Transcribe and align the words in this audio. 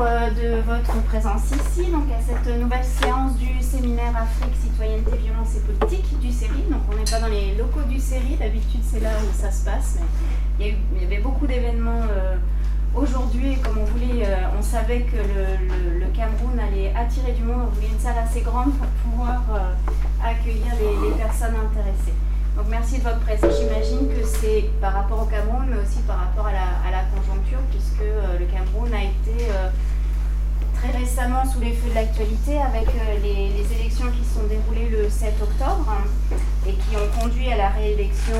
euh, 0.00 0.30
de 0.30 0.60
votre 0.60 1.02
présence 1.04 1.50
ici, 1.50 1.90
donc 1.90 2.04
à 2.10 2.20
cette 2.20 2.60
nouvelle 2.60 2.84
séance 2.84 3.36
du 3.36 3.62
séminaire 3.62 4.14
Afrique, 4.14 4.54
citoyenneté, 4.62 5.16
violence 5.16 5.56
et 5.56 5.60
politique 5.60 6.18
du 6.20 6.30
CERI. 6.30 6.64
Donc 6.70 6.82
on 6.90 6.96
n'est 6.96 7.10
pas 7.10 7.18
dans 7.20 7.28
les 7.28 7.54
locaux 7.54 7.82
du 7.88 7.98
CERI, 7.98 8.36
d'habitude 8.36 8.80
c'est 8.84 9.00
là 9.00 9.10
où 9.22 9.34
ça 9.34 9.50
se 9.50 9.64
passe, 9.64 9.98
mais 10.58 10.74
il 10.96 11.02
y, 11.02 11.06
avait 11.06 11.22
beaucoup 11.22 11.46
d'événements 11.46 12.02
euh, 12.10 12.36
aujourd'hui 12.94 13.54
et 13.54 13.56
comme 13.56 13.78
on 13.78 13.84
voulait, 13.84 14.26
euh, 14.26 14.58
on 14.58 14.62
savait 14.62 15.00
que 15.00 15.16
le, 15.16 16.06
Cameroun 16.14 16.58
allait 16.58 16.92
attirer 16.94 17.32
du 17.32 17.42
monde, 17.42 17.62
on 17.66 17.74
voulait 17.74 17.92
une 17.92 18.00
salle 18.00 18.18
assez 18.18 18.40
grande 18.40 18.72
pour 18.72 18.86
pouvoir 18.86 19.42
accueillir 20.24 20.72
les 20.80 21.14
personnes 21.16 21.54
intéressées. 21.56 22.14
Donc 22.56 22.66
merci 22.70 22.98
de 22.98 23.02
votre 23.02 23.20
présence. 23.20 23.52
J'imagine 23.60 24.08
que 24.08 24.26
c'est 24.26 24.70
par 24.80 24.94
rapport 24.94 25.22
au 25.22 25.26
Cameroun, 25.26 25.66
mais 25.68 25.76
aussi 25.76 26.00
par 26.06 26.18
rapport 26.18 26.46
à 26.46 26.52
la, 26.52 27.02
conjoncture, 27.14 27.58
puisque 27.70 28.00
euh, 28.00 28.38
le 28.38 28.46
Cameroun 28.46 28.92
a 28.94 29.04
été 29.04 29.44
euh, 29.50 29.68
très 30.74 30.98
récemment 30.98 31.44
sous 31.44 31.60
les 31.60 31.72
feux 31.72 31.90
de 31.90 31.94
l'actualité 31.94 32.58
avec 32.58 32.88
euh, 32.88 33.18
les, 33.22 33.52
élections 33.78 34.06
qui 34.10 34.24
se 34.24 34.34
sont 34.34 34.46
déroulées 34.48 34.88
le 34.88 35.10
7 35.10 35.34
octobre 35.42 35.86
hein, 35.86 36.36
et 36.66 36.72
qui 36.72 36.96
ont 36.96 37.20
conduit 37.20 37.52
à 37.52 37.58
la 37.58 37.68
réélection 37.68 38.34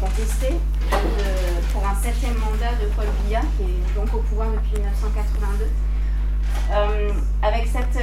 contestée 0.00 0.54
pour 1.72 1.86
un 1.86 1.94
septième 2.02 2.34
mandat 2.38 2.72
de 2.80 2.88
Paul 2.96 3.06
Biya, 3.24 3.40
qui 3.56 3.64
est 3.64 3.94
donc 3.94 4.12
au 4.14 4.20
pouvoir 4.20 4.48
depuis 4.52 4.80
1982. 4.80 5.68
avec, 7.42 7.66
cette, 7.66 8.02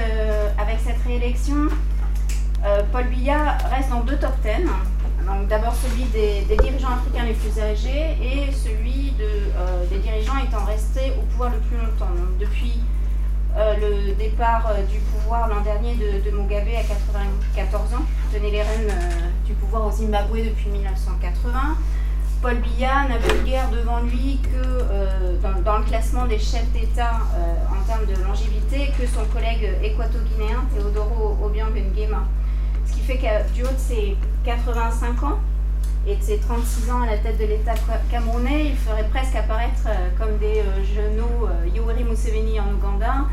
avec 0.58 0.80
cette 0.86 1.02
réélection, 1.06 1.68
Paul 2.92 3.06
Biya 3.06 3.58
reste 3.72 3.90
dans 3.90 4.02
deux 4.02 4.18
top 4.18 4.34
10 4.44 4.68
d'abord 5.50 5.74
celui 5.76 6.06
des, 6.06 6.56
dirigeants 6.56 6.94
africains 6.94 7.26
les 7.26 7.34
plus 7.34 7.60
âgés 7.60 8.18
et 8.22 8.52
celui 8.52 9.14
euh, 9.20 9.86
des 9.90 10.00
dirigeants 10.00 10.38
étant 10.38 10.64
restés 10.66 11.14
au 11.20 11.24
pouvoir 11.24 11.52
le 11.52 11.60
plus 11.60 11.78
longtemps. 11.78 12.12
depuis 12.40 12.74
euh, 13.58 13.76
le 14.08 14.14
départ 14.14 14.68
euh, 14.70 14.86
du 14.86 15.00
pouvoir 15.00 15.50
l'an 15.50 15.62
dernier 15.62 15.96
de, 15.96 16.32
Mugabe 16.32 16.70
à 16.70 16.84
94 16.84 17.94
ans, 17.96 18.06
tenait 18.34 18.52
les 18.52 18.62
rênes 18.62 18.94
du 19.46 19.54
pouvoir 19.54 19.88
au 19.88 19.92
Zimbabwe 19.92 20.46
depuis 20.46 20.70
1980, 20.70 21.78
Paul 22.42 22.56
Biya 22.56 23.08
n'a 23.10 23.18
plus 23.18 23.44
guère 23.44 23.70
devant 23.70 24.00
lui 24.00 24.40
que 24.42 25.44
dans, 25.44 25.78
le 25.78 25.84
classement 25.84 26.26
des 26.26 26.40
chefs 26.40 26.72
d'État 26.72 27.20
en 27.70 27.86
termes 27.86 28.08
de 28.08 28.16
longévité 28.24 28.92
que 28.98 29.06
son 29.06 29.26
collègue 29.26 29.70
équato-guinéen 29.84 30.66
Teodoro 30.74 31.38
Obiang 31.44 31.70
Nguema. 31.70 32.24
Ce 32.92 32.98
qui 32.98 33.04
fait 33.04 33.18
que 33.18 33.54
du 33.54 33.64
haut 33.64 33.68
de 33.68 33.78
ses 33.78 34.18
85 34.44 35.24
ans 35.24 35.40
et 36.06 36.16
de 36.16 36.22
ses 36.22 36.40
36 36.40 36.92
ans 36.92 37.02
à 37.04 37.06
la 37.06 37.18
tête 37.18 37.38
de 37.38 37.46
l'État 37.46 37.74
camerounais, 38.10 38.66
il 38.66 38.76
ferait 38.76 39.08
presque 39.10 39.36
apparaître 39.36 39.88
euh, 39.88 40.10
comme 40.18 40.38
des 40.40 40.60
euh, 40.60 40.84
genoux 40.84 41.46
euh, 41.46 41.68
Yoweri 41.74 42.04
Museveni 42.04 42.60
en 42.60 42.74
Ouganda, 42.74 43.28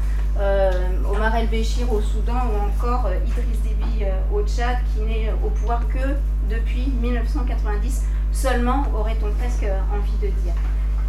Omar 1.11 1.35
El-Béchir 1.35 1.93
au 1.93 2.01
Soudan 2.01 2.47
ou 2.53 2.69
encore 2.69 3.11
Idriss 3.27 3.61
Déby 3.63 4.05
au 4.33 4.43
Tchad, 4.43 4.77
qui 4.95 5.01
n'est 5.01 5.33
au 5.45 5.51
pouvoir 5.51 5.81
que 5.89 6.15
depuis 6.49 6.93
1990 7.01 8.05
seulement, 8.31 8.85
aurait-on 8.95 9.33
presque 9.33 9.67
envie 9.93 10.17
de 10.23 10.29
dire. 10.43 10.55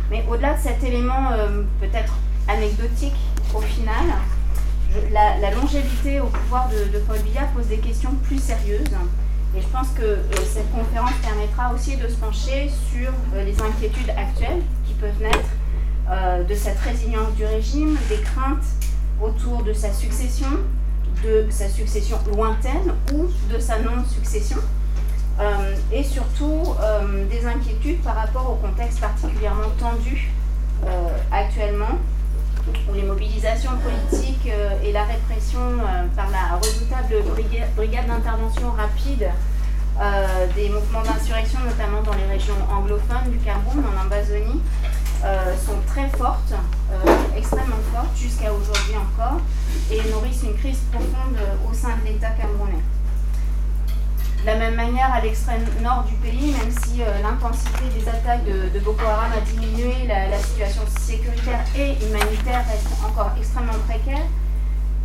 Mais 0.09 0.25
au-delà 0.27 0.55
de 0.55 0.59
cet 0.59 0.83
élément 0.83 1.29
peut-être 1.79 2.17
anecdotique 2.47 3.13
au 3.53 3.61
final, 3.61 3.93
la, 5.11 5.51
longévité 5.51 6.19
au 6.19 6.27
pouvoir 6.27 6.69
de, 6.69 6.97
Paul 6.99 7.19
Biya 7.19 7.43
pose 7.55 7.67
des 7.67 7.77
questions 7.77 8.11
plus 8.23 8.39
sérieuses. 8.39 8.87
Et 9.55 9.61
je 9.61 9.67
pense 9.67 9.89
que 9.89 10.03
euh, 10.03 10.21
cette 10.45 10.71
conférence 10.71 11.13
permettra 11.23 11.73
aussi 11.73 11.97
de 11.97 12.07
se 12.07 12.15
pencher 12.15 12.69
sur 12.91 13.09
euh, 13.33 13.43
les 13.43 13.59
inquiétudes 13.59 14.11
actuelles 14.11 14.61
qui 14.85 14.93
peuvent 14.93 15.19
naître 15.21 15.49
euh, 16.11 16.43
de 16.43 16.53
cette 16.53 16.77
résilience 16.79 17.33
du 17.33 17.45
régime, 17.45 17.97
des 18.09 18.21
craintes 18.21 18.65
autour 19.21 19.63
de 19.63 19.73
sa 19.73 19.91
succession, 19.91 20.49
de 21.23 21.47
sa 21.49 21.67
succession 21.67 22.19
lointaine 22.31 22.93
ou 23.13 23.27
de 23.51 23.59
sa 23.59 23.79
non-succession, 23.79 24.57
et 25.91 26.03
surtout 26.03 26.75
des 27.29 27.45
inquiétudes 27.45 28.01
par 28.01 28.15
rapport 28.15 28.51
au 28.51 28.55
contexte 28.65 28.99
particulièrement 28.99 29.69
tendu 29.77 30.29
actuellement 31.31 31.97
où 32.89 32.93
les 32.93 33.03
mobilisations 33.03 33.71
politiques 33.83 34.47
euh, 34.47 34.83
et 34.83 34.91
la 34.91 35.03
répression 35.03 35.59
euh, 35.59 36.05
par 36.15 36.29
la 36.29 36.55
redoutable 36.57 37.23
brigade, 37.75 38.07
d'intervention 38.07 38.71
rapide 38.71 39.29
euh, 39.99 40.47
des 40.55 40.69
mouvements 40.69 41.03
d'insurrection, 41.03 41.59
notamment 41.65 42.01
dans 42.01 42.13
les 42.13 42.25
régions 42.25 42.55
anglophones 42.71 43.31
du 43.31 43.37
Cameroun, 43.39 43.83
en 43.85 44.01
Amazonie, 44.01 44.61
sont 45.65 45.75
très 45.85 46.07
fortes, 46.17 46.53
extrêmement 47.35 47.75
fortes, 47.93 48.15
jusqu'à 48.15 48.53
aujourd'hui 48.53 48.95
encore, 48.95 49.41
et 49.91 49.97
nourrissent 50.09 50.43
une 50.43 50.55
crise 50.55 50.79
profonde 50.89 51.37
au 51.69 51.73
sein 51.73 51.97
de 52.01 52.07
l'État 52.07 52.29
camerounais. 52.29 52.81
De 54.41 54.45
la 54.45 54.55
même 54.55 54.75
manière, 54.75 55.13
à 55.13 55.19
l'extrême 55.19 55.65
nord 55.81 56.05
du 56.05 56.15
pays, 56.15 56.53
même 56.53 56.71
si 56.71 57.01
euh, 57.01 57.21
l'intensité 57.21 57.83
des 57.93 58.07
attaques 58.07 58.45
de, 58.45 58.79
Boko 58.79 59.03
Haram 59.03 59.33
a 59.35 59.41
diminué, 59.41 60.07
la, 60.07 60.37
situation 60.39 60.81
sécuritaire 60.97 61.59
et 61.75 61.97
humanitaire 62.05 62.63
reste 62.71 62.87
encore 63.05 63.31
extrêmement 63.37 63.77
précaire, 63.85 64.25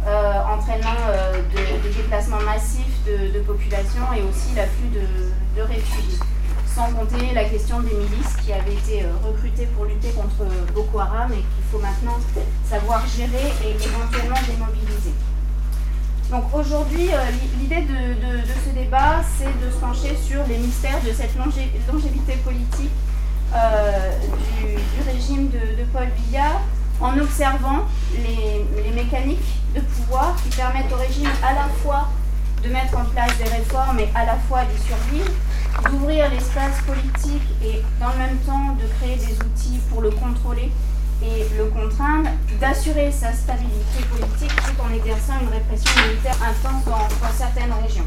euh, 0.06 0.40
entraînant 0.48 1.00
euh, 1.08 1.42
des 1.82 1.90
déplacements 1.90 2.40
massifs 2.42 3.02
de, 3.06 3.40
population 3.40 4.02
et 4.16 4.22
aussi 4.22 4.54
l'afflux 4.54 4.90
de, 4.94 5.62
réfugiés. 5.62 6.20
Sans 6.72 6.92
compter 6.92 7.34
la 7.34 7.44
question 7.44 7.80
des 7.80 7.94
milices 7.94 8.36
qui 8.44 8.52
avaient 8.52 8.74
été 8.74 9.04
recrutées 9.24 9.66
pour 9.74 9.86
lutter 9.86 10.10
contre 10.10 10.46
Boko 10.72 11.00
Haram 11.00 11.32
et 11.32 11.36
qu'il 11.36 11.64
faut 11.72 11.78
maintenant 11.78 12.18
savoir 12.64 13.02
gérer 13.08 13.52
et 13.64 13.70
éventuellement 13.70 14.38
démobiliser. 14.46 15.12
Donc 16.30 16.44
aujourd'hui, 16.54 17.10
euh, 17.12 17.30
l'idée 17.60 17.82
de, 17.82 18.40
ce 18.64 18.74
débat, 18.74 19.22
c'est 19.38 19.44
de 19.44 19.70
se 19.70 19.76
pencher 19.76 20.16
sur 20.16 20.44
les 20.48 20.56
mystères 20.56 21.00
de 21.02 21.12
cette 21.12 21.36
longévité 21.36 22.36
politique 22.44 22.90
euh, 23.54 24.10
du, 24.58 25.10
régime 25.10 25.48
de, 25.50 25.84
Paul 25.92 26.08
Biya 26.16 26.60
en 27.00 27.18
observant 27.18 27.84
les, 28.16 28.90
mécaniques 28.94 29.60
de 29.74 29.80
pouvoir 29.80 30.34
qui 30.42 30.56
permettent 30.56 30.92
au 30.92 30.96
régime 30.96 31.28
à 31.42 31.52
la 31.52 31.68
fois 31.82 32.08
de 32.62 32.68
mettre 32.68 32.96
en 32.96 33.04
place 33.04 33.36
des 33.36 33.50
réformes 33.50 33.98
et 33.98 34.08
à 34.14 34.24
la 34.24 34.36
fois 34.48 34.62
d'y 34.64 34.80
survivre, 34.82 35.30
d'ouvrir 35.90 36.30
l'espace 36.30 36.80
politique 36.86 37.42
et 37.62 37.82
dans 38.00 38.10
le 38.12 38.18
même 38.18 38.38
temps 38.46 38.76
de 38.80 38.86
créer 38.98 39.16
des 39.16 39.34
outils 39.44 39.80
pour 39.90 40.00
le 40.00 40.10
contrôler 40.10 40.72
et 41.24 41.46
le 41.56 41.64
contraindre 41.66 42.28
d'assurer 42.60 43.10
sa 43.10 43.32
stabilité 43.32 44.04
politique 44.10 44.54
tout 44.56 44.82
en 44.82 44.92
exerçant 44.92 45.34
une 45.40 45.48
répression 45.48 45.90
militaire 46.06 46.36
intense 46.42 46.84
dans, 46.84 47.32
certaines 47.32 47.72
régions. 47.82 48.06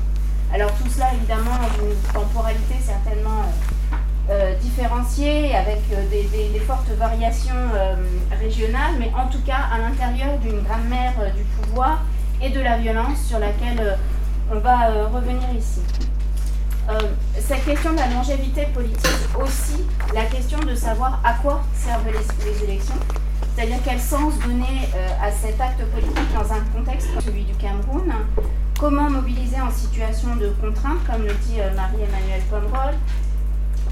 Alors 0.53 0.72
tout 0.73 0.89
cela 0.89 1.13
évidemment 1.13 1.51
dans 1.51 1.85
une 1.85 1.95
temporalité 2.13 2.75
certainement 2.81 3.41
euh, 3.41 4.29
euh, 4.29 4.55
différenciée 4.59 5.55
avec 5.55 5.81
euh, 5.94 6.03
des, 6.09 6.59
fortes 6.59 6.89
variations 6.97 7.53
régionales, 8.41 8.95
mais 9.00 9.11
en 9.16 9.28
tout 9.28 9.41
cas 9.45 9.69
à 9.73 9.79
l'intérieur 9.79 10.38
d'une 10.39 10.61
mer 10.89 11.13
du 11.35 11.44
pouvoir 11.44 12.03
et 12.41 12.49
de 12.49 12.59
la 12.59 12.78
violence 12.78 13.22
sur 13.25 13.39
laquelle 13.39 13.97
on 14.51 14.59
va 14.59 15.07
revenir 15.13 15.47
ici. 15.57 15.81
Euh, 16.89 16.99
cette 17.37 17.65
question 17.65 17.91
de 17.91 17.97
la 17.97 18.07
longévité 18.07 18.65
politique 18.73 19.11
aussi 19.37 19.83
la 20.13 20.23
question 20.23 20.57
de 20.59 20.73
savoir 20.73 21.19
à 21.21 21.33
quoi 21.33 21.61
servent 21.73 22.07
les, 22.07 22.63
élections, 22.63 22.95
c'est-à-dire 23.53 23.79
quel 23.83 23.99
sens 23.99 24.39
donner 24.39 24.87
euh, 24.95 25.09
à 25.21 25.29
cet 25.29 25.59
acte 25.59 25.83
politique 25.91 26.33
dans 26.33 26.53
un 26.53 26.61
contexte 26.73 27.11
comme 27.11 27.21
celui 27.21 27.43
du 27.43 27.53
Cameroun, 27.55 28.13
comment 28.79 29.09
mobiliser 29.09 29.59
en 29.59 29.69
situation 29.69 30.37
de 30.37 30.47
contrainte, 30.61 30.99
comme 31.05 31.23
le 31.23 31.33
dit 31.33 31.59
euh, 31.59 31.75
Marie-Emmanuelle 31.75 32.43
Pomerol, 32.49 32.95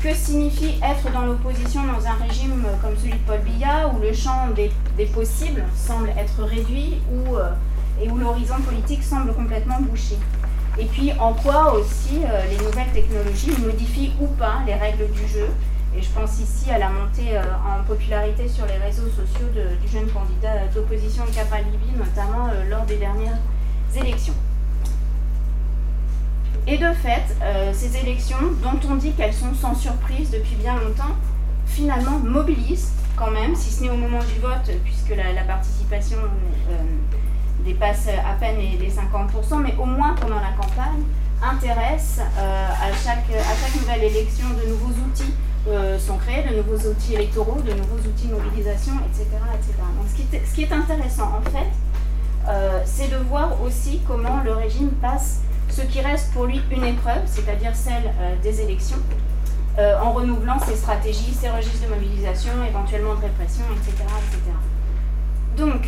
que 0.02 0.14
signifie 0.14 0.80
être 0.82 1.12
dans 1.12 1.26
l'opposition 1.26 1.82
dans 1.84 2.08
un 2.08 2.26
régime 2.26 2.64
comme 2.82 2.96
celui 2.96 3.12
de 3.12 3.24
Paul 3.28 3.40
Biya, 3.40 3.90
où 3.90 4.00
le 4.00 4.14
champ 4.14 4.48
des, 4.56 4.72
possibles 5.08 5.66
semble 5.76 6.10
être 6.12 6.44
réduit 6.44 7.02
et 8.02 8.10
où 8.10 8.18
l'horizon 8.18 8.56
politique 8.66 9.04
semble 9.04 9.34
complètement 9.34 9.82
bouché? 9.82 10.16
Et 10.78 10.86
puis 10.86 11.14
en 11.20 11.34
quoi 11.34 11.74
aussi 11.74 12.20
euh, 12.24 12.46
les 12.50 12.58
nouvelles 12.58 12.92
technologies 12.94 13.52
modifient 13.62 14.12
ou 14.20 14.28
pas 14.28 14.60
les 14.66 14.76
règles 14.76 15.10
du 15.12 15.28
jeu. 15.28 15.48
Et 15.98 16.02
je 16.02 16.10
pense 16.10 16.40
ici 16.42 16.70
à 16.70 16.78
la 16.78 16.90
montée 16.90 17.38
euh, 17.38 17.44
en 17.66 17.84
popularité 17.86 18.50
sur 18.50 18.66
les 18.66 18.78
réseaux 18.78 19.08
sociaux 19.08 19.48
du 19.82 19.88
jeune 19.88 20.10
candidat 20.10 20.68
d'opposition 20.74 21.24
Cabral 21.34 21.64
Liby, 21.72 21.98
notamment 21.98 22.50
euh, 22.50 22.70
lors 22.70 22.86
des 22.86 22.98
dernières 22.98 23.40
élections. 23.96 24.34
Et 26.68 26.80
de 26.80 26.92
fait, 26.94 27.24
ces 27.74 27.96
élections, 27.98 28.40
dont 28.64 28.80
on 28.90 28.96
dit 28.96 29.12
qu'elles 29.12 29.36
sont 29.36 29.54
sans 29.54 29.76
surprise 29.76 30.32
depuis 30.32 30.56
bien 30.56 30.74
longtemps, 30.74 31.16
finalement 31.68 32.18
mobilisent 32.18 32.92
quand 33.16 33.30
même, 33.30 33.56
si 33.56 33.72
ce 33.72 33.84
n'est 33.84 33.92
au 33.92 33.98
moment 33.98 34.22
du 34.24 34.40
vote, 34.42 34.76
puisque 34.84 35.16
la, 35.16 35.44
participation 35.44 36.18
dépasse 37.66 38.08
à 38.08 38.34
peine 38.40 38.58
les, 38.58 38.90
50%, 38.90 39.62
mais 39.62 39.76
au 39.80 39.86
moins 39.86 40.14
pendant 40.14 40.36
la 40.40 40.52
campagne, 40.52 41.04
intéresse 41.44 42.20
euh, 42.20 42.70
à, 42.70 42.92
chaque, 42.94 43.30
à 43.30 43.56
chaque 43.62 43.76
nouvelle 43.76 44.04
élection 44.04 44.46
de 44.50 44.70
nouveaux 44.70 44.94
outils 45.08 45.34
sont 45.98 46.18
créés, 46.18 46.44
de 46.48 46.58
nouveaux 46.58 46.90
outils 46.90 47.16
électoraux, 47.16 47.60
de 47.60 47.74
nouveaux 47.74 47.98
outils 48.08 48.28
de 48.28 48.36
mobilisation, 48.36 48.94
etc. 49.08 49.26
etc. 49.56 49.74
Donc 49.98 50.06
ce 50.08 50.54
qui, 50.54 50.62
est, 50.62 50.72
intéressant 50.72 51.32
en 51.40 51.42
fait, 51.50 52.86
c'est 52.86 53.10
de 53.10 53.18
voir 53.18 53.60
aussi 53.64 54.00
comment 54.08 54.42
le 54.46 54.54
régime 54.54 54.92
passe 55.02 55.42
ce 55.70 55.82
qui 55.82 56.02
reste 56.02 56.32
pour 56.34 56.46
lui 56.46 56.62
une 56.70 56.84
épreuve, 56.84 57.24
c'est-à-dire 57.26 57.76
celle 57.76 58.14
des 58.44 58.62
élections, 58.62 59.00
en 59.80 60.12
renouvelant 60.12 60.60
ses 60.60 60.76
stratégies, 60.76 61.34
ses 61.34 61.50
registres 61.50 61.88
de 61.88 61.96
mobilisation, 61.96 62.52
éventuellement 62.70 63.16
de 63.16 63.22
répression, 63.22 63.66
etc. 63.76 64.04
etc. 64.04 64.52
Donc, 65.58 65.88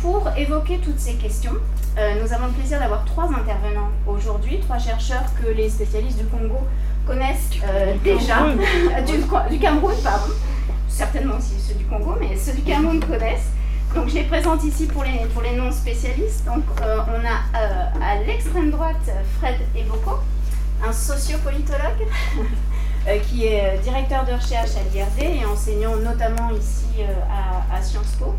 pour 0.00 0.28
évoquer 0.36 0.78
toutes 0.78 0.98
ces 1.00 1.14
questions, 1.14 1.54
euh, 1.98 2.22
nous 2.22 2.32
avons 2.32 2.46
le 2.46 2.52
plaisir 2.52 2.78
d'avoir 2.78 3.04
trois 3.04 3.24
intervenants 3.24 3.90
aujourd'hui, 4.06 4.60
trois 4.60 4.78
chercheurs 4.78 5.24
que 5.42 5.48
les 5.50 5.68
spécialistes 5.68 6.18
du 6.18 6.24
Congo 6.26 6.60
connaissent 7.04 7.50
euh, 7.64 7.94
déjà, 8.04 8.46
du, 9.50 9.58
Cameroun, 9.58 9.94
pardon, 10.02 10.32
certainement 10.88 11.36
aussi 11.36 11.58
ceux 11.58 11.74
du 11.74 11.84
Congo, 11.86 12.14
mais 12.20 12.36
ceux 12.36 12.52
du 12.52 12.62
Cameroun 12.62 13.00
connaissent. 13.00 13.50
Donc 13.94 14.08
je 14.08 14.14
les 14.14 14.22
présente 14.22 14.62
ici 14.62 14.86
pour 14.86 15.02
les, 15.02 15.26
pour 15.34 15.42
les 15.42 15.56
non-spécialistes. 15.56 16.44
Donc 16.46 16.62
euh, 16.80 16.98
on 17.08 17.26
a 17.26 18.04
à 18.04 18.22
l'extrême 18.24 18.70
droite 18.70 19.10
Fred 19.38 19.56
Eboko, 19.74 20.20
un 20.86 20.92
sociopolitologue 20.92 22.06
qui 23.28 23.46
est 23.46 23.78
directeur 23.82 24.24
de 24.24 24.32
recherche 24.32 24.70
à 24.76 24.94
l'IRD 24.94 25.40
et 25.40 25.44
enseignant 25.44 25.96
notamment 25.96 26.50
ici 26.52 27.02
à, 27.28 27.76
à 27.76 27.82
Sciences 27.82 28.14
Po. 28.16 28.36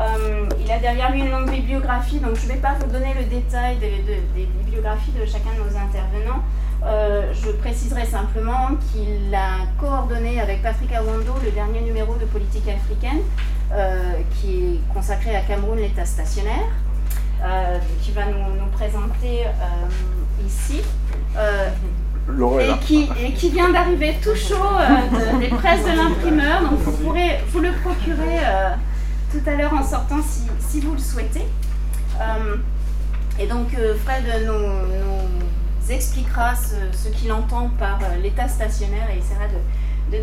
Euh, 0.00 0.46
il 0.58 0.70
a 0.72 0.78
derrière 0.78 1.10
lui 1.10 1.20
une 1.20 1.30
longue 1.30 1.50
bibliographie, 1.50 2.20
donc 2.20 2.36
je 2.36 2.46
ne 2.46 2.52
vais 2.52 2.58
pas 2.58 2.74
vous 2.80 2.90
donner 2.90 3.12
le 3.18 3.24
détail 3.24 3.76
des, 3.76 4.46
bibliographies 4.64 5.12
de 5.12 5.26
chacun 5.26 5.50
de 5.52 5.58
nos 5.58 5.76
intervenants. 5.76 6.42
Euh, 6.86 7.30
je 7.34 7.50
préciserai 7.50 8.06
simplement 8.06 8.68
qu'il 8.90 9.34
a 9.34 9.66
coordonné 9.78 10.40
avec 10.40 10.62
Patrick 10.62 10.92
Awando 10.94 11.34
le 11.44 11.50
dernier 11.50 11.82
numéro 11.82 12.14
de 12.14 12.24
Politique 12.24 12.66
africaine, 12.68 13.20
euh, 13.72 14.14
qui 14.36 14.56
est 14.56 14.94
consacré 14.94 15.36
à 15.36 15.42
Cameroun, 15.42 15.76
l'État 15.78 16.06
stationnaire, 16.06 16.68
qui 18.00 18.12
va 18.12 18.26
nous, 18.26 18.66
présenter 18.72 19.44
ici. 20.46 20.80
Et 22.30 22.86
qui, 22.86 23.08
et 23.22 23.32
qui, 23.32 23.50
vient 23.50 23.70
d'arriver 23.70 24.14
tout 24.22 24.36
chaud 24.36 24.54
des 25.40 25.48
presses 25.48 25.82
de 25.84 25.96
l'imprimeur, 25.96 26.60
donc 26.62 26.78
vous 26.78 26.92
pourrez 26.92 27.40
vous 27.48 27.58
le 27.58 27.72
procurer 27.72 28.38
tout 29.30 29.42
à 29.46 29.54
l'heure 29.54 29.72
en 29.72 29.84
sortant 29.84 30.20
si, 30.22 30.80
vous 30.80 30.92
le 30.92 30.98
souhaitez. 30.98 31.46
Euh, 32.20 32.56
et 33.38 33.46
donc 33.46 33.68
euh, 33.74 33.94
Fred 34.04 34.24
nous, 34.44 35.92
expliquera 35.92 36.52
ce, 36.54 37.08
qu'il 37.08 37.32
entend 37.32 37.68
par 37.78 37.98
euh, 38.02 38.16
l'état 38.22 38.46
stationnaire 38.46 39.08
et 39.10 39.18
essaiera 39.18 39.46
de, 39.48 40.18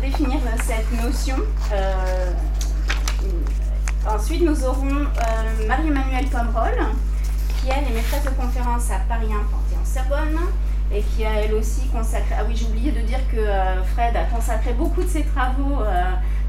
définir, 0.00 0.40
cette 0.64 1.02
notion. 1.02 1.36
ensuite, 4.08 4.42
nous 4.42 4.64
aurons 4.64 5.06
Marie-Emmanuelle 5.66 6.26
Pomerol, 6.26 6.74
qui 7.60 7.68
elle 7.68 7.90
est 7.90 7.96
maîtresse 7.96 8.24
de 8.24 8.30
conférence 8.30 8.90
à 8.90 8.98
Paris 9.08 9.28
1 9.30 9.36
en 9.36 9.84
Sorbonne 9.84 10.38
et 10.94 11.02
qui 11.02 11.24
a 11.24 11.42
elle 11.42 11.54
aussi 11.54 11.88
consacré. 11.88 12.34
Ah 12.38 12.44
oui, 12.46 12.54
j'ai 12.54 12.66
oublié 12.66 12.92
de 12.92 13.00
dire 13.00 13.18
que 13.30 13.40
Fred 13.92 14.16
a 14.16 14.24
consacré 14.24 14.72
beaucoup 14.72 15.02
de 15.02 15.08
ses 15.08 15.24
travaux 15.24 15.82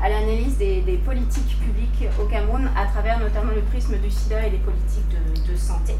à 0.01 0.09
l'analyse 0.09 0.57
des, 0.57 0.99
politiques 1.03 1.57
publiques 1.59 2.07
au 2.21 2.25
Cameroun 2.25 2.69
à 2.75 2.85
travers 2.85 3.19
notamment 3.19 3.51
le 3.53 3.61
prisme 3.61 3.97
du 3.97 4.11
sida 4.11 4.45
et 4.45 4.51
des 4.51 4.57
politiques 4.57 5.09
de, 5.09 5.55
santé. 5.55 5.93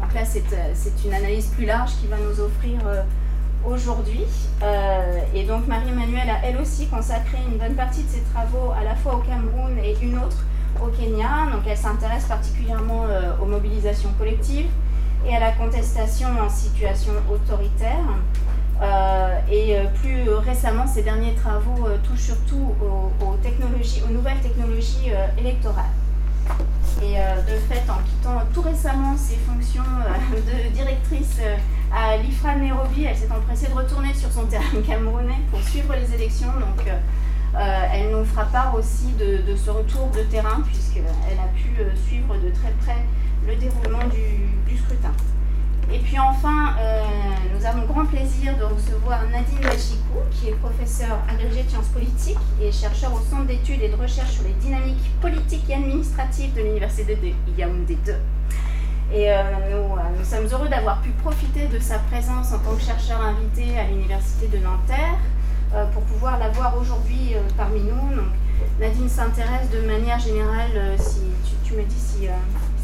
Donc 0.00 0.12
là, 0.14 0.22
c'est 0.24 1.04
une 1.04 1.14
analyse 1.14 1.46
plus 1.46 1.64
large 1.64 1.92
qui 2.00 2.06
va 2.06 2.16
nous 2.18 2.40
offrir 2.40 2.78
euh, 2.86 3.02
aujourd'hui. 3.64 4.24
Euh, 4.62 5.20
et 5.34 5.44
donc 5.44 5.66
Marie-Emmanuelle 5.66 6.28
a 6.28 6.44
elle 6.44 6.58
aussi 6.58 6.86
consacré 6.86 7.38
une 7.50 7.58
bonne 7.58 7.74
partie 7.74 8.02
de 8.02 8.08
ses 8.08 8.22
travaux 8.34 8.72
à 8.78 8.84
la 8.84 8.94
fois 8.94 9.16
au 9.16 9.20
Cameroun 9.20 9.78
et 9.82 9.96
une 10.02 10.18
autre 10.18 10.44
au 10.82 10.88
Kenya. 10.88 11.50
Donc 11.52 11.62
elle 11.66 11.76
s'intéresse 11.76 12.24
particulièrement 12.24 13.04
euh, 13.08 13.32
aux 13.40 13.46
mobilisations 13.46 14.10
collectives 14.18 14.68
et 15.26 15.36
à 15.36 15.40
la 15.40 15.52
contestation 15.52 16.28
en 16.40 16.48
situation 16.48 17.12
autoritaire. 17.30 18.04
Euh, 18.82 19.38
et 19.50 19.76
euh, 19.76 19.84
plus 20.00 20.28
récemment, 20.30 20.86
ces 20.86 21.02
derniers 21.02 21.34
travaux 21.34 21.86
euh, 21.86 21.98
touchent 22.02 22.20
surtout 22.20 22.74
aux, 23.20 23.36
technologies, 23.42 24.02
aux 24.08 24.12
nouvelles 24.12 24.40
technologies 24.40 25.10
électorales. 25.38 25.84
Et 27.02 27.14
de 27.14 27.56
fait, 27.68 27.88
en 27.88 28.02
quittant 28.04 28.42
tout 28.52 28.60
récemment 28.60 29.16
ses 29.16 29.36
fonctions 29.36 29.82
de 30.32 30.74
directrice 30.74 31.38
à 31.94 32.16
l'IFRA 32.16 32.56
Nairobi, 32.56 33.04
elle 33.04 33.16
s'est 33.16 33.30
empressée 33.30 33.68
de 33.68 33.74
retourner 33.74 34.12
sur 34.12 34.30
son 34.30 34.44
terrain 34.44 34.64
camerounais 34.86 35.38
pour 35.50 35.62
suivre 35.62 35.94
les 35.94 36.14
élections. 36.14 36.48
Donc, 36.48 36.86
elle 37.54 38.10
nous 38.10 38.24
fera 38.24 38.44
part 38.44 38.74
aussi 38.74 39.14
de, 39.18 39.56
ce 39.56 39.70
retour 39.70 40.10
de 40.10 40.22
terrain, 40.24 40.60
puisqu'elle 40.66 41.04
a 41.04 41.48
pu 41.54 41.70
suivre 42.06 42.34
de 42.34 42.50
très 42.50 42.72
près 42.84 43.04
le 43.46 43.56
déroulement 43.56 44.06
du 44.08 44.76
scrutin. 44.76 45.12
Et 45.92 45.98
puis 45.98 46.18
enfin, 46.20 46.74
euh, 46.78 47.02
nous 47.52 47.66
avons 47.66 47.84
grand 47.84 48.06
plaisir 48.06 48.56
de 48.56 48.62
recevoir 48.62 49.24
Nadine 49.28 49.58
Machikou, 49.60 50.20
qui 50.30 50.48
est 50.48 50.54
professeure 50.54 51.18
agrégée 51.28 51.64
de 51.64 51.68
sciences 51.68 51.88
politiques 51.88 52.38
et 52.62 52.70
chercheur 52.70 53.12
au 53.12 53.18
Centre 53.18 53.46
d'études 53.46 53.82
et 53.82 53.88
de 53.88 53.96
recherche 53.96 54.30
sur 54.30 54.44
les 54.44 54.52
dynamiques 54.52 55.10
politiques 55.20 55.68
et 55.68 55.74
administratives 55.74 56.54
de 56.54 56.60
l'Université 56.62 57.16
de 57.16 57.58
Yaoundé 57.58 57.98
2. 58.06 58.12
Et 59.12 59.32
euh, 59.32 59.42
nous, 59.72 59.96
euh, 59.96 60.00
nous, 60.16 60.24
sommes 60.24 60.46
heureux 60.46 60.68
d'avoir 60.68 61.00
pu 61.00 61.10
profiter 61.10 61.66
de 61.66 61.80
sa 61.80 61.98
présence 61.98 62.52
en 62.52 62.60
tant 62.60 62.76
que 62.76 62.82
chercheur 62.82 63.20
invité 63.20 63.76
à 63.76 63.88
l'Université 63.88 64.46
de 64.46 64.58
Nanterre 64.58 65.18
pour 65.92 66.02
pouvoir 66.02 66.36
la 66.40 66.48
voir 66.48 66.76
aujourd'hui 66.80 67.34
parmi 67.56 67.80
nous. 67.80 68.16
Donc, 68.16 68.26
Nadine 68.80 69.08
s'intéresse 69.08 69.70
de 69.70 69.86
manière 69.86 70.18
générale, 70.18 70.96
si 70.98 71.20
tu, 71.64 71.74
me 71.74 71.82
dis 71.84 71.94
si, 71.94 72.26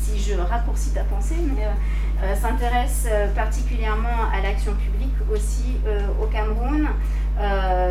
si 0.07 0.23
je 0.23 0.39
raccourcis 0.39 0.91
ta 0.91 1.05
pensée, 1.05 1.37
mais 1.57 1.65
euh, 2.23 2.35
s'intéresse 2.35 3.07
euh, 3.11 3.29
particulièrement 3.35 4.31
à 4.33 4.41
l'action 4.41 4.73
publique 4.75 5.15
aussi 5.33 5.77
euh, 5.87 6.07
au 6.23 6.27
Cameroun. 6.27 6.89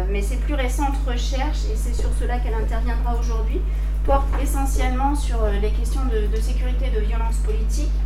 mais 0.10 0.22
ses 0.22 0.38
plus 0.38 0.56
récentes 0.56 0.98
recherches, 1.06 1.66
et 1.72 1.76
c'est 1.76 1.94
sur 1.94 2.10
cela 2.20 2.40
qu'elle 2.40 2.56
interviendra 2.56 3.16
aujourd'hui, 3.20 3.62
portent 4.04 4.42
essentiellement 4.42 5.16
sur 5.16 5.40
les 5.62 5.70
questions 5.70 6.02
de, 6.06 6.36
sécurité 6.40 6.86
et 6.88 7.00
de 7.00 7.06
violence 7.06 7.38
politique, 7.46 7.98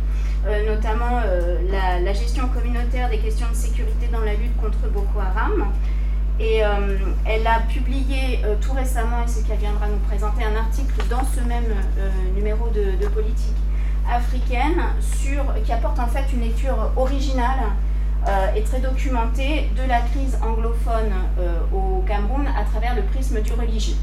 notamment 0.66 1.22
la, 1.70 2.12
gestion 2.12 2.48
communautaire 2.48 3.08
des 3.08 3.18
questions 3.18 3.48
de 3.48 3.54
sécurité 3.54 4.08
dans 4.12 4.20
la 4.20 4.34
lutte 4.34 4.56
contre 4.60 4.82
Boko 4.92 5.18
Haram. 5.18 5.72
Et 6.38 6.60
elle 7.24 7.46
a 7.46 7.60
publié 7.60 8.40
tout 8.60 8.72
récemment, 8.72 9.22
et 9.24 9.28
c'est 9.28 9.46
qu'elle 9.46 9.58
viendra 9.58 9.86
nous 9.88 10.04
présenter, 10.08 10.44
un 10.44 10.56
article 10.56 10.96
dans 11.08 11.24
ce 11.24 11.40
même 11.40 11.72
numéro 12.34 12.68
de 12.68 13.08
Politique 13.08 13.60
africaine 14.08 14.82
sur, 15.00 15.42
qui 15.64 15.72
apporte 15.72 15.98
en 15.98 16.06
fait 16.06 16.24
une 16.32 16.40
lecture 16.40 16.92
originale 16.96 17.60
euh, 18.28 18.52
et 18.54 18.62
très 18.62 18.80
documentée 18.80 19.70
de 19.74 19.88
la 19.88 20.00
crise 20.00 20.38
anglophone 20.42 21.10
euh, 21.38 21.58
au 21.72 22.02
Cameroun 22.06 22.46
à 22.48 22.64
travers 22.64 22.94
le 22.94 23.02
prisme 23.02 23.40
du 23.40 23.52
religieux. 23.54 23.96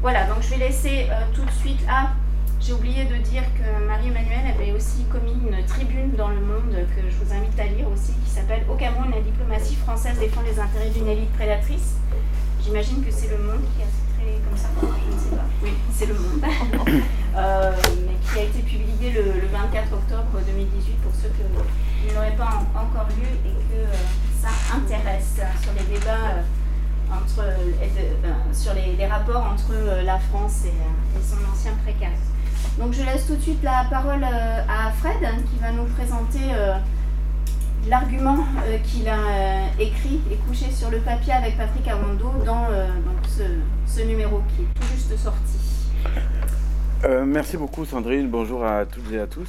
Voilà, 0.00 0.24
donc 0.24 0.38
je 0.40 0.48
vais 0.48 0.56
laisser 0.56 1.06
euh, 1.10 1.20
tout 1.34 1.44
de 1.44 1.50
suite. 1.50 1.80
Ah, 1.86 2.12
j'ai 2.60 2.72
oublié 2.72 3.04
de 3.04 3.16
dire 3.16 3.42
que 3.58 3.86
Marie-Emmanuelle 3.86 4.54
avait 4.54 4.72
aussi 4.72 5.04
commis 5.04 5.32
une 5.32 5.64
tribune 5.66 6.12
dans 6.16 6.28
le 6.28 6.40
monde 6.40 6.72
que 6.96 7.02
je 7.10 7.16
vous 7.22 7.32
invite 7.32 7.58
à 7.60 7.64
lire 7.64 7.88
aussi, 7.92 8.12
qui 8.24 8.30
s'appelle 8.30 8.64
Au 8.70 8.74
Cameroun, 8.74 9.10
la 9.10 9.20
diplomatie 9.20 9.76
française 9.76 10.18
défend 10.18 10.40
les 10.42 10.58
intérêts 10.58 10.90
d'une 10.90 11.08
élite 11.08 11.32
prédatrice. 11.32 11.96
J'imagine 12.62 13.04
que 13.04 13.10
c'est 13.10 13.28
le 13.28 13.38
monde 13.38 13.64
qui 13.76 13.82
a 13.82 13.86
comme 14.48 14.56
ça, 14.56 14.68
je 14.80 15.14
ne 15.14 15.20
sais 15.20 15.36
pas. 15.36 15.44
Oui, 15.62 15.70
c'est 15.92 16.06
le 16.06 16.14
monde. 16.14 16.40
mais 18.06 18.16
qui 18.32 18.38
a 18.38 18.42
été 18.42 18.62
publié 18.62 19.12
le, 19.12 19.46
24 19.52 19.92
octobre 19.92 20.40
2018 20.46 20.92
pour 21.02 21.12
ceux 21.14 21.28
qui 21.28 21.42
ne 22.08 22.14
l'auraient 22.14 22.36
pas 22.36 22.62
encore 22.74 23.08
lu 23.16 23.26
et 23.44 23.54
que 23.68 23.80
euh, 23.80 23.94
ça 24.40 24.48
intéresse 24.76 25.40
sur 25.62 25.72
les 25.72 25.94
débats 25.94 26.38
euh, 26.38 26.42
entre, 27.12 27.40
euh, 27.40 28.52
sur 28.52 28.72
les, 28.74 29.06
rapports 29.06 29.44
entre 29.52 29.72
la 30.04 30.18
France 30.18 30.64
et, 30.66 31.22
son 31.22 31.36
ancien 31.50 31.72
précaire. 31.84 32.16
Donc 32.78 32.92
je 32.92 33.02
laisse 33.02 33.26
tout 33.26 33.36
de 33.36 33.40
suite 33.42 33.62
la 33.62 33.84
parole 33.90 34.24
à 34.24 34.92
Fred 35.00 35.20
qui 35.50 35.58
va 35.60 35.72
nous 35.72 35.84
présenter 35.86 36.54
l'argument 37.88 38.38
qu'il 38.84 39.08
a 39.08 39.72
écrit 39.78 40.20
et 40.30 40.36
couché 40.48 40.70
sur 40.70 40.90
le 40.90 40.98
papier 40.98 41.32
avec 41.32 41.56
Patrick 41.56 41.88
Awando 41.88 42.32
dans, 42.44 42.66
ce, 43.28 43.42
ce, 43.86 44.06
numéro 44.06 44.42
qui 44.48 44.62
est 44.62 44.74
tout 44.74 44.86
juste 44.94 45.16
sorti. 45.16 45.58
Euh, 47.04 47.24
merci 47.24 47.56
beaucoup 47.56 47.86
Sandrine, 47.86 48.28
bonjour 48.28 48.64
à 48.64 48.84
toutes 48.84 49.10
et 49.10 49.18
à 49.18 49.26
tous. 49.26 49.48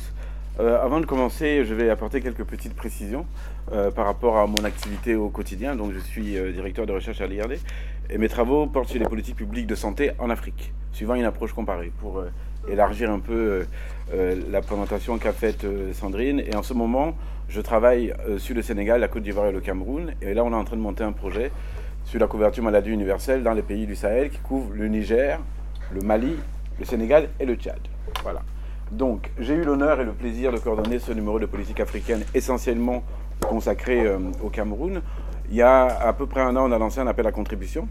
Euh, 0.60 0.82
avant 0.82 1.00
de 1.00 1.06
commencer, 1.06 1.66
je 1.66 1.74
vais 1.74 1.90
apporter 1.90 2.22
quelques 2.22 2.44
petites 2.44 2.74
précisions 2.74 3.26
euh, 3.72 3.90
par 3.90 4.06
rapport 4.06 4.38
à 4.38 4.48
mon 4.48 4.64
activité 4.64 5.16
au 5.16 5.30
quotidien. 5.30 5.76
Donc, 5.76 5.92
je 5.92 6.00
suis 6.00 6.38
directeur 6.54 6.86
de 6.86 6.94
recherche 6.94 7.20
à 7.22 7.28
l'IRD 7.28 7.58
Et 8.10 8.18
mes 8.18 8.30
travaux 8.30 8.68
portent 8.68 8.90
sur 8.90 9.00
les 9.00 9.06
politiques 9.06 9.36
publiques 9.36 9.68
de 9.68 9.76
santé 9.76 10.12
en 10.20 10.30
Afrique, 10.30 10.74
suivant 10.92 11.16
une 11.16 11.24
approche 11.24 11.54
comparée, 11.54 11.92
pour 12.00 12.20
euh, 12.20 12.30
élargir 12.70 13.10
un 13.12 13.20
peu 13.20 13.66
la 14.14 14.62
présentation 14.62 15.18
qu'a 15.18 15.32
faite 15.32 15.66
Sandrine. 15.94 16.42
Et 16.42 16.56
en 16.56 16.64
ce 16.64 16.74
moment, 16.74 17.16
je 17.52 17.60
travaille 17.60 18.14
sur 18.38 18.56
le 18.56 18.62
Sénégal, 18.62 19.02
la 19.02 19.10
Côte 19.10 19.24
d'Ivoire 19.24 19.48
et 19.48 19.52
le 19.52 19.60
Cameroun. 19.60 20.14
Et 20.22 20.34
là, 20.34 20.44
on 20.46 20.52
est 20.52 20.56
en 20.56 20.64
train 20.64 20.78
de 20.78 20.82
monter 20.82 21.04
un 21.04 21.12
projet 21.12 21.52
sur 22.06 22.18
la 22.20 22.28
couverture 22.28 22.64
maladie 22.64 22.92
universelle 22.92 23.44
dans 23.44 23.54
les 23.54 23.62
pays 23.62 23.86
du 23.86 23.96
Sahel 23.96 24.30
qui 24.30 24.40
couvre 24.40 24.72
le 24.74 24.88
Niger, 24.88 25.38
le 25.94 26.00
Mali, 26.02 26.38
le 26.80 26.86
Sénégal 26.86 27.28
et 27.40 27.46
le 27.46 27.56
Tchad. 27.56 27.80
Voilà. 28.24 28.42
Donc, 28.90 29.32
j'ai 29.38 29.54
eu 29.54 29.64
l'honneur 29.64 30.00
et 30.00 30.06
le 30.06 30.14
plaisir 30.14 30.52
de 30.54 30.58
coordonner 30.60 31.00
ce 31.00 31.12
numéro 31.12 31.40
de 31.40 31.46
politique 31.46 31.82
africaine 31.82 32.24
essentiellement 32.34 33.04
consacré 33.42 34.06
euh, 34.06 34.18
au 34.42 34.50
Cameroun. 34.50 35.02
Il 35.50 35.56
y 35.56 35.62
a 35.62 35.86
à 35.86 36.14
peu 36.14 36.28
près 36.28 36.42
un 36.42 36.56
an, 36.56 36.70
on 36.70 36.72
a 36.72 36.78
lancé 36.78 37.00
un 37.00 37.08
appel 37.08 37.28
à 37.28 37.32
contribution 37.34 37.88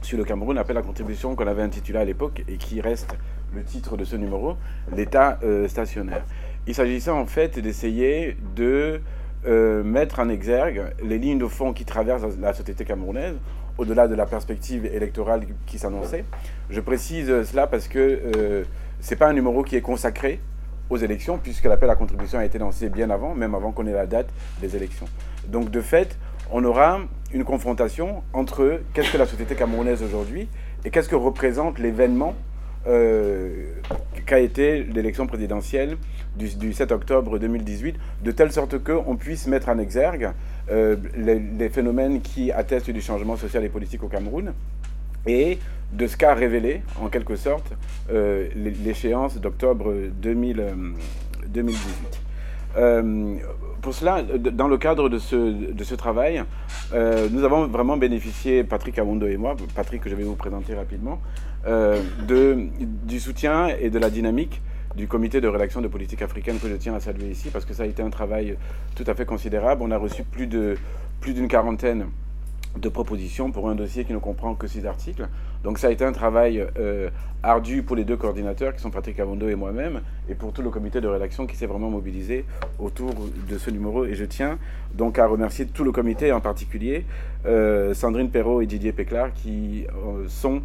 sur 0.00 0.16
le 0.16 0.24
Cameroun, 0.24 0.56
un 0.56 0.60
appel 0.62 0.76
à 0.78 0.82
contribution 0.82 1.34
qu'on 1.34 1.46
avait 1.46 1.62
intitulé 1.62 1.98
à 1.98 2.04
l'époque 2.04 2.44
et 2.48 2.56
qui 2.56 2.80
reste 2.80 3.14
le 3.54 3.62
titre 3.62 3.96
de 3.96 4.04
ce 4.04 4.16
numéro, 4.16 4.56
l'État 4.94 5.38
euh, 5.42 5.68
stationnaire. 5.68 6.24
Il 6.66 6.74
s'agissait 6.74 7.10
en 7.10 7.26
fait 7.26 7.58
d'essayer 7.58 8.36
de 8.54 9.00
euh, 9.46 9.84
mettre 9.84 10.18
en 10.18 10.28
exergue 10.28 10.84
les 11.02 11.18
lignes 11.18 11.38
de 11.38 11.46
fond 11.46 11.72
qui 11.72 11.84
traversent 11.84 12.36
la 12.40 12.52
société 12.52 12.84
camerounaise, 12.84 13.36
au-delà 13.78 14.08
de 14.08 14.14
la 14.14 14.26
perspective 14.26 14.86
électorale 14.86 15.46
qui 15.66 15.78
s'annonçait. 15.78 16.24
Je 16.70 16.80
précise 16.80 17.28
cela 17.44 17.66
parce 17.66 17.88
que 17.88 18.64
ce 19.00 19.10
n'est 19.10 19.16
pas 19.16 19.28
un 19.28 19.34
numéro 19.34 19.62
qui 19.62 19.76
est 19.76 19.82
consacré 19.82 20.40
aux 20.88 20.96
élections, 20.96 21.38
puisque 21.38 21.64
l'appel 21.64 21.90
à 21.90 21.96
contribution 21.96 22.38
a 22.38 22.44
été 22.44 22.58
lancé 22.58 22.88
bien 22.88 23.10
avant, 23.10 23.34
même 23.34 23.54
avant 23.54 23.72
qu'on 23.72 23.86
ait 23.86 23.92
la 23.92 24.06
date 24.06 24.28
des 24.60 24.76
élections. 24.76 25.06
Donc 25.48 25.70
de 25.70 25.80
fait, 25.80 26.16
on 26.50 26.64
aura 26.64 27.00
une 27.32 27.44
confrontation 27.44 28.22
entre 28.32 28.80
qu'est-ce 28.94 29.12
que 29.12 29.18
la 29.18 29.26
société 29.26 29.54
camerounaise 29.54 30.02
aujourd'hui 30.02 30.48
et 30.84 30.90
qu'est-ce 30.90 31.08
que 31.08 31.16
représente 31.16 31.78
l'événement 31.78 32.30
euh, 32.30 32.55
qu'a 34.26 34.40
été 34.40 34.84
l'élection 34.84 35.26
présidentielle 35.26 35.96
du, 36.36 36.72
7 36.72 36.92
octobre 36.92 37.38
2018, 37.38 37.96
de 38.22 38.30
telle 38.30 38.52
sorte 38.52 38.82
qu'on 38.82 39.16
puisse 39.16 39.46
mettre 39.46 39.68
en 39.68 39.78
exergue 39.78 40.30
euh, 40.70 40.96
les, 41.16 41.68
phénomènes 41.68 42.20
qui 42.20 42.52
attestent 42.52 42.90
du 42.90 43.00
changement 43.00 43.36
social 43.36 43.64
et 43.64 43.68
politique 43.68 44.02
au 44.02 44.08
Cameroun, 44.08 44.52
et 45.26 45.58
de 45.92 46.06
ce 46.06 46.16
qu'a 46.16 46.34
révélé, 46.34 46.82
en 47.00 47.08
quelque 47.08 47.36
sorte, 47.36 47.72
euh, 48.10 48.48
l'échéance 48.54 49.38
d'octobre 49.38 49.94
2018. 50.20 52.26
Euh, 52.76 53.36
pour 53.80 53.94
cela, 53.94 54.22
dans 54.22 54.68
le 54.68 54.78
cadre 54.78 55.08
de 55.08 55.18
ce, 55.18 55.36
de 55.36 55.84
ce 55.84 55.94
travail, 55.94 56.42
euh, 56.92 57.28
nous 57.30 57.44
avons 57.44 57.66
vraiment 57.66 57.96
bénéficié, 57.96 58.64
Patrick 58.64 58.98
Awondo 58.98 59.26
et 59.26 59.36
moi, 59.36 59.56
Patrick 59.74 60.02
que 60.02 60.10
je 60.10 60.14
vais 60.14 60.24
vous 60.24 60.34
présenter 60.34 60.74
rapidement, 60.74 61.20
de, 61.66 62.68
du 63.06 63.20
soutien 63.20 63.68
et 63.68 63.90
de 63.90 63.98
la 63.98 64.10
dynamique 64.10 64.62
du 64.96 65.08
comité 65.08 65.40
de 65.40 65.48
rédaction 65.48 65.82
de 65.82 65.88
politique 65.88 66.22
africaine 66.22 66.58
que 66.58 66.68
je 66.68 66.74
tiens 66.74 66.94
à 66.94 67.00
saluer 67.00 67.28
ici, 67.30 67.50
parce 67.50 67.64
que 67.66 67.74
ça 67.74 67.82
a 67.82 67.86
été 67.86 68.02
un 68.02 68.10
travail 68.10 68.56
tout 68.94 69.04
à 69.06 69.14
fait 69.14 69.26
considérable. 69.26 69.82
On 69.82 69.90
a 69.90 69.98
reçu 69.98 70.24
plus 70.24 70.46
d'une 70.46 70.76
plus 71.20 71.48
quarantaine 71.48 72.06
de 72.78 72.88
propositions 72.88 73.52
pour 73.52 73.68
un 73.68 73.74
dossier 73.74 74.04
qui 74.04 74.12
ne 74.12 74.18
comprend 74.18 74.54
que 74.54 74.66
six 74.66 74.86
articles. 74.86 75.28
Donc 75.64 75.78
ça 75.78 75.88
a 75.88 75.90
été 75.90 76.04
un 76.04 76.12
travail 76.12 76.64
euh, 76.78 77.10
ardu 77.42 77.82
pour 77.82 77.96
les 77.96 78.04
deux 78.04 78.16
coordinateurs 78.16 78.74
qui 78.74 78.80
sont 78.80 78.90
Patrick 78.90 79.18
Avondo 79.20 79.48
et 79.48 79.54
moi-même 79.54 80.00
et 80.28 80.34
pour 80.34 80.52
tout 80.52 80.62
le 80.62 80.70
comité 80.70 81.00
de 81.00 81.08
rédaction 81.08 81.46
qui 81.46 81.56
s'est 81.56 81.66
vraiment 81.66 81.90
mobilisé 81.90 82.44
autour 82.78 83.12
de 83.48 83.58
ce 83.58 83.70
numéro. 83.70 84.04
Et 84.04 84.14
je 84.14 84.24
tiens 84.24 84.58
donc 84.94 85.18
à 85.18 85.26
remercier 85.26 85.66
tout 85.66 85.84
le 85.84 85.92
comité 85.92 86.32
en 86.32 86.40
particulier 86.40 87.04
euh, 87.46 87.94
Sandrine 87.94 88.30
Perrault 88.30 88.60
et 88.60 88.66
Didier 88.66 88.92
Péclar 88.92 89.32
qui 89.32 89.86
euh, 89.88 90.24
sont 90.28 90.62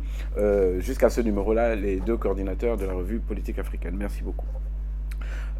jusqu'à 0.79 1.10
ce 1.10 1.21
numéro-là 1.21 1.75
les 1.75 1.98
deux 1.98 2.17
coordinateurs 2.17 2.77
de 2.77 2.86
la 2.86 2.93
revue 2.93 3.19
Politique 3.19 3.60
africaine. 3.60 3.95
Merci 3.98 4.24
beaucoup. 4.24 4.45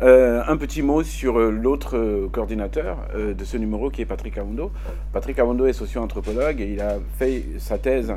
Un 0.04 0.58
petit 0.58 0.82
mot 0.82 1.04
sur 1.04 1.38
l'autre 1.38 2.28
coordinateur 2.32 2.98
de 3.16 3.44
ce 3.44 3.56
numéro 3.58 3.92
qui 3.92 4.02
est 4.02 4.06
Patrick 4.06 4.36
Awondo. 4.40 4.72
Patrick 5.14 5.38
Awondo 5.38 5.68
est 5.68 5.74
socio-anthropologue 5.74 6.60
et 6.60 6.74
il 6.74 6.82
a 6.82 6.98
fait 7.20 7.44
sa 7.60 7.78
thèse 7.78 8.12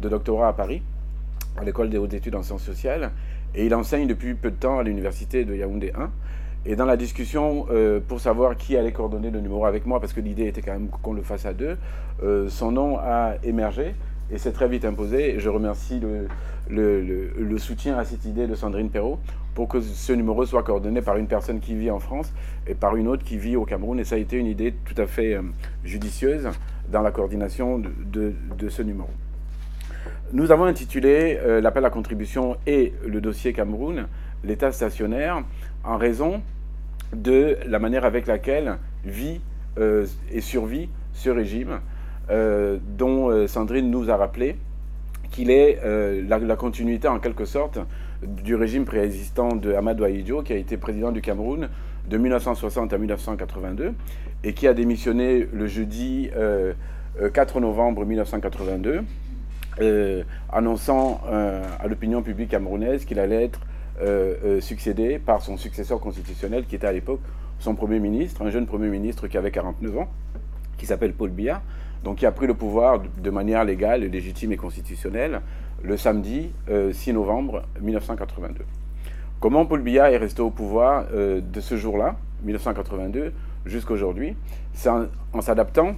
de 0.00 0.08
doctorat 0.08 0.48
à 0.48 0.52
Paris, 0.52 0.82
à 1.56 1.64
l'école 1.64 1.90
des 1.90 1.98
hautes 1.98 2.14
études 2.14 2.34
en 2.34 2.42
sciences 2.42 2.62
sociales, 2.62 3.10
et 3.54 3.66
il 3.66 3.74
enseigne 3.74 4.06
depuis 4.06 4.34
peu 4.34 4.50
de 4.50 4.56
temps 4.56 4.78
à 4.78 4.82
l'université 4.82 5.44
de 5.44 5.54
Yaoundé 5.54 5.92
1. 5.96 6.10
Et 6.66 6.76
dans 6.76 6.84
la 6.84 6.96
discussion, 6.96 7.66
pour 8.06 8.20
savoir 8.20 8.56
qui 8.56 8.76
allait 8.76 8.92
coordonner 8.92 9.30
le 9.30 9.40
numéro 9.40 9.64
avec 9.64 9.86
moi, 9.86 9.98
parce 9.98 10.12
que 10.12 10.20
l'idée 10.20 10.46
était 10.46 10.60
quand 10.60 10.72
même 10.72 10.88
qu'on 10.88 11.14
le 11.14 11.22
fasse 11.22 11.46
à 11.46 11.54
deux, 11.54 11.78
son 12.48 12.70
nom 12.70 12.98
a 12.98 13.36
émergé 13.42 13.94
et 14.32 14.38
s'est 14.38 14.52
très 14.52 14.68
vite 14.68 14.84
imposé. 14.84 15.34
Et 15.34 15.40
je 15.40 15.48
remercie 15.48 16.00
le, 16.68 17.58
soutien 17.58 17.98
à 17.98 18.04
cette 18.04 18.24
idée 18.24 18.46
de 18.46 18.54
Sandrine 18.54 18.90
Perrault 18.90 19.18
pour 19.54 19.68
que 19.68 19.80
ce 19.80 20.12
numéro 20.12 20.46
soit 20.46 20.62
coordonné 20.62 21.02
par 21.02 21.16
une 21.16 21.26
personne 21.26 21.60
qui 21.60 21.74
vit 21.74 21.90
en 21.90 21.98
France 21.98 22.32
et 22.66 22.74
par 22.74 22.96
une 22.96 23.08
autre 23.08 23.24
qui 23.24 23.36
vit 23.36 23.56
au 23.56 23.64
Cameroun. 23.64 23.98
Et 23.98 24.04
ça 24.04 24.14
a 24.14 24.18
été 24.18 24.36
une 24.36 24.46
idée 24.46 24.74
tout 24.84 25.00
à 25.00 25.06
fait 25.06 25.34
euh, 25.34 25.42
judicieuse 25.84 26.48
dans 26.90 27.02
la 27.02 27.10
coordination 27.10 27.78
de, 27.78 28.34
ce 28.68 28.82
numéro. 28.82 29.08
Nous 30.32 30.52
avons 30.52 30.64
intitulé 30.64 31.38
euh, 31.42 31.60
l'appel 31.60 31.84
à 31.84 31.90
contribution 31.90 32.56
et 32.66 32.92
le 33.06 33.20
dossier 33.20 33.52
Cameroun, 33.52 34.06
l'État 34.44 34.70
stationnaire, 34.70 35.42
en 35.84 35.96
raison 35.96 36.42
de 37.14 37.56
la 37.66 37.78
manière 37.78 38.04
avec 38.04 38.26
laquelle 38.26 38.78
vit 39.04 39.40
euh, 39.78 40.06
et 40.30 40.40
survit 40.40 40.88
ce 41.12 41.30
régime, 41.30 41.80
dont 42.96 43.48
Sandrine 43.48 43.90
nous 43.90 44.08
a 44.08 44.16
rappelé 44.16 44.56
qu'il 45.32 45.50
est 45.50 45.80
la, 46.28 46.54
continuité 46.54 47.08
en 47.08 47.18
quelque 47.18 47.44
sorte 47.44 47.80
du 48.22 48.54
régime 48.54 48.84
préexistant 48.84 49.56
de 49.56 49.72
Amadou 49.72 50.04
Ahidjo, 50.04 50.42
qui 50.42 50.52
a 50.52 50.56
été 50.56 50.76
président 50.76 51.10
du 51.10 51.22
Cameroun 51.22 51.68
de 52.08 52.16
1960 52.16 52.92
à 52.92 52.98
1982 52.98 53.94
et 54.44 54.52
qui 54.52 54.66
a 54.66 54.74
démissionné 54.74 55.48
le 55.52 55.66
jeudi 55.66 56.30
4 57.32 57.56
euh, 57.56 57.60
novembre 57.60 58.04
1982, 58.04 58.90
euh, 58.90 59.02
annonçant 60.52 61.20
euh, 61.28 61.62
à 61.78 61.88
l'opinion 61.88 62.22
publique 62.22 62.50
camerounaise 62.50 63.04
qu'il 63.04 63.18
allait 63.18 63.44
être 63.44 63.60
succédé 64.60 65.18
par 65.18 65.42
son 65.42 65.58
successeur 65.58 66.00
constitutionnel, 66.00 66.64
qui 66.64 66.74
était 66.74 66.86
à 66.86 66.92
l'époque 66.92 67.20
son 67.58 67.74
Premier 67.74 67.98
ministre, 67.98 68.40
un 68.40 68.48
jeune 68.48 68.66
Premier 68.66 68.88
ministre 68.88 69.28
qui 69.28 69.36
avait 69.36 69.50
49 69.50 69.98
ans, 69.98 70.08
qui 70.78 70.86
s'appelle 70.86 71.12
Paul 71.12 71.28
Biya, 71.28 71.60
donc 72.02 72.16
qui 72.16 72.26
a 72.26 72.32
pris 72.32 72.46
le 72.46 72.54
pouvoir 72.54 73.02
de 73.22 73.30
manière 73.30 73.64
légale, 73.64 74.02
légitime 74.04 74.52
et 74.52 74.56
constitutionnelle 74.56 75.42
le 75.82 75.96
samedi 75.96 76.50
6 76.66 77.10
euh, 77.10 77.12
novembre 77.12 77.62
1982. 77.80 78.64
Comment 79.38 79.64
Paul 79.66 79.82
Biya 79.82 80.10
est 80.10 80.16
resté 80.16 80.42
au 80.42 80.50
pouvoir 80.50 81.06
euh, 81.12 81.40
de 81.40 81.60
ce 81.60 81.76
jour-là, 81.76 82.16
1982, 82.44 83.32
jusqu'à 83.66 83.92
aujourd'hui 83.94 84.36
C'est 84.72 84.90
en, 84.90 85.40
s'adaptant 85.40 85.94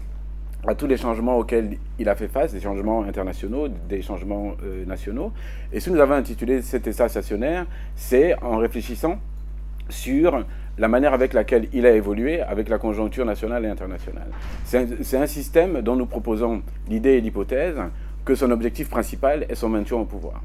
à 0.66 0.74
tous 0.76 0.86
les 0.86 0.96
changements 0.96 1.38
auxquels 1.38 1.76
il 1.98 2.08
a 2.08 2.14
fait 2.14 2.28
face, 2.28 2.52
des 2.52 2.60
changements 2.60 3.02
internationaux, 3.02 3.66
des 3.88 4.00
changements 4.00 4.54
euh, 4.64 4.84
nationaux. 4.84 5.32
Et 5.72 5.80
ce 5.80 5.90
que 5.90 5.94
nous 5.94 6.00
avons 6.00 6.14
intitulé 6.14 6.62
cet 6.62 6.86
essai 6.86 7.08
stationnaire, 7.08 7.66
c'est 7.96 8.40
en 8.42 8.58
réfléchissant 8.58 9.18
sur 9.88 10.44
la 10.78 10.88
manière 10.88 11.14
avec 11.14 11.32
laquelle 11.32 11.68
il 11.72 11.84
a 11.84 11.90
évolué 11.90 12.40
avec 12.40 12.68
la 12.68 12.78
conjoncture 12.78 13.24
nationale 13.24 13.64
et 13.64 13.68
internationale. 13.68 14.28
C'est 14.64 15.16
un, 15.16 15.26
système 15.26 15.82
dont 15.82 15.96
nous 15.96 16.06
proposons 16.06 16.62
l'idée 16.88 17.14
et 17.14 17.20
l'hypothèse 17.20 17.76
que 18.24 18.34
son 18.36 18.50
objectif 18.52 18.88
principal 18.88 19.44
est 19.48 19.56
son 19.56 19.68
maintien 19.68 19.96
au 19.96 20.04
pouvoir. 20.04 20.42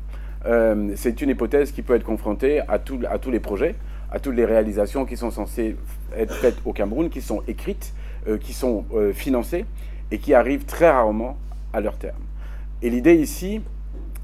Euh, 0.47 0.91
c'est 0.95 1.21
une 1.21 1.29
hypothèse 1.29 1.71
qui 1.71 1.83
peut 1.83 1.95
être 1.95 2.03
confrontée 2.03 2.61
à, 2.67 2.79
tous 2.79 3.31
les 3.31 3.39
projets, 3.39 3.75
à 4.11 4.19
toutes 4.19 4.35
les 4.35 4.45
réalisations 4.45 5.05
qui 5.05 5.15
sont 5.15 5.31
censées 5.31 5.75
être 6.17 6.33
faites 6.33 6.57
au 6.65 6.73
Cameroun, 6.73 7.09
qui 7.09 7.21
sont 7.21 7.43
écrites, 7.47 7.93
euh, 8.27 8.37
qui 8.37 8.53
sont 8.53 8.83
financées 9.13 9.65
et 10.11 10.17
qui 10.19 10.33
arrivent 10.33 10.65
très 10.65 10.89
rarement 10.89 11.37
à 11.73 11.81
leur 11.81 11.97
terme. 11.97 12.21
Et 12.81 12.89
l'idée 12.89 13.15
ici, 13.15 13.61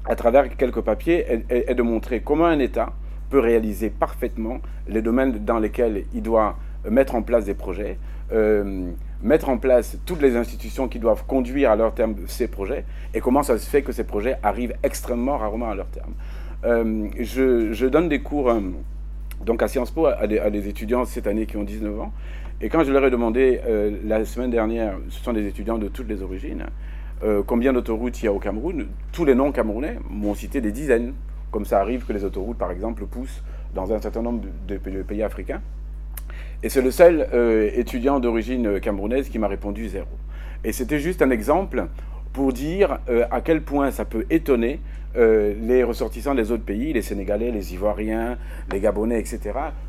à 0.04 0.16
travers 0.16 0.54
quelques 0.56 0.80
papiers, 0.80 1.42
est, 1.48 1.74
de 1.74 1.82
montrer 1.82 2.20
comment 2.20 2.46
un 2.46 2.58
État 2.58 2.92
peut 3.30 3.38
réaliser 3.40 3.90
parfaitement 3.90 4.58
les 4.88 5.02
domaines 5.02 5.44
dans 5.44 5.58
lesquels 5.58 6.04
il 6.14 6.22
doit 6.22 6.56
mettre 6.88 7.14
en 7.14 7.22
place 7.22 7.46
des 7.46 7.54
projets, 7.54 7.98
mettre 9.24 9.48
en 9.48 9.58
place 9.58 9.96
toutes 10.04 10.20
les 10.20 10.36
institutions 10.36 10.86
qui 10.86 10.98
doivent 10.98 11.24
conduire 11.26 11.70
à 11.70 11.76
leur 11.76 11.94
terme 11.94 12.14
ces 12.26 12.46
projets 12.46 12.84
et 13.14 13.20
comment 13.20 13.42
ça 13.42 13.58
se 13.58 13.68
fait 13.68 13.82
que 13.82 13.90
ces 13.90 14.04
projets 14.04 14.36
arrivent 14.42 14.74
extrêmement 14.82 15.38
rarement 15.38 15.70
à 15.70 15.74
leur 15.74 15.86
terme. 15.86 16.12
Euh, 16.64 17.08
je, 17.18 17.86
donne 17.86 18.08
des 18.08 18.20
cours 18.20 18.50
euh, 18.50 18.60
donc 19.44 19.62
à 19.62 19.68
Sciences 19.68 19.90
Po 19.90 20.06
à 20.06 20.26
des, 20.26 20.68
étudiants 20.68 21.04
cette 21.04 21.26
année 21.26 21.46
qui 21.46 21.56
ont 21.56 21.64
19 21.64 22.00
ans 22.00 22.12
et 22.64 22.70
quand 22.70 22.82
je 22.82 22.90
leur 22.92 23.04
ai 23.04 23.10
demandé 23.10 23.60
euh, 23.66 23.90
la 24.06 24.24
semaine 24.24 24.50
dernière, 24.50 24.96
ce 25.10 25.22
sont 25.22 25.34
des 25.34 25.46
étudiants 25.46 25.76
de 25.76 25.88
toutes 25.88 26.08
les 26.08 26.22
origines, 26.22 26.64
combien 27.46 27.72
d'autoroutes 27.72 28.20
il 28.22 28.26
y 28.26 28.28
a 28.28 28.32
au 28.32 28.38
Cameroun, 28.38 28.86
tous 29.12 29.24
les 29.24 29.34
noms 29.34 29.50
camerounais 29.50 29.96
m'ont 30.10 30.34
cité 30.34 30.60
des 30.60 30.72
dizaines, 30.72 31.14
comme 31.50 31.64
ça 31.64 31.80
arrive 31.80 32.04
que 32.04 32.12
les 32.12 32.22
autoroutes 32.22 32.58
par 32.58 32.70
exemple 32.70 33.06
poussent 33.06 33.42
dans 33.74 33.94
un 33.94 34.00
certain 34.00 34.20
nombre 34.20 34.42
de 34.68 34.76
pays 34.76 35.22
africains. 35.22 35.62
Et 36.62 36.68
c'est 36.68 36.82
le 36.82 36.90
seul 36.90 37.26
euh, 37.32 37.70
étudiant 37.74 38.20
d'origine 38.20 38.78
camerounaise 38.78 39.30
qui 39.30 39.38
m'a 39.38 39.48
répondu 39.48 39.88
zéro. 39.88 40.08
Et 40.64 40.72
c'était 40.72 40.98
juste 40.98 41.22
un 41.22 41.30
exemple 41.30 41.86
pour 42.34 42.52
dire 42.52 42.98
à 43.30 43.40
quel 43.42 43.62
point 43.62 43.90
ça 43.90 44.04
peut 44.04 44.26
étonner 44.28 44.80
les 45.14 45.82
ressortissants 45.84 46.34
des 46.34 46.50
autres 46.50 46.64
pays, 46.64 46.92
les 46.92 47.02
Sénégalais, 47.02 47.50
les 47.52 47.74
Ivoiriens, 47.74 48.36
les 48.72 48.80
Gabonais, 48.80 49.20
etc., 49.20 49.40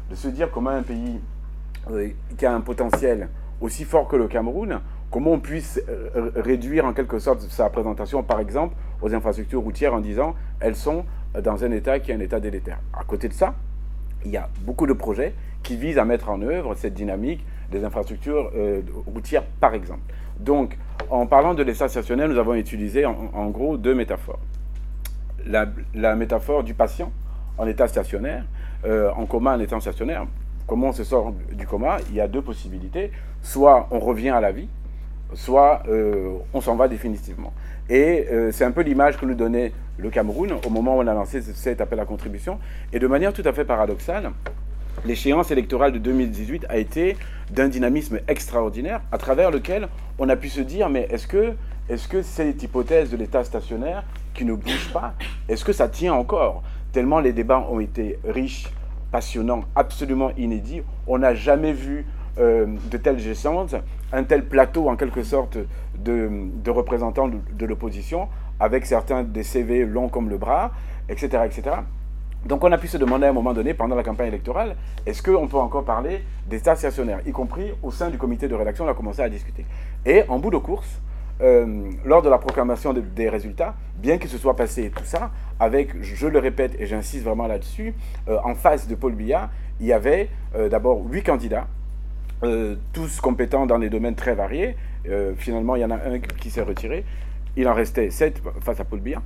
de 0.10 0.16
se 0.16 0.28
dire 0.28 0.52
comment 0.52 0.70
un 0.70 0.84
pays 0.84 1.20
qui 2.38 2.46
a 2.46 2.54
un 2.54 2.62
potentiel 2.62 3.30
aussi 3.62 3.86
fort 3.86 4.08
que 4.08 4.16
le 4.16 4.28
Cameroun, 4.28 4.80
comment 5.12 5.32
on 5.32 5.40
puisse 5.40 5.82
réduire 6.36 6.86
en 6.86 6.94
quelque 6.94 7.20
sorte 7.20 7.42
sa 7.42 7.70
présentation, 7.70 8.24
par 8.24 8.40
exemple, 8.40 8.76
aux 9.02 9.14
infrastructures 9.14 9.62
routières 9.62 9.94
en 9.94 10.00
disant 10.00 10.36
elles 10.60 10.76
sont 10.76 11.06
dans 11.42 11.64
un 11.64 11.72
état 11.72 12.00
qui 12.00 12.12
est 12.12 12.16
un 12.16 12.20
état 12.20 12.40
délétère. 12.40 12.80
À 12.94 13.04
côté 13.04 13.28
de 13.28 13.34
ça, 13.34 13.56
il 14.26 14.32
y 14.32 14.38
a 14.38 14.50
beaucoup 14.62 14.88
de 14.88 14.94
projets 14.94 15.34
qui 15.64 15.78
visent 15.78 15.98
à 15.98 16.06
mettre 16.06 16.30
en 16.30 16.42
œuvre 16.42 16.76
cette 16.76 16.94
dynamique 16.94 17.46
des 17.72 17.84
infrastructures 17.84 18.52
euh, 18.56 18.82
routières, 19.08 19.44
par 19.60 19.74
exemple. 19.74 20.14
Donc, 20.40 20.78
en 21.10 21.26
parlant 21.26 21.54
de 21.54 21.64
l'état 21.64 21.88
stationnel, 21.88 22.32
nous 22.32 22.38
avons 22.38 22.56
utilisé 22.56 23.06
en, 23.06 23.50
gros 23.50 23.78
deux 23.78 23.96
métaphores. 23.96 24.40
La, 25.46 26.16
métaphore 26.16 26.64
du 26.64 26.74
patient 26.74 27.12
en 27.58 27.68
état 27.68 27.88
stationnaire, 27.88 28.46
euh, 28.86 29.12
en 29.16 29.26
coma 29.26 29.56
en 29.56 29.60
état 29.60 29.80
stationnaire. 29.80 30.26
Comment 30.68 30.88
on 30.88 30.94
se 30.94 31.04
sort 31.04 31.34
du 31.52 31.68
coma 31.68 31.98
Il 32.10 32.16
y 32.16 32.22
a 32.22 32.28
deux 32.28 32.42
possibilités. 32.42 33.12
Soit 33.42 33.88
on 33.92 34.00
revient 34.00 34.30
à 34.30 34.42
la 34.42 34.52
vie, 34.52 34.68
soit 35.34 35.84
euh, 35.88 36.38
on 36.54 36.62
s'en 36.62 36.76
va 36.76 36.88
définitivement. 36.88 37.54
Et 37.90 38.28
c'est 38.52 38.66
un 38.66 38.72
peu 38.72 38.82
l'image 38.82 39.18
que 39.18 39.26
nous 39.26 39.36
donnait 39.36 39.72
le 39.98 40.10
Cameroun 40.10 40.54
au 40.66 40.70
moment 40.70 40.98
où 40.98 41.02
on 41.02 41.08
a 41.08 41.14
lancé 41.14 41.42
cet 41.42 41.82
appel 41.82 42.00
à 42.00 42.06
contribution. 42.06 42.60
Et 42.92 43.00
de 43.00 43.06
manière 43.08 43.32
tout 43.32 43.44
à 43.46 43.54
fait 43.54 43.66
paradoxale, 43.66 44.32
l'échéance 45.06 45.52
électorale 45.52 45.92
de 45.92 46.00
2018 46.00 46.66
a 46.70 46.78
été 46.78 47.18
d'un 47.52 47.68
dynamisme 47.68 48.20
extraordinaire 48.28 49.02
à 49.12 49.18
travers 49.18 49.52
lequel 49.52 49.88
on 50.18 50.30
a 50.30 50.36
pu 50.36 50.50
se 50.50 50.62
dire 50.62 50.90
mais 50.90 51.08
est-ce 51.12 51.28
que, 51.28 51.54
est 51.90 52.08
que 52.08 52.22
cette 52.22 52.62
hypothèse 52.64 53.12
de 53.12 53.18
l'État 53.18 53.44
stationnaire 53.44 54.04
qui 54.34 54.46
ne 54.46 54.54
bouge 54.54 54.92
pas, 54.92 55.14
est-ce 55.48 55.64
que 55.64 55.74
ça 55.74 55.88
tient 55.88 56.14
encore? 56.14 56.64
Tellement 56.92 57.20
les 57.20 57.34
débats 57.34 57.68
ont 57.70 57.80
été 57.80 58.20
riches, 58.26 58.70
passionnants, 59.16 59.64
absolument 59.78 60.32
inédits. 60.36 60.82
On 61.08 61.20
n'a 61.20 61.34
jamais 61.34 61.72
vu 61.72 62.06
euh, 62.38 62.66
de 62.92 62.98
telles 62.98 63.20
gestions, 63.20 63.66
un 64.12 64.24
tel 64.26 64.44
plateau 64.44 64.90
en 64.90 64.98
quelque 64.98 65.24
sorte 65.24 65.58
de, 65.98 66.70
représentants 66.70 67.30
de, 67.30 67.66
l'opposition, 67.66 68.28
avec 68.60 68.86
certains 68.86 69.24
des 69.24 69.44
CV 69.44 69.86
longs 69.86 70.10
comme 70.10 70.30
le 70.30 70.38
bras, 70.38 70.72
etc., 71.08 71.44
etc. 71.46 71.78
Donc 72.46 72.66
on 72.66 72.72
a 72.74 72.78
pu 72.78 72.90
se 72.90 72.98
demander 72.98 73.26
à 73.26 73.30
un 73.30 73.34
moment 73.34 73.54
donné, 73.54 73.74
pendant 73.74 73.96
la 73.96 74.04
campagne 74.04 74.28
électorale, 74.28 74.76
est-ce 75.06 75.24
qu'on 75.24 75.48
peut 75.48 75.58
encore 75.58 75.86
parler 75.86 76.22
d'état 76.50 76.76
stationnaire, 76.76 77.22
y 77.26 77.32
compris 77.32 77.72
au 77.84 77.92
sein 77.92 78.10
du 78.10 78.18
comité 78.18 78.50
de 78.50 78.56
rédaction, 78.56 78.84
on 78.84 78.90
a 78.90 78.94
commencé 78.94 79.22
à 79.22 79.30
discuter. 79.30 79.66
Et 80.06 80.24
en 80.28 80.40
bout 80.40 80.52
de 80.52 80.58
course, 80.58 81.00
euh, 81.42 81.92
lors 82.06 82.22
de 82.22 82.30
la 82.30 82.38
proclamation 82.38 82.94
des 82.94 83.30
résultats, 83.30 83.76
bien 83.98 84.18
qu'il 84.18 84.30
se 84.30 84.38
soit 84.38 84.56
passé 84.56 84.92
tout 84.96 85.04
ça, 85.04 85.32
avec, 85.60 86.02
je 86.02 86.28
le 86.28 86.40
répète 86.40 86.76
et 86.80 86.86
j'insiste 86.86 87.26
vraiment 87.26 87.48
là-dessus, 87.48 87.94
euh, 88.30 88.38
en 88.44 88.56
face 88.56 88.88
de 88.88 88.96
Paul 88.96 89.14
Biya, 89.14 89.50
il 89.82 89.88
y 89.88 89.94
avait 89.94 90.30
euh, 90.56 90.70
d'abord 90.70 91.04
huit 91.10 91.24
candidats, 91.24 91.68
tous 92.94 93.22
compétents 93.22 93.66
dans 93.66 93.80
des 93.80 93.90
domaines 93.90 94.14
très 94.14 94.36
variés. 94.36 94.76
finalement, 95.38 95.76
il 95.78 95.82
y 95.82 95.86
en 95.86 95.90
a 95.90 95.96
un 95.96 96.20
qui 96.20 96.52
s'est 96.52 96.62
retiré. 96.62 97.04
Il 97.56 97.68
en 97.68 97.74
restait 97.74 98.12
sept 98.12 98.40
face 98.60 98.80
à 98.80 98.84
Paul 98.84 99.00
Biya. 99.00 99.20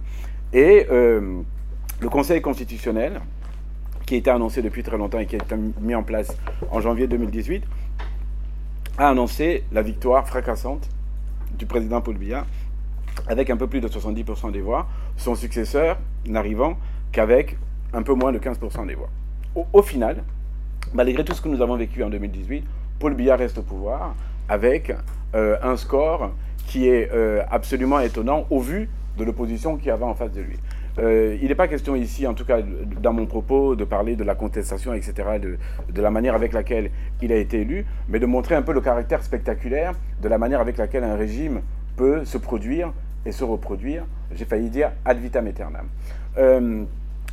Et 0.53 0.87
le 0.89 2.09
Conseil 2.09 2.41
constitutionnel, 2.41 3.19
qui 4.05 4.15
été 4.15 4.29
annoncé 4.29 4.61
depuis 4.61 4.83
très 4.83 4.97
longtemps 4.97 5.19
et 5.19 5.25
qui 5.25 5.35
a 5.35 5.39
été 5.39 5.55
mis 5.81 5.95
en 5.95 6.03
place 6.03 6.37
en 6.71 6.79
janvier 6.79 7.07
2018, 7.07 7.65
a 8.97 9.09
annoncé 9.09 9.65
la 9.73 9.81
victoire 9.81 10.25
fracassante 10.25 10.87
du 11.59 11.65
président 11.65 12.01
Paul 12.01 12.17
Biya 12.17 12.45
avec 13.27 13.49
un 13.49 13.57
peu 13.57 13.67
plus 13.67 13.81
de 13.81 13.87
70% 13.87 14.51
des 14.51 14.61
voix, 14.61 14.87
son 15.17 15.35
successeur 15.35 15.97
n'arrivant 16.25 16.77
qu'avec 17.11 17.57
un 17.93 18.01
peu 18.01 18.13
moins 18.13 18.31
de 18.31 18.39
15% 18.39 18.87
des 18.87 18.95
voix. 18.95 19.09
Au, 19.73 19.81
final, 19.81 20.23
malgré 20.93 21.23
tout 21.23 21.33
ce 21.33 21.41
que 21.41 21.49
nous 21.49 21.61
avons 21.61 21.75
vécu 21.75 22.03
en 22.03 22.09
2018, 22.09 22.63
Paul 22.99 23.13
Biya 23.13 23.35
reste 23.35 23.57
au 23.57 23.61
pouvoir 23.61 24.15
avec 24.47 24.93
euh, 25.35 25.57
un 25.61 25.75
score 25.75 26.31
qui 26.65 26.87
est 26.87 27.11
euh, 27.11 27.43
absolument 27.51 27.99
étonnant 27.99 28.45
au 28.49 28.59
vu 28.59 28.89
de 29.17 29.23
l'opposition 29.23 29.75
qui 29.77 29.89
avait 29.89 30.05
en 30.05 30.13
face 30.13 30.31
de 30.31 30.41
lui. 30.41 30.57
Euh, 30.99 31.37
il 31.41 31.47
n'est 31.47 31.55
pas 31.55 31.67
question 31.67 31.95
ici, 31.95 32.27
en 32.27 32.33
tout 32.33 32.45
cas 32.45 32.59
dans 33.01 33.13
mon 33.13 33.25
propos, 33.25 33.75
de 33.75 33.83
parler 33.83 34.15
de 34.15 34.23
la 34.23 34.35
contestation, 34.35 34.93
etc., 34.93 35.13
de, 35.41 36.01
la 36.01 36.11
manière 36.11 36.35
avec 36.35 36.53
laquelle 36.53 36.91
il 37.21 37.31
a 37.31 37.35
été 37.35 37.61
élu, 37.61 37.85
mais 38.09 38.19
de 38.19 38.25
montrer 38.25 38.55
un 38.55 38.61
peu 38.61 38.73
le 38.73 38.81
caractère 38.81 39.23
spectaculaire 39.23 39.93
de 40.21 40.27
la 40.27 40.37
manière 40.37 40.59
avec 40.59 40.77
laquelle 40.77 41.03
un 41.03 41.15
régime 41.15 41.61
peut 41.95 42.25
se 42.25 42.37
produire 42.37 42.93
et 43.25 43.31
se 43.31 43.43
reproduire, 43.43 44.05
j'ai 44.33 44.45
failli 44.45 44.69
dire 44.69 44.91
ad 45.05 45.19
vitam 45.19 45.47
aeternam. 45.47 45.87
Euh, 46.37 46.83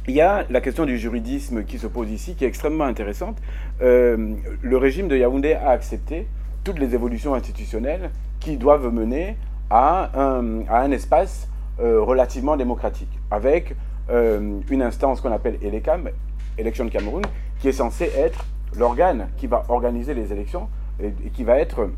il 0.09 0.15
y 0.15 0.21
a 0.21 0.45
la 0.51 0.61
question 0.61 0.85
du 0.85 0.99
juridisme 0.99 1.65
qui 1.65 1.79
se 1.79 1.89
pose 1.89 2.11
ici, 2.11 2.37
qui 2.37 2.45
est 2.45 2.49
extrêmement 2.49 2.85
intéressante. 2.85 3.39
Euh, 3.83 4.35
le 4.63 4.77
régime 4.77 5.09
de 5.09 5.17
Yaoundé 5.17 5.55
a 5.55 5.71
accepté 5.71 6.29
toutes 6.63 6.79
les 6.79 6.95
évolutions 6.95 7.35
institutionnelles 7.35 8.11
qui 8.39 8.57
doivent 8.57 8.93
mener 8.93 9.37
à 9.71 10.11
un, 10.17 10.91
espace 10.93 11.49
relativement 11.79 12.57
démocratique, 12.57 13.11
avec 13.31 13.77
euh, 14.09 14.61
une 14.71 14.83
instance 14.83 15.21
qu'on 15.21 15.33
appelle 15.33 15.59
ELECAM, 15.63 16.11
Election 16.59 16.89
Cameroun, 16.89 17.25
qui 17.59 17.69
est 17.69 17.73
censée 17.73 18.11
être 18.17 18.45
l'organe 18.77 19.29
qui 19.37 19.49
va 19.49 19.65
organiser 19.69 20.15
les 20.15 20.33
élections 20.33 20.69
et, 21.03 21.11
qui 21.31 21.43
va 21.43 21.59
être 21.59 21.91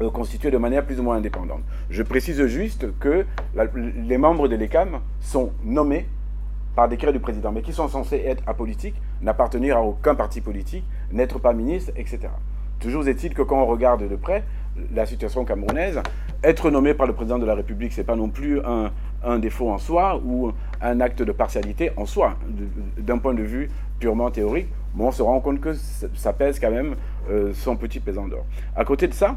euh, 0.00 0.10
constitué 0.10 0.52
de 0.52 0.58
manière 0.58 0.84
plus 0.84 1.00
ou 1.00 1.02
moins 1.02 1.16
indépendante. 1.16 1.62
Je 1.90 2.02
précise 2.04 2.46
juste 2.46 2.86
que 3.00 3.26
les 4.06 4.18
membres 4.18 4.46
de 4.46 4.54
l'ELECAM 4.54 5.00
sont 5.20 5.50
nommés 5.64 6.06
par 6.76 6.88
décret 6.88 7.12
du 7.12 7.18
président, 7.18 7.50
mais 7.50 7.62
qui 7.62 7.72
sont 7.72 7.88
censés 7.88 8.22
être 8.24 8.42
apolitiques, 8.46 9.00
n'appartenir 9.20 9.76
à 9.76 9.82
aucun 9.82 10.14
parti 10.14 10.40
politique, 10.40 10.84
n'être 11.10 11.38
pas 11.38 11.52
ministre, 11.52 11.92
etc. 11.96 12.28
Toujours 12.78 13.06
est-il 13.08 13.34
que 13.34 13.42
quand 13.42 13.60
on 13.60 13.66
regarde 13.66 14.08
de 14.08 14.16
près 14.16 14.44
la 14.94 15.06
situation 15.06 15.44
camerounaise, 15.44 16.00
être 16.42 16.70
nommé 16.70 16.94
par 16.94 17.06
le 17.06 17.12
président 17.12 17.38
de 17.38 17.46
la 17.46 17.54
République, 17.54 17.92
ce 17.92 18.00
n'est 18.00 18.06
pas 18.06 18.16
non 18.16 18.28
plus 18.28 18.60
un, 18.64 19.38
défaut 19.38 19.70
en 19.70 19.78
soi 19.78 20.20
ou 20.24 20.52
un 20.80 21.00
acte 21.00 21.22
de 21.22 21.32
partialité 21.32 21.92
en 21.96 22.06
soi, 22.06 22.36
d'un 22.98 23.18
point 23.18 23.34
de 23.34 23.42
vue 23.42 23.70
purement 24.00 24.30
théorique. 24.30 24.68
Mais 24.96 25.04
on 25.04 25.12
se 25.12 25.22
rend 25.22 25.40
compte 25.40 25.60
que 25.60 25.74
ça 25.74 26.32
pèse 26.32 26.58
quand 26.58 26.70
même 26.70 26.96
euh, 27.30 27.52
son 27.54 27.76
petit 27.76 28.00
pesant 28.00 28.26
d'or. 28.26 28.44
À 28.74 28.84
côté 28.84 29.06
de 29.06 29.14
ça, 29.14 29.36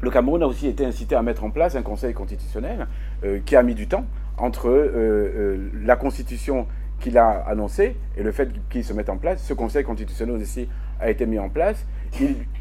le 0.00 0.10
Cameroun 0.10 0.42
a 0.42 0.46
aussi 0.46 0.68
été 0.68 0.84
incité 0.84 1.14
à 1.14 1.22
mettre 1.22 1.44
en 1.44 1.50
place 1.50 1.76
un 1.76 1.82
conseil 1.82 2.14
constitutionnel 2.14 2.86
euh, 3.24 3.40
qui 3.44 3.56
a 3.56 3.62
mis 3.62 3.74
du 3.74 3.88
temps 3.88 4.04
entre 4.38 4.68
euh, 4.68 5.70
la 5.84 5.96
constitution 5.96 6.66
qu'il 6.98 7.18
a 7.18 7.44
annoncée 7.46 7.96
et 8.16 8.22
le 8.22 8.32
fait 8.32 8.50
qu'il 8.70 8.84
se 8.84 8.92
mette 8.92 9.10
en 9.10 9.16
place. 9.16 9.42
Ce 9.42 9.52
conseil 9.52 9.84
constitutionnel 9.84 10.36
aussi 10.36 10.68
a 10.98 11.10
été 11.10 11.26
mis 11.26 11.38
en 11.38 11.48
place. 11.48 11.84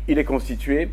il 0.07 0.19
est 0.19 0.23
constitué 0.23 0.89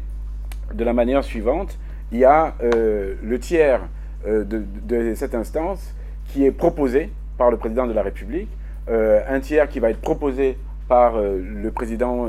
de 0.74 0.85
la 0.85 0.92
manière 0.92 1.24
suivante 1.24 1.79
il 2.12 2.18
y 2.18 2.24
a 2.24 2.55
euh, 2.62 3.14
le 3.22 3.38
tiers 3.38 3.81
euh, 4.26 4.44
de, 4.44 5.14
cette 5.14 5.35
instance 5.35 5.94
qui 6.29 6.44
est 6.44 6.52
proposé 6.52 7.11
par 7.38 7.50
le 7.50 7.57
président 7.57 7.87
de 7.87 7.92
la 7.92 8.02
République, 8.02 8.48
euh, 8.88 9.22
un 9.29 9.40
tiers 9.40 9.68
qui 9.68 9.81
va 9.81 9.90
être 9.90 10.00
proposé 10.00 10.59
par 10.88 11.18
le 11.20 11.68
président 11.72 12.29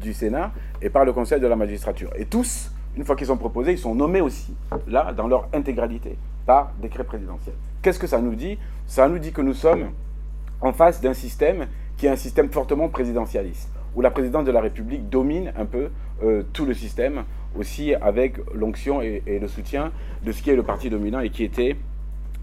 du 0.00 0.14
Sénat 0.14 0.50
et 0.80 0.88
par 0.88 1.04
le 1.04 1.12
Conseil 1.12 1.40
de 1.40 1.46
la 1.46 1.56
magistrature. 1.56 2.08
Et 2.16 2.24
tous, 2.24 2.72
une 2.96 3.04
fois 3.04 3.16
qu'ils 3.16 3.26
sont 3.26 3.36
proposés, 3.36 3.72
ils 3.72 3.78
sont 3.78 3.94
nommés 3.94 4.22
aussi, 4.22 4.54
là, 4.88 5.12
dans 5.12 5.28
leur 5.28 5.46
intégralité, 5.52 6.16
par 6.46 6.72
décret 6.80 7.04
présidentiel. 7.04 7.54
Qu'est-ce 7.82 7.98
que 7.98 8.06
ça 8.06 8.22
nous 8.22 8.34
dit? 8.34 8.58
Ça 8.86 9.08
nous 9.08 9.18
dit 9.18 9.30
que 9.30 9.42
nous 9.42 9.52
sommes 9.52 9.90
en 10.62 10.72
face 10.72 11.02
d'un 11.02 11.12
système 11.12 11.66
qui 11.98 12.06
est 12.06 12.10
un 12.10 12.16
système 12.16 12.48
fortement 12.48 12.88
présidentialiste, 12.88 13.68
où 13.94 14.00
la 14.00 14.10
présidence 14.10 14.46
de 14.46 14.52
la 14.52 14.62
République 14.62 15.10
domine 15.10 15.52
un 15.54 15.66
peu 15.66 15.90
tout 16.52 16.66
le 16.66 16.74
système 16.74 17.24
aussi 17.58 17.94
avec 17.94 18.36
l'onction 18.54 19.00
et, 19.02 19.22
le 19.26 19.48
soutien 19.48 19.92
de 20.24 20.32
ce 20.32 20.42
qui 20.42 20.50
est 20.50 20.56
le 20.56 20.62
parti 20.62 20.90
dominant 20.90 21.20
et 21.20 21.30
qui 21.30 21.44
était 21.44 21.76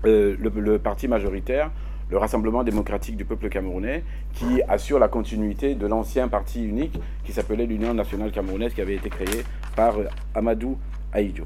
euh, 0.05 0.35
le, 0.39 0.79
parti 0.79 1.07
majoritaire, 1.07 1.71
le 2.09 2.17
Rassemblement 2.17 2.63
démocratique 2.63 3.17
du 3.17 3.25
peuple 3.25 3.49
camerounais, 3.49 4.03
qui 4.33 4.61
assure 4.67 4.99
la 4.99 5.07
continuité 5.07 5.75
de 5.75 5.87
l'ancien 5.87 6.27
parti 6.27 6.65
unique 6.65 6.99
qui 7.23 7.31
s'appelait 7.31 7.65
l'Union 7.65 7.93
nationale 7.93 8.31
camerounaise, 8.31 8.73
qui 8.73 8.81
avait 8.81 8.95
été 8.95 9.09
créé 9.09 9.43
par 9.75 9.97
euh, 9.97 10.05
Amadou 10.35 10.77
Aïdjo. 11.13 11.45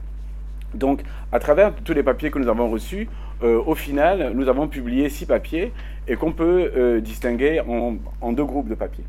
Donc, 0.74 1.02
à 1.32 1.39
travers 1.39 1.74
tous 1.76 1.94
les 1.94 2.04
papiers 2.04 2.32
que 2.32 2.39
nous 2.39 2.48
avons 2.48 2.70
reçus, 2.70 3.10
euh, 3.44 3.62
au 3.65 3.76
final, 3.76 4.32
nous 4.36 4.48
avons 4.48 4.67
publié 4.67 5.10
six 5.10 5.26
papiers 5.26 5.74
et 6.08 6.15
qu'on 6.15 6.32
peut 6.32 7.02
distinguer 7.02 7.62
en 7.62 8.32
deux 8.32 8.46
groupes 8.46 8.70
de 8.70 8.76
papiers. 8.76 9.04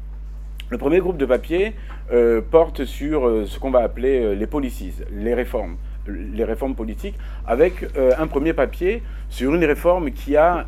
Le 0.73 0.79
premier 0.79 1.01
groupe 1.01 1.19
de 1.19 1.27
papier 1.27 1.75
euh, 2.15 2.41
porte 2.41 2.87
sur 2.87 3.29
euh, 3.29 3.45
ce 3.45 3.59
qu'on 3.59 3.71
va 3.71 3.81
appeler 3.81 4.23
euh, 4.23 4.33
les 4.35 4.47
policies, 4.47 4.95
les 5.13 5.35
réformes, 5.35 5.77
les 6.09 6.45
réformes 6.45 6.75
politiques, 6.75 7.15
avec 7.47 7.85
un 8.19 8.27
premier 8.27 8.55
papier 8.55 9.03
sur 9.29 9.55
une 9.55 9.67
réforme 9.67 10.13
qui 10.13 10.35
a 10.37 10.67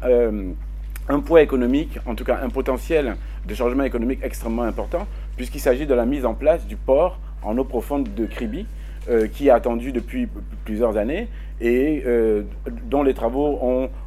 un 1.08 1.20
poids 1.20 1.42
économique, 1.42 1.98
en 2.06 2.14
tout 2.14 2.22
cas 2.22 2.38
un 2.42 2.50
potentiel 2.50 3.16
de 3.48 3.54
changement 3.54 3.82
économique 3.82 4.20
extrêmement 4.22 4.62
important, 4.62 5.08
puisqu'il 5.36 5.58
s'agit 5.58 5.86
de 5.86 5.94
la 5.94 6.04
mise 6.04 6.24
en 6.26 6.34
place 6.34 6.66
du 6.66 6.76
port 6.76 7.18
en 7.42 7.56
eau 7.58 7.64
profonde 7.64 8.14
de 8.14 8.26
Kribi, 8.26 8.66
qui 9.32 9.48
est 9.48 9.50
attendu 9.50 9.90
depuis 9.90 10.28
plusieurs 10.64 10.96
années 10.96 11.26
et 11.60 12.04
dont 12.84 13.02
les 13.02 13.14
travaux 13.14 13.58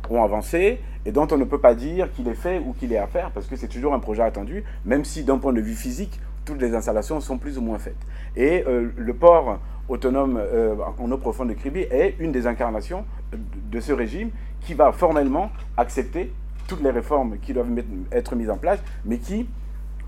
ont 0.10 0.24
avancé 0.24 0.80
et 1.08 1.12
dont 1.14 1.26
on 1.32 1.38
ne 1.38 1.46
peut 1.46 1.58
pas 1.58 1.74
dire 1.74 2.12
qu'il 2.12 2.28
est 2.28 2.36
fait 2.36 2.60
ou 2.60 2.74
qu'il 2.74 2.92
est 2.92 2.98
à 2.98 3.08
faire, 3.08 3.32
parce 3.32 3.48
que 3.48 3.56
c'est 3.56 3.70
toujours 3.70 3.94
un 3.94 4.00
projet 4.00 4.24
attendu, 4.24 4.66
même 4.84 5.06
si 5.06 5.24
d'un 5.24 5.38
point 5.38 5.54
de 5.54 5.62
vue 5.62 5.74
physique, 5.74 6.20
toutes 6.44 6.62
les 6.62 6.76
installations 6.76 7.22
sont 7.22 7.38
plus 7.38 7.58
ou 7.58 7.62
moins 7.62 7.80
faites. 7.80 7.96
Et 8.36 8.66
euh, 8.68 8.92
le 8.98 9.14
port 9.14 9.60
autonome 9.88 10.38
euh, 10.38 10.76
en 10.98 11.10
eau 11.10 11.18
profonde 11.18 11.48
de 11.48 11.54
Kribi 11.54 11.80
est 11.80 12.16
une 12.20 12.34
des 12.34 12.46
incarnations 12.46 13.06
de 13.32 13.80
ce 13.80 13.94
régime 13.94 14.32
qui 14.60 14.74
va 14.74 14.92
formellement 14.92 15.50
accepter 15.78 16.34
toutes 16.68 16.84
les 16.84 16.92
réformes 16.92 17.38
qui 17.38 17.54
doivent 17.54 17.72
être 18.12 18.36
mises 18.36 18.50
en 18.50 18.58
place, 18.58 18.84
mais 19.06 19.18
qui, 19.18 19.48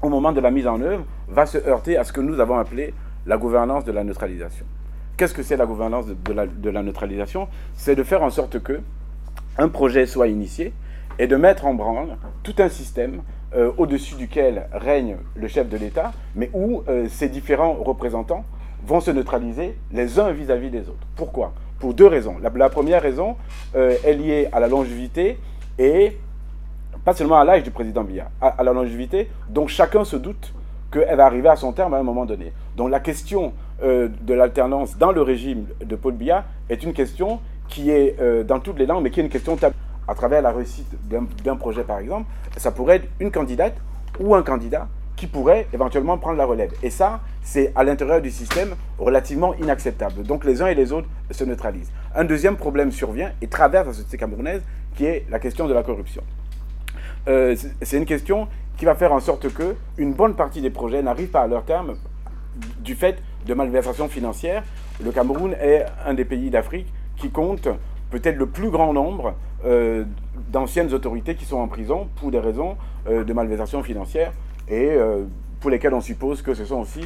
au 0.02 0.10
moment 0.10 0.34
de 0.34 0.42
la 0.42 0.52
mise 0.52 0.68
en 0.68 0.82
œuvre, 0.82 1.06
va 1.30 1.46
se 1.46 1.58
heurter 1.60 1.96
à 1.96 2.04
ce 2.04 2.12
que 2.12 2.20
nous 2.20 2.42
avons 2.42 2.60
appelé 2.60 2.94
la 3.26 3.38
gouvernance 3.38 3.86
de 3.86 3.94
la 3.94 4.04
neutralisation. 4.04 4.66
Qu'est-ce 5.16 5.34
que 5.34 5.44
c'est 5.44 5.56
la 5.56 5.66
gouvernance 5.66 6.08
de, 6.08 6.34
la, 6.34 6.46
de 6.46 6.70
la 6.70 6.84
neutralisation? 6.84 7.48
C'est 7.76 7.96
de 7.96 8.04
faire 8.04 8.22
en 8.22 8.30
sorte 8.30 8.62
que 8.62 8.82
un 9.58 9.70
projet 9.70 10.06
soit 10.06 10.28
initié, 10.28 10.74
et 11.20 11.28
de 11.28 11.36
mettre 11.36 11.66
en 11.66 11.74
branle 11.74 12.18
tout 12.42 12.56
un 12.60 12.70
système 12.70 13.22
euh, 13.56 13.72
au-dessus 13.78 14.16
duquel 14.16 14.68
règne 14.72 15.18
le 15.36 15.48
chef 15.48 15.68
de 15.70 15.78
l'État, 15.78 16.14
mais 16.36 16.50
où 16.54 16.84
euh, 16.88 17.08
ces 17.10 17.28
différents 17.28 17.74
représentants 17.74 18.46
vont 18.86 19.02
se 19.02 19.12
neutraliser 19.12 19.78
les 19.92 20.20
uns 20.20 20.32
vis-à-vis 20.32 20.70
des 20.70 20.82
autres. 20.82 21.08
Pourquoi? 21.16 21.54
Pour 21.80 21.94
deux 21.94 22.08
raisons. 22.08 22.38
La, 22.42 22.70
première 22.70 23.02
raison 23.02 23.36
euh, 23.76 23.96
est 24.06 24.14
liée 24.14 24.48
à 24.52 24.60
la 24.60 24.68
longévité 24.68 25.38
et 25.78 26.18
pas 27.04 27.14
seulement 27.14 27.38
à 27.38 27.44
l'âge 27.44 27.64
du 27.64 27.72
président 27.72 28.04
Biya, 28.04 28.30
à, 28.42 28.64
la 28.64 28.72
longévité 28.72 29.30
dont 29.50 29.68
chacun 29.68 30.06
se 30.06 30.16
doute 30.16 30.54
qu'elle 30.92 31.18
va 31.18 31.26
arriver 31.26 31.50
à 31.50 31.56
son 31.56 31.74
terme 31.74 31.94
à 31.94 31.98
un 31.98 32.04
moment 32.04 32.26
donné. 32.26 32.54
Donc 32.76 32.90
la 32.90 33.00
question 33.00 33.54
de 33.82 34.34
l'alternance 34.34 34.98
dans 34.98 35.14
le 35.14 35.22
régime 35.22 35.68
de 35.80 35.96
Paul 35.96 36.14
Biya 36.14 36.44
est 36.70 36.84
une 36.84 36.92
question 36.92 37.40
qui 37.70 37.92
est 37.92 38.18
dans 38.44 38.60
toutes 38.60 38.78
les 38.78 38.86
langues, 38.86 39.04
mais 39.04 39.12
qui 39.12 39.22
est 39.22 39.24
une 39.24 39.30
question 39.30 39.56
tabou 39.56 39.76
à 40.10 40.16
travers 40.16 40.42
la 40.42 40.52
réussite 40.52 40.88
d'un 41.08 41.56
projet, 41.56 41.84
par 41.84 42.00
exemple, 42.00 42.26
ça 42.58 42.72
pourrait 42.72 42.96
être 42.96 43.08
une 43.20 43.30
candidate 43.30 43.76
ou 44.20 44.34
un 44.34 44.42
candidat 44.42 44.88
qui 45.16 45.28
pourrait 45.28 45.68
éventuellement 45.72 46.18
prendre 46.18 46.38
la 46.38 46.46
relève. 46.46 46.72
Et 46.82 46.90
ça, 46.90 47.20
c'est 47.44 47.72
à 47.76 47.84
l'intérieur 47.84 48.20
du 48.20 48.32
système 48.32 48.76
relativement 48.98 49.54
inacceptable. 49.56 50.24
Donc 50.24 50.46
les 50.46 50.64
uns 50.64 50.68
et 50.68 50.74
les 50.74 50.92
autres 50.92 51.08
se 51.30 51.44
neutralisent. 51.44 51.92
Un 52.16 52.24
deuxième 52.24 52.56
problème 52.56 52.92
survient 52.92 53.32
et 53.42 53.48
traverse 53.48 53.86
la 53.86 53.94
société 53.94 54.18
camerounaise, 54.18 54.64
qui 54.96 55.06
est 55.06 55.26
la 55.30 55.38
question 55.38 55.68
de 55.68 55.74
la 55.74 55.84
corruption. 55.84 56.24
Euh, 57.28 57.56
c'est 57.82 57.98
une 57.98 58.06
question 58.06 58.48
qui 58.78 58.86
va 58.86 58.96
faire 58.96 59.14
en 59.14 59.20
sorte 59.20 59.54
que 59.54 59.76
une 59.98 60.14
bonne 60.14 60.34
partie 60.34 60.62
des 60.62 60.72
projets 60.72 61.04
n'arrivent 61.04 61.30
pas 61.30 61.42
à 61.42 61.48
leur 61.48 61.66
terme 61.66 61.98
du 62.80 62.96
fait 62.96 63.22
de 63.46 63.54
malversations 63.54 64.08
financières. 64.08 64.64
Le 65.04 65.12
Cameroun 65.12 65.54
est 65.62 65.86
un 66.04 66.16
des 66.16 66.26
pays 66.26 66.50
d'Afrique 66.50 66.88
qui 67.18 67.30
compte 67.30 67.68
peut-être 68.10 68.38
le 68.38 68.48
plus 68.48 68.70
grand 68.70 68.94
nombre 68.94 69.36
euh, 69.66 70.04
d'anciennes 70.52 70.94
autorités 70.94 71.36
qui 71.36 71.46
sont 71.46 71.58
en 71.58 71.68
prison 71.68 72.08
pour 72.16 72.32
des 72.32 72.40
raisons 72.40 72.78
euh, 73.08 73.24
de 73.24 73.34
malversation 73.34 73.84
financière 73.84 74.32
et 74.68 74.90
euh, 74.92 75.24
pour 75.60 75.70
lesquelles 75.70 75.94
on 75.94 76.02
suppose 76.02 76.42
que 76.42 76.54
ce 76.54 76.66
sont 76.66 76.80
aussi 76.80 77.02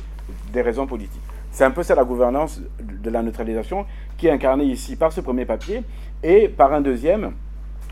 des 0.51 0.61
raisons 0.61 0.85
politiques. 0.85 1.21
C'est 1.51 1.63
un 1.63 1.71
peu 1.71 1.83
ça 1.83 1.95
la 1.95 2.03
gouvernance 2.03 2.61
de 2.79 3.09
la 3.09 3.21
neutralisation 3.21 3.85
qui 4.17 4.27
est 4.27 4.31
incarnée 4.31 4.65
ici 4.65 4.95
par 4.95 5.11
ce 5.11 5.21
premier 5.21 5.45
papier 5.45 5.83
et 6.23 6.47
par 6.47 6.73
un 6.73 6.81
deuxième 6.81 7.31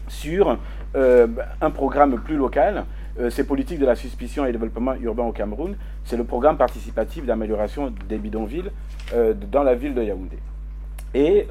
sur 0.07 0.57
un 0.93 1.69
programme 1.69 2.19
plus 2.19 2.35
local. 2.35 2.85
c'est 3.29 3.45
politique 3.45 3.79
de 3.79 3.85
la 3.85 3.95
suspicion 3.95 4.45
et 4.45 4.51
développement 4.51 4.95
urbain 4.95 5.23
au 5.23 5.31
Cameroun. 5.31 5.75
C'est 6.03 6.17
le 6.17 6.23
programme 6.23 6.57
participatif 6.57 7.25
d'amélioration 7.25 7.93
des 8.09 8.17
bidonvilles 8.17 8.71
dans 9.51 9.63
la 9.63 9.75
ville 9.75 9.93
de 9.93 10.03
Yaoundé. 10.03 10.37
Et 11.13 11.47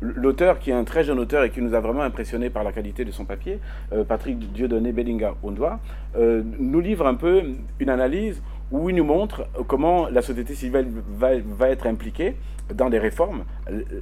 l'auteur, 0.00 0.58
qui 0.58 0.70
est 0.70 0.74
un 0.74 0.84
très 0.84 1.04
jeune 1.04 1.18
auteur 1.18 1.44
et 1.44 1.50
qui 1.50 1.60
nous 1.62 1.74
a 1.74 1.80
vraiment 1.80 2.02
impressionné 2.02 2.50
par 2.50 2.64
la 2.64 2.72
qualité 2.72 3.04
de 3.04 3.10
son 3.10 3.24
papier, 3.24 3.60
euh, 3.92 4.04
Patrick 4.04 4.52
Dieudonné 4.52 4.92
Bellinga 4.92 5.34
Ondoa, 5.42 5.80
euh, 6.16 6.42
nous 6.58 6.80
livre 6.80 7.06
un 7.06 7.14
peu 7.14 7.42
une 7.80 7.88
analyse 7.88 8.42
où 8.70 8.90
il 8.90 8.96
nous 8.96 9.04
montre 9.04 9.46
comment 9.68 10.08
la 10.08 10.22
société 10.22 10.54
civile 10.54 10.88
va, 11.08 11.70
être 11.70 11.86
impliquée 11.86 12.36
dans 12.74 12.90
des 12.90 12.98
réformes. 12.98 13.44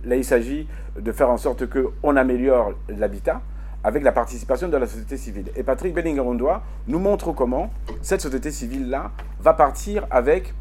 Là, 0.04 0.16
il 0.16 0.24
s'agit 0.24 0.66
de 0.98 1.12
faire 1.12 1.28
en 1.28 1.36
sorte 1.36 1.66
qu'on 1.66 2.16
améliore 2.16 2.72
l'habitat 2.88 3.42
avec 3.82 4.02
la 4.02 4.12
participation 4.12 4.68
de 4.68 4.76
la 4.78 4.86
société 4.86 5.18
civile. 5.18 5.50
Et 5.54 5.62
Patrick 5.62 5.92
Bellinger 5.92 6.20
Ondoa 6.20 6.62
nous 6.88 6.98
montre 6.98 7.32
comment 7.32 7.70
cette 8.00 8.22
société 8.22 8.50
civile-là 8.50 9.10
va 9.38 9.52
partir 9.52 10.06
avec 10.10 10.54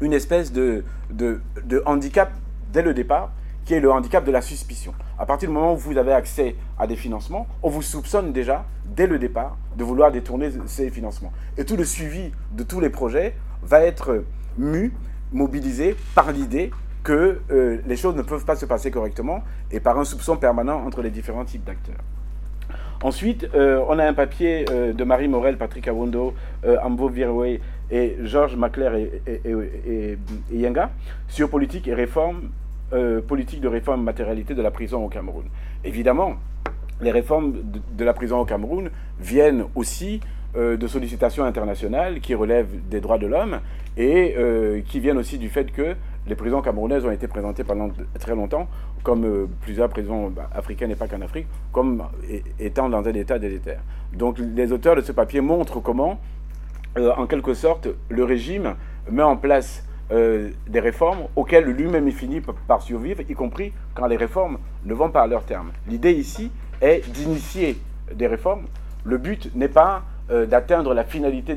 une 0.00 0.12
espèce 0.12 0.52
de 0.52 0.84
handicap 1.84 2.30
dès 2.72 2.82
le 2.82 2.94
départ, 2.94 3.32
qui 3.64 3.74
est 3.74 3.80
le 3.80 3.90
handicap 3.90 4.24
de 4.24 4.32
la 4.32 4.40
suspicion. 4.40 4.94
À 5.18 5.26
partir 5.26 5.48
du 5.48 5.54
moment 5.54 5.74
où 5.74 5.76
vous 5.76 5.96
avez 5.96 6.12
accès 6.12 6.56
à 6.78 6.86
des 6.86 6.96
financements, 6.96 7.46
on 7.62 7.70
vous 7.70 7.82
soupçonne 7.82 8.32
déjà, 8.32 8.64
dès 8.84 9.06
le 9.06 9.18
départ, 9.18 9.56
de 9.76 9.84
vouloir 9.84 10.10
détourner 10.10 10.50
ces 10.66 10.90
financements. 10.90 11.32
Et 11.56 11.64
tout 11.64 11.76
le 11.76 11.84
suivi 11.84 12.32
de 12.52 12.62
tous 12.62 12.80
les 12.80 12.90
projets 12.90 13.34
va 13.62 13.80
être 13.82 14.24
mu, 14.58 14.92
mobilisé 15.32 15.96
par 16.14 16.32
l'idée 16.32 16.70
que 17.02 17.40
euh, 17.50 17.78
les 17.86 17.96
choses 17.96 18.14
ne 18.14 18.22
peuvent 18.22 18.44
pas 18.44 18.56
se 18.56 18.66
passer 18.66 18.90
correctement 18.90 19.42
et 19.70 19.80
par 19.80 19.98
un 19.98 20.04
soupçon 20.04 20.36
permanent 20.36 20.84
entre 20.84 21.02
les 21.02 21.10
différents 21.10 21.44
types 21.44 21.64
d'acteurs. 21.64 22.02
Ensuite, 23.02 23.48
euh, 23.54 23.82
on 23.88 23.98
a 23.98 24.06
un 24.06 24.14
papier 24.14 24.64
euh, 24.70 24.92
de 24.92 25.02
Marie 25.02 25.26
Morel, 25.26 25.58
Patrick 25.58 25.88
Awondo, 25.88 26.34
Ambo 26.82 27.08
Virwe 27.08 27.58
et 27.90 28.16
Georges 28.22 28.56
Macler 28.56 29.20
et, 29.26 29.42
et, 29.44 30.18
Yenga 30.52 30.90
sur 31.26 31.50
politique 31.50 31.88
et 31.88 31.94
réforme 31.94 32.50
euh, 32.92 33.22
politique 33.22 33.60
de 33.60 33.68
réforme 33.68 34.02
matérialité 34.02 34.54
de 34.54 34.60
la 34.60 34.70
prison 34.70 35.04
au 35.04 35.08
Cameroun. 35.08 35.44
Évidemment, 35.82 36.34
les 37.00 37.10
réformes 37.10 37.54
de, 37.96 38.04
la 38.04 38.12
prison 38.12 38.38
au 38.38 38.44
Cameroun 38.44 38.90
viennent 39.18 39.64
aussi 39.74 40.20
euh, 40.56 40.76
de 40.76 40.86
sollicitations 40.86 41.44
internationales 41.44 42.20
qui 42.20 42.34
relèvent 42.34 42.86
des 42.90 43.00
droits 43.00 43.16
de 43.16 43.26
l'homme 43.26 43.60
et 43.96 44.34
euh, 44.36 44.82
qui 44.86 45.00
viennent 45.00 45.16
aussi 45.16 45.38
du 45.38 45.48
fait 45.48 45.72
que 45.72 45.96
les 46.26 46.34
prisons 46.34 46.60
camerounaises 46.60 47.06
ont 47.06 47.10
été 47.10 47.28
présentées 47.28 47.64
pendant 47.64 47.88
très 48.20 48.34
longtemps 48.34 48.68
comme 49.02 49.48
plusieurs 49.62 49.88
prisons 49.88 50.28
bah, 50.28 50.50
africaines 50.54 50.90
et 50.90 50.94
pas 50.94 51.08
qu'en 51.08 51.22
Afrique, 51.22 51.46
comme 51.72 52.04
étant 52.60 52.88
dans 52.88 53.08
un 53.08 53.14
état 53.14 53.38
délétère. 53.38 53.80
Donc 54.12 54.38
les 54.38 54.70
auteurs 54.70 54.96
de 54.96 55.00
ce 55.00 55.12
papier 55.12 55.40
montrent 55.40 55.80
comment, 55.80 56.20
en 56.96 57.26
quelque 57.26 57.54
sorte, 57.54 57.88
le 58.10 58.22
régime 58.22 58.74
met 59.10 59.22
en 59.22 59.36
place 59.36 59.82
euh, 60.12 60.50
des 60.68 60.80
réformes 60.80 61.22
auxquelles 61.36 61.64
lui-même 61.64 62.06
il 62.06 62.14
finit 62.14 62.42
par 62.68 62.82
survivre, 62.82 63.22
y 63.26 63.34
compris 63.34 63.72
quand 63.94 64.06
les 64.06 64.16
réformes 64.16 64.58
ne 64.84 64.92
vont 64.92 65.10
pas 65.10 65.22
à 65.22 65.26
leur 65.26 65.44
terme. 65.44 65.72
L'idée 65.88 66.12
ici 66.12 66.50
est 66.82 67.10
d'initier 67.10 67.78
des 68.14 68.26
réformes. 68.26 68.66
Le 69.04 69.16
but 69.16 69.50
n'est 69.54 69.68
pas 69.68 70.02
euh, 70.30 70.44
d'atteindre 70.44 70.92
la 70.92 71.04
finalité 71.04 71.56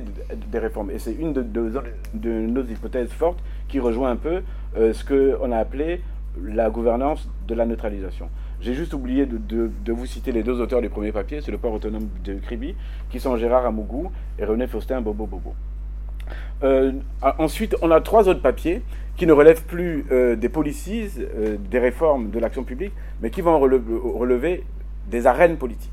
des 0.51 0.59
réformes. 0.59 0.89
Et 0.91 0.99
c'est 0.99 1.13
une 1.13 1.33
de, 1.33 1.91
nos 2.23 2.63
hypothèses 2.63 3.11
fortes 3.11 3.39
qui 3.67 3.79
rejoint 3.81 4.11
un 4.11 4.15
peu 4.15 4.41
euh, 4.77 4.93
ce 4.93 5.03
qu'on 5.03 5.51
a 5.51 5.57
appelé 5.57 6.01
la 6.41 6.69
gouvernance 6.69 7.29
de 7.47 7.55
la 7.55 7.65
neutralisation. 7.65 8.29
J'ai 8.61 8.73
juste 8.73 8.93
oublié 8.93 9.25
de, 9.25 9.91
vous 9.91 10.05
citer 10.05 10.31
les 10.31 10.43
deux 10.43 10.61
auteurs 10.61 10.81
du 10.81 10.89
premier 10.89 11.11
papier, 11.11 11.41
c'est 11.41 11.51
le 11.51 11.57
port 11.57 11.73
autonome 11.73 12.07
de 12.23 12.35
Kribi, 12.35 12.73
qui 13.09 13.19
sont 13.19 13.35
Gérard 13.35 13.65
Amougou 13.65 14.11
et 14.39 14.45
René 14.45 14.67
Faustin 14.67 15.01
Bobo 15.01 15.25
Bobo. 15.25 15.53
Euh, 16.63 16.91
ensuite, 17.37 17.75
on 17.81 17.91
a 17.91 18.01
trois 18.01 18.27
autres 18.27 18.41
papiers 18.41 18.81
qui 19.17 19.25
ne 19.25 19.33
relèvent 19.33 19.63
plus 19.63 20.05
euh, 20.11 20.35
des 20.35 20.49
policies, 20.49 21.09
euh, 21.19 21.57
des 21.57 21.79
réformes 21.79 22.29
de 22.29 22.39
l'action 22.39 22.63
publique, 22.63 22.93
mais 23.21 23.29
qui 23.29 23.41
vont 23.41 23.59
relever, 23.59 24.63
des 25.07 25.27
arènes 25.27 25.57
politiques. 25.57 25.91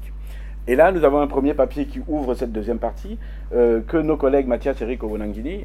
Et 0.67 0.77
là, 0.77 0.93
nous 0.93 1.05
avons 1.05 1.21
un 1.21 1.27
premier 1.27 1.55
papier 1.55 1.87
qui 1.87 2.01
ouvre 2.09 2.35
cette 2.35 2.53
deuxième 2.53 2.79
partie, 2.79 3.19
que 3.51 3.97
nos 3.99 4.17
collègues 4.17 4.47
Mathias 4.47 4.81
Eric 4.81 5.03
Owonangini, 5.03 5.65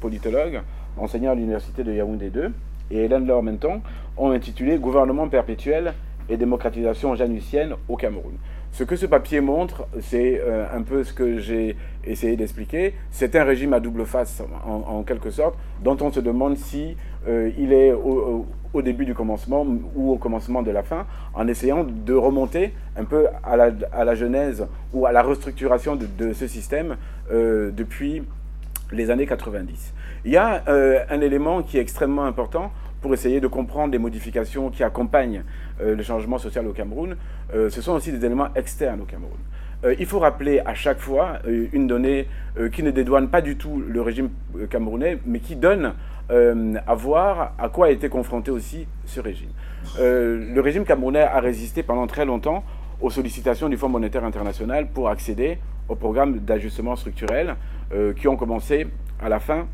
politologue, 0.00 0.62
enseignant 0.96 1.32
à 1.32 1.34
l'université 1.34 1.82
de 1.82 1.92
Yaoundé 1.92 2.30
2, 2.30 2.52
et 2.92 3.04
Hélène 3.04 3.26
Lormenton, 3.26 3.82
ont 4.16 4.30
intitulé 4.30 4.78
Gouvernement 4.78 5.28
perpétuel 5.28 5.92
et 6.28 6.36
démocratisation 6.36 7.14
janussienne 7.14 7.74
au 7.88 7.96
Cameroun. 7.96 8.34
Ce 8.72 8.84
que 8.84 8.96
ce 8.96 9.06
papier 9.06 9.40
montre, 9.40 9.86
c'est 10.00 10.40
euh, 10.40 10.66
un 10.72 10.82
peu 10.82 11.02
ce 11.02 11.12
que 11.12 11.38
j'ai 11.38 11.76
essayé 12.04 12.36
d'expliquer. 12.36 12.94
C'est 13.10 13.34
un 13.34 13.44
régime 13.44 13.72
à 13.72 13.80
double 13.80 14.04
face, 14.04 14.42
en, 14.64 15.02
quelque 15.02 15.30
sorte, 15.30 15.56
dont 15.82 15.96
on 16.00 16.12
se 16.12 16.20
demande 16.20 16.56
si 16.56 16.96
euh, 17.26 17.50
il 17.58 17.72
est 17.72 17.92
au, 17.92 18.46
début 18.82 19.04
du 19.04 19.14
commencement 19.14 19.66
ou 19.96 20.12
au 20.12 20.16
commencement 20.16 20.62
de 20.62 20.70
la 20.70 20.84
fin, 20.84 21.06
en 21.34 21.48
essayant 21.48 21.84
de 21.84 22.14
remonter 22.14 22.72
un 22.96 23.04
peu 23.04 23.26
à 23.42 23.56
la, 23.56 24.14
genèse 24.14 24.66
ou 24.92 25.06
à 25.06 25.10
la 25.10 25.22
restructuration 25.22 25.96
de, 25.96 26.32
ce 26.32 26.46
système 26.46 26.96
euh, 27.32 27.72
depuis 27.72 28.22
les 28.92 29.10
années 29.10 29.26
90. 29.26 29.92
Il 30.24 30.32
y 30.32 30.36
a 30.36 30.62
un 31.10 31.20
élément 31.20 31.62
qui 31.62 31.78
est 31.78 31.80
extrêmement 31.80 32.24
important 32.24 32.70
pour 33.00 33.14
essayer 33.14 33.40
de 33.40 33.46
comprendre 33.46 33.92
les 33.92 33.98
modifications 33.98 34.70
qui 34.70 34.82
accompagnent 34.82 35.44
euh, 35.80 35.94
le 35.94 36.02
changement 36.02 36.38
social 36.38 36.66
au 36.66 36.72
Cameroun, 36.72 37.16
euh, 37.54 37.70
ce 37.70 37.80
sont 37.80 37.92
aussi 37.92 38.12
des 38.12 38.24
éléments 38.24 38.48
externes 38.54 39.00
au 39.00 39.04
Cameroun. 39.04 39.38
il 39.98 40.06
faut 40.06 40.18
rappeler 40.18 40.60
à 40.64 40.74
chaque 40.74 40.98
fois 40.98 41.38
une 41.46 41.86
donnée 41.86 42.26
qui 42.72 42.82
ne 42.82 42.90
dédouane 42.90 43.28
pas 43.28 43.40
du 43.40 43.56
tout 43.56 43.80
le 43.80 44.02
régime 44.02 44.30
camerounais, 44.68 45.18
mais 45.24 45.38
qui 45.38 45.54
donne 45.54 45.94
à 46.28 46.94
voir 46.96 47.52
à 47.58 47.68
quoi 47.68 47.86
a 47.86 47.90
été 47.90 48.08
confronté 48.08 48.50
aussi 48.50 48.88
ce 49.04 49.20
régime. 49.20 49.50
le 50.00 50.60
régime 50.60 50.84
camerounais 50.84 51.22
a 51.22 51.38
résisté 51.38 51.84
pendant 51.84 52.08
très 52.08 52.24
longtemps 52.24 52.64
aux 53.00 53.10
sollicitations 53.10 53.68
du 53.68 53.76
Fonds 53.76 53.88
monétaire 53.88 54.24
international 54.24 54.88
pour 54.92 55.08
accéder 55.10 55.58
au 55.88 55.94
programme 55.94 56.40
d'ajustement 56.40 56.96
structurel 56.96 57.54
qui 58.16 58.26
ont 58.26 58.36
commencé 58.36 58.88
à 59.20 59.28
la 59.28 59.38
fin 59.38 59.68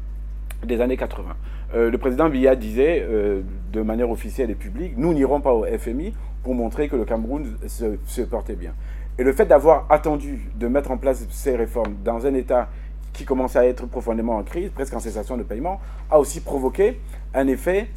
des 0.67 0.81
années 0.81 0.97
80. 0.97 1.35
Euh, 1.75 1.91
le 1.91 1.99
président 1.99 2.29
Biya 2.29 2.55
disait 2.55 3.05
euh, 3.09 3.43
de 3.73 3.83
manière 3.83 4.11
officielle 4.11 4.51
et 4.51 4.55
publique, 4.55 4.95
nous 4.97 5.13
n'irons 5.13 5.41
pas 5.41 5.53
au 5.53 5.65
FMI 5.65 6.13
pour 6.43 6.55
montrer 6.55 6.89
que 6.89 6.97
le 6.97 7.05
Cameroun 7.05 7.57
se, 7.67 8.23
portait 8.23 8.55
bien. 8.55 8.73
Et 9.19 9.25
le 9.25 9.33
fait 9.33 9.47
d'avoir 9.47 9.87
attendu 9.91 10.51
de 10.57 10.69
mettre 10.69 10.91
en 10.91 10.99
place 10.99 11.27
ces 11.31 11.57
réformes 11.57 11.95
dans 12.05 12.27
un 12.27 12.35
État 12.35 12.69
qui 13.13 13.25
commençait 13.25 13.59
à 13.59 13.67
être 13.67 13.87
profondément 13.87 14.37
en 14.37 14.43
crise, 14.43 14.71
presque 14.71 14.95
en 14.95 15.01
cessation 15.01 15.37
de 15.37 15.43
paiement, 15.43 15.81
a 16.11 16.19
aussi 16.19 16.41
provoqué 16.41 17.01
un 17.33 17.47
effet 17.47 17.89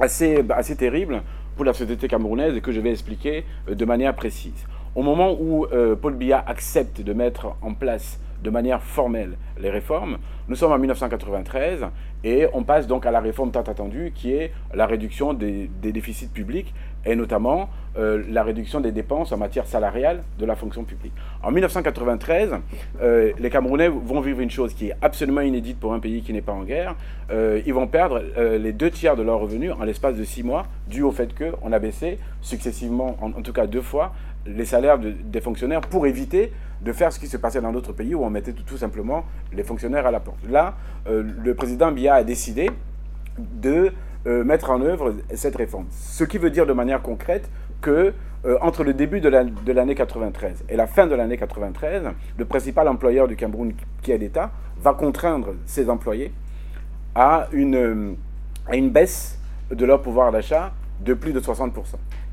assez, 0.00 0.44
assez 0.50 0.76
terrible 0.76 1.22
pour 1.56 1.64
la 1.64 1.72
société 1.72 2.06
camerounaise 2.08 2.60
que 2.60 2.72
je 2.72 2.80
vais 2.80 2.90
expliquer 2.90 3.44
euh, 3.68 3.74
de 3.74 3.84
manière 3.84 4.14
précise. 4.14 4.66
Au 4.94 5.02
moment 5.02 5.34
où 5.40 5.66
Paul 6.02 6.16
Biya 6.16 6.44
accepte 6.46 7.00
de 7.00 7.14
mettre 7.14 7.56
en 7.62 7.72
place 7.72 8.20
de 8.42 8.50
manière 8.50 8.82
formelle 8.82 9.36
les 9.58 9.70
réformes. 9.70 10.18
Nous 10.48 10.56
sommes 10.56 10.72
en 10.72 10.78
1993 10.78 11.86
et 12.24 12.46
on 12.52 12.64
passe 12.64 12.86
donc 12.86 13.06
à 13.06 13.10
la 13.10 13.20
réforme 13.20 13.52
tant 13.52 13.62
attendue 13.62 14.12
qui 14.14 14.32
est 14.32 14.52
la 14.74 14.86
réduction 14.86 15.34
des, 15.34 15.70
déficits 15.80 16.28
publics 16.28 16.74
et 17.04 17.16
notamment 17.16 17.68
euh, 17.98 18.22
la 18.28 18.42
réduction 18.42 18.80
des 18.80 18.92
dépenses 18.92 19.32
en 19.32 19.36
matière 19.36 19.66
salariale 19.66 20.22
de 20.38 20.46
la 20.46 20.56
fonction 20.56 20.84
publique. 20.84 21.12
En 21.42 21.50
1993, 21.50 22.54
euh, 23.00 23.32
les 23.38 23.50
Camerounais 23.50 23.88
vont 23.88 24.20
vivre 24.20 24.40
une 24.40 24.50
chose 24.50 24.74
qui 24.74 24.88
est 24.88 24.94
absolument 25.02 25.40
inédite 25.40 25.78
pour 25.78 25.92
un 25.92 26.00
pays 26.00 26.22
qui 26.22 26.32
n'est 26.32 26.42
pas 26.42 26.52
en 26.52 26.64
guerre. 26.64 26.96
Euh, 27.30 27.60
ils 27.66 27.74
vont 27.74 27.86
perdre 27.86 28.22
les 28.36 28.72
deux 28.72 28.90
tiers 28.90 29.16
de 29.16 29.22
leurs 29.22 29.40
revenus 29.40 29.72
en 29.72 29.84
l'espace 29.84 30.16
de 30.16 30.24
six 30.24 30.42
mois, 30.42 30.66
dû 30.88 31.02
au 31.02 31.10
fait 31.10 31.30
qu'on 31.36 31.72
a 31.72 31.78
baissé 31.78 32.18
successivement, 32.40 33.16
en, 33.20 33.28
en, 33.28 33.42
tout 33.42 33.52
cas 33.52 33.66
deux 33.66 33.82
fois, 33.82 34.12
les 34.46 34.64
salaires 34.64 34.98
des 34.98 35.40
fonctionnaires 35.40 35.82
pour 35.82 36.06
éviter 36.06 36.52
de 36.82 36.92
faire 36.92 37.12
ce 37.12 37.18
qui 37.18 37.28
se 37.28 37.36
passait 37.36 37.60
dans 37.60 37.72
d'autres 37.72 37.92
pays 37.92 38.14
où 38.14 38.24
on 38.24 38.30
mettait 38.30 38.52
tout, 38.52 38.76
simplement 38.76 39.24
les 39.52 39.62
fonctionnaires 39.62 40.06
à 40.06 40.10
la 40.10 40.20
porte. 40.20 40.38
Là, 40.48 40.74
euh, 41.06 41.22
le 41.42 41.54
président 41.54 41.92
Biya 41.92 42.14
a 42.14 42.24
décidé 42.24 42.70
de 43.38 43.92
euh, 44.26 44.44
mettre 44.44 44.70
en 44.70 44.80
œuvre 44.82 45.14
cette 45.34 45.56
réforme. 45.56 45.86
Ce 45.90 46.24
qui 46.24 46.38
veut 46.38 46.50
dire 46.50 46.66
de 46.66 46.72
manière 46.72 47.02
concrète 47.02 47.48
que 47.80 48.12
euh, 48.44 48.58
entre 48.60 48.82
le 48.82 48.92
début 48.92 49.20
de 49.20 49.28
l'année 49.28 49.94
93 49.94 50.64
et 50.68 50.76
la 50.76 50.86
fin 50.88 51.06
de 51.06 51.14
l'année 51.14 51.36
93, 51.36 52.10
le 52.36 52.44
principal 52.44 52.88
employeur 52.88 53.28
du 53.28 53.36
Cameroun, 53.36 53.72
qui 54.02 54.10
est 54.10 54.18
l'État, 54.18 54.50
va 54.80 54.94
contraindre 54.94 55.54
ses 55.64 55.88
employés 55.88 56.32
à 57.14 57.48
une, 57.52 58.16
à 58.66 58.76
une 58.76 58.90
baisse 58.90 59.38
de 59.70 59.84
leur 59.84 60.02
pouvoir 60.02 60.32
d'achat 60.32 60.72
de 61.00 61.14
plus 61.14 61.32
de 61.32 61.40
60%. 61.40 61.70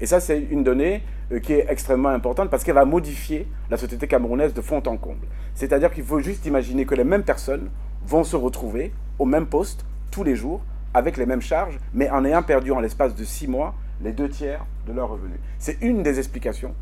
Et 0.01 0.05
ça, 0.05 0.19
c'est 0.19 0.39
une 0.39 0.63
donnée 0.63 1.03
qui 1.37 1.53
est 1.53 1.65
extrêmement 1.69 2.09
importante 2.09 2.49
parce 2.49 2.63
qu'elle 2.63 2.75
va 2.75 2.85
modifier 2.85 3.47
la 3.69 3.77
société 3.77 4.07
camerounaise 4.07 4.53
de 4.53 4.61
fond 4.61 4.81
en 4.87 4.97
comble. 4.97 5.27
C'est-à-dire 5.53 5.91
qu'il 5.91 6.03
faut 6.03 6.19
juste 6.19 6.45
imaginer 6.45 6.85
que 6.85 6.95
les 6.95 7.03
mêmes 7.03 7.23
personnes 7.23 7.69
vont 8.05 8.23
se 8.23 8.35
retrouver 8.35 8.91
au 9.19 9.25
même 9.25 9.45
poste 9.45 9.85
tous 10.09 10.23
les 10.23 10.35
jours 10.35 10.61
avec 10.93 11.17
les 11.17 11.27
mêmes 11.27 11.41
charges, 11.41 11.77
mais 11.93 12.09
en 12.09 12.25
ayant 12.25 12.41
perdu 12.41 12.71
en 12.71 12.79
l'espace 12.79 13.13
de 13.13 13.23
six 13.23 13.47
mois 13.47 13.75
les 14.01 14.11
deux 14.11 14.29
tiers 14.29 14.65
de 14.87 14.93
leurs 14.93 15.09
revenus. 15.09 15.37
C'est 15.59 15.77
une 15.81 16.01
des 16.01 16.17
explications 16.17 16.73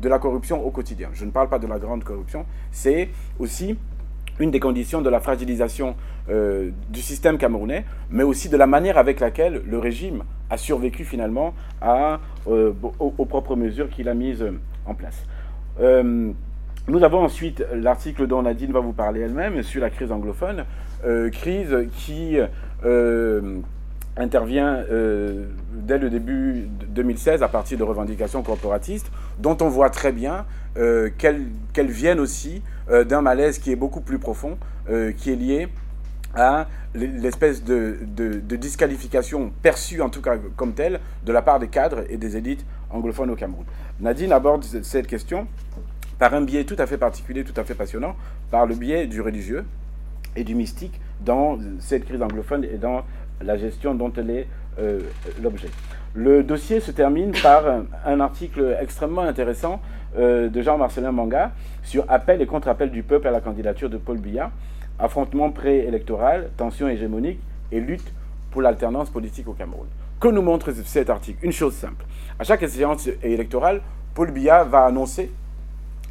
de 0.00 0.08
la 0.08 0.18
corruption 0.18 0.64
au 0.64 0.70
quotidien. 0.70 1.10
Je 1.12 1.24
ne 1.24 1.30
parle 1.30 1.48
pas 1.48 1.58
de 1.58 1.66
la 1.66 1.78
grande 1.78 2.04
corruption, 2.04 2.46
c'est 2.72 3.10
aussi 3.38 3.78
une 4.38 4.50
des 4.50 4.60
conditions 4.60 5.00
de 5.00 5.10
la 5.10 5.20
fragilisation 5.20 5.94
euh, 6.30 6.70
du 6.88 7.00
système 7.00 7.38
camerounais, 7.38 7.84
mais 8.10 8.22
aussi 8.22 8.48
de 8.48 8.56
la 8.56 8.66
manière 8.66 8.98
avec 8.98 9.20
laquelle 9.20 9.62
le 9.66 9.78
régime 9.78 10.24
a 10.50 10.56
survécu 10.56 11.04
finalement 11.04 11.54
euh, 11.82 12.72
aux, 12.98 13.24
propres 13.26 13.56
mesures 13.56 13.88
qu'il 13.90 14.08
a 14.08 14.14
mises 14.14 14.44
en 14.86 14.94
place. 14.94 15.24
Euh, 15.80 16.32
nous 16.86 17.02
avons 17.02 17.20
ensuite 17.20 17.64
l'article 17.74 18.26
dont 18.26 18.42
Nadine 18.42 18.72
va 18.72 18.80
vous 18.80 18.92
parler 18.92 19.20
elle-même 19.20 19.62
sur 19.62 19.80
la 19.80 19.90
crise 19.90 20.12
anglophone, 20.12 20.64
crise 21.32 21.74
qui 21.96 22.36
intervient 24.18 24.84
dès 25.72 25.96
le 25.98 26.10
début 26.10 26.68
2016 26.88 27.42
à 27.42 27.48
partir 27.48 27.78
de 27.78 27.84
revendications 27.84 28.42
corporatistes, 28.42 29.10
dont 29.38 29.56
on 29.62 29.68
voit 29.68 29.88
très 29.88 30.12
bien 30.12 30.44
qu'elles 30.74 31.46
viennent 31.86 32.20
aussi 32.20 32.62
euh, 32.90 33.04
d'un 33.04 33.22
malaise 33.22 33.58
qui 33.58 33.72
est 33.72 33.76
beaucoup 33.76 34.02
plus 34.02 34.18
profond, 34.18 34.58
euh, 34.90 35.12
qui 35.12 35.30
est 35.30 35.36
lié 35.36 35.68
à 36.34 36.66
l'espèce 36.94 37.64
de, 37.64 37.96
disqualification 38.56 39.52
perçue, 39.62 40.02
en 40.02 40.10
tout 40.10 40.20
cas 40.20 40.36
comme 40.56 40.74
telle, 40.74 41.00
de 41.24 41.32
la 41.32 41.40
part 41.40 41.60
des 41.60 41.68
cadres 41.68 42.04
et 42.10 42.18
des 42.18 42.36
élites 42.36 42.66
anglophones 42.90 43.30
au 43.30 43.36
Cameroun. 43.36 43.64
Nadine 44.00 44.32
aborde 44.32 44.64
cette 44.64 45.06
question 45.06 45.46
par 46.18 46.34
un 46.34 46.42
biais 46.42 46.64
tout 46.64 46.76
à 46.78 46.86
fait 46.86 46.98
particulier, 46.98 47.42
tout 47.42 47.58
à 47.58 47.64
fait 47.64 47.74
passionnant, 47.74 48.16
par 48.50 48.66
le 48.66 48.74
biais 48.74 49.06
du 49.06 49.20
religieux 49.20 49.64
et 50.36 50.44
du 50.44 50.54
mystique 50.54 51.00
dans 51.24 51.58
cette 51.78 52.04
crise 52.04 52.20
anglophone 52.20 52.64
et 52.64 52.76
dans 52.76 53.04
la 53.40 53.56
gestion 53.56 53.94
dont 53.94 54.12
elle 54.16 54.30
est 54.30 54.48
euh, 54.78 55.00
l'objet. 55.42 55.68
Le 56.14 56.42
dossier 56.42 56.80
se 56.80 56.90
termine 56.90 57.32
par 57.42 57.64
un 58.04 58.20
article 58.20 58.76
extrêmement 58.80 59.22
intéressant 59.22 59.80
de 60.16 60.62
Jean-Marcelin 60.62 61.10
Manga 61.10 61.50
sur 61.84 62.04
appel 62.08 62.42
et 62.42 62.46
contre-appel 62.46 62.90
du 62.90 63.02
peuple 63.02 63.28
à 63.28 63.30
la 63.30 63.40
candidature 63.40 63.88
de 63.88 63.96
Paul 63.96 64.18
Biya, 64.18 64.50
affrontement 64.98 65.50
préélectoral, 65.50 66.50
tension 66.56 66.88
hégémonique 66.88 67.38
et 67.70 67.80
lutte 67.80 68.12
pour 68.50 68.62
l'alternance 68.62 69.10
politique 69.10 69.46
au 69.48 69.52
Cameroun. 69.52 69.86
Que 70.20 70.28
nous 70.28 70.42
montre 70.42 70.72
cet 70.72 71.10
article? 71.10 71.44
Une 71.44 71.52
chose 71.52 71.74
simple. 71.74 72.04
À 72.38 72.44
chaque 72.44 72.66
séance 72.68 73.08
électorale, 73.22 73.82
Paul 74.14 74.30
Biya 74.30 74.64
va 74.64 74.84
annoncer 74.84 75.30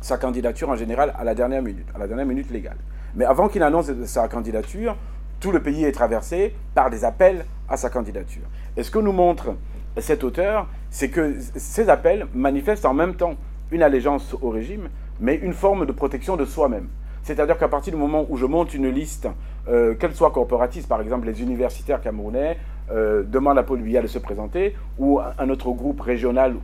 sa 0.01 0.17
candidature 0.17 0.69
en 0.69 0.75
général 0.75 1.13
à 1.17 1.23
la 1.23 1.33
dernière 1.33 1.61
minute, 1.61 1.87
à 1.95 1.97
la 1.97 2.07
dernière 2.07 2.25
minute 2.25 2.51
légale. 2.51 2.77
Mais 3.15 3.25
avant 3.25 3.47
qu'il 3.47 3.63
annonce 3.63 3.91
sa 4.05 4.27
candidature, 4.27 4.95
tout 5.39 5.51
le 5.51 5.61
pays 5.61 5.83
est 5.83 5.91
traversé 5.91 6.53
par 6.75 6.89
des 6.89 7.05
appels 7.05 7.45
à 7.69 7.77
sa 7.77 7.89
candidature. 7.89 8.43
Et 8.77 8.83
ce 8.83 8.91
que 8.91 8.99
nous 8.99 9.11
montre 9.11 9.55
cet 9.97 10.23
auteur, 10.23 10.67
c'est 10.89 11.09
que 11.09 11.35
ces 11.55 11.89
appels 11.89 12.27
manifestent 12.33 12.85
en 12.85 12.93
même 12.93 13.15
temps 13.15 13.35
une 13.71 13.83
allégeance 13.83 14.35
au 14.41 14.49
régime, 14.49 14.89
mais 15.23 15.35
une 15.35 15.53
forme 15.53 15.85
de 15.85 15.93
protection 15.93 16.35
de 16.35 16.43
soi-même. 16.43 16.89
C'est-à-dire 17.23 17.57
qu'à 17.57 17.69
partir 17.69 17.93
du 17.93 17.99
moment 17.99 18.25
où 18.29 18.35
je 18.35 18.45
monte 18.45 18.73
une 18.73 18.89
liste, 18.89 19.29
euh, 19.69 19.95
qu'elle 19.95 20.13
soit 20.13 20.31
corporatiste, 20.31 20.89
par 20.89 20.99
exemple 20.99 21.25
les 21.25 21.41
universitaires 21.41 22.01
camerounais 22.01 22.57
euh, 22.91 23.23
demandent 23.23 23.57
à 23.57 23.63
Paul 23.63 23.79
Biya 23.79 24.01
de 24.01 24.07
se 24.07 24.19
présenter, 24.19 24.75
ou 24.99 25.21
un 25.21 25.49
autre 25.49 25.71
groupe 25.71 26.01
régional 26.01 26.55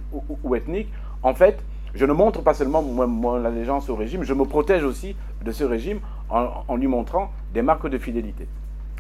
ou, 0.44 0.56
ethnique, 0.56 0.92
en 1.24 1.34
fait, 1.34 1.58
je 1.96 2.06
ne 2.06 2.12
montre 2.12 2.44
pas 2.44 2.54
seulement 2.54 2.82
mon, 2.82 3.46
allégeance 3.46 3.90
au 3.90 3.96
régime, 3.96 4.24
je 4.24 4.34
me 4.34 4.44
protège 4.44 4.84
aussi 4.84 5.16
de 5.44 5.52
ce 5.54 5.64
régime 5.64 6.00
en 6.30 6.76
lui 6.76 6.88
montrant 6.88 7.32
des 7.54 7.62
marques 7.62 7.88
de 7.90 7.98
fidélité. 7.98 8.46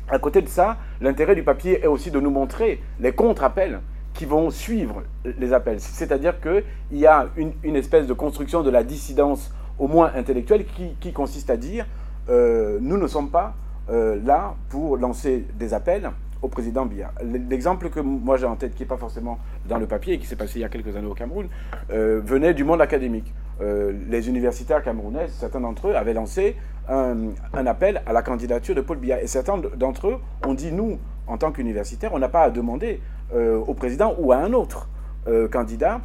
À 0.09 0.19
côté 0.19 0.41
de 0.41 0.47
ça, 0.47 0.77
l'intérêt 1.01 1.35
du 1.35 1.43
papier 1.43 1.83
est 1.83 1.87
aussi 1.87 2.11
de 2.11 2.19
nous 2.21 2.31
montrer 2.31 2.81
les 3.01 3.11
contre-appels 3.11 3.81
qui 4.19 4.25
vont 4.25 4.49
suivre 4.49 5.03
les 5.23 5.53
appels. 5.53 5.79
C'est-à-dire 5.79 6.41
qu'il 6.41 6.61
y 6.91 7.07
a 7.07 7.29
une, 7.37 7.75
espèce 7.77 8.05
de 8.05 8.11
construction 8.11 8.63
de 8.63 8.69
la 8.69 8.83
dissidence, 8.83 9.49
au 9.77 9.87
moins 9.87 10.11
intellectuelle, 10.13 10.65
qui, 10.99 11.13
consiste 11.13 11.49
à 11.49 11.55
dire 11.55 11.85
euh, 12.27 12.79
nous 12.81 12.97
ne 12.97 13.07
sommes 13.07 13.29
pas 13.29 13.55
euh, 13.89 14.19
là 14.25 14.55
pour 14.67 14.97
lancer 14.97 15.45
des 15.57 15.73
appels 15.73 16.11
au 16.41 16.49
président 16.49 16.85
Biya. 16.85 17.13
L'exemple 17.49 17.89
que 17.89 18.01
moi 18.01 18.35
j'ai 18.35 18.45
en 18.45 18.57
tête, 18.57 18.75
qui 18.75 18.83
n'est 18.83 18.89
pas 18.89 18.97
forcément 18.97 19.39
dans 19.69 19.77
le 19.77 19.87
papier 19.87 20.15
et 20.15 20.19
qui 20.19 20.27
s'est 20.27 20.35
passé 20.35 20.59
il 20.59 20.63
y 20.63 20.65
a 20.65 20.69
quelques 20.69 20.97
années 20.97 21.07
au 21.07 21.13
Cameroun, 21.13 21.47
euh, 21.89 22.19
venait 22.21 22.53
du 22.53 22.65
monde 22.65 22.81
académique. 22.81 23.33
les 23.61 24.27
universitaires 24.27 24.83
camerounais, 24.83 25.29
certains 25.29 25.61
d'entre 25.61 25.87
eux 25.87 25.95
avaient 25.95 26.13
lancé 26.13 26.57
un, 26.89 27.29
un, 27.53 27.65
appel 27.67 28.01
à 28.05 28.11
la 28.11 28.21
candidature 28.21 28.75
de 28.75 28.81
Paul 28.81 28.97
Biya. 28.97 29.21
Et 29.21 29.27
certains 29.27 29.57
d'entre 29.77 30.07
eux 30.07 30.17
ont 30.45 30.53
dit, 30.53 30.73
nous, 30.73 30.97
en 31.27 31.37
tant 31.37 31.51
qu'universitaires, 31.51 32.11
on 32.13 32.19
n'a 32.19 32.29
pas 32.29 32.43
à 32.43 32.49
demander 32.49 32.99
au 33.33 33.73
président 33.73 34.15
ou 34.17 34.31
à 34.31 34.37
un 34.37 34.53
autre 34.53 34.89
euh, 35.27 35.47
candidat 35.49 35.99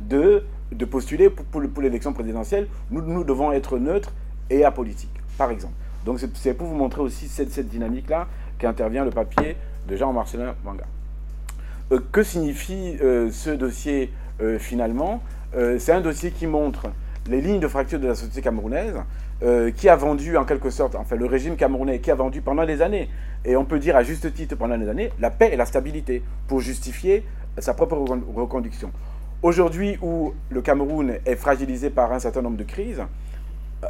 de, 0.00 0.44
de 0.70 0.84
postuler 0.84 1.28
pour, 1.28 1.44
pour, 1.44 1.82
l'élection 1.82 2.12
présidentielle. 2.12 2.68
Nous, 2.92 3.02
nous 3.02 3.24
devons 3.24 3.50
être 3.50 3.76
neutres 3.78 4.12
et 4.50 4.64
apolitiques, 4.64 5.20
par 5.36 5.50
exemple. 5.50 5.74
Donc 6.04 6.20
c'est 6.34 6.54
pour 6.54 6.68
vous 6.68 6.76
montrer 6.76 7.00
aussi 7.00 7.26
cette, 7.26 7.50
cette 7.50 7.68
dynamique-là 7.68 8.28
qu'intervient 8.58 9.04
le 9.04 9.10
papier 9.10 9.56
de 9.88 9.96
Jean-Marcelin 9.96 10.54
Manga. 10.64 10.84
Euh, 11.90 11.98
que 12.12 12.22
signifie 12.22 12.96
ce 12.98 13.50
dossier 13.50 14.12
finalement? 14.58 15.22
C'est 15.78 15.92
un 15.92 16.00
dossier 16.00 16.30
qui 16.30 16.46
montre 16.46 16.86
les 17.26 17.40
lignes 17.40 17.60
de 17.60 17.68
fracture 17.68 17.98
de 17.98 18.06
la 18.06 18.14
société 18.14 18.42
camerounaise, 18.42 18.94
qui 19.76 19.88
a 19.88 19.96
vendu 19.96 20.36
en 20.36 20.44
quelque 20.44 20.70
sorte, 20.70 20.94
enfin 20.94 21.16
le 21.16 21.26
régime 21.26 21.56
camerounais, 21.56 22.00
qui 22.00 22.10
a 22.10 22.14
vendu 22.14 22.42
pendant 22.42 22.66
des 22.66 22.82
années 22.82 23.08
et 23.46 23.56
on 23.56 23.64
peut 23.64 23.78
dire 23.78 23.96
à 23.96 24.02
juste 24.02 24.32
titre 24.34 24.56
pendant 24.56 24.76
des 24.76 24.88
années, 24.88 25.10
la 25.20 25.30
paix 25.30 25.50
et 25.52 25.56
la 25.56 25.66
stabilité 25.66 26.22
pour 26.48 26.60
justifier 26.60 27.24
sa 27.58 27.72
propre 27.72 27.96
reconduction. 28.34 28.90
Aujourd'hui 29.42 29.96
où 30.02 30.34
le 30.50 30.60
Cameroun 30.60 31.14
est 31.24 31.36
fragilisé 31.36 31.88
par 31.88 32.12
un 32.12 32.18
certain 32.18 32.42
nombre 32.42 32.56
de 32.56 32.64
crises, 32.64 33.02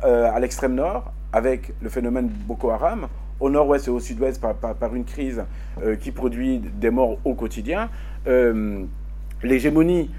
euh, 0.04 0.30
à 0.30 0.38
l'extrême 0.40 0.74
nord, 0.74 1.12
avec 1.32 1.72
le 1.80 1.88
phénomène 1.88 2.28
Boko 2.28 2.70
Haram, 2.70 3.08
au 3.40 3.48
nord-ouest 3.48 3.88
et 3.88 3.90
au 3.90 3.98
sud-ouest 4.00 4.40
par, 4.40 4.94
une 4.94 5.04
crise 5.04 5.44
euh, 5.82 5.96
qui 5.96 6.10
produit 6.10 6.58
des 6.58 6.90
morts 6.90 7.18
au 7.24 7.34
quotidien, 7.34 7.88
euh, 8.26 8.84
l'hégémonie 9.42 10.10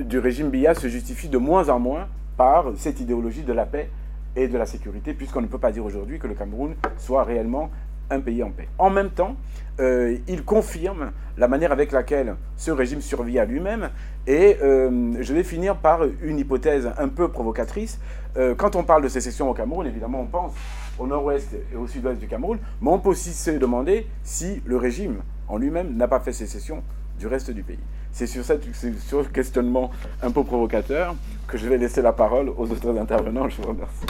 du 0.00 0.18
régime 0.18 0.50
Biya 0.50 0.74
se 0.74 0.88
justifie 0.88 1.28
de 1.28 1.38
moins 1.38 1.68
en 1.68 1.78
moins 1.78 2.08
par 2.36 2.72
cette 2.76 2.98
idéologie 3.00 3.42
de 3.42 3.52
la 3.52 3.66
paix 3.66 3.88
et 4.36 4.48
de 4.48 4.58
la 4.58 4.66
sécurité, 4.66 5.14
puisqu'on 5.14 5.42
ne 5.42 5.46
peut 5.46 5.58
pas 5.58 5.70
dire 5.70 5.84
aujourd'hui 5.84 6.18
que 6.18 6.26
le 6.26 6.34
Cameroun 6.34 6.74
soit 6.96 7.22
réellement 7.22 7.70
un 8.10 8.20
pays 8.20 8.42
en 8.42 8.50
paix. 8.50 8.68
En 8.78 8.90
même 8.90 9.10
temps, 9.10 9.36
euh, 9.80 10.18
il 10.28 10.44
confirme 10.44 11.10
la 11.36 11.48
manière 11.48 11.72
avec 11.72 11.90
laquelle 11.90 12.36
ce 12.56 12.70
régime 12.70 13.00
survit 13.00 13.38
à 13.38 13.44
lui-même. 13.44 13.90
Et 14.26 14.56
euh, 14.62 15.12
je 15.20 15.34
vais 15.34 15.42
finir 15.42 15.76
par 15.76 16.00
une 16.22 16.38
hypothèse 16.38 16.90
un 16.98 17.08
peu 17.08 17.28
provocatrice. 17.28 17.98
Euh, 18.36 18.54
quand 18.54 18.76
on 18.76 18.84
parle 18.84 19.02
de 19.02 19.08
sécession 19.08 19.50
au 19.50 19.54
Cameroun, 19.54 19.86
évidemment, 19.86 20.20
on 20.20 20.26
pense 20.26 20.52
au 20.98 21.06
nord-ouest 21.06 21.56
et 21.72 21.76
au 21.76 21.86
sud-ouest 21.86 22.20
du 22.20 22.28
Cameroun, 22.28 22.58
mais 22.80 22.90
on 22.90 23.00
peut 23.00 23.08
aussi 23.08 23.32
se 23.32 23.50
demander 23.50 24.06
si 24.22 24.62
le 24.64 24.76
régime 24.76 25.22
en 25.48 25.58
lui-même 25.58 25.96
n'a 25.96 26.06
pas 26.06 26.20
fait 26.20 26.32
sécession 26.32 26.82
du 27.18 27.26
reste 27.26 27.50
du 27.50 27.62
pays. 27.62 27.78
C'est 28.12 28.28
sur, 28.28 28.44
sur 28.44 29.24
ce 29.24 29.28
questionnement 29.28 29.90
un 30.22 30.30
peu 30.30 30.44
provocateur 30.44 31.16
que 31.48 31.58
je 31.58 31.68
vais 31.68 31.78
laisser 31.78 32.00
la 32.00 32.12
parole 32.12 32.48
aux 32.48 32.70
autres 32.70 32.96
intervenants. 32.96 33.48
Je 33.48 33.60
vous 33.60 33.68
remercie. 33.68 34.06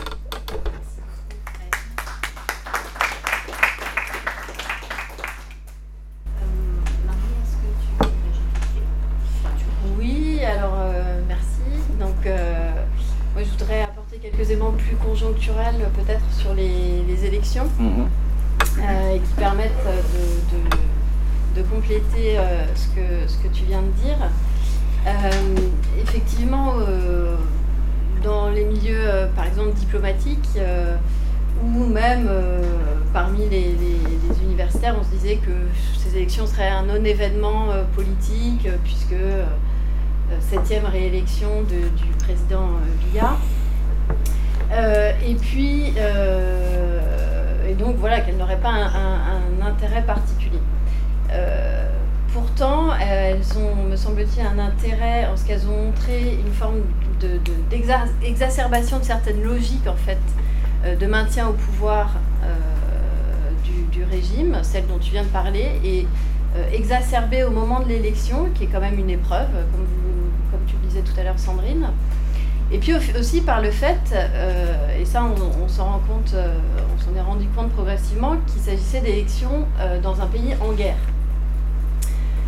Mhm. 17.62 18.08
euh, 18.78 19.14
et 19.14 19.18
qui 19.20 19.32
permettent 19.34 19.70
de, 21.54 21.62
compléter 21.62 22.38
euh, 22.38 22.66
ce, 22.74 22.88
que, 22.88 23.28
ce 23.28 23.36
que 23.38 23.48
tu 23.48 23.64
viens 23.64 23.82
de 23.82 24.02
dire. 24.02 24.16
Euh, 25.06 25.10
effectivement, 26.02 26.74
dans 28.22 28.48
les 28.48 28.64
milieux, 28.64 29.28
par 29.36 29.46
exemple, 29.46 29.74
diplomatiques, 29.74 30.58
ou 31.62 31.84
même 31.86 32.28
parmi 33.12 33.48
les, 33.48 33.74
universitaires, 34.42 34.96
on 34.98 35.04
se 35.04 35.10
disait 35.10 35.36
que 35.36 35.52
ces 35.98 36.16
élections 36.16 36.46
seraient 36.46 36.70
un 36.70 36.84
non-événement 36.84 37.66
politique, 37.94 38.66
puisque 38.82 39.20
septième 40.40 40.86
réélection 40.86 41.62
du 41.62 42.24
président. 42.24 42.70
Euh, 44.72 45.12
et 45.26 45.34
puis, 45.34 45.92
et 47.68 47.74
donc 47.74 47.96
voilà, 47.96 48.20
qu'elles 48.20 48.36
n'auraient 48.36 48.60
pas 48.60 48.70
un, 48.70 49.66
intérêt 49.66 50.02
particulier. 50.02 50.58
Euh, 51.30 51.88
pourtant, 52.32 52.94
elles 52.96 53.42
ont, 53.58 53.88
me 53.88 53.96
semble-t-il, 53.96 54.46
un 54.46 54.58
intérêt 54.58 55.26
en 55.26 55.36
ce 55.36 55.44
qu'elles 55.44 55.66
ont 55.66 55.86
montré 55.86 56.38
une 56.44 56.52
forme 56.52 56.80
d'exacerbation 58.20 58.98
de, 58.98 59.04
certaines 59.04 59.42
logiques, 59.42 59.86
en 59.86 59.96
fait, 59.96 60.18
de 60.98 61.06
maintien 61.06 61.48
au 61.48 61.52
pouvoir 61.54 62.10
du, 63.64 63.84
du, 63.90 64.04
régime, 64.04 64.58
celle 64.62 64.86
dont 64.86 64.98
tu 64.98 65.12
viens 65.12 65.22
de 65.22 65.28
parler, 65.28 65.80
et 65.82 66.06
exacerbée 66.72 67.44
au 67.44 67.50
moment 67.50 67.80
de 67.80 67.88
l'élection, 67.88 68.50
qui 68.54 68.64
est 68.64 68.66
quand 68.66 68.80
même 68.80 68.98
une 68.98 69.10
épreuve, 69.10 69.48
comme 70.50 70.60
tu 70.66 70.74
le 70.82 70.88
disais 70.88 71.00
tout 71.00 71.18
à 71.18 71.24
l'heure, 71.24 71.38
Sandrine. 71.38 71.88
Et 72.74 72.78
puis 72.78 72.92
aussi 72.92 73.40
par 73.40 73.62
le 73.62 73.70
fait, 73.70 74.00
euh, 74.12 75.00
et 75.00 75.04
ça 75.04 75.22
on, 75.22 75.68
s'en 75.68 75.84
rend 75.84 76.00
compte, 76.08 76.34
euh, 76.34 76.58
on 76.92 77.00
s'en 77.00 77.16
est 77.16 77.22
rendu 77.22 77.46
compte 77.54 77.70
progressivement, 77.70 78.34
qu'il 78.48 78.60
s'agissait 78.60 79.00
d'élections 79.00 79.68
euh, 79.78 80.00
dans 80.00 80.20
un 80.20 80.26
pays 80.26 80.56
en 80.60 80.72
guerre. 80.72 80.96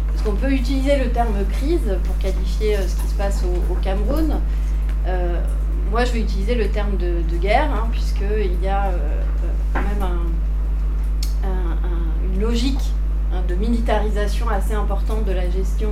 Parce 0.09 0.25
qu'on 0.25 0.35
peut 0.35 0.51
utiliser 0.51 0.97
le 0.97 1.11
terme 1.11 1.45
crise 1.53 1.97
pour 2.03 2.19
qualifier 2.19 2.77
ce 2.77 3.01
qui 3.01 3.07
se 3.07 3.15
passe 3.15 3.45
au, 3.45 3.75
Cameroun. 3.75 4.41
moi 5.93 6.05
je 6.05 6.11
vais 6.11 6.21
utiliser 6.23 6.57
le 6.57 6.71
terme 6.71 6.97
de, 6.97 7.37
guerre, 7.37 7.71
hein, 7.73 7.87
puisqu'il 7.93 8.61
y 8.61 8.67
a 8.67 8.91
quand 9.73 9.83
même 9.83 10.05
une 12.25 12.41
logique 12.41 12.93
hein, 13.33 13.43
de 13.47 13.55
militarisation 13.55 14.49
assez 14.49 14.75
importante 14.75 15.25
de 15.25 15.33
la 15.33 15.49
gestion 15.49 15.91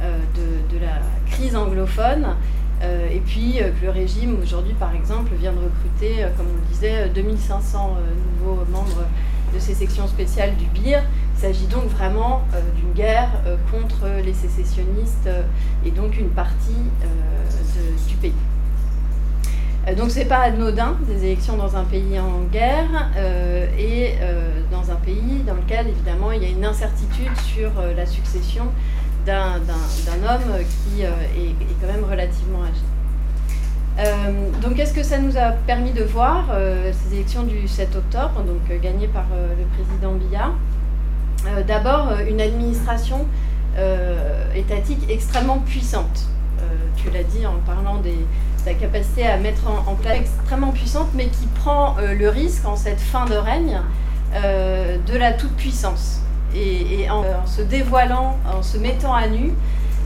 de, 0.00 0.78
la 0.78 1.02
crise 1.30 1.54
anglophone 1.54 2.34
euh, 2.82 3.08
et 3.10 3.20
puis 3.20 3.60
euh, 3.60 3.70
que 3.70 3.86
le 3.86 3.90
régime 3.90 4.38
aujourd'hui, 4.42 4.74
par 4.74 4.94
exemple, 4.94 5.32
vient 5.34 5.52
de 5.52 5.58
recruter, 5.58 6.22
euh, 6.22 6.28
comme 6.36 6.46
on 6.46 6.54
le 6.54 6.72
disait, 6.72 7.08
2500 7.08 7.96
nouveaux 8.40 8.64
membres 8.70 9.04
de 9.52 9.58
ces 9.58 9.74
sections 9.74 10.06
spéciales 10.06 10.54
du 10.56 10.66
BIR. 10.66 11.00
Il 11.36 11.40
s'agit 11.40 11.66
donc 11.66 11.84
vraiment 11.84 12.42
d'une 12.76 12.92
guerre 12.92 13.30
contre 13.70 14.08
les 14.24 14.34
sécessionnistes 14.34 15.28
et 15.86 15.92
donc 15.92 16.18
une 16.18 16.30
partie 16.30 16.82
du 18.08 18.16
pays. 18.16 18.32
Donc 19.96 20.10
c'est 20.10 20.24
pas 20.24 20.40
anodin 20.40 20.96
des 21.06 21.24
élections 21.24 21.56
dans 21.56 21.76
un 21.76 21.84
pays 21.84 22.18
en 22.18 22.42
guerre 22.52 23.10
et 23.78 24.14
dans 24.72 24.90
un 24.90 24.96
pays 24.96 25.44
dans 25.46 25.54
lequel 25.54 25.86
évidemment 25.86 26.32
il 26.32 26.42
y 26.42 26.46
a 26.46 26.50
une 26.50 26.64
incertitude 26.64 27.36
sur 27.46 27.70
la 27.96 28.04
succession 28.04 28.64
d'un 29.28 30.34
homme 30.34 30.58
qui 30.58 31.04
euh, 31.04 31.10
est, 31.36 31.54
quand 31.80 31.92
même 31.92 32.04
relativement 32.04 32.62
âgé. 32.62 32.80
Euh, 33.98 34.50
donc, 34.62 34.76
qu'est-ce 34.76 34.94
que 34.94 35.02
ça 35.02 35.18
nous 35.18 35.36
a 35.36 35.50
permis 35.66 35.92
de 35.92 36.02
voir, 36.02 36.46
euh, 36.50 36.92
ces 36.92 37.14
élections 37.14 37.42
du 37.42 37.68
7 37.68 37.94
octobre, 37.96 38.42
donc 38.42 38.80
gagnées 38.80 39.08
par 39.08 39.26
le 39.30 39.64
président 39.76 40.14
Biya 40.14 40.50
D'abord, 41.66 42.12
une 42.28 42.40
administration 42.40 43.26
étatique 44.56 44.98
extrêmement 45.08 45.58
puissante. 45.58 46.26
tu 46.96 47.10
l'as 47.10 47.22
dit 47.22 47.46
en 47.46 47.58
parlant 47.64 48.00
de 48.00 48.10
sa 48.56 48.74
capacité 48.74 49.24
à 49.24 49.36
mettre 49.36 49.62
en, 49.68 49.94
place 49.94 50.18
extrêmement 50.18 50.72
puissante, 50.72 51.08
mais 51.14 51.28
qui 51.28 51.46
prend 51.54 51.94
le 52.00 52.28
risque, 52.28 52.66
en 52.66 52.74
cette 52.74 53.00
fin 53.00 53.24
de 53.26 53.36
règne, 53.36 53.80
de 54.34 55.16
la 55.16 55.32
toute-puissance 55.32 56.22
et, 56.54 57.10
en, 57.10 57.46
se 57.46 57.62
dévoilant, 57.62 58.36
en 58.46 58.62
se 58.62 58.78
mettant 58.78 59.14
à 59.14 59.28
nu, 59.28 59.52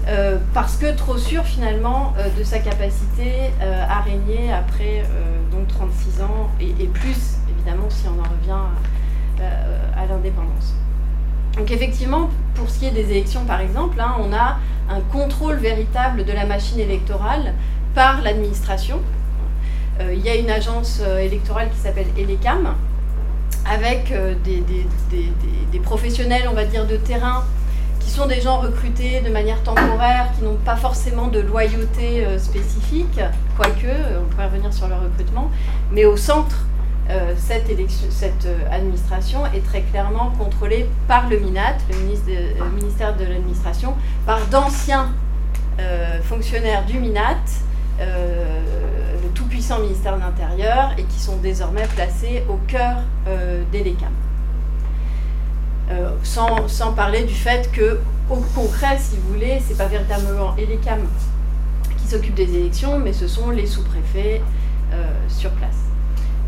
euh, 0.08 0.38
parce 0.52 0.76
que 0.76 0.96
trop 0.96 1.16
sûr 1.16 1.44
finalement 1.44 2.12
euh, 2.18 2.28
de 2.36 2.42
sa 2.42 2.58
capacité 2.58 3.52
euh, 3.60 3.84
à 3.88 4.00
régner 4.00 4.52
après 4.52 5.04
donc 5.52 5.68
36 5.68 6.22
ans 6.22 6.50
et, 6.60 6.86
plus 6.86 7.36
évidemment 7.56 7.88
si 7.88 8.06
on 8.08 8.18
en 8.18 8.24
revient 8.24 8.66
à 9.96 10.06
l'indépendance. 10.06 10.74
Donc 11.56 11.70
effectivement, 11.70 12.30
pour 12.54 12.70
ce 12.70 12.78
qui 12.78 12.86
est 12.86 12.90
des 12.90 13.10
élections 13.10 13.44
par 13.44 13.60
exemple, 13.60 14.00
hein, 14.00 14.14
on 14.18 14.32
a 14.32 14.58
un 14.90 15.00
contrôle 15.12 15.56
véritable 15.56 16.24
de 16.24 16.32
la 16.32 16.46
machine 16.46 16.80
électorale 16.80 17.54
par 17.94 18.22
l'administration. 18.22 19.00
il 20.00 20.20
y 20.20 20.28
a 20.28 20.36
une 20.36 20.50
agence 20.50 21.00
électorale 21.20 21.70
qui 21.70 21.78
s'appelle 21.78 22.06
ELECAM, 22.16 22.74
avec 23.64 24.10
euh, 24.12 24.34
des, 24.44 25.78
professionnels, 25.80 26.48
on 26.50 26.54
va 26.54 26.64
dire, 26.64 26.86
de 26.86 26.96
terrain, 26.96 27.44
qui 28.00 28.10
sont 28.10 28.26
des 28.26 28.40
gens 28.40 28.58
recrutés 28.58 29.20
de 29.20 29.30
manière 29.30 29.62
temporaire, 29.62 30.30
qui 30.36 30.44
n'ont 30.44 30.56
pas 30.56 30.76
forcément 30.76 31.28
de 31.28 31.40
loyauté 31.40 32.24
euh, 32.24 32.38
spécifique, 32.38 33.20
quoique, 33.56 33.86
euh, 33.86 34.20
on 34.22 34.30
pourrait 34.30 34.46
revenir 34.46 34.72
sur 34.72 34.88
le 34.88 34.94
recrutement, 34.94 35.50
mais 35.90 36.04
au 36.04 36.16
centre, 36.16 36.66
cette, 37.36 37.68
administration 38.70 39.44
est 39.46 39.62
très 39.66 39.82
clairement 39.82 40.32
contrôlée 40.38 40.88
par 41.08 41.28
le 41.28 41.40
MINAT, 41.40 41.76
le, 41.90 41.96
ministère 42.70 43.16
de 43.16 43.24
l'administration, 43.24 43.94
par 44.24 44.46
d'anciens 44.46 45.10
fonctionnaires 46.22 46.86
du 46.86 46.98
MINAT, 47.00 47.36
tout-puissant 49.34 49.80
ministère 49.80 50.16
de 50.16 50.20
l'Intérieur 50.20 50.92
et 50.98 51.04
qui 51.04 51.18
sont 51.18 51.36
désormais 51.36 51.86
placés 51.94 52.44
au 52.48 52.56
cœur 52.66 52.98
euh, 53.26 53.62
des 53.72 53.82
LECAM. 53.84 54.12
Euh, 55.90 56.10
sans, 56.22 56.92
parler 56.92 57.24
du 57.24 57.34
fait 57.34 57.70
que, 57.72 58.00
au 58.30 58.36
concret, 58.54 58.96
si 58.98 59.16
vous 59.16 59.34
voulez, 59.34 59.60
c'est 59.66 59.76
pas 59.76 59.86
véritablement 59.86 60.56
ELECAM 60.56 61.00
qui 61.98 62.08
s'occupe 62.08 62.34
des 62.34 62.54
élections, 62.54 62.98
mais 62.98 63.12
ce 63.12 63.26
sont 63.26 63.50
les 63.50 63.66
sous-préfets 63.66 64.42
euh, 64.92 65.04
sur 65.28 65.50
place. 65.50 65.91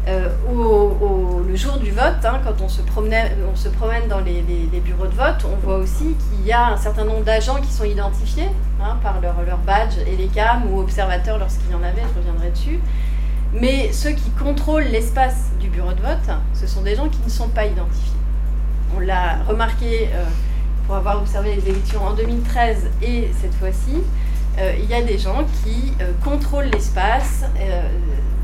Au, 0.07 1.43
le 1.49 1.57
jour 1.57 1.79
du 1.79 1.91
vote, 1.93 2.25
hein, 2.25 2.41
quand 2.45 2.61
on 2.63 2.69
se, 2.69 2.83
promenait, 2.83 3.33
on 3.51 3.57
se 3.57 3.69
promène 3.69 4.07
dans 4.09 4.21
les, 4.21 4.43
bureaux 4.85 5.07
de 5.07 5.15
vote, 5.15 5.47
on 5.51 5.57
voit 5.65 5.77
aussi 5.77 6.15
qu'il 6.15 6.47
y 6.47 6.53
a 6.53 6.73
un 6.73 6.77
certain 6.77 7.05
nombre 7.05 7.23
d'agents 7.25 7.61
qui 7.61 7.73
sont 7.73 7.85
identifiés 7.85 8.49
hein, 8.83 8.99
par 9.03 9.21
leur, 9.21 9.41
leur 9.47 9.59
badge, 9.59 9.95
ELECAM 10.07 10.71
ou 10.71 10.81
observateurs 10.81 11.39
lorsqu'il 11.39 11.71
y 11.71 11.75
en 11.75 11.83
avait, 11.83 12.03
je 12.13 12.19
reviendrai 12.19 12.51
dessus. 12.51 12.81
Mais 13.53 13.93
ceux 13.93 14.11
qui 14.11 14.31
contrôlent 14.31 14.89
l'espace 14.91 15.53
du 15.61 15.69
bureau 15.69 15.93
de 15.93 16.03
vote, 16.03 16.37
ce 16.53 16.67
sont 16.67 16.83
des 16.83 16.97
gens 16.97 17.09
qui 17.09 17.21
ne 17.25 17.31
sont 17.31 17.49
pas 17.49 17.65
identifiés. 17.65 18.19
On 18.97 19.01
l'a 19.01 19.43
remarqué 19.49 20.09
euh, 20.13 20.25
pour 20.87 20.97
avoir 20.97 21.19
observé 21.19 21.55
les 21.55 21.71
élections 21.71 22.05
en 22.05 22.13
2013 22.15 22.91
et 23.01 23.31
cette 23.41 23.55
fois-ci. 23.55 24.03
il 24.59 24.91
y 24.91 24.95
a 24.95 25.03
des 25.03 25.19
gens 25.19 25.45
qui 25.63 25.95
contrôlent 26.23 26.71
l'espace, 26.73 27.45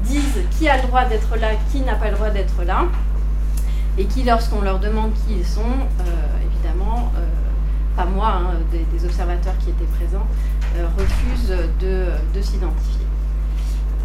disent 0.05 0.41
qui 0.51 0.69
a 0.69 0.77
le 0.77 0.87
droit 0.89 1.05
d'être 1.05 1.37
là, 1.37 1.49
qui 1.71 1.81
n'a 1.81 1.95
pas 1.95 2.11
le 2.11 2.17
droit 2.17 2.31
d'être 2.31 2.63
là, 2.65 2.85
et 3.99 4.05
qui, 4.05 4.23
lorsqu'on 4.23 4.61
leur 4.61 4.79
demande 4.79 5.13
qui 5.15 5.35
ils 5.39 5.47
sont, 5.47 5.63
évidemment, 6.47 7.13
pas 7.97 8.05
moi, 8.05 8.29
hein, 8.29 8.55
des, 8.73 9.05
observateurs 9.05 9.55
qui 9.59 9.71
étaient 9.71 9.85
présents, 9.97 10.27
refusent 10.97 11.55
de 11.81 12.41
s'identifier. 12.41 13.01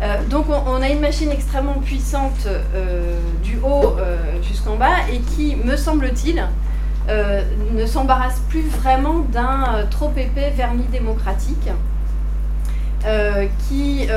Euh, 0.02 0.18
donc 0.30 0.48
on, 0.50 0.82
a 0.82 0.90
une 0.90 1.00
machine 1.00 1.32
extrêmement 1.32 1.80
puissante 1.80 2.48
euh, 2.48 3.18
du 3.42 3.58
haut 3.64 3.96
euh, 3.98 4.18
jusqu'en 4.44 4.76
bas 4.76 5.08
et 5.12 5.20
qui, 5.20 5.56
me 5.56 5.78
semble-t-il, 5.78 6.46
ne 7.74 7.86
s'embarrasse 7.86 8.42
plus 8.50 8.68
vraiment 8.68 9.20
d'un 9.32 9.86
trop 9.92 10.12
épais 10.18 10.50
vernis 10.50 10.88
démocratique, 10.92 11.70
qui 13.68 14.08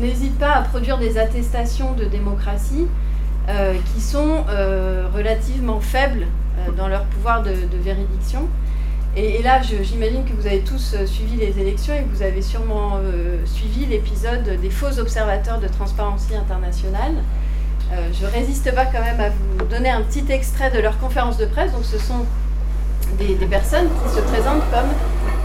n'hésite 0.00 0.38
pas 0.38 0.52
à 0.52 0.62
produire 0.62 0.98
des 0.98 1.18
attestations 1.18 1.92
de 1.92 2.04
démocratie 2.04 2.86
qui 3.94 4.00
sont 4.00 4.44
relativement 5.14 5.80
faibles 5.80 6.26
dans 6.76 6.88
leur 6.88 7.04
pouvoir 7.04 7.42
de, 7.42 7.50
de 7.50 7.78
véridiction 7.82 8.48
et, 9.16 9.42
là, 9.42 9.60
j'imagine 9.62 10.24
que 10.24 10.32
vous 10.32 10.46
avez 10.46 10.60
tous 10.60 10.94
euh, 10.94 11.04
suivi 11.04 11.36
les 11.36 11.58
élections 11.58 11.92
et 11.92 12.04
que 12.04 12.14
vous 12.14 12.22
avez 12.22 12.40
sûrement 12.40 12.98
euh, 13.02 13.44
suivi 13.46 13.84
l'épisode 13.86 14.60
des 14.60 14.70
faux 14.70 14.96
observateurs 15.00 15.58
de 15.58 15.66
Transparency 15.66 16.36
International. 16.36 17.14
Euh, 17.92 18.08
je 18.12 18.26
résiste 18.26 18.72
pas 18.74 18.84
quand 18.84 19.00
même 19.00 19.18
à 19.18 19.30
vous 19.30 19.64
donner 19.64 19.88
un 19.88 20.02
petit 20.02 20.24
extrait 20.30 20.70
de 20.70 20.78
leur 20.78 20.98
conférence 21.00 21.36
de 21.36 21.46
presse. 21.46 21.72
Donc, 21.72 21.84
ce 21.84 21.98
sont 21.98 22.26
des, 23.18 23.34
personnes 23.46 23.88
qui 23.88 24.14
se 24.14 24.20
présentent 24.20 24.62
comme 24.70 24.90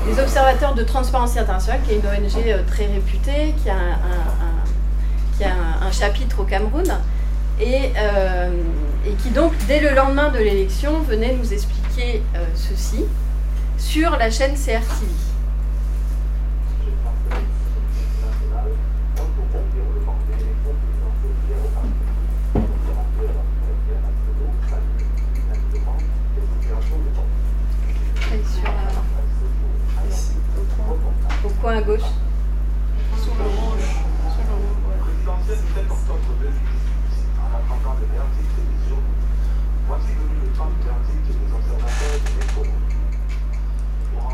des 0.05 0.19
observateurs 0.19 0.73
de 0.73 0.83
Transparency 0.83 1.39
International, 1.39 1.79
qui 1.85 1.93
est 1.93 1.95
une 1.95 2.05
ONG 2.05 2.47
euh, 2.47 2.63
très 2.67 2.85
réputée, 2.85 3.53
qui 3.61 3.69
a 3.69 3.75
un, 5.45 5.91
chapitre 5.91 6.39
au 6.39 6.43
Cameroun, 6.43 6.91
et, 7.59 7.91
et, 9.05 9.13
qui 9.21 9.29
donc, 9.29 9.51
dès 9.67 9.79
le 9.79 9.93
lendemain 9.93 10.29
de 10.29 10.39
l'élection, 10.39 11.01
venait 11.01 11.35
nous 11.35 11.53
expliquer 11.53 12.23
ceci 12.55 13.03
sur 13.77 14.11
la 14.17 14.31
chaîne 14.31 14.53
CRTV. 14.53 15.11
Au 31.45 31.49
coin 31.63 31.77
à 31.77 31.81
gauche. 31.81 32.11
Sur 33.23 33.35
le 33.39 33.43
rouge. 33.47 33.87
Le 34.35 34.63
rouge. 35.87 36.19
En 37.39 37.47
attendant 37.55 37.95
le 38.01 38.07
verdict 38.11 38.51
des 38.59 38.91
urnes, 38.91 39.15
voici 39.87 40.11
venu 40.11 40.43
le 40.43 40.49
temps 40.57 40.67
du 40.67 40.83
verdict 40.83 41.23
des 41.23 41.49
observateurs 41.55 42.19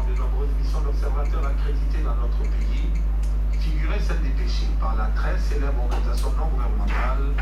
des 0.07 0.17
nombreuses 0.17 0.55
missions 0.59 0.81
d'observateurs 0.81 1.45
accrédités 1.45 2.01
dans 2.01 2.15
notre 2.15 2.41
pays, 2.49 2.89
figurait 3.59 4.01
celle 4.01 4.23
dépêchée 4.23 4.73
par 4.79 4.95
la 4.95 5.13
très 5.13 5.37
célèbre 5.37 5.83
organisation 5.85 6.33
non 6.33 6.47
gouvernementale 6.49 7.37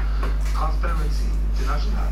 Transparency 0.53 1.31
International. 1.55 2.11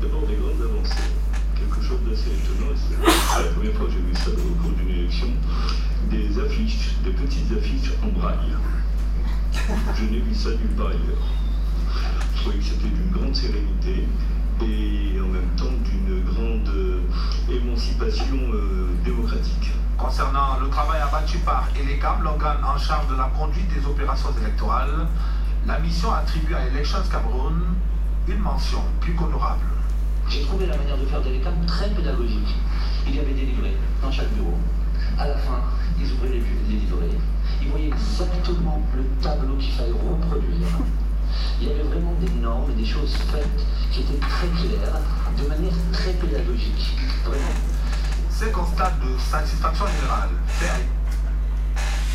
Des 0.00 0.08
grandes 0.08 0.30
avancées. 0.64 1.31
Quelque 1.62 1.86
chose 1.86 2.00
d'assez 2.08 2.30
étonnant, 2.30 2.74
c'est 2.74 3.42
la 3.42 3.50
première 3.50 3.72
fois 3.74 3.86
que 3.86 3.92
j'ai 3.92 3.98
vu 3.98 4.14
ça 4.14 4.30
au 4.30 4.62
cours 4.62 4.72
d'une 4.72 4.90
élection, 4.90 5.28
des 6.10 6.38
affiches, 6.40 6.96
des 7.04 7.12
petites 7.12 7.52
affiches 7.56 7.92
en 8.02 8.08
braille. 8.18 8.56
Je 9.94 10.04
n'ai 10.04 10.18
vu 10.18 10.34
ça 10.34 10.50
nulle 10.50 10.74
part 10.76 10.88
ailleurs. 10.88 11.22
Je 12.34 12.40
trouvais 12.40 12.58
que 12.58 12.64
c'était 12.64 12.88
d'une 12.88 13.10
grande 13.12 13.34
sérénité 13.34 14.08
et 14.60 15.20
en 15.20 15.28
même 15.28 15.50
temps 15.56 15.76
d'une 15.84 16.24
grande 16.24 16.70
émancipation 17.48 18.38
euh, 18.52 18.88
démocratique. 19.04 19.70
Concernant 19.96 20.58
le 20.60 20.68
travail 20.68 21.00
abattu 21.00 21.38
par 21.38 21.68
ELECAM, 21.80 22.24
l'organe 22.24 22.64
en 22.64 22.76
charge 22.76 23.06
de 23.08 23.14
la 23.14 23.30
conduite 23.38 23.68
des 23.72 23.86
opérations 23.86 24.30
électorales, 24.40 25.06
la 25.66 25.78
mission 25.78 26.12
attribue 26.12 26.54
à 26.54 26.66
Elections 26.66 27.04
Cameroun 27.10 27.62
une 28.26 28.38
mention 28.38 28.82
plus 29.00 29.14
qu'honorable. 29.14 29.62
J'ai 30.28 30.42
trouvé 30.42 30.66
la 30.66 30.76
manière 30.76 30.96
de 30.96 31.06
faire 31.06 31.20
d'ELECAM 31.20 31.66
très 31.66 31.88
pédagogique. 31.90 32.56
Il 33.06 33.16
y 33.16 33.18
avait 33.18 33.32
des 33.34 33.46
livrets 33.46 33.76
dans 34.02 34.10
chaque 34.10 34.30
bureau. 34.30 34.56
À 35.18 35.28
la 35.28 35.36
fin, 35.36 35.60
ils 36.00 36.10
ouvraient 36.12 36.30
les, 36.30 36.42
les 36.68 36.76
livrets. 36.76 37.18
Ils 37.60 37.68
voyaient 37.68 37.88
exactement 37.88 38.82
le 38.96 39.04
tableau 39.22 39.56
qu'il 39.56 39.72
fallait 39.72 39.92
reproduire. 39.92 40.68
Il 41.60 41.68
y 41.68 41.70
avait 41.70 41.82
vraiment 41.82 42.14
des 42.20 42.30
normes 42.40 42.70
et 42.70 42.74
des 42.74 42.86
choses 42.86 43.14
faites 43.30 43.66
qui 43.90 44.00
étaient 44.00 44.20
très 44.20 44.48
claires, 44.48 45.00
de 45.38 45.48
manière 45.48 45.72
très 45.92 46.12
pédagogique. 46.12 46.96
Vraiment 47.24 47.52
constat 48.50 48.92
de 49.02 49.18
satisfaction 49.18 49.86
générale. 49.86 50.30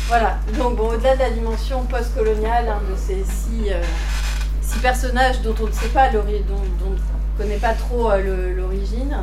Voilà, 0.08 0.38
donc 0.56 0.76
bon, 0.76 0.90
au-delà 0.90 1.14
de 1.14 1.20
la 1.20 1.30
dimension 1.30 1.84
post-coloniale 1.84 2.68
hein, 2.68 2.80
de 2.90 2.96
ces 2.96 3.24
six, 3.24 3.70
euh, 3.70 3.82
six, 4.60 4.78
personnages 4.80 5.42
dont 5.42 5.54
on 5.60 5.66
ne 5.66 5.72
sait 5.72 5.88
pas 5.88 6.10
dont, 6.10 6.22
dont 6.22 6.96
connaît 7.38 7.56
pas 7.56 7.74
trop 7.74 8.10
euh, 8.10 8.54
l'origine, 8.56 9.16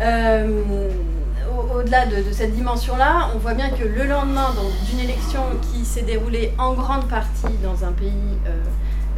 euh, 0.00 0.88
au-delà 1.74 2.06
de, 2.06 2.32
cette 2.32 2.54
dimension-là, 2.54 3.30
on 3.34 3.38
voit 3.38 3.54
bien 3.54 3.70
que 3.70 3.84
le 3.84 4.04
lendemain 4.06 4.54
d'une 4.88 5.00
élection 5.00 5.42
qui 5.60 5.84
s'est 5.84 6.02
déroulée 6.02 6.52
en 6.58 6.72
grande 6.72 7.08
partie 7.08 7.54
dans 7.62 7.84
un 7.84 7.92
pays 7.92 8.38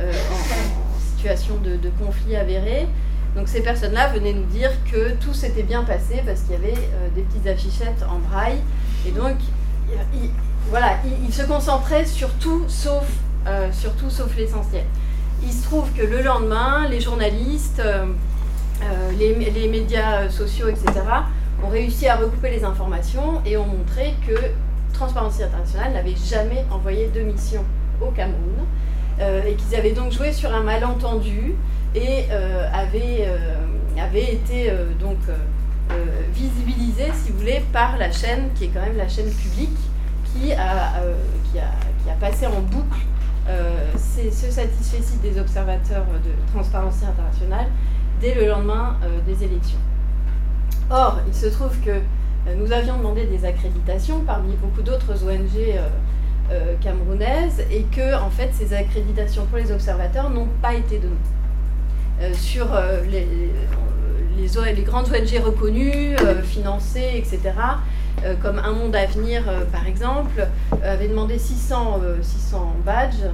en, 0.00 0.98
situation 1.16 1.54
de, 1.62 1.88
conflit 2.04 2.36
avéré, 2.36 2.86
donc 3.36 3.48
ces 3.48 3.60
personnes-là 3.60 4.08
venaient 4.08 4.32
nous 4.32 4.46
dire 4.46 4.70
que 4.90 5.12
tout 5.20 5.34
s'était 5.34 5.62
bien 5.62 5.84
passé 5.84 6.22
parce 6.24 6.40
qu'il 6.40 6.52
y 6.52 6.56
avait 6.56 6.72
euh, 6.72 7.08
des 7.14 7.20
petites 7.20 7.46
affichettes 7.46 8.02
en 8.10 8.18
braille. 8.18 8.60
Et 9.06 9.10
donc, 9.10 9.36
ils, 10.14 10.30
voilà, 10.70 10.96
ils, 11.22 11.32
se 11.32 11.42
concentraient 11.42 12.06
sur 12.06 12.30
tout 12.34 12.64
sauf, 12.66 13.06
euh, 13.46 13.70
sauf 13.72 14.34
l'essentiel. 14.36 14.84
Il 15.42 15.52
se 15.52 15.64
trouve 15.64 15.90
que 15.92 16.02
le 16.02 16.22
lendemain, 16.22 16.88
les 16.88 17.00
journalistes, 17.00 17.80
euh, 17.80 18.06
les, 19.18 19.68
médias 19.68 20.28
sociaux, 20.28 20.68
etc., 20.68 20.92
ont 21.64 21.68
réussi 21.68 22.06
à 22.08 22.16
recouper 22.16 22.50
les 22.50 22.64
informations 22.64 23.42
et 23.44 23.56
ont 23.56 23.66
montré 23.66 24.14
que 24.26 24.34
Transparency 24.92 25.42
International 25.42 25.92
n'avait 25.92 26.16
jamais 26.16 26.64
envoyé 26.70 27.08
de 27.08 27.20
mission 27.20 27.64
au 28.00 28.10
Cameroun 28.10 28.64
et 29.18 29.54
qu'ils 29.54 29.74
avaient 29.74 29.92
donc 29.92 30.12
joué 30.12 30.30
sur 30.30 30.54
un 30.54 30.62
malentendu 30.62 31.54
et 31.96 32.26
euh, 32.30 32.68
euh, 32.94 33.98
avait 33.98 34.34
été 34.34 34.70
euh, 34.70 34.92
donc 35.00 35.16
visibilisé, 36.34 37.04
si 37.14 37.32
vous 37.32 37.38
voulez, 37.38 37.62
par 37.72 37.96
la 37.96 38.12
chaîne 38.12 38.50
qui 38.54 38.64
est 38.64 38.68
quand 38.68 38.82
même 38.82 38.96
la 38.96 39.08
chaîne 39.08 39.30
publique 39.30 39.78
qui 40.24 40.52
a 40.52 40.92
passé 42.20 42.46
en 42.46 42.60
boucle 42.60 42.98
ce 43.46 44.50
satisfait 44.50 45.00
des 45.22 45.38
observateurs 45.38 46.04
de 46.24 46.52
Transparency 46.52 47.04
International 47.04 47.66
dès 48.20 48.34
le 48.34 48.48
lendemain 48.48 48.96
des 49.26 49.44
élections. 49.44 49.78
Or, 50.90 51.20
il 51.26 51.34
se 51.34 51.46
trouve 51.46 51.78
que 51.80 52.00
nous 52.56 52.72
avions 52.72 52.96
demandé 52.96 53.26
des 53.26 53.44
accréditations 53.44 54.20
parmi 54.20 54.54
beaucoup 54.56 54.82
d'autres 54.82 55.24
ONG 55.24 55.78
camerounaises 56.80 57.62
et 57.70 57.82
que, 57.84 58.20
en 58.20 58.30
fait, 58.30 58.50
ces 58.52 58.72
accréditations 58.72 59.46
pour 59.46 59.58
les 59.58 59.70
observateurs 59.70 60.30
n'ont 60.30 60.48
pas 60.60 60.74
été 60.74 60.98
données. 60.98 61.14
Euh, 62.22 62.32
sur 62.32 62.72
euh, 62.72 63.02
les, 63.04 64.82
grandes 64.82 65.08
ONG 65.08 65.44
reconnues, 65.44 66.16
euh, 66.16 66.42
financées, 66.42 67.10
etc., 67.14 67.40
comme 68.42 68.58
Un 68.58 68.72
Monde 68.72 68.96
à 68.96 69.06
venir, 69.06 69.44
par 69.72 69.86
exemple, 69.86 70.48
avait 70.82 71.08
demandé 71.08 71.38
600, 71.38 72.00
600 72.22 72.76
badges. 72.84 73.30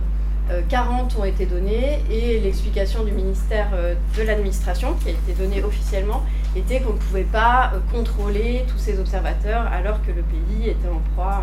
40 0.68 1.16
ont 1.18 1.24
été 1.24 1.46
donnés 1.46 2.00
et 2.10 2.40
l'explication 2.40 3.04
du 3.04 3.12
ministère 3.12 3.68
de 4.16 4.22
l'administration, 4.22 4.94
qui 4.94 5.08
a 5.08 5.12
été 5.12 5.32
donnée 5.32 5.62
officiellement, 5.62 6.22
était 6.56 6.80
qu'on 6.80 6.92
ne 6.92 6.98
pouvait 6.98 7.22
pas 7.22 7.72
contrôler 7.90 8.64
tous 8.68 8.76
ces 8.76 8.98
observateurs 8.98 9.66
alors 9.72 10.02
que 10.02 10.10
le 10.10 10.22
pays 10.22 10.68
était 10.68 10.88
en 10.88 11.00
proie 11.14 11.42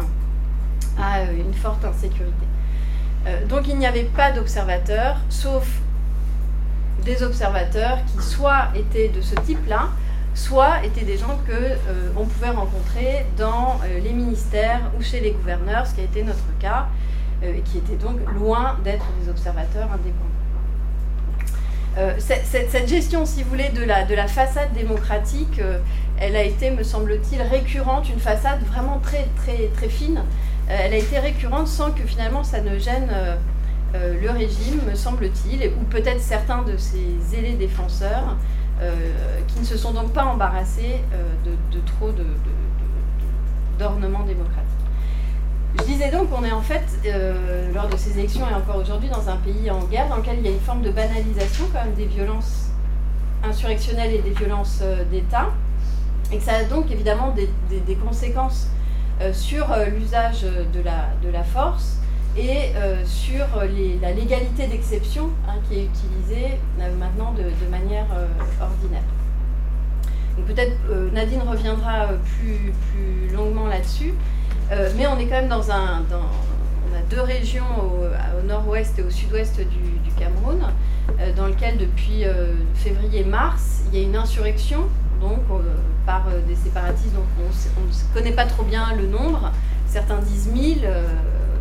à 1.01 1.23
une 1.31 1.53
forte 1.53 1.83
insécurité. 1.85 2.45
donc 3.47 3.67
il 3.67 3.77
n'y 3.77 3.87
avait 3.87 4.03
pas 4.03 4.31
d'observateurs, 4.31 5.17
sauf 5.29 5.65
des 7.03 7.23
observateurs 7.23 7.99
qui 8.05 8.23
soit 8.23 8.67
étaient 8.75 9.09
de 9.09 9.21
ce 9.21 9.35
type-là, 9.35 9.89
soit 10.39 10.85
étaient 10.85 11.05
des 11.05 11.17
gens 11.17 11.37
que 11.45 11.51
euh, 11.51 12.11
on 12.15 12.25
pouvait 12.25 12.49
rencontrer 12.49 13.25
dans 13.37 13.79
euh, 13.83 13.99
les 13.99 14.13
ministères 14.13 14.81
ou 14.97 15.03
chez 15.03 15.19
les 15.19 15.31
gouverneurs, 15.31 15.85
ce 15.85 15.93
qui 15.93 16.01
a 16.01 16.05
été 16.05 16.23
notre 16.23 16.57
cas, 16.59 16.87
euh, 17.43 17.57
et 17.57 17.61
qui 17.61 17.77
était 17.77 17.95
donc 17.95 18.17
loin 18.39 18.77
d'être 18.83 19.05
des 19.21 19.29
observateurs 19.29 19.89
indépendants. 19.91 20.25
Cette, 22.17 22.45
cette, 22.45 22.87
gestion, 22.87 23.25
si 23.25 23.43
vous 23.43 23.49
voulez, 23.49 23.67
de 23.69 23.83
la, 23.83 24.05
de 24.05 24.15
la 24.15 24.27
façade 24.27 24.71
démocratique, 24.71 25.59
elle 26.17 26.37
a 26.37 26.43
été, 26.43 26.71
me 26.71 26.81
semble-t-il, 26.83 27.41
récurrente, 27.41 28.07
une 28.07 28.21
façade 28.21 28.61
vraiment 28.63 28.99
très, 28.99 29.27
très, 29.35 29.67
très 29.75 29.89
fine. 29.89 30.23
elle 30.69 30.93
a 30.93 30.95
été 30.95 31.19
récurrente 31.19 31.67
sans 31.67 31.91
que 31.91 32.03
finalement 32.03 32.45
ça 32.45 32.61
ne 32.61 32.79
gêne 32.79 33.09
le 33.93 34.29
régime, 34.29 34.79
me 34.89 34.95
semble-t-il, 34.95 35.71
ou 35.77 35.83
peut-être 35.89 36.21
certains 36.21 36.61
de 36.61 36.77
ses 36.77 37.03
zélés 37.19 37.55
défenseurs, 37.55 38.37
qui 39.47 39.59
ne 39.59 39.65
se 39.65 39.77
sont 39.77 39.91
donc 39.91 40.13
pas 40.13 40.23
embarrassés 40.23 41.01
de, 41.45 41.79
trop 41.81 42.11
d'ornements 43.77 44.23
démocratiques. 44.23 44.69
Je 45.77 45.83
disais 45.83 46.09
donc 46.09 46.29
qu'on 46.29 46.43
est 46.43 46.51
en 46.51 46.61
fait, 46.61 46.83
euh, 47.05 47.71
lors 47.73 47.87
de 47.87 47.95
ces 47.95 48.17
élections 48.17 48.45
et 48.49 48.53
encore 48.53 48.77
aujourd'hui, 48.77 49.07
dans 49.09 49.29
un 49.29 49.37
pays 49.37 49.69
en 49.69 49.83
guerre, 49.83 50.09
dans 50.09 50.17
lequel 50.17 50.39
il 50.39 50.45
y 50.45 50.47
a 50.47 50.51
une 50.51 50.59
forme 50.59 50.81
de 50.81 50.89
banalisation 50.89 51.65
quand 51.71 51.83
même 51.83 51.93
des 51.93 52.05
violences 52.05 52.69
insurrectionnelles 53.43 54.13
et 54.15 54.21
des 54.21 54.31
violences 54.31 54.79
euh, 54.81 55.03
d'État, 55.05 55.49
et 56.31 56.37
que 56.37 56.43
ça 56.43 56.55
a 56.55 56.63
donc 56.63 56.91
évidemment 56.91 57.35
des, 57.35 57.95
conséquences 57.95 58.67
euh, 59.21 59.31
sur 59.31 59.67
l'usage 59.95 60.41
de 60.41 60.81
de 60.81 61.29
la 61.31 61.43
force 61.43 61.98
et 62.39 62.73
sur 63.05 63.45
la 64.01 64.11
légalité 64.11 64.67
d'exception 64.67 65.29
hein, 65.47 65.55
qui 65.67 65.79
est 65.79 65.85
utilisée 65.85 66.57
maintenant 66.97 67.33
de, 67.33 67.69
manière 67.69 68.07
ordinaire. 68.61 69.03
Peut-être 70.47 70.77
Nadine 71.13 71.41
reviendra 71.41 72.07
plus, 72.23 72.73
plus 72.91 73.35
longuement 73.35 73.67
là-dessus. 73.67 74.13
Euh, 74.71 74.91
mais 74.95 75.07
on 75.07 75.17
est 75.17 75.25
quand 75.25 75.41
même 75.41 75.47
dans 75.49 75.71
un. 75.71 76.03
on 76.11 76.95
a 76.95 77.01
deux 77.09 77.21
régions 77.21 77.63
au, 77.79 78.45
nord-ouest 78.45 78.97
et 78.99 79.03
au 79.03 79.09
sud-ouest 79.09 79.59
du, 79.59 80.11
Cameroun, 80.17 80.59
euh, 81.19 81.33
dans 81.33 81.47
lesquelles 81.47 81.77
depuis 81.77 82.25
euh, 82.25 82.53
février-mars, 82.75 83.83
il 83.87 83.99
y 83.99 84.03
a 84.03 84.05
une 84.05 84.17
insurrection 84.17 84.89
donc, 85.21 85.39
par 86.05 86.25
des 86.47 86.55
séparatistes 86.55 87.13
dont 87.13 87.23
on 87.39 87.81
ne 87.81 88.13
connaît 88.13 88.35
pas 88.35 88.45
trop 88.45 88.63
bien 88.63 88.93
le 88.95 89.07
nombre. 89.07 89.51
Certains 89.87 90.17
disent 90.17 90.47
1000, 90.47 90.87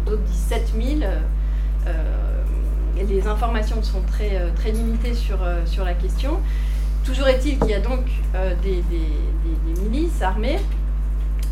d'autres 0.08 0.22
disent 0.22 0.46
7000. 0.48 1.08
les 3.08 3.26
informations 3.26 3.82
sont 3.82 4.02
très, 4.02 4.50
très 4.56 4.72
limitées 4.72 5.14
sur, 5.14 5.38
sur 5.66 5.84
la 5.84 5.94
question. 5.94 6.40
Toujours 7.04 7.28
est-il 7.28 7.58
qu'il 7.58 7.70
y 7.70 7.74
a 7.74 7.80
donc 7.80 8.04
des, 8.62 8.82
milices 9.82 10.20
armées 10.20 10.58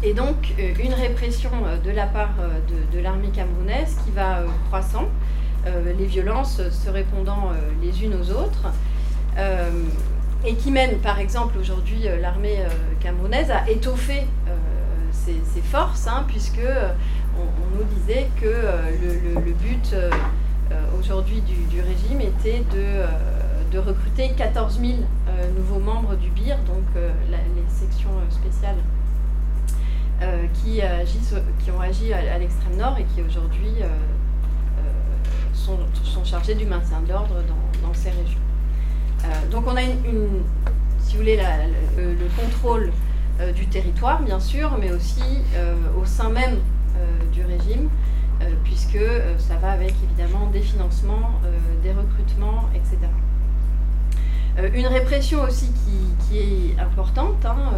et 0.03 0.13
donc 0.13 0.55
euh, 0.59 0.73
une 0.83 0.93
répression 0.93 1.51
euh, 1.65 1.79
de 1.79 1.91
la 1.91 2.07
part 2.07 2.35
euh, 2.41 2.49
de, 2.93 3.01
l'armée 3.01 3.29
camerounaise 3.29 3.97
qui 4.05 4.11
va 4.11 4.43
croissant, 4.69 5.09
les 5.99 6.07
violences 6.07 6.61
se 6.71 6.89
répondant 6.89 7.51
les 7.83 8.05
unes 8.05 8.15
aux 8.15 8.31
autres, 8.31 8.73
et 10.45 10.55
qui 10.55 10.71
mène 10.71 10.99
par 10.99 11.19
exemple 11.19 11.59
aujourd'hui 11.59 12.07
l'armée 12.21 12.63
camerounaise 13.01 13.51
à 13.51 13.69
étoffer 13.69 14.29
ses, 15.11 15.61
forces, 15.63 16.07
hein, 16.07 16.25
puisque 16.29 16.61
on, 17.39 17.77
nous 17.77 17.85
disait 17.99 18.29
que 18.41 18.47
le, 18.47 19.53
but 19.53 19.95
aujourd'hui 20.99 21.41
du, 21.43 21.81
régime 21.81 22.21
était 22.21 22.65
de, 22.73 23.79
recruter 23.79 24.31
14 24.37 24.81
000 24.81 24.93
nouveaux 25.57 25.81
membres 25.81 26.15
du 26.17 26.31
BIR, 26.31 26.57
donc 26.67 26.85
les 27.29 27.71
sections 27.71 28.11
spéciales 28.31 28.79
euh, 30.23 30.47
qui, 30.65 30.81
ont 31.71 31.81
agi 31.81 32.11
à, 32.15 32.39
l'extrême 32.39 32.77
nord 32.79 32.97
et 32.99 33.05
qui 33.05 33.21
aujourd'hui 33.21 33.83
euh, 33.83 33.85
euh, 34.79 35.53
sont, 35.53 36.25
chargés 36.25 36.55
du 36.55 36.65
maintien 36.65 37.03
de 37.03 37.13
l'ordre 37.13 37.35
dans, 37.83 37.93
ces 37.93 38.09
régions. 38.09 38.41
donc 39.51 39.65
on 39.67 39.77
a 39.77 39.83
si 41.01 41.13
vous 41.13 41.19
voulez, 41.19 41.39
le, 41.99 42.43
contrôle 42.43 42.93
du 43.55 43.67
territoire, 43.67 44.23
bien 44.23 44.41
sûr, 44.41 44.77
mais 44.81 44.91
aussi 44.91 45.23
au 46.01 46.05
sein 46.07 46.31
même 46.31 46.57
du 47.33 47.45
régime, 47.45 47.89
puisque 48.65 48.99
ça 49.39 49.57
va 49.57 49.73
avec 49.73 49.95
évidemment 50.05 50.47
des 50.53 50.61
financements, 50.61 51.41
des 51.83 51.93
recrutements, 51.93 52.69
etc. 52.75 52.99
une 54.75 54.87
répression 54.87 55.43
aussi 55.43 55.71
qui, 55.73 56.29
qui 56.29 56.39
est 56.39 56.81
importante. 56.81 57.45
Hein, 57.45 57.73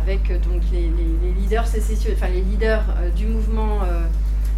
avec 0.00 0.30
euh, 0.30 0.38
donc 0.38 0.62
les, 0.72 0.90
leaders 1.40 1.66
sécessieux, 1.66 2.12
enfin 2.16 2.28
les 2.28 2.40
leaders 2.40 2.84
euh, 2.98 3.10
du 3.10 3.26
mouvement 3.26 3.80
euh, 3.82 4.06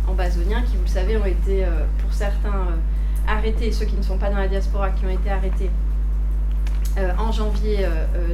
ambazonien 0.09 0.63
qui, 0.63 0.77
vous 0.77 0.85
le 0.85 0.89
savez, 0.89 1.17
ont 1.17 1.27
été 1.27 1.65
pour 1.99 2.13
certains 2.13 2.67
arrêtés, 3.29 3.71
ceux 3.71 3.85
qui 3.85 3.97
ne 3.97 4.03
sont 4.03 4.19
pas 4.19 4.31
dans 4.31 4.39
la 4.39 4.49
diaspora, 4.49 4.91
qui 4.91 5.07
ont 5.07 5.11
été 5.11 5.31
arrêtés 5.31 5.71
en 7.19 7.31
janvier 7.31 7.87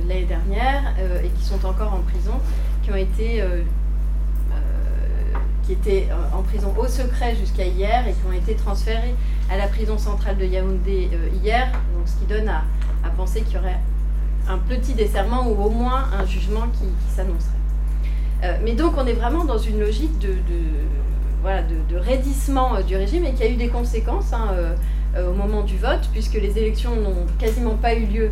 l'année 0.09 0.25
dernière 0.25 0.95
et 1.23 1.29
qui 1.29 1.45
sont 1.45 1.65
encore 1.67 1.93
en 1.93 2.01
prison, 2.01 2.33
qui 2.83 2.91
ont 2.91 2.97
été 2.97 3.45
qui 5.69 5.75
étaient 5.75 6.09
en 6.35 6.41
prison 6.41 6.73
au 6.79 6.89
secret 6.89 7.37
jusqu'à 7.37 7.67
hier 7.67 8.09
et 8.09 8.13
qui 8.13 8.27
ont 8.27 8.33
été 8.33 8.55
transférés 8.55 9.15
à 9.51 9.59
la 9.59 9.67
prison 9.67 9.99
centrale 9.99 10.39
de 10.39 10.47
Yaoundé 10.47 11.11
hier, 11.45 11.71
donc 11.95 12.09
ce 12.09 12.17
qui 12.17 12.25
donne 12.25 12.49
à, 12.49 12.65
penser 13.19 13.43
qu'il 13.43 13.57
y 13.57 13.59
aurait 13.59 13.79
un 14.49 14.57
petit 14.57 14.95
desserrement 14.95 15.47
ou 15.47 15.63
au 15.63 15.69
moins 15.69 16.05
un 16.19 16.25
jugement 16.25 16.67
qui, 16.73 17.15
s'annoncerait. 17.15 17.53
Euh, 18.45 18.57
mais 18.65 18.73
donc 18.73 18.95
on 18.97 19.07
est 19.07 19.13
vraiment 19.13 19.45
dans 19.45 19.59
une 19.59 19.79
logique 19.79 20.19
de, 20.21 20.37
voilà, 21.43 21.63
de, 21.63 21.97
raidissement 21.97 22.77
euh, 22.77 22.83
du 22.83 22.97
régime 22.97 23.25
et 23.27 23.35
qui 23.35 23.43
a 23.43 23.51
eu 23.51 23.57
des 23.57 23.69
conséquences 23.69 24.33
hein, 24.33 24.49
euh, 25.17 25.31
au 25.31 25.35
moment 25.35 25.63
du 25.63 25.77
vote, 25.77 26.09
puisque 26.13 26.35
les 26.35 26.57
élections 26.57 26.97
n'ont 26.97 27.27
quasiment 27.39 27.75
pas 27.75 27.95
eu 27.95 28.07
lieu 28.07 28.31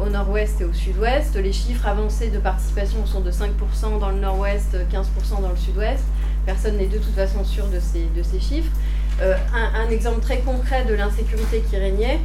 au 0.00 0.08
nord-ouest 0.08 0.60
et 0.60 0.64
au 0.64 0.72
sud-ouest. 0.72 1.34
Les 1.34 1.52
chiffres 1.52 1.88
avancés 1.88 2.28
de 2.28 2.38
participation 2.38 3.04
sont 3.04 3.20
de 3.20 3.32
5% 3.32 3.98
dans 3.98 4.10
le 4.10 4.20
nord-ouest, 4.20 4.76
15% 4.92 5.42
dans 5.42 5.48
le 5.48 5.56
sud-ouest. 5.56 6.04
Personne 6.46 6.76
n'est 6.76 6.86
de 6.86 6.98
toute 6.98 7.14
façon 7.14 7.44
sûr 7.44 7.66
de 7.68 7.78
ces, 7.80 8.40
chiffres. 8.40 8.72
un, 9.20 9.88
exemple 9.90 10.20
très 10.20 10.38
concret 10.38 10.84
de 10.84 10.94
l'insécurité 10.94 11.62
qui 11.68 11.76
régnait, 11.76 12.20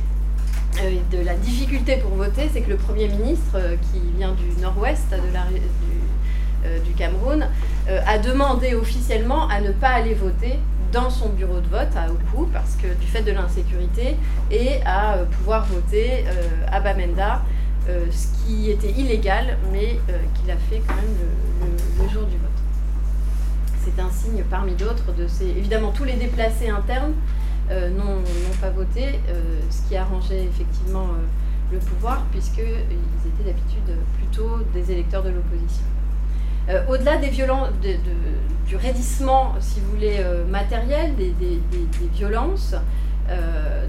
euh, 0.84 1.18
de 1.18 1.26
la 1.26 1.34
difficulté 1.34 1.98
pour 1.98 2.12
voter, 2.12 2.50
c'est 2.54 2.62
que 2.62 2.70
le 2.70 2.78
Premier 2.78 3.08
ministre, 3.08 3.56
euh, 3.56 3.76
qui 3.92 4.00
vient 4.16 4.34
du 4.34 4.62
nord-ouest 4.62 5.08
euh, 5.12 6.80
du, 6.86 6.92
Cameroun, 6.92 7.48
a 8.06 8.18
demandé 8.18 8.76
officiellement 8.76 9.48
à 9.48 9.62
ne 9.62 9.72
pas 9.72 9.90
aller 9.90 10.14
voter 10.14 10.60
dans 10.92 11.10
son 11.10 11.30
bureau 11.30 11.60
de 11.62 11.68
vote 11.68 11.96
à 11.96 12.12
Oku, 12.12 12.48
parce 12.52 12.76
que 12.76 12.88
du 13.00 13.08
fait 13.08 13.22
de 13.22 13.32
l'insécurité, 13.32 14.18
et 14.52 14.82
à 14.86 15.20
pouvoir 15.38 15.66
voter 15.66 16.26
à 16.70 16.80
Bamenda, 16.82 17.42
ce 17.88 18.28
qui 18.46 18.70
était 18.72 18.92
illégal, 18.92 19.58
mais 19.72 20.00
qu'il 20.36 20.52
a 20.52 20.58
fait 20.70 20.82
quand 20.86 20.96
même 20.96 21.16
le, 22.02 22.10
jour 22.10 22.24
du 22.24 22.36
vote. 22.38 22.67
C'est 23.88 24.02
un 24.02 24.10
signe 24.10 24.44
parmi 24.50 24.74
d'autres 24.74 25.14
de 25.18 25.28
ces... 25.28 25.46
Évidemment, 25.46 25.92
tous 25.92 26.04
les 26.04 26.16
déplacés 26.16 26.70
internes 26.70 27.14
euh, 27.72 27.90
n'ont 27.90 28.22
pas 28.60 28.70
voté, 28.70 29.20
euh, 29.30 29.60
ce 29.70 29.88
qui 29.88 29.96
arrangeait 29.96 30.44
effectivement 30.44 31.06
euh, 31.06 31.74
le 31.74 31.80
pouvoir, 31.80 32.26
puisqu'ils 32.32 32.64
étaient 32.64 33.44
d'habitude 33.46 33.96
plutôt 34.18 34.60
des 34.74 34.92
électeurs 34.92 35.24
de 35.24 35.30
l'opposition. 35.30 35.84
Au-delà 36.90 37.16
des 37.16 37.30
violences, 37.30 37.70
du 38.68 38.76
raidissement, 38.76 39.56
si 39.62 39.80
vous 39.80 39.92
voulez, 39.92 40.22
matériel, 40.50 41.16
des, 41.16 41.34
violences 42.14 42.76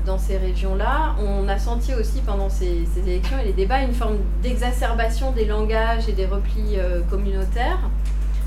dans 0.06 0.16
ces 0.16 0.38
régions-là, 0.38 1.16
on 1.20 1.48
a 1.48 1.58
senti 1.58 1.92
aussi 1.94 2.20
pendant 2.20 2.48
ces, 2.48 2.86
élections 3.04 3.36
et 3.40 3.46
les 3.46 3.52
débats 3.52 3.82
une 3.82 3.94
forme 3.94 4.18
d'exacerbation 4.44 5.32
des 5.32 5.44
langages 5.44 6.08
et 6.08 6.12
des 6.12 6.26
replis 6.26 6.78
communautaires, 7.10 7.80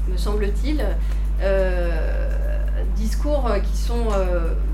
me 0.09 0.15
semble-t-il. 0.15 0.81
Discours 2.95 3.49
qui 3.63 3.77
sont 3.77 4.07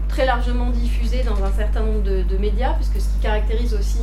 très 0.08 0.26
largement 0.26 0.70
diffusé 0.70 1.24
dans 1.24 1.44
un 1.44 1.52
certain 1.52 1.82
nombre 1.82 2.02
de, 2.02 2.38
médias, 2.38 2.74
puisque 2.74 3.00
ce 3.00 3.08
qui 3.14 3.20
caractérise 3.22 3.74
aussi 3.74 4.00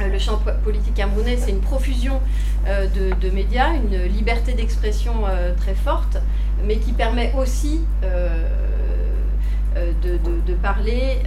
euh, 0.00 0.08
le 0.08 0.18
champ 0.18 0.40
politique 0.64 0.94
camerounais, 0.94 1.36
c'est 1.36 1.50
une 1.50 1.60
profusion 1.60 2.20
euh, 2.66 2.86
de, 3.20 3.30
médias, 3.30 3.72
une 3.74 4.04
liberté 4.04 4.54
d'expression 4.54 5.12
euh, 5.26 5.54
très 5.54 5.74
forte, 5.74 6.18
mais 6.64 6.78
qui 6.78 6.92
permet 6.92 7.32
aussi 7.38 7.82
de, 10.02 10.54
parler 10.62 11.18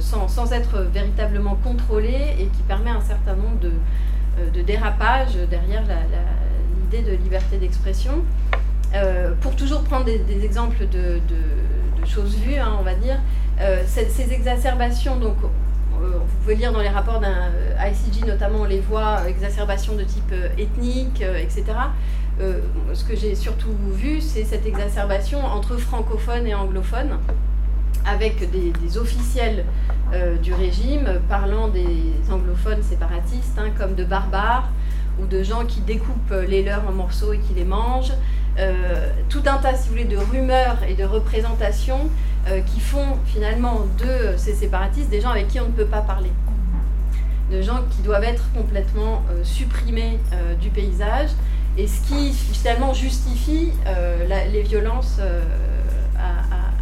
sans, 0.00 0.28
sans, 0.28 0.52
être 0.52 0.80
véritablement 0.92 1.56
contrôlé 1.56 2.34
et 2.38 2.46
qui 2.46 2.62
permet 2.66 2.90
un 2.90 3.00
certain 3.00 3.34
nombre 3.34 3.58
de, 3.60 4.62
dérapages 4.62 5.36
derrière 5.50 5.82
l'idée 6.80 7.02
de 7.08 7.16
liberté 7.16 7.58
d'expression. 7.58 8.24
Pour 9.40 9.56
toujours 9.56 9.82
prendre 9.82 10.04
des, 10.04 10.44
exemples 10.44 10.86
de 10.88 11.20
chose 12.06 12.36
vue, 12.36 12.56
hein, 12.56 12.76
on 12.78 12.82
va 12.82 12.94
dire. 12.94 13.18
Euh, 13.60 13.82
ces, 13.86 14.32
exacerbations, 14.32 15.16
donc, 15.16 15.36
euh, 15.42 16.18
vous 16.18 16.36
pouvez 16.42 16.56
lire 16.56 16.72
dans 16.72 16.80
les 16.80 16.88
rapports 16.88 17.20
d'un 17.20 17.50
euh, 17.54 17.90
ICG 17.90 18.26
notamment, 18.26 18.60
on 18.60 18.64
les 18.64 18.80
voit, 18.80 19.28
exacerbations 19.28 19.94
de 19.94 20.02
type 20.02 20.34
ethnique, 20.58 21.22
etc. 21.22 21.64
ce 22.92 23.04
que 23.04 23.14
j'ai 23.14 23.34
surtout 23.36 23.74
vu, 23.92 24.20
c'est 24.20 24.44
cette 24.44 24.66
exacerbation 24.66 25.44
entre 25.44 25.76
francophones 25.76 26.46
et 26.46 26.54
anglophones, 26.54 27.18
avec 28.06 28.50
des, 28.50 28.98
officiels 28.98 29.64
du 30.42 30.52
régime 30.52 31.20
parlant 31.28 31.68
des 31.68 32.12
anglophones 32.30 32.82
séparatistes 32.82 33.58
hein, 33.58 33.70
comme 33.76 33.94
de 33.94 34.04
barbares, 34.04 34.70
ou 35.20 35.26
de 35.26 35.42
gens 35.42 35.64
qui 35.64 35.80
découpent 35.80 36.34
les 36.48 36.62
leurs 36.62 36.86
en 36.88 36.92
morceaux 36.92 37.32
et 37.32 37.38
qui 37.38 37.54
les 37.54 37.64
mangent. 37.64 38.14
tout 39.28 39.42
un 39.46 39.56
tas, 39.58 39.74
si 39.74 39.88
vous 39.88 39.94
voulez, 39.94 40.04
de 40.04 40.16
rumeurs 40.16 40.78
et 40.88 40.94
de 40.94 41.04
représentations 41.04 42.10
qui 42.66 42.80
font 42.80 43.18
finalement 43.26 43.86
de 43.98 44.36
ces 44.36 44.54
séparatistes 44.54 45.10
des 45.10 45.20
gens 45.20 45.30
avec 45.30 45.48
qui 45.48 45.60
on 45.60 45.66
ne 45.66 45.72
peut 45.72 45.86
pas 45.86 46.02
parler 46.02 46.30
de 47.50 47.60
gens 47.60 47.80
qui 47.90 48.02
doivent 48.02 48.24
être 48.24 48.44
complètement 48.52 49.22
supprimés 49.42 50.18
du 50.60 50.70
paysage, 50.70 51.30
et 51.76 51.86
ce 51.86 52.00
qui 52.08 52.32
finalement 52.32 52.94
justifie 52.94 53.72
les 54.52 54.62
violences 54.62 55.18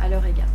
à 0.01 0.09
leur 0.09 0.25
égard. 0.25 0.52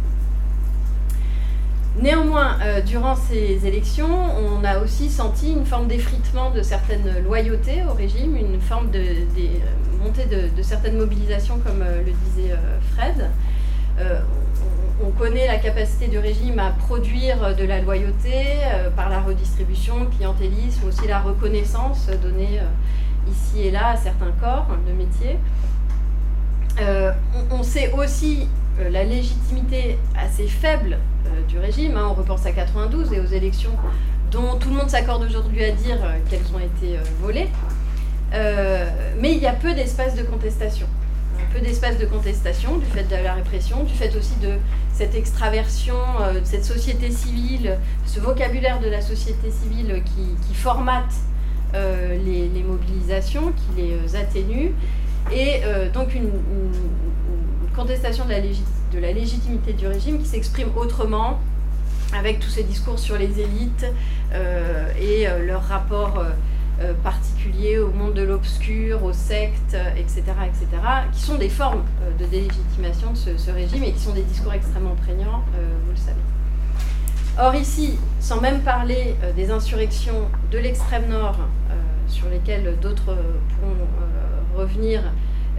Néanmoins, 2.00 2.58
euh, 2.62 2.82
durant 2.82 3.16
ces 3.16 3.66
élections, 3.66 4.08
on 4.08 4.64
a 4.64 4.78
aussi 4.80 5.10
senti 5.10 5.52
une 5.52 5.66
forme 5.66 5.88
d'effritement 5.88 6.52
de 6.52 6.62
certaines 6.62 7.24
loyautés 7.24 7.84
au 7.90 7.94
régime, 7.94 8.36
une 8.36 8.62
forme 8.62 8.92
de, 8.92 9.00
euh, 9.00 10.04
montée 10.04 10.26
de, 10.26 10.62
certaines 10.62 10.98
mobilisations, 10.98 11.58
comme 11.58 11.82
euh, 11.82 12.04
le 12.06 12.12
disait 12.12 12.54
Fred. 12.94 13.30
On, 15.04 15.10
connaît 15.12 15.48
la 15.48 15.58
capacité 15.58 16.08
du 16.08 16.20
régime 16.20 16.60
à 16.60 16.70
produire 16.70 17.56
de 17.56 17.64
la 17.64 17.82
loyauté 17.82 18.60
par 18.96 19.10
la 19.10 19.20
redistribution, 19.20 20.02
le 20.02 20.06
clientélisme, 20.06 20.88
aussi 20.88 21.08
la 21.08 21.20
reconnaissance 21.20 22.08
donnée 22.22 22.60
ici 23.28 23.68
et 23.68 23.72
là 23.72 23.90
à 23.90 23.98
certains 23.98 24.32
corps 24.40 24.68
de 24.88 24.94
métier. 24.94 25.38
on, 27.52 27.64
sait 27.64 27.92
aussi 27.94 28.48
la 28.92 29.04
légitimité 29.04 29.98
assez 30.16 30.48
faible 30.48 30.98
du 31.48 31.60
régime. 31.60 31.98
Hein. 31.98 32.08
On 32.10 32.14
repense 32.14 32.46
à 32.46 32.52
92 32.52 33.14
et 33.14 33.20
aux 33.20 33.26
élections 33.26 33.72
dont 34.32 34.56
tout 34.58 34.70
le 34.70 34.76
monde 34.76 34.90
s'accorde 34.90 35.24
aujourd'hui 35.24 35.64
à 35.64 35.72
dire 35.72 35.98
euh, 36.04 36.18
qu'elles 36.30 36.46
ont 36.54 36.60
été 36.60 36.98
euh, 36.98 37.02
volées. 37.22 37.48
mais 39.20 39.32
il 39.32 39.40
y 39.40 39.48
a 39.48 39.54
peu 39.54 39.74
d'espace 39.74 40.16
de 40.16 40.24
contestation. 40.24 40.88
Peu 41.54 41.60
d'espace 41.62 41.98
de 41.98 42.06
contestation 42.06 42.78
du 42.78 42.86
fait 42.86 43.04
de 43.04 43.24
la 43.24 43.34
répression, 43.34 43.84
du 43.84 43.94
fait 43.94 44.16
aussi 44.16 44.36
de 44.42 44.54
cette 44.92 45.16
extraversion, 45.16 45.96
de 46.34 46.44
cette 46.44 46.66
société 46.66 47.10
civile, 47.10 47.78
ce 48.06 48.20
vocabulaire 48.20 48.80
de 48.80 48.90
la 48.90 49.02
société 49.02 49.50
civile 49.50 50.04
qui, 50.04 50.54
formate 50.54 51.14
les, 51.74 52.64
mobilisations, 52.68 53.54
qui 53.54 53.82
les 53.82 54.16
atténue, 54.16 54.74
et 55.32 55.62
donc 55.94 56.14
une, 56.16 56.32
contestation 57.78 58.26
de 58.26 59.00
la 59.00 59.12
légitimité 59.12 59.72
du 59.74 59.86
régime 59.86 60.18
qui 60.18 60.26
s'exprime 60.26 60.70
autrement 60.76 61.40
avec 62.18 62.40
tous 62.40 62.50
ces 62.50 62.64
discours 62.64 62.98
sur 62.98 63.18
les 63.18 63.40
élites 63.40 63.86
euh, 64.34 64.90
et 65.00 65.28
euh, 65.28 65.46
leur 65.46 65.62
rapport 65.62 66.18
euh, 66.82 66.94
particulier 67.04 67.78
au 67.78 67.90
monde 67.90 68.16
de 68.16 68.24
l'obscur, 68.24 69.04
aux 69.04 69.14
sectes, 69.14 69.78
etc., 69.96 70.24
etc., 70.48 70.68
qui 71.14 71.22
sont 71.22 71.36
des 71.36 71.50
formes 71.50 71.84
de 72.20 72.26
délégitimation 72.26 73.12
de 73.12 73.38
ce, 73.38 73.52
régime 73.52 73.84
et 73.84 73.92
qui 73.92 74.00
sont 74.00 74.14
des 74.14 74.24
discours 74.24 74.54
extrêmement 74.54 74.96
prégnants, 74.96 75.44
vous 75.86 75.92
le 75.92 75.98
savez. 75.98 76.22
Or 77.40 77.56
ici, 77.56 77.98
sans 78.20 78.42
même 78.42 78.62
parler 78.62 79.16
des 79.36 79.50
insurrections 79.52 80.30
de 80.52 80.58
l'extrême 80.58 81.10
nord, 81.10 81.38
sur 82.08 82.30
lesquelles 82.30 82.76
d'autres 82.80 83.16
pourront 83.60 83.88
revenir, 84.58 85.02
euh, 85.02 85.10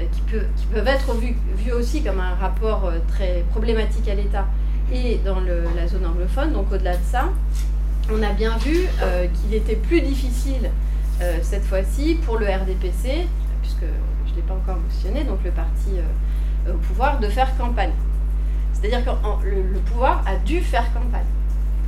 qui, 0.06 0.20
peut, 0.22 0.42
qui, 0.56 0.66
peuvent 0.66 0.86
être 0.86 1.14
vus, 1.14 1.72
aussi 1.72 2.02
comme 2.02 2.20
un 2.20 2.34
rapport 2.34 2.86
euh, 2.86 2.98
très 3.08 3.44
problématique 3.50 4.08
à 4.08 4.14
l'État 4.14 4.46
et 4.92 5.18
dans 5.24 5.40
la 5.40 5.86
zone 5.86 6.06
anglophone. 6.06 6.52
Donc 6.52 6.72
au-delà 6.72 6.96
de 6.96 7.04
ça, 7.04 7.28
on 8.10 8.22
a 8.22 8.32
bien 8.32 8.56
vu 8.56 8.86
euh, 9.02 9.26
qu'il 9.26 9.54
était 9.54 9.76
plus 9.76 10.00
difficile 10.00 10.70
cette 11.42 11.64
fois-ci 11.64 12.14
pour 12.24 12.38
le 12.38 12.46
RDPC, 12.46 13.26
puisque 13.60 13.80
je 13.80 14.30
ne 14.30 14.36
l'ai 14.36 14.42
pas 14.42 14.54
encore 14.54 14.76
mentionné, 14.76 15.24
donc 15.24 15.40
le 15.44 15.50
parti 15.50 15.90
au 16.70 16.74
pouvoir, 16.74 17.18
de 17.18 17.26
faire 17.26 17.56
campagne. 17.56 17.90
C'est-à-dire 18.72 19.04
que 19.04 19.10
le, 19.44 19.80
pouvoir 19.80 20.22
a 20.28 20.36
dû 20.36 20.60
faire 20.60 20.84
campagne, 20.94 21.26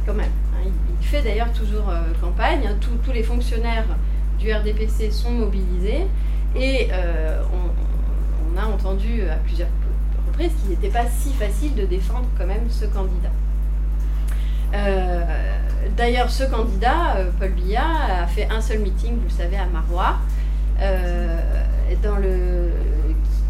quand 0.04 0.14
même. 0.14 0.32
Hein. 0.56 0.68
il, 1.00 1.06
fait 1.06 1.22
d'ailleurs 1.22 1.52
toujours 1.52 1.92
campagne. 2.20 2.66
Hein. 2.66 2.74
tous 2.80 3.12
les 3.12 3.22
fonctionnaires 3.22 3.86
du 4.40 4.52
RDPC 4.52 5.12
sont 5.12 5.30
mobilisés 5.30 6.08
et 6.56 6.88
on, 6.90 7.70
on 8.52 8.58
a 8.58 8.66
entendu 8.66 9.22
à 9.28 9.36
plusieurs 9.36 9.68
reprises 10.26 10.52
qu'il 10.60 10.70
n'était 10.70 10.88
pas 10.88 11.06
si 11.06 11.32
facile 11.32 11.74
de 11.74 11.84
défendre 11.84 12.26
quand 12.38 12.46
même 12.46 12.68
ce 12.68 12.84
candidat. 12.86 13.30
Euh, 14.74 15.24
d'ailleurs, 15.96 16.30
ce 16.30 16.44
candidat, 16.44 17.16
euh, 17.16 17.30
Paul 17.38 17.50
Biya, 17.50 17.84
a 18.22 18.26
fait 18.26 18.48
un 18.50 18.60
seul 18.60 18.80
meeting, 18.80 19.16
vous 19.16 19.24
le 19.24 19.30
savez, 19.30 19.56
à 19.56 19.66
Marois, 19.66 20.16
euh, 20.80 21.38
dans 22.02 22.16
le, 22.16 22.70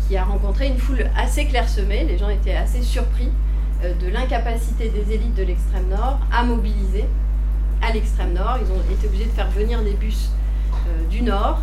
qui 0.09 0.17
a 0.17 0.25
rencontré 0.25 0.69
une 0.69 0.79
foule 0.79 1.07
assez 1.17 1.47
clairsemée. 1.47 2.05
Les 2.05 2.19
gens 2.19 2.29
étaient 2.29 2.57
assez 2.57 2.83
surpris 2.83 3.31
de 3.83 4.09
l'incapacité 4.09 4.91
des 4.91 5.15
élites 5.15 5.35
de 5.35 5.43
l'extrême 5.43 5.89
nord 5.89 6.19
à 6.31 6.43
mobiliser 6.45 7.07
à 7.81 7.93
l'extrême 7.93 8.35
nord. 8.35 8.59
Ils 8.61 8.71
ont 8.71 8.95
été 8.95 9.07
obligés 9.07 9.25
de 9.25 9.31
faire 9.31 9.51
venir 9.51 9.83
des 9.83 9.95
bus 9.95 10.31
du 11.11 11.23
nord. 11.23 11.63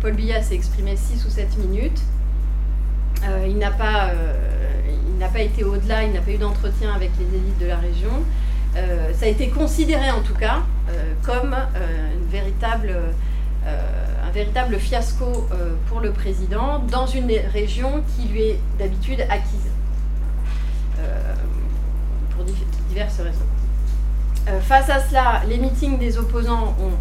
Paul 0.00 0.12
Biya 0.12 0.42
s'est 0.42 0.54
exprimé 0.54 0.96
6 0.96 1.26
ou 1.26 1.30
7 1.30 1.58
minutes. 1.58 2.00
Euh, 3.24 3.46
il 3.48 3.58
n'a 3.58 3.70
pas, 3.70 4.10
euh, 4.10 5.28
pas 5.32 5.40
été 5.40 5.64
au-delà, 5.64 6.04
il 6.04 6.12
n'a 6.12 6.20
pas 6.20 6.30
eu 6.30 6.38
d'entretien 6.38 6.94
avec 6.94 7.10
les 7.18 7.36
élites 7.36 7.58
de 7.58 7.66
la 7.66 7.76
région. 7.76 8.12
Euh, 8.76 9.12
ça 9.14 9.26
a 9.26 9.28
été 9.28 9.48
considéré 9.48 10.10
en 10.10 10.20
tout 10.20 10.34
cas 10.34 10.62
comme 11.24 11.54
un 11.54 12.30
véritable 12.30 12.94
fiasco 14.78 15.48
pour 15.88 16.00
le 16.00 16.12
président 16.12 16.78
dans 16.78 17.06
une 17.06 17.32
région 17.52 18.04
qui 18.14 18.28
lui 18.28 18.42
est 18.42 18.60
d'habitude 18.78 19.22
acquise, 19.22 19.72
pour 22.30 22.44
diverses 22.88 23.18
raisons. 23.18 24.60
face 24.60 24.88
à 24.88 25.00
cela, 25.00 25.42
les 25.48 25.58
meetings 25.58 25.98
des 25.98 26.16
opposants 26.16 26.76
ont, 26.80 26.92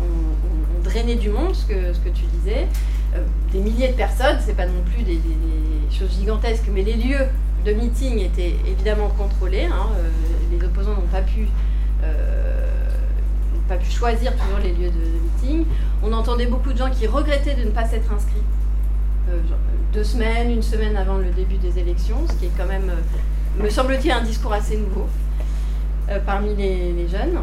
drainé 0.85 1.15
du 1.15 1.29
monde, 1.29 1.53
ce 1.53 1.65
que, 1.65 1.93
ce 1.93 1.99
que 1.99 2.09
tu 2.09 2.23
disais. 2.33 2.67
Euh, 3.15 3.19
des 3.51 3.59
milliers 3.59 3.89
de 3.89 3.93
personnes, 3.93 4.37
c'est 4.45 4.55
pas 4.55 4.65
non 4.65 4.81
plus 4.93 5.03
des, 5.03 5.19
choses 5.91 6.11
gigantesques, 6.11 6.65
mais 6.73 6.81
les 6.81 6.95
lieux 6.95 7.25
de 7.65 7.71
meeting 7.71 8.19
étaient 8.19 8.55
évidemment 8.67 9.09
contrôlés. 9.09 9.65
Hein, 9.65 9.87
euh, 9.97 10.09
les 10.51 10.65
opposants 10.65 10.93
n'ont 10.93 11.07
pas 11.11 11.21
pu 11.21 11.47
euh, 12.03 12.67
pas 13.69 13.77
pu 13.77 13.89
choisir 13.89 14.33
toujours 14.35 14.59
les 14.61 14.73
lieux 14.73 14.91
de, 14.91 15.47
meeting. 15.49 15.65
On 16.03 16.11
entendait 16.11 16.47
beaucoup 16.47 16.73
de 16.73 16.77
gens 16.77 16.89
qui 16.89 17.07
regrettaient 17.07 17.55
de 17.55 17.63
ne 17.63 17.71
pas 17.71 17.85
s'être 17.85 18.11
inscrits 18.11 18.41
deux 19.91 20.03
semaines, 20.03 20.51
une 20.51 20.61
semaine 20.61 20.95
avant 20.97 21.17
le 21.17 21.31
début 21.31 21.55
des 21.55 21.79
élections, 21.79 22.17
ce 22.29 22.33
qui 22.33 22.45
est 22.45 22.51
quand 22.55 22.67
même, 22.67 22.91
me 23.59 23.69
semble-t-il, 23.69 24.11
un 24.11 24.21
discours 24.21 24.53
assez 24.53 24.77
nouveau 24.77 25.07
parmi 26.27 26.53
les 26.55 27.07
jeunes. 27.07 27.39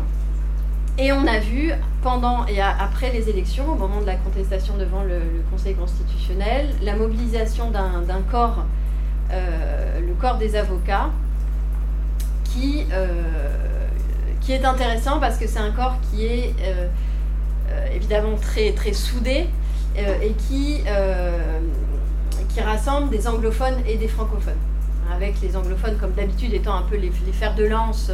Et 0.99 1.11
on 1.11 1.27
a 1.27 1.39
vu 1.39 1.73
pendant 2.03 2.47
et 2.47 2.61
après 2.61 3.11
les 3.13 3.31
élections, 3.31 3.73
au 3.73 3.77
moment 3.77 4.01
de 4.01 4.07
la 4.07 4.17
contestation 4.17 4.77
devant 4.77 5.03
le, 5.03 5.21
Conseil 5.51 5.75
constitutionnel, 5.75 6.69
la 6.83 6.97
mobilisation 6.97 7.71
d'un 7.71 8.23
corps, 8.31 8.65
euh, 9.31 10.01
le 10.01 10.13
corps 10.15 10.37
des 10.37 10.55
avocats, 10.57 11.11
qui, 12.45 12.85
euh, 12.93 13.23
qui 14.43 14.53
est 14.53 14.65
intéressant 14.65 15.19
parce 15.19 15.39
que 15.39 15.47
c'est 15.47 15.59
un 15.59 15.71
corps 15.71 15.97
qui 16.11 16.27
est 16.27 16.55
euh, 16.61 16.89
évidemment 17.95 18.37
très, 18.37 18.73
très 18.73 18.93
soudé 18.93 19.47
et 19.97 20.33
qui, 20.33 20.83
qui 22.49 22.61
rassemble 22.61 23.11
des 23.11 23.29
anglophones 23.29 23.77
et 23.87 23.97
des 23.97 24.09
francophones. 24.09 24.55
Avec 25.15 25.41
les 25.43 25.55
anglophones 25.57 25.97
comme 25.99 26.13
d'habitude 26.13 26.55
étant 26.55 26.75
un 26.75 26.83
peu 26.83 26.97
les, 26.97 27.13
les 27.27 27.33
fers 27.33 27.55
de 27.55 27.65
lance 27.65 28.11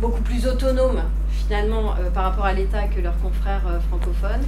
beaucoup 0.00 0.22
plus 0.22 0.46
autonomes 0.46 1.02
finalement 1.30 1.94
euh, 1.98 2.10
par 2.10 2.24
rapport 2.24 2.44
à 2.44 2.52
l'État 2.52 2.86
que 2.88 3.00
leurs 3.00 3.18
confrères 3.18 3.62
euh, 3.68 3.80
francophones. 3.88 4.44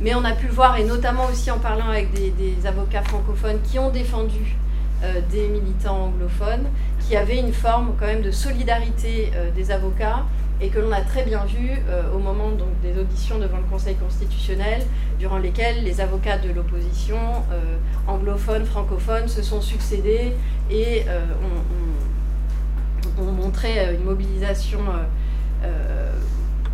Mais 0.00 0.14
on 0.14 0.24
a 0.24 0.32
pu 0.32 0.46
le 0.46 0.52
voir, 0.52 0.76
et 0.78 0.84
notamment 0.84 1.26
aussi 1.26 1.50
en 1.50 1.58
parlant 1.58 1.88
avec 1.88 2.12
des, 2.12 2.66
avocats 2.66 3.02
francophones 3.02 3.60
qui 3.62 3.78
ont 3.78 3.90
défendu 3.90 4.56
euh, 5.04 5.20
des 5.30 5.48
militants 5.48 6.06
anglophones, 6.06 6.66
qui 7.00 7.16
avaient 7.16 7.38
une 7.38 7.52
forme 7.52 7.94
quand 7.98 8.06
même 8.06 8.22
de 8.22 8.30
solidarité 8.30 9.32
des 9.54 9.70
avocats 9.70 10.24
et 10.60 10.68
que 10.68 10.78
l'on 10.78 10.92
a 10.92 11.00
très 11.00 11.24
bien 11.24 11.44
vu 11.44 11.70
au 12.14 12.18
moment 12.18 12.50
donc, 12.50 12.68
des 12.84 12.98
auditions 12.98 13.38
devant 13.38 13.56
le 13.56 13.64
Conseil 13.64 13.96
constitutionnel, 13.96 14.82
durant 15.18 15.38
lesquelles 15.38 15.82
les 15.82 16.00
avocats 16.00 16.38
de 16.38 16.52
l'opposition, 16.52 17.18
anglophones, 18.06 18.64
francophones, 18.64 19.26
se 19.26 19.42
sont 19.42 19.60
succédés 19.60 20.34
et 20.70 21.02
ont, 21.42 22.21
montré 23.18 23.94
une 23.94 24.04
mobilisation 24.04 24.80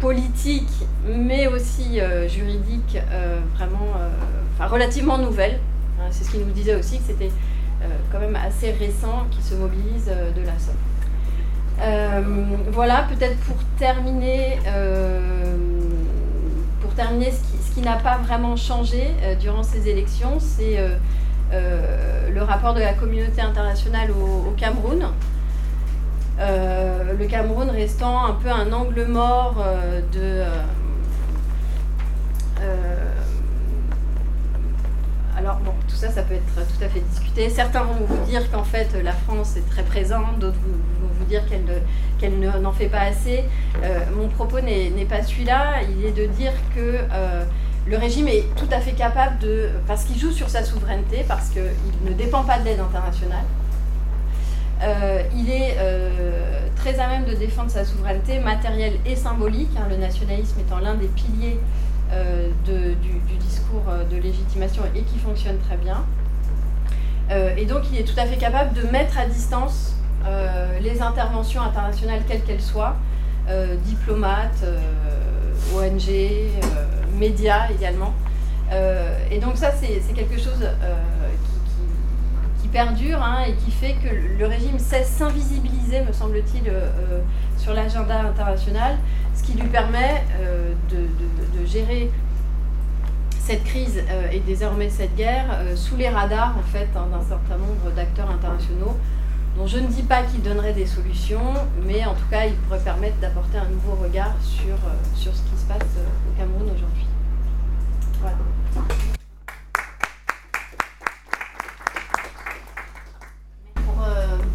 politique, 0.00 0.86
mais 1.06 1.46
aussi 1.46 2.00
euh, 2.00 2.28
juridique, 2.28 2.98
euh, 3.10 3.38
vraiment, 3.56 3.94
euh, 3.96 4.08
enfin, 4.54 4.68
relativement 4.68 5.18
nouvelle. 5.18 5.58
Hein, 6.00 6.06
c'est 6.10 6.24
ce 6.24 6.30
qu'il 6.30 6.40
nous 6.40 6.52
disait 6.52 6.76
aussi, 6.76 6.98
que 6.98 7.04
c'était 7.06 7.30
quand 8.10 8.18
même 8.18 8.36
assez 8.36 8.72
récent 8.72 9.26
qu'il 9.30 9.42
se 9.42 9.54
mobilise 9.54 10.06
de 10.06 10.42
la 10.44 10.58
Somme. 10.58 10.74
voilà, 12.72 13.04
peut-être 13.04 13.36
pour 13.38 13.56
terminer, 13.78 14.58
pour 16.80 16.92
terminer 16.94 17.30
ce 17.30 17.72
qui 17.72 17.80
n'a 17.82 17.96
pas 17.96 18.18
vraiment 18.18 18.56
changé 18.56 19.12
durant 19.38 19.62
ces 19.62 19.88
élections, 19.88 20.40
c'est 20.40 20.78
le 21.52 22.42
rapport 22.42 22.74
de 22.74 22.80
la 22.80 22.94
communauté 22.94 23.40
internationale 23.40 24.10
au, 24.10 24.50
Cameroun. 24.56 25.06
Le 26.38 27.26
Cameroun 27.26 27.70
restant 27.70 28.26
un 28.26 28.32
peu 28.32 28.50
un 28.50 28.72
angle 28.72 29.06
mort 29.06 29.64
de 30.12 30.44
alors 35.38 35.58
bon, 35.58 35.70
tout 35.86 35.94
ça, 35.94 36.10
ça 36.10 36.22
peut 36.22 36.34
être 36.34 36.54
tout 36.54 36.84
à 36.84 36.88
fait 36.88 37.00
discuté. 37.00 37.48
Certains 37.48 37.84
vont 37.84 38.04
vous 38.04 38.26
dire 38.26 38.50
qu'en 38.50 38.64
fait 38.64 38.88
la 39.02 39.12
France 39.12 39.56
est 39.56 39.70
très 39.70 39.84
présente, 39.84 40.40
d'autres 40.40 40.58
vont 40.58 41.08
vous 41.16 41.24
dire 41.26 41.42
qu'elle 42.18 42.38
n'en 42.38 42.72
fait 42.72 42.88
pas 42.88 43.02
assez. 43.02 43.44
Euh, 43.82 44.00
mon 44.16 44.28
propos 44.28 44.60
n'est 44.60 45.06
pas 45.08 45.22
celui-là, 45.22 45.82
il 45.82 46.04
est 46.04 46.12
de 46.12 46.26
dire 46.26 46.52
que 46.74 46.98
euh, 47.12 47.44
le 47.86 47.96
régime 47.96 48.26
est 48.26 48.44
tout 48.56 48.68
à 48.72 48.80
fait 48.80 48.92
capable 48.92 49.38
de, 49.38 49.68
parce 49.86 50.04
qu'il 50.04 50.18
joue 50.18 50.32
sur 50.32 50.50
sa 50.50 50.64
souveraineté, 50.64 51.24
parce 51.28 51.50
qu'il 51.50 51.62
ne 52.04 52.12
dépend 52.12 52.42
pas 52.42 52.58
de 52.58 52.64
l'aide 52.64 52.80
internationale, 52.80 53.44
euh, 54.82 55.22
il 55.36 55.50
est 55.50 55.76
très 56.76 57.00
à 57.00 57.08
même 57.08 57.24
de 57.24 57.34
défendre 57.34 57.70
sa 57.70 57.84
souveraineté 57.84 58.38
matérielle 58.38 58.94
et 59.04 59.16
symbolique, 59.16 59.70
hein, 59.76 59.86
le 59.90 59.96
nationalisme 59.96 60.60
étant 60.60 60.78
l'un 60.78 60.94
des 60.94 61.08
piliers 61.08 61.58
euh, 62.10 62.48
du, 62.64 63.36
discours 63.38 63.84
euh, 63.88 64.02
de 64.04 64.16
légitimation 64.16 64.82
et 64.94 65.02
qui 65.02 65.18
fonctionne 65.18 65.58
très 65.58 65.76
bien. 65.76 66.06
Euh, 67.30 67.54
et 67.56 67.66
donc 67.66 67.82
il 67.92 67.98
est 67.98 68.04
tout 68.04 68.18
à 68.18 68.24
fait 68.24 68.38
capable 68.38 68.72
de 68.72 68.82
mettre 68.88 69.18
à 69.18 69.26
distance 69.26 69.94
les 70.80 71.00
interventions 71.00 71.62
internationales 71.62 72.20
quelles 72.28 72.42
qu'elles 72.42 72.60
soient, 72.60 72.96
diplomates, 73.84 74.62
ONG, 75.74 76.10
médias 77.18 77.70
également. 77.70 78.12
et 79.30 79.38
donc 79.38 79.56
ça 79.56 79.72
c'est 79.72 80.12
quelque 80.12 80.38
chose 80.38 80.68
perdure 82.68 83.22
hein, 83.22 83.44
et 83.46 83.54
qui 83.54 83.70
fait 83.70 83.94
que 83.94 84.38
le 84.38 84.46
régime 84.46 84.78
cesse 84.78 85.08
s'invisibiliser, 85.08 86.02
me 86.02 86.12
semble-t-il, 86.12 86.70
sur 87.56 87.74
l'agenda 87.74 88.20
international, 88.20 88.96
ce 89.34 89.42
qui 89.42 89.54
lui 89.54 89.68
permet 89.68 90.24
de 90.90 91.66
gérer 91.66 92.10
cette 93.48 93.64
crise 93.64 94.04
euh, 94.10 94.30
et 94.30 94.40
désormais 94.40 94.90
cette 94.90 95.16
guerre 95.16 95.46
euh, 95.52 95.74
sous 95.74 95.96
les 95.96 96.10
radars 96.10 96.54
en 96.58 96.62
fait 96.70 96.86
hein, 96.94 97.06
d'un 97.10 97.22
certain 97.22 97.56
nombre 97.56 97.90
d'acteurs 97.96 98.30
internationaux 98.30 98.94
dont 99.56 99.66
je 99.66 99.78
ne 99.78 99.86
dis 99.86 100.02
pas 100.02 100.22
qu'ils 100.22 100.42
donneraient 100.42 100.74
des 100.74 100.84
solutions, 100.84 101.54
mais 101.82 102.04
en 102.04 102.12
tout 102.12 102.26
cas 102.30 102.44
ils 102.44 102.52
pourraient 102.56 102.78
permettre 102.78 103.16
d'apporter 103.20 103.56
un 103.56 103.68
nouveau 103.70 103.94
regard 103.94 104.34
sur, 104.42 104.74
euh, 104.74 105.16
sur 105.16 105.34
ce 105.34 105.40
qui 105.40 105.56
se 105.58 105.64
passe 105.64 105.78
au 105.80 106.38
Cameroun 106.38 106.64
aujourd'hui. 106.64 107.06
Voilà. 108.20 108.36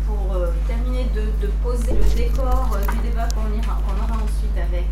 Pour, 0.06 0.38
terminer 0.68 1.06
de, 1.44 1.48
poser 1.62 1.92
le 1.92 2.16
décor 2.16 2.78
du 2.92 3.10
débat 3.10 3.28
qu'on 3.36 3.44
aura 3.44 4.24
ensuite 4.24 4.58
avec 4.58 4.88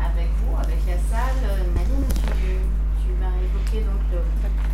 avec 0.00 0.28
vous, 0.40 0.56
avec 0.56 0.80
la 0.86 0.98
salle. 1.08 1.40
Euh, 1.44 1.64
Nadine, 1.74 2.04
tu, 2.08 3.12
m'as 3.20 3.36
évoqué 3.36 3.84
donc 3.84 4.00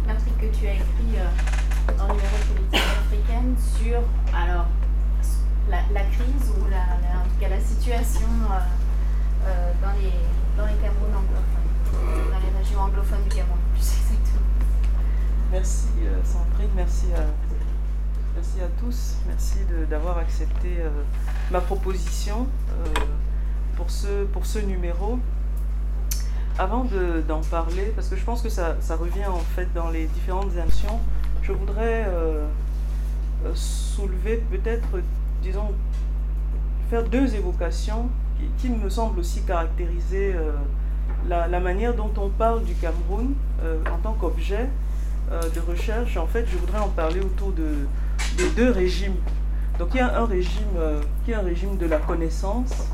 l'article 0.07 0.39
que 0.41 0.57
tu 0.57 0.67
as 0.67 0.75
écrit 0.75 1.19
euh, 1.19 1.27
dans 1.99 2.09
numéro 2.15 2.37
politique 2.55 2.81
africaine 3.01 3.55
sur 3.59 4.01
alors, 4.35 4.67
la, 5.69 6.05
crise 6.05 6.53
ou 6.57 6.71
la, 6.71 7.19
en 7.19 7.25
tout 7.25 7.41
cas 7.41 7.49
la 7.49 7.61
situation 7.61 8.29
euh, 9.47 9.73
dans, 9.83 9.93
les, 9.99 10.15
dans 10.57 10.67
les 10.67 10.79
Cameroun 10.79 11.11
anglophones, 11.11 12.31
dans 12.31 12.39
les 12.39 12.59
régions 12.59 12.81
anglophones 12.81 13.23
du 13.25 13.37
Cameroun, 13.37 13.59
plus 13.75 13.83
exactement. 13.83 14.47
Merci 15.51 15.89
Sandrine, 16.25 16.71
merci 16.77 17.07
merci 18.37 18.61
à 18.61 18.69
tous, 18.81 19.17
merci 19.27 19.59
d'avoir 19.91 20.19
accepté 20.19 20.69
ma 21.51 21.61
proposition 21.61 22.47
pour 23.77 23.91
ce, 23.91 24.25
pour 24.25 24.47
ce 24.47 24.59
numéro. 24.59 25.19
Avant 26.59 26.87
d'en 27.29 27.43
parler, 27.43 27.93
parce 27.95 28.09
que 28.09 28.17
je 28.17 28.25
pense 28.25 28.41
que 28.41 28.49
ça, 28.49 28.77
ça, 28.81 28.97
revient 28.97 29.27
en 29.27 29.39
fait 29.39 29.69
dans 29.75 29.91
les 29.91 30.07
différentes 30.07 30.57
actions, 30.57 30.99
je 31.43 31.53
voudrais 31.53 32.07
euh, 32.09 32.47
euh, 33.45 33.53
soulever 33.55 34.43
peut-être, 34.51 34.89
disons, 35.43 35.73
faire 36.89 37.05
deux 37.05 37.35
évocations 37.35 38.09
qui, 38.59 38.71
me 38.71 38.89
semblent 38.89 39.21
aussi 39.21 39.43
caractériser 39.43 40.35
euh, 40.35 40.53
la, 41.29 41.61
manière 41.61 41.95
dont 41.95 42.11
on 42.17 42.31
parle 42.31 42.65
du 42.65 42.75
Cameroun 42.75 43.35
en 43.63 43.99
tant 43.99 44.13
qu'objet 44.15 44.69
de 45.31 45.61
recherche. 45.61 46.17
En 46.17 46.27
fait, 46.27 46.47
je 46.47 46.57
voudrais 46.57 46.79
en 46.79 46.89
parler 46.89 47.21
autour 47.21 47.53
de, 47.53 47.87
de 48.37 48.49
deux 48.55 48.71
régimes. 48.71 49.17
Donc 49.79 49.89
il 49.95 49.99
y 49.99 50.01
a 50.01 50.19
un 50.19 50.27
régime 50.27 50.77
qui 51.25 51.33
est 51.33 51.35
un 51.35 51.43
régime 51.43 51.77
de 51.77 51.87
la 51.87 51.99
connaissance 51.99 52.89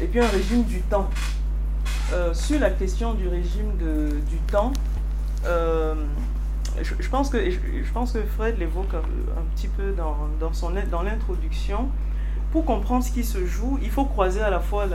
et 0.00 0.06
puis 0.06 0.20
un 0.20 0.28
régime 0.28 0.64
du 0.64 0.80
temps. 0.82 1.08
Euh, 2.12 2.34
sur 2.34 2.58
la 2.58 2.70
question 2.70 3.14
du 3.14 3.28
régime 3.28 3.76
de, 3.78 4.08
du 4.28 4.38
temps, 4.50 4.72
euh, 5.46 5.94
je, 6.82 7.08
pense 7.08 7.30
que, 7.30 7.50
je, 7.50 7.92
pense 7.94 8.12
que 8.12 8.22
Fred 8.22 8.58
l'évoque 8.58 8.92
un, 8.94 9.42
petit 9.54 9.68
peu 9.68 9.92
dans, 9.92 10.16
dans, 10.40 10.50
dans 10.90 11.02
l'introduction. 11.02 11.88
Pour 12.50 12.64
comprendre 12.64 13.04
ce 13.04 13.12
qui 13.12 13.22
se 13.22 13.46
joue, 13.46 13.78
il 13.80 13.90
faut 13.90 14.06
croiser 14.06 14.40
à 14.40 14.50
la 14.50 14.58
fois 14.58 14.86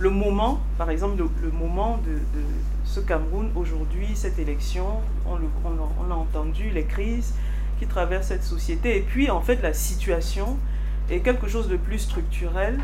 le 0.00 0.10
moment, 0.10 0.58
par 0.78 0.90
exemple 0.90 1.22
le, 1.40 1.50
moment 1.52 2.00
de, 2.04 2.18
ce 2.84 2.98
Cameroun 2.98 3.50
aujourd'hui, 3.54 4.08
cette 4.14 4.40
élection, 4.40 4.86
on, 5.24 5.34
on, 5.34 6.08
on 6.08 6.10
a 6.10 6.14
entendu 6.14 6.70
les 6.70 6.84
crises 6.84 7.34
qui 7.82 7.88
traversent 7.88 8.28
cette 8.28 8.44
société, 8.44 8.96
et 8.96 9.00
puis 9.00 9.28
en 9.28 9.40
fait 9.40 9.60
la 9.60 9.74
situation 9.74 10.56
est 11.10 11.18
quelque 11.18 11.48
chose 11.48 11.68
de 11.68 11.76
plus 11.76 11.98
structurel 11.98 12.78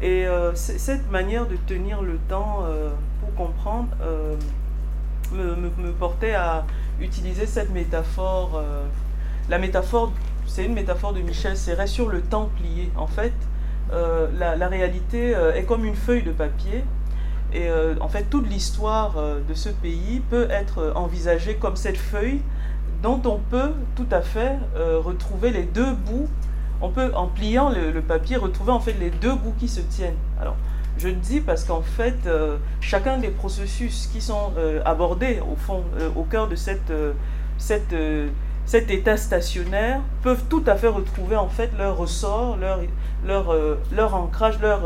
et 0.00 0.24
euh, 0.26 0.54
cette 0.54 1.10
manière 1.10 1.46
de 1.46 1.56
tenir 1.66 2.00
le 2.00 2.18
temps 2.28 2.60
euh, 2.62 2.90
pour 3.20 3.34
comprendre 3.34 3.88
euh, 4.02 4.36
me, 5.32 5.56
me, 5.56 5.90
portait 5.90 6.34
à 6.34 6.64
utiliser 7.00 7.46
cette 7.46 7.70
métaphore. 7.70 8.62
la 9.48 9.58
métaphore, 9.58 10.12
c'est 10.46 10.64
une 10.64 10.74
métaphore 10.74 11.12
de 11.12 11.22
Michel 11.22 11.56
Serret 11.56 11.88
sur 11.88 12.08
le 12.08 12.20
temps 12.20 12.48
plié. 12.56 12.92
En 12.96 13.08
fait, 13.08 13.32
la, 13.90 14.68
réalité 14.68 15.32
est 15.54 15.64
comme 15.64 15.84
une 15.84 15.96
feuille 15.96 16.22
de 16.22 16.30
papier. 16.30 16.84
Et 17.52 17.68
en 18.00 18.08
fait, 18.08 18.30
toute 18.30 18.48
l'histoire 18.48 19.16
de 19.46 19.54
ce 19.54 19.68
pays 19.68 20.22
peut 20.30 20.46
être 20.48 20.92
envisagée 20.94 21.56
comme 21.56 21.76
cette 21.76 21.98
feuille 21.98 22.40
dont 23.02 23.20
on 23.24 23.38
peut 23.38 23.72
tout 23.94 24.06
à 24.10 24.20
fait 24.20 24.56
retrouver 24.76 25.50
les 25.50 25.64
deux 25.64 25.92
bouts 25.92 26.28
on 26.80 26.90
peut, 26.90 27.10
en 27.14 27.26
pliant 27.26 27.70
le, 27.70 28.00
papier, 28.02 28.36
retrouver 28.36 28.72
en 28.72 28.80
fait 28.80 28.94
les 29.00 29.10
deux 29.10 29.34
bouts 29.34 29.54
qui 29.58 29.68
se 29.68 29.80
tiennent. 29.80 30.16
Alors, 30.40 30.56
je 30.98 31.08
dis 31.08 31.40
parce 31.40 31.64
qu'en 31.64 31.82
fait, 31.82 32.16
euh, 32.26 32.56
chacun 32.80 33.18
des 33.18 33.28
processus 33.28 34.08
qui 34.12 34.20
sont 34.20 34.52
euh, 34.58 34.80
abordés 34.84 35.40
au 35.40 35.56
fond, 35.56 35.84
euh, 36.00 36.08
au 36.16 36.24
cœur 36.24 36.48
de 36.48 36.56
cette, 36.56 36.92
cette, 37.58 37.94
cet 38.64 38.90
état 38.90 39.16
stationnaire, 39.16 40.00
peuvent 40.22 40.44
tout 40.48 40.64
à 40.66 40.76
fait 40.76 40.88
retrouver 40.88 41.36
en 41.36 41.48
fait 41.48 41.70
leur 41.78 41.96
ressort, 41.96 42.56
leur, 42.56 42.80
leur, 43.26 43.54
leur 43.92 44.14
ancrage, 44.14 44.60
leur, 44.60 44.82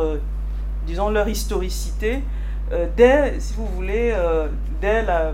disons, 0.86 1.10
leur 1.10 1.28
historicité, 1.28 2.22
dès, 2.96 3.40
si 3.40 3.54
vous 3.54 3.66
voulez, 3.66 4.14
dès 4.80 5.02
la, 5.02 5.32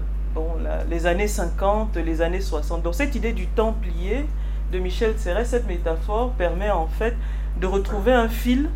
les 0.90 1.06
années 1.06 1.28
50, 1.28 1.96
les 1.96 2.22
années 2.22 2.40
60. 2.40 2.82
Donc 2.82 2.94
cette 2.94 3.14
idée 3.14 3.32
du 3.32 3.46
temps 3.46 3.72
plié, 3.72 4.24
de 4.72 4.78
Michel 4.78 5.14
Serret, 5.16 5.44
cette 5.44 5.66
métaphore 5.66 6.32
permet 6.32 6.70
en 6.70 6.88
fait 6.88 7.14
de 7.60 7.66
retrouver 7.66 8.12
un 8.12 8.28
fil, 8.28 8.68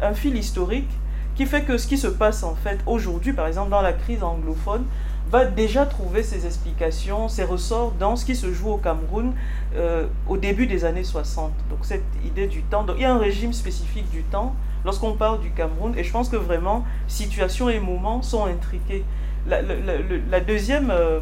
un 0.00 0.14
fil 0.14 0.36
historique 0.36 0.88
qui 1.34 1.46
fait 1.46 1.62
que 1.62 1.78
ce 1.78 1.86
qui 1.86 1.98
se 1.98 2.06
passe 2.06 2.42
en 2.42 2.54
fait 2.54 2.78
aujourd'hui, 2.86 3.32
par 3.32 3.46
exemple 3.46 3.70
dans 3.70 3.82
la 3.82 3.92
crise 3.92 4.22
anglophone, 4.22 4.84
va 5.30 5.46
déjà 5.46 5.86
trouver 5.86 6.22
ses 6.22 6.46
explications, 6.46 7.28
ses 7.28 7.44
ressorts 7.44 7.92
dans 7.98 8.16
ce 8.16 8.24
qui 8.24 8.36
se 8.36 8.52
joue 8.52 8.70
au 8.70 8.76
Cameroun 8.76 9.32
euh, 9.74 10.06
au 10.28 10.36
début 10.36 10.66
des 10.66 10.84
années 10.84 11.04
60. 11.04 11.52
Donc 11.70 11.78
cette 11.82 12.04
idée 12.24 12.46
du 12.46 12.62
temps, 12.62 12.84
il 12.96 13.02
y 13.02 13.04
a 13.04 13.14
un 13.14 13.18
régime 13.18 13.52
spécifique 13.52 14.10
du 14.10 14.22
temps 14.24 14.54
lorsqu'on 14.84 15.14
parle 15.14 15.40
du 15.40 15.50
Cameroun 15.52 15.94
et 15.96 16.04
je 16.04 16.12
pense 16.12 16.28
que 16.28 16.36
vraiment 16.36 16.84
situation 17.08 17.70
et 17.70 17.80
moments 17.80 18.20
sont 18.20 18.44
intriqués. 18.44 19.04
La, 19.46 20.40
deuxième 20.40 20.90
euh, 20.90 21.20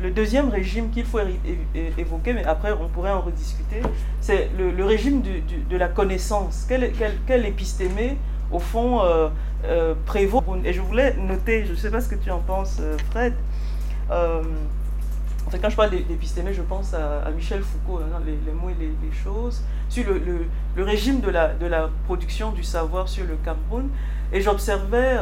le 0.00 0.10
deuxième 0.10 0.50
régime 0.50 0.90
qu'il 0.90 1.04
faut 1.04 1.20
évoquer, 1.98 2.32
mais 2.32 2.44
après 2.44 2.72
on 2.72 2.88
pourrait 2.88 3.10
en 3.10 3.20
rediscuter, 3.20 3.80
c'est 4.20 4.50
le, 4.58 4.84
régime 4.84 5.22
de 5.22 5.76
la 5.76 5.88
connaissance. 5.88 6.66
Quel, 6.68 6.92
quel, 7.26 7.46
épistémé, 7.46 8.16
au 8.50 8.58
fond, 8.58 9.02
euh, 9.02 9.28
euh, 9.64 9.94
prévaut 10.04 10.42
Et 10.64 10.72
je 10.72 10.80
voulais 10.80 11.14
noter, 11.16 11.64
je 11.64 11.72
ne 11.72 11.76
sais 11.76 11.90
pas 11.90 12.00
ce 12.00 12.08
que 12.08 12.14
tu 12.16 12.30
en 12.30 12.40
penses, 12.40 12.78
euh, 12.80 12.96
Fred. 13.10 13.34
en 14.10 15.50
fait, 15.50 15.58
quand 15.58 15.70
je 15.70 15.76
parle 15.76 15.90
d'épistémé, 15.90 16.52
je 16.52 16.62
pense 16.62 16.92
à, 16.94 17.30
Michel 17.30 17.62
Foucault, 17.62 18.00
hein, 18.00 18.20
les, 18.26 18.52
mots 18.52 18.70
et 18.70 18.76
les, 18.78 19.12
choses, 19.12 19.62
sur 19.88 20.04
le, 20.06 20.20
le, 20.76 20.82
régime 20.84 21.20
de 21.20 21.30
la, 21.30 21.54
de 21.54 21.66
la 21.66 21.88
production 22.04 22.52
du 22.52 22.62
savoir 22.62 23.08
sur 23.08 23.24
le 23.24 23.36
Cameroun. 23.44 23.88
Et 24.32 24.40
j'observais 24.40 25.16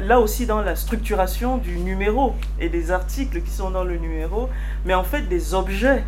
là 0.00 0.20
aussi 0.20 0.46
dans 0.46 0.60
la 0.60 0.76
structuration 0.76 1.58
du 1.58 1.78
numéro 1.78 2.34
et 2.60 2.68
des 2.68 2.90
articles 2.90 3.40
qui 3.40 3.50
sont 3.50 3.70
dans 3.70 3.84
le 3.84 3.96
numéro, 3.96 4.48
mais 4.84 4.94
en 4.94 5.04
fait 5.04 5.22
des 5.22 5.54
objets 5.54 6.04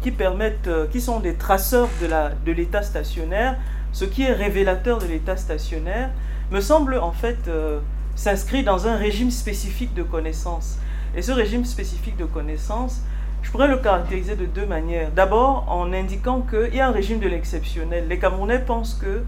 qui 0.00 0.10
permettent, 0.12 0.68
euh, 0.68 0.86
qui 0.86 1.00
sont 1.00 1.20
des 1.20 1.34
traceurs 1.34 1.88
de 2.00 2.52
l'état 2.52 2.80
de 2.80 2.84
stationnaire, 2.84 3.56
ce 3.92 4.04
qui 4.04 4.22
est 4.22 4.32
révélateur 4.32 4.98
de 4.98 5.06
l'état 5.06 5.36
stationnaire, 5.36 6.10
me 6.50 6.60
semble 6.60 6.98
en 6.98 7.12
fait 7.12 7.48
euh, 7.48 7.80
s'inscrit 8.14 8.62
dans 8.62 8.86
un 8.86 8.96
régime 8.96 9.30
spécifique 9.30 9.92
de 9.94 10.02
connaissance. 10.02 10.78
Et 11.16 11.22
ce 11.22 11.32
régime 11.32 11.64
spécifique 11.64 12.16
de 12.16 12.26
connaissance, 12.26 13.02
je 13.42 13.50
pourrais 13.50 13.68
le 13.68 13.78
caractériser 13.78 14.36
de 14.36 14.46
deux 14.46 14.66
manières. 14.66 15.10
D'abord 15.10 15.66
en 15.68 15.92
indiquant 15.92 16.42
qu'il 16.42 16.74
y 16.74 16.80
a 16.80 16.88
un 16.88 16.92
régime 16.92 17.18
de 17.18 17.28
l'exceptionnel. 17.28 18.06
Les 18.08 18.18
Camerounais 18.18 18.60
pensent 18.60 18.94
que, 18.94 19.22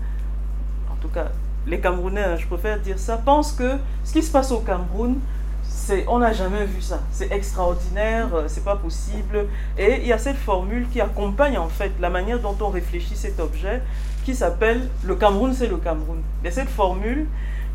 en 0.90 0.96
tout 1.00 1.08
cas 1.08 1.26
les 1.66 1.80
Camerounais, 1.80 2.22
hein, 2.22 2.36
je 2.36 2.46
préfère 2.46 2.78
dire 2.78 2.98
ça, 2.98 3.16
pensent 3.16 3.52
que 3.52 3.76
ce 4.04 4.12
qui 4.12 4.22
se 4.22 4.30
passe 4.30 4.50
au 4.52 4.60
Cameroun, 4.60 5.18
c'est, 5.62 6.04
on 6.08 6.18
n'a 6.18 6.32
jamais 6.32 6.66
vu 6.66 6.80
ça. 6.80 7.00
C'est 7.10 7.32
extraordinaire, 7.32 8.28
euh, 8.34 8.44
c'est 8.46 8.64
pas 8.64 8.76
possible. 8.76 9.46
Et 9.78 9.98
il 10.00 10.06
y 10.06 10.12
a 10.12 10.18
cette 10.18 10.36
formule 10.36 10.88
qui 10.92 11.00
accompagne 11.00 11.58
en 11.58 11.68
fait 11.68 11.92
la 12.00 12.10
manière 12.10 12.40
dont 12.40 12.56
on 12.60 12.68
réfléchit 12.68 13.16
cet 13.16 13.40
objet, 13.40 13.82
qui 14.24 14.34
s'appelle 14.34 14.88
le 15.04 15.14
Cameroun, 15.14 15.52
c'est 15.54 15.68
le 15.68 15.76
Cameroun. 15.76 16.22
Et 16.44 16.50
cette 16.50 16.68
formule 16.68 17.26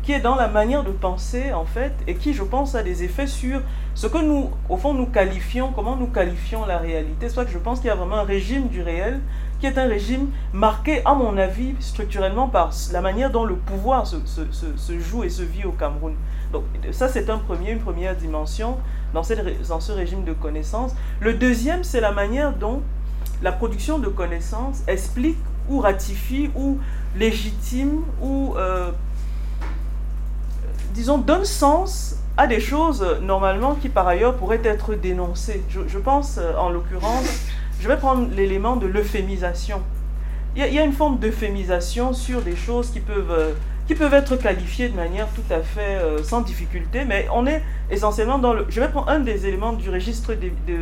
qui 0.02 0.12
est 0.12 0.20
dans 0.20 0.36
la 0.36 0.46
manière 0.46 0.84
de 0.84 0.92
penser 0.92 1.52
en 1.52 1.64
fait, 1.64 1.92
et 2.06 2.14
qui, 2.14 2.32
je 2.32 2.44
pense, 2.44 2.76
a 2.76 2.84
des 2.84 3.02
effets 3.02 3.26
sur 3.26 3.60
ce 3.94 4.06
que 4.06 4.18
nous, 4.18 4.50
au 4.68 4.76
fond, 4.76 4.94
nous 4.94 5.06
qualifions, 5.06 5.72
comment 5.74 5.96
nous 5.96 6.06
qualifions 6.06 6.64
la 6.64 6.78
réalité. 6.78 7.28
Soit 7.28 7.44
que 7.44 7.50
je 7.50 7.58
pense 7.58 7.80
qu'il 7.80 7.88
y 7.88 7.90
a 7.90 7.96
vraiment 7.96 8.18
un 8.18 8.22
régime 8.22 8.68
du 8.68 8.82
réel 8.82 9.20
qui 9.60 9.66
est 9.66 9.78
un 9.78 9.88
régime 9.88 10.28
marqué, 10.52 11.02
à 11.04 11.14
mon 11.14 11.36
avis, 11.36 11.74
structurellement 11.80 12.48
par 12.48 12.72
la 12.92 13.00
manière 13.00 13.30
dont 13.30 13.44
le 13.44 13.56
pouvoir 13.56 14.06
se, 14.06 14.18
joue 14.98 15.24
et 15.24 15.30
se 15.30 15.42
vit 15.42 15.64
au 15.64 15.72
Cameroun. 15.72 16.14
Donc 16.52 16.64
ça, 16.92 17.08
c'est 17.08 17.30
un 17.30 17.38
premier, 17.38 17.72
une 17.72 17.80
première 17.80 18.14
dimension 18.14 18.78
dans, 19.14 19.22
ce 19.22 19.92
régime 19.92 20.24
de 20.24 20.32
connaissances. 20.32 20.94
Le 21.20 21.34
deuxième, 21.34 21.84
c'est 21.84 22.00
la 22.00 22.12
manière 22.12 22.52
dont 22.52 22.82
la 23.42 23.52
production 23.52 23.98
de 23.98 24.08
connaissances 24.08 24.82
explique 24.86 25.38
ou 25.68 25.80
ratifie 25.80 26.50
ou 26.54 26.78
légitime 27.16 28.02
ou, 28.22 28.54
euh, 28.56 28.90
disons, 30.92 31.18
donne 31.18 31.44
sens 31.44 32.16
à 32.36 32.46
des 32.46 32.60
choses 32.60 33.04
normalement 33.22 33.74
qui 33.74 33.88
par 33.88 34.06
ailleurs 34.06 34.36
pourraient 34.36 34.60
être 34.62 34.94
dénoncées. 34.94 35.64
Je, 35.70 35.80
je 35.88 35.98
pense 35.98 36.38
euh, 36.38 36.54
en 36.56 36.68
l'occurrence 36.68 37.46
je 37.80 37.88
vais 37.88 37.96
prendre 37.96 38.28
l'élément 38.34 38.76
de 38.76 38.86
l'euphémisation. 38.86 39.82
Il, 40.56 40.64
y, 40.64 40.78
a 40.78 40.84
une 40.84 40.92
forme 40.92 41.18
d'euphémisation 41.18 42.14
sur 42.14 42.40
des 42.40 42.56
choses 42.56 42.90
qui 42.90 43.00
peuvent, 43.00 43.30
euh, 43.30 43.52
qui 43.86 43.94
peuvent 43.94 44.14
être 44.14 44.36
qualifiées 44.36 44.88
de 44.88 44.96
manière 44.96 45.28
tout 45.28 45.44
à 45.50 45.60
fait 45.60 45.96
euh, 45.96 46.22
sans 46.22 46.40
difficulté, 46.40 47.04
mais 47.04 47.28
on 47.30 47.46
est 47.46 47.62
essentiellement 47.90 48.38
dans 48.38 48.54
le... 48.54 48.64
Je 48.70 48.80
vais 48.80 48.88
prendre 48.88 49.10
un 49.10 49.20
des 49.20 49.46
éléments 49.46 49.74
du 49.74 49.90
registre 49.90 50.34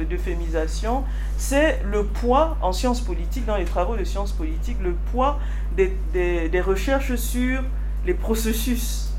d'euphémisation, 0.08 1.02
c'est 1.36 1.80
le 1.90 2.04
poids 2.04 2.56
en 2.62 2.72
sciences 2.72 3.00
politiques, 3.00 3.46
dans 3.46 3.56
les 3.56 3.64
travaux 3.64 3.96
de 3.96 4.04
sciences 4.04 4.30
politiques, 4.30 4.78
le 4.80 4.94
poids 5.10 5.40
des, 5.76 5.92
des, 6.12 6.48
des 6.48 6.60
recherches 6.60 7.16
sur 7.16 7.60
les 8.06 8.14
processus. 8.14 9.12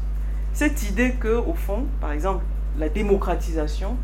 Cette 0.54 0.90
idée 0.90 1.16
que, 1.20 1.36
au 1.36 1.54
fond, 1.54 1.84
par 2.00 2.14
exemple, 2.14 2.46
la 2.80 2.88
démocratisation, 2.88 3.98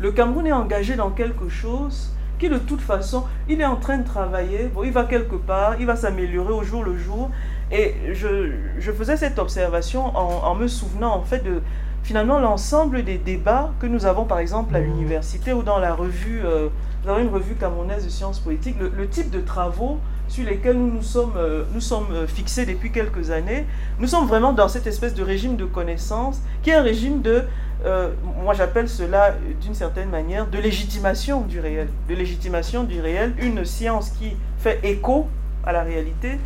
le 0.00 0.10
Cameroun 0.10 0.48
est 0.48 0.52
engagé 0.52 0.96
dans 0.96 1.10
quelque 1.10 1.48
chose 1.48 2.12
qui 2.40 2.48
de 2.48 2.58
toute 2.58 2.80
façon, 2.80 3.24
il 3.48 3.60
est 3.60 3.66
en 3.66 3.76
train 3.76 3.98
de 3.98 4.04
travailler, 4.04 4.70
il 4.82 4.92
va 4.92 5.04
quelque 5.04 5.36
part, 5.36 5.76
il 5.78 5.86
va 5.86 5.94
s'améliorer 5.94 6.52
au 6.52 6.64
jour 6.64 6.82
le 6.82 6.96
jour. 6.96 7.30
Et 7.70 7.94
je, 8.14 8.52
je 8.78 8.90
faisais 8.90 9.16
cette 9.16 9.38
observation 9.38 10.06
en, 10.16 10.48
en, 10.48 10.54
me 10.56 10.66
souvenant 10.66 11.14
en 11.14 11.22
fait 11.22 11.44
de 11.44 11.60
finalement 12.02 12.40
l'ensemble 12.40 13.04
des 13.04 13.18
débats 13.18 13.72
que 13.78 13.86
nous 13.86 14.06
avons 14.06 14.24
par 14.24 14.38
exemple 14.38 14.74
à 14.74 14.80
l'université 14.80 15.52
ou 15.52 15.62
dans 15.62 15.78
la 15.78 15.94
revue, 15.94 16.40
euh, 16.44 16.68
nous 17.04 17.10
avons 17.10 17.20
une 17.20 17.28
revue 17.28 17.54
camerounaise 17.54 18.04
de 18.04 18.10
sciences 18.10 18.40
politiques, 18.40 18.76
le, 18.80 19.08
type 19.08 19.30
de 19.30 19.40
travaux 19.40 19.98
sur 20.30 20.46
lesquels 20.46 20.78
nous 20.78 20.92
nous 20.92 21.02
sommes, 21.02 21.34
euh, 21.36 21.64
nous 21.74 21.80
sommes 21.80 22.12
euh, 22.12 22.26
fixés 22.26 22.64
depuis 22.64 22.92
quelques 22.92 23.32
années, 23.32 23.66
nous 23.98 24.06
sommes 24.06 24.28
vraiment 24.28 24.52
dans 24.52 24.68
cette 24.68 24.86
espèce 24.86 25.12
de 25.12 25.24
régime 25.24 25.56
de 25.56 25.64
connaissance 25.64 26.40
qui 26.62 26.70
est 26.70 26.74
un 26.74 26.82
régime 26.82 27.20
de 27.20 27.42
euh, 27.84 28.10
moi 28.42 28.54
j'appelle 28.54 28.88
cela 28.88 29.34
d'une 29.60 29.74
certaine 29.74 30.08
manière 30.08 30.46
de 30.46 30.58
légitimation 30.58 31.40
du 31.40 31.58
réel. 31.58 31.88
De 32.08 32.14
légitimation 32.14 32.84
du 32.84 33.00
réel, 33.00 33.34
une 33.38 33.64
science 33.64 34.10
qui 34.10 34.36
fait 34.58 34.78
écho 34.84 35.26
à 35.64 35.72
la 35.72 35.82
réalité 35.82 36.38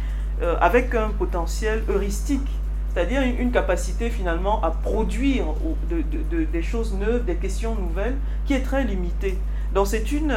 avec 0.60 0.94
un 0.96 1.10
potentiel 1.10 1.84
heuristique, 1.88 2.48
c'est-à-dire 2.92 3.22
une, 3.22 3.52
capacité 3.52 4.10
finalement 4.10 4.62
à 4.62 4.70
produire 4.70 5.46
de, 5.88 6.44
des 6.44 6.62
choses 6.62 6.92
neuves, 6.92 7.24
des 7.24 7.36
questions 7.36 7.76
nouvelles, 7.76 8.16
qui 8.44 8.52
est 8.52 8.62
très 8.62 8.84
limitée. 8.84 9.38
Donc 9.74 9.86
c'est 9.86 10.10
une, 10.12 10.36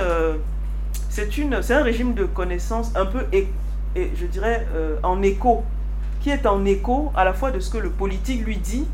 c'est 1.62 1.74
un 1.74 1.84
régime 1.84 2.14
de 2.14 2.26
connaissance 2.26 2.92
un 2.96 3.06
peu, 3.06 3.26
je 3.96 4.26
dirais, 4.26 4.68
en 5.04 5.22
écho, 5.22 5.64
qui 6.22 6.30
est 6.30 6.46
en 6.46 6.64
écho 6.66 7.12
à 7.16 7.24
la 7.24 7.34
fois 7.34 7.52
de 7.52 7.60
ce 7.60 7.70
que 7.70 7.78
le 7.78 7.90
politique 7.90 8.46
lui 8.46 8.58
dit, 8.58 8.86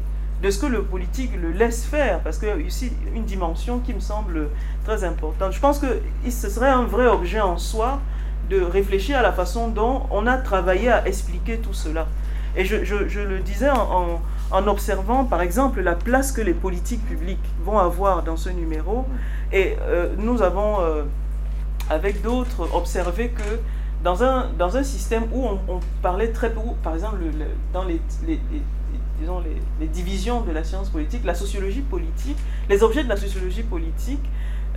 de 0.41 0.49
ce 0.49 0.59
que 0.59 0.65
le 0.65 0.83
politique 0.83 1.31
le 1.41 1.51
laisse 1.51 1.85
faire, 1.85 2.19
parce 2.19 2.37
qu'il 2.37 2.49
y 2.49 2.51
a 2.51 2.57
ici 2.57 2.91
une 3.15 3.23
dimension 3.23 3.79
qui 3.79 3.93
me 3.93 3.99
semble 3.99 4.49
très 4.83 5.03
importante. 5.03 5.53
Je 5.53 5.59
pense 5.59 5.79
que 5.79 5.99
ce 6.29 6.49
serait 6.49 6.69
un 6.69 6.83
vrai 6.83 7.07
objet 7.07 7.39
en 7.39 7.57
soi 7.57 7.99
de 8.49 8.61
réfléchir 8.61 9.17
à 9.17 9.21
la 9.21 9.31
façon 9.31 9.69
dont 9.69 10.03
on 10.11 10.27
a 10.27 10.37
travaillé 10.37 10.91
à 10.91 11.07
expliquer 11.07 11.57
tout 11.57 11.73
cela. 11.73 12.07
Et 12.55 12.65
je, 12.65 12.75
le 12.75 13.39
disais 13.39 13.69
en, 13.69 14.67
observant, 14.67 15.25
par 15.25 15.41
exemple, 15.41 15.81
la 15.81 15.95
place 15.95 16.31
que 16.31 16.41
les 16.41 16.53
politiques 16.53 17.03
publiques 17.05 17.43
vont 17.63 17.79
avoir 17.79 18.21
dans 18.21 18.37
ce 18.37 18.49
numéro. 18.49 19.05
Et 19.51 19.75
euh, 19.81 20.09
nous 20.17 20.41
avons, 20.41 20.81
euh, 20.81 21.03
avec 21.89 22.21
d'autres, 22.21 22.67
observé 22.73 23.29
que 23.29 23.59
dans 24.03 24.23
un, 24.23 24.49
dans 24.57 24.75
un 24.75 24.83
système 24.83 25.23
où 25.31 25.45
on, 25.45 25.79
parlait 26.01 26.31
très 26.31 26.51
peu, 26.51 26.59
par 26.83 26.93
exemple, 26.93 27.19
dans 27.71 27.85
les 27.85 28.01
disons, 29.19 29.41
les, 29.79 29.87
divisions 29.87 30.41
de 30.41 30.51
la 30.51 30.63
science 30.63 30.89
politique, 30.89 31.23
la 31.23 31.35
sociologie 31.35 31.81
politique, 31.81 32.37
les 32.69 32.83
objets 32.83 33.03
de 33.03 33.09
la 33.09 33.17
sociologie 33.17 33.63
politique 33.63 34.23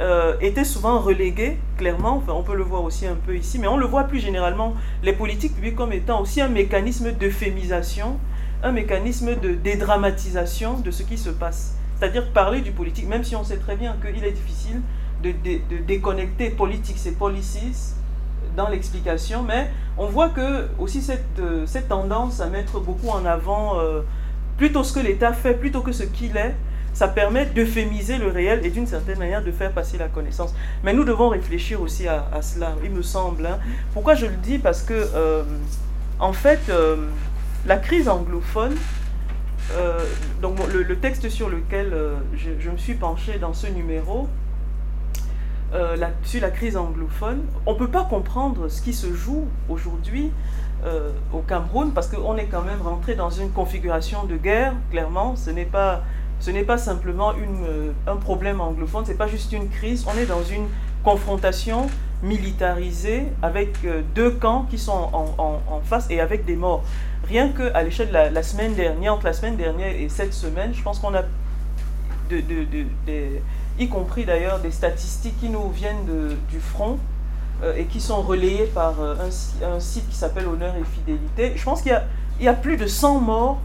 euh, 0.00 0.34
étaient 0.40 0.64
souvent 0.64 1.00
relégués, 1.00 1.59
clairement, 1.76 2.16
enfin, 2.16 2.32
on 2.34 2.42
peut 2.42 2.54
le 2.54 2.62
voir 2.62 2.84
aussi 2.84 3.07
un 3.07 3.14
peu 3.14 3.36
ici, 3.36 3.59
mais 3.59 3.66
on 3.66 3.76
le 3.76 3.86
voit 3.86 4.04
plus 4.04 4.20
généralement, 4.20 4.74
les 5.02 5.12
politiques 5.12 5.54
publiques 5.54 5.76
comme 5.76 5.92
étant 5.92 6.20
aussi 6.20 6.40
un 6.40 6.48
mécanisme 6.48 7.12
d'euphémisation, 7.12 8.18
un 8.62 8.72
mécanisme 8.72 9.36
de 9.36 9.54
dédramatisation 9.54 10.78
de 10.78 10.90
ce 10.90 11.02
qui 11.02 11.18
se 11.18 11.30
passe. 11.30 11.76
C'est-à-dire 11.98 12.30
parler 12.32 12.61
du 12.61 12.72
politique, 12.72 13.09
même 13.09 13.24
si 13.24 13.34
on 13.36 13.44
sait 13.44 13.57
très 13.57 13.76
bien 13.76 13.96
qu'il 14.02 14.22
est 14.24 14.32
difficile 14.32 14.82
de, 15.33 15.79
déconnecter 15.87 16.51
politique 16.51 16.99
et 17.07 17.12
policies 17.12 17.95
dans 18.57 18.68
l'explication, 18.68 19.43
mais 19.43 19.70
on 19.99 20.07
voit 20.07 20.31
que 20.31 20.68
aussi 20.79 21.03
cette, 21.03 21.39
euh, 21.39 21.66
cette 21.66 21.89
tendance 21.89 22.41
à 22.41 22.47
mettre 22.47 22.81
beaucoup 22.81 23.09
en 23.09 23.24
avant 23.24 23.79
euh, 23.79 24.01
plutôt 24.57 24.83
ce 24.83 24.93
que 24.93 25.01
l'État 25.01 25.33
fait, 25.33 25.55
plutôt 25.55 25.83
que 25.83 25.93
ce 25.93 26.03
qu'il 26.03 26.37
est, 26.37 26.55
ça 26.95 27.09
permet 27.09 27.45
d'euphémiser 27.45 28.16
le 28.16 28.29
réel 28.29 28.64
et 28.64 28.70
d'une 28.70 28.87
certaine 28.87 29.18
manière 29.18 29.45
de 29.45 29.53
faire 29.53 29.70
passer 29.72 29.99
la 29.99 30.09
connaissance. 30.09 30.55
Mais 30.83 30.95
nous 30.95 31.05
devons 31.05 31.29
réfléchir 31.29 31.83
aussi 31.83 32.09
à, 32.09 32.24
cela, 32.41 32.74
il 32.83 32.91
me 32.91 33.03
semble. 33.03 33.45
Hein. 33.45 33.59
Pourquoi 33.93 34.14
je 34.14 34.24
le 34.24 34.37
dis? 34.37 34.59
Parce 34.59 34.81
que, 34.81 34.95
euh, 35.14 35.43
en 36.18 36.33
fait, 36.33 36.72
la 37.66 37.77
crise 37.77 38.09
anglophone, 38.09 38.74
donc 40.41 40.57
le, 40.72 40.97
texte 40.97 41.29
sur 41.29 41.51
lequel 41.51 41.93
je, 42.35 42.49
je, 42.59 42.70
me 42.70 42.79
suis 42.79 42.95
penché 42.95 43.39
dans 43.39 43.53
ce 43.53 43.66
numéro, 43.66 44.27
la, 45.77 46.11
sur 46.22 46.41
la 46.41 46.51
crise 46.51 46.77
anglophone, 46.77 47.43
on 47.66 47.74
ne 47.74 47.79
peut 47.79 47.91
pas 47.91 48.05
comprendre 48.05 48.68
ce 48.68 48.81
qui 48.81 48.95
se 48.95 49.12
joue 49.12 49.47
aujourd'hui 49.68 50.33
euh, 50.85 51.11
au 51.33 51.39
Cameroun, 51.39 51.93
parce 51.93 52.07
qu'on 52.07 52.37
est 52.37 52.45
quand 52.47 52.62
même 52.62 52.83
rentré 52.83 53.14
dans 53.14 53.31
une 53.31 53.51
configuration 53.51 54.24
de 54.24 54.37
guerre, 54.37 54.74
clairement. 54.91 55.35
Ce 55.35 55.51
n'est 55.51 55.64
pas, 55.64 56.03
simplement 56.77 57.33
euh, 57.33 57.93
un 58.07 58.16
problème 58.16 58.61
anglophone, 58.61 59.05
ce 59.05 59.11
n'est 59.11 59.16
pas 59.16 59.27
juste 59.27 59.53
une 59.53 59.68
crise. 59.68 60.07
On 60.07 60.16
est 60.18 60.27
dans 60.27 60.45
une 60.45 60.66
confrontation 61.03 61.87
militarisée 62.22 63.24
avec 63.43 63.79
euh, 63.85 64.03
deux 64.14 64.31
camps 64.31 64.66
qui 64.70 64.79
sont 64.79 65.11
en, 65.12 65.81
face 65.83 66.09
et 66.11 66.20
avec 66.20 66.45
des 66.45 66.57
morts. 66.57 66.85
Rien 67.27 67.49
qu'à 67.49 67.83
l'échelle 67.83 68.09
de 68.09 68.35
la, 68.35 68.43
semaine 68.43 68.74
dernière, 68.74 69.14
entre 69.14 69.24
la 69.24 69.33
semaine 69.33 69.57
dernière 69.57 69.97
et 69.97 70.09
cette 70.09 70.35
semaine, 70.35 70.74
je 70.74 70.83
pense 70.83 70.99
qu'on 70.99 71.14
a, 71.14 71.22
de, 72.31 72.43
y 73.79 73.89
compris 73.89 74.24
d'ailleurs 74.24 74.61
des 74.61 74.70
statistiques 74.70 75.39
qui 75.41 75.49
nous 75.49 75.70
viennent 75.70 76.07
du 76.51 76.61
front, 76.61 76.99
euh, 77.62 77.74
et 77.74 77.87
qui 77.87 78.03
sont 78.03 78.20
relayés 78.20 78.66
par 78.66 79.01
euh, 79.01 79.14
un, 79.64 79.81
site 79.81 80.07
qui 80.11 80.14
s'appelle 80.14 80.47
Honneur 80.47 80.74
et 80.77 80.85
Fidélité. 80.85 81.55
Je 81.57 81.64
pense 81.64 81.81
qu'il 81.81 81.91
y 81.91 81.95
a, 81.95 82.05
il 82.39 82.45
y 82.45 82.49
a 82.49 82.53
plus 82.53 82.77
de 82.77 82.87
100 82.87 83.20
morts. 83.20 83.59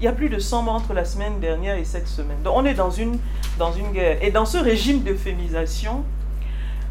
Il 0.00 0.04
y 0.04 0.06
a 0.06 0.12
plus 0.12 0.28
de 0.28 0.38
100 0.38 0.64
morts 0.64 0.74
entre 0.74 0.92
la 0.92 1.06
semaine 1.06 1.40
dernière 1.40 1.78
et 1.78 1.84
cette 1.86 2.08
semaine. 2.08 2.36
Donc 2.44 2.52
on 2.56 2.66
est 2.66 2.74
dans 2.74 2.90
une, 2.90 3.18
dans 3.58 3.72
une 3.72 3.90
guerre. 3.92 4.18
Et 4.20 4.30
dans 4.30 4.44
ce 4.44 4.58
régime 4.58 5.02
d'euphémisation, 5.02 6.04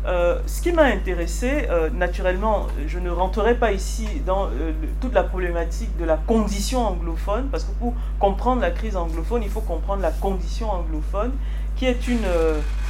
Euh, 0.08 0.40
ce 0.46 0.62
qui 0.62 0.72
m'a 0.72 0.84
intéressé, 0.84 1.68
euh, 1.70 1.90
naturellement, 1.90 2.68
je 2.88 2.98
ne 2.98 3.10
rentrerai 3.10 3.56
pas 3.56 3.74
ici 3.74 4.08
dans 4.26 4.46
euh, 4.46 4.72
toute 5.02 5.14
la 5.14 5.24
problématique 5.24 5.98
de 5.98 6.06
la 6.06 6.16
condition 6.16 6.88
anglophone, 6.88 7.50
parce 7.52 7.66
que 7.66 7.72
pour 7.72 7.94
comprendre 8.18 8.62
la 8.62 8.72
crise 8.72 8.96
anglophone, 8.96 9.44
il 9.44 9.50
faut 9.50 9.62
comprendre 9.62 10.02
la 10.02 10.12
condition 10.12 10.72
anglophone, 10.72 11.34
qui 11.76 11.86
est 11.86 12.08
une, 12.08 12.26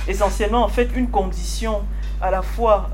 essentiellement 0.07 0.63
en 0.63 0.69
fait 0.69 0.89
une 0.95 1.09
condition 1.09 1.81
à 2.21 2.31
la 2.31 2.41
fois 2.41 2.89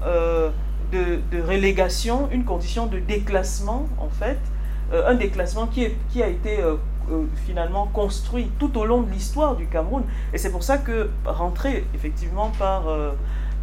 de, 0.92 1.20
de, 1.32 1.42
relégation, 1.42 2.30
une 2.32 2.46
condition 2.46 2.88
de 2.88 2.98
déclassement 2.98 3.88
en 4.00 4.10
fait, 4.10 4.40
un 4.92 5.14
déclassement 5.14 5.68
qui, 5.68 5.86
a 6.24 6.28
été 6.28 6.58
finalement 7.46 7.86
construit 7.94 8.50
tout 8.58 8.76
au 8.76 8.86
long 8.86 9.02
de 9.02 9.12
l'histoire 9.12 9.56
du 9.56 9.68
Cameroun. 9.68 10.04
Et 10.34 10.40
c'est 10.40 10.50
pour 10.50 10.64
ça 10.64 10.80
que 10.80 11.12
rentrer 11.26 11.86
effectivement 11.94 12.52
par 12.58 12.86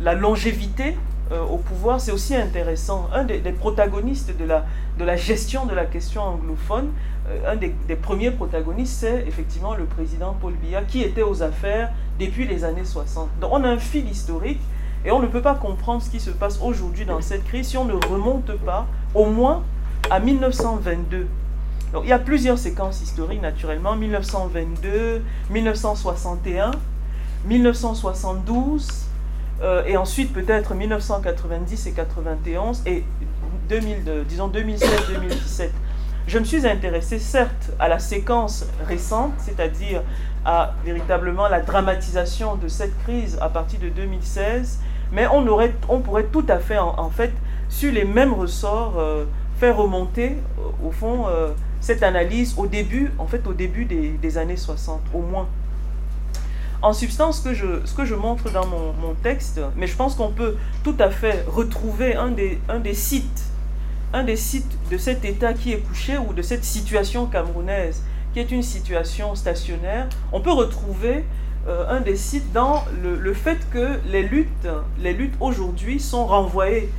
la 0.01 0.15
longévité 0.15 0.97
euh, 1.33 1.43
au 1.43 1.59
pouvoir, 1.59 2.01
c'est 2.01 2.11
aussi 2.11 2.35
intéressant. 2.35 3.09
Un 3.15 3.23
des, 3.23 3.39
protagonistes 3.53 4.37
de 4.37 4.45
la, 4.45 4.65
de 4.99 5.05
la 5.05 5.17
gestion 5.17 5.65
de 5.65 5.75
la 5.75 5.85
question 5.85 6.23
anglophone, 6.23 6.91
euh, 7.29 7.53
un 7.53 7.57
des, 7.57 7.73
premiers 7.95 8.33
protagonistes, 8.33 9.01
c'est 9.01 9.25
effectivement 9.29 9.75
le 9.75 9.85
président 9.85 10.37
Paul 10.41 10.55
Biya, 10.55 10.83
qui 10.83 11.03
était 11.03 11.23
aux 11.23 11.43
affaires 11.43 11.91
depuis 12.19 12.49
les 12.49 12.65
années 12.65 12.85
60. 12.85 13.29
Donc 13.41 13.53
on 13.53 13.63
a 13.63 13.69
un 13.69 13.79
fil 13.79 14.09
historique 14.09 14.61
et 15.05 15.13
on 15.13 15.21
ne 15.21 15.29
peut 15.29 15.41
pas 15.41 15.55
comprendre 15.55 16.03
ce 16.03 16.11
qui 16.11 16.19
se 16.19 16.31
passe 16.31 16.59
aujourd'hui 16.61 17.05
dans 17.05 17.21
cette 17.21 17.45
crise 17.45 17.69
si 17.69 17.77
on 17.77 17.85
ne 17.85 17.95
remonte 17.95 18.53
pas 18.59 18.87
au 19.15 19.27
moins 19.27 19.63
à 20.11 20.19
1922. 20.19 21.29
Donc, 21.93 22.03
il 22.05 22.11
y 22.11 22.13
a 22.13 22.19
plusieurs 22.21 22.59
séquences 22.59 23.03
historiques, 23.03 23.43
naturellement. 23.43 23.97
1922, 23.97 25.23
1961, 25.51 26.71
1972, 27.47 29.10
euh, 29.63 29.85
et 29.87 29.97
ensuite 29.97 30.33
peut-être 30.33 30.75
1990 30.75 31.87
et 31.87 31.93
91 31.93 32.83
et 32.87 33.05
2000, 33.69 34.25
disons 34.27 34.49
2016-2017. 34.49 35.69
Je 36.27 36.39
me 36.39 36.45
suis 36.45 36.67
intéressé 36.67 37.19
certes 37.19 37.71
à 37.79 37.89
la 37.89 37.99
séquence 37.99 38.67
récente, 38.87 39.33
c'est-à-dire 39.39 40.03
à 40.45 40.75
véritablement 40.85 41.49
la 41.49 41.61
dramatisation 41.61 42.57
de 42.57 42.69
cette 42.69 42.97
crise 43.03 43.39
à 43.41 43.49
partir 43.49 43.81
de 43.81 43.89
2016, 43.89 44.81
mais 45.13 45.27
on, 45.27 45.47
aurait, 45.47 45.75
on 45.89 46.01
pourrait 46.01 46.27
tout 46.33 46.45
à 46.49 46.59
fait 46.59 46.79
en, 46.79 47.11
fait 47.11 47.33
sur 47.69 47.93
les 47.93 48.05
mêmes 48.05 48.33
ressorts 48.33 48.99
euh, 48.99 49.25
faire 49.59 49.77
remonter 49.77 50.37
euh, 50.59 50.87
au 50.87 50.91
fond 50.91 51.27
cette 51.81 52.03
analyse 52.03 52.55
au 52.59 52.67
début, 52.67 53.11
en 53.19 53.27
fait 53.27 53.47
au 53.47 53.55
début 53.55 53.85
des, 53.85 54.11
des 54.11 54.39
années 54.39 54.57
60 54.57 55.01
au 55.15 55.21
moins. 55.21 55.49
En 56.83 56.93
substance, 56.93 57.39
ce 57.39 57.49
que 57.49 57.55
je, 57.55 57.67
ce 57.85 57.95
que 57.95 58.05
je 58.05 58.15
montre 58.15 58.51
dans 58.51 58.67
mon, 58.67 58.93
mon 58.95 59.15
texte, 59.23 59.61
mais 59.77 59.87
je 59.87 59.97
pense 59.97 60.15
qu'on 60.15 60.31
peut 60.31 60.57
tout 60.83 60.97
à 60.99 61.11
fait 61.11 61.45
retrouver 61.47 62.15
un 62.15 62.31
des, 62.31 62.59
un 62.69 62.81
des 62.81 62.95
sites, 62.95 63.45
un 64.13 64.25
des 64.25 64.37
sites 64.37 64.79
de 64.91 64.97
cet 64.97 65.25
état 65.25 65.53
qui 65.53 65.73
est 65.73 65.81
couché 65.81 66.17
ou 66.17 66.33
de 66.33 66.43
cette 66.43 66.65
situation 66.65 67.27
camerounaise 67.27 68.03
qui 68.33 68.41
est 68.41 68.51
une 68.51 68.63
situation 68.63 69.35
stationnaire, 69.35 70.09
on 70.33 70.41
peut 70.41 70.53
retrouver 70.53 71.25
euh, 71.69 71.85
un 71.89 72.01
des 72.01 72.17
sites 72.17 72.53
dans 72.53 72.85
le, 73.03 73.17
le, 73.17 73.35
fait 73.35 73.59
que 73.71 73.99
les 74.07 74.23
luttes, 74.23 74.69
les 75.01 75.13
luttes 75.13 75.35
aujourd'hui 75.41 76.01
sont 76.01 76.27
renvoyées 76.27 76.91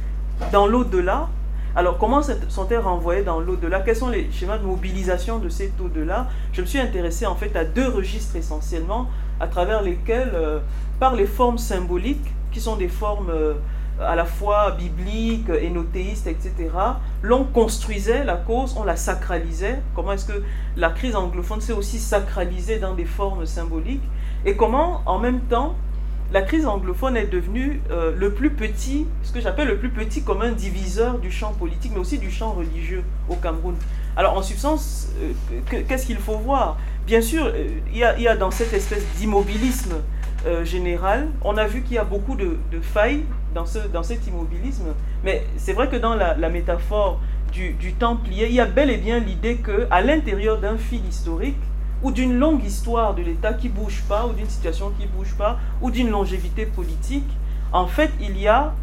dans 0.52 0.68
l'au-delà. 0.68 1.30
Alors 1.74 1.98
comment 1.98 2.22
sont-elles 2.22 2.80
renvoyées 2.80 3.24
dans 3.24 3.40
l'au-delà? 3.40 3.80
Quels 3.80 3.96
sont 3.96 4.10
les 4.10 4.30
schémas 4.32 4.58
de 4.58 4.66
mobilisation 4.66 5.40
de 5.40 5.48
cet 5.48 5.80
au-delà? 5.80 6.28
Je 6.52 6.62
me 6.62 6.66
suis 6.66 6.80
intéressé 6.80 7.26
en 7.26 7.36
fait 7.36 7.56
à 7.56 7.64
deux 7.64 7.88
registres 7.88 8.36
essentiellement 8.36 9.08
à 9.42 9.48
travers 9.48 9.82
lesquelles, 9.82 10.32
euh, 10.36 10.60
par 11.00 11.16
les 11.16 11.26
formes 11.26 11.58
symboliques, 11.58 12.32
qui 12.52 12.62
sont 12.62 12.76
des 12.76 12.88
formes 12.88 13.32
euh, 13.32 13.54
à 14.00 14.16
la 14.16 14.26
fois 14.26 14.72
bibliques, 14.72 15.50
énothéistes, 15.50 16.28
etc., 16.28 16.70
l'on 17.22 17.44
construisait 17.46 18.24
la 18.24 18.36
cause, 18.36 18.76
on 18.78 18.84
la 18.84 18.96
sacralisait. 18.96 19.82
Comment 19.96 20.14
est-ce 20.14 20.26
que 20.26 20.44
la 20.78 20.90
crise 20.90 21.16
anglophone 21.16 21.60
s'est 21.60 21.74
aussi 21.74 22.00
sacralisée 22.00 22.78
dans 22.78 22.94
des 22.94 23.06
formes 23.06 23.46
symboliques? 23.46 24.04
Et 24.46 24.56
comment, 24.56 25.02
en 25.06 25.20
même 25.20 25.42
temps, 25.42 25.76
la 26.34 26.42
crise 26.42 26.66
anglophone 26.66 27.18
est 27.18 27.28
devenue 27.28 27.82
euh, 27.92 28.14
le 28.18 28.32
plus 28.32 28.52
petit, 28.52 29.06
ce 29.22 29.34
que 29.34 29.42
j'appelle 29.42 29.68
le 29.68 29.78
plus 29.78 29.90
petit 29.90 30.24
commun 30.24 30.52
diviseur 30.52 31.20
du 31.20 31.30
champ 31.30 31.52
politique, 31.52 31.92
mais 31.94 32.00
aussi 32.00 32.20
du 32.20 32.32
champ 32.32 32.54
religieux 32.54 33.04
au 33.28 33.36
Cameroun. 33.36 33.76
Alors, 34.16 34.38
en 34.38 34.42
substance, 34.42 35.10
qu'est-ce 35.70 36.06
qu'il 36.06 36.18
faut 36.18 36.38
voir? 36.38 36.78
Bien 37.06 37.22
sûr, 37.22 37.46
euh, 37.46 37.68
il 37.92 37.98
y, 37.98 38.28
a, 38.28 38.36
dans 38.36 38.52
cette 38.52 38.74
espèce 38.74 39.06
d'immobilisme 39.18 39.96
euh, 40.46 40.64
général, 40.64 41.28
on 41.44 41.58
a 41.58 41.68
vu 41.68 41.82
qu'il 41.82 41.96
y 41.96 42.00
a 42.00 42.04
beaucoup 42.04 42.36
de, 42.36 42.58
failles 42.82 43.24
dans, 43.54 43.66
ce, 43.66 43.80
dans 43.80 44.04
cet 44.04 44.26
immobilisme, 44.28 44.94
mais 45.24 45.46
c'est 45.58 45.74
vrai 45.74 45.90
que 45.90 45.98
dans 45.98 46.16
la, 46.16 46.50
métaphore 46.50 47.20
du, 47.52 47.74
du, 47.74 47.94
Templier, 47.94 48.48
il 48.48 48.56
y 48.56 48.62
a 48.62 48.66
bel 48.66 48.90
et 48.90 48.98
bien 48.98 49.20
l'idée 49.20 49.58
qu'à 49.58 50.02
l'intérieur 50.02 50.60
d'un 50.60 50.78
fil 50.78 51.06
historique, 51.06 51.58
ou 52.04 52.12
d'une 52.12 52.38
longue 52.38 52.64
histoire 52.64 53.14
de 53.14 53.22
l'État 53.22 53.54
qui 53.54 53.70
bouge 53.70 54.04
pas, 54.08 54.26
ou 54.26 54.34
d'une 54.34 54.50
situation 54.50 54.92
qui 55.00 55.06
bouge 55.08 55.34
pas, 55.38 55.60
ou 55.82 55.92
d'une 55.92 56.10
longévité 56.10 56.66
politique, 56.66 57.30
en 57.72 57.88
fait, 57.88 58.12
il 58.20 58.38
y 58.40 58.48
a 58.48 58.74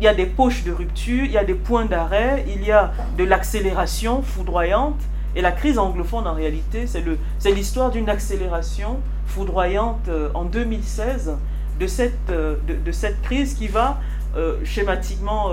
il 0.00 0.06
y 0.06 0.14
des 0.14 0.26
poches 0.26 0.62
de 0.64 0.72
rupture, 0.72 1.24
il 1.24 1.30
y 1.30 1.38
a 1.38 1.44
des 1.44 1.54
points 1.54 1.86
d'arrêt, 1.86 2.44
il 2.48 2.62
y 2.62 2.70
a 2.70 2.92
de 3.16 3.24
l'accélération 3.24 4.20
foudroyante, 4.20 5.00
et 5.34 5.40
la 5.40 5.52
crise 5.52 5.78
anglophone, 5.78 6.26
en 6.26 6.34
réalité, 6.34 6.86
c'est 6.86 7.50
l'histoire 7.50 7.90
d'une 7.90 8.08
accélération 8.08 8.98
foudroyante 9.26 10.08
euh, 10.08 10.30
en 10.34 10.44
2016 10.44 11.36
de 11.78 11.86
cette, 11.86 12.30
euh, 12.30 12.56
de, 12.66 12.92
cette 12.92 13.20
crise 13.22 13.54
qui 13.54 13.68
va 13.68 13.98
euh, 14.36 14.56
schématiquement 14.64 15.50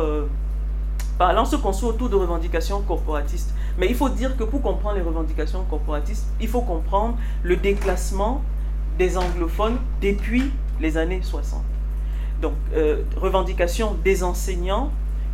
parlant 1.18 1.46
se 1.46 1.56
construire 1.56 1.96
autour 1.96 2.10
de 2.10 2.16
revendications 2.16 2.82
corporatistes. 2.82 3.54
Mais 3.78 3.88
il 3.88 3.96
faut 3.96 4.10
dire 4.10 4.38
que 4.38 4.44
pour 4.44 4.62
comprendre 4.62 4.96
les 4.96 5.02
revendications 5.02 5.64
corporatistes, 5.70 6.28
il 6.40 6.48
faut 6.48 6.62
comprendre 6.62 7.18
le 7.42 7.56
déclassement 7.56 8.42
des 8.98 9.18
anglophones 9.18 9.78
depuis 10.02 10.52
les 10.80 10.98
années 10.98 11.22
60. 11.22 11.62
Donc, 12.42 12.54
revendications 13.16 13.96
des 14.04 14.24
enseignants 14.24 14.92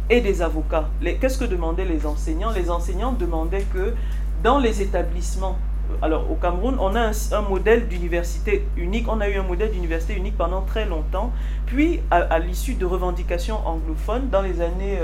et 0.09 0.21
des 0.21 0.41
avocats. 0.41 0.89
Qu'est-ce 1.01 1.37
que 1.37 1.45
demandaient 1.45 1.85
les 1.85 2.05
enseignants? 2.05 2.51
Les 2.51 2.69
enseignants 2.69 3.11
demandaient 3.11 3.65
que 3.73 3.93
dans 4.41 4.57
les 4.57 4.81
établissements, 4.81 5.57
alors 6.01 6.29
au 6.31 6.35
Cameroun, 6.35 6.77
on 6.79 6.95
a 6.95 7.11
un, 7.31 7.41
modèle 7.41 7.87
d'université 7.87 8.65
unique, 8.77 9.07
on 9.07 9.19
a 9.21 9.29
eu 9.29 9.37
un 9.37 9.43
modèle 9.43 9.71
d'université 9.71 10.15
unique 10.15 10.37
pendant 10.37 10.61
très 10.61 10.85
longtemps, 10.85 11.31
puis 11.65 11.99
à, 12.11 12.39
l'issue 12.39 12.75
de 12.75 12.85
revendications 12.85 13.59
anglophones, 13.67 14.29
dans 14.29 14.41
les 14.41 14.61
années 14.61 14.99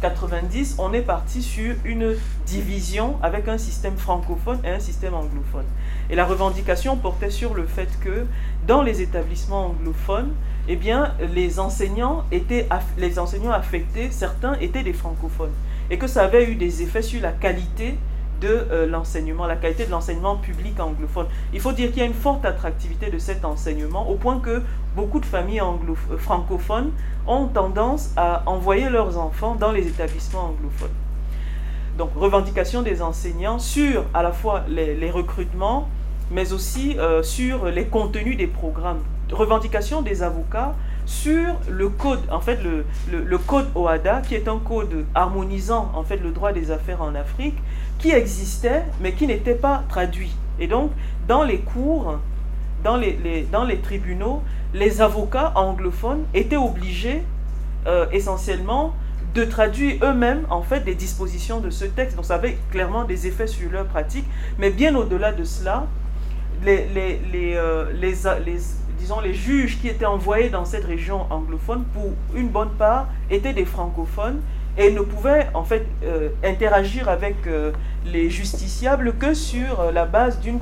90, 0.00 0.76
euh, 0.78 0.82
on 0.82 0.92
est 0.92 1.02
parti 1.02 1.42
sur 1.42 1.74
une 1.84 2.16
division 2.46 3.16
avec 3.22 3.48
un 3.48 3.58
système 3.58 3.96
francophone 3.96 4.58
et 4.64 4.70
un 4.70 4.80
système 4.80 5.14
anglophone. 5.14 5.66
Et 6.10 6.16
la 6.16 6.24
revendication 6.24 6.96
portait 6.96 7.30
sur 7.30 7.54
le 7.54 7.66
fait 7.66 7.88
que 8.00 8.26
dans 8.66 8.82
les 8.82 9.02
établissements 9.02 9.66
anglophones, 9.66 10.32
eh 10.68 10.76
bien, 10.76 11.14
les 11.34 11.60
enseignants 11.60 12.24
étaient 12.30 12.68
les 12.98 13.18
enseignants 13.18 13.52
affectés, 13.52 14.10
certains 14.10 14.54
étaient 14.60 14.82
des 14.82 14.92
francophones, 14.92 15.52
et 15.90 15.98
que 15.98 16.06
ça 16.06 16.24
avait 16.24 16.50
eu 16.50 16.54
des 16.54 16.82
effets 16.82 17.02
sur 17.02 17.22
la 17.22 17.32
qualité 17.32 17.96
de 18.40 18.48
euh, 18.48 18.86
l'enseignement, 18.86 19.46
la 19.46 19.56
qualité 19.56 19.86
de 19.86 19.90
l'enseignement 19.90 20.36
public 20.36 20.78
anglophone. 20.80 21.26
Il 21.52 21.60
faut 21.60 21.72
dire 21.72 21.88
qu'il 21.90 21.98
y 21.98 22.02
a 22.02 22.06
une 22.06 22.14
forte 22.14 22.44
attractivité 22.44 23.10
de 23.10 23.18
cet 23.18 23.44
enseignement 23.44 24.08
au 24.08 24.14
point 24.14 24.38
que 24.38 24.62
beaucoup 24.94 25.20
de 25.20 25.26
familles 25.26 25.60
euh, 25.60 26.16
francophones 26.16 26.90
ont 27.26 27.46
tendance 27.46 28.10
à 28.16 28.42
envoyer 28.46 28.88
leurs 28.88 29.18
enfants 29.18 29.54
dans 29.54 29.72
les 29.72 29.86
établissements 29.86 30.46
anglophones. 30.46 30.94
Donc 31.96 32.10
revendication 32.14 32.82
des 32.82 33.02
enseignants 33.02 33.58
sur 33.58 34.04
à 34.14 34.22
la 34.22 34.30
fois 34.30 34.62
les, 34.68 35.10
recrutements, 35.10 35.88
mais 36.30 36.52
aussi 36.52 36.96
euh, 36.98 37.22
sur 37.22 37.66
les 37.66 37.86
contenus 37.86 38.36
des 38.36 38.46
programmes. 38.46 39.00
Revendication 39.32 40.00
des 40.00 40.22
avocats 40.22 40.74
sur 41.06 41.56
le 41.68 41.88
code, 41.88 42.20
en 42.30 42.40
fait 42.40 42.62
le, 42.62 42.84
le, 43.10 43.24
le, 43.24 43.38
code 43.38 43.66
OADA, 43.74 44.22
qui 44.22 44.34
est 44.34 44.46
un 44.46 44.58
code 44.58 45.06
harmonisant 45.14 45.90
en 45.94 46.04
fait 46.04 46.18
le 46.18 46.30
droit 46.30 46.52
des 46.52 46.70
affaires 46.70 47.02
en 47.02 47.14
Afrique, 47.14 47.56
qui 47.98 48.10
existait 48.10 48.84
mais 49.00 49.12
qui 49.12 49.26
n'était 49.26 49.54
pas 49.54 49.84
traduit. 49.88 50.34
Et 50.60 50.66
donc, 50.66 50.92
dans 51.26 51.42
les 51.42 51.58
cours, 51.58 52.18
dans 52.82 52.96
les, 52.96 53.18
les 53.22 53.80
tribunaux, 53.80 54.42
les 54.74 55.00
avocats 55.00 55.52
anglophones 55.54 56.24
étaient 56.34 56.56
obligés 56.56 57.22
euh, 57.86 58.06
essentiellement 58.12 58.94
de 59.34 59.44
traduire 59.44 60.02
eux-mêmes 60.02 60.46
en 60.50 60.62
fait 60.62 60.80
des 60.80 60.94
dispositions 60.94 61.60
de 61.60 61.70
ce 61.70 61.84
texte. 61.84 62.16
Donc 62.16 62.24
ça 62.24 62.36
avait 62.36 62.56
clairement 62.70 63.04
des 63.04 63.26
effets 63.26 63.46
sur 63.46 63.70
leur 63.70 63.86
pratique. 63.86 64.26
Mais 64.58 64.70
bien 64.70 64.94
au-delà 64.94 65.32
de 65.32 65.44
cela, 65.44 65.86
les, 66.64 66.86
les, 66.88 67.20
les, 67.32 67.54
euh, 67.54 67.86
les, 67.92 68.14
disons, 68.98 69.20
les 69.20 69.34
juges 69.34 69.80
qui 69.80 69.88
étaient 69.88 70.06
envoyés 70.06 70.50
dans 70.50 70.64
cette 70.64 70.84
région 70.84 71.26
anglophone, 71.30 71.84
pour 71.94 72.10
une 72.34 72.48
bonne 72.48 72.70
part, 72.70 73.08
étaient 73.30 73.52
des 73.52 73.64
francophones 73.64 74.40
et 74.78 74.92
ne 74.92 75.00
pouvait 75.00 75.48
en 75.54 75.64
fait 75.64 75.84
euh, 76.04 76.28
interagir 76.44 77.08
avec 77.08 77.46
euh, 77.46 77.72
les 78.06 78.30
justiciables 78.30 79.14
que 79.14 79.34
sur 79.34 79.80
euh, 79.80 79.92
la 79.92 80.06
base 80.06 80.40
d'une 80.40 80.60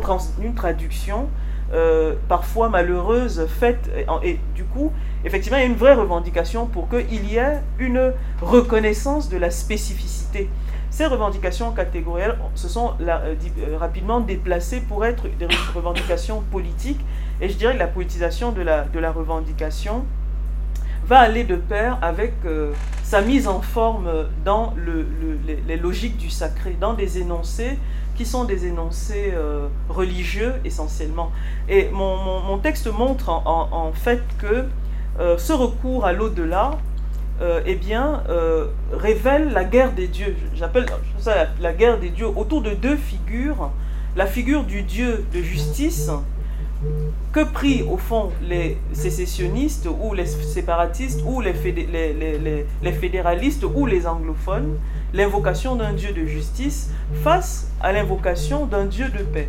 traduction 0.55 1.29
parfois 2.29 2.69
malheureuses 2.69 3.45
faites. 3.49 3.91
Et, 4.23 4.39
du 4.55 4.63
coup, 4.63 4.93
effectivement, 5.25 5.59
il 5.59 5.63
y 5.63 5.65
a 5.65 5.67
une 5.67 5.75
vraie 5.75 5.95
revendication 5.95 6.67
pour 6.67 6.89
qu'il 6.89 7.29
y 7.29 7.39
ait 7.39 7.59
une 7.81 8.13
reconnaissance 8.41 9.29
de 9.29 9.37
la 9.37 9.51
spécificité. 9.51 10.49
Ces 10.91 11.07
revendications 11.07 11.73
catégorielles 11.73 12.39
se 12.55 12.69
sont 12.69 12.93
rapidement 13.79 14.21
déplacées 14.21 14.81
pour 14.81 15.05
être 15.05 15.25
des 15.25 15.49
revendications 15.75 16.41
politiques. 16.53 17.05
Et 17.41 17.49
je 17.49 17.57
dirais 17.57 17.75
que 17.75 17.81
la 17.81 17.89
politisation 17.89 18.53
de 18.53 18.63
la 18.63 19.11
revendication 19.11 20.05
va 21.07 21.21
aller 21.21 21.45
de 21.45 21.57
pair 21.57 21.99
avec 22.03 22.35
euh, 22.45 22.73
sa 23.05 23.21
mise 23.23 23.47
en 23.47 23.61
forme 23.61 24.11
dans 24.45 24.75
le, 24.77 25.07
les, 25.67 25.77
logiques 25.77 26.17
du 26.17 26.31
sacré, 26.31 26.77
dans 26.81 26.95
des 26.95 27.19
énoncés 27.19 27.79
qui 28.17 28.25
sont 28.25 28.45
des 28.45 28.67
énoncés 28.67 29.33
euh, 29.35 29.69
religieux 29.89 30.55
essentiellement. 30.65 31.31
Et 31.69 31.89
mon, 31.93 32.41
mon, 32.43 32.59
texte 32.59 32.89
montre 32.89 33.29
en, 33.29 33.93
fait 33.93 34.23
que 34.39 34.65
euh, 35.21 35.39
ce 35.39 35.53
recours 35.53 36.05
à 36.05 36.13
l'au-delà 36.13 36.79
eh 37.67 37.75
bien, 37.75 38.23
révèle 38.95 39.53
la 39.53 39.65
guerre 39.65 39.93
des 39.93 40.09
dieux. 40.09 40.35
J'appelle 40.55 40.87
ça 41.19 41.35
la, 41.35 41.49
la, 41.61 41.73
guerre 41.75 42.01
des 42.01 42.09
dieux 42.09 42.29
autour 42.35 42.63
de 42.63 42.71
deux 42.71 42.97
figures. 42.97 43.71
La 44.17 44.25
figure 44.27 44.65
du 44.65 44.83
dieu 44.83 45.27
de 45.35 45.43
justice, 45.43 46.11
que 47.33 47.45
prient 47.45 47.83
au 47.83 47.97
fond 47.97 48.31
les 48.43 48.79
sécessionnistes 48.93 49.89
ou 49.89 50.15
les 50.15 50.27
séparatistes 50.27 51.23
ou 51.27 51.41
les, 51.41 51.55
fédéralistes 52.93 53.65
ou 53.65 53.87
les 53.87 54.07
anglophones 54.07 54.77
l'invocation 55.15 55.77
d'un 55.77 55.93
Dieu 55.93 56.13
de 56.13 56.27
justice 56.27 56.91
face 57.23 57.71
à 57.81 57.93
l'invocation 57.93 58.67
d'un 58.67 58.85
Dieu 58.85 59.09
de 59.09 59.23
paix? 59.23 59.49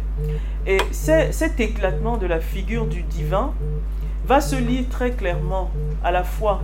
Et 0.66 0.80
cet 0.92 1.60
éclatement 1.60 2.18
de 2.18 2.28
la 2.28 2.40
figure 2.40 2.86
du 2.86 3.04
divin 3.04 3.54
va 4.26 4.42
se 4.42 4.56
lire 4.56 4.86
très 4.90 5.12
clairement 5.12 5.72
à 6.04 6.12
la 6.12 6.24
fois 6.24 6.62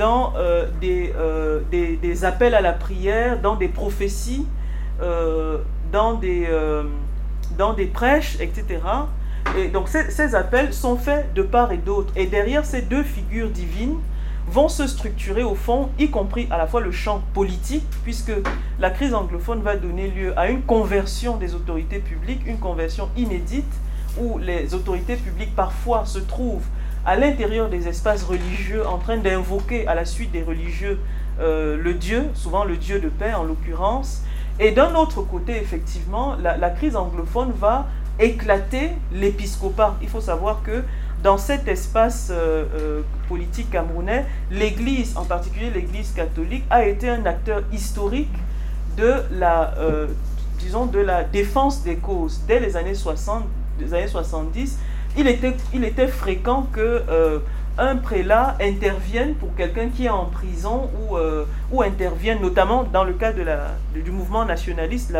dans 0.00 0.32
euh, 0.36 0.66
euh, 0.82 1.60
des, 1.70 2.24
appels 2.24 2.54
à 2.54 2.62
la 2.62 2.72
prière, 2.72 3.40
dans 3.40 3.56
des 3.56 3.68
prophéties, 3.68 4.46
euh, 5.02 5.58
dans 5.92 6.14
des 6.14 6.46
prêches, 7.86 8.38
etc., 8.40 8.80
et 9.56 9.68
donc 9.68 9.88
ces, 9.88 10.34
appels 10.34 10.72
sont 10.72 10.96
faits 10.96 11.32
de 11.34 11.42
part 11.42 11.72
et 11.72 11.78
d'autre. 11.78 12.12
Et 12.16 12.26
derrière 12.26 12.64
ces 12.64 12.82
deux 12.82 13.02
figures 13.02 13.50
divines 13.50 13.96
vont 14.46 14.68
se 14.68 14.86
structurer 14.86 15.42
au 15.42 15.54
fond, 15.54 15.90
y 15.98 16.10
compris 16.10 16.48
à 16.50 16.58
la 16.58 16.66
fois 16.66 16.80
le 16.80 16.90
champ 16.92 17.22
politique, 17.34 17.86
puisque 18.04 18.32
la 18.78 18.90
crise 18.90 19.14
anglophone 19.14 19.62
va 19.62 19.76
donner 19.76 20.08
lieu 20.08 20.38
à 20.38 20.48
une 20.48 20.62
conversion 20.62 21.36
des 21.36 21.54
autorités 21.54 21.98
publiques, 21.98 22.42
une 22.46 22.58
conversion 22.58 23.08
inédite, 23.16 23.72
où 24.18 24.38
les 24.38 24.74
autorités 24.74 25.16
publiques 25.16 25.54
parfois 25.54 26.04
se 26.04 26.18
trouvent 26.18 26.66
à 27.06 27.16
l'intérieur 27.16 27.68
des 27.68 27.88
espaces 27.88 28.24
religieux 28.24 28.86
en 28.86 28.98
train 28.98 29.16
d'invoquer 29.18 29.86
à 29.86 29.94
la 29.94 30.04
suite 30.04 30.32
des 30.32 30.42
religieux 30.42 30.98
euh, 31.40 31.76
le 31.80 31.94
Dieu, 31.94 32.24
souvent 32.34 32.64
le 32.64 32.76
Dieu 32.76 33.00
de 33.00 33.08
paix 33.08 33.32
en 33.32 33.44
l'occurrence. 33.44 34.22
Et 34.58 34.72
d'un 34.72 34.94
autre 34.94 35.22
côté, 35.22 35.56
effectivement, 35.56 36.36
la 36.36 36.68
crise 36.68 36.94
anglophone 36.94 37.50
va 37.58 37.86
éclater 38.20 38.90
l'épiscopat. 39.12 39.96
Il 40.02 40.08
faut 40.08 40.20
savoir 40.20 40.62
que 40.62 40.84
dans 41.22 41.38
cet 41.38 41.68
espace 41.68 42.28
euh, 42.30 42.64
euh, 42.74 43.02
politique 43.28 43.70
camerounais, 43.70 44.24
l'Église, 44.50 45.16
en 45.16 45.24
particulier 45.24 45.70
l'Église 45.70 46.12
catholique, 46.12 46.64
a 46.70 46.84
été 46.84 47.08
un 47.08 47.26
acteur 47.26 47.62
historique 47.72 48.32
de 48.96 49.14
la, 49.32 49.74
euh, 49.78 50.06
disons, 50.58 50.86
de 50.86 50.98
la 50.98 51.24
défense 51.24 51.82
des 51.82 51.96
causes. 51.96 52.40
Dès 52.46 52.60
les 52.60 52.76
années 52.76 52.94
60, 52.94 53.44
les 53.78 53.92
années 53.94 54.08
70, 54.08 54.78
il 55.16 55.26
était, 55.26 55.56
il 55.74 55.84
était 55.84 56.08
fréquent 56.08 56.66
que 56.72 57.02
un 57.78 57.96
prélat 57.96 58.56
intervienne 58.60 59.34
pour 59.34 59.54
quelqu'un 59.54 59.88
qui 59.88 60.06
est 60.06 60.10
en 60.10 60.26
prison 60.26 60.90
ou, 61.00 61.16
euh, 61.16 61.44
ou 61.72 61.82
intervienne 61.82 62.40
notamment 62.40 62.84
dans 62.84 63.04
le 63.04 63.12
cas 63.12 63.32
de 63.32 63.42
la, 63.42 63.74
du 63.94 64.10
mouvement 64.10 64.44
nationaliste, 64.44 65.16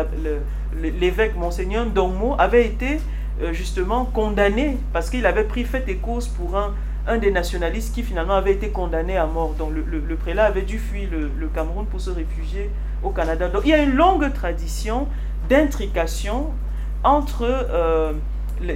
l'évêque 0.75 1.35
Monseigneur 1.35 1.85
Dongmo 1.85 2.35
avait 2.37 2.65
été 2.65 2.99
euh, 3.41 3.53
justement 3.53 4.05
condamné 4.05 4.77
parce 4.93 5.09
qu'il 5.09 5.25
avait 5.25 5.45
pris 5.45 5.63
fait 5.63 5.83
et 5.87 5.95
cause 5.95 6.27
pour 6.27 6.57
un, 6.57 6.73
un 7.07 7.17
des 7.17 7.31
nationalistes 7.31 7.95
qui 7.95 8.03
finalement 8.03 8.35
avait 8.35 8.53
été 8.53 8.69
condamné 8.69 9.17
à 9.17 9.25
mort. 9.25 9.53
Donc 9.57 9.71
le, 9.73 9.83
le, 9.99 10.15
prélat 10.15 10.45
avait 10.45 10.61
dû 10.61 10.77
fuir 10.77 11.09
le, 11.11 11.47
Cameroun 11.47 11.85
pour 11.85 11.99
se 11.99 12.11
réfugier 12.11 12.69
au 13.03 13.09
Canada. 13.09 13.47
Donc 13.47 13.63
il 13.65 13.69
y 13.69 13.73
a 13.73 13.81
une 13.81 13.95
longue 13.95 14.31
tradition 14.33 15.07
d'intrication 15.49 16.51
entre... 17.03 17.45
Euh, 17.45 18.13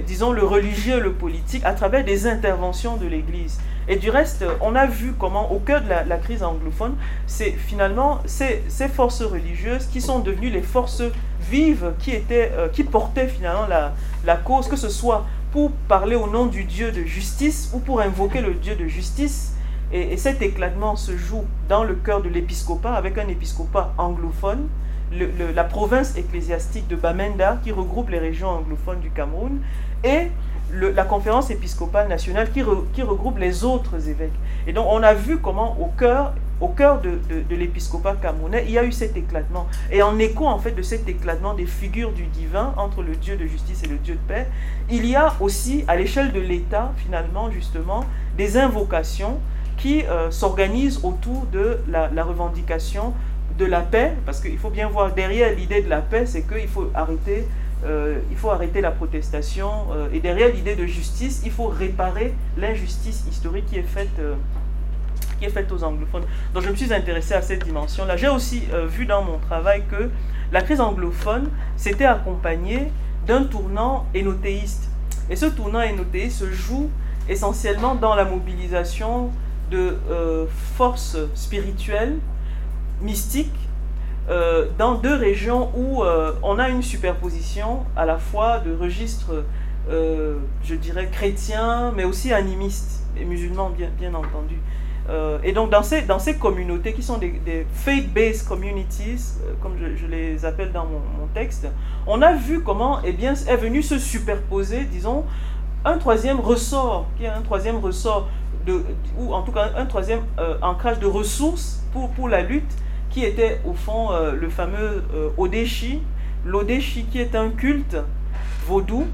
disons, 0.06 0.32
le 0.32 0.44
religieux 0.44 1.00
le 1.00 1.12
politique 1.12 1.64
à 1.64 1.72
travers 1.72 2.04
des 2.04 2.26
interventions 2.26 2.96
de 2.96 3.06
l'Église. 3.06 3.58
Et 3.88 3.96
du 3.96 4.10
reste, 4.10 4.44
on 4.60 4.74
a 4.74 4.86
vu 4.86 5.14
comment, 5.16 5.52
au 5.52 5.60
cœur 5.60 5.80
de 5.82 5.88
la, 5.88 6.16
crise 6.16 6.42
anglophone, 6.42 6.96
c'est 7.26 7.52
finalement 7.52 8.20
ces, 8.24 8.64
ces, 8.68 8.88
forces 8.88 9.22
religieuses 9.22 9.86
qui 9.86 10.00
sont 10.00 10.18
devenues 10.18 10.50
les 10.50 10.62
forces 10.62 11.02
vives 11.48 11.92
qui, 12.00 12.10
étaient, 12.10 12.50
euh, 12.56 12.68
qui 12.68 12.82
portaient 12.82 13.28
finalement 13.28 13.66
la, 13.68 13.94
la 14.24 14.36
cause, 14.36 14.66
que 14.66 14.76
ce 14.76 14.88
soit 14.88 15.24
pour 15.52 15.70
parler 15.88 16.16
au 16.16 16.26
nom 16.26 16.46
du 16.46 16.64
Dieu 16.64 16.90
de 16.90 17.02
justice 17.04 17.70
ou 17.72 17.78
pour 17.78 18.00
invoquer 18.00 18.40
le 18.40 18.54
Dieu 18.54 18.74
de 18.74 18.86
justice. 18.88 19.54
Et, 19.92 20.12
et 20.12 20.16
cet 20.16 20.42
éclatement 20.42 20.96
se 20.96 21.16
joue 21.16 21.44
dans 21.68 21.84
le 21.84 21.94
cœur 21.94 22.22
de 22.22 22.28
l'épiscopat, 22.28 22.92
avec 22.92 23.18
un 23.18 23.28
épiscopat 23.28 23.94
anglophone, 23.98 24.66
la 25.12 25.64
province 25.64 26.16
ecclésiastique 26.16 26.88
de 26.88 26.96
Bamenda, 26.96 27.58
qui 27.62 27.72
regroupe 27.72 28.10
les 28.10 28.18
régions 28.18 28.48
anglophones 28.48 29.00
du 29.00 29.10
Cameroun, 29.10 29.60
et 30.04 30.28
la 30.72 31.04
conférence 31.04 31.50
épiscopale 31.50 32.08
nationale 32.08 32.50
qui, 32.50 32.62
regroupe 33.02 33.38
les 33.38 33.64
autres 33.64 34.08
évêques. 34.08 34.32
Et 34.66 34.72
donc 34.72 34.86
on 34.88 35.02
a 35.02 35.14
vu 35.14 35.38
comment 35.38 35.76
au 35.80 35.86
cœur, 35.86 36.34
au 36.60 36.68
cœur 36.68 37.00
de, 37.00 37.20
de, 37.28 37.56
l'épiscopat 37.56 38.16
camerounais, 38.16 38.64
il 38.66 38.72
y 38.72 38.78
a 38.78 38.84
eu 38.84 38.92
cet 38.92 39.16
éclatement. 39.16 39.68
Et 39.92 40.02
en 40.02 40.18
écho 40.18 40.46
en 40.46 40.58
fait 40.58 40.72
de 40.72 40.82
cet 40.82 41.08
éclatement 41.08 41.54
des 41.54 41.66
figures 41.66 42.12
du 42.12 42.24
divin 42.24 42.74
entre 42.76 43.02
le 43.02 43.14
Dieu 43.14 43.36
de 43.36 43.46
justice 43.46 43.84
et 43.84 43.88
le 43.88 43.96
Dieu 43.96 44.14
de 44.14 44.32
paix, 44.32 44.48
il 44.90 45.06
y 45.06 45.14
a 45.14 45.34
aussi 45.40 45.84
à 45.86 45.96
l'échelle 45.96 46.32
de 46.32 46.40
l'État 46.40 46.92
finalement 46.96 47.50
justement 47.50 48.04
des 48.36 48.56
invocations 48.56 49.38
qui 49.76 50.04
euh, 50.04 50.30
s'organisent 50.30 51.00
autour 51.04 51.46
de 51.52 51.78
la 51.88 52.24
revendication 52.24 53.12
de 53.58 53.64
la 53.64 53.80
paix, 53.80 54.12
parce 54.24 54.40
qu'il 54.40 54.58
faut 54.58 54.70
bien 54.70 54.88
voir 54.88 55.12
derrière 55.14 55.54
l'idée 55.54 55.82
de 55.82 55.88
la 55.88 56.00
paix, 56.00 56.26
c'est 56.26 56.42
qu'il 56.42 56.68
faut 56.68 56.90
arrêter, 56.94 57.46
euh, 57.84 58.18
il 58.30 58.36
faut 58.36 58.50
arrêter 58.50 58.80
la 58.80 58.90
protestation, 58.90 59.70
euh, 59.92 60.08
et 60.12 60.20
derrière 60.20 60.52
l'idée 60.52 60.76
de 60.76 60.86
justice, 60.86 61.42
il 61.44 61.50
faut 61.50 61.68
réparer 61.68 62.34
l'injustice 62.56 63.24
historique 63.30 63.66
qui 63.66 63.78
est 63.78 63.82
faite. 63.82 64.18
Euh, 64.18 64.34
qui 65.38 65.44
est 65.44 65.50
faite 65.50 65.70
aux 65.70 65.84
anglophones. 65.84 66.24
Donc 66.54 66.62
je 66.62 66.70
me 66.70 66.74
suis 66.74 66.94
intéressé 66.94 67.34
à 67.34 67.42
cette 67.42 67.62
dimension-là. 67.62 68.16
J'ai 68.16 68.28
aussi 68.28 68.62
vu 68.88 69.04
dans 69.04 69.22
mon 69.22 69.36
travail 69.36 69.82
que 69.90 70.08
la 70.50 70.62
crise 70.62 70.80
anglophone 70.80 71.50
s'était 71.76 72.06
accompagnée 72.06 72.90
d'un 73.26 73.44
tournant 73.44 74.06
énothéiste. 74.14 74.88
Et 75.28 75.36
ce 75.36 75.44
tournant 75.44 75.82
énothéiste 75.82 76.38
se 76.38 76.50
joue 76.50 76.88
essentiellement 77.28 77.94
dans 77.94 78.14
la 78.14 78.24
mobilisation 78.24 79.30
de 79.70 79.98
forces 80.78 81.18
spirituelles 81.34 82.16
mystique 83.00 83.52
euh, 84.28 84.66
dans 84.76 84.94
deux 84.94 85.14
régions 85.14 85.70
où 85.76 86.02
euh, 86.02 86.32
on 86.42 86.58
a 86.58 86.68
une 86.68 86.82
superposition 86.82 87.84
à 87.96 88.04
la 88.04 88.18
fois 88.18 88.58
de 88.58 88.74
registres, 88.74 89.44
euh, 89.88 90.38
je 90.64 90.74
dirais, 90.74 91.08
chrétiens, 91.12 91.92
mais 91.94 92.02
aussi 92.04 92.32
animistes 92.32 93.04
et 93.16 93.24
musulmans, 93.24 93.70
bien, 93.70 93.88
bien 93.98 94.14
entendu. 94.14 94.56
et 95.44 95.52
donc 95.52 95.70
dans 95.70 95.84
ces, 95.84 96.02
dans 96.02 96.18
ces 96.18 96.36
communautés 96.36 96.92
qui 96.92 97.02
sont 97.02 97.18
des, 97.18 97.66
faith-based 97.72 98.48
communities, 98.48 99.38
comme 99.62 99.76
je, 99.78 100.06
les 100.06 100.44
appelle 100.44 100.72
dans 100.72 100.86
mon, 100.86 101.28
texte, 101.32 101.68
on 102.08 102.20
a 102.22 102.32
vu 102.32 102.62
comment 102.62 102.98
eh 103.04 103.12
bien, 103.12 103.34
est 103.34 103.56
venu 103.56 103.82
se 103.82 103.98
superposer, 103.98 104.84
disons, 104.84 105.24
un 105.84 105.98
troisième 105.98 106.40
ressort, 106.40 107.06
qui 107.16 107.24
est 107.24 107.28
un 107.28 107.42
troisième 107.42 107.76
ressort, 107.76 108.28
de, 108.66 108.82
ou 109.16 109.32
en 109.32 109.42
tout 109.42 109.52
cas 109.52 109.70
un 109.76 109.86
troisième 109.86 110.22
ancrage 110.60 110.98
de 110.98 111.06
ressources 111.06 111.84
pour, 111.92 112.10
pour 112.10 112.28
la 112.28 112.42
lutte, 112.42 112.74
qui 113.16 113.24
était 113.24 113.62
au 113.64 113.72
fond 113.72 114.12
euh, 114.12 114.32
le 114.32 114.50
fameux 114.50 115.02
euh, 115.14 115.30
Odeshi. 115.38 116.02
L'Odeshi 116.44 117.04
qui 117.04 117.18
est 117.18 117.34
un 117.34 117.48
culte 117.48 117.96
vaudou 118.66 119.06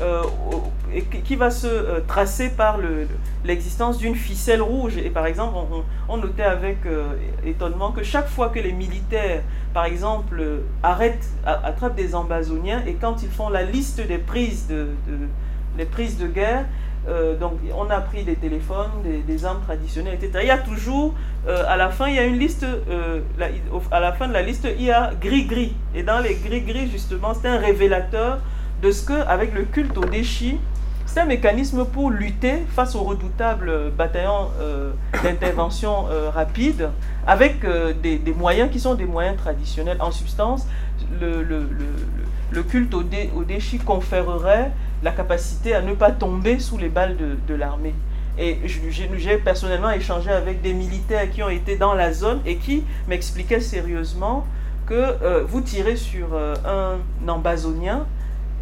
euh, 0.00 0.22
qui 1.22 1.36
va 1.36 1.50
se 1.50 2.00
tracer 2.08 2.48
par 2.48 2.78
l'existence 3.44 3.98
d'une 3.98 4.14
ficelle 4.14 4.62
rouge. 4.62 4.96
Et 4.96 5.10
par 5.10 5.26
exemple, 5.26 5.54
on, 6.08 6.16
notait 6.16 6.44
avec 6.44 6.78
étonnement 7.44 7.92
que 7.92 8.02
chaque 8.02 8.28
fois 8.28 8.48
que 8.48 8.58
les 8.58 8.72
militaires, 8.72 9.42
par 9.74 9.84
exemple, 9.84 10.42
arrêtent, 10.82 11.28
attrapent 11.44 11.94
des 11.94 12.14
ambazoniens 12.14 12.82
et 12.86 12.94
quand 12.94 13.22
ils 13.22 13.30
font 13.30 13.50
la 13.50 13.62
liste 13.62 14.00
des 14.06 14.18
prises 14.18 14.66
de, 14.68 15.84
prises 15.84 16.18
de 16.18 16.26
guerre, 16.26 16.64
euh, 17.08 17.36
donc, 17.36 17.52
on 17.76 17.88
a 17.88 18.00
pris 18.00 18.24
des 18.24 18.34
téléphones, 18.34 18.90
des, 19.26 19.44
armes 19.44 19.62
traditionnelles, 19.62 20.14
etc. 20.14 20.40
Il 20.42 20.48
y 20.48 20.50
a 20.50 20.58
toujours, 20.58 21.14
euh, 21.46 21.62
à 21.68 21.76
la 21.76 21.90
fin, 21.90 22.08
il 22.08 22.16
y 22.16 22.18
a 22.18 22.24
une 22.24 22.38
liste, 22.38 22.64
euh, 22.64 23.20
à 23.92 24.00
la 24.00 24.12
fin 24.12 24.26
de 24.26 24.32
la 24.32 24.42
liste, 24.42 24.66
il 24.78 24.84
y 24.84 24.90
a 24.90 25.12
gris-gris. 25.20 25.74
Et 25.94 26.02
dans 26.02 26.18
les 26.18 26.34
gris-gris, 26.34 26.90
justement, 26.90 27.32
c'est 27.34 27.48
un 27.48 27.58
révélateur 27.58 28.40
de 28.82 28.90
ce 28.90 29.06
que, 29.06 29.12
avec 29.12 29.54
le 29.54 29.64
culte 29.64 29.96
au 29.96 30.04
déchi, 30.04 30.58
c'est 31.06 31.20
un 31.20 31.24
mécanisme 31.24 31.84
pour 31.84 32.10
lutter 32.10 32.64
face 32.68 32.94
aux 32.96 33.02
redoutables 33.02 33.90
bataillons 33.96 34.50
euh, 34.60 34.90
d'intervention 35.22 36.08
euh, 36.10 36.30
rapide 36.30 36.90
avec 37.26 37.64
euh, 37.64 37.94
des, 37.94 38.20
moyens 38.36 38.70
qui 38.70 38.80
sont 38.80 38.94
des 38.94 39.06
moyens 39.06 39.36
traditionnels. 39.36 39.98
En 40.00 40.10
substance, 40.10 40.66
le, 41.20 42.62
culte 42.62 42.92
au, 42.92 43.02
dé, 43.02 43.30
au, 43.36 43.44
déchi 43.44 43.78
conférerait 43.78 44.72
la 45.02 45.12
capacité 45.12 45.74
à 45.74 45.80
ne 45.80 45.94
pas 45.94 46.10
tomber 46.10 46.58
sous 46.58 46.76
les 46.76 46.88
balles 46.88 47.16
de, 47.16 47.36
de 47.46 47.54
l'armée. 47.54 47.94
Et 48.38 48.58
j'ai 48.66 49.38
personnellement 49.38 49.90
échangé 49.90 50.30
avec 50.30 50.60
des 50.60 50.74
militaires 50.74 51.30
qui 51.30 51.42
ont 51.42 51.48
été 51.48 51.76
dans 51.76 51.94
la 51.94 52.12
zone 52.12 52.40
et 52.44 52.56
qui 52.56 52.84
m'expliquaient 53.08 53.60
sérieusement 53.60 54.44
que 54.84 55.42
vous 55.44 55.62
tirez 55.62 55.96
sur 55.96 56.28
un 56.36 56.98
ambazonien 57.26 58.06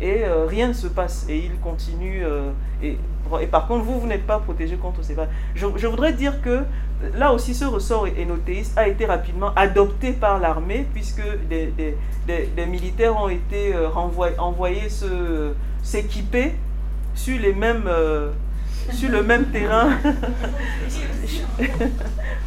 et 0.00 0.24
euh, 0.24 0.46
rien 0.46 0.68
ne 0.68 0.72
se 0.72 0.86
passe. 0.86 1.26
Et 1.28 1.38
il 1.38 1.58
continue. 1.60 2.24
Euh, 2.24 2.50
et, 2.82 2.98
et, 3.40 3.46
par 3.46 3.66
contre, 3.66 3.84
vous, 3.84 4.00
vous 4.00 4.06
n'êtes 4.06 4.26
pas 4.26 4.38
protégé 4.38 4.76
contre 4.76 5.02
ces 5.02 5.14
balles. 5.14 5.30
Je, 5.54 5.86
voudrais 5.86 6.12
dire 6.12 6.42
que 6.42 6.64
là 7.14 7.32
aussi, 7.32 7.54
ce 7.54 7.64
ressort 7.64 8.06
énothéiste 8.06 8.76
a 8.76 8.88
été 8.88 9.06
rapidement 9.06 9.52
adopté 9.54 10.12
par 10.12 10.38
l'armée, 10.38 10.86
puisque 10.92 11.22
des, 11.48 11.72
des, 12.26 12.66
militaires 12.66 13.16
ont 13.16 13.28
été 13.28 13.74
euh, 13.74 13.88
envoyés 14.38 14.88
s'équiper 15.82 16.52
sur 17.14 17.38
les 17.38 17.54
mêmes 17.54 17.88
sur 18.92 19.10
le 19.10 19.22
même 19.22 19.46
terrain. 19.46 19.90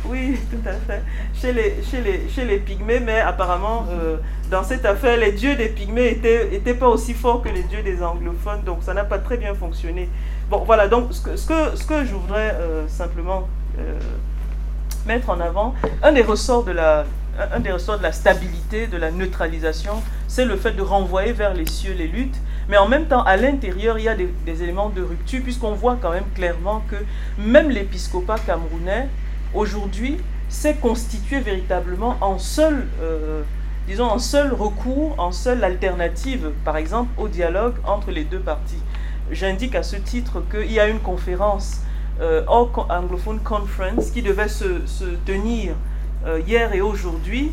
oui, 0.05 0.37
tout 0.49 0.69
à 0.69 0.73
fait. 0.73 1.01
Chez 1.33 1.53
les, 1.53 1.75
chez 1.83 2.01
les, 2.01 2.29
chez 2.29 2.45
les 2.45 2.57
pygmées, 2.57 2.99
mais 2.99 3.19
apparemment, 3.19 3.85
euh, 3.89 4.17
dans 4.49 4.63
cette 4.63 4.85
affaire, 4.85 5.17
les 5.17 5.31
dieux 5.31 5.55
des 5.55 5.69
pygmées 5.69 6.09
étaient, 6.09 6.53
étaient 6.53 6.73
pas 6.73 6.87
aussi 6.87 7.13
forts 7.13 7.41
que 7.41 7.49
les 7.49 7.63
dieux 7.63 7.81
des 7.83 8.03
anglophones, 8.03 8.63
donc 8.63 8.79
ça 8.81 8.93
n'a 8.93 9.03
pas 9.03 9.19
très 9.19 9.37
bien 9.37 9.53
fonctionné. 9.53 10.09
Bon, 10.49 10.63
voilà, 10.65 10.87
donc 10.87 11.07
ce 11.11 11.21
que, 11.21 11.35
ce 11.35 11.47
que, 11.47 11.75
ce 11.75 11.83
que 11.85 12.05
je 12.05 12.13
voudrais 12.13 12.55
euh, 12.59 12.87
simplement 12.87 13.47
euh, 13.79 13.99
mettre 15.05 15.29
en 15.29 15.39
avant, 15.39 15.73
un 16.03 16.11
des 16.11 16.23
ressorts 16.23 16.63
de 16.63 16.71
la 16.71 17.05
un 17.53 17.59
des 17.59 17.71
ressorts 17.71 17.99
de 17.99 18.03
la 18.03 18.11
stabilité, 18.11 18.87
de 18.87 18.97
la 18.97 19.11
neutralisation, 19.11 20.01
c'est 20.27 20.45
le 20.45 20.55
fait 20.55 20.71
de 20.71 20.81
renvoyer 20.81 21.33
vers 21.33 21.53
les 21.53 21.67
cieux 21.67 21.93
les 21.93 22.07
luttes 22.07 22.37
mais 22.69 22.77
en 22.77 22.87
même 22.87 23.05
temps, 23.05 23.23
à 23.23 23.37
l'intérieur, 23.37 23.97
il 23.97 24.05
y 24.05 24.09
a 24.09 24.15
des, 24.15 24.63
éléments 24.63 24.89
de 24.89 25.01
rupture, 25.01 25.41
puisqu'on 25.41 25.71
voit 25.71 25.97
quand 26.01 26.11
même 26.11 26.25
clairement 26.35 26.83
que 26.89 26.97
même 27.41 27.69
l'épiscopat 27.69 28.39
camerounais, 28.39 29.07
aujourd'hui, 29.53 30.17
s'est 30.49 30.75
constitué 30.75 31.39
véritablement 31.39 32.17
en 32.19 32.37
seul, 32.37 32.87
euh, 33.01 33.41
disons, 33.87 34.05
en 34.05 34.19
seul 34.19 34.53
recours, 34.53 35.15
en 35.17 35.31
seule 35.31 35.63
alternative, 35.63 36.51
par 36.65 36.77
exemple, 36.77 37.09
au 37.17 37.29
dialogue 37.29 37.75
entre 37.85 38.11
les 38.11 38.25
deux 38.25 38.39
parties. 38.39 38.81
J'indique 39.31 39.75
à 39.75 39.83
ce 39.83 39.95
titre 39.95 40.43
qu'il 40.49 40.71
y 40.71 40.79
a 40.79 40.87
une 40.87 40.99
conférence, 40.99 41.81
euh, 42.19 42.43
Anglophone 42.47 43.39
Conference, 43.39 44.11
qui 44.11 44.21
devait 44.21 44.47
se, 44.49 44.65
tenir 45.25 45.73
euh, 46.25 46.41
hier 46.45 46.73
et 46.73 46.81
aujourd'hui, 46.81 47.51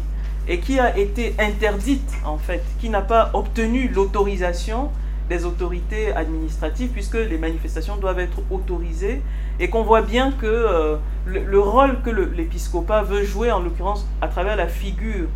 et 0.48 0.58
qui 0.58 0.80
a 0.80 0.96
été 0.96 1.34
interdite, 1.38 2.12
en 2.24 2.38
fait, 2.38 2.62
qui 2.80 2.90
n'a 2.90 3.00
pas 3.00 3.30
obtenu 3.32 3.88
l'autorisation 3.88 4.90
des 5.28 5.44
autorités 5.44 6.12
administratives, 6.12 6.90
puisque 6.90 7.14
les 7.14 7.38
manifestations 7.38 7.96
doivent 7.96 8.18
être 8.18 8.40
autorisées, 8.50 9.22
et 9.58 9.68
qu'on 9.68 9.82
voit 9.82 10.02
bien 10.02 10.32
que 10.32 10.46
euh, 10.46 10.96
le, 11.26 11.58
rôle 11.60 12.00
que 12.02 12.10
l'épiscopat 12.10 13.02
veut 13.02 13.24
jouer, 13.24 13.50
en 13.50 13.60
l'occurrence 13.60 14.06
à 14.20 14.28
travers 14.28 14.56
la 14.56 14.68
figure 14.68 15.28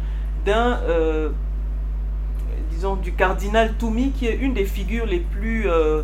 d'un, 0.44 0.78
euh, 0.88 1.30
disons, 2.70 2.96
du 2.96 3.12
cardinal 3.12 3.74
Toumi, 3.74 4.10
qui 4.10 4.26
est 4.26 4.36
une 4.36 4.52
des 4.52 4.66
figures 4.66 5.06
les 5.06 5.20
plus, 5.20 5.70
euh, 5.70 6.02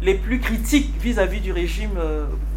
les 0.00 0.14
plus 0.14 0.38
critiques 0.38 0.94
vis-à-vis 1.00 1.40
du 1.40 1.52
régime 1.52 1.98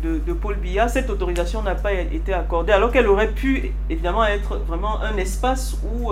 de, 0.03 0.19
de, 0.19 0.33
Paul 0.33 0.57
Biya, 0.57 0.89
cette 0.89 1.09
autorisation 1.09 1.63
n'a 1.63 1.75
pas 1.75 1.93
été 1.93 2.33
accordée, 2.33 2.73
alors 2.73 2.91
qu'elle 2.91 3.07
aurait 3.07 3.31
pu 3.31 3.71
évidemment 3.89 4.25
être 4.25 4.57
vraiment 4.57 5.01
un 5.01 5.17
espace 5.17 5.77
où 5.83 6.11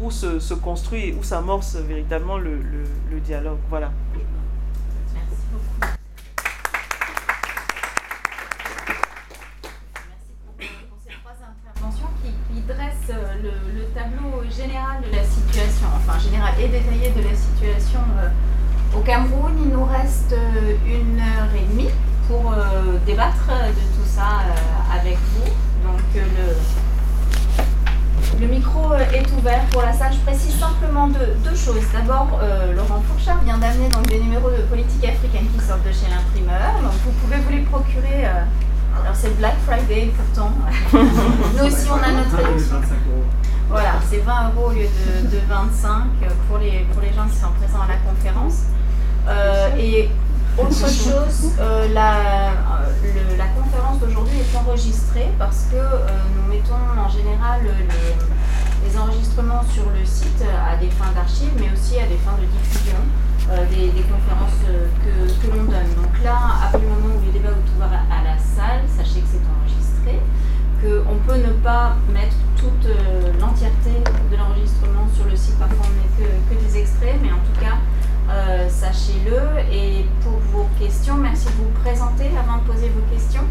où 0.00 0.10
se, 0.10 0.38
se 0.38 0.54
construit, 0.54 1.14
où 1.18 1.22
s'amorce 1.22 1.76
véritablement 1.76 2.38
le, 2.38 2.56
le, 2.56 2.84
le, 3.10 3.20
dialogue. 3.20 3.58
Voilà. 3.68 3.90
Merci 5.14 5.42
beaucoup. 5.52 5.92
Merci 10.08 10.72
pour, 10.88 10.98
ces 11.04 11.14
trois 11.20 11.36
interventions 11.42 12.08
qui, 12.22 12.54
qui 12.54 12.60
dressent 12.62 13.12
le, 13.42 13.50
le, 13.78 13.86
tableau 13.94 14.42
général 14.50 15.02
de 15.02 15.16
la 15.16 15.24
situation, 15.24 15.88
enfin 15.96 16.18
général 16.18 16.54
et 16.60 16.68
détaillé 16.68 17.10
de 17.10 17.22
la 17.28 17.34
situation 17.34 18.00
euh, 18.18 18.96
au 18.96 19.00
Cameroun. 19.00 19.52
Il 19.62 19.70
nous 19.70 19.84
reste 19.84 20.32
euh, 20.32 20.76
une 20.86 21.18
heure 21.18 21.50
et 21.56 21.66
demie 21.72 21.90
pour 22.28 22.52
euh, 22.52 22.98
débattre 23.04 23.48
de 23.48 23.96
tout 23.96 24.06
ça 24.06 24.40
avec 24.94 25.18
vous. 25.34 25.50
Donc 25.82 26.00
le 26.14 26.54
le 28.38 28.46
micro 28.46 28.92
euh, 28.92 28.98
est 29.12 29.26
ouvert 29.32 29.64
pour 29.70 29.82
la 29.82 29.92
salle. 29.92 30.12
Je 30.12 30.18
précise 30.20 30.58
simplement 30.58 31.08
deux, 31.08 31.54
choses. 31.54 31.82
D'abord, 31.92 32.38
euh, 32.42 32.74
Laurent 32.74 33.02
Fourchard 33.08 33.42
vient 33.42 33.58
d'amener 33.58 33.88
donc 33.88 34.06
des 34.06 34.20
numéros 34.20 34.50
de 34.50 34.62
politique 34.62 35.04
africaine 35.04 35.46
qui 35.52 35.64
sortent 35.64 35.86
de 35.86 35.92
chez 35.92 36.08
l'imprimeur. 36.08 36.80
Donc 36.82 36.92
vous 37.04 37.12
pouvez 37.22 37.36
vous 37.36 37.50
les 37.50 37.62
procurer. 37.62 38.24
Euh, 38.24 38.44
alors 39.02 39.14
c'est 39.14 39.36
Black 39.38 39.56
Friday 39.66 40.12
pourtant. 40.16 40.52
Nous 40.92 41.64
aussi 41.64 41.88
on 41.90 42.02
a 42.02 42.12
notre 42.12 42.36
Voilà, 43.68 43.94
c'est 44.08 44.18
20 44.18 44.52
euros 44.54 44.68
au 44.68 44.72
lieu 44.72 44.86
de, 45.30 45.38
25 45.48 45.92
pour 46.48 46.58
les, 46.58 46.86
pour 46.92 47.00
les 47.00 47.12
gens 47.12 47.26
qui 47.28 47.36
sont 47.36 47.52
présents 47.58 47.84
à 47.84 47.88
la 47.88 47.98
conférence. 47.98 48.64
et 49.78 50.10
autre 50.58 50.88
chose, 50.88 51.52
la, 51.94 52.52
la 53.38 53.46
conférence 53.56 53.98
d'aujourd'hui 54.00 54.38
est 54.40 54.56
enregistrée 54.56 55.28
parce 55.38 55.66
que 55.70 55.76
nous 55.76 56.52
mettons 56.52 56.74
en 56.74 57.08
général 57.08 57.60
les 58.84 58.98
enregistrements 58.98 59.62
sur 59.72 59.84
le 59.90 60.04
site 60.04 60.42
à 60.42 60.76
des 60.76 60.90
fins 60.90 61.12
d'archives, 61.14 61.52
mais 61.58 61.70
aussi 61.72 61.98
à 61.98 62.06
des 62.06 62.16
fins 62.16 62.36
de 62.40 62.46
diffusion 62.46 62.98
euh, 63.50 63.66
des, 63.66 63.90
conférences 64.06 64.62
euh, 64.68 64.86
que, 65.02 65.50
l'on 65.50 65.64
donne. 65.64 65.90
Donc 65.98 66.22
là, 66.22 66.38
à 66.62 66.70
partir 66.70 66.80
du 66.80 66.86
moment 66.86 67.18
où 67.18 67.26
les 67.26 67.32
débats 67.32 67.50
sont 67.50 67.82
ouverts 67.82 68.06
à, 68.06 68.22
la 68.22 68.38
salle, 68.38 68.86
sachez 68.86 69.20
que 69.20 69.26
c'est 69.26 69.42
enregistré, 69.42 70.22
qu'on 70.78 71.18
peut 71.26 71.40
ne 71.40 71.52
pas 71.58 71.96
mettre 72.14 72.36
toute 72.54 72.86
euh, 72.86 73.32
l'entièreté 73.40 74.06
de 74.06 74.36
l'enregistrement 74.36 75.08
sur 75.16 75.26
le 75.26 75.34
site, 75.34 75.58
parfois 75.58 75.82
on 75.82 75.94
met 75.98 76.10
que, 76.14 76.54
des 76.62 76.78
extraits, 76.78 77.18
mais 77.20 77.32
en 77.32 77.42
tout 77.42 77.58
cas, 77.58 77.74
sachez-le. 78.68 79.60
Et 79.72 80.06
pour 80.22 80.38
vos 80.52 80.68
questions, 80.78 81.16
merci 81.16 81.46
de 81.46 81.52
vous 81.52 81.70
présenter 81.82 82.30
avant 82.38 82.58
de 82.58 82.72
poser 82.72 82.88
vos 82.88 83.14
questions. 83.14 83.44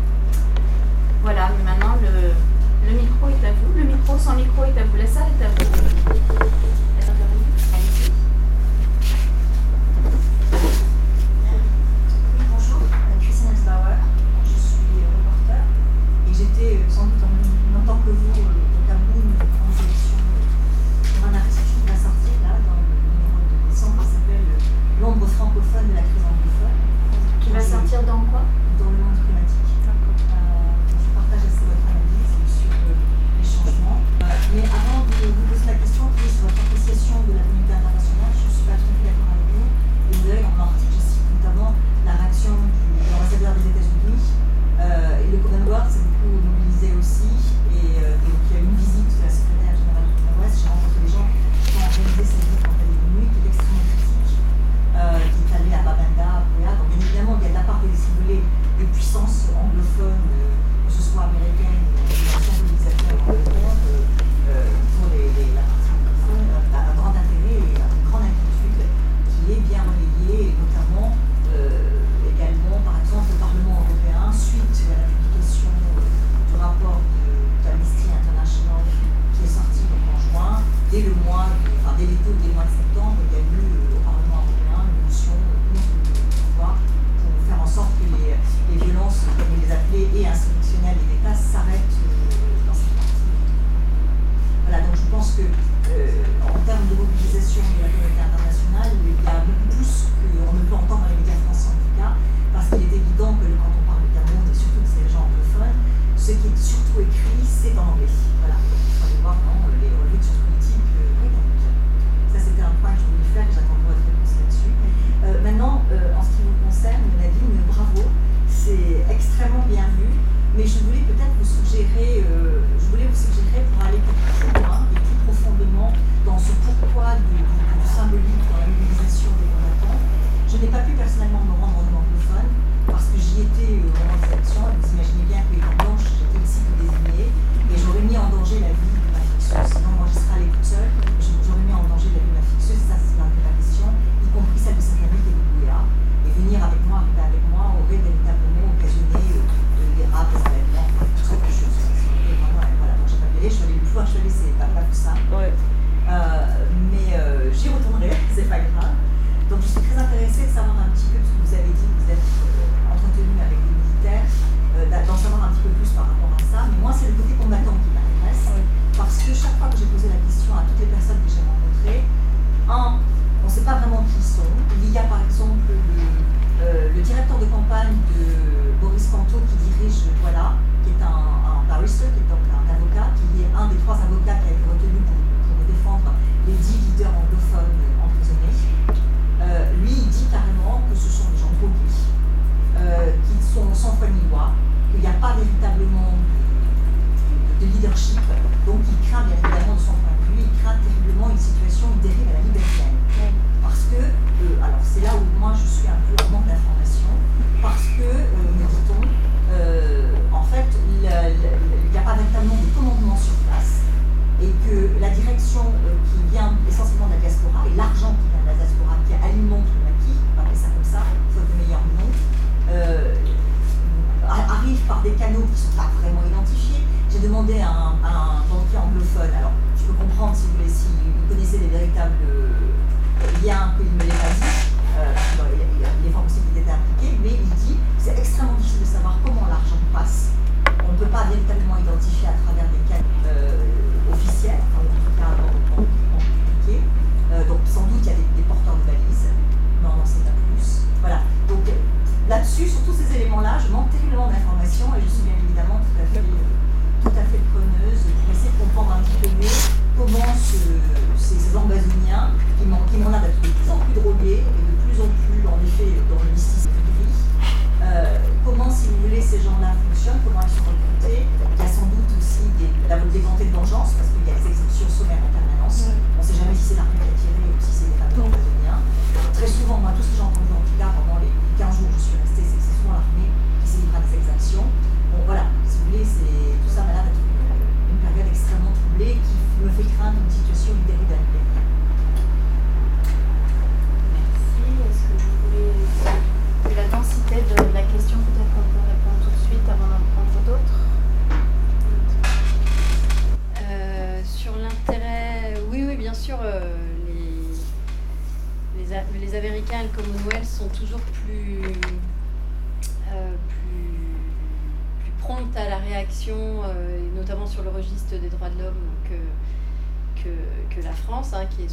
Voilà, 1.22 1.50
maintenant 1.66 1.96
le, 2.02 2.32
le 2.90 2.98
micro 2.98 3.28
est 3.28 3.46
à 3.48 3.52
vous. 3.52 3.78
Le 3.78 3.84
micro 3.84 4.18
sans 4.18 4.36
micro 4.36 4.64
est 4.64 4.80
à 4.80 4.84
vous. 4.84 4.98
La 4.98 5.08
salle 5.08 5.24
est 5.40 5.46
à 5.46 5.50
vous. 5.50 5.70
bonjour, 12.52 12.82
Christine 13.22 13.50
Elsbauer. 13.52 14.00
Je 14.46 14.60
suis 14.60 15.04
reporter 15.14 15.64
et 16.28 16.34
j'étais 16.34 16.80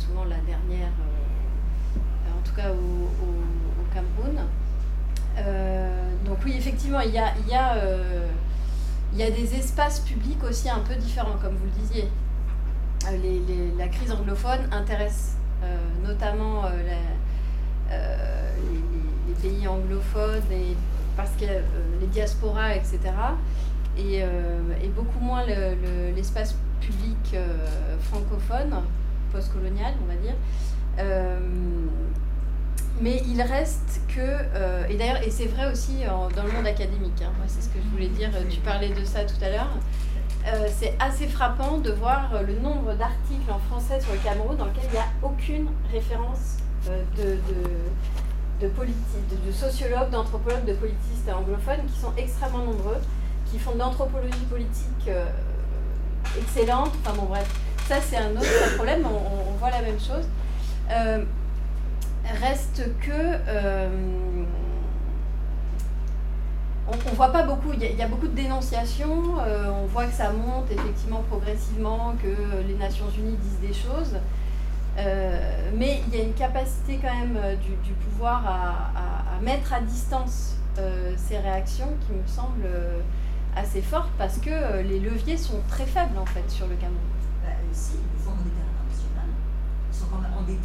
souvent 0.06 0.24
la 0.24 0.36
dernière, 0.36 0.92
euh, 1.00 2.38
en 2.38 2.42
tout 2.46 2.54
cas 2.54 2.70
au, 2.70 2.74
au, 2.74 3.44
Cameroun. 3.94 4.42
donc 6.26 6.38
oui, 6.44 6.54
effectivement, 6.58 7.00
il 7.00 7.12
y 7.12 7.18
a, 7.18 7.32
il 7.40 7.48
y, 7.50 7.54
a, 7.54 7.76
il 9.12 9.18
y 9.18 9.22
a 9.22 9.30
des 9.30 9.54
espaces 9.54 10.00
publics 10.00 10.42
aussi 10.44 10.68
un 10.68 10.80
peu 10.80 10.94
différents, 10.96 11.38
comme 11.40 11.56
vous 11.56 11.64
le 11.64 11.82
disiez. 11.82 12.10
Les, 13.10 13.40
la 13.78 13.88
crise 13.88 14.12
anglophone 14.12 14.68
intéresse 14.70 15.36
notamment 16.04 16.64
euh, 17.92 18.50
les, 19.28 19.34
pays 19.42 19.68
anglophones 19.68 20.50
et 20.50 20.74
parce 21.14 21.32
que 21.32 21.44
euh, 21.44 21.60
les 22.00 22.06
diasporas, 22.06 22.74
etc. 22.74 23.00
Et, 23.98 24.22
euh, 24.22 24.28
et 24.82 24.88
beaucoup 24.88 25.20
moins 25.20 25.44
l'espace 26.14 26.56
public 26.80 27.36
francophone, 28.00 28.74
postcolonial, 29.36 29.94
on 30.02 30.06
va 30.06 30.16
dire. 30.16 30.34
mais 33.00 33.22
il 33.26 33.42
reste 33.42 34.00
que, 34.08 34.90
et 34.90 34.96
d'ailleurs, 34.96 35.22
et 35.22 35.30
c'est 35.30 35.46
vrai 35.46 35.70
aussi 35.70 36.04
dans 36.34 36.42
le 36.42 36.52
monde 36.52 36.66
académique, 36.66 37.22
hein, 37.22 37.32
c'est 37.46 37.62
ce 37.62 37.68
que 37.68 37.78
je 37.82 37.88
voulais 37.90 38.08
dire, 38.08 38.30
tu 38.50 38.60
parlais 38.60 38.88
de 38.88 39.04
ça 39.04 39.24
tout 39.24 39.42
à 39.42 39.50
l'heure, 39.50 39.76
c'est 40.74 40.94
assez 40.98 41.26
frappant 41.26 41.78
de 41.78 41.90
voir 41.90 42.42
le 42.46 42.58
nombre 42.60 42.94
d'articles 42.94 43.50
en 43.50 43.58
français 43.58 44.00
sur 44.00 44.12
le 44.12 44.18
Cameroun 44.18 44.56
dans 44.56 44.66
lequel 44.66 44.84
il 44.88 44.92
n'y 44.92 44.98
a 44.98 45.08
aucune 45.22 45.68
référence 45.92 46.56
euh, 46.88 47.02
de, 47.16 47.38
de, 48.60 48.68
de, 48.68 49.52
sociologues, 49.52 50.10
d'anthropologues, 50.10 50.64
de 50.64 50.74
politistes 50.74 51.28
anglophones 51.28 51.84
qui 51.92 51.98
sont 51.98 52.12
extrêmement 52.16 52.64
nombreux, 52.64 52.98
qui 53.50 53.58
font 53.58 53.72
de 53.72 53.78
l'anthropologie 53.78 54.46
politique 54.48 55.08
euh, 55.08 55.26
excellente. 56.38 56.92
Enfin 57.04 57.16
bon, 57.16 57.26
bref, 57.26 57.48
ça 57.88 58.00
c'est 58.00 58.16
un 58.16 58.30
autre 58.32 58.74
problème, 58.74 59.06
on, 59.06 59.52
voit 59.58 59.70
la 59.70 59.82
même 59.82 59.98
chose. 59.98 60.26
Euh, 60.90 61.24
reste 62.40 62.82
que. 63.00 63.38
on 66.88 67.10
ne 67.10 67.16
voit 67.16 67.32
pas 67.32 67.42
beaucoup, 67.42 67.72
il 67.72 67.96
y, 67.96 68.02
a, 68.02 68.06
beaucoup 68.06 68.28
de 68.28 68.34
dénonciations, 68.34 69.34
on 69.38 69.86
voit 69.86 70.06
que 70.06 70.14
ça 70.14 70.30
monte 70.30 70.70
effectivement 70.70 71.22
progressivement, 71.28 72.14
que 72.22 72.62
les 72.66 72.74
Nations 72.74 73.10
Unies 73.18 73.36
disent 73.36 73.60
des 73.60 73.74
choses. 73.74 74.16
Euh, 74.98 75.70
mais 75.74 76.00
il 76.06 76.16
y 76.16 76.20
a 76.20 76.24
une 76.24 76.32
capacité 76.32 76.98
quand 77.02 77.14
même 77.14 77.36
euh, 77.36 77.54
du, 77.56 77.92
pouvoir 77.92 78.42
à, 78.46 79.40
mettre 79.42 79.74
à 79.74 79.80
distance 79.80 80.56
euh, 80.78 81.14
ces 81.18 81.36
réactions 81.38 81.94
qui 82.06 82.12
me 82.12 82.26
semble 82.26 82.66
assez 83.54 83.82
forte 83.82 84.08
parce 84.16 84.38
que 84.38 84.80
les 84.82 84.98
leviers 84.98 85.36
sont 85.36 85.60
très 85.68 85.84
faibles 85.84 86.16
en 86.18 86.24
fait 86.24 86.48
sur 86.50 86.66
le 86.66 86.74
Cameroun. 86.76 87.15
Fonds 88.24 88.32
ils 89.90 89.96
sont 89.96 90.06
quand 90.06 90.20
même 90.20 90.32
à 90.32 90.42
plus 90.42 90.54
de 90.54 90.60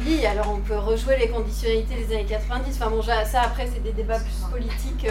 60%. 0.00 0.06
Oui, 0.06 0.26
alors 0.26 0.50
on 0.50 0.60
peut 0.60 0.78
rejouer 0.78 1.18
les 1.18 1.28
conditionnalités 1.28 1.94
des 1.94 2.14
années 2.14 2.26
90. 2.26 2.74
Enfin 2.74 2.90
bon, 2.90 3.02
ça 3.02 3.42
après 3.42 3.68
c'est 3.72 3.82
des 3.82 3.92
débats 3.92 4.18
plus 4.18 4.46
politiques 4.50 5.06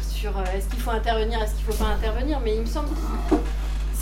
sur 0.00 0.32
est-ce 0.54 0.68
qu'il 0.68 0.80
faut 0.80 0.90
intervenir, 0.90 1.42
est-ce 1.42 1.54
qu'il 1.54 1.66
ne 1.66 1.72
faut 1.72 1.84
pas 1.84 1.90
intervenir, 1.90 2.40
mais 2.40 2.56
il 2.56 2.62
me 2.62 2.66
semble 2.66 2.88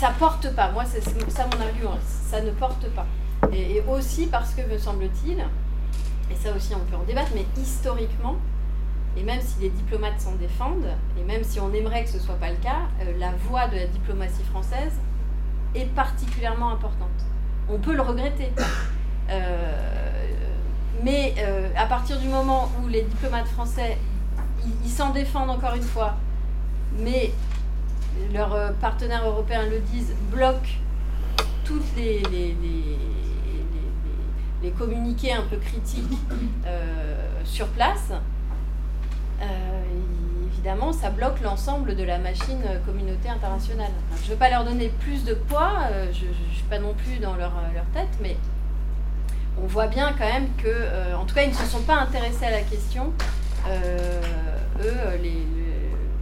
ça 0.03 0.11
porte 0.19 0.53
pas. 0.53 0.69
Moi, 0.71 0.83
c'est 0.85 1.01
ça 1.01 1.45
mon 1.45 1.61
argument. 1.61 1.97
Ça 2.29 2.41
ne 2.41 2.51
porte 2.51 2.89
pas. 2.89 3.05
Et, 3.53 3.81
aussi 3.87 4.27
parce 4.27 4.53
que, 4.53 4.61
me 4.61 4.77
semble-t-il, 4.77 5.39
et 5.39 6.35
ça 6.35 6.51
aussi 6.53 6.73
on 6.75 6.79
peut 6.79 6.97
en 6.97 7.03
débattre, 7.03 7.31
mais 7.33 7.45
historiquement, 7.61 8.35
et 9.15 9.23
même 9.23 9.41
si 9.41 9.59
les 9.61 9.69
diplomates 9.69 10.19
s'en 10.19 10.33
défendent, 10.35 10.89
et 11.19 11.23
même 11.23 11.43
si 11.43 11.59
on 11.59 11.71
aimerait 11.73 12.03
que 12.03 12.09
ce 12.09 12.17
ne 12.17 12.21
soit 12.21 12.35
pas 12.35 12.49
le 12.49 12.57
cas, 12.57 12.89
euh, 13.01 13.17
la 13.19 13.31
voix 13.47 13.67
de 13.67 13.75
la 13.75 13.85
diplomatie 13.85 14.43
française 14.43 14.93
est 15.75 15.85
particulièrement 15.93 16.71
importante. 16.71 17.09
On 17.69 17.77
peut 17.77 17.95
le 17.95 18.01
regretter. 18.01 18.51
Euh, 19.29 20.27
mais 21.01 21.33
euh, 21.37 21.69
à 21.77 21.85
partir 21.85 22.19
du 22.19 22.27
moment 22.27 22.69
où 22.81 22.89
les 22.89 23.03
diplomates 23.03 23.47
français, 23.47 23.97
s'en 24.85 25.11
défendent 25.11 25.49
encore 25.49 25.75
une 25.75 25.81
fois, 25.81 26.15
mais 26.99 27.31
leurs 28.33 28.73
partenaires 28.81 29.25
européens 29.25 29.65
le 29.65 29.79
disent, 29.79 30.13
bloquent 30.29 30.75
toutes 31.63 31.95
les, 31.95 32.21
communiqués 34.77 35.31
un 35.31 35.43
peu 35.43 35.55
critiques 35.55 36.19
sur 37.45 37.67
place, 37.67 38.11
évidemment, 40.53 40.93
ça 40.93 41.09
bloque 41.09 41.41
l'ensemble 41.41 41.95
de 41.95 42.03
la 42.03 42.17
machine 42.17 42.61
communauté 42.85 43.29
internationale. 43.29 43.91
je 44.21 44.25
ne 44.25 44.29
veux 44.31 44.37
pas 44.37 44.49
leur 44.49 44.63
donner 44.63 44.89
plus 44.99 45.23
de 45.25 45.33
poids, 45.33 45.89
je 46.11 46.25
ne 46.25 46.53
suis 46.53 46.63
pas 46.69 46.79
non 46.79 46.93
plus 46.93 47.19
dans 47.19 47.35
leur, 47.35 47.51
tête, 47.93 48.17
mais 48.21 48.37
on 49.61 49.67
voit 49.67 49.87
bien 49.87 50.13
quand 50.17 50.25
même 50.25 50.47
que, 50.57 51.15
en 51.15 51.25
tout 51.25 51.35
cas, 51.35 51.43
ils 51.43 51.49
ne 51.49 51.55
se 51.55 51.65
sont 51.65 51.81
pas 51.81 51.95
intéressés 51.95 52.45
à 52.45 52.51
la 52.51 52.61
question, 52.61 53.11
eux, 53.67 54.93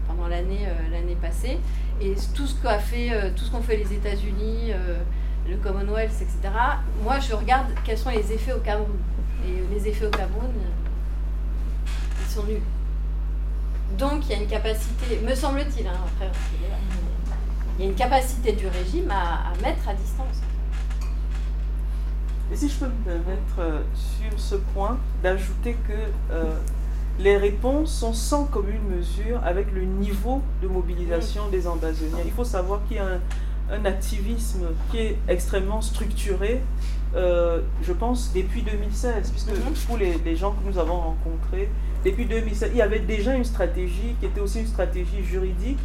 pendant 0.08 0.28
l'année 0.28 0.68
passée. 1.22 1.60
Et 2.02 2.16
tout 2.34 2.48
ce 2.48 2.56
qu'a 2.56 2.80
fait, 2.80 3.12
euh, 3.12 3.30
tout 3.36 3.46
ce 3.46 3.52
qu'ont 3.52 3.62
fait 3.62 3.78
les 3.78 3.94
États-Unis, 3.94 4.72
euh, 4.72 4.98
le 5.48 5.56
Commonwealth, 5.58 6.14
etc. 6.20 6.38
Moi, 7.04 7.20
je 7.20 7.36
regarde 7.36 7.68
quels 7.84 7.98
sont 7.98 8.10
les 8.10 8.32
effets 8.34 8.54
au 8.54 8.60
Cameroun. 8.60 8.98
Et 9.46 9.74
les 9.74 9.88
effets 9.88 10.08
au 10.08 10.10
Cameroun, 10.10 10.50
ils 12.20 12.32
sont 12.32 12.44
nuls. 12.44 12.62
Donc, 13.98 14.26
il 14.26 14.32
y 14.32 14.36
a 14.36 14.42
une 14.42 14.48
capacité, 14.48 15.20
me 15.24 15.36
semble-t-il, 15.36 15.88
hein, 15.88 16.00
après, 16.06 16.32
il 17.78 17.84
y 17.84 17.88
a 17.88 17.90
une 17.90 17.96
capacité 17.96 18.54
du 18.54 18.68
régime 18.68 19.12
à, 19.12 19.54
mettre 19.62 19.88
à 19.88 19.94
distance. 19.94 20.42
Et 22.52 22.56
si 22.56 22.70
je 22.70 22.76
peux 22.76 22.88
me 22.88 23.04
permettre 23.04 23.60
euh, 23.60 23.82
sur 23.94 24.40
ce 24.40 24.56
point 24.56 25.00
d'ajouter 25.24 25.78
que 25.88 25.94
les 27.20 27.38
réponses 27.38 27.94
sont 27.94 28.14
sans 28.14 28.46
commune 28.46 28.82
mesure 28.98 29.42
avec 29.44 29.72
le 29.72 29.84
niveau 29.84 30.42
de 30.62 30.68
mobilisation 30.68 31.48
des 31.50 31.68
ambazoniens. 31.68 32.24
Il 32.26 32.32
faut 32.32 32.44
savoir 32.44 32.82
qu'il 32.88 32.98
y 32.98 33.00
a 33.00 33.06
un, 33.72 33.86
activisme 33.86 34.66
qui 34.90 34.98
est 34.98 35.18
extrêmement 35.30 35.82
structuré, 35.82 36.62
euh, 37.16 37.62
je 37.84 37.94
pense, 37.94 38.34
depuis 38.34 38.64
2016, 38.64 39.32
puisque 39.32 39.52
pour 39.88 39.98
les, 39.98 40.36
gens 40.36 40.52
que 40.52 40.70
nous 40.70 40.78
avons 40.78 40.98
rencontrés, 40.98 41.70
depuis 42.04 42.26
2016, 42.26 42.72
il 42.74 42.78
y 42.78 42.82
avait 42.82 43.00
déjà 43.00 43.36
une 43.36 43.44
stratégie 43.44 44.16
qui 44.20 44.26
était 44.26 44.42
aussi 44.42 44.60
une 44.60 44.68
stratégie 44.68 45.24
juridique 45.24 45.80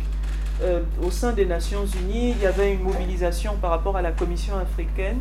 euh, 0.62 0.80
au 1.02 1.10
sein 1.10 1.32
des 1.32 1.44
Nations 1.44 1.84
Unies. 1.84 2.30
Il 2.30 2.42
y 2.42 2.46
avait 2.46 2.72
une 2.72 2.82
mobilisation 2.82 3.56
par 3.60 3.70
rapport 3.70 3.96
à 3.96 4.02
la 4.02 4.12
Commission 4.12 4.56
africaine 4.56 5.18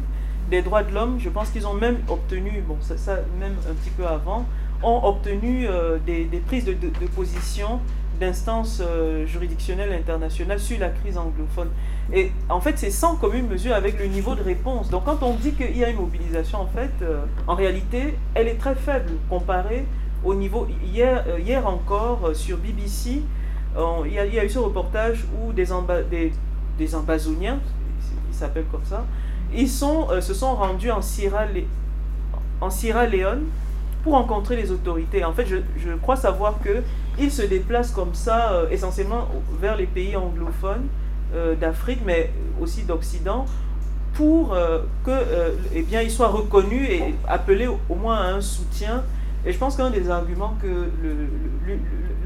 des 0.49 0.61
droits 0.61 0.83
de 0.83 0.93
l'homme. 0.93 1.17
Je 1.19 1.29
pense 1.29 1.49
qu'ils 1.49 1.67
ont 1.67 1.73
même 1.73 1.97
obtenu, 2.07 2.63
bon, 2.65 2.77
ça 2.79 2.95
même 3.39 3.55
un 3.69 3.73
petit 3.73 3.89
peu 3.89 4.05
avant, 4.05 4.45
ont 4.83 5.01
obtenu 5.03 5.67
euh, 5.67 5.97
des, 6.05 6.29
prises 6.45 6.63
de, 6.63 6.75
position 7.13 7.81
d'instances 8.17 8.81
euh, 8.81 9.25
juridictionnelles 9.25 9.91
internationales 9.91 10.59
sur 10.61 10.79
la 10.79 10.87
crise 10.87 11.17
anglophone. 11.17 11.71
Et 12.13 12.31
en 12.47 12.61
fait, 12.61 12.77
c'est 12.77 12.91
sans 12.91 13.17
commune 13.17 13.47
mesure 13.47 13.73
avec 13.73 13.99
le 13.99 14.05
niveau 14.05 14.35
de 14.35 14.43
réponse. 14.43 14.89
Donc 14.89 15.03
quand 15.03 15.21
on 15.23 15.33
dit 15.33 15.51
qu'il 15.51 15.77
y 15.77 15.83
a 15.83 15.89
une 15.89 15.97
mobilisation, 15.97 16.61
en 16.61 16.67
fait, 16.67 16.91
en 17.47 17.55
réalité, 17.55 18.15
elle 18.33 18.47
est 18.47 18.57
très 18.57 18.75
faible 18.75 19.11
comparée 19.29 19.85
au 20.25 20.35
niveau... 20.35 20.67
Hier, 20.83 21.23
euh, 21.27 21.61
encore, 21.63 22.31
sur 22.33 22.57
BBC, 22.57 23.21
il 24.05 24.13
y, 24.13 24.19
a, 24.19 24.45
eu 24.45 24.49
ce 24.49 24.59
reportage 24.59 25.25
où 25.37 25.53
des, 25.53 25.71
amba, 25.71 25.99
ambazoniens, 26.93 27.59
ils 28.29 28.35
s'appellent 28.35 28.67
comme 28.71 28.85
ça, 28.85 29.05
ils 29.53 29.69
sont, 29.69 30.07
se 30.21 30.33
sont 30.33 30.55
rendus 30.55 30.91
en 30.91 31.01
Sierra, 31.01 31.43
en 32.61 32.69
Sierra 32.69 33.05
Leone 33.05 33.43
pour 34.05 34.13
rencontrer 34.13 34.55
les 34.55 34.71
autorités. 34.71 35.25
En 35.25 35.33
fait, 35.33 35.47
je, 35.47 35.57
crois 35.99 36.15
savoir 36.15 36.59
qu'ils 36.61 37.31
se 37.31 37.41
déplacent 37.41 37.89
comme 37.89 38.13
ça, 38.13 38.51
euh, 38.51 38.69
essentiellement 38.69 39.27
vers 39.59 39.75
les 39.75 39.87
pays 39.87 40.15
anglophones 40.15 40.85
euh, 41.33 41.55
d'Afrique, 41.55 42.01
mais 42.05 42.31
aussi 42.61 42.83
d'Occident, 42.83 43.45
pour 44.13 44.53
euh, 44.53 44.81
que, 45.03 45.11
eh 45.73 45.81
bien, 45.81 46.01
ils 46.03 46.11
soient 46.11 46.27
reconnus 46.27 46.87
et 46.87 47.15
appelés 47.27 47.67
au 47.67 47.95
moins 47.95 48.17
à 48.17 48.27
un 48.27 48.41
soutien. 48.41 49.03
Et 49.45 49.51
je 49.51 49.57
pense 49.57 49.75
qu'un 49.75 49.91
des 49.91 50.09
arguments 50.09 50.55
que 50.61 50.89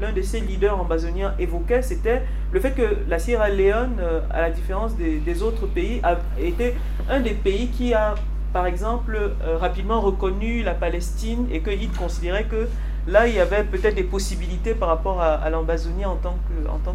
l'un 0.00 0.12
de 0.12 0.22
ces 0.22 0.40
leaders 0.40 0.80
ambazoniens 0.80 1.34
évoquait, 1.38 1.82
c'était 1.82 2.22
le 2.52 2.60
fait 2.60 2.72
que 2.72 2.96
la 3.08 3.18
Sierra 3.18 3.50
Leone, 3.50 4.00
à 4.30 4.40
la 4.40 4.50
différence 4.50 4.96
des, 4.96 5.42
autres 5.42 5.66
pays, 5.66 6.00
a 6.02 6.16
été 6.40 6.74
un 7.10 7.20
des 7.20 7.34
pays 7.34 7.68
qui 7.68 7.92
a 7.92 8.14
par 8.52 8.66
exemple, 8.66 9.16
euh, 9.16 9.56
rapidement 9.58 10.00
reconnu 10.00 10.62
la 10.62 10.74
Palestine 10.74 11.46
et 11.52 11.60
qu'il 11.60 11.90
considérait 11.92 12.44
que 12.44 12.68
là, 13.06 13.26
il 13.28 13.34
y 13.34 13.38
avait 13.38 13.64
peut-être 13.64 13.94
des 13.94 14.02
possibilités 14.02 14.74
par 14.74 14.88
rapport 14.88 15.20
à, 15.20 15.48
l'Ambazonie 15.50 16.04
en 16.04 16.16
tant 16.16 16.36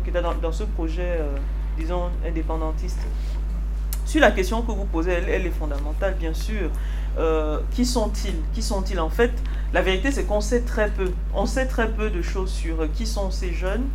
qu'État 0.04 0.22
dans, 0.22 0.34
dans, 0.36 0.52
ce 0.52 0.64
projet, 0.64 1.18
euh, 1.20 1.36
disons, 1.78 2.10
indépendantiste. 2.28 3.00
Sur 4.06 4.22
la 4.22 4.32
question 4.32 4.62
que 4.62 4.72
vous 4.72 4.86
posez, 4.86 5.12
elle, 5.12 5.46
est 5.46 5.50
fondamentale, 5.50 6.16
bien 6.20 6.34
sûr. 6.34 6.70
Euh, 7.18 7.60
qui 7.72 7.86
sont-ils? 7.86 8.36
Qui 8.54 8.62
sont-ils 8.62 9.00
En 9.00 9.10
fait, 9.10 9.32
la 9.74 9.82
vérité, 9.82 10.12
c'est 10.12 10.26
qu'on 10.26 10.42
sait 10.42 10.62
très 10.62 10.90
peu. 10.90 11.12
On 11.34 11.46
sait 11.46 11.66
très 11.66 11.90
peu 11.90 12.10
de 12.10 12.22
choses 12.22 12.52
sur 12.52 12.92
qui 12.94 13.06
sont 13.06 13.32
ces 13.32 13.54
jeunes. 13.54 13.86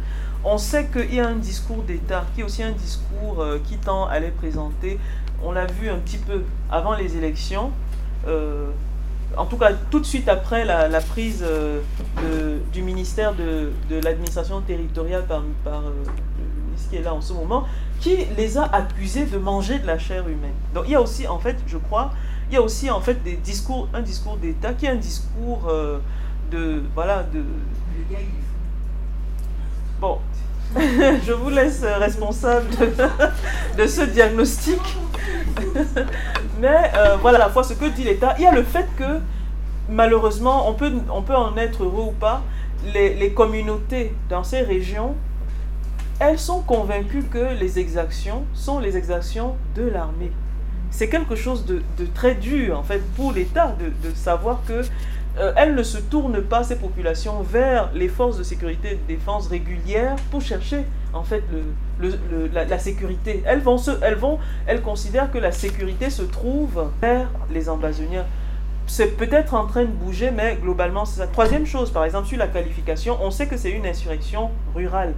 On 0.42 0.56
sait 0.56 0.86
qu'il 0.86 1.14
y 1.14 1.20
a 1.20 1.28
un 1.28 1.36
discours 1.36 1.82
d'État, 1.82 2.24
qui 2.34 2.40
est 2.40 2.44
aussi 2.44 2.62
un 2.62 2.70
discours 2.72 3.44
qui 3.64 3.76
tend 3.76 4.06
à 4.06 4.20
les 4.20 4.30
présenter 4.30 4.98
on 5.42 5.52
l'a 5.52 5.66
vu 5.66 5.88
un 5.88 5.96
petit 5.96 6.18
peu 6.18 6.42
avant 6.70 6.94
les 6.94 7.16
élections, 7.16 7.70
euh, 8.26 8.70
en 9.36 9.46
tout 9.46 9.56
cas 9.56 9.72
tout 9.90 10.00
de 10.00 10.04
suite 10.04 10.28
après 10.28 10.64
la, 10.64 11.00
prise 11.00 11.44
euh, 11.46 11.80
du 12.72 12.82
ministère 12.82 13.34
de, 13.34 13.70
l'administration 14.02 14.60
territoriale 14.60 15.24
par, 15.26 15.42
par 15.64 15.80
euh, 15.80 15.92
qui 16.90 16.96
est 16.96 17.02
là 17.02 17.14
en 17.14 17.20
ce 17.20 17.32
moment, 17.32 17.64
qui 18.00 18.16
les 18.36 18.58
a 18.58 18.64
accusés 18.64 19.26
de 19.26 19.38
manger 19.38 19.78
de 19.78 19.86
la 19.86 19.98
chair 19.98 20.26
humaine. 20.28 20.54
Donc 20.74 20.84
il 20.86 20.92
y 20.92 20.94
a 20.94 21.00
aussi, 21.00 21.26
en 21.28 21.38
fait, 21.38 21.56
je 21.66 21.76
crois, 21.76 22.12
il 22.50 22.54
y 22.54 22.56
a 22.56 22.62
aussi 22.62 22.90
en 22.90 23.00
fait 23.00 23.22
des 23.22 23.36
discours, 23.36 23.88
un 23.94 24.02
discours 24.02 24.36
d'État 24.36 24.72
qui 24.74 24.86
est 24.86 24.90
un 24.90 24.96
discours 24.96 25.72
de, 26.50 26.82
voilà, 26.94 27.22
de... 27.22 27.44
Bon, 30.00 30.18
je 30.76 31.32
vous 31.32 31.50
laisse 31.50 31.82
responsable 31.82 32.68
de 33.78 33.86
ce 33.86 34.02
diagnostic. 34.02 34.80
Mais 36.60 36.90
euh, 36.94 37.16
voilà, 37.20 37.38
la 37.38 37.48
fois, 37.48 37.64
ce 37.64 37.74
que 37.74 37.86
dit 37.86 38.04
l'État, 38.04 38.34
il 38.38 38.44
y 38.44 38.46
a 38.46 38.52
le 38.52 38.62
fait 38.62 38.86
que, 38.96 39.20
malheureusement, 39.88 40.68
on 40.68 40.74
peut, 40.74 40.92
on 41.12 41.22
peut 41.22 41.34
en 41.34 41.56
être 41.56 41.84
heureux 41.84 42.04
ou 42.08 42.12
pas, 42.12 42.42
les, 42.94 43.14
les 43.14 43.32
communautés 43.32 44.14
dans 44.28 44.44
ces 44.44 44.60
régions, 44.60 45.14
elles 46.18 46.38
sont 46.38 46.60
convaincues 46.60 47.24
que 47.24 47.58
les 47.58 47.78
exactions 47.78 48.44
sont 48.54 48.78
les 48.78 48.96
exactions 48.96 49.56
de 49.74 49.82
l'armée. 49.82 50.32
C'est 50.90 51.08
quelque 51.08 51.34
chose 51.34 51.64
de, 51.66 51.82
très 52.14 52.34
dur, 52.34 52.78
en 52.78 52.82
fait, 52.82 53.00
pour 53.16 53.32
l'État 53.32 53.74
de, 53.78 54.14
savoir 54.14 54.60
que 54.66 54.82
euh, 55.38 55.52
elles 55.56 55.74
ne 55.74 55.82
se 55.82 55.98
tournent 55.98 56.42
pas, 56.42 56.64
ces 56.64 56.76
populations, 56.76 57.42
vers 57.42 57.90
les 57.94 58.08
forces 58.08 58.36
de 58.36 58.42
sécurité 58.42 58.92
et 58.92 58.94
de 58.96 59.06
défense 59.16 59.46
régulières 59.46 60.16
pour 60.30 60.40
chercher 60.40 60.84
en 61.12 61.22
fait 61.22 61.42
la, 62.52 62.78
sécurité. 62.78 63.42
Elles 63.46 63.60
vont, 63.60 63.76
elles 64.02 64.16
vont, 64.16 64.38
elles 64.66 64.82
considèrent 64.82 65.30
que 65.30 65.38
la 65.38 65.52
sécurité 65.52 66.10
se 66.10 66.22
trouve 66.22 66.90
vers 67.00 67.28
les 67.52 67.68
ambazoniens. 67.68 68.26
C'est 68.86 69.16
peut-être 69.16 69.54
en 69.54 69.66
train 69.66 69.82
de 69.82 69.90
bouger, 69.90 70.32
mais 70.32 70.58
globalement, 70.60 71.04
c'est 71.04 71.20
ça. 71.20 71.28
Troisième 71.28 71.64
chose, 71.64 71.92
par 71.92 72.04
exemple, 72.04 72.26
sur 72.26 72.38
la 72.38 72.48
qualification, 72.48 73.16
on 73.22 73.30
sait 73.30 73.46
que 73.46 73.56
c'est 73.56 73.70
une 73.70 73.86
insurrection 73.86 74.50
rurale. 74.74 75.14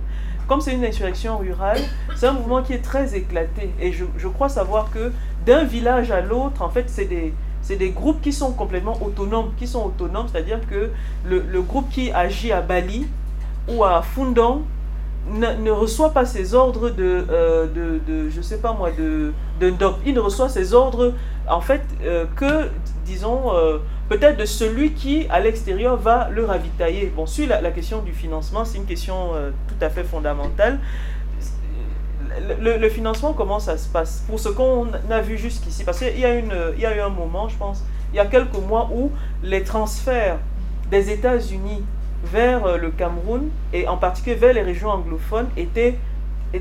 Comme 0.47 0.61
c'est 0.61 0.75
une 0.75 0.85
insurrection 0.85 1.39
rurale, 1.39 1.79
c'est 2.17 2.27
un 2.27 2.33
mouvement 2.33 2.63
qui 2.63 2.75
est 2.75 2.83
très 2.83 3.15
éclaté. 3.15 3.71
Et 3.81 3.93
je 3.93 4.29
crois 4.29 4.51
savoir 4.51 4.91
que 4.91 5.11
d'un 5.45 5.65
village 5.65 6.11
à 6.11 6.21
l'autre, 6.21 6.63
en 6.63 6.69
fait, 6.69 6.85
c'est 6.89 7.05
des, 7.05 7.33
c'est 7.63 7.77
des 7.77 7.91
groupes 7.91 8.21
qui 8.21 8.33
sont 8.33 8.53
complètement 8.53 8.99
autonomes, 9.03 9.53
qui 9.57 9.67
sont 9.67 9.85
autonomes, 9.85 10.27
c'est-à-dire 10.31 10.61
que 10.69 10.91
le, 11.25 11.45
le, 11.49 11.63
groupe 11.63 11.89
qui 11.91 12.11
agit 12.11 12.53
à 12.53 12.61
Bali 12.61 13.07
ou 13.69 13.85
à 13.85 14.03
Fundong 14.03 14.63
ne, 15.31 15.71
reçoit 15.71 16.11
pas 16.11 16.27
ses 16.27 16.55
ordres 16.55 16.91
de, 16.91 17.25
euh, 17.31 17.67
de, 17.67 18.01
de, 18.07 18.31
je 18.31 18.41
sais 18.41 18.59
pas 18.59 18.73
moi, 18.73 18.91
de, 18.91 19.33
de, 19.61 19.73
Il 20.05 20.15
ne 20.15 20.21
reçoit 20.21 20.49
ses 20.49 20.75
ordres, 20.75 21.15
en 21.49 21.61
fait, 21.61 21.83
euh, 22.03 22.25
que, 22.35 22.69
disons, 23.07 23.55
euh, 23.55 23.79
peut-être 24.09 24.37
de 24.37 24.45
celui 24.45 24.93
qui, 24.93 25.27
à 25.31 25.39
l'extérieur, 25.39 25.97
va 25.97 26.29
le 26.31 26.45
ravitailler. 26.45 27.13
Bon, 27.15 27.27
sur 27.27 27.49
la, 27.49 27.61
la 27.61 27.71
question 27.71 28.03
du 28.03 28.13
financement, 28.13 28.65
c'est 28.65 28.79
une 28.79 28.87
question 28.87 29.31
tout 29.69 29.85
à 29.85 29.89
fait 29.89 30.05
fondamentale. 30.05 30.81
Le, 32.61 32.89
financement, 32.89 33.33
comment 33.33 33.61
ça 33.61 33.77
se 33.77 33.89
passe? 33.89 34.25
Pour 34.27 34.39
ce 34.39 34.49
qu'on 34.49 34.89
a 35.11 35.21
vu 35.21 35.39
jusqu'ici, 35.39 35.85
parce 35.85 35.99
qu'il 35.99 36.19
y, 36.19 36.25
a 36.25 36.37
eu 36.37 37.01
un 37.01 37.09
moment, 37.09 37.49
je 37.49 37.57
pense, 37.57 37.85
il 38.13 38.17
y 38.17 38.21
a 38.21 38.27
quelques 38.27 38.59
mois 38.59 38.91
où 38.93 39.11
les 39.43 39.63
transferts 39.63 40.39
des 40.91 41.11
États-Unis 41.11 41.83
vers 42.25 42.65
euh, 42.67 42.77
le 42.77 42.91
Cameroun 42.91 43.49
et 43.73 43.89
en 43.89 43.97
particulier 43.97 44.37
vers 44.37 44.53
les 44.53 44.63
régions 44.63 44.91
anglophones 44.91 45.49
était 45.57 45.97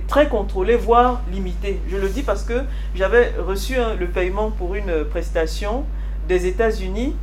très 0.08 0.28
contrôlé, 0.28 0.76
voire 0.76 1.22
limité. 1.32 1.80
Je 1.90 1.98
le 1.98 2.08
dis 2.08 2.24
parce 2.24 2.44
que 2.44 2.62
j'avais 2.96 3.34
reçu 3.38 3.76
le 4.00 4.08
paiement 4.08 4.50
pour 4.52 4.76
une 4.76 5.04
prestation 5.04 5.84
des 6.28 6.46
États-Unis 6.46 7.16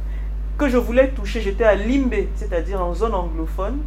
que 0.58 0.68
je 0.68 0.76
voulais 0.76 1.08
toucher. 1.08 1.40
J'étais 1.40 1.64
à 1.64 1.74
Limbe, 1.74 2.26
c'est-à-dire 2.34 2.82
en 2.82 2.94
zone 2.94 3.14
anglophone. 3.14 3.78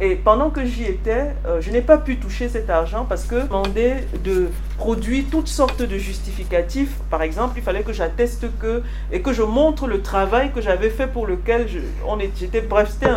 Et 0.00 0.16
pendant 0.16 0.50
que 0.50 0.64
j'y 0.64 0.84
étais, 0.84 1.34
euh, 1.46 1.60
je 1.60 1.70
n'ai 1.70 1.82
pas 1.82 1.98
pu 1.98 2.16
toucher 2.16 2.48
cet 2.48 2.70
argent 2.70 3.04
parce 3.08 3.24
que 3.24 3.46
demandait 3.46 4.04
de 4.24 4.48
produire 4.76 5.24
toutes 5.30 5.48
sortes 5.48 5.82
de 5.82 5.96
justificatifs. 5.96 6.96
Par 7.08 7.22
exemple, 7.22 7.54
il 7.58 7.62
fallait 7.62 7.82
que 7.82 7.92
j'atteste 7.92 8.46
que 8.58 8.82
et 9.12 9.22
que 9.22 9.32
je 9.32 9.42
montre 9.42 9.86
le 9.86 10.02
travail 10.02 10.50
que 10.50 10.60
j'avais 10.60 10.90
fait 10.90 11.06
pour 11.06 11.26
lequel 11.26 11.66
on 12.06 12.18
était. 12.18 12.62
Bref, 12.62 12.90
c'était 12.90 13.12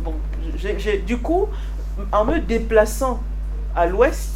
bon, 0.00 0.14
du 1.06 1.18
coup, 1.18 1.48
en 2.12 2.24
me 2.24 2.38
déplaçant 2.38 3.20
à 3.74 3.86
l'ouest, 3.86 4.30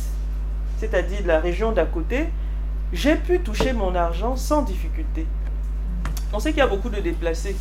c'est-à-dire 0.78 1.20
la 1.24 1.40
région 1.40 1.72
d'à 1.72 1.86
côté, 1.86 2.28
j'ai 2.92 3.14
pu 3.14 3.40
toucher 3.40 3.72
mon 3.72 3.94
argent 3.94 4.36
sans 4.36 4.62
difficulté. 4.62 5.26
On 6.32 6.40
sait 6.40 6.50
qu'il 6.50 6.58
y 6.58 6.62
a 6.62 6.66
beaucoup 6.66 6.90
de 6.90 7.00
déplacés. 7.00 7.56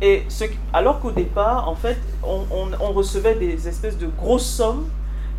Et 0.00 0.24
alors 0.72 1.00
qu'au 1.00 1.12
départ, 1.12 1.68
en 1.68 1.74
fait, 1.74 1.98
on, 2.22 2.92
recevait 2.92 3.34
des 3.34 3.68
espèces 3.68 3.96
de 3.98 4.06
grosses 4.06 4.46
sommes 4.46 4.86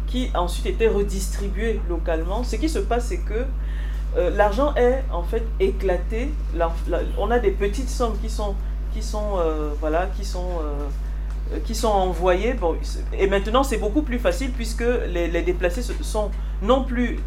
qui 0.08 0.30
ensuite 0.34 0.66
étaient 0.66 0.88
redistribuées 0.88 1.80
localement. 1.90 2.44
Ce 2.44 2.56
qui 2.56 2.70
se 2.70 2.80
passe, 2.80 3.08
c'est 3.08 3.18
que 3.18 3.46
euh, 4.18 4.30
l'argent 4.30 4.74
est 4.76 5.04
en 5.12 5.24
fait 5.24 5.44
éclaté. 5.60 6.32
on 7.18 7.32
a 7.32 7.40
des 7.40 7.52
petites 7.52 7.90
sommes 7.90 8.18
qui 8.22 8.30
sont, 8.30 8.56
qui 8.94 9.04
sont, 9.04 9.38
euh, 9.38 9.72
voilà, 9.80 10.08
qui 10.08 10.24
sont 10.24 10.48
euh, 10.62 10.88
qui 11.66 11.76
sont 11.76 11.90
envoyés. 11.90 12.56
Et 13.18 13.28
maintenant, 13.28 13.64
c'est 13.64 13.78
beaucoup 13.78 14.02
plus 14.02 14.20
facile 14.20 14.52
puisque 14.52 14.84
les, 15.08 15.28
les 15.28 15.42
déplacés 15.42 15.82
sont 15.82 16.32
non 16.62 16.84
plus, 16.84 17.20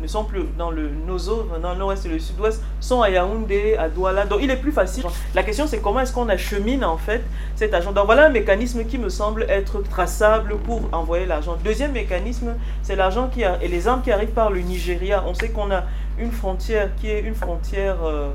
ne 0.00 0.06
sont 0.06 0.24
plus 0.24 0.44
dans 0.56 0.70
le 0.70 0.90
Nozo, 0.90 1.48
dans 1.60 1.72
le 1.72 1.78
nord-est 1.78 2.06
et 2.06 2.08
le 2.08 2.18
sud-ouest, 2.18 2.62
sont 2.80 3.02
à 3.02 3.10
Yaoundé, 3.10 3.76
à 3.76 3.88
Douala. 3.88 4.26
Donc, 4.26 4.40
il 4.42 4.50
est 4.50 4.56
plus 4.56 4.72
facile. 4.72 5.04
La 5.34 5.42
question, 5.42 5.66
c'est 5.66 5.78
comment 5.80 6.00
est-ce 6.00 6.12
qu'on 6.12 6.28
achemine 6.28 6.84
en 6.84 6.96
fait 6.98 7.22
cet 7.56 7.74
argent. 7.74 7.92
Donc, 7.92 8.06
voilà 8.06 8.26
un 8.26 8.30
mécanisme 8.30 8.84
qui 8.84 8.98
me 8.98 9.08
semble 9.08 9.44
être 9.48 9.82
traçable 9.82 10.56
pour 10.58 10.82
envoyer 10.92 11.26
l'argent. 11.26 11.56
Deuxième 11.64 11.92
mécanisme, 11.92 12.54
c'est 12.82 12.96
l'argent 12.96 13.28
qui 13.28 13.42
et 13.42 13.68
les 13.68 13.88
armes 13.88 14.02
qui 14.02 14.12
arrivent 14.12 14.28
par 14.28 14.50
le 14.50 14.60
Nigeria. 14.60 15.24
On 15.26 15.34
sait 15.34 15.50
qu'on 15.50 15.70
a 15.70 15.84
une 16.18 16.32
frontière 16.32 16.90
qui 16.96 17.10
est 17.10 17.20
une 17.20 17.34
frontière, 17.34 17.96
euh, 18.04 18.30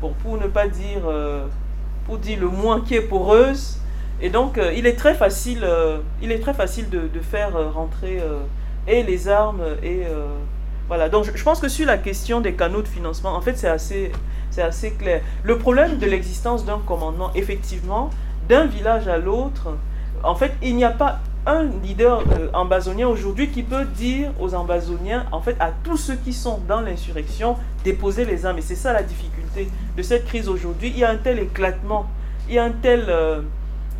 pour 0.00 0.36
ne 0.38 0.46
pas 0.48 0.66
dire, 0.66 1.02
euh, 1.06 1.46
pour 2.06 2.18
dire 2.18 2.40
le 2.40 2.48
moins 2.48 2.80
qui 2.80 2.94
est 2.94 3.02
poreuse 3.02 3.80
et 4.22 4.28
donc, 4.28 4.58
euh, 4.58 4.72
il 4.74 4.86
est 4.86 4.96
très 4.96 5.14
facile, 5.14 5.60
euh, 5.62 5.98
il 6.20 6.30
est 6.30 6.40
très 6.40 6.52
facile 6.52 6.90
de, 6.90 7.08
faire 7.20 7.56
euh, 7.56 7.70
rentrer 7.70 8.22
et 8.86 9.02
les 9.02 9.28
armes 9.28 9.62
et 9.82 10.02
voilà. 10.88 11.08
Donc, 11.08 11.30
je, 11.34 11.44
pense 11.44 11.60
que 11.60 11.68
sur 11.68 11.86
la 11.86 11.98
question 11.98 12.40
des 12.40 12.54
canaux 12.54 12.82
de 12.82 12.88
financement, 12.88 13.34
en 13.34 13.40
fait, 13.40 13.56
c'est 13.56 13.68
assez, 13.68 14.10
c'est 14.50 14.62
assez 14.62 14.92
clair. 14.92 15.22
Le 15.44 15.58
problème 15.58 15.98
de 15.98 16.06
l'existence 16.06 16.64
d'un 16.64 16.80
commandement, 16.84 17.30
effectivement, 17.34 18.10
d'un 18.48 18.66
village 18.66 19.06
à 19.06 19.16
l'autre, 19.16 19.76
en 20.24 20.34
fait, 20.34 20.52
il 20.62 20.74
n'y 20.76 20.84
a 20.84 20.90
pas 20.90 21.20
un 21.46 21.64
leader 21.82 22.24
ambazonien 22.52 23.06
aujourd'hui 23.06 23.48
qui 23.48 23.62
peut 23.62 23.84
dire 23.84 24.30
aux 24.40 24.54
ambazoniens, 24.54 25.26
en 25.30 25.40
fait, 25.40 25.56
à 25.60 25.70
tous 25.84 25.96
ceux 25.96 26.16
qui 26.16 26.32
sont 26.32 26.58
dans 26.66 26.80
l'insurrection, 26.80 27.56
déposer 27.84 28.24
les 28.24 28.44
armes. 28.44 28.58
Et 28.58 28.62
c'est 28.62 28.74
ça 28.74 28.92
la 28.92 29.02
difficulté 29.02 29.68
de 29.96 30.02
cette 30.02 30.24
crise 30.24 30.48
aujourd'hui. 30.48 30.88
Il 30.88 30.98
y 30.98 31.04
a 31.04 31.10
un 31.10 31.16
tel 31.16 31.38
éclatement, 31.38 32.06
il 32.48 32.54
y 32.56 32.58
a 32.58 32.64
un 32.64 32.72
tel, 32.72 33.06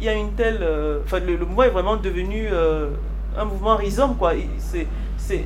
il 0.01 0.06
y 0.06 0.09
a 0.09 0.14
une 0.14 0.32
telle, 0.32 0.60
euh, 0.62 1.01
enfin, 1.05 1.20
le, 1.20 1.36
mouvement 1.39 1.62
est 1.64 1.70
vraiment 1.70 1.97
devenu 1.97 2.48
un 3.36 3.44
mouvement 3.44 3.77
rhizome, 3.77 4.16
quoi. 4.16 4.32
C'est, 4.59 4.86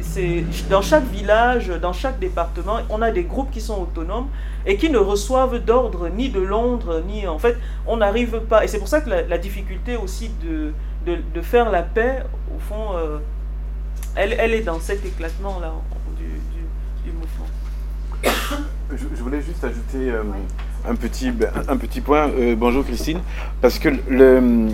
c'est, 0.01 0.45
dans 0.71 0.81
chaque 0.81 1.05
village, 1.05 1.69
dans 1.69 1.93
chaque 1.93 2.19
département, 2.19 2.79
on 2.89 3.03
a 3.03 3.11
des 3.11 3.25
groupes 3.25 3.51
qui 3.51 3.61
sont 3.61 3.83
autonomes 3.83 4.29
et 4.65 4.77
qui 4.77 4.89
ne 4.89 4.97
reçoivent 4.97 5.59
d'ordre 5.59 6.09
ni 6.09 6.31
de 6.31 6.41
Londres, 6.41 7.03
ni 7.07 7.27
en 7.27 7.39
fait, 7.39 7.59
on 7.87 7.99
n'arrive 7.99 8.41
pas. 8.49 8.65
Et 8.65 8.69
c'est 8.69 8.79
pour 8.79 8.89
ça 8.89 9.03
que 9.03 9.11
la 9.11 9.39
difficulté 9.39 9.97
aussi 9.97 10.31
de 10.43 10.73
de, 11.07 11.41
faire 11.41 11.71
la 11.71 11.83
paix, 11.83 12.23
au 12.55 12.59
fond, 12.59 12.97
euh, 12.97 13.19
elle, 14.17 14.35
elle, 14.39 14.55
est 14.55 14.63
dans 14.63 14.81
cet 14.81 15.05
éclatement-là 15.05 15.73
du, 16.17 17.13
mouvement. 17.13 17.47
Je, 18.91 19.23
voulais 19.23 19.43
juste 19.43 19.63
ajouter 19.65 20.11
euh, 20.11 20.23
un, 20.87 20.95
petit, 20.95 21.31
un 21.69 21.77
petit 21.77 22.01
point. 22.01 22.29
Euh, 22.31 22.55
bonjour 22.57 22.85
Christine. 22.85 23.21
Parce 23.61 23.79
que 23.79 23.91
le, 24.09 24.69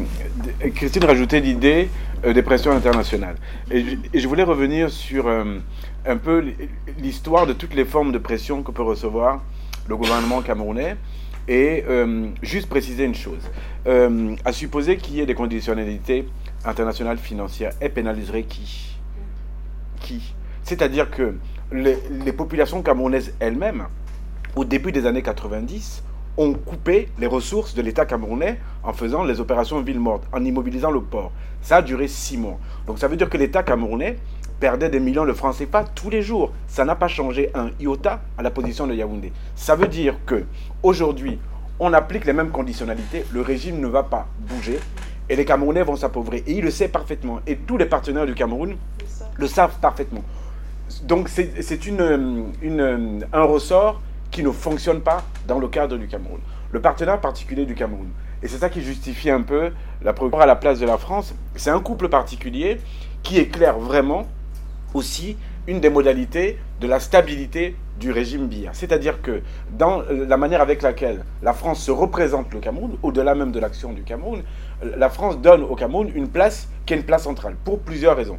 Christine 0.74 1.04
rajoutait 1.04 1.40
l'idée 1.40 1.88
des 2.22 2.42
pressions 2.42 2.72
internationales. 2.72 3.36
Et 3.70 3.80
je, 3.82 3.96
et 4.12 4.26
voulais 4.26 4.42
revenir 4.42 4.90
sur 4.90 5.26
un 5.28 6.16
peu 6.16 6.44
l'histoire 6.98 7.46
de 7.46 7.54
toutes 7.54 7.74
les 7.74 7.86
formes 7.86 8.12
de 8.12 8.18
pression 8.18 8.62
que 8.62 8.70
peut 8.70 8.82
recevoir 8.82 9.40
le 9.88 9.96
gouvernement 9.96 10.42
camerounais 10.42 10.96
et 11.48 11.84
euh, 11.88 12.28
juste 12.42 12.68
préciser 12.68 13.04
une 13.04 13.14
chose. 13.14 13.50
Euh, 13.86 14.34
à 14.44 14.52
supposer 14.52 14.96
qu'il 14.96 15.16
y 15.16 15.20
ait 15.20 15.26
des 15.26 15.34
conditionnalités 15.34 16.28
internationales 16.64 17.18
financières, 17.18 17.72
elles 17.80 17.92
pénaliseraient 17.92 18.44
qui? 18.44 18.96
Qui? 20.00 20.34
C'est-à-dire 20.62 21.10
que 21.10 21.34
les, 21.72 22.32
populations 22.32 22.82
camerounaises 22.82 23.34
elles-mêmes, 23.40 23.86
au 24.56 24.64
début 24.64 24.92
des 24.92 25.06
années 25.06 25.22
90, 25.22 26.02
ont 26.36 26.54
coupé 26.54 27.08
les 27.18 27.26
ressources 27.26 27.74
de 27.74 27.82
l'État 27.82 28.06
camerounais 28.06 28.58
en 28.82 28.92
faisant 28.92 29.24
les 29.24 29.40
opérations 29.40 29.80
ville 29.82 30.00
morte, 30.00 30.24
en 30.32 30.44
immobilisant 30.44 30.90
le 30.90 31.00
port. 31.02 31.32
Ça 31.60 31.76
a 31.76 31.82
duré 31.82 32.08
six 32.08 32.38
mois. 32.38 32.58
Donc 32.86 32.98
ça 32.98 33.08
veut 33.08 33.16
dire 33.16 33.28
que 33.28 33.36
l'État 33.36 33.62
camerounais 33.62 34.16
perdait 34.58 34.88
des 34.88 35.00
millions 35.00 35.26
de 35.26 35.32
francs 35.32 35.56
CFA 35.56 35.84
tous 35.94 36.10
les 36.10 36.22
jours. 36.22 36.52
Ça 36.66 36.84
n'a 36.84 36.94
pas 36.94 37.08
changé 37.08 37.50
un 37.54 37.70
iota 37.80 38.20
à 38.38 38.42
la 38.42 38.50
position 38.50 38.86
de 38.86 38.94
Yaoundé. 38.94 39.32
Ça 39.54 39.74
veut 39.74 39.88
dire 39.88 40.16
que 40.26 40.44
aujourd'hui, 40.82 41.38
on 41.78 41.92
applique 41.92 42.26
les 42.26 42.32
mêmes 42.32 42.50
conditionnalités, 42.50 43.24
le 43.32 43.40
régime 43.40 43.80
ne 43.80 43.86
va 43.86 44.02
pas 44.02 44.26
bouger 44.38 44.78
et 45.30 45.36
les 45.36 45.44
Camerounais 45.44 45.82
vont 45.82 45.96
s'appauvrir. 45.96 46.42
Et 46.46 46.52
il 46.52 46.64
le 46.64 46.70
sait 46.70 46.88
parfaitement. 46.88 47.40
Et 47.46 47.56
tous 47.56 47.78
les 47.78 47.86
partenaires 47.86 48.26
du 48.26 48.34
Cameroun 48.34 48.76
le 49.34 49.46
savent 49.46 49.78
parfaitement. 49.80 50.22
Donc 51.04 51.28
c'est 51.28 51.86
une, 51.86 52.52
une, 52.60 53.26
un 53.32 53.42
ressort 53.42 54.02
qui 54.30 54.42
ne 54.42 54.50
fonctionne 54.50 55.00
pas 55.00 55.24
dans 55.46 55.58
le 55.58 55.68
cadre 55.68 55.96
du 55.96 56.06
Cameroun. 56.06 56.40
Le 56.72 56.80
partenaire 56.80 57.20
particulier 57.20 57.66
du 57.66 57.74
Cameroun. 57.74 58.08
Et 58.42 58.48
c'est 58.48 58.58
ça 58.58 58.70
qui 58.70 58.80
justifie 58.80 59.30
un 59.30 59.42
peu 59.42 59.70
la 60.02 60.12
préoccupation 60.12 60.42
à 60.42 60.46
la 60.46 60.56
place 60.56 60.78
de 60.78 60.86
la 60.86 60.98
France. 60.98 61.34
C'est 61.56 61.70
un 61.70 61.80
couple 61.80 62.08
particulier 62.08 62.80
qui 63.22 63.38
éclaire 63.38 63.78
vraiment 63.78 64.26
aussi 64.94 65.36
une 65.66 65.80
des 65.80 65.90
modalités 65.90 66.58
de 66.80 66.86
la 66.86 67.00
stabilité 67.00 67.76
du 67.98 68.10
régime 68.10 68.46
BIA. 68.46 68.70
C'est-à-dire 68.72 69.20
que 69.20 69.42
dans 69.70 70.02
la 70.10 70.36
manière 70.36 70.62
avec 70.62 70.80
laquelle 70.80 71.24
la 71.42 71.52
France 71.52 71.82
se 71.82 71.90
représente 71.90 72.52
le 72.54 72.60
Cameroun, 72.60 72.96
au-delà 73.02 73.34
même 73.34 73.52
de 73.52 73.60
l'action 73.60 73.92
du 73.92 74.02
Cameroun, 74.02 74.42
la 74.82 75.10
France 75.10 75.38
donne 75.38 75.62
au 75.62 75.76
Cameroun 75.76 76.10
une 76.14 76.28
place 76.28 76.68
qui 76.86 76.94
est 76.94 76.96
une 76.96 77.04
place 77.04 77.24
centrale, 77.24 77.56
pour 77.62 77.80
plusieurs 77.80 78.16
raisons. 78.16 78.38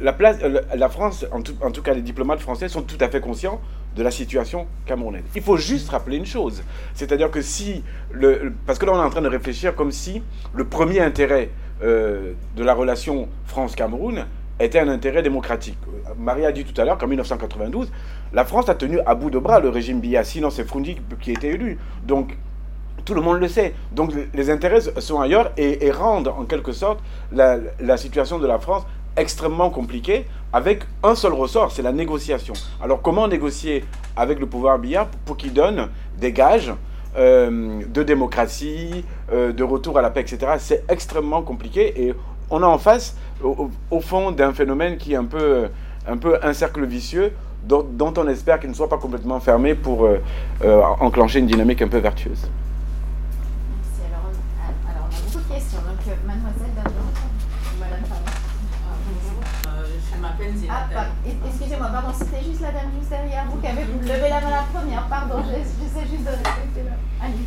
La, 0.00 0.12
place, 0.12 0.38
la 0.74 0.88
France, 0.88 1.26
en 1.30 1.42
tout, 1.42 1.82
cas 1.82 1.92
les 1.92 2.02
diplomates 2.02 2.40
français, 2.40 2.68
sont 2.68 2.82
tout 2.82 2.96
à 3.00 3.08
fait 3.08 3.20
conscients 3.20 3.60
de 3.96 4.02
la 4.02 4.10
situation 4.10 4.66
camerounaise. 4.86 5.24
Il 5.34 5.42
faut 5.42 5.56
juste 5.56 5.90
rappeler 5.90 6.16
une 6.16 6.26
chose, 6.26 6.62
c'est-à-dire 6.94 7.30
que 7.30 7.42
si, 7.42 7.82
le, 8.10 8.52
parce 8.66 8.78
que 8.78 8.86
là 8.86 8.92
on 8.92 8.96
est 8.96 9.04
en 9.04 9.10
train 9.10 9.22
de 9.22 9.28
réfléchir 9.28 9.74
comme 9.74 9.90
si 9.90 10.22
le 10.54 10.64
premier 10.64 11.00
intérêt 11.00 11.50
euh, 11.82 12.32
de 12.56 12.64
la 12.64 12.74
relation 12.74 13.28
France-Cameroun 13.46 14.26
était 14.60 14.78
un 14.78 14.88
intérêt 14.88 15.22
démocratique. 15.22 15.78
Marie 16.18 16.44
a 16.44 16.52
dit 16.52 16.64
tout 16.64 16.78
à 16.80 16.84
l'heure 16.84 16.98
qu'en 16.98 17.06
1992, 17.06 17.90
la 18.32 18.44
France 18.44 18.68
a 18.68 18.74
tenu 18.74 19.00
à 19.06 19.14
bout 19.14 19.30
de 19.30 19.38
bras 19.38 19.60
le 19.60 19.70
régime 19.70 20.00
Biya, 20.00 20.22
sinon 20.22 20.50
c'est 20.50 20.64
Frundi 20.64 20.96
qui 21.20 21.32
était 21.32 21.48
élu. 21.48 21.78
Donc 22.04 22.36
tout 23.04 23.14
le 23.14 23.20
monde 23.20 23.40
le 23.40 23.48
sait. 23.48 23.74
Donc 23.92 24.12
les 24.34 24.50
intérêts 24.50 24.80
sont 24.80 25.20
ailleurs 25.20 25.52
et, 25.56 25.90
rendent 25.90 26.28
en 26.28 26.44
quelque 26.44 26.72
sorte 26.72 27.00
la, 27.32 27.96
situation 27.96 28.38
de 28.38 28.46
la 28.46 28.58
France 28.58 28.84
extrêmement 29.16 29.70
compliquée 29.70 30.26
avec 30.52 30.84
un 31.02 31.14
seul 31.14 31.32
ressort, 31.32 31.70
c'est 31.72 31.82
la 31.82 31.92
négociation. 31.92 32.54
Alors 32.82 33.02
comment 33.02 33.28
négocier 33.28 33.84
avec 34.16 34.40
le 34.40 34.46
pouvoir 34.46 34.78
Biya 34.78 35.08
pour 35.24 35.36
qu'il 35.36 35.52
donne 35.52 35.88
des 36.18 36.32
gages 36.32 36.72
euh, 37.16 37.80
de 37.86 38.02
démocratie, 38.02 39.04
euh, 39.32 39.52
de 39.52 39.64
retour 39.64 39.98
à 39.98 40.02
la 40.02 40.10
paix, 40.10 40.20
etc. 40.20 40.52
C'est 40.58 40.84
extrêmement 40.88 41.42
compliqué 41.42 42.04
et 42.04 42.14
on 42.50 42.62
est 42.62 42.66
en 42.66 42.78
face, 42.78 43.16
au, 43.42 44.00
fond, 44.00 44.32
d'un 44.32 44.52
phénomène 44.52 44.96
qui 44.96 45.12
est 45.12 45.16
un 45.16 45.24
peu, 45.24 45.68
un 46.06 46.16
peu 46.16 46.38
un 46.42 46.52
cercle 46.52 46.84
vicieux 46.84 47.32
dont, 47.62 48.14
on 48.16 48.28
espère 48.28 48.58
qu'il 48.58 48.70
ne 48.70 48.74
soit 48.74 48.88
pas 48.88 48.98
complètement 48.98 49.40
fermé 49.40 49.74
pour 49.74 50.06
euh, 50.06 50.18
enclencher 51.00 51.38
une 51.40 51.46
dynamique 51.46 51.82
un 51.82 51.88
peu 51.88 51.98
vertueuse. 51.98 52.48
Merci. 53.76 54.00
Alors, 54.88 55.08
on 55.08 55.14
a 55.14 55.20
beaucoup 55.26 55.48
de 55.48 55.54
questions. 55.54 55.78
Donc, 55.78 56.00
euh, 56.08 56.26
mademoiselle 56.26 56.74
d'abord. 56.76 56.92
Madame, 57.78 58.02
pardon. 58.08 58.24
Je 60.52 60.58
Zina. 60.58 60.88
Ah, 60.96 61.06
excusez-moi, 61.46 61.88
pardon, 61.88 62.12
c'était 62.12 62.44
juste 62.44 62.60
la 62.60 62.72
dame 62.72 62.90
juste 62.98 63.10
derrière 63.10 63.44
vous 63.46 63.58
qui 63.58 63.66
avait 63.66 63.84
levé 63.84 64.28
la 64.28 64.40
main 64.40 64.50
la 64.50 64.64
première. 64.72 65.06
Pardon, 65.08 65.42
j'essaie 65.46 66.06
juste 66.06 66.24
de 66.24 66.30
respecter. 66.30 66.84
Allez. 67.20 67.44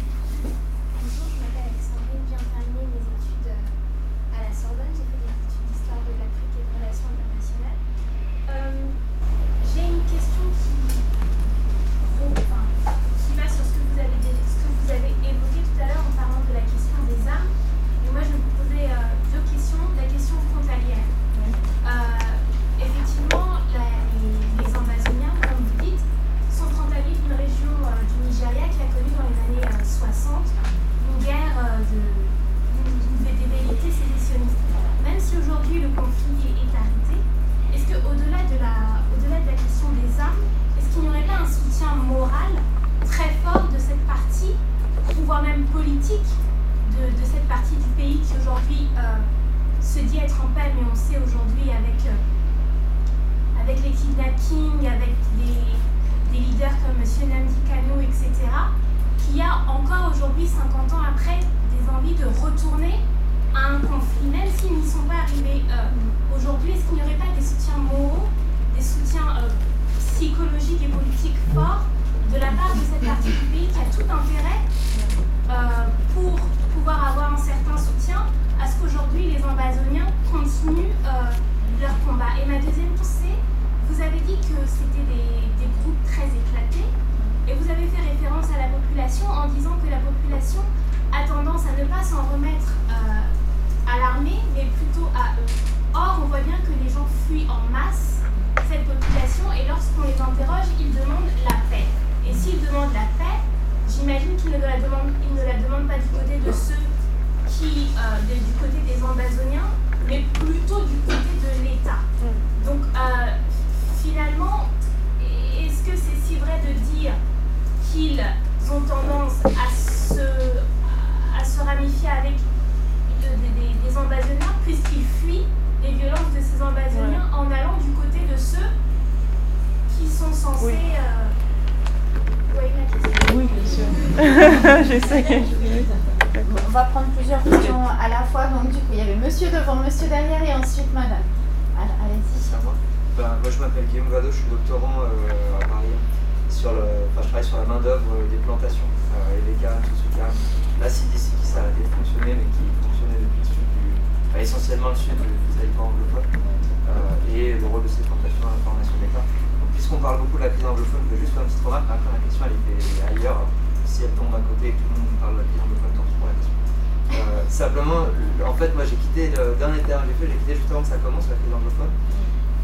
Ça 170.94 171.02
commence 171.02 171.26
la 171.30 171.36
crise 171.41 171.53
anglophone. 171.53 171.94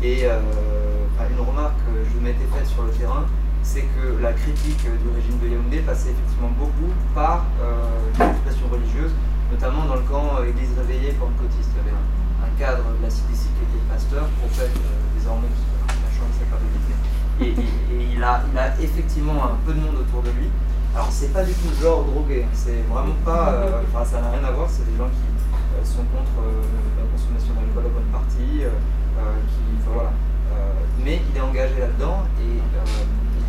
Et 0.05 0.29
euh, 0.29 0.37
une 1.33 1.41
remarque 1.41 1.77
que 1.89 1.97
je 2.05 2.17
m'étais 2.21 2.45
faite 2.53 2.67
sur 2.69 2.83
le 2.83 2.91
terrain, 2.91 3.25
c'est 3.63 3.83
que 3.97 4.21
la 4.21 4.33
critique 4.33 4.85
du 4.85 5.09
régime 5.09 5.37
de 5.41 5.47
Yaoundé 5.49 5.79
passait 5.81 6.13
effectivement 6.13 6.53
beaucoup 6.57 6.93
par 7.13 7.45
euh, 7.61 7.89
l'expression 8.17 8.69
religieuse, 8.71 9.11
notamment 9.51 9.85
dans 9.85 9.97
le 9.97 10.05
camp 10.05 10.39
euh, 10.39 10.49
Église 10.49 10.69
réveillée 10.77 11.11
pentecôtiste. 11.17 11.73
Il 11.73 11.89
y 11.89 11.97
un, 11.97 12.53
cadre 12.57 12.85
de 12.97 13.01
la 13.01 13.09
CDC 13.09 13.49
qui 13.57 13.63
était 13.65 13.83
pasteur, 13.89 14.29
prophète 14.39 14.71
euh, 14.77 15.17
désormais, 15.17 15.49
a 15.89 16.09
changé 16.13 16.37
sa 16.37 16.45
carte 16.53 16.61
de 16.61 16.79
et, 17.39 17.55
et, 17.55 18.15
il, 18.15 18.23
a, 18.23 18.43
il 18.51 18.57
a 18.57 18.75
effectivement 18.79 19.43
un 19.43 19.57
peu 19.65 19.73
de 19.73 19.79
monde 19.79 19.95
autour 19.95 20.21
de 20.23 20.31
lui. 20.35 20.51
Alors 20.93 21.07
c'est 21.09 21.31
pas 21.31 21.43
du 21.43 21.53
tout 21.53 21.71
genre 21.81 22.03
drogué, 22.03 22.43
hein. 22.43 22.51
c'est 22.53 22.83
vraiment 22.89 23.15
pas, 23.23 23.53
euh, 23.53 24.03
ça 24.03 24.21
n'a 24.21 24.31
rien 24.31 24.43
à 24.43 24.51
voir, 24.51 24.67
c'est 24.69 24.83
des 24.89 24.97
gens 24.97 25.07
qui 25.07 25.87
sont 25.87 26.03
contre 26.11 26.43
la 26.97 26.98
qui, 28.39 28.63
enfin, 28.63 29.91
voilà. 29.93 30.11
mais 31.03 31.21
il 31.29 31.37
est 31.37 31.41
engagé 31.41 31.79
là-dedans 31.79 32.23
et 32.39 32.59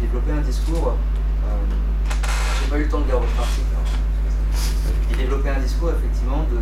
développé 0.00 0.32
un 0.32 0.40
discours. 0.40 0.96
Euh, 1.44 1.56
j'ai 2.60 2.70
pas 2.70 2.78
eu 2.78 2.84
le 2.84 2.88
temps 2.88 3.00
de 3.00 3.06
lire 3.06 3.20
votre 3.20 3.38
article. 3.38 3.70
Hein. 3.76 3.86
Il 5.10 5.16
développait 5.16 5.50
un 5.50 5.60
discours 5.60 5.90
effectivement 5.90 6.46
de, 6.50 6.58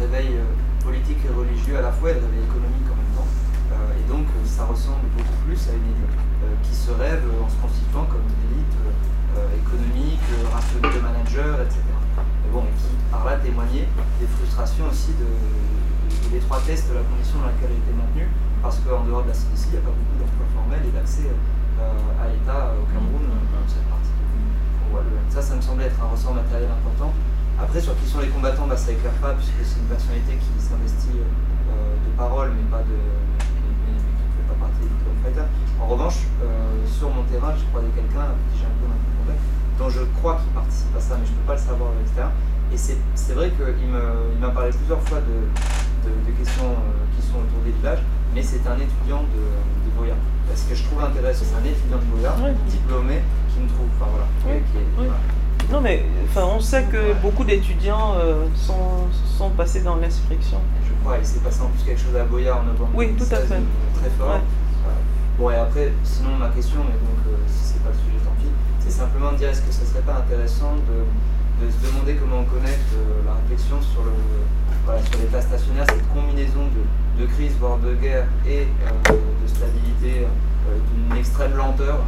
réveil 0.00 0.36
euh, 0.36 0.44
politique 0.82 1.18
et 1.24 1.32
religieux 1.32 1.76
à 1.76 1.82
la 1.82 1.92
fois 1.92 2.10
et 2.10 2.14
de 2.14 2.20
réveil 2.24 2.44
économique 2.44 2.88
en 2.88 2.96
même 2.96 3.12
temps. 3.16 3.28
Euh, 3.72 4.00
et 4.00 4.04
donc 4.08 4.26
ça 4.44 4.64
ressemble 4.64 5.04
beaucoup 5.16 5.38
plus 5.46 5.60
à 5.68 5.72
une 5.76 5.92
élite 5.92 6.08
qui 6.62 6.74
se 6.74 6.90
rêve 6.90 7.22
en 7.36 7.48
se 7.48 7.56
constituant 7.60 8.04
comme 8.08 8.24
une 8.24 8.44
élite 8.48 8.76
économique, 9.60 10.26
rationnelle 10.52 10.92
de 10.92 11.00
manager, 11.00 11.60
etc. 11.62 11.80
Mais 12.16 12.50
bon, 12.50 12.64
et 12.64 12.74
qui 12.74 12.90
par 13.12 13.24
là 13.24 13.36
témoignait 13.36 13.86
des 14.18 14.26
frustrations 14.26 14.88
aussi 14.90 15.12
de, 15.20 15.28
l'étroitesse 16.32 16.88
de 16.88 16.94
la 16.94 17.02
condition 17.02 17.38
dans 17.42 17.50
laquelle 17.50 17.74
elle 17.74 17.82
était 17.82 17.96
maintenue, 17.96 18.30
parce 18.62 18.78
qu'en 18.80 19.04
dehors 19.04 19.22
de 19.22 19.28
la 19.28 19.34
CDC, 19.34 19.70
il 19.70 19.72
n'y 19.74 19.82
a 19.82 19.86
pas 19.86 19.94
beaucoup 19.94 20.16
d'emplois 20.18 20.48
formels 20.54 20.84
et 20.86 20.92
d'accès 20.94 21.26
euh, 21.26 22.22
à 22.22 22.28
l'État 22.30 22.74
au 22.78 22.86
Cameroun, 22.86 23.24
euh, 23.26 23.64
cette 23.66 23.86
partie 23.90 24.14
Ça, 25.28 25.42
ça 25.42 25.54
me 25.56 25.62
semblait 25.62 25.86
être 25.86 26.00
un 26.00 26.08
ressort 26.12 26.34
matériel 26.34 26.70
important. 26.70 27.12
Après, 27.58 27.80
sur 27.80 27.98
qui 27.98 28.06
sont 28.06 28.20
les 28.20 28.28
combattants, 28.28 28.66
bah, 28.66 28.76
ça 28.76 28.92
éclaire 28.92 29.16
pas, 29.20 29.34
puisque 29.34 29.60
c'est 29.62 29.80
une 29.80 29.90
personnalité 29.90 30.38
qui 30.38 30.50
s'investit 30.62 31.18
euh, 31.18 31.96
de 31.98 32.10
parole, 32.16 32.52
mais 32.56 32.64
pas 32.70 32.84
de. 32.86 32.96
Qui 32.96 33.90
ne 33.90 33.98
fait 33.98 34.46
pas 34.48 34.58
partie 34.66 34.86
des 34.86 35.22
fighter. 35.22 35.48
En 35.80 35.86
revanche, 35.86 36.28
sur 36.86 37.10
mon 37.10 37.24
terrain, 37.24 37.52
je 37.56 37.64
crois 37.72 37.80
quelqu'un 37.94 38.36
j'ai 38.56 38.64
un 38.64 38.76
peu 38.80 38.86
dont 39.80 39.88
je 39.88 40.00
crois 40.20 40.36
qu'il 40.36 40.52
participe 40.52 40.94
à 40.94 41.00
ça, 41.00 41.16
mais 41.18 41.24
je 41.24 41.32
ne 41.32 41.36
peux 41.38 41.46
pas 41.46 41.54
le 41.54 41.60
savoir 41.60 41.92
de 41.92 41.98
l'extérieur. 41.98 42.32
Et 42.72 42.76
c'est 42.76 43.32
vrai 43.32 43.50
qu'il 43.50 43.88
m'a 44.40 44.50
parlé 44.50 44.70
plusieurs 44.70 45.00
fois 45.02 45.18
de, 45.18 45.48
de, 46.04 46.30
questions 46.38 46.74
qui 47.16 47.22
sont 47.26 47.38
autour 47.38 47.60
des 47.64 47.72
villages, 47.72 48.02
mais 48.34 48.42
c'est 48.42 48.66
un 48.66 48.76
étudiant 48.76 49.22
de, 49.34 49.42
de 49.42 49.90
Boya 49.96 50.14
ce 50.54 50.68
que 50.68 50.74
je 50.74 50.84
trouve 50.84 51.02
intéressant, 51.02 51.44
c'est 51.48 51.56
un 51.56 51.70
étudiant 51.70 51.98
de 51.98 52.04
Boya, 52.04 52.34
diplômé, 52.68 53.20
qui 53.52 53.60
me 53.60 53.68
trouve. 53.68 53.86
Enfin 53.98 54.10
voilà. 54.10 55.14
Non, 55.70 55.80
mais 55.80 56.04
enfin, 56.24 56.44
on 56.56 56.60
sait 56.60 56.84
que 56.84 57.14
beaucoup 57.22 57.44
d'étudiants 57.44 58.14
euh, 58.16 58.46
sont, 58.54 59.06
sont 59.38 59.50
passés 59.50 59.82
dans 59.82 59.96
l'inscription. 59.96 60.58
Je 60.84 60.92
crois, 61.04 61.18
il 61.18 61.26
s'est 61.26 61.40
passé 61.40 61.60
en 61.62 61.68
plus 61.68 61.84
quelque 61.84 62.00
chose 62.00 62.16
à 62.16 62.24
Boya 62.24 62.56
en 62.56 62.64
novembre. 62.64 62.90
Oui, 62.94 63.14
tout 63.16 63.32
à 63.32 63.38
fait. 63.38 63.54
Euh, 63.54 64.00
très 64.00 64.10
fort. 64.10 64.40
Bon, 65.38 65.50
et 65.50 65.54
après, 65.54 65.92
sinon, 66.02 66.36
ma 66.36 66.48
question, 66.48 66.80
mais 66.84 66.98
donc 66.98 67.22
euh, 67.28 67.36
si 67.46 67.72
c'est 67.72 67.82
pas 67.82 67.90
le 67.90 67.96
sujet, 67.96 68.24
tant 68.24 68.34
pis, 68.40 68.50
c'est 68.80 68.90
simplement 68.90 69.32
de 69.32 69.38
dire 69.38 69.48
est-ce 69.50 69.62
que 69.62 69.72
ça 69.72 69.84
serait 69.84 70.02
pas 70.02 70.18
intéressant 70.18 70.74
de, 70.84 71.64
de 71.64 71.70
se 71.70 71.86
demander 71.86 72.16
comment 72.16 72.40
on 72.40 72.44
connecte 72.44 72.92
la 73.24 73.34
réflexion 73.40 73.80
sur 73.80 74.02
le 74.02 74.12
sur 74.98 75.20
l'état 75.20 75.40
stationnaire, 75.40 75.86
cette 75.88 76.08
combinaison 76.12 76.66
de, 77.18 77.26
crise, 77.26 77.52
voire 77.60 77.78
de 77.78 77.94
guerre 77.94 78.26
et 78.46 78.66
de 79.10 79.46
stabilité 79.46 80.24
euh, 80.24 80.78
d'une 80.88 81.16
extrême 81.18 81.54
lenteur, 81.54 82.00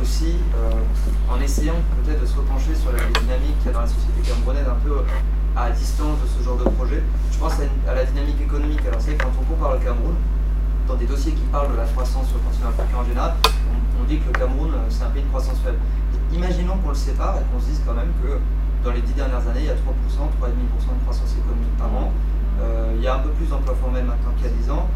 aussi 0.00 0.36
euh, 0.54 1.32
en 1.32 1.40
essayant 1.40 1.76
peut-être 2.02 2.20
de 2.20 2.26
se 2.26 2.36
repencher 2.36 2.74
sur 2.74 2.92
la 2.92 2.98
dynamique 3.20 3.56
qu'il 3.58 3.66
y 3.66 3.70
a 3.70 3.72
dans 3.72 3.80
la 3.80 3.86
société 3.86 4.20
camerounaise 4.24 4.66
un 4.68 4.80
peu 4.84 5.02
à 5.56 5.70
distance 5.70 6.18
de 6.20 6.26
ce 6.26 6.44
genre 6.44 6.56
de 6.58 6.68
projet. 6.70 7.02
Je 7.32 7.38
pense 7.38 7.54
à, 7.88 7.94
la 7.94 8.04
dynamique 8.04 8.40
économique. 8.40 8.80
Alors 8.86 9.00
c'est 9.00 9.16
quand 9.16 9.32
on 9.40 9.44
compare 9.44 9.74
le 9.74 9.78
Cameroun, 9.80 10.14
dans 10.86 10.94
des 10.96 11.06
dossiers 11.06 11.32
qui 11.32 11.42
parlent 11.50 11.72
de 11.72 11.76
la 11.76 11.84
croissance 11.84 12.28
sur 12.28 12.36
le 12.36 12.42
continent 12.44 12.68
africain 12.68 12.98
en 13.00 13.04
général, 13.04 13.34
on, 14.00 14.04
dit 14.04 14.18
que 14.18 14.26
le 14.26 14.38
Cameroun 14.38 14.70
euh, 14.74 14.86
c'est 14.90 15.04
un 15.04 15.10
pays 15.10 15.22
de 15.22 15.28
croissance 15.28 15.58
faible. 15.64 15.78
Imaginons 16.32 16.76
qu'on 16.78 16.90
le 16.90 16.94
sépare 16.94 17.36
et 17.38 17.44
qu'on 17.52 17.60
se 17.60 17.66
dise 17.66 17.80
quand 17.86 17.94
même 17.94 18.12
que 18.22 18.38
dans 18.86 18.92
les 18.92 19.02
dix 19.02 19.14
dernières 19.14 19.42
années, 19.42 19.66
il 19.66 19.66
y 19.66 19.74
a 19.74 19.74
3%, 19.74 19.82
3,5% 19.82 20.46
de 20.46 21.02
croissance 21.02 21.34
économique 21.34 21.76
par 21.76 21.90
an. 21.90 22.12
il 22.94 23.02
y 23.02 23.06
a 23.06 23.16
un 23.16 23.18
peu 23.18 23.30
plus 23.30 23.46
d'emplois 23.46 23.74
formels 23.74 24.04
maintenant 24.04 24.30
qu'il 24.38 24.46
y 24.46 24.48
a 24.48 24.56
10 24.62 24.70
ans 24.70 24.88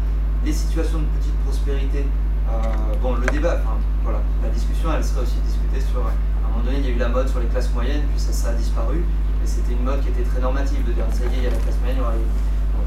les 0.43 0.53
situations 0.53 0.99
de 0.99 1.05
petite 1.19 1.35
prospérité, 1.45 2.05
euh, 2.49 2.95
bon, 3.01 3.15
le 3.15 3.25
débat, 3.27 3.59
enfin, 3.61 3.77
voilà, 4.03 4.19
la 4.43 4.49
discussion, 4.49 4.89
elle 4.95 5.03
serait 5.03 5.21
aussi 5.21 5.37
discutée 5.45 5.81
sur. 5.81 6.01
À 6.01 6.09
un 6.09 6.49
moment 6.49 6.65
donné, 6.65 6.79
il 6.79 6.85
y 6.85 6.89
a 6.89 6.95
eu 6.95 6.97
la 6.97 7.09
mode 7.09 7.29
sur 7.29 7.39
les 7.39 7.45
classes 7.45 7.71
moyennes, 7.73 8.03
puis 8.09 8.19
ça, 8.19 8.49
a 8.49 8.53
disparu. 8.53 9.03
Et 9.43 9.47
c'était 9.47 9.73
une 9.73 9.83
mode 9.83 10.01
qui 10.01 10.09
était 10.09 10.23
très 10.23 10.41
normative, 10.41 10.85
de 10.85 10.91
dire 10.91 11.05
ça 11.11 11.25
y 11.25 11.35
est, 11.35 11.37
il 11.37 11.43
y 11.43 11.47
a 11.47 11.51
la 11.51 11.57
classe 11.57 11.77
moyenne, 11.81 12.01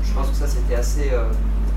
je 0.02 0.12
pense 0.12 0.28
que 0.28 0.36
ça, 0.36 0.46
c'était 0.46 0.74
assez, 0.74 1.10
euh, 1.12 1.30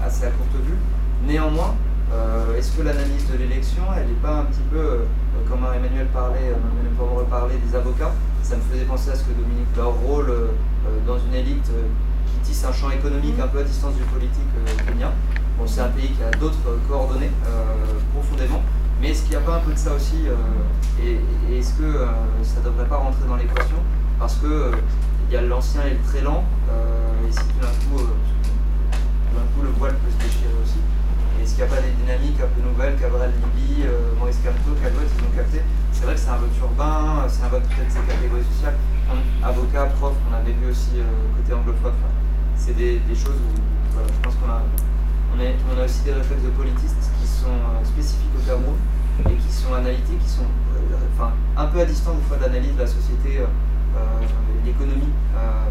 assez 0.04 0.26
à 0.26 0.32
courte 0.32 0.64
vue. 0.66 0.78
Néanmoins, 1.26 1.76
euh, 2.12 2.58
est-ce 2.58 2.72
que 2.72 2.82
l'analyse 2.82 3.30
de 3.32 3.38
l'élection, 3.38 3.84
elle 3.96 4.08
n'est 4.08 4.22
pas 4.22 4.40
un 4.40 4.46
petit 4.46 4.66
peu, 4.72 5.06
comme 5.48 5.60
Emmanuel 5.64 6.08
parlait, 6.08 6.40
Emmanuel 6.40 6.92
pour 6.98 7.12
reparler 7.12 7.56
des 7.58 7.76
avocats, 7.76 8.12
ça 8.48 8.56
me 8.56 8.62
faisait 8.62 8.86
penser 8.86 9.10
à 9.10 9.16
ce 9.16 9.24
que 9.24 9.32
Dominique, 9.32 9.68
leur 9.76 9.94
rôle 9.94 10.34
dans 11.06 11.18
une 11.18 11.34
élite 11.34 11.70
qui 12.32 12.40
tisse 12.50 12.64
un 12.64 12.72
champ 12.72 12.90
économique 12.90 13.38
un 13.40 13.48
peu 13.48 13.60
à 13.60 13.64
distance 13.64 13.94
du 13.96 14.04
politique 14.04 14.48
kenyan. 14.86 15.12
Bon, 15.58 15.66
c'est 15.66 15.82
un 15.82 15.90
pays 15.90 16.10
qui 16.12 16.24
a 16.24 16.30
d'autres 16.38 16.80
coordonnées 16.88 17.32
euh, 17.48 17.74
profondément, 18.14 18.62
mais 19.02 19.10
est-ce 19.10 19.24
qu'il 19.24 19.32
n'y 19.32 19.38
a 19.38 19.40
pas 19.42 19.56
un 19.56 19.60
peu 19.60 19.74
de 19.74 19.78
ça 19.78 19.92
aussi 19.94 20.28
euh, 20.28 20.36
Et, 21.04 21.58
est-ce 21.58 21.74
que 21.74 21.84
euh, 21.84 22.06
ça 22.44 22.60
ne 22.60 22.66
devrait 22.66 22.86
pas 22.86 22.98
rentrer 22.98 23.28
dans 23.28 23.36
l'équation? 23.36 23.78
Parce 24.20 24.36
que 24.36 24.72
il 25.28 25.34
y 25.34 25.38
a 25.38 25.42
l'ancien 25.42 25.82
et 25.86 25.92
le 25.92 26.00
très 26.08 26.22
lent, 26.22 26.44
et 27.28 27.32
si 27.32 27.40
tout 27.40 27.60
d'un 27.60 27.68
coup, 27.98 28.04
coup, 28.06 29.62
le 29.64 29.70
voile 29.78 29.96
peut 29.96 30.12
se 30.12 30.24
déchirer 30.24 30.54
aussi. 30.64 30.80
Est-ce 31.42 31.56
qu'il 31.56 31.64
n'y 31.64 31.72
a 31.72 31.76
pas 31.76 31.82
des 31.82 31.92
dynamiques 31.92 32.40
un 32.42 32.50
peu 32.54 32.62
nouvelles 32.62 32.96
Cabrel, 33.00 33.32
Libye, 33.32 33.86
Maurice 34.18 34.40
Camteau, 34.44 34.76
Calvote, 34.82 35.08
ils 35.18 35.24
ont 35.24 35.36
capté? 35.36 35.62
C'est 35.92 36.06
vrai 36.06 36.14
que 36.14 36.20
c'est 36.20 36.30
un 36.30 36.38
vote 36.38 36.58
urbain, 36.62 37.26
c'est 37.28 37.44
un 37.44 37.50
vote 37.50 37.64
peut-être 37.64 37.88
de 37.88 37.94
ces 37.94 38.06
catégories 38.06 38.46
sociales. 38.54 38.78
Avocat, 39.44 39.86
prof, 39.98 40.14
qu'on 40.26 40.36
avait 40.36 40.52
vu 40.52 40.70
aussi 40.70 41.02
côté 41.36 41.54
anglophone. 41.54 41.94
c'est 42.56 42.76
des, 42.76 43.02
choses 43.16 43.40
où 43.40 43.54
je 43.96 44.20
pense 44.22 44.36
qu'on 44.36 44.52
a 44.52 44.62
on 45.40 45.80
a 45.80 45.86
aussi 45.86 46.02
des 46.02 46.14
réflexes 46.14 46.44
de 46.44 46.50
politistes 46.50 47.12
qui 47.22 47.28
sont 47.28 47.48
euh, 47.48 47.86
spécifiques 47.86 48.34
au 48.36 48.42
Cameroun 48.42 48.76
et 49.30 49.36
qui 49.36 49.52
sont 49.52 49.74
analytiques, 49.74 50.20
qui 50.20 50.30
sont 50.30 50.44
euh, 50.44 50.96
enfin, 51.14 51.34
un 51.56 51.66
peu 51.68 51.82
à 51.82 51.86
distance 51.86 52.16
des 52.18 52.24
fois 52.24 52.38
de 52.38 52.44
l'analyse 52.44 52.74
de 52.74 52.80
la 52.80 52.88
société, 52.88 53.40
euh, 53.40 53.46
l'économie. 54.66 55.14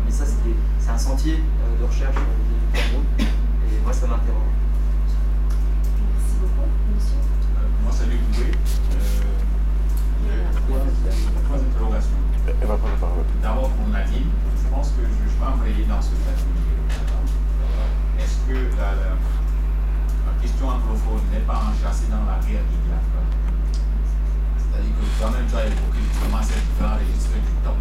mais 0.04 0.10
ça, 0.10 0.24
c'est 0.24 0.90
un 0.90 0.98
sentier 0.98 1.42
de 1.80 1.84
recherche 1.84 2.14
du 2.14 2.78
Cameroun. 2.78 3.04
Et 3.18 3.82
moi, 3.82 3.92
ça 3.92 4.06
m'interroge. 4.06 4.54
Merci 6.14 6.36
beaucoup, 6.40 6.68
monsieur. 6.94 7.18
moi, 7.82 7.85
salut 7.98 8.20
Boué. 8.32 8.52
trois 10.66 11.58
interrogations. 11.58 12.10
D'abord 13.42 13.70
pour 13.70 13.88
Nadine, 13.88 14.30
je 14.62 14.68
pense 14.68 14.88
que 14.90 15.02
je 15.02 15.24
ne 15.24 15.28
suis 15.28 15.38
pas 15.40 15.50
envoyé 15.50 15.84
dans 15.88 16.02
ce 16.02 16.10
cas 16.10 16.36
que 18.46 18.54
la, 18.78 18.94
question 20.40 20.68
anglophone 20.68 21.26
n'est 21.32 21.42
pas 21.42 21.66
enchâssée 21.66 22.06
dans 22.06 22.22
la 22.30 22.38
guerre 22.46 22.62
du 22.70 22.78
diaspora 22.86 23.26
C'est-à-dire 24.54 24.94
que 24.94 25.06
toi-même, 25.18 25.46
tu 25.50 25.56
as 25.58 25.66
évoqué 25.66 25.98
justement 26.06 26.42
ces 26.46 26.62
différents 26.62 26.94
registres 27.02 27.42
du 27.42 27.54
temps. 27.66 27.80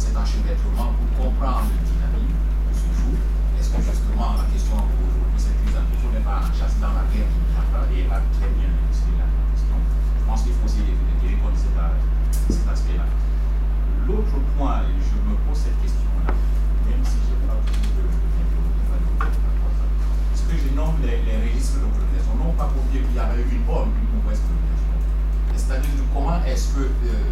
Cet 0.00 0.16
enchevêtrement 0.16 0.96
pour 0.96 1.08
comprendre 1.20 1.68
le 1.68 1.84
dynamique 1.84 2.32
de 2.32 2.72
ce 2.72 2.88
jour. 2.96 3.12
Est-ce 3.60 3.68
que 3.76 3.80
justement 3.84 4.40
la 4.40 4.48
question 4.48 4.80
aujourd'hui, 4.80 5.36
cette 5.36 5.60
crise 5.60 5.76
anglophone 5.76 6.16
n'est 6.16 6.24
pas 6.24 6.40
enchâssée 6.48 6.80
dans 6.80 6.96
la 6.96 7.04
guerre 7.12 7.28
du 7.28 7.40
diaspora 7.52 7.84
et 7.92 8.08
a 8.08 8.24
très 8.40 8.48
bien 8.56 8.72
illustré 8.72 9.12
la 9.20 9.28
question 9.52 9.76
Je 9.76 10.12
pense 10.32 10.44
qu'il 10.44 10.52
faut 10.56 10.64
aussi 10.64 10.80
reconnaître 10.80 11.60
cet 12.48 12.64
aspect-là. 12.72 13.04
L'autre 14.08 14.40
point, 14.56 14.80
je 14.96 15.16
me 15.28 15.36
pose 15.44 15.60
cette 15.60 15.76
question-là, 15.84 16.32
même 16.88 17.04
si 17.04 17.20
je 17.28 17.36
n'ai 17.36 17.44
pas 17.44 17.60
de 17.60 17.68
ce 20.32 20.42
que 20.48 20.56
je 20.56 20.72
nomme 20.74 20.96
les, 21.04 21.20
les 21.28 21.36
registres 21.36 21.84
de 21.84 21.88
colonisation, 21.92 22.32
non 22.40 22.56
pas 22.56 22.64
pour 22.72 22.80
dire 22.88 23.04
qu'il 23.04 23.12
y 23.12 23.20
avait 23.20 23.44
une 23.44 23.60
bonne 23.68 23.92
une 23.92 24.24
mauvaise 24.24 24.40
colonisation, 24.40 24.96
c'est-à-dire 25.52 26.00
comment 26.14 26.40
est-ce 26.48 26.80
que 26.80 26.88
euh, 26.88 27.28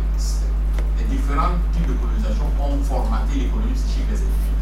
les 1.01 1.05
différents 1.09 1.57
types 1.73 1.89
de 1.89 1.97
colonisation 1.97 2.53
ont 2.61 2.85
formaté 2.85 3.49
l'économie 3.49 3.73
psychique 3.73 4.13
des 4.13 4.21
individus? 4.21 4.61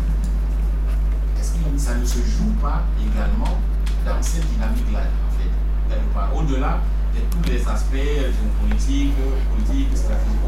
Est-ce 1.35 1.59
que 1.59 1.75
ça 1.75 1.99
ne 1.99 2.07
se 2.07 2.23
joue 2.23 2.55
pas 2.63 2.87
également 3.03 3.59
dans 4.07 4.23
cette 4.23 4.47
dynamique-là, 4.47 5.11
en 5.27 5.33
fait, 5.35 6.39
Au-delà 6.39 6.79
de 7.19 7.25
tous 7.31 7.51
les 7.51 7.67
aspects 7.67 7.95
géopolitiques, 7.95 9.15
politiques, 9.51 9.97
stratégiques, 9.97 10.39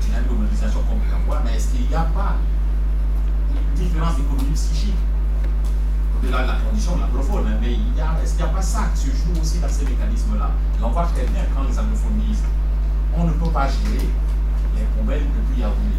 dynamique 0.00 0.28
de 0.28 0.34
qu'on 0.74 0.98
peut 0.98 1.14
avoir, 1.14 1.44
mais 1.44 1.54
est-ce 1.56 1.68
qu'il 1.72 1.86
n'y 1.86 1.94
a 1.94 2.02
pas 2.02 2.36
une 3.50 3.74
différence 3.74 4.16
d'économie 4.16 4.54
psychique 4.54 4.94
au-delà 6.18 6.42
de 6.42 6.48
la 6.48 6.54
condition 6.54 6.96
de 6.96 7.00
l'anglophone, 7.00 7.56
mais 7.60 7.72
est-ce 7.72 8.34
qu'il 8.34 8.44
n'y 8.44 8.50
a 8.50 8.54
pas 8.54 8.62
ça 8.62 8.90
qui 8.94 9.06
se 9.06 9.10
joue 9.10 9.40
aussi 9.40 9.58
dans 9.58 9.68
ces 9.68 9.84
mécanismes-là? 9.84 10.50
On 10.82 10.90
voit 10.90 11.06
très 11.14 11.24
bien 11.26 11.44
quand 11.54 11.62
les 11.62 11.78
anglophones 11.78 12.18
disent 12.26 12.42
on 13.16 13.24
ne 13.24 13.32
peut 13.32 13.50
pas 13.50 13.68
gérer 13.68 14.08
les 14.76 14.84
poubelles 14.96 15.24
depuis 15.24 15.60
Yaoundé. 15.60 15.98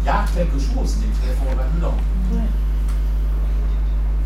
Il 0.00 0.06
y 0.06 0.08
a 0.08 0.24
quelque 0.34 0.58
chose 0.58 0.96
qui 0.96 1.04
est 1.04 1.14
très 1.20 1.34
fort 1.34 1.54
là-dedans. 1.56 1.94
On 2.32 2.36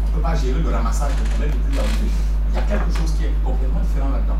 ne 0.07 0.12
peut 0.15 0.20
pas 0.20 0.35
gérer 0.36 0.61
le 0.61 0.70
ramassage 0.70 1.12
de 1.16 1.23
poubelles 1.28 1.51
depuis 1.51 1.77
Yaoundé. 1.77 2.09
Il 2.51 2.55
y 2.55 2.59
a 2.59 2.62
quelque 2.62 2.91
chose 2.97 3.12
qui 3.19 3.24
est 3.24 3.35
complètement 3.45 3.81
différent 3.81 4.11
là-dedans. 4.11 4.39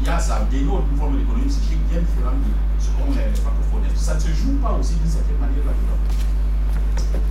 Il 0.00 0.06
y 0.06 0.08
a, 0.08 0.18
ça 0.18 0.46
dénote 0.50 0.84
une 0.90 0.98
forme 0.98 1.18
d'économie 1.18 1.48
psychique 1.48 1.80
bien 1.90 2.00
différente 2.00 2.40
de 2.40 2.82
ce 2.82 2.88
qu'ont 2.90 3.12
les 3.12 3.34
francophones. 3.36 3.84
Ça 3.94 4.14
ne 4.14 4.20
se 4.20 4.28
joue 4.28 4.56
pas 4.62 4.72
aussi 4.72 4.94
d'une 4.94 5.10
certaine 5.10 5.36
manière 5.36 5.64
là-dedans. 5.64 6.00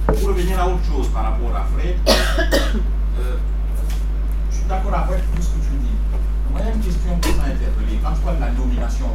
Pour 0.05 0.29
revenir 0.29 0.59
à 0.59 0.67
autre 0.67 0.83
chose 0.85 1.07
par 1.09 1.23
rapport 1.23 1.55
à 1.55 1.65
Fred, 1.73 1.95
euh, 2.07 3.37
je 4.51 4.55
suis 4.55 4.65
d'accord 4.67 4.93
avec 4.93 5.21
tout 5.33 5.41
ce 5.41 5.49
que 5.49 5.65
tu 5.65 5.73
dis. 5.81 5.97
Moi, 6.51 6.61
il 6.61 6.67
y 6.67 6.69
a 6.69 6.73
une 6.73 6.81
question 6.81 7.17
qui 7.21 7.33
m'a 7.33 7.45
interpellé. 7.45 7.99
Quand 8.03 8.13
tu 8.13 8.21
parles 8.21 8.37
de 8.37 8.41
la 8.41 8.51
nomination, 8.51 9.07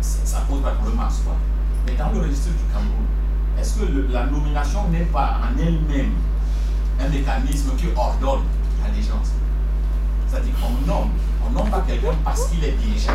ça 0.00 0.40
pose 0.48 0.62
pas 0.62 0.70
de 0.70 1.00
à 1.00 1.10
soi. 1.10 1.34
Mais 1.86 1.94
dans 1.94 2.10
le 2.10 2.20
registre 2.20 2.50
du 2.50 2.64
Cameroun, 2.72 3.06
est-ce 3.58 3.80
que 3.80 4.12
la 4.12 4.26
nomination 4.26 4.88
n'est 4.88 5.10
pas 5.10 5.40
en 5.42 5.58
elle-même 5.58 6.12
un 7.00 7.08
mécanisme 7.08 7.70
qui 7.76 7.86
ordonne 7.96 8.44
l'allégeance 8.82 9.32
C'est-à-dire 10.30 10.54
qu'on 10.60 10.86
nomme, 10.86 11.10
on 11.44 11.50
nomme 11.50 11.70
pas 11.70 11.82
quelqu'un 11.86 12.14
parce 12.24 12.46
qu'il 12.46 12.62
est 12.62 12.76
déjà, 12.78 13.12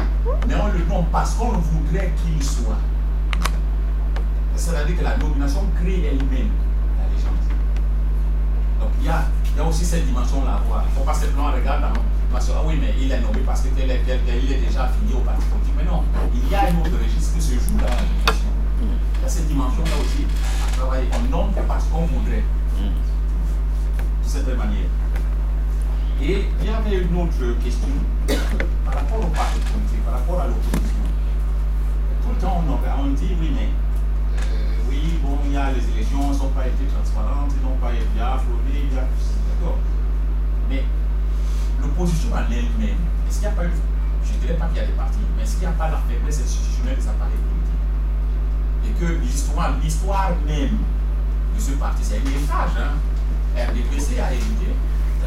mais 0.48 0.56
on 0.56 0.68
le 0.68 0.80
nomme 0.84 1.06
parce 1.14 1.36
qu'on 1.36 1.52
voudrait 1.52 2.12
qu'il 2.18 2.44
soit. 2.44 2.76
C'est-à-dire 4.56 4.98
que 4.98 5.04
la 5.04 5.16
nomination 5.18 5.64
crée 5.80 6.12
elle-même 6.12 6.52
la 7.00 7.08
légende. 7.16 7.40
Donc 8.82 8.90
il 9.00 9.06
y 9.06 9.10
a, 9.10 9.64
aussi 9.64 9.86
cette 9.86 10.06
dimension-là 10.06 10.56
à 10.56 10.68
voir. 10.68 10.84
Il 10.86 10.92
ne 10.92 11.00
faut 11.00 11.06
pas 11.06 11.14
simplement 11.14 11.52
regarder 11.52 11.84
dans 11.84 11.94
ah 12.36 12.62
oui, 12.66 12.78
mais 12.82 12.94
il 13.00 13.10
est 13.10 13.22
nommé 13.22 13.40
parce 13.46 13.62
qu'il 13.62 13.80
est, 13.80 13.86
il 13.86 14.52
est 14.52 14.58
déjà 14.58 14.90
fini 14.90 15.14
au 15.14 15.20
parti 15.20 15.46
politique. 15.46 15.74
Mais 15.78 15.86
non, 15.86 16.04
il 16.34 16.52
y 16.52 16.56
a 16.56 16.64
un 16.64 16.82
autre 16.82 17.00
registre 17.02 17.34
qui 17.34 17.42
se 17.42 17.54
joue 17.54 17.78
dans 17.80 17.86
la 17.86 17.96
nomination. 17.96 18.52
Il 18.82 19.22
y 19.22 19.26
a 19.26 19.30
cette 19.30 19.48
dimension-là 19.48 19.92
aussi 20.02 20.28
à 20.68 20.78
travailler. 20.78 21.08
On 21.16 21.32
nomme 21.32 21.52
parce 21.66 21.86
qu'on 21.86 22.06
voudrait. 22.08 22.44
De 22.76 24.28
cette 24.28 24.48
manière. 24.58 24.90
Et 26.22 26.46
il 26.62 26.66
y 26.66 26.70
avait 26.70 27.04
une 27.04 27.18
autre 27.18 27.62
question 27.62 27.90
par 28.86 28.94
rapport 28.96 29.20
au 29.20 29.30
parti 29.36 29.60
politique, 29.60 30.04
par 30.06 30.14
rapport 30.16 30.42
à 30.42 30.48
l'opposition. 30.48 31.04
Tout 32.24 32.30
le 32.34 32.42
temps, 32.42 32.64
on, 32.66 33.12
dit, 33.12 33.36
oui, 33.40 33.52
mais 33.54 33.70
oui, 34.90 35.20
bon, 35.22 35.38
il 35.46 35.54
y 35.54 35.58
a 35.58 35.72
les 35.72 35.84
élections, 35.92 36.32
elles 36.32 36.38
n'ont 36.38 36.56
pas 36.56 36.68
été 36.68 36.86
transparentes, 36.88 37.52
elles 37.54 37.68
n'ont 37.68 37.78
pas 37.78 37.94
été 37.94 38.06
fraudées, 38.16 38.88
il 38.90 38.96
y 38.96 38.98
a 38.98 39.02
D'accord. 39.04 39.78
Mais 40.70 40.84
l'opposition 41.82 42.34
en 42.34 42.50
elle-même, 42.50 42.98
est-ce 43.28 43.40
qu'il 43.40 43.48
n'y 43.50 43.54
a 43.54 43.58
pas 43.58 43.66
eu, 43.66 43.72
je 44.24 44.34
ne 44.34 44.40
dirais 44.40 44.58
pas 44.58 44.68
qu'il 44.68 44.78
y 44.78 44.80
a 44.80 44.88
des 44.88 44.94
partis, 44.94 45.20
mais 45.36 45.44
est-ce 45.44 45.58
qu'il 45.58 45.68
n'y 45.68 45.74
a 45.74 45.78
pas 45.78 45.92
la 45.92 46.02
faiblesse 46.10 46.42
institutionnelle 46.42 46.96
des 46.98 47.08
appareils 47.08 47.44
politiques? 47.44 48.88
Et 48.88 48.92
que 49.00 49.22
l'histoire, 49.22 49.74
l'histoire 49.84 50.32
même 50.48 50.80
de 51.56 51.60
ce 51.60 51.72
parti, 51.72 52.04
c'est 52.04 52.18
un 52.18 52.26
héritage. 52.26 52.76
Hein? 52.80 52.96
RDPC 53.56 54.20
a 54.20 54.34
hérité 54.34 54.76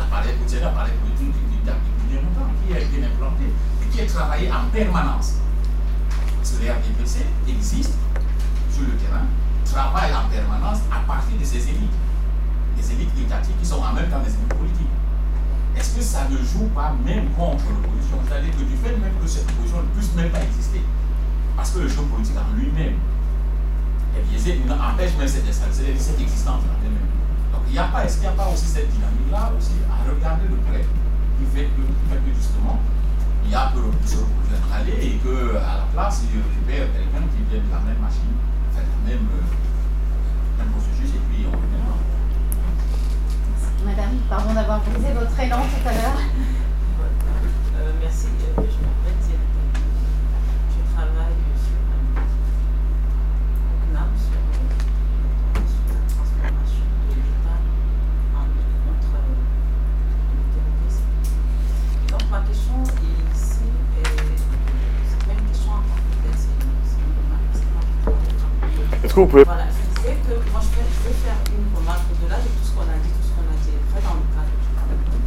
politique 0.06 1.32
depuis 1.32 2.08
bien 2.08 2.20
longtemps, 2.20 2.50
qui 2.66 2.74
a 2.74 2.80
été 2.80 3.04
implanté 3.04 3.44
et 3.82 3.86
qui 3.88 4.00
a 4.00 4.06
travaillé 4.06 4.50
en 4.50 4.68
permanence. 4.72 5.34
Parce 6.36 6.50
que 6.52 6.64
RDPC 6.64 7.26
existe 7.48 7.94
sur 8.70 8.82
le 8.82 8.96
terrain 8.96 9.26
travaille 9.70 10.12
en 10.12 10.28
permanence 10.28 10.78
à 10.90 11.00
partir 11.06 11.38
de 11.38 11.44
ces 11.44 11.68
élites. 11.68 11.96
Les 12.76 12.92
élites 12.92 13.18
étatiques 13.20 13.58
qui 13.60 13.66
sont 13.66 13.80
en 13.80 13.92
même 13.92 14.08
temps 14.08 14.20
des 14.20 14.32
élites 14.32 14.54
politiques. 14.54 14.94
Est-ce 15.76 15.96
que 15.96 16.02
ça 16.02 16.26
ne 16.28 16.36
joue 16.38 16.66
pas 16.74 16.94
même 17.04 17.30
contre 17.36 17.64
l'opposition? 17.70 18.18
C'est-à-dire 18.26 18.50
que 18.52 18.64
du 18.64 18.76
fait 18.76 18.96
même 18.96 19.14
que 19.20 19.28
cette 19.28 19.48
opposition 19.50 19.82
ne 19.82 19.88
puisse 19.94 20.14
même 20.14 20.30
pas 20.30 20.42
exister, 20.42 20.82
parce 21.56 21.70
que 21.70 21.80
le 21.80 21.88
jeu 21.88 22.02
politique 22.02 22.36
en 22.36 22.56
lui-même 22.56 22.96
est 24.16 24.22
biaisé, 24.30 24.60
empêche 24.68 25.16
même 25.18 25.28
cette, 25.28 25.52
cette 25.52 26.20
existence 26.20 26.62
en 26.62 26.84
elle-même. 26.84 27.17
Il 27.68 27.72
n'y 27.72 27.78
a 27.78 27.84
pas, 27.84 28.04
est-ce 28.04 28.16
qu'il 28.18 28.28
n'y 28.28 28.34
a 28.34 28.36
pas 28.36 28.48
aussi 28.48 28.66
cette 28.66 28.90
dynamique-là 28.90 29.52
aussi 29.56 29.76
à 29.86 30.08
regarder 30.08 30.48
de 30.48 30.56
près 30.66 30.84
qui 31.38 31.44
fait 31.54 31.68
que, 31.76 31.82
que 31.84 32.34
justement 32.34 32.80
il 33.44 33.50
y 33.50 33.54
a 33.54 33.72
que 33.72 34.08
se 34.08 34.16
reproduire 34.16 34.64
aller 34.74 34.98
et 35.04 35.20
qu'à 35.22 35.84
la 35.84 35.86
place 35.92 36.24
il 36.24 36.40
récupère 36.40 36.90
quelqu'un 36.92 37.24
qui 37.28 37.40
vient 37.48 37.62
de 37.62 37.70
la 37.70 37.80
même 37.80 38.00
machine 38.00 38.34
même, 39.08 39.28
euh, 39.32 40.58
même 40.58 40.70
processus 40.72 41.14
et 41.16 41.22
puis 41.30 41.46
on 41.46 41.52
reviendra. 41.52 41.96
Madame, 43.84 44.18
pardon 44.28 44.52
d'avoir 44.54 44.80
brisé 44.80 45.12
votre 45.14 45.38
élan 45.40 45.62
tout 45.62 45.88
à 45.88 45.92
l'heure. 45.92 46.20
Euh, 47.78 47.92
merci, 48.00 48.26
euh, 48.26 48.52
je 48.56 48.60
m'appelle 48.60 49.18
Thierry. 49.22 49.48
Je 50.74 50.80
travaille 50.94 51.40
sur 51.56 51.78
un 51.88 52.20
CNAM, 53.88 54.10
sur, 54.18 54.40
sur 55.64 55.84
la 55.88 56.02
transformation 56.04 56.84
de 57.08 57.14
l'État 57.14 57.58
en 58.36 58.44
lutte 58.44 58.76
contre 58.84 59.12
le 59.16 60.42
terrorisme. 60.52 61.08
Donc 62.10 62.24
ma 62.30 62.40
question 62.40 62.46
ici 62.46 62.46
est, 62.46 62.46
c'est 62.46 62.46
pas 62.46 62.46
une 62.46 62.48
question 62.48 62.48
encore 62.48 62.48
peut-être, 62.48 62.48
c'est 62.48 62.48
une 62.48 62.48
remarque, 62.48 62.48
c'est 62.48 62.56
Est-ce 69.04 69.14
que 69.14 69.20
vous 69.20 69.26
pouvez... 69.26 69.44
Voilà, 69.44 69.66
je 69.70 69.82
disais 69.94 70.16
que 70.26 70.34
moi 70.50 70.60
je 70.60 70.68
vais 70.78 71.14
faire 71.14 71.38
une 71.54 71.70
remarque 71.74 72.06
au-delà 72.12 72.38
de 72.38 72.50
tout 72.50 72.64
ce 72.66 72.72
qu'on 72.74 72.82
a 72.82 72.98
dit, 72.98 73.08
tout 73.08 73.24
ce 73.24 73.32
qu'on 73.32 73.46
a 73.46 73.56
dit 73.62 73.74
après 73.78 74.02
dans 74.04 74.18
le 74.18 74.26
cadre 74.34 74.52
du 74.58 74.68
Cameroun. 74.74 75.22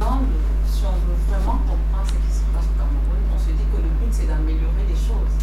Dans 0.00 0.16
le, 0.24 0.30
si 0.64 0.82
on 0.86 0.96
veut 1.04 1.18
vraiment 1.28 1.58
comprendre 1.66 2.06
ce 2.06 2.16
qui 2.16 2.32
se 2.32 2.46
passe 2.54 2.64
au 2.70 2.74
Cameroun, 2.78 3.20
on 3.34 3.38
se 3.38 3.50
dit 3.50 3.66
que 3.66 3.78
le 3.82 3.90
but 3.98 4.10
c'est 4.14 4.30
d'améliorer 4.30 4.86
les 4.88 4.96
choses. 4.96 5.34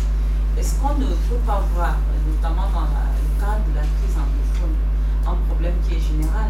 Est-ce 0.58 0.80
qu'on 0.80 0.96
ne 0.96 1.12
peut 1.28 1.44
pas 1.46 1.62
voir, 1.76 2.00
notamment 2.26 2.72
dans 2.72 2.88
la, 2.88 3.14
le 3.14 3.30
cadre 3.38 3.68
de 3.68 3.76
la 3.78 3.86
crise 4.00 4.16
anglophone, 4.16 4.76
un 5.28 5.38
problème 5.52 5.76
qui 5.86 6.00
est 6.00 6.04
général? 6.04 6.50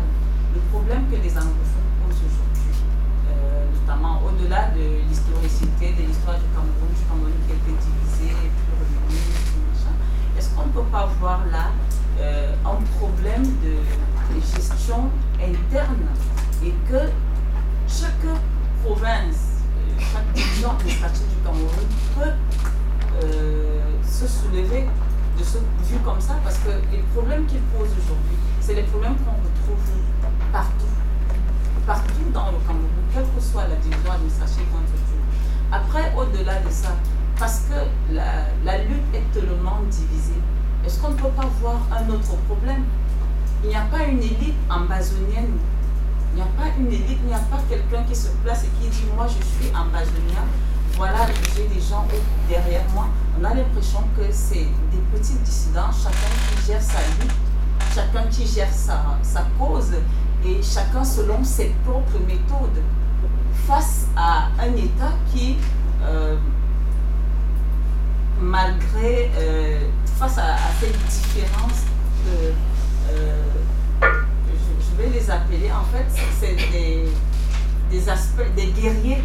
Le 0.53 0.61
problème 0.69 1.09
que 1.09 1.17
les 1.17 1.33
anglophones 1.33 1.82
au-delà 4.01 4.69
de 4.75 5.05
l'historicité, 5.07 5.93
de 5.93 6.07
l'histoire 6.07 6.37
du 6.37 6.45
Cameroun, 6.53 6.89
du 6.95 7.03
Cameroun 7.07 7.31
qui 7.45 7.51
a 7.51 7.55
été 7.55 7.71
divisé, 7.71 8.33
machin, 9.69 9.93
est-ce 10.37 10.49
qu'on 10.55 10.65
ne 10.65 10.71
peut 10.71 10.89
pas 10.91 11.09
voir 11.19 11.45
là 11.51 11.71
euh, 12.19 12.53
un 12.65 12.81
problème 12.97 13.43
de, 13.63 13.77
gestion 14.55 15.09
interne 15.39 16.07
et 16.63 16.73
que 16.89 17.09
chaque 17.87 18.25
province, 18.83 19.61
euh, 19.77 19.99
chaque 19.99 20.33
division 20.33 20.71
administrative 20.71 21.27
du 21.27 21.35
Cameroun 21.43 21.87
peut 22.15 23.23
euh, 23.23 23.79
se 24.03 24.27
soulever 24.27 24.87
de 25.37 25.43
ce 25.43 25.57
vue 25.57 25.99
comme 26.03 26.19
ça? 26.19 26.35
Parce 26.43 26.57
que 26.57 26.69
les 26.91 27.03
problèmes 27.13 27.45
qu'il 27.45 27.61
pose 27.77 27.89
aujourd'hui, 27.89 28.37
c'est 28.59 28.73
les 28.73 28.83
problèmes 28.83 29.15
qu'on 29.17 29.31
retrouve 29.31 29.85
partout. 30.51 31.02
Partout 31.85 32.31
dans 32.33 32.45
le 32.45 32.57
Cameroun, 32.65 32.87
quelle 33.13 33.23
que 33.23 33.41
soit 33.41 33.67
la 33.67 33.75
division 33.75 34.09
administrative 34.09 34.63
qu'on 34.71 34.87
se 34.87 34.95
trouve. 35.03 35.19
Après, 35.69 36.13
au-delà 36.15 36.61
de 36.61 36.69
ça, 36.69 36.95
parce 37.37 37.63
que 37.67 38.13
la, 38.13 38.77
lutte 38.83 39.03
est 39.13 39.33
tellement 39.33 39.81
divisée, 39.91 40.39
est-ce 40.85 41.01
qu'on 41.01 41.09
ne 41.09 41.15
peut 41.15 41.35
pas 41.35 41.49
voir 41.59 41.81
un 41.91 42.09
autre 42.09 42.37
problème? 42.47 42.85
Il 43.63 43.69
n'y 43.69 43.75
a 43.75 43.83
pas 43.91 44.05
une 44.05 44.19
élite 44.19 44.55
ambazonienne 44.69 45.57
Il 46.31 46.35
n'y 46.35 46.41
a 46.41 46.51
pas 46.57 46.71
une 46.79 46.87
élite, 46.87 47.19
il 47.21 47.27
n'y 47.27 47.33
a 47.33 47.39
pas 47.39 47.59
quelqu'un 47.67 48.03
qui 48.03 48.15
se 48.15 48.29
place 48.45 48.63
et 48.63 48.69
qui 48.79 48.87
dit 48.87 49.03
Moi, 49.13 49.27
je 49.27 49.43
suis 49.43 49.69
amazonien, 49.75 50.47
voilà, 50.95 51.27
j'ai 51.53 51.67
des 51.67 51.81
gens 51.81 52.07
derrière 52.47 52.85
moi. 52.93 53.07
On 53.37 53.43
a 53.43 53.53
l'impression 53.53 54.03
que 54.17 54.23
c'est 54.31 54.67
des 54.91 55.03
petits 55.11 55.37
dissidents, 55.43 55.91
chacun 55.91 56.31
qui 56.47 56.65
gère 56.65 56.81
sa 56.81 56.99
vie, 56.99 57.29
chacun 57.93 58.23
qui 58.29 58.47
gère 58.47 58.71
sa 58.71 59.41
cause 59.59 59.91
et 60.45 60.61
chacun 60.61 61.03
selon 61.03 61.43
ses 61.43 61.73
propres 61.85 62.19
méthodes 62.27 62.81
face 63.67 64.07
à 64.15 64.49
un 64.59 64.75
État 64.75 65.13
qui, 65.33 65.57
euh, 66.03 66.35
malgré, 68.39 69.31
euh, 69.37 69.79
face 70.17 70.37
à, 70.37 70.57
cette 70.79 70.97
différence 71.07 71.83
euh, 72.27 72.51
je, 74.01 75.01
vais 75.01 75.09
les 75.09 75.29
appeler, 75.31 75.71
en 75.71 75.83
fait, 75.95 76.05
c'est 76.39 76.55
des, 76.71 77.09
des, 77.89 78.09
aspects, 78.09 78.53
des 78.55 78.67
guerriers. 78.67 79.23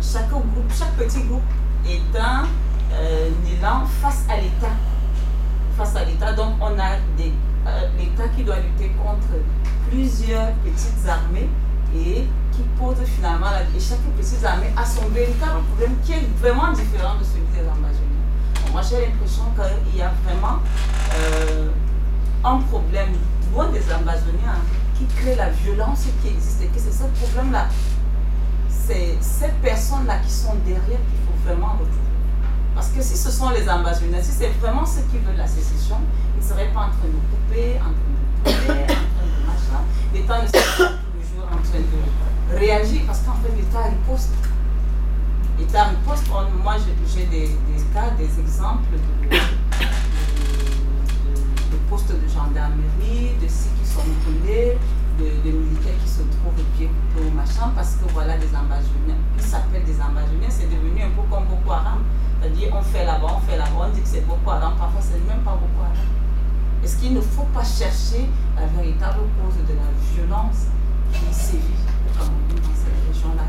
Chaque 0.00 0.30
groupe, 0.30 0.72
chaque 0.76 0.92
petit 0.96 1.22
groupe 1.24 1.42
est 1.86 2.18
un 2.18 2.44
élan 3.46 3.84
face 4.00 4.24
à 4.28 4.36
l'État. 4.36 4.74
Face 5.76 5.94
à 5.96 6.04
l'État, 6.04 6.32
donc 6.32 6.54
on 6.60 6.78
a 6.78 6.96
l'État 7.98 8.28
qui 8.36 8.44
doit 8.44 8.60
lutter 8.60 8.90
contre 9.02 9.28
plusieurs 9.90 10.52
petites 10.64 11.06
armées 11.08 11.48
et 11.94 12.26
qui 12.52 12.62
pose 12.78 12.96
finalement 13.04 13.50
la 13.50 13.64
vie. 13.64 13.80
Chaque 13.80 13.98
petite 14.16 14.44
armée 14.44 14.70
a 14.76 14.84
son 14.84 15.08
véritable 15.08 15.62
problème 15.68 15.96
qui 16.04 16.12
est 16.12 16.28
vraiment 16.40 16.72
différent 16.72 17.18
de 17.18 17.24
celui 17.24 17.46
des 17.52 17.60
Amazoniens. 17.60 18.72
moi 18.72 18.80
j'ai 18.82 19.06
l'impression 19.06 19.44
qu'il 19.54 19.98
y 19.98 20.02
a 20.02 20.12
vraiment 20.24 20.58
euh, 21.14 21.70
un 22.44 22.58
problème 22.58 23.10
loin 23.52 23.68
des 23.70 23.90
Amazoniens 23.90 24.60
qui 24.96 25.06
crée 25.06 25.34
la 25.34 25.50
violence 25.50 26.06
qui 26.22 26.28
existe 26.28 26.62
et 26.62 26.66
que 26.66 26.78
c'est 26.78 26.92
ce 26.92 27.04
problème-là. 27.04 27.68
C'est 28.68 29.16
ces 29.20 29.48
personnes-là 29.62 30.18
qui 30.18 30.30
sont 30.30 30.54
derrière 30.64 30.84
qu'il 30.84 31.20
faut 31.26 31.44
vraiment 31.44 31.72
retrouver. 31.72 32.09
Parce 32.74 32.88
que 32.88 33.02
si 33.02 33.16
ce 33.16 33.30
sont 33.30 33.50
les 33.50 33.68
Amazoniens, 33.68 34.22
si 34.22 34.32
c'est 34.32 34.48
vraiment 34.60 34.86
ceux 34.86 35.02
qui 35.10 35.18
veulent 35.18 35.36
la 35.36 35.46
sécession, 35.46 35.96
ils 36.36 36.42
ne 36.42 36.48
seraient 36.48 36.72
pas 36.72 36.80
en 36.80 36.90
train 36.90 37.08
de 37.08 37.20
couper, 37.30 37.78
en 37.78 37.90
train 37.90 37.92
de 38.44 38.50
couper, 38.50 38.82
en 38.82 38.86
train 38.86 39.26
de 39.26 39.46
machin. 39.46 39.82
L'État 40.14 40.42
ne 40.42 40.46
serait 40.46 40.60
pas 40.78 40.92
toujours 41.20 41.46
en 41.46 41.62
train 41.62 41.80
de 41.80 42.58
réagir 42.58 43.02
parce 43.06 43.20
qu'en 43.20 43.34
fait 43.34 43.54
l'État 43.56 43.82
riposte. 43.82 44.30
L'État 45.58 45.84
riposte. 45.84 46.24
Moi 46.62 46.76
j'ai 47.14 47.26
des, 47.26 47.50
cas, 47.92 48.10
des 48.16 48.40
exemples 48.40 48.92
de, 49.30 49.36
postes 51.88 52.12
de 52.12 52.28
gendarmerie, 52.28 53.36
de 53.42 53.48
sites 53.48 53.74
qui 53.82 53.88
sont 53.88 54.02
brûlés, 54.24 54.78
de, 55.20 55.50
militaires 55.50 55.98
qui 56.02 56.08
se 56.08 56.22
trouvent 56.22 56.64
pieds 56.76 56.88
coupés 56.88 57.30
machin 57.30 57.70
parce 57.74 57.96
que 57.96 58.10
voilà 58.12 58.36
des 58.38 58.48
ambassadeurs. 58.56 59.20
Ils 59.36 59.44
s'appellent 59.44 59.84
des 59.84 60.00
ambassadeurs, 60.00 60.50
c'est 60.50 60.70
devenu 60.70 61.02
un 61.02 61.10
peu 61.10 61.22
comme 61.30 61.44
Boko 61.44 61.72
Haram. 61.72 62.02
C'est-à-dire 62.40 62.68
on 62.72 62.82
fait 62.82 63.04
là-bas, 63.04 63.36
on 63.36 63.40
fait 63.40 63.56
là-bas, 63.56 63.88
on 63.88 63.90
dit 63.90 64.00
que 64.00 64.08
c'est 64.08 64.26
Boko 64.26 64.50
Haram, 64.50 64.74
parfois 64.78 65.00
c'est 65.00 65.20
même 65.28 65.44
pas 65.44 65.52
Boko 65.52 65.84
Haram. 65.84 66.08
Est-ce 66.82 66.96
qu'il 66.96 67.12
ne 67.12 67.20
faut 67.20 67.48
pas 67.52 67.64
chercher 67.64 68.28
la 68.56 68.66
véritable 68.66 69.20
cause 69.36 69.56
de 69.68 69.74
la 69.74 69.90
violence 70.14 70.66
qui 71.12 71.34
sévit 71.34 71.80
dans 72.18 72.74
cette 72.74 73.00
région-là. 73.08 73.44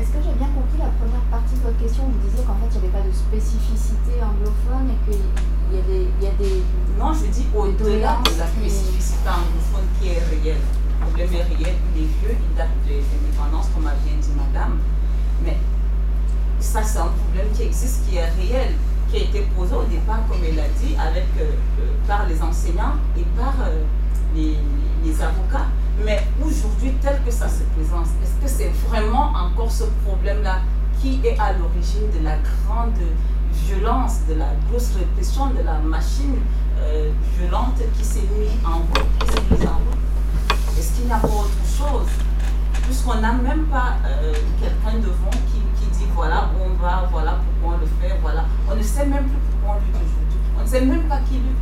Est-ce 0.00 0.16
que 0.16 0.24
j'ai 0.24 0.32
bien 0.32 0.48
compris 0.56 0.80
la 0.80 0.88
première 0.96 1.20
partie 1.28 1.52
de 1.56 1.60
votre 1.60 1.76
question? 1.76 2.08
Vous 2.08 2.24
disiez 2.24 2.40
qu'en 2.48 2.56
fait, 2.56 2.72
il 2.72 2.80
n'y 2.80 2.88
avait 2.88 2.96
pas 2.96 3.04
de 3.04 3.12
spécificité 3.12 4.16
anglophone 4.24 4.88
et 4.88 4.96
qu'il 5.04 5.20
y, 5.20 5.76
a 5.76 5.84
des, 5.84 6.08
il 6.08 6.24
y 6.24 6.26
a 6.26 6.32
des. 6.40 6.64
Non, 6.96 7.12
je 7.12 7.28
dis 7.28 7.44
au-delà 7.52 8.16
de 8.24 8.32
la 8.40 8.48
spécificité 8.48 9.28
anglophone 9.28 9.84
qui 10.00 10.16
est 10.16 10.24
réelle. 10.24 10.64
Le 10.64 11.04
problème 11.04 11.28
est 11.36 11.44
réel, 11.52 11.76
il 11.92 12.00
est 12.00 12.10
vieux, 12.16 12.32
il 12.32 12.56
date 12.56 12.72
de 12.88 12.96
l'indépendance, 12.96 13.68
comme 13.76 13.84
a 13.84 13.92
bien 14.00 14.16
dit 14.16 14.32
madame. 14.32 14.80
Mais 15.44 15.60
ça, 16.60 16.80
c'est 16.82 17.04
un 17.04 17.12
problème 17.20 17.52
qui 17.52 17.68
existe, 17.68 18.08
qui 18.08 18.16
est 18.16 18.32
réel, 18.40 18.80
qui 19.12 19.20
a 19.20 19.20
été 19.28 19.44
posé 19.52 19.74
au 19.76 19.84
départ, 19.84 20.24
comme 20.32 20.40
elle 20.40 20.64
a 20.64 20.68
dit, 20.80 20.96
avec, 20.96 21.28
euh, 21.36 21.52
euh, 21.76 21.92
par 22.08 22.24
les 22.26 22.40
enseignants 22.40 22.96
et 23.18 23.24
par 23.36 23.52
euh, 23.68 23.84
les, 24.34 24.56
les 25.04 25.20
avocats. 25.20 25.68
Mais 26.04 26.22
aujourd'hui, 26.44 26.92
tel 27.02 27.20
que 27.24 27.30
ça 27.30 27.48
se 27.48 27.62
présente, 27.74 28.06
est-ce 28.22 28.42
que 28.42 28.48
c'est 28.48 28.70
vraiment 28.88 29.32
encore 29.34 29.70
ce 29.70 29.84
problème-là 30.06 30.60
qui 31.00 31.20
est 31.24 31.38
à 31.38 31.52
l'origine 31.52 32.10
de 32.18 32.24
la 32.24 32.36
grande 32.36 32.96
violence, 33.52 34.20
de 34.28 34.34
la 34.34 34.48
grosse 34.68 34.90
répression, 34.96 35.46
de 35.50 35.62
la 35.62 35.78
machine 35.78 36.36
euh, 36.78 37.10
violente 37.38 37.80
qui 37.96 38.04
s'est 38.04 38.28
mise 38.38 38.50
en 38.64 38.78
route, 38.78 39.60
Est-ce 40.78 40.92
qu'il 40.94 41.06
n'y 41.06 41.12
a 41.12 41.18
pas 41.18 41.26
autre 41.26 41.64
chose? 41.64 42.08
Puisqu'on 42.82 43.20
n'a 43.20 43.32
même 43.32 43.66
pas 43.66 43.96
euh, 44.06 44.32
quelqu'un 44.60 44.98
devant 44.98 45.30
qui, 45.30 45.60
qui, 45.78 45.90
dit 45.98 46.06
voilà 46.14 46.50
où 46.54 46.70
on 46.70 46.82
va, 46.82 47.08
voilà 47.10 47.38
pourquoi 47.60 47.76
on 47.76 47.80
le 47.80 47.86
fait, 47.86 48.18
voilà. 48.20 48.44
On 48.70 48.74
ne 48.74 48.82
sait 48.82 49.06
même 49.06 49.24
plus 49.24 49.38
pourquoi 49.50 49.76
on 49.76 49.84
lutte 49.84 49.94
aujourd'hui. 49.94 50.38
On 50.58 50.62
ne 50.62 50.66
sait 50.66 50.84
même 50.84 51.08
pas 51.08 51.18
qui 51.28 51.34
lutte. 51.34 51.56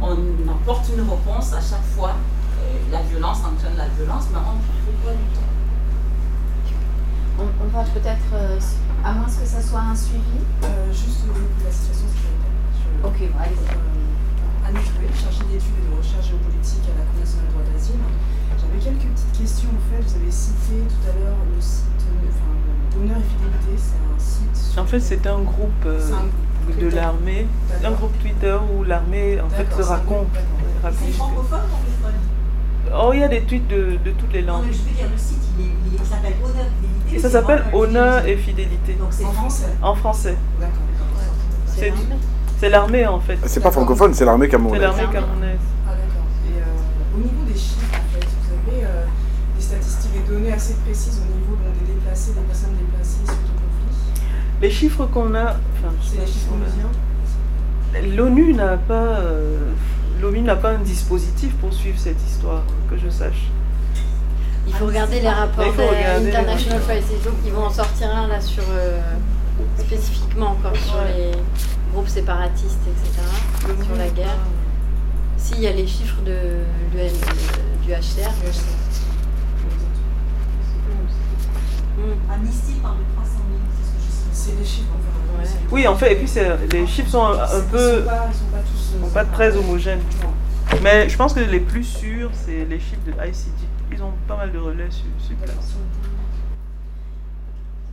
On 0.00 0.50
apporte 0.50 0.88
une 0.94 1.08
réponse 1.08 1.52
à 1.52 1.60
chaque 1.60 1.84
fois 1.96 2.14
la 2.90 3.02
violence 3.02 3.38
entraîne 3.38 3.76
la 3.76 3.88
violence, 3.88 4.24
mais 4.32 4.38
on 4.38 4.56
ne 4.56 4.62
trouve 4.62 5.00
pas 5.04 5.12
du 5.12 5.26
temps. 5.34 5.48
On, 7.38 7.68
va 7.70 7.84
peut-être, 7.84 8.34
euh, 8.34 8.58
à 9.04 9.12
moins 9.12 9.26
que 9.26 9.46
ça 9.46 9.62
soit 9.62 9.78
un 9.78 9.94
suivi 9.94 10.42
euh, 10.64 10.90
Juste 10.90 11.22
au 11.22 11.38
niveau 11.38 11.46
de 11.60 11.64
la 11.64 11.70
situation 11.70 12.10
sécuritaire. 12.10 13.06
ok, 13.06 13.18
bon, 13.30 13.38
allez 13.38 13.54
euh, 13.54 14.66
Anne 14.66 14.74
Jouet, 14.74 15.06
chargée 15.14 15.46
d'études 15.46 15.78
et 15.78 15.86
de 15.86 15.94
recherche 15.94 16.26
géopolitique 16.26 16.82
à 16.90 16.98
la 16.98 17.06
Cour 17.06 17.20
nationale 17.22 17.46
de 17.46 17.52
droit 17.54 17.66
d'asile. 17.70 18.02
J'avais 18.58 18.82
quelques 18.82 19.06
petites 19.14 19.38
questions 19.38 19.70
en 19.70 19.82
fait. 19.86 20.02
Vous 20.02 20.16
avez 20.18 20.32
cité 20.34 20.82
tout 20.90 21.04
à 21.06 21.14
l'heure 21.14 21.38
le 21.46 21.60
site, 21.62 22.02
enfin, 22.26 22.98
Honneur 22.98 23.22
et 23.22 23.28
Fidélité, 23.30 23.74
c'est 23.78 24.02
un 24.02 24.18
site. 24.18 24.78
En 24.78 24.86
fait, 24.86 25.00
c'est 25.00 25.26
un 25.26 25.42
groupe. 25.46 25.86
de 25.86 26.88
l'armée, 26.90 27.46
un 27.84 27.92
groupe 27.92 28.18
Twitter 28.20 28.58
où 28.74 28.82
l'armée 28.82 29.40
en 29.40 29.48
fait 29.48 29.66
se 29.74 29.82
raconte. 29.82 30.34
C'est 30.82 31.12
francophone 31.12 31.60
Oh, 32.94 33.10
il 33.12 33.20
y 33.20 33.24
a 33.24 33.28
des 33.28 33.42
tweets 33.42 33.68
de, 33.68 33.98
de 34.04 34.10
toutes 34.12 34.32
les 34.32 34.42
langues. 34.42 34.66
Non, 34.66 34.72
je 34.72 34.78
veux 34.78 34.96
dire, 34.96 35.06
le 35.10 35.18
site, 35.18 35.38
il, 35.58 35.66
il, 35.92 35.98
s'appelle 36.04 36.34
Honneur 36.42 36.66
et 36.66 36.76
Fidélité. 36.76 37.18
Ça 37.18 37.30
s'appelle 37.30 37.64
Honneur 37.72 38.26
et 38.26 38.36
Fidélité. 38.36 38.92
Donc 38.94 39.08
c'est 39.10 39.24
en 39.24 39.32
français 39.32 39.66
En 39.82 39.94
français. 39.94 40.36
D'accord. 40.60 40.82
C'est 42.58 42.68
l'armée 42.68 43.06
en 43.06 43.20
fait. 43.20 43.38
C'est 43.46 43.60
pas 43.60 43.70
francophone, 43.70 44.12
c'est 44.14 44.24
l'armée 44.24 44.48
camerounaise. 44.48 44.80
C'est 44.80 44.86
l'armée 44.86 45.12
camerounaise. 45.12 45.58
Ah 45.86 45.90
d'accord. 45.90 46.26
Et 46.44 46.58
euh, 46.58 47.16
au 47.16 47.18
niveau 47.18 47.44
des 47.46 47.54
chiffres, 47.56 47.86
en 47.92 48.18
fait, 48.18 48.26
vous 48.26 48.72
avez 48.72 48.84
euh, 48.84 49.04
des 49.56 49.62
statistiques, 49.62 50.12
des 50.12 50.32
données 50.32 50.52
assez 50.52 50.74
précises 50.74 51.20
au 51.22 51.32
niveau 51.32 51.54
donc, 51.62 51.72
des 51.86 51.94
déplacés, 51.94 52.32
des 52.32 52.40
personnes 52.40 52.74
déplacées 52.76 53.22
suite 53.24 53.30
au 53.30 53.60
conflit 53.62 54.22
Les 54.60 54.70
chiffres 54.70 55.06
qu'on 55.06 55.34
a. 55.36 55.54
Enfin, 55.54 55.94
c'est 56.02 56.20
les 56.20 56.26
chiffres 56.26 56.52
onusiens 56.52 58.16
L'ONU 58.16 58.54
n'a 58.54 58.76
pas. 58.76 58.94
Euh, 58.94 59.72
l'ONU 60.20 60.42
n'a 60.42 60.56
pas 60.56 60.70
un 60.70 60.78
dispositif 60.78 61.54
pour 61.56 61.72
suivre 61.72 61.98
cette 61.98 62.20
histoire, 62.26 62.62
que 62.90 62.96
je 62.96 63.08
sache. 63.08 63.48
Il 64.66 64.74
faut 64.74 64.86
regarder 64.86 65.20
les 65.20 65.28
rapports 65.28 65.72
de 65.72 66.28
International 66.28 66.80
Crisis 66.82 67.22
Group. 67.22 67.36
Ils 67.46 67.52
vont 67.52 67.64
en 67.64 67.70
sortir 67.70 68.14
un 68.14 68.26
là 68.28 68.40
sur 68.40 68.64
euh, 68.70 69.00
spécifiquement 69.78 70.50
encore 70.50 70.76
sur 70.76 71.00
les 71.04 71.30
groupes 71.92 72.08
séparatistes, 72.08 72.80
etc. 72.86 73.26
sur 73.84 73.96
la 73.96 74.08
guerre. 74.08 74.36
S'il 75.38 75.60
y 75.60 75.66
a 75.66 75.72
les 75.72 75.86
chiffres 75.86 76.20
de, 76.22 76.36
du 77.82 77.92
HCR. 77.92 78.30
Amnesty 82.30 82.74
parle 82.82 82.98
de 82.98 83.04
300 83.14 83.30
000, 83.32 83.47
c'est 84.38 84.56
les 84.58 84.64
chiffres. 84.64 84.86
Oui, 85.70 85.86
en 85.86 85.96
fait, 85.96 86.12
et 86.12 86.16
puis 86.16 86.30
les 86.72 86.86
chiffres 86.86 87.10
sont 87.10 87.24
un, 87.24 87.60
peu. 87.70 88.04
sont 88.04 89.10
pas, 89.12 89.24
très 89.24 89.56
homogènes. 89.56 90.00
Mais 90.82 91.08
je 91.08 91.16
pense 91.16 91.34
que 91.34 91.40
les 91.40 91.60
plus 91.60 91.84
sûrs, 91.84 92.30
c'est 92.32 92.64
les 92.64 92.78
chiffres 92.78 93.04
de 93.06 93.12
ICT. 93.12 93.66
Ils 93.92 94.02
ont 94.02 94.12
pas 94.26 94.36
mal 94.36 94.52
de 94.52 94.58
relais 94.58 94.90
sur, 94.90 95.06
sur 95.18 95.36
place. 95.36 95.74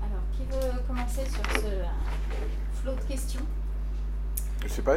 Alors, 0.02 0.24
qui 0.34 0.44
veut 0.44 0.82
commencer 0.88 1.24
sur 1.30 1.62
ce 1.62 2.82
flot 2.82 2.94
de 2.94 3.12
questions? 3.12 3.42
Je 4.66 4.72
sais 4.72 4.82
pas, 4.82 4.96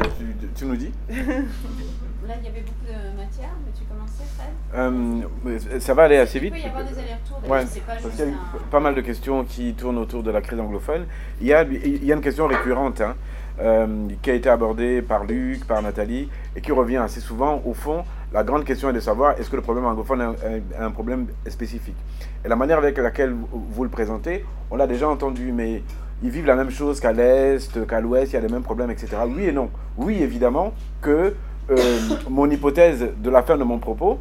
tu, 0.57 0.65
nous 0.65 0.77
dis 0.77 0.91
Là, 1.11 2.35
il 2.41 2.45
y 2.45 2.49
avait 2.49 2.61
beaucoup 2.61 2.85
de 2.87 3.17
matière, 3.17 3.51
mais 3.65 3.73
tu 3.77 3.85
commençais, 3.85 4.25
Fred 4.37 4.51
euh, 4.75 5.81
Ça 5.81 5.95
va 5.95 6.05
aller 6.05 6.17
assez 6.17 6.39
vite. 6.39 6.55
Il 6.57 6.63
peut 6.63 6.69
y 6.69 6.71
avoir 6.71 6.85
des 6.85 6.99
allers-retours, 6.99 7.51
ouais, 7.51 7.65
pas 7.65 7.93
parce 8.03 8.15
qu'il 8.17 8.29
y 8.29 8.33
a 8.33 8.35
pas 8.71 8.81
mal 8.81 8.95
de 8.95 9.01
questions 9.01 9.45
qui 9.45 9.75
tournent 9.75 9.99
autour 9.99 10.23
de 10.23 10.31
la 10.31 10.41
crise 10.41 10.59
anglophone. 10.59 11.07
Il 11.41 11.47
y 11.47 11.55
a, 11.55 11.63
il 11.63 12.05
y 12.05 12.13
a 12.13 12.15
une 12.15 12.21
question 12.21 12.47
récurrente 12.47 13.01
hein, 13.01 13.15
euh, 13.61 14.09
qui 14.23 14.31
a 14.31 14.35
été 14.35 14.49
abordée 14.49 15.01
par 15.01 15.25
Luc, 15.25 15.67
par 15.67 15.81
Nathalie, 15.81 16.29
et 16.57 16.61
qui 16.61 16.73
revient 16.73 16.99
assez 16.99 17.21
souvent. 17.21 17.63
Au 17.65 17.73
fond, 17.73 18.05
la 18.33 18.45
grande 18.45 18.65
question 18.65 18.91
est 18.91 18.95
de 18.95 19.01
savoir 19.01 19.39
est-ce 19.39 19.49
que 19.49 19.57
le 19.57 19.63
problème 19.63 19.87
anglophone 19.87 20.35
est 20.45 20.77
un 20.79 20.91
problème 20.91 21.29
spécifique? 21.47 21.97
Et 22.45 22.49
la 22.49 22.57
manière 22.57 22.79
avec 22.79 22.99
laquelle 22.99 23.35
vous 23.53 23.85
le 23.85 23.91
présentez, 23.91 24.45
on 24.71 24.77
l'a 24.77 24.87
déjà 24.87 25.09
entendu, 25.09 25.53
mais 25.53 25.83
ils 26.23 26.31
vivent 26.31 26.47
la 26.47 26.57
même 26.57 26.71
chose 26.71 27.01
qu'à 27.01 27.13
l'Est, 27.13 27.87
qu'à 27.87 28.01
l'Ouest, 28.01 28.33
il 28.33 28.35
y 28.35 28.39
a 28.39 28.41
les 28.41 28.49
mêmes 28.49 28.63
problèmes, 28.63 28.91
etc. 28.91 29.17
Oui 29.29 29.45
et 29.45 29.53
non. 29.53 29.71
Oui, 29.97 30.21
évidemment 30.21 30.73
que 31.01 31.35
euh, 31.71 31.99
mon 32.31 32.51
hypothèse 32.51 33.07
de 33.17 33.31
la 33.31 33.43
fin 33.43 33.57
de 33.57 33.65
mon 33.65 33.79
propos, 33.79 34.19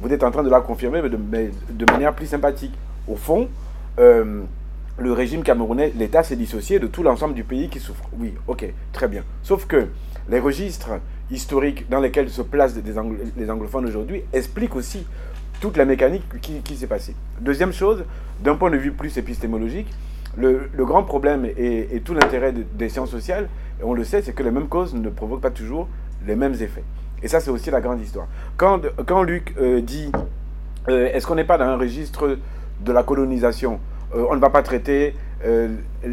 vous 0.00 0.12
êtes 0.12 0.22
en 0.22 0.30
train 0.30 0.42
de 0.42 0.50
la 0.50 0.60
confirmer, 0.60 1.00
mais 1.02 1.50
de, 1.70 1.84
manière 1.90 2.14
plus 2.14 2.26
sympathique. 2.26 2.74
Au 3.08 3.16
fond, 3.16 3.48
euh, 3.98 4.42
le 4.98 5.12
régime 5.12 5.42
camerounais, 5.42 5.92
l'État 5.96 6.22
s'est 6.22 6.36
dissocié 6.36 6.78
de 6.78 6.86
tout 6.86 7.02
l'ensemble 7.02 7.34
du 7.34 7.44
pays 7.44 7.68
qui 7.68 7.80
souffre. 7.80 8.04
Oui, 8.18 8.34
ok, 8.46 8.66
très 8.92 9.08
bien. 9.08 9.22
Sauf 9.42 9.66
que 9.66 9.88
les 10.28 10.38
registres 10.38 10.90
historiques 11.30 11.88
dans 11.88 12.00
lesquels 12.00 12.28
se 12.28 12.42
placent 12.42 12.76
les 13.36 13.50
anglophones 13.50 13.86
aujourd'hui 13.86 14.22
expliquent 14.32 14.76
aussi 14.76 15.06
toute 15.60 15.76
la 15.76 15.84
mécanique 15.84 16.22
qui 16.40 16.76
s'est 16.76 16.86
passée. 16.86 17.16
Deuxième 17.40 17.72
chose, 17.72 18.04
d'un 18.40 18.54
point 18.54 18.70
de 18.70 18.76
vue 18.76 18.92
plus 18.92 19.16
épistémologique, 19.18 19.88
le, 20.36 20.68
grand 20.76 21.02
problème 21.02 21.44
et, 21.56 22.00
tout 22.04 22.14
l'intérêt 22.14 22.52
de- 22.52 22.64
des 22.74 22.88
sciences 22.88 23.10
sociales, 23.10 23.48
on 23.82 23.94
le 23.94 24.04
sait, 24.04 24.22
c'est 24.22 24.32
que 24.32 24.42
les 24.42 24.50
mêmes 24.50 24.68
causes 24.68 24.94
ne 24.94 25.08
provoquent 25.08 25.40
pas 25.40 25.50
toujours 25.50 25.88
les 26.26 26.36
mêmes 26.36 26.54
effets. 26.54 26.84
Et 27.22 27.28
ça, 27.28 27.40
c'est 27.40 27.50
aussi 27.50 27.70
la 27.70 27.80
grande 27.80 28.00
histoire. 28.00 28.26
Quand, 28.56 28.80
Luc 29.22 29.54
euh, 29.60 29.80
dit 29.80 30.12
euh, 30.88 31.08
est-ce 31.12 31.26
qu'on 31.26 31.34
n'est 31.34 31.44
pas 31.44 31.58
dans 31.58 31.64
un 31.66 31.76
registre 31.76 32.38
de 32.80 32.92
la 32.92 33.02
colonisation? 33.02 33.80
Euh, 34.14 34.24
On 34.30 34.36
ne 34.36 34.40
va 34.40 34.50
pas 34.50 34.62
traiter 34.62 35.14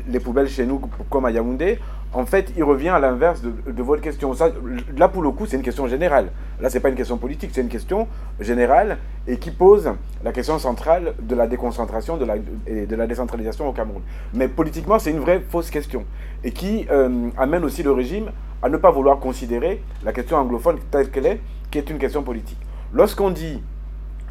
les 0.07 0.19
poubelles 0.19 0.47
chez 0.49 0.67
nous 0.67 0.79
comme 1.09 1.25
à 1.25 1.31
Yaoundé. 1.31 1.79
En 2.15 2.25
fait, 2.25 2.53
il 2.55 2.63
revient 2.63 2.89
à 2.89 2.99
l'inverse 2.99 3.41
de, 3.41 3.83
votre 3.83 4.01
question. 4.01 4.33
Ça, 4.33 4.49
là, 4.95 5.09
pour 5.09 5.21
le 5.21 5.31
coup, 5.31 5.45
c'est 5.45 5.57
une 5.57 5.61
question 5.61 5.85
générale. 5.85 6.29
Là, 6.61 6.69
c'est 6.69 6.79
pas 6.79 6.87
une 6.87 6.95
question 6.95 7.17
politique, 7.17 7.49
c'est 7.51 7.59
une 7.59 7.67
question 7.67 8.07
générale 8.39 8.99
et 9.27 9.37
qui 9.37 9.51
pose 9.51 9.91
la 10.23 10.31
question 10.31 10.57
centrale 10.57 11.13
de 11.21 11.35
la 11.35 11.45
déconcentration 11.45 12.15
de 12.15 12.23
la, 12.23 12.35
et 12.67 12.85
de 12.85 12.95
la 12.95 13.05
décentralisation 13.05 13.67
au 13.67 13.73
Cameroun. 13.73 14.01
Mais 14.33 14.47
politiquement, 14.47 14.97
c'est 14.97 15.11
une 15.11 15.19
vraie 15.19 15.41
fausse 15.41 15.69
question 15.69 16.05
et 16.45 16.51
qui 16.51 16.87
euh, 16.89 17.29
amène 17.37 17.65
aussi 17.65 17.83
le 17.83 17.91
régime 17.91 18.31
à 18.63 18.69
ne 18.69 18.77
pas 18.77 18.91
vouloir 18.91 19.19
considérer 19.19 19.83
la 20.05 20.13
question 20.13 20.37
anglophone 20.37 20.77
telle 20.89 21.11
qu'elle 21.11 21.25
est, 21.25 21.41
qui 21.69 21.79
est 21.79 21.89
une 21.89 21.97
question 21.97 22.23
politique. 22.23 22.59
Lorsqu'on 22.93 23.29
dit 23.29 23.61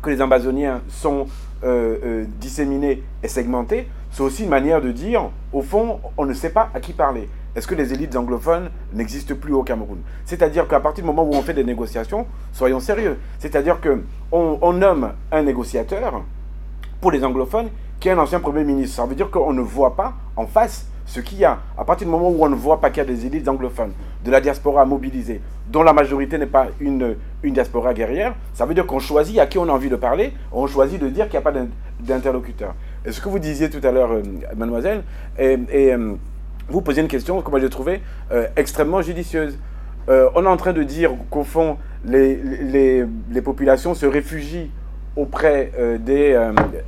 que 0.00 0.08
les 0.08 0.22
Amazoniens 0.22 0.80
sont 0.88 1.26
euh, 1.64 1.98
euh, 2.02 2.24
disséminés 2.40 3.02
et 3.22 3.28
segmentés, 3.28 3.88
c'est 4.10 4.22
aussi 4.22 4.44
une 4.44 4.48
manière 4.48 4.80
de 4.80 4.90
dire, 4.90 5.28
au 5.52 5.60
fond, 5.60 6.00
on 6.16 6.24
ne 6.24 6.32
sait 6.32 6.50
pas 6.50 6.70
à 6.72 6.80
qui 6.80 6.94
parler. 6.94 7.28
Est-ce 7.56 7.66
que 7.66 7.74
les 7.74 7.92
élites 7.92 8.16
anglophones 8.16 8.70
n'existent 8.92 9.34
plus 9.34 9.52
au 9.52 9.62
Cameroun? 9.62 9.98
C'est-à-dire 10.24 10.66
qu'à 10.66 10.80
partir 10.80 11.04
du 11.04 11.06
moment 11.10 11.22
où 11.24 11.34
on 11.34 11.42
fait 11.42 11.54
des 11.54 11.64
négociations, 11.64 12.26
soyons 12.52 12.80
sérieux. 12.80 13.16
C'est-à-dire 13.38 13.78
qu'on 13.80 14.58
on 14.60 14.72
nomme 14.72 15.12
un 15.30 15.42
négociateur 15.42 16.22
pour 17.00 17.12
les 17.12 17.22
anglophones 17.24 17.68
qui 18.00 18.08
est 18.08 18.12
un 18.12 18.18
ancien 18.18 18.40
Premier 18.40 18.64
ministre. 18.64 18.96
Ça 18.96 19.06
veut 19.06 19.14
dire 19.14 19.30
qu'on 19.30 19.52
ne 19.52 19.60
voit 19.62 19.94
pas 19.94 20.14
en 20.36 20.46
face 20.46 20.86
ce 21.06 21.20
qu'il 21.20 21.38
y 21.38 21.44
a. 21.44 21.58
À 21.78 21.84
partir 21.84 22.06
du 22.06 22.10
moment 22.10 22.30
où 22.30 22.44
on 22.44 22.48
ne 22.48 22.54
voit 22.54 22.80
pas 22.80 22.90
qu'il 22.90 22.98
y 22.98 23.06
a 23.06 23.08
des 23.08 23.26
élites 23.26 23.46
anglophones, 23.46 23.92
de 24.24 24.30
la 24.30 24.40
diaspora 24.40 24.84
mobilisée, 24.84 25.40
dont 25.68 25.82
la 25.82 25.92
majorité 25.92 26.38
n'est 26.38 26.46
pas 26.46 26.68
une, 26.80 27.14
une 27.42 27.54
diaspora 27.54 27.92
guerrière, 27.94 28.34
ça 28.54 28.64
veut 28.66 28.74
dire 28.74 28.86
qu'on 28.86 28.98
choisit 28.98 29.38
à 29.38 29.46
qui 29.46 29.58
on 29.58 29.68
a 29.68 29.72
envie 29.72 29.90
de 29.90 29.96
parler, 29.96 30.32
on 30.50 30.66
choisit 30.66 31.00
de 31.00 31.08
dire 31.08 31.26
qu'il 31.26 31.34
n'y 31.38 31.38
a 31.38 31.42
pas 31.42 31.52
d'in- 31.52 31.68
d'interlocuteur. 32.00 32.74
Et 33.04 33.12
ce 33.12 33.20
que 33.20 33.28
vous 33.28 33.38
disiez 33.38 33.68
tout 33.70 33.86
à 33.86 33.92
l'heure, 33.92 34.12
euh, 34.12 34.22
mademoiselle, 34.56 35.04
et, 35.38 35.58
et, 35.70 35.92
euh, 35.94 36.14
vous 36.68 36.80
posiez 36.80 37.02
une 37.02 37.08
question 37.08 37.40
que 37.42 37.50
moi 37.50 37.60
j'ai 37.60 37.68
trouvée 37.68 38.02
euh, 38.32 38.46
extrêmement 38.56 39.02
judicieuse. 39.02 39.58
Euh, 40.08 40.28
on 40.34 40.44
est 40.44 40.48
en 40.48 40.56
train 40.56 40.72
de 40.72 40.82
dire 40.82 41.12
qu'au 41.30 41.44
fond, 41.44 41.78
les, 42.04 42.36
les, 42.36 43.42
populations 43.42 43.94
se 43.94 44.04
réfugient 44.04 44.70
auprès 45.16 45.72
euh, 45.78 45.96
des, 45.96 46.38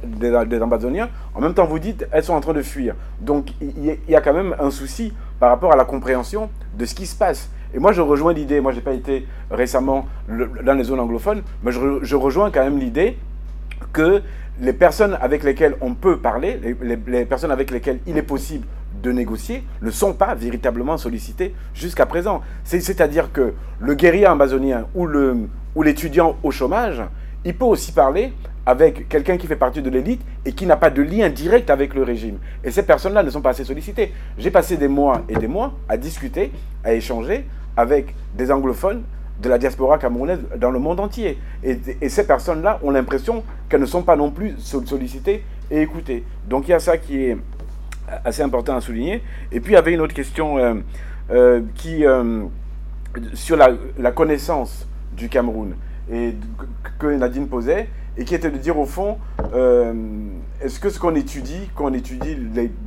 des, 0.04 0.60
Amazoniens. 0.60 1.08
En 1.34 1.40
même 1.40 1.54
temps, 1.54 1.64
vous 1.64 1.78
dites, 1.78 2.06
elles 2.10 2.24
sont 2.24 2.34
en 2.34 2.40
train 2.40 2.52
de 2.52 2.62
fuir. 2.62 2.94
Donc, 3.20 3.52
il 3.60 3.96
y, 4.08 4.14
a 4.14 4.20
quand 4.20 4.34
même 4.34 4.54
un 4.58 4.70
souci 4.70 5.14
par 5.40 5.48
rapport 5.48 5.72
à 5.72 5.76
la 5.76 5.84
compréhension 5.86 6.50
de 6.76 6.84
ce 6.84 6.94
qui 6.94 7.06
se 7.06 7.16
passe. 7.16 7.50
Et 7.72 7.78
moi, 7.78 7.92
je 7.92 8.02
rejoins 8.02 8.34
l'idée, 8.34 8.60
moi, 8.60 8.72
je 8.72 8.76
n'ai 8.76 8.82
pas 8.82 8.92
été 8.92 9.26
récemment 9.50 10.06
dans 10.28 10.74
les 10.74 10.84
zones 10.84 11.00
anglophones, 11.00 11.42
mais 11.62 11.72
je, 11.72 11.80
re- 11.80 11.98
je 12.02 12.16
rejoins 12.16 12.50
quand 12.50 12.64
même 12.64 12.78
l'idée 12.78 13.16
que 13.92 14.22
les 14.60 14.72
personnes 14.72 15.16
avec 15.20 15.42
lesquelles 15.42 15.76
on 15.80 15.94
peut 15.94 16.18
parler, 16.18 16.60
les 16.82 17.24
personnes 17.24 17.50
avec 17.50 17.70
lesquelles 17.70 18.00
il 18.06 18.18
est 18.18 18.22
possible 18.22 18.66
de 19.02 19.12
négocier, 19.12 19.64
ne 19.82 19.90
sont 19.90 20.12
pas 20.12 20.34
véritablement 20.34 20.96
sollicitées 20.96 21.54
jusqu'à 21.74 22.06
présent. 22.06 22.40
C'est- 22.64 22.80
C'est-à-dire 22.80 23.32
que 23.32 23.54
le 23.80 23.94
guerrier 23.94 24.26
amazonien 24.26 24.86
ou 24.94 25.06
le- 25.06 25.48
ou 25.74 25.82
l'étudiant 25.82 26.36
au 26.42 26.50
chômage, 26.50 27.02
il 27.44 27.54
peut 27.56 27.64
aussi 27.64 27.92
parler 27.92 28.32
avec 28.64 29.08
quelqu'un 29.08 29.36
qui 29.36 29.46
fait 29.46 29.54
partie 29.56 29.80
de 29.82 29.90
l'élite 29.90 30.20
et 30.44 30.52
qui 30.52 30.66
n'a 30.66 30.76
pas 30.76 30.90
de 30.90 31.00
lien 31.02 31.28
direct 31.28 31.70
avec 31.70 31.94
le 31.94 32.02
régime. 32.02 32.38
Et 32.64 32.70
ces 32.72 32.82
personnes-là 32.82 33.22
ne 33.22 33.30
sont 33.30 33.40
pas 33.40 33.50
assez 33.50 33.64
sollicitées. 33.64 34.12
J'ai 34.38 34.50
passé 34.50 34.76
des 34.76 34.88
mois 34.88 35.22
et 35.28 35.36
des 35.36 35.46
mois 35.46 35.72
à 35.88 35.96
discuter, 35.96 36.50
à 36.82 36.92
échanger 36.92 37.46
avec 37.76 38.14
des 38.36 38.50
anglophones 38.50 39.02
de 39.40 39.48
la 39.50 39.58
diaspora 39.58 39.98
camerounaise 39.98 40.40
dans 40.58 40.70
le 40.70 40.78
monde 40.80 40.98
entier. 40.98 41.38
Et, 41.62 41.78
et 42.00 42.08
ces 42.08 42.26
personnes-là 42.26 42.80
ont 42.82 42.90
l'impression 42.90 43.44
qu'elles 43.68 43.82
ne 43.82 43.86
sont 43.86 44.02
pas 44.02 44.16
non 44.16 44.30
plus 44.30 44.54
sol- 44.58 44.86
sollicitées 44.86 45.44
et 45.70 45.82
écoutées. 45.82 46.24
Donc 46.48 46.66
il 46.66 46.70
y 46.70 46.74
a 46.74 46.80
ça 46.80 46.96
qui 46.96 47.22
est 47.22 47.36
assez 48.24 48.42
important 48.42 48.76
à 48.76 48.80
souligner. 48.80 49.22
Et 49.52 49.60
puis 49.60 49.72
il 49.72 49.74
y 49.74 49.78
avait 49.78 49.92
une 49.92 50.00
autre 50.00 50.14
question 50.14 50.58
euh, 50.58 50.74
euh, 51.30 51.62
qui, 51.74 52.04
euh, 52.04 52.44
sur 53.34 53.56
la, 53.56 53.70
la 53.98 54.12
connaissance 54.12 54.86
du 55.16 55.28
Cameroun 55.28 55.74
et 56.10 56.34
que 56.98 57.06
Nadine 57.06 57.48
posait 57.48 57.88
et 58.16 58.24
qui 58.24 58.34
était 58.34 58.50
de 58.50 58.58
dire 58.58 58.78
au 58.78 58.86
fond, 58.86 59.18
est-ce 60.62 60.80
que 60.80 60.88
ce 60.88 60.98
qu'on 60.98 61.14
étudie, 61.14 61.68
quand 61.74 61.90
on 61.90 61.92
étudie 61.92 62.36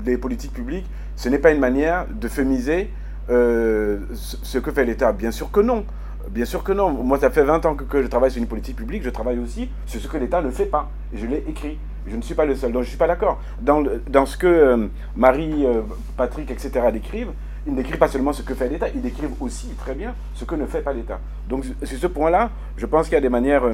les, 0.06 0.18
politiques 0.18 0.54
publiques, 0.54 0.90
ce 1.16 1.30
n'est 1.30 1.38
pas 1.38 1.52
une 1.52 1.60
manière 1.60 2.08
de 2.10 2.28
fémiser 2.28 2.90
ce 3.28 4.00
ce 4.16 4.58
que 4.58 4.72
fait 4.72 4.86
l'État? 4.86 5.12
Bien 5.12 5.30
sûr 5.30 5.52
que 5.52 5.60
non. 5.60 5.86
Bien 6.32 6.46
sûr 6.46 6.64
que 6.64 6.72
non. 6.72 6.90
Moi, 6.90 7.20
ça 7.20 7.30
fait 7.30 7.44
20 7.44 7.66
ans 7.66 7.76
que, 7.76 7.84
que 7.84 8.02
je 8.02 8.08
travaille 8.08 8.32
sur 8.32 8.42
une 8.42 8.48
politique 8.48 8.76
publique. 8.76 9.04
Je 9.04 9.10
travaille 9.12 9.38
aussi 9.38 9.70
sur 9.86 10.02
ce 10.02 10.08
que 10.08 10.18
l'État 10.18 10.42
ne 10.42 10.50
fait 10.50 10.66
pas. 10.66 10.90
Et 11.14 11.18
je 11.18 11.28
l'ai 11.28 11.44
écrit. 11.48 11.78
Je 12.10 12.16
ne 12.16 12.22
suis 12.22 12.34
pas 12.34 12.46
le 12.46 12.56
seul. 12.56 12.72
Donc, 12.72 12.84
je 12.84 12.88
ne 12.88 12.90
suis 12.90 12.98
pas 12.98 13.08
d'accord. 13.08 13.40
Dans, 13.62 14.26
ce 14.26 14.38
que 14.38 14.48
euh, 14.48 14.88
Marie, 15.16 15.66
euh, 15.66 15.82
Patrick, 16.18 16.50
etc. 16.50 16.72
décrivent, 16.92 17.32
ils 17.68 17.74
ne 17.74 17.78
décrivent 17.78 17.98
pas 17.98 18.08
seulement 18.08 18.34
ce 18.34 18.42
que 18.42 18.54
fait 18.54 18.70
l'État, 18.70 18.88
ils 18.94 19.02
décrivent 19.02 19.34
aussi 19.40 19.68
très 19.76 19.94
bien 19.94 20.16
ce 20.34 20.46
que 20.46 20.56
ne 20.56 20.66
fait 20.66 20.82
pas 20.82 20.94
l'État. 20.94 21.20
Donc, 21.48 21.66
sur 21.84 21.98
ce 21.98 22.08
point-là, 22.08 22.50
je 22.78 22.86
pense 22.86 23.06
qu'il 23.06 23.14
y 23.14 23.18
a 23.18 23.22
des 23.22 23.30
manières 23.30 23.66
euh, 23.66 23.74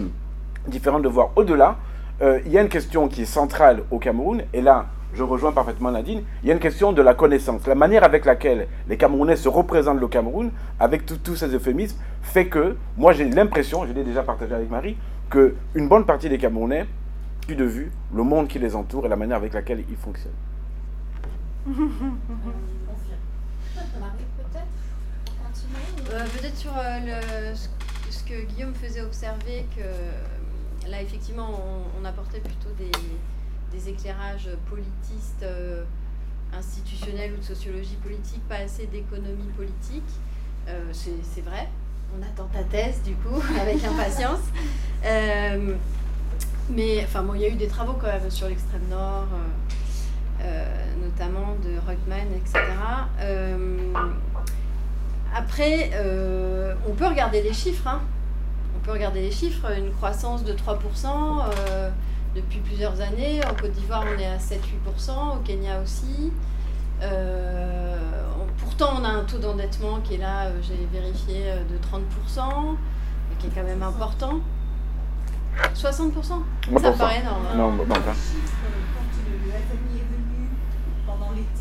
différentes 0.68 1.04
de 1.04 1.10
voir. 1.10 1.30
Au-delà, 1.36 1.78
il 2.46 2.50
y 2.50 2.58
a 2.58 2.62
une 2.62 2.70
question 2.70 3.10
qui 3.10 3.24
est 3.24 3.26
centrale 3.26 3.84
au 3.92 4.00
Cameroun, 4.00 4.44
et 4.54 4.62
là, 4.62 4.86
je 5.14 5.22
rejoins 5.22 5.52
parfaitement 5.52 5.92
Nadine, 5.92 6.24
il 6.44 6.48
y 6.48 6.52
a 6.52 6.54
une 6.54 6.62
question 6.62 6.94
de 6.94 7.02
la 7.02 7.14
connaissance. 7.14 7.68
La 7.68 7.76
manière 7.76 8.06
avec 8.06 8.24
laquelle 8.24 8.68
les 8.88 8.96
Camerounais 8.96 9.36
se 9.36 9.50
représentent 9.50 10.00
le 10.00 10.08
Cameroun, 10.08 10.52
avec 10.80 11.06
tous 11.06 11.36
ces 11.36 11.54
euphémismes, 11.54 11.98
fait 12.22 12.48
que, 12.48 12.78
moi 12.96 13.12
j'ai 13.12 13.26
l'impression, 13.26 13.86
je 13.86 13.92
l'ai 13.92 14.06
déjà 14.06 14.24
partagé 14.24 14.56
avec 14.56 14.70
Marie, 14.70 14.96
qu'une 15.30 15.90
bonne 15.90 16.06
partie 16.06 16.30
des 16.30 16.38
Camerounais 16.38 16.86
plus 17.46 17.56
de 17.56 17.64
vue 17.66 17.92
le 18.14 18.24
monde 18.24 18.48
qui 18.48 18.60
les 18.60 18.76
entoure 18.76 19.06
et 19.06 19.10
la 19.10 19.16
manière 19.16 19.38
avec 19.38 19.54
laquelle 19.54 19.84
ils 19.90 19.96
fonctionnent. 19.98 20.32
Euh, 26.12 26.26
Peut-être 26.38 26.58
sur 26.58 26.72
euh, 26.78 27.00
le- 27.52 27.56
ce- 27.56 28.24
que 28.24 28.42
Guillaume 28.46 28.74
faisait 28.74 29.02
observer, 29.02 29.66
que 29.76 29.82
euh, 29.82 30.90
là, 30.90 31.02
effectivement, 31.02 31.50
on, 32.02 32.06
apportait 32.06 32.40
plutôt 32.40 32.70
des, 32.78 33.90
éclairages 33.90 34.50
politistes, 34.70 35.46
institutionnels 36.58 37.34
ou 37.34 37.38
de 37.38 37.44
sociologie 37.44 37.98
politique, 38.02 38.42
pas 38.48 38.56
assez 38.56 38.88
d'économie 38.88 39.50
politique. 39.56 40.04
C'est 40.94 41.42
vrai. 41.42 41.68
On 42.18 42.22
attend 42.24 42.48
ta 42.54 42.64
thèse, 42.64 43.02
du 43.04 43.14
coup, 43.16 43.36
avec 43.62 43.84
impatience. 43.84 44.40
Mais, 46.70 47.02
enfin, 47.04 47.22
bon, 47.24 47.34
il 47.36 47.42
y 47.42 47.46
a 47.46 47.50
eu 47.50 47.56
des 47.56 47.68
travaux 47.68 47.94
quand 47.94 48.08
même 48.08 48.30
sur 48.30 48.48
l'extrême 48.48 48.82
nord. 48.90 49.28
euh, 49.34 50.44
euh, 50.44 50.66
notamment 51.02 51.56
de 51.64 51.78
Ruckman, 51.88 52.28
etc. 52.36 52.60
Euh, 53.22 53.94
après, 55.36 55.92
on 56.88 56.92
peut 56.94 57.08
regarder 57.08 57.42
les 57.42 57.54
chiffres. 57.54 57.88
hein. 57.88 58.02
On 58.76 58.86
peut 58.86 58.92
regarder 58.92 59.22
les 59.22 59.32
chiffres. 59.32 59.72
Une 59.78 59.92
croissance 59.92 60.44
de 60.44 60.54
3% 60.54 60.58
euh, 61.70 61.90
depuis 62.36 62.60
plusieurs 62.60 63.00
années. 63.02 63.42
En 63.46 63.54
Côte 63.56 63.72
d'Ivoire, 63.72 64.04
on 64.06 64.20
est 64.20 64.26
à 64.26 64.38
7-8%. 64.38 65.38
Au 65.38 65.40
Kenya 65.44 65.80
aussi. 65.82 66.32
Euh, 67.02 67.98
on- 68.40 68.48
pourtant, 68.64 68.90
on 69.00 69.04
a 69.04 69.10
un 69.10 69.24
taux 69.24 69.38
d'endettement 69.40 70.00
qui 70.04 70.16
est 70.16 70.20
là, 70.20 70.46
euh, 70.48 70.52
j'ai 70.62 70.88
vérifié, 70.92 71.44
euh, 71.52 71.64
de 71.64 71.78
30%, 71.78 72.76
et 73.32 73.36
qui 73.40 73.48
est 73.48 73.50
quand 73.56 73.64
même 73.68 73.84
important. 73.84 74.40
60% 75.76 76.12
Moi, 76.72 76.82
Ça 76.82 76.92
me 76.92 76.98
paraît 76.98 77.20
énorme. 77.20 77.46
hein. 77.52 77.56
Non, 77.58 77.72
bon, 77.74 77.86
enfin. 77.90 78.14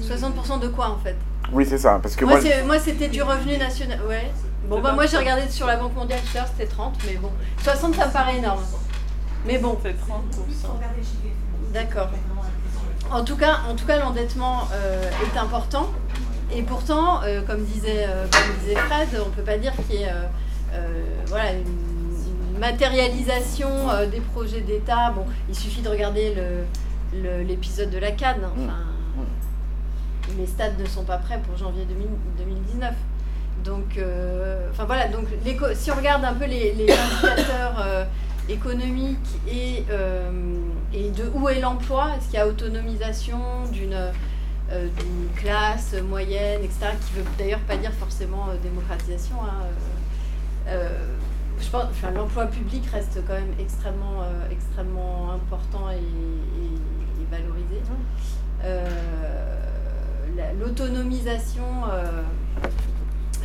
60% 0.00 0.60
de 0.60 0.68
quoi 0.68 0.90
en 0.90 0.98
fait? 0.98 1.16
Oui, 1.52 1.66
c'est 1.68 1.78
ça. 1.78 1.98
Parce 2.02 2.16
que 2.16 2.24
Moi, 2.24 2.78
c'était 2.78 3.08
du 3.08 3.22
revenu 3.22 3.56
national. 3.56 4.00
Ouais. 4.08 4.30
Bon, 4.68 4.80
bah, 4.80 4.92
moi, 4.92 5.06
j'ai 5.06 5.18
regardé 5.18 5.48
sur 5.48 5.66
la 5.66 5.76
Banque 5.76 5.94
mondiale 5.94 6.20
tout 6.20 6.36
à 6.38 6.40
l'heure, 6.40 6.48
c'était 6.56 6.70
30, 6.70 6.96
mais 7.06 7.14
bon. 7.16 7.30
60, 7.62 7.94
ça 7.94 8.06
me 8.06 8.12
paraît 8.12 8.38
énorme. 8.38 8.62
Mais 9.46 9.58
bon. 9.58 9.78
C'est 9.82 9.90
30%. 9.90 9.94
D'accord. 11.72 12.08
En 13.10 13.22
tout 13.24 13.36
cas, 13.36 13.58
en 13.70 13.74
tout 13.74 13.84
cas 13.86 13.98
l'endettement 13.98 14.66
euh, 14.72 15.10
est 15.22 15.38
important. 15.38 15.88
Et 16.50 16.62
pourtant, 16.62 17.20
euh, 17.24 17.42
comme, 17.42 17.62
disait, 17.64 18.06
euh, 18.08 18.26
comme 18.30 18.56
disait 18.60 18.76
Fred, 18.76 19.08
on 19.22 19.28
ne 19.28 19.34
peut 19.34 19.42
pas 19.42 19.58
dire 19.58 19.72
qu'il 19.86 19.96
y 20.00 20.02
ait 20.04 20.08
euh, 20.08 20.22
euh, 20.72 21.04
voilà, 21.26 21.52
une, 21.52 21.64
matérialisation 22.58 23.68
des 24.10 24.20
projets 24.20 24.60
d'État. 24.60 25.10
Bon, 25.10 25.24
il 25.48 25.54
suffit 25.54 25.82
de 25.82 25.88
regarder 25.88 26.34
l'épisode 27.12 27.90
de 27.90 27.98
la 27.98 28.12
Cannes. 28.12 28.40
Mmh. 28.56 28.64
Enfin, 28.64 29.26
les 30.38 30.46
stades 30.46 30.78
ne 30.78 30.86
sont 30.86 31.04
pas 31.04 31.18
prêts 31.18 31.40
pour 31.46 31.56
janvier 31.56 31.84
2019. 32.38 32.94
Donc, 33.64 33.98
enfin 34.70 34.84
voilà. 34.84 35.08
Donc, 35.08 35.26
si 35.74 35.90
on 35.90 35.96
regarde 35.96 36.24
un 36.24 36.34
peu 36.34 36.46
les, 36.46 36.72
indicateurs 36.80 38.06
économiques 38.48 39.40
et, 39.48 39.84
et 40.92 41.10
de 41.10 41.30
où 41.34 41.48
est 41.48 41.60
l'emploi, 41.60 42.10
est-ce 42.16 42.26
qu'il 42.26 42.38
y 42.38 42.42
a 42.42 42.46
autonomisation 42.46 43.38
d'une 43.72 43.96
euh, 44.72 44.86
d'une 44.98 45.28
classe 45.36 45.94
moyenne, 46.08 46.62
etc., 46.64 46.96
qui 47.06 47.18
ne 47.18 47.22
veut 47.22 47.30
d'ailleurs 47.38 47.60
pas 47.60 47.76
dire 47.76 47.92
forcément 47.92 48.48
euh, 48.48 48.56
démocratisation. 48.62 49.36
Hein, 49.42 49.66
euh, 50.68 50.88
je 51.64 51.70
pense, 51.70 51.84
enfin, 51.90 52.10
l'emploi 52.10 52.46
public 52.46 52.84
reste 52.92 53.20
quand 53.26 53.34
même 53.34 53.54
extrêmement, 53.58 54.24
extrêmement 54.50 55.32
important 55.32 55.90
et, 55.90 56.00
valorisé. 57.30 57.80
l'autonomisation, 60.60 61.64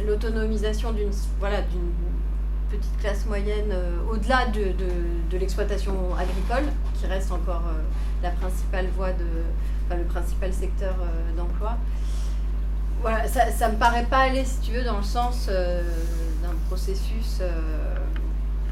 l'autonomisation 0.05 0.91
d'une 0.91 1.11
voilà, 1.39 1.61
d'une 1.61 1.91
petite 2.69 2.97
classe 2.99 3.25
moyenne 3.25 3.73
au-delà 4.11 4.47
de, 4.47 4.73
de, 5.31 5.37
l'exploitation 5.37 5.93
agricole, 6.15 6.71
qui 6.95 7.07
reste 7.07 7.31
encore 7.31 7.63
la 8.21 8.31
principale 8.31 8.87
voie 8.95 9.11
de, 9.11 9.95
le 9.95 10.03
principal 10.03 10.53
secteur 10.53 10.95
euh, 11.01 11.37
d'emploi. 11.37 11.77
Voilà, 13.01 13.27
ça 13.27 13.67
ne 13.67 13.73
me 13.73 13.79
paraît 13.79 14.05
pas 14.05 14.19
aller, 14.19 14.43
si 14.43 14.59
tu 14.59 14.71
veux, 14.73 14.83
dans 14.83 14.97
le 14.97 15.03
sens 15.03 15.47
euh, 15.49 15.83
d'un 16.43 16.53
processus 16.67 17.39
euh, 17.39 17.49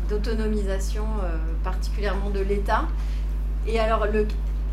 d'autonomisation, 0.10 1.06
particulièrement 1.64 2.30
de 2.30 2.42
l'État. 2.42 2.84
Et 3.66 3.80
alors, 3.80 4.06
le 4.06 4.28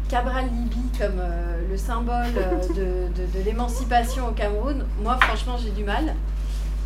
Cabral 0.09 0.47
Libi 0.47 0.99
comme 0.99 1.23
le 1.71 1.77
symbole 1.77 2.33
de, 2.77 3.45
l'émancipation 3.45 4.29
au 4.29 4.33
Cameroun, 4.33 4.85
moi, 5.03 5.19
franchement, 5.21 5.57
j'ai 5.57 5.71
du 5.71 5.85
mal. 5.85 6.15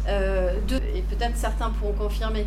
et 0.06 1.02
peut-être 1.10 1.36
certains 1.36 1.70
pourront 1.70 1.92
confirmer. 1.92 2.46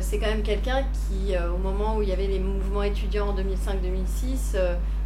c'est 0.00 0.18
quand 0.18 0.28
même 0.28 0.42
quelqu'un 0.42 0.82
qui, 0.92 1.34
au 1.36 1.58
moment 1.58 1.96
où 1.96 2.02
il 2.02 2.08
y 2.08 2.12
avait 2.12 2.26
les 2.26 2.38
mouvements 2.38 2.82
étudiants 2.82 3.28
en 3.28 3.34
2005-2006, 3.34 4.58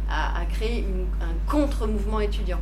a, 0.09 0.45
créé 0.45 0.85
un 1.21 1.51
contre-mouvement 1.51 2.21
étudiant 2.21 2.59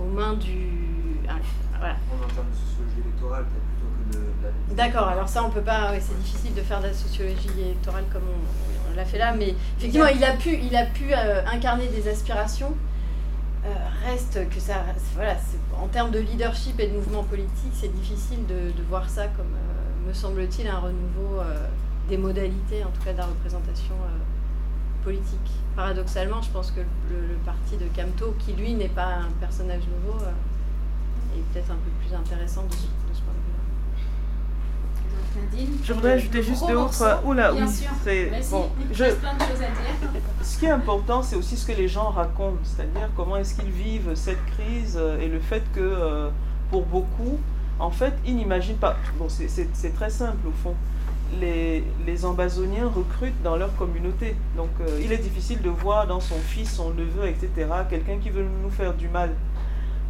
aux 0.00 0.08
mains 0.08 0.34
du. 0.34 1.20
Ah, 1.28 1.34
voilà. 1.78 1.94
En 1.94 2.34
termes 2.34 2.46
de 2.50 2.56
sociologie 2.56 3.00
électorale, 3.04 3.44
plutôt 3.44 3.90
que 3.96 4.16
de, 4.16 4.24
la. 4.42 4.74
D'accord, 4.74 5.08
alors 5.08 5.28
ça, 5.28 5.44
on 5.44 5.50
peut 5.50 5.60
pas. 5.60 5.92
c'est 6.00 6.18
difficile 6.18 6.54
de 6.54 6.62
faire 6.62 6.80
de 6.80 6.86
la 6.86 6.94
sociologie 6.94 7.48
électorale 7.58 8.04
comme 8.12 8.22
on, 8.22 8.96
l'a 8.96 9.04
fait 9.04 9.18
là, 9.18 9.32
mais 9.32 9.54
effectivement, 9.78 10.08
il 10.08 10.24
a 10.24 10.32
pu, 10.32 10.58
il 10.60 10.74
a 10.74 10.84
pu 10.84 11.12
euh, 11.12 11.42
incarner 11.46 11.86
des 11.88 12.08
aspirations. 12.08 12.74
Euh, 13.64 13.68
reste 14.06 14.48
que 14.48 14.58
ça. 14.58 14.84
Voilà, 15.14 15.36
en 15.80 15.86
termes 15.86 16.10
de 16.10 16.18
leadership 16.18 16.80
et 16.80 16.88
de 16.88 16.94
mouvement 16.94 17.22
politique, 17.22 17.72
c'est 17.74 17.94
difficile 17.94 18.46
de, 18.46 18.72
de, 18.76 18.82
voir 18.88 19.08
ça 19.08 19.26
comme, 19.28 19.54
euh, 19.54 20.08
me 20.08 20.14
semble-t-il, 20.14 20.66
un 20.66 20.78
renouveau 20.78 21.40
des 22.08 22.16
modalités, 22.16 22.82
en 22.82 22.88
tout 22.88 23.02
cas 23.04 23.12
de 23.12 23.18
la 23.18 23.26
représentation 23.26 23.94
politique. 25.04 25.50
Paradoxalement, 25.76 26.42
je 26.42 26.50
pense 26.50 26.70
que 26.70 26.80
le, 26.80 27.36
parti 27.44 27.76
de 27.76 27.86
Camto, 27.94 28.34
qui 28.38 28.52
lui 28.52 28.74
n'est 28.74 28.88
pas 28.88 29.16
un 29.16 29.30
personnage 29.40 29.82
nouveau, 29.86 30.18
euh, 30.22 30.30
est 31.36 31.42
peut-être 31.52 31.70
un 31.70 31.76
peu 31.76 31.90
plus 32.00 32.14
intéressant 32.14 32.62
de, 32.64 32.72
ce 32.72 33.20
point 33.20 33.34
de 33.34 33.40
vue-là. 35.56 35.76
Je 35.84 35.92
voudrais 35.92 36.12
ajouter 36.12 36.42
juste 36.42 36.66
deux 36.66 36.76
autres. 36.76 37.20
Oula, 37.24 37.54
oui, 37.54 37.62
c'est 38.04 38.30
bon. 38.50 38.68
Je... 38.92 39.04
Plein 39.04 39.34
de 39.34 39.40
choses 39.40 39.62
à 39.62 39.70
dire. 39.70 40.20
Ce 40.42 40.58
qui 40.58 40.66
est 40.66 40.70
important, 40.70 41.22
c'est 41.22 41.36
aussi 41.36 41.56
ce 41.56 41.66
que 41.66 41.72
les 41.76 41.88
gens 41.88 42.10
racontent, 42.10 42.58
c'est-à-dire 42.64 43.08
comment 43.16 43.36
est-ce 43.36 43.54
qu'ils 43.54 43.70
vivent 43.70 44.14
cette 44.14 44.44
crise 44.46 44.98
euh, 45.00 45.20
et 45.20 45.28
le 45.28 45.38
fait 45.38 45.62
que 45.72 45.80
euh, 45.80 46.30
pour 46.70 46.84
beaucoup, 46.84 47.38
en 47.78 47.90
fait, 47.90 48.14
ils 48.26 48.36
n'imaginent 48.36 48.76
pas. 48.76 48.96
Bon, 49.18 49.28
c'est 49.28 49.94
très 49.94 50.10
simple 50.10 50.48
au 50.48 50.52
fond 50.52 50.74
les, 51.38 51.84
les 52.06 52.24
Ambazoniens 52.24 52.88
recrutent 52.88 53.40
dans 53.42 53.56
leur 53.56 53.74
communauté. 53.76 54.34
Donc 54.56 54.70
euh, 54.80 55.00
il 55.02 55.12
est 55.12 55.18
difficile 55.18 55.62
de 55.62 55.70
voir 55.70 56.06
dans 56.06 56.20
son 56.20 56.36
fils, 56.36 56.72
son 56.72 56.90
neveu, 56.90 57.26
etc., 57.26 57.68
quelqu'un 57.88 58.18
qui 58.18 58.30
veut 58.30 58.46
nous 58.62 58.70
faire 58.70 58.94
du 58.94 59.08
mal. 59.08 59.30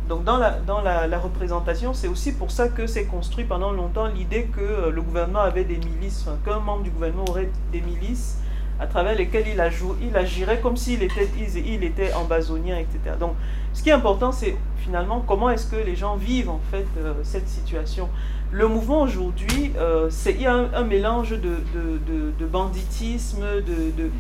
Donc 0.09 0.25
dans 0.25 0.39
la, 0.39 0.59
dans 0.59 0.81
la, 0.81 1.19
représentation, 1.19 1.95
c'est 1.95 2.09
aussi 2.09 2.33
pour 2.33 2.51
ça 2.51 2.69
que 2.69 2.87
s'est 2.87 3.05
construit 3.05 3.45
pendant 3.45 3.71
longtemps 3.71 4.07
l'idée 4.07 4.45
que 4.45 4.61
euh, 4.61 4.91
le 4.91 5.03
gouvernement 5.03 5.41
avait 5.41 5.65
des 5.65 5.77
milices, 5.77 6.27
qu'un 6.45 6.59
membre 6.59 6.83
du 6.83 6.91
gouvernement 6.91 7.25
aurait 7.29 7.51
des 7.71 7.81
milices 7.81 8.39
à 8.81 8.87
travers 8.87 9.15
lesquelles 9.15 9.47
il, 9.47 9.63
il 10.03 10.17
agirait 10.17 10.61
comme 10.61 10.77
s'il 10.77 11.03
était, 11.03 11.29
il 11.65 11.85
était 11.85 12.13
ambazonien, 12.15 12.79
etc. 12.79 13.17
Donc 13.21 13.35
ce 13.73 13.83
qui 13.83 13.91
est 13.91 13.93
important, 13.93 14.33
c'est 14.33 14.57
finalement 14.79 15.23
comment 15.27 15.51
est-ce 15.51 15.67
que 15.67 15.77
les 15.77 15.95
gens 15.95 16.17
vivent 16.17 16.51
en 16.51 16.61
fait 16.71 16.87
euh, 16.99 17.15
cette 17.23 17.49
situation 17.49 18.09
le 18.53 18.67
mouvement 18.67 19.03
aujourd'hui, 19.03 19.73
euh, 19.79 20.11
il 20.27 20.43
y 20.43 20.47
a 20.47 20.55
un, 20.55 20.85
mélange 20.85 21.31
de, 21.31 21.39
de, 21.39 22.33
de, 22.37 22.47
banditisme, 22.47 23.45
de, 23.65 24.11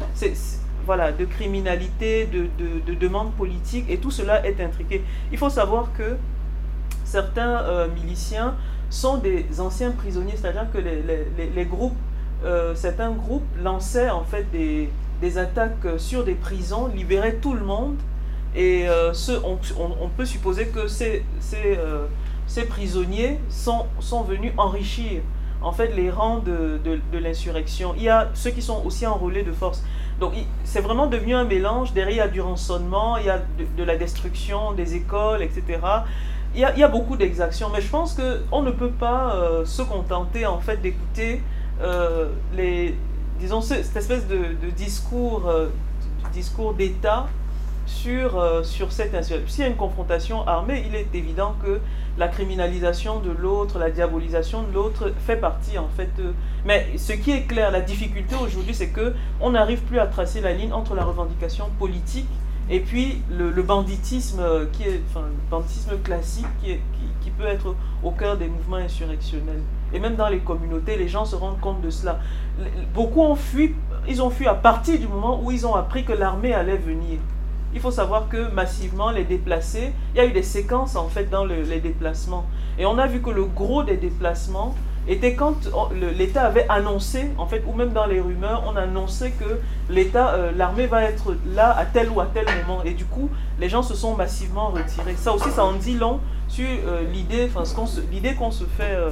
voilà, 0.86 1.11
de 1.11 1.24
criminalité, 1.24 2.27
de, 2.27 2.94
demandes 2.94 3.32
politiques, 3.32 3.86
et 3.89 3.98
tout 3.98 4.11
cela 4.11 4.47
est 4.47 4.61
intriqué. 4.61 5.02
Il 5.32 5.39
faut 5.39 5.51
savoir 5.51 5.93
que 5.97 6.16
certains 7.05 7.62
euh, 7.62 7.89
miliciens 7.89 8.55
sont 8.89 9.19
des 9.19 9.47
anciens 9.59 9.90
prisonniers, 9.90 10.35
c'est-à-dire 10.36 10.66
que 10.73 10.78
les, 10.78 11.02
les, 11.02 11.51
les 11.51 11.65
groupes, 11.65 11.98
euh, 12.44 12.74
certains 12.74 13.11
groupes 13.11 13.47
lançaient 13.61 14.11
en 14.11 14.24
fait 14.24 14.47
des, 14.52 14.90
des, 15.20 15.39
attaques 15.39 15.98
sur 15.98 16.24
des 16.24 16.35
prisons, 16.35 16.86
libéraient 16.86 17.36
tout 17.36 17.55
le 17.55 17.65
monde, 17.65 17.97
et 18.55 18.86
ce, 19.12 19.32
on, 19.44 19.59
on, 19.78 20.09
peut 20.09 20.24
supposer 20.24 20.66
que 20.66 20.89
c'est 20.89 21.23
ces 21.39 21.78
prisonniers 22.68 23.39
sont, 23.48 23.86
sont 24.01 24.22
venus 24.22 24.52
enrichir 24.56 25.22
en 25.62 25.72
fait 25.72 25.89
les 25.94 26.10
rangs 26.10 26.39
de, 26.39 26.81
de, 26.85 27.18
l'insurrection. 27.18 27.94
Il 27.97 28.02
y 28.02 28.09
a 28.09 28.31
ceux 28.35 28.51
qui 28.51 28.62
sont 28.62 28.82
aussi 28.85 29.06
enrôlés 29.06 29.43
de 29.43 29.52
force. 29.52 29.85
Donc 30.18 30.32
c'est 30.64 30.81
vraiment 30.81 31.06
devenu 31.06 31.35
un 31.35 31.44
mélange. 31.44 31.93
Derrière, 31.93 32.14
il 32.14 32.18
y 32.18 32.20
a 32.20 32.28
du 32.28 32.40
rançonnement, 32.40 33.16
il 33.18 33.27
y 33.27 33.31
a 33.31 33.43
de, 33.77 33.85
la 33.85 33.97
destruction 33.97 34.72
des 34.72 34.94
écoles, 34.94 35.43
etc. 35.43 35.62
Il 36.55 36.60
y 36.60 36.64
a, 36.64 36.74
il 36.74 36.81
y 36.81 36.82
a 36.82 36.89
beaucoup 36.89 37.16
d'exactions. 37.16 37.68
Mais 37.72 37.81
je 37.81 37.89
pense 37.89 38.18
qu'on 38.18 38.62
ne 38.62 38.70
peut 38.70 38.90
pas 38.90 39.36
euh, 39.36 39.64
se 39.64 39.82
contenter 39.82 40.47
en 40.47 40.59
fait 40.59 40.78
d'écouter 40.78 41.43
euh, 41.81 42.31
les, 42.55 42.97
disons, 43.39 43.60
cette 43.60 43.97
espèce 43.97 44.27
de, 44.27 44.70
discours, 44.77 45.48
euh, 45.48 45.68
discours 46.32 46.74
d'État 46.74 47.27
sur, 47.90 48.64
sur 48.64 48.92
cette. 48.92 49.16
S'il 49.24 49.60
y 49.60 49.66
a 49.66 49.66
une 49.66 49.76
confrontation 49.76 50.46
armée, 50.46 50.84
il 50.86 50.94
est 50.94 51.14
évident 51.14 51.54
que 51.62 51.80
la 52.18 52.28
criminalisation 52.28 53.20
de 53.20 53.30
l'autre, 53.30 53.78
la 53.78 53.90
diabolisation 53.90 54.62
de 54.62 54.72
l'autre 54.72 55.12
fait 55.26 55.36
partie 55.36 55.78
en 55.78 55.88
fait. 55.88 56.10
Mais 56.64 56.86
ce 56.96 57.12
qui 57.12 57.32
est 57.32 57.42
clair, 57.42 57.70
la 57.70 57.80
difficulté 57.80 58.36
aujourd'hui, 58.36 58.74
c'est 58.74 58.90
que 58.90 59.14
on 59.40 59.50
n'arrive 59.50 59.80
plus 59.82 59.98
à 59.98 60.06
tracer 60.06 60.40
la 60.40 60.52
ligne 60.52 60.72
entre 60.72 60.94
la 60.94 61.04
revendication 61.04 61.66
politique 61.78 62.28
et 62.70 62.78
puis 62.78 63.20
le, 63.28 63.50
banditisme 63.62 64.42
qui 64.72 64.84
est, 64.84 65.00
enfin, 65.10 65.22
le 65.26 65.50
banditisme 65.50 65.98
classique 66.04 66.46
qui, 66.62 66.70
est, 66.70 66.80
qui, 67.20 67.30
peut 67.30 67.46
être 67.46 67.74
au 68.04 68.12
cœur 68.12 68.36
des 68.36 68.46
mouvements 68.46 68.76
insurrectionnels. 68.76 69.62
Et 69.92 69.98
même 69.98 70.14
dans 70.14 70.28
les 70.28 70.38
communautés, 70.38 70.96
les 70.96 71.08
gens 71.08 71.24
se 71.24 71.34
rendent 71.34 71.58
compte 71.58 71.80
de 71.80 71.90
cela. 71.90 72.20
Beaucoup 72.94 73.22
ont 73.22 73.34
fui, 73.34 73.74
ils 74.06 74.22
ont 74.22 74.30
fui 74.30 74.46
à 74.46 74.54
partir 74.54 74.98
du 75.00 75.08
moment 75.08 75.40
où 75.42 75.50
ils 75.50 75.66
ont 75.66 75.74
appris 75.74 76.04
que 76.04 76.12
l'armée 76.12 76.54
allait 76.54 76.76
venir 76.76 77.18
il 77.74 77.80
faut 77.80 77.90
savoir 77.90 78.28
que 78.28 78.51
massivement, 78.52 79.10
les 79.10 79.24
déplacés, 79.24 79.92
il 80.14 80.18
y 80.18 80.20
a 80.20 80.26
eu 80.26 80.32
des 80.32 80.42
séquences 80.42 80.97
en 80.97 81.09
fait 81.09 81.30
dans 81.30 81.44
les 81.44 81.80
déplacements. 81.80 82.44
Et 82.78 82.86
on 82.86 82.98
a 82.98 83.06
vu 83.06 83.20
que 83.20 83.30
le 83.30 83.44
gros 83.44 83.82
des 83.82 83.97
déplacements 83.97 84.74
était 85.09 85.34
quand 85.34 85.56
l'État 86.16 86.42
avait 86.44 86.66
annoncé, 86.68 87.30
en 87.38 87.47
fait, 87.47 87.62
ou 87.66 87.72
même 87.72 87.92
dans 87.92 88.06
les 88.06 88.20
rumeurs, 88.20 88.64
on 88.66 88.76
annonçait 88.76 89.32
que 89.32 89.59
l'État, 89.88 90.34
euh, 90.34 90.52
l'armée 90.55 90.86
va 90.86 91.02
être 91.05 91.34
là 91.55 91.76
à 91.76 91.84
tel 91.84 92.10
ou 92.10 92.20
à 92.20 92.26
tel 92.26 92.47
moment. 92.66 92.82
Et 92.84 92.92
du 92.92 93.05
coup, 93.05 93.30
les 93.59 93.68
gens 93.68 93.82
se 93.82 93.94
sont 93.94 94.14
massivement 94.14 94.68
retirés. 94.68 95.16
Ça 95.16 95.32
aussi, 95.32 95.51
ça 95.51 95.64
en 95.64 95.72
dit 95.72 95.97
long 95.97 96.20
sur 96.48 96.66
euh, 96.66 97.02
l'idée, 97.12 97.51
enfin, 97.55 97.64
l'idée 98.12 98.34
qu'on 98.34 98.51
se 98.51 98.64
fait, 98.64 98.94
euh, 98.94 99.10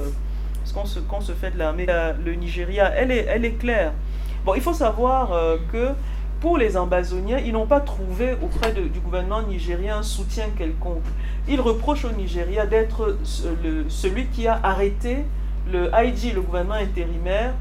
ce 0.64 0.74
qu'on 0.74 0.84
se, 0.84 0.98
qu'on 1.00 1.20
se 1.20 1.32
fait 1.32 1.50
de 1.50 1.58
l'armée. 1.58 1.86
Le 2.24 2.34
Nigeria, 2.34 2.92
elle 2.94 3.10
est, 3.10 3.26
elle 3.28 3.44
est 3.44 3.54
claire. 3.54 3.92
Bon, 4.44 4.54
il 4.54 4.60
faut 4.60 4.72
savoir 4.72 5.30
que 5.72 5.88
pour 6.40 6.56
les 6.56 6.76
Ambazoniens, 6.76 7.38
ils 7.38 7.52
n'ont 7.52 7.66
pas 7.66 7.80
trouvé 7.80 8.36
auprès 8.42 8.72
du 8.72 9.00
gouvernement 9.00 9.42
nigérien 9.42 9.98
un 9.98 10.02
soutien 10.02 10.46
quelconque. 10.56 11.02
Ils 11.48 11.60
reprochent 11.60 12.04
au 12.04 12.12
Nigeria 12.12 12.66
d'être 12.66 13.16
celui 13.88 14.26
qui 14.26 14.46
a 14.46 14.60
arrêté 14.62 15.24
le 15.70 15.90
IG, 15.94 16.34
le 16.34 16.40
gouvernement 16.40 16.74
intérimaire, 16.74 17.54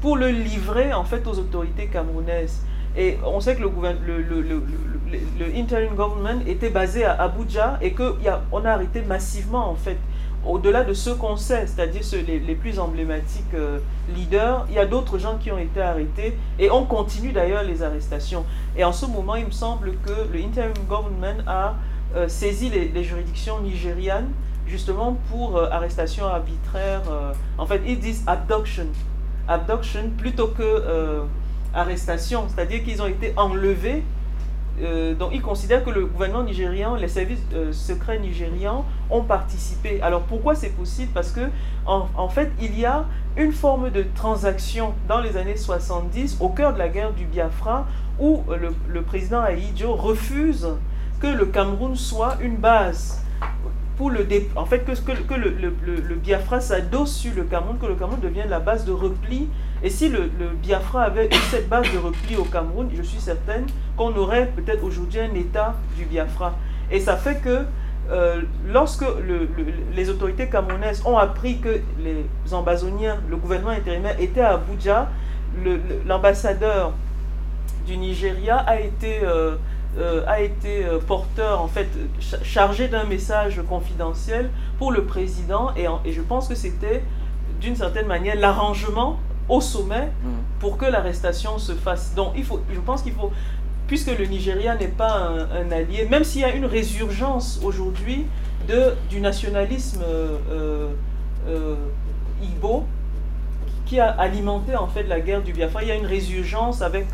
pour 0.00 0.16
le 0.16 0.28
livrer 0.28 0.92
en 0.92 1.04
fait 1.04 1.26
aux 1.26 1.38
autorités 1.38 1.86
camerounaises. 1.86 2.62
Et 2.96 3.18
on 3.26 3.40
sait 3.40 3.56
que 3.56 3.62
le 3.62 3.70
interim 5.56 5.94
government 5.94 6.40
était 6.46 6.70
basé 6.70 7.04
à 7.04 7.20
Abuja 7.22 7.78
et 7.82 7.92
qu'on 7.92 8.64
a, 8.64 8.68
a 8.68 8.72
arrêté 8.72 9.02
massivement 9.02 9.70
en 9.70 9.74
fait 9.74 9.98
au-delà 10.46 10.84
de 10.84 10.92
ceux 10.92 11.14
qu'on 11.14 11.36
sait, 11.36 11.66
c'est-à-dire 11.66 12.02
les, 12.26 12.54
plus 12.54 12.78
emblématiques 12.78 13.54
euh, 13.54 13.78
leaders, 14.14 14.66
il 14.68 14.74
y 14.74 14.78
a 14.78 14.86
d'autres 14.86 15.18
gens 15.18 15.36
qui 15.38 15.50
ont 15.50 15.58
été 15.58 15.80
arrêtés 15.80 16.36
et 16.58 16.70
on 16.70 16.84
continue 16.84 17.32
d'ailleurs 17.32 17.62
les 17.62 17.82
arrestations. 17.82 18.44
Et 18.76 18.84
en 18.84 18.92
ce 18.92 19.06
moment, 19.06 19.36
il 19.36 19.46
me 19.46 19.50
semble 19.50 19.92
que 20.04 20.32
le 20.32 20.44
interim 20.44 20.72
government 20.88 21.42
a 21.46 21.76
euh, 22.14 22.28
saisi 22.28 22.70
les, 22.70 23.04
juridictions 23.04 23.60
nigérianes 23.60 24.28
justement 24.66 25.16
pour 25.30 25.56
euh, 25.56 25.68
arrestation 25.70 26.26
arbitraire. 26.26 27.02
en 27.58 27.66
fait, 27.66 27.82
ils 27.86 27.98
disent 27.98 28.24
abduction. 28.26 28.86
Abduction 29.48 30.10
plutôt 30.16 30.48
que 30.48 31.22
arrestation, 31.74 32.44
c'est-à-dire 32.48 32.84
qu'ils 32.84 33.02
ont 33.02 33.06
été 33.06 33.34
enlevés 33.36 34.04
euh, 34.82 35.14
donc, 35.14 35.30
ils 35.32 35.42
considèrent 35.42 35.84
que 35.84 35.90
le 35.90 36.06
gouvernement 36.06 36.42
nigérian, 36.42 36.96
les 36.96 37.08
services 37.08 37.42
euh, 37.54 37.72
secrets 37.72 38.18
nigérians 38.18 38.84
ont 39.10 39.22
participé. 39.22 40.00
Alors, 40.02 40.22
pourquoi 40.22 40.54
c'est 40.54 40.70
possible? 40.70 41.12
Parce 41.14 41.30
que, 41.30 41.48
en, 41.86 42.28
fait, 42.28 42.50
il 42.60 42.78
y 42.78 42.84
a 42.84 43.04
une 43.36 43.52
forme 43.52 43.90
de 43.90 44.04
transaction 44.14 44.94
dans 45.06 45.20
les 45.20 45.36
années 45.36 45.56
70, 45.56 46.38
au 46.40 46.48
cœur 46.48 46.72
de 46.72 46.78
la 46.78 46.88
guerre 46.88 47.12
du 47.12 47.24
Biafra, 47.24 47.86
où 48.18 48.42
le, 48.48 48.74
le 48.88 49.02
président 49.02 49.40
Aïdjo 49.40 49.94
refuse 49.94 50.68
que 51.20 51.26
le 51.26 51.46
Cameroun 51.46 51.94
soit 51.94 52.36
une 52.40 52.56
base 52.56 53.24
pour 53.96 54.10
le 54.10 54.26
en 54.56 54.66
fait 54.66 54.84
que, 54.84 55.34
le, 55.34 55.50
le, 55.50 56.14
Biafra 56.16 56.60
s'adosse 56.60 57.14
sur 57.14 57.34
le 57.34 57.44
Cameroun, 57.44 57.78
que 57.78 57.86
le 57.86 57.94
Cameroun 57.94 58.20
devienne 58.20 58.48
la 58.48 58.60
base 58.60 58.84
de 58.84 58.92
repli. 58.92 59.48
Et 59.84 59.90
si 59.90 60.08
le, 60.08 60.30
Biafra 60.62 61.02
avait 61.02 61.26
eu 61.26 61.34
cette 61.50 61.68
base 61.68 61.84
de 61.92 61.98
repli 61.98 62.36
au 62.36 62.44
Cameroun, 62.44 62.88
je 62.96 63.02
suis 63.02 63.20
certaine 63.20 63.66
qu'on 63.98 64.16
aurait 64.16 64.46
peut-être 64.46 64.82
aujourd'hui 64.82 65.20
un 65.20 65.34
État 65.34 65.74
du 65.94 66.06
Biafra. 66.06 66.54
Et 66.90 67.00
ça 67.00 67.18
fait 67.18 67.42
que 67.42 67.66
euh, 68.10 68.40
lorsque 68.66 69.04
les 69.94 70.08
autorités 70.08 70.48
camerounaises 70.48 71.02
ont 71.04 71.18
appris 71.18 71.58
que 71.58 71.80
les 71.98 72.24
ambazoniens, 72.54 73.18
le 73.28 73.36
gouvernement 73.36 73.72
intérimaire 73.72 74.18
était 74.18 74.40
à 74.40 74.54
Abuja, 74.54 75.10
l'ambassadeur 76.06 76.92
du 77.86 77.98
Nigeria 77.98 78.56
a 78.56 78.80
été... 78.80 79.20
Euh, 79.22 79.56
euh, 79.96 80.98
porteur, 81.06 81.62
en 81.62 81.68
fait, 81.68 81.86
chargé 82.42 82.88
d'un 82.88 83.04
message 83.04 83.62
confidentiel 83.68 84.50
pour 84.76 84.90
le 84.90 85.04
président. 85.04 85.70
Et 85.76 85.86
je 86.10 86.20
pense 86.20 86.48
que 86.48 86.56
c'était, 86.56 87.04
d'une 87.60 87.76
certaine 87.76 88.08
manière, 88.08 88.34
l'arrangement 88.34 89.20
au 89.48 89.60
sommet 89.60 90.06
mm. 90.06 90.28
pour 90.60 90.76
que 90.76 90.84
l'arrestation 90.86 91.58
se 91.58 91.72
fasse. 91.72 92.14
Donc, 92.14 92.32
il 92.36 92.44
faut, 92.44 92.60
je 92.72 92.80
pense 92.80 93.02
qu'il 93.02 93.12
faut, 93.12 93.30
puisque 93.86 94.16
le 94.16 94.24
Nigeria 94.26 94.74
n'est 94.76 94.88
pas 94.88 95.30
un, 95.52 95.70
allié, 95.70 96.06
même 96.10 96.24
s'il 96.24 96.40
y 96.42 96.44
a 96.44 96.54
une 96.54 96.64
résurgence 96.64 97.60
aujourd'hui 97.62 98.26
de, 98.68 98.94
du 99.10 99.20
nationalisme 99.20 100.02
euh, 100.06 100.88
euh, 101.48 101.74
Igbo, 102.42 102.84
qui 103.84 104.00
a 104.00 104.08
alimenté 104.08 104.74
en 104.74 104.86
fait 104.86 105.02
la 105.02 105.20
guerre 105.20 105.42
du 105.42 105.52
Biafra. 105.52 105.82
Il 105.82 105.88
y 105.88 105.92
a 105.92 105.96
une 105.96 106.06
résurgence 106.06 106.80
avec 106.80 107.08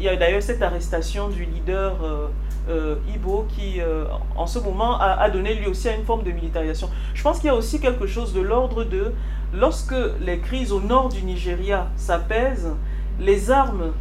il 0.00 0.04
y 0.04 0.08
a 0.08 0.16
d'ailleurs 0.16 0.42
cette 0.42 0.62
arrestation 0.62 1.28
du 1.28 1.44
leader 1.44 2.02
euh, 2.02 2.28
euh, 2.70 2.96
Ibo 3.14 3.46
qui, 3.54 3.82
euh, 3.82 4.04
en 4.34 4.46
ce 4.46 4.58
moment, 4.58 4.98
a, 4.98 5.28
donné 5.28 5.54
lui 5.54 5.66
aussi 5.66 5.90
à 5.90 5.94
une 5.94 6.04
forme 6.04 6.22
de 6.22 6.30
militarisation. 6.32 6.88
Je 7.12 7.22
pense 7.22 7.36
qu'il 7.36 7.48
y 7.48 7.50
a 7.50 7.54
aussi 7.54 7.80
quelque 7.80 8.06
chose 8.06 8.32
de 8.32 8.40
l'ordre 8.40 8.84
de, 8.84 9.12
lorsque 9.52 9.94
les 10.22 10.38
crises 10.38 10.72
au 10.72 10.80
nord 10.80 11.10
du 11.10 11.22
Nigeria 11.22 11.88
s'apaisent, 11.96 12.72
les 13.20 13.50
armes, 13.50 13.92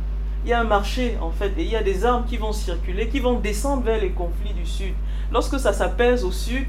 il 0.46 0.52
y 0.52 0.54
a 0.54 0.62
un 0.62 0.66
marché 0.66 1.18
en 1.22 1.32
fait, 1.32 1.52
et 1.58 1.64
il 1.64 1.70
y 1.70 1.76
a 1.76 1.84
des 1.84 2.06
armes 2.06 2.24
qui 2.26 2.38
vont 2.38 2.54
circuler, 2.54 3.10
qui 3.10 3.20
vont 3.20 3.38
descendre 3.38 3.84
vers 3.84 4.00
les 4.00 4.12
conflits 4.12 4.54
du 4.54 4.66
sud. 4.66 4.94
Lorsque 5.34 5.60
ça 5.60 5.74
s'apaise 5.74 6.24
au 6.24 6.32
sud, 6.32 6.66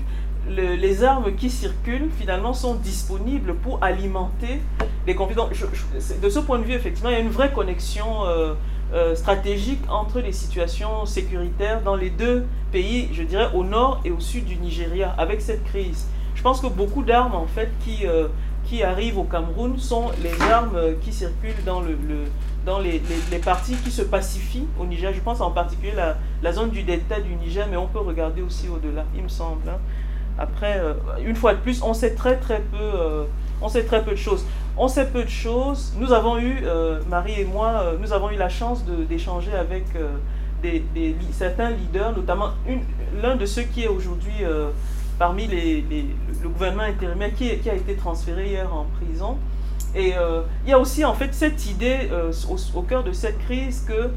les 0.49 1.05
armes 1.05 1.35
qui 1.37 1.51
circulent 1.51 2.11
finalement 2.19 2.55
sont 2.55 2.75
disponibles 2.75 3.55
pour 3.55 3.83
alimenter 3.83 4.61
les 5.07 5.15
conflits. 5.15 5.37
Donc, 5.37 5.51
de 5.53 6.29
ce 6.29 6.39
point 6.39 6.59
de 6.59 6.65
vue, 6.65 6.73
effectivement, 6.73 7.11
il 7.11 7.15
y 7.15 7.17
a 7.17 7.21
une 7.21 7.31
vraie 7.31 7.53
connexion 7.53 8.07
euh, 8.93 9.15
stratégique 9.15 9.83
entre 9.89 10.19
les 10.19 10.33
situations 10.33 11.07
sécuritaires 11.07 11.81
dans 11.83 11.95
les 11.95 12.11
deux 12.11 12.45
pays, 12.73 13.09
je 13.13 13.23
dirais 13.23 13.49
au 13.55 13.63
nord 13.63 14.01
et 14.05 14.11
au 14.11 14.19
sud 14.19 14.47
du 14.47 14.57
Nigeria, 14.57 15.15
avec 15.17 15.41
cette 15.41 15.63
crise. 15.63 16.09
Je 16.35 16.43
pense 16.43 16.61
que 16.61 16.67
beaucoup 16.67 17.05
d'armes 17.05 17.37
en 17.37 17.47
fait 17.47 17.71
qui, 17.85 18.05
euh, 18.05 18.27
qui 18.65 18.83
arrivent 18.83 19.19
au 19.19 19.23
Cameroun 19.23 19.79
sont 19.79 20.11
les 20.25 20.33
armes 20.51 20.77
qui 21.03 21.13
circulent 21.13 21.63
dans, 21.65 21.81
le, 21.81 21.97
dans 22.67 22.81
les, 22.81 23.01
les, 23.31 23.39
parties 23.39 23.77
qui 23.77 23.93
se 23.93 24.03
pacifient 24.03 24.67
au 24.77 24.85
Niger. 24.87 25.13
Je 25.15 25.21
pense 25.21 25.41
en 25.41 25.53
particulier 25.53 25.93
la, 25.95 26.17
la 26.43 26.53
zone 26.53 26.71
du 26.71 26.83
delta 26.83 27.21
du 27.21 27.37
Niger, 27.37 27.69
mais 27.71 27.77
on 27.77 27.87
peut 27.87 28.01
regarder 28.01 28.43
aussi 28.43 28.69
au-delà, 28.69 29.05
il 29.15 29.23
me 29.23 29.29
semble. 29.29 29.69
Hein. 29.69 29.79
Après, 30.41 30.79
euh, 30.79 30.95
une 31.25 31.37
fois 31.37 31.55
de 31.55 31.61
plus, 31.61 31.83
on 31.83 31.95
sait 31.95 32.15
très 32.15 32.37
très 32.39 32.61
peu, 32.61 33.27
on 33.63 33.69
sait 33.69 33.85
très 33.85 34.03
peu 34.03 34.13
de 34.13 34.17
choses. 34.17 34.45
On 34.77 34.89
sait 34.89 35.07
peu 35.07 35.25
de 35.25 35.29
choses. 35.29 35.93
Nous 35.99 36.13
avons 36.13 36.39
eu, 36.39 36.63
euh, 36.65 37.01
Marie 37.09 37.39
et 37.39 37.45
moi, 37.45 37.83
euh, 37.83 37.97
nous 38.01 38.15
avons 38.15 38.31
eu 38.31 38.37
la 38.37 38.49
chance 38.49 38.83
d'échanger 38.85 39.53
avec 39.53 39.85
euh, 39.95 40.79
certains 41.33 41.71
leaders, 41.71 42.17
notamment 42.17 42.51
l'un 43.23 43.37
de 43.37 43.45
ceux 43.45 43.63
qui 43.63 43.85
est 43.85 43.89
aujourd'hui 43.89 44.43
parmi 45.19 45.47
le 45.47 46.49
gouvernement 46.49 46.85
intérimaire 46.85 47.35
qui, 47.35 47.51
a 47.51 47.75
été 47.75 47.95
transféré 47.95 48.49
hier 48.49 48.75
en 48.75 48.87
prison. 48.99 49.37
Et 49.95 50.15
il 50.65 50.71
y 50.71 50.73
a 50.73 50.79
aussi 50.79 51.05
en 51.05 51.15
fait 51.15 51.35
cette 51.35 51.67
idée 51.67 52.11
au, 52.75 52.83
cœur 52.83 53.05
de 53.05 53.13
cette 53.13 53.39
crise 53.39 53.85
que 53.89 54.11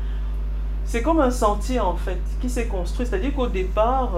c'est 0.85 1.01
comme 1.01 1.19
un 1.19 1.31
sentier 1.31 1.79
en 1.79 1.95
fait 1.95 2.19
qui 2.41 2.49
s'est 2.49 2.67
construit. 2.67 3.05
C'est-à-dire 3.05 3.33
qu'au 3.33 3.47
départ, 3.47 4.11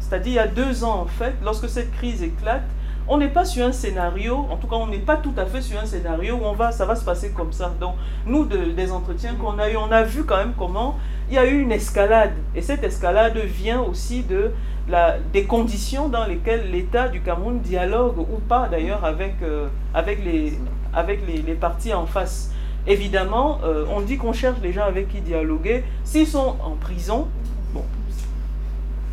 c'est-à-dire 0.00 0.32
il 0.32 0.36
y 0.36 0.38
a 0.38 0.46
deux 0.46 0.82
ans 0.82 1.00
en 1.02 1.06
fait, 1.06 1.34
lorsque 1.44 1.68
cette 1.68 1.92
crise 1.92 2.22
éclate, 2.22 2.64
on 3.08 3.18
n'est 3.18 3.28
pas 3.28 3.44
sur 3.44 3.64
un 3.64 3.72
scénario, 3.72 4.46
en 4.50 4.56
tout 4.56 4.66
cas 4.66 4.76
on 4.76 4.88
n'est 4.88 4.98
pas 4.98 5.16
tout 5.16 5.34
à 5.36 5.46
fait 5.46 5.62
sur 5.62 5.78
un 5.78 5.86
scénario 5.86 6.36
où 6.36 6.44
on 6.44 6.54
va, 6.54 6.72
ça 6.72 6.84
va 6.84 6.96
se 6.96 7.04
passer 7.04 7.30
comme 7.30 7.52
ça. 7.52 7.72
Donc 7.80 7.94
nous, 8.26 8.44
des 8.46 8.90
entretiens 8.90 9.34
qu'on 9.34 9.58
a 9.58 9.70
eu, 9.70 9.76
on 9.76 9.92
a 9.92 10.02
vu 10.02 10.24
quand 10.24 10.38
même 10.38 10.54
comment 10.58 10.96
il 11.28 11.34
y 11.34 11.38
a 11.38 11.46
eu 11.46 11.60
une 11.60 11.72
escalade. 11.72 12.32
Et 12.54 12.62
cette 12.62 12.82
escalade 12.82 13.36
vient 13.38 13.80
aussi 13.80 14.22
de 14.22 14.52
la, 14.88 15.18
des 15.32 15.44
conditions 15.44 16.08
dans 16.08 16.26
lesquelles 16.26 16.70
l'État 16.70 17.08
du 17.08 17.20
Cameroun 17.20 17.60
dialogue 17.60 18.18
ou 18.18 18.38
pas 18.48 18.68
d'ailleurs 18.68 19.04
avec, 19.04 19.34
euh, 19.42 19.68
avec, 19.94 20.24
les, 20.24 20.58
avec 20.92 21.20
les, 21.26 21.54
partis 21.54 21.94
en 21.94 22.06
face. 22.06 22.52
Évidemment, 22.86 23.58
euh, 23.64 23.84
on 23.90 24.00
dit 24.00 24.16
qu'on 24.16 24.32
cherche 24.32 24.58
les 24.62 24.72
gens 24.72 24.84
avec 24.84 25.08
qui 25.08 25.20
dialoguer. 25.20 25.84
S'ils 26.04 26.26
sont 26.26 26.56
en 26.62 26.76
prison, 26.80 27.26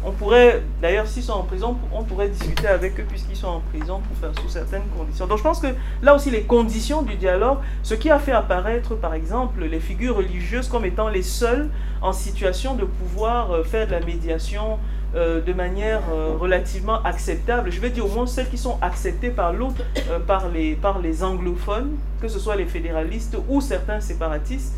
on 0.05 0.11
pourrait, 0.11 0.61
d'ailleurs, 0.81 1.07
s'ils 1.07 1.23
sont 1.23 1.33
en 1.33 1.43
prison, 1.43 1.77
on 1.93 2.03
pourrait 2.03 2.27
discuter 2.27 2.67
avec 2.67 2.99
eux 2.99 3.05
puisqu'ils 3.07 3.37
sont 3.37 3.47
en 3.47 3.61
prison 3.61 4.01
pour 4.01 4.17
faire 4.17 4.37
sous 4.41 4.49
certaines 4.49 4.83
conditions. 4.97 5.27
Donc 5.27 5.37
je 5.37 5.43
pense 5.43 5.59
que 5.59 5.67
là 6.01 6.13
aussi, 6.13 6.29
les 6.29 6.43
conditions 6.43 7.03
du 7.03 7.15
dialogue, 7.15 7.59
ce 7.83 7.93
qui 7.93 8.09
a 8.09 8.19
fait 8.19 8.33
apparaître, 8.33 8.95
par 8.95 9.13
exemple, 9.13 9.63
les 9.63 9.79
figures 9.79 10.17
religieuses 10.17 10.67
comme 10.67 10.85
étant 10.85 11.07
les 11.07 11.23
seules 11.23 11.69
en 12.01 12.11
situation 12.11 12.75
de 12.75 12.83
pouvoir 12.83 13.51
euh, 13.51 13.63
faire 13.63 13.87
de 13.87 13.91
la 13.93 14.01
médiation 14.01 14.77
euh, 15.15 15.41
de 15.41 15.53
manière 15.53 16.01
euh, 16.11 16.35
relativement 16.37 17.01
acceptable. 17.03 17.71
Je 17.71 17.79
vais 17.79 17.89
dire 17.89 18.05
au 18.05 18.09
moins 18.09 18.27
celles 18.27 18.49
qui 18.49 18.57
sont 18.57 18.77
acceptées 18.81 19.29
par 19.29 19.53
l'autre, 19.53 19.83
par, 20.27 20.49
les, 20.49 20.75
par 20.75 20.99
les 20.99 21.23
anglophones, 21.23 21.91
que 22.21 22.27
ce 22.27 22.39
soit 22.39 22.55
les 22.55 22.65
fédéralistes 22.65 23.37
ou 23.49 23.61
certains 23.61 23.99
séparatistes. 23.99 24.73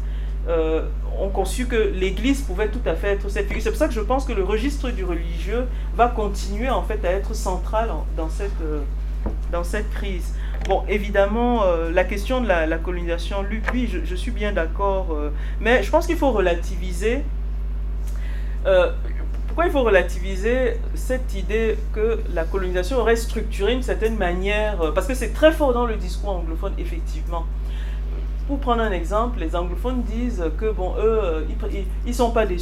Euh, 0.48 0.84
ont 1.20 1.30
conçu 1.30 1.66
que 1.66 1.92
l'Église 1.96 2.42
pouvait 2.42 2.68
tout 2.68 2.82
à 2.86 2.94
fait 2.94 3.08
être 3.08 3.30
cette 3.30 3.48
figure. 3.48 3.64
C'est 3.64 3.70
pour 3.70 3.80
ça 3.80 3.88
que 3.88 3.94
je 3.94 4.02
pense 4.02 4.26
que 4.26 4.34
le 4.34 4.44
registre 4.44 4.92
du 4.92 5.04
religieux 5.04 5.66
va 5.96 6.08
continuer 6.08 6.70
en 6.70 6.84
fait 6.84 7.04
à 7.04 7.10
être 7.10 7.34
central 7.34 7.90
dans 8.16 8.30
cette, 8.30 8.52
euh, 8.62 8.82
dans 9.52 9.64
cette 9.64 9.90
crise. 9.90 10.36
Bon, 10.68 10.84
évidemment, 10.88 11.64
euh, 11.64 11.90
la 11.90 12.04
question 12.04 12.42
de 12.42 12.48
la, 12.48 12.78
colonisation, 12.78 13.42
lui, 13.42 13.62
oui, 13.74 13.90
je, 14.04 14.16
suis 14.16 14.30
bien 14.30 14.52
d'accord, 14.52 15.18
mais 15.62 15.82
je 15.82 15.90
pense 15.90 16.06
qu'il 16.06 16.18
faut 16.18 16.32
relativiser. 16.32 17.24
Pourquoi 19.56 19.70
il 19.70 19.72
faut 19.72 19.84
relativiser 19.84 20.82
cette 20.96 21.34
idée 21.34 21.78
que 21.94 22.20
la 22.34 22.44
colonisation 22.44 22.98
aurait 22.98 23.16
structuré 23.16 23.72
une 23.72 23.84
certaine 23.84 24.18
manière? 24.18 24.92
Parce 24.94 25.08
que 25.08 25.14
c'est 25.14 25.32
très 25.32 25.54
fort 25.54 25.72
dans 25.72 25.86
le 25.86 25.96
discours 25.96 26.32
anglophone, 26.32 26.74
effectivement. 26.78 27.46
Pour 28.48 28.60
prendre 28.60 28.84
un 28.84 28.92
exemple, 28.92 29.40
les 29.40 29.56
anglophones 29.56 30.04
disent 30.04 30.44
que, 30.60 30.72
bon, 30.72 30.94
eux, 31.00 31.20
euh, 31.24 31.42
ils 32.06 32.10
ne 32.10 32.14
sont 32.14 32.30
pas 32.30 32.46
des, 32.46 32.60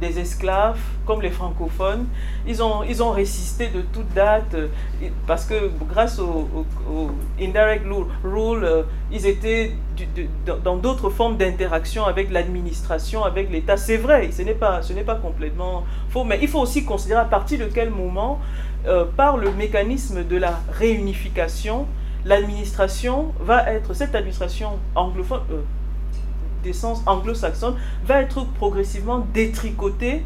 esclaves 0.00 0.78
comme 1.04 1.20
les 1.20 1.30
francophones. 1.30 2.06
Ils 2.46 2.62
ont, 2.62 3.10
résisté 3.10 3.68
de 3.68 3.80
toute 3.80 4.08
date 4.14 4.54
euh, 4.54 4.68
parce 5.26 5.46
que 5.46 5.68
grâce 5.88 6.20
au, 6.20 6.48
indirect 7.40 7.84
rule, 8.22 8.62
euh, 8.62 8.82
ils 9.10 9.26
étaient 9.26 9.72
dans 10.62 10.76
d'autres 10.76 11.10
formes 11.10 11.38
d'interaction 11.38 12.04
avec 12.04 12.30
l'administration, 12.30 13.24
avec 13.24 13.50
l'État. 13.50 13.76
C'est 13.76 13.96
vrai, 13.96 14.30
ce 14.30 14.42
n'est 14.42 14.54
pas 14.54 15.16
complètement 15.16 15.82
faux, 16.10 16.22
mais 16.22 16.38
il 16.40 16.46
faut 16.46 16.60
aussi 16.60 16.84
considérer 16.84 17.20
à 17.20 17.24
partir 17.24 17.58
de 17.58 17.64
quel 17.64 17.90
moment, 17.90 18.38
par 19.16 19.38
le 19.38 19.50
mécanisme 19.50 20.24
de 20.24 20.36
la 20.36 20.60
réunification, 20.70 21.86
l'administration 22.24 23.32
va 23.40 23.70
être, 23.72 23.94
cette 23.94 24.14
administration 24.14 24.78
anglophone, 24.94 25.40
euh, 25.50 25.60
d'essence 26.62 27.02
anglo-saxonne, 27.06 27.76
va 28.04 28.22
être 28.22 28.46
progressivement 28.54 29.26
détricotée 29.32 30.22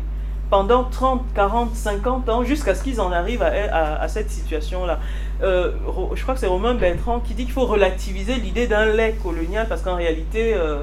pendant 0.50 0.84
30, 0.84 1.22
40, 1.34 1.74
50 1.74 2.28
ans 2.28 2.44
jusqu'à 2.44 2.74
ce 2.74 2.82
qu'ils 2.82 3.00
en 3.00 3.12
arrivent 3.12 3.42
à, 3.42 4.08
cette 4.08 4.30
situation-là. 4.30 4.98
Euh, 5.42 5.72
je 6.14 6.22
crois 6.22 6.34
que 6.34 6.40
c'est 6.40 6.46
Romain 6.46 6.74
Bertrand 6.74 7.20
qui 7.20 7.34
dit 7.34 7.44
qu'il 7.44 7.52
faut 7.52 7.66
relativiser 7.66 8.36
l'idée 8.36 8.66
d'un 8.66 8.86
lait 8.86 9.16
colonial 9.22 9.66
parce 9.68 9.82
qu'en 9.82 9.96
réalité, 9.96 10.54
euh, 10.54 10.82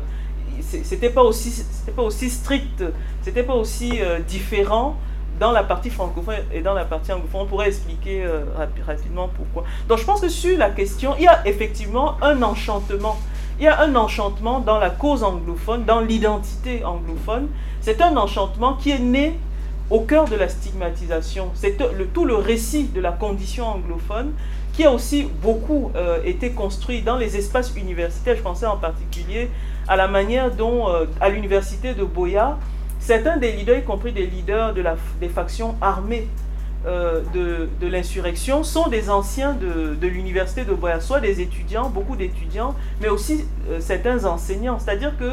c'était 0.61 1.09
pas 1.09 1.23
aussi, 1.23 1.65
pas 1.95 2.03
aussi 2.03 2.29
strict, 2.29 2.83
c'était 3.21 3.43
pas 3.43 3.55
aussi 3.55 4.01
euh, 4.01 4.19
différent 4.19 4.97
dans 5.39 5.51
la 5.51 5.63
partie 5.63 5.89
francophone 5.89 6.35
et 6.53 6.61
dans 6.61 6.73
la 6.73 6.85
partie 6.85 7.11
anglophone. 7.11 7.41
On 7.41 7.45
pourrait 7.45 7.67
expliquer 7.67 8.23
euh, 8.23 8.43
rapidement 8.85 9.29
pourquoi. 9.35 9.63
Donc 9.87 9.99
je 9.99 10.05
pense 10.05 10.21
que 10.21 10.29
sur 10.29 10.57
la 10.57 10.69
question, 10.69 11.15
il 11.17 11.23
y 11.23 11.27
a 11.27 11.45
effectivement 11.47 12.15
un 12.21 12.41
enchantement. 12.41 13.17
Il 13.59 13.65
y 13.65 13.67
a 13.67 13.81
un 13.81 13.95
enchantement 13.95 14.59
dans 14.59 14.79
la 14.79 14.89
cause 14.89 15.23
anglophone, 15.23 15.85
dans 15.85 16.01
l'identité 16.01 16.83
anglophone. 16.83 17.47
C'est 17.81 18.01
un 18.01 18.15
enchantement 18.17 18.73
qui 18.73 18.91
est 18.91 18.99
né 18.99 19.39
au 19.89 20.01
cœur 20.01 20.25
de 20.25 20.35
la 20.35 20.49
stigmatisation. 20.49 21.51
C'est 21.53 21.77
tout 22.13 22.25
le 22.25 22.35
récit 22.35 22.85
de 22.85 22.99
la 22.99 23.11
condition 23.11 23.67
anglophone 23.67 24.33
qui 24.73 24.83
a 24.83 24.91
aussi 24.91 25.23
beaucoup 25.41 25.91
euh, 25.95 26.19
été 26.25 26.51
construit 26.51 27.01
dans 27.01 27.15
les 27.15 27.37
espaces 27.37 27.73
universitaires. 27.77 28.35
Je 28.35 28.41
pensais 28.41 28.65
en 28.65 28.77
particulier 28.77 29.49
à 29.87 29.95
la 29.95 30.07
manière 30.07 30.51
dont, 30.51 30.89
euh, 30.89 31.05
à 31.21 31.29
l'université 31.29 31.93
de 31.93 32.03
Boya, 32.03 32.57
certains 33.05 33.37
des 33.37 33.51
leaders, 33.51 33.77
y 33.77 33.83
compris 33.83 34.11
des 34.11 34.25
leaders 34.25 34.73
de 34.73 34.81
la, 34.81 34.95
des 35.19 35.29
factions 35.29 35.75
armées 35.81 36.27
euh, 36.85 37.21
de, 37.33 37.69
de 37.79 37.87
l'insurrection, 37.87 38.63
sont 38.63 38.87
des 38.87 39.09
anciens 39.09 39.53
de, 39.53 39.95
de 39.95 40.07
l'université 40.07 40.65
de 40.65 40.73
Boya, 40.73 40.99
soit 40.99 41.19
des 41.19 41.41
étudiants, 41.41 41.89
beaucoup 41.89 42.15
d'étudiants, 42.15 42.75
mais 43.01 43.09
aussi 43.09 43.45
certains 43.79 44.25
enseignants. 44.25 44.79
C'est-à-dire 44.79 45.17
que 45.17 45.31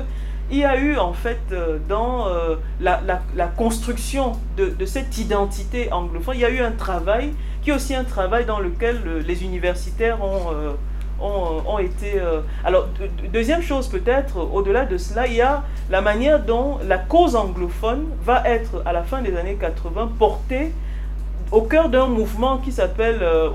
il 0.53 0.59
y 0.59 0.65
a 0.65 0.77
eu 0.79 0.97
en 0.99 1.15
fait 1.15 1.41
euh, 1.51 1.79
dans 1.89 2.29
euh, 2.29 2.57
la, 2.81 3.01
la, 3.35 3.47
construction 3.47 4.33
de, 4.57 4.67
de, 4.67 4.85
cette 4.85 5.17
identité 5.19 5.91
anglophone, 5.93 6.37
il 6.37 6.41
y 6.41 6.45
a 6.45 6.51
eu 6.51 6.61
un 6.61 6.73
travail 6.73 7.33
qui 7.63 7.71
est 7.71 7.73
aussi 7.73 7.95
un 7.95 8.05
travail 8.05 8.45
dans 8.45 8.59
lequel 8.59 9.01
euh, 9.07 9.23
les 9.27 9.45
universitaires 9.45 10.23
ont, 10.23 10.53
ont, 11.23 11.79
été... 11.79 12.21
Alors, 12.65 12.89
deuxième 13.33 13.63
chose 13.63 13.89
peut-être, 13.89 14.39
au-delà 14.53 14.85
de 14.85 14.99
cela, 14.99 15.27
il 15.27 15.35
y 15.35 15.41
a 15.41 15.63
la 15.91 16.01
manière 16.01 16.41
dont 16.41 16.79
la 16.87 16.99
cause 16.99 17.37
anglophone 17.37 18.07
va 18.25 18.43
être, 18.47 18.83
à 18.85 18.93
la 18.93 19.03
fin 19.03 19.23
des 19.23 19.37
années 19.37 19.57
80, 19.59 20.13
portée 20.19 20.73
au 21.53 21.61
cœur 21.61 21.91
d'un 21.91 22.07
mouvement 22.07 22.57
qui 22.57 22.73
s'appelle, 22.73 23.19
euh, 23.21 23.51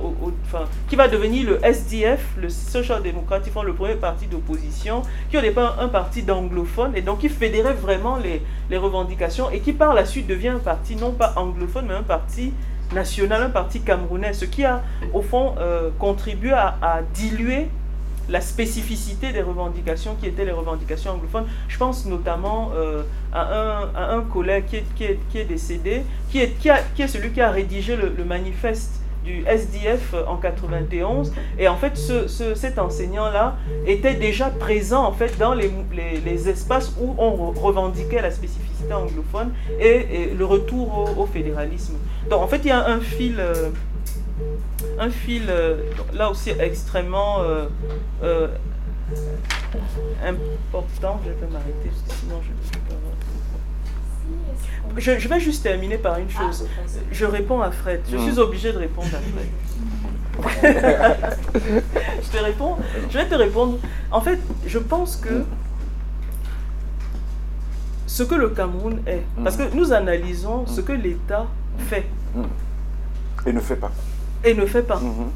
enfin, 0.45 0.65
qui 0.87 0.95
va 0.95 1.07
devenir 1.07 1.49
le 1.49 1.65
SDF, 1.65 2.23
le 2.37 2.47
Social 2.47 3.01
Democrat, 3.01 3.41
font 3.41 3.63
le 3.63 3.73
premier 3.73 3.95
parti 3.95 4.27
d'opposition, 4.27 5.01
qui 5.31 5.37
au 5.37 5.41
départ 5.41 5.79
un 5.79 5.87
parti 5.87 6.21
d'anglophones, 6.21 6.95
et 6.95 7.01
donc 7.01 7.19
qui 7.19 7.29
fédérait 7.29 7.73
vraiment 7.73 8.17
les, 8.17 8.77
revendications, 8.77 9.49
et 9.49 9.59
qui 9.61 9.73
par 9.73 9.95
la 9.95 10.05
suite 10.05 10.27
devient 10.27 10.49
un 10.49 10.59
parti 10.59 10.95
non 10.95 11.11
pas 11.11 11.33
anglophone, 11.37 11.85
mais 11.87 11.95
un 11.95 12.03
parti 12.03 12.53
national, 12.93 13.43
un 13.43 13.49
parti 13.49 13.81
camerounais, 13.81 14.33
ce 14.33 14.45
qui 14.45 14.65
a 14.65 14.83
au 15.13 15.21
fond 15.21 15.55
euh, 15.59 15.89
contribué 15.99 16.51
à, 16.53 17.01
diluer 17.13 17.67
la 18.29 18.41
spécificité 18.41 19.31
des 19.31 19.41
revendications 19.41 20.15
qui 20.19 20.27
étaient 20.27 20.43
les 20.43 20.51
revendications 20.51 21.11
anglophones. 21.11 21.45
Je 21.69 21.77
pense 21.77 22.05
notamment 22.05 22.71
euh, 22.75 23.03
à, 23.33 23.83
un, 23.95 24.21
collègue 24.21 24.65
qui 24.95 25.05
est, 25.05 25.19
qui 25.29 25.37
est, 25.37 25.45
décédé, 25.45 26.03
qui 26.29 26.39
est, 26.39 26.57
qui, 26.59 26.69
a, 26.69 27.07
celui 27.07 27.31
qui 27.31 27.41
a 27.41 27.51
rédigé 27.51 27.95
le, 27.95 28.23
manifeste 28.25 28.96
du 29.27 29.43
SDF 29.45 30.15
en 30.27 30.37
91. 30.37 31.33
Et 31.59 31.67
en 31.67 31.75
fait, 31.75 31.97
ce, 31.97 32.27
ce, 32.27 32.55
cet 32.55 32.79
enseignant-là 32.79 33.57
était 33.85 34.15
déjà 34.15 34.49
présent 34.49 35.03
en 35.03 35.11
fait 35.11 35.37
dans 35.37 35.53
les, 35.53 35.69
les, 36.25 36.49
espaces 36.49 36.93
où 36.99 37.13
on 37.17 37.51
revendiquait 37.51 38.21
la 38.21 38.31
spécificité 38.31 38.93
anglophone 38.93 39.51
et, 39.79 40.31
le 40.37 40.45
retour 40.45 41.17
au, 41.17 41.25
fédéralisme. 41.25 41.95
Donc 42.29 42.41
en 42.41 42.47
fait, 42.47 42.61
il 42.63 42.67
y 42.67 42.71
a 42.71 42.87
un 42.87 42.99
fil... 42.99 43.35
Euh, 43.39 43.69
un 44.99 45.09
fil 45.09 45.45
euh, 45.49 45.77
là 46.13 46.29
aussi 46.29 46.51
extrêmement 46.51 47.41
euh, 47.41 48.47
important. 50.23 51.19
Je 51.25 51.29
vais 51.29 51.51
m'arrêter 51.51 51.89
sinon 52.19 52.39
je 52.43 52.49
ne 52.49 52.83
peux 52.83 52.93
pas 52.93 53.06
je, 54.97 55.19
je, 55.19 55.27
vais 55.27 55.39
juste 55.39 55.63
terminer 55.63 55.97
par 55.97 56.17
une 56.17 56.29
chose. 56.29 56.67
Je 57.11 57.25
réponds 57.25 57.61
à 57.61 57.71
Fred. 57.71 58.01
Je 58.09 58.17
suis 58.17 58.39
obligé 58.39 58.71
de 58.71 58.77
répondre 58.77 59.07
à 59.07 59.19
Fred. 59.19 59.47
je 62.23 62.37
te 62.37 62.43
réponds. 62.43 62.75
Je 63.09 63.17
vais 63.17 63.25
te 63.25 63.35
répondre. 63.35 63.79
En 64.11 64.21
fait, 64.21 64.39
je 64.65 64.79
pense 64.79 65.15
que 65.15 65.45
ce 68.05 68.23
que 68.23 68.35
le 68.35 68.49
Cameroun 68.49 69.01
est, 69.05 69.23
parce 69.43 69.57
que 69.57 69.75
nous 69.75 69.93
analysons 69.93 70.65
ce 70.67 70.81
que 70.81 70.93
l'État 70.93 71.47
fait. 71.89 72.05
Et 73.45 73.53
ne 73.53 73.59
fait 73.59 73.75
pas 73.75 73.91
et 74.43 74.53
ne 74.53 74.65
fait 74.65 74.83
pas. 74.83 74.99
Mhm. 74.99 75.29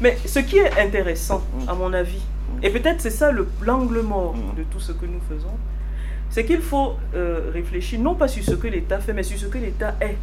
Mais 0.00 0.18
ce 0.24 0.40
qui 0.40 0.58
est 0.58 0.78
intéressant, 0.78 1.42
à 1.68 1.74
mon 1.74 1.92
avis, 1.92 2.22
et 2.62 2.70
peut-être 2.70 3.00
c'est 3.00 3.10
ça 3.10 3.30
l'angle 3.62 4.00
mort 4.00 4.34
de 4.56 4.62
tout 4.64 4.80
ce 4.80 4.92
que 4.92 5.06
nous 5.06 5.20
faisons, 5.28 5.56
c'est 6.34 6.44
qu'il 6.44 6.62
faut 6.62 6.96
euh, 7.14 7.52
réfléchir 7.52 8.00
non 8.00 8.16
pas 8.16 8.26
sur 8.26 8.42
ce 8.42 8.56
que 8.56 8.66
l'État 8.66 8.98
fait, 8.98 9.12
mais 9.12 9.22
sur 9.22 9.38
ce 9.38 9.46
que 9.46 9.56
l'État 9.56 9.94
est. 10.00 10.16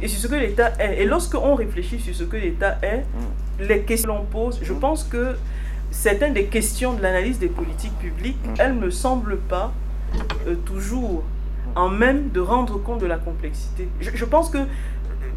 Et 0.00 0.08
sur 0.08 0.18
ce 0.18 0.26
que 0.26 0.36
l'État 0.36 0.72
est. 0.78 1.02
Et 1.02 1.04
lorsque 1.04 1.34
on 1.34 1.54
réfléchit 1.54 2.00
sur 2.00 2.14
ce 2.14 2.24
que 2.24 2.38
l'État 2.38 2.78
est, 2.80 3.04
les 3.60 3.82
questions 3.82 4.16
qu'on 4.16 4.24
pose, 4.24 4.58
je 4.62 4.72
pense 4.72 5.04
que 5.04 5.36
certaines 5.90 6.32
des 6.32 6.46
questions 6.46 6.94
de 6.94 7.02
l'analyse 7.02 7.38
des 7.38 7.48
politiques 7.48 7.96
publiques, 7.98 8.38
elles 8.58 8.74
ne 8.74 8.86
me 8.86 8.90
semblent 8.90 9.36
pas 9.36 9.74
euh, 10.46 10.54
toujours 10.64 11.24
en 11.74 11.90
même 11.90 12.30
de 12.30 12.40
rendre 12.40 12.82
compte 12.82 13.00
de 13.00 13.06
la 13.06 13.18
complexité. 13.18 13.88
Je, 14.00 14.08
je 14.14 14.24
pense 14.24 14.48
que, 14.48 14.64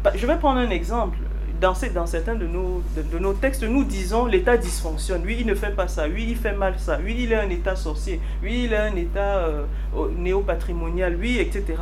bah, 0.02 0.12
je 0.14 0.26
vais 0.26 0.38
prendre 0.38 0.58
un 0.58 0.70
exemple 0.70 1.18
dans, 1.60 1.74
certains 1.74 2.34
de 2.34 2.46
nos, 2.46 2.82
de, 2.96 3.18
nos 3.18 3.34
textes, 3.34 3.62
nous 3.62 3.84
disons 3.84 4.26
l'État 4.26 4.56
dysfonctionne. 4.56 5.22
Lui, 5.22 5.38
il 5.40 5.46
ne 5.46 5.54
fait 5.54 5.74
pas 5.74 5.88
ça. 5.88 6.06
Lui, 6.08 6.24
il 6.30 6.36
fait 6.36 6.54
mal 6.54 6.74
ça. 6.78 6.98
Lui, 6.98 7.22
il 7.22 7.32
est 7.32 7.36
un 7.36 7.50
État 7.50 7.76
sorcier. 7.76 8.20
Lui, 8.42 8.64
il 8.64 8.72
est 8.72 8.78
un 8.78 8.96
État 8.96 9.38
euh, 9.38 9.64
néo-patrimonial. 10.16 11.14
Lui, 11.14 11.38
etc. 11.38 11.74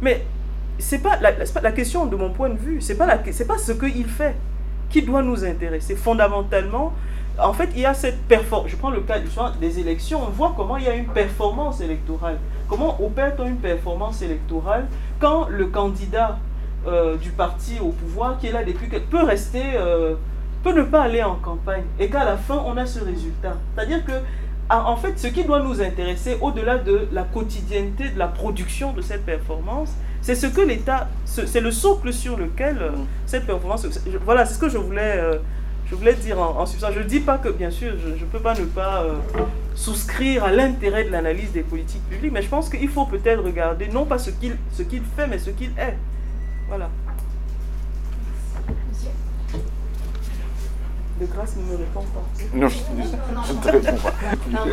Mais 0.00 0.24
c'est 0.78 1.02
pas 1.02 1.18
la, 1.20 1.32
pas 1.32 1.60
la 1.60 1.72
question 1.72 2.06
de 2.06 2.16
mon 2.16 2.30
point 2.30 2.50
de 2.50 2.58
vue. 2.58 2.80
C'est 2.80 2.96
pas 2.96 3.18
c'est 3.32 3.46
pas 3.46 3.58
ce 3.58 3.72
qu'il 3.72 4.06
fait 4.06 4.36
qui 4.90 5.02
doit 5.02 5.22
nous 5.22 5.44
intéresser. 5.44 5.96
Fondamentalement, 5.96 6.92
en 7.38 7.52
fait, 7.52 7.70
il 7.74 7.80
y 7.80 7.86
a 7.86 7.94
cette 7.94 8.22
performance. 8.28 8.70
Je 8.70 8.76
prends 8.76 8.90
le 8.90 9.00
cas 9.00 9.18
des 9.60 9.80
élections. 9.80 10.22
On 10.22 10.30
voit 10.30 10.54
comment 10.56 10.76
il 10.76 10.84
y 10.84 10.88
a 10.88 10.94
une 10.94 11.06
performance 11.06 11.80
électorale. 11.80 12.38
Comment 12.68 13.02
opère-t-on 13.02 13.46
une 13.46 13.56
performance 13.56 14.22
électorale 14.22 14.86
quand 15.18 15.48
le 15.48 15.66
candidat 15.66 16.38
euh, 16.86 17.16
du 17.16 17.30
parti 17.30 17.78
au 17.80 17.88
pouvoir 17.88 18.38
qui 18.38 18.48
est 18.48 18.52
là 18.52 18.64
depuis 18.64 18.88
que 18.88 18.96
peut 18.96 19.22
rester, 19.22 19.62
euh, 19.76 20.14
peut 20.62 20.72
ne 20.72 20.82
pas 20.82 21.02
aller 21.02 21.22
en 21.22 21.36
campagne 21.36 21.84
et 21.98 22.08
qu'à 22.08 22.24
la 22.24 22.36
fin 22.36 22.62
on 22.66 22.76
a 22.76 22.86
ce 22.86 23.00
résultat. 23.00 23.56
C'est-à-dire 23.74 24.04
que 24.04 24.12
en 24.70 24.96
fait, 24.96 25.18
ce 25.18 25.26
qui 25.26 25.44
doit 25.44 25.60
nous 25.60 25.82
intéresser 25.82 26.38
au-delà 26.40 26.78
de 26.78 27.06
la 27.12 27.22
quotidienneté 27.22 28.08
de 28.08 28.18
la 28.18 28.28
production 28.28 28.92
de 28.92 29.02
cette 29.02 29.24
performance, 29.26 29.92
c'est 30.22 30.34
ce 30.34 30.46
que 30.46 30.62
l'État, 30.62 31.08
c'est 31.26 31.60
le 31.60 31.70
socle 31.70 32.12
sur 32.14 32.38
lequel 32.38 32.78
euh, 32.80 32.90
cette 33.26 33.44
performance. 33.44 33.86
Voilà, 34.24 34.46
c'est 34.46 34.54
ce 34.54 34.58
que 34.58 34.70
je 34.70 34.78
voulais, 34.78 35.20
je 35.86 35.94
voulais 35.94 36.14
dire 36.14 36.40
en, 36.40 36.60
en 36.60 36.66
substance. 36.66 36.92
Je 36.94 37.00
ne 37.00 37.04
dis 37.04 37.20
pas 37.20 37.36
que, 37.36 37.50
bien 37.50 37.70
sûr, 37.70 37.92
je 38.02 38.24
ne 38.24 38.30
peux 38.30 38.40
pas 38.40 38.54
ne 38.54 38.64
pas 38.64 39.04
souscrire 39.74 40.44
à 40.44 40.52
l'intérêt 40.52 41.04
de 41.04 41.10
l'analyse 41.10 41.52
des 41.52 41.62
politiques 41.62 42.08
publiques, 42.08 42.32
mais 42.32 42.42
je 42.42 42.48
pense 42.48 42.68
qu'il 42.68 42.88
faut 42.88 43.06
peut-être 43.06 43.42
regarder 43.42 43.88
non 43.88 44.06
pas 44.06 44.18
ce 44.18 44.30
qu'il 44.30 44.56
ce 44.72 44.82
qu'il 44.82 45.02
fait, 45.02 45.26
mais 45.26 45.38
ce 45.38 45.50
qu'il 45.50 45.70
est. 45.78 45.96
Voilà. 46.68 46.90
De 51.20 51.26
grâce, 51.26 51.56
ne 51.56 51.62
me 51.62 51.76
réponds 51.76 52.02
pas. 52.02 52.24
Non, 52.54 52.68
je, 52.68 52.78
ne 52.78 53.60
te 53.60 53.68
réponds 53.68 53.96
pas. 53.98 54.12
Non. 54.50 54.66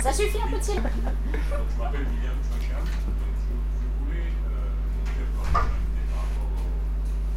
Ça 0.00 0.12
suffit 0.12 0.38
un 0.38 0.58
petit. 0.58 0.72
Je 0.74 0.80
m'appelle 0.80 2.00
William 2.00 2.36
Chouachin. 2.42 2.84
Je 2.84 4.04
voulais 4.04 4.28
euh, 4.46 4.68
par 5.42 5.52
rapport 5.52 6.44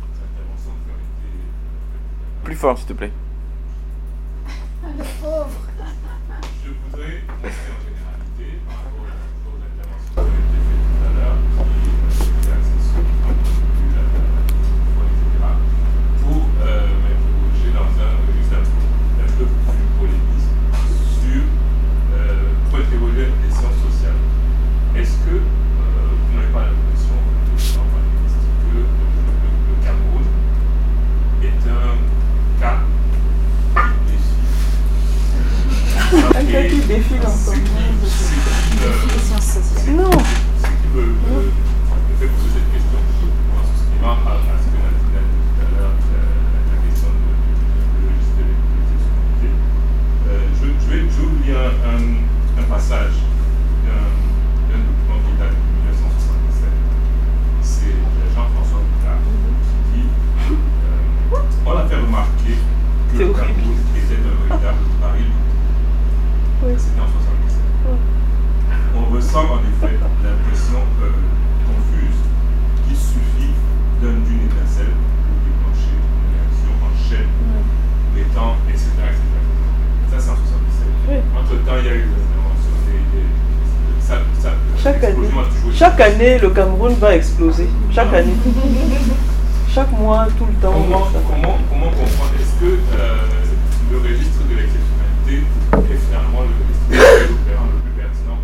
aux 0.01 0.15
interventions 0.19 0.75
qui 0.83 0.89
ont 0.91 0.99
été. 0.99 2.43
Plus 2.43 2.55
fort, 2.55 2.77
s'il 2.77 2.87
te 2.87 2.93
plaît. 2.93 3.13
Le 4.83 5.03
pauvre. 5.21 5.61
Je 6.65 6.71
voudrais 6.71 7.21
année, 86.31 86.39
le 86.41 86.49
Cameroun 86.49 86.93
va 86.95 87.15
exploser. 87.15 87.67
Chaque 87.91 88.13
année. 88.13 88.33
Chaque 89.73 89.91
mois, 89.91 90.27
tout 90.37 90.45
le 90.45 90.53
temps. 90.53 90.71
Comment, 90.73 91.07
comment, 91.27 91.57
comment 91.69 91.89
comprendre? 91.91 92.31
Est-ce 92.39 92.59
que 92.59 92.65
euh, 92.65 93.17
le 93.91 93.97
registre 93.99 94.39
de 94.49 94.55
l'exceptionnalité 94.55 95.47
est 95.73 95.99
finalement 96.07 96.41
le 96.41 96.51
registre 96.59 96.89
de 96.91 96.95
l'opérant 97.31 97.67
le 97.73 97.79
plus 97.79 97.95
pertinent 98.01 98.37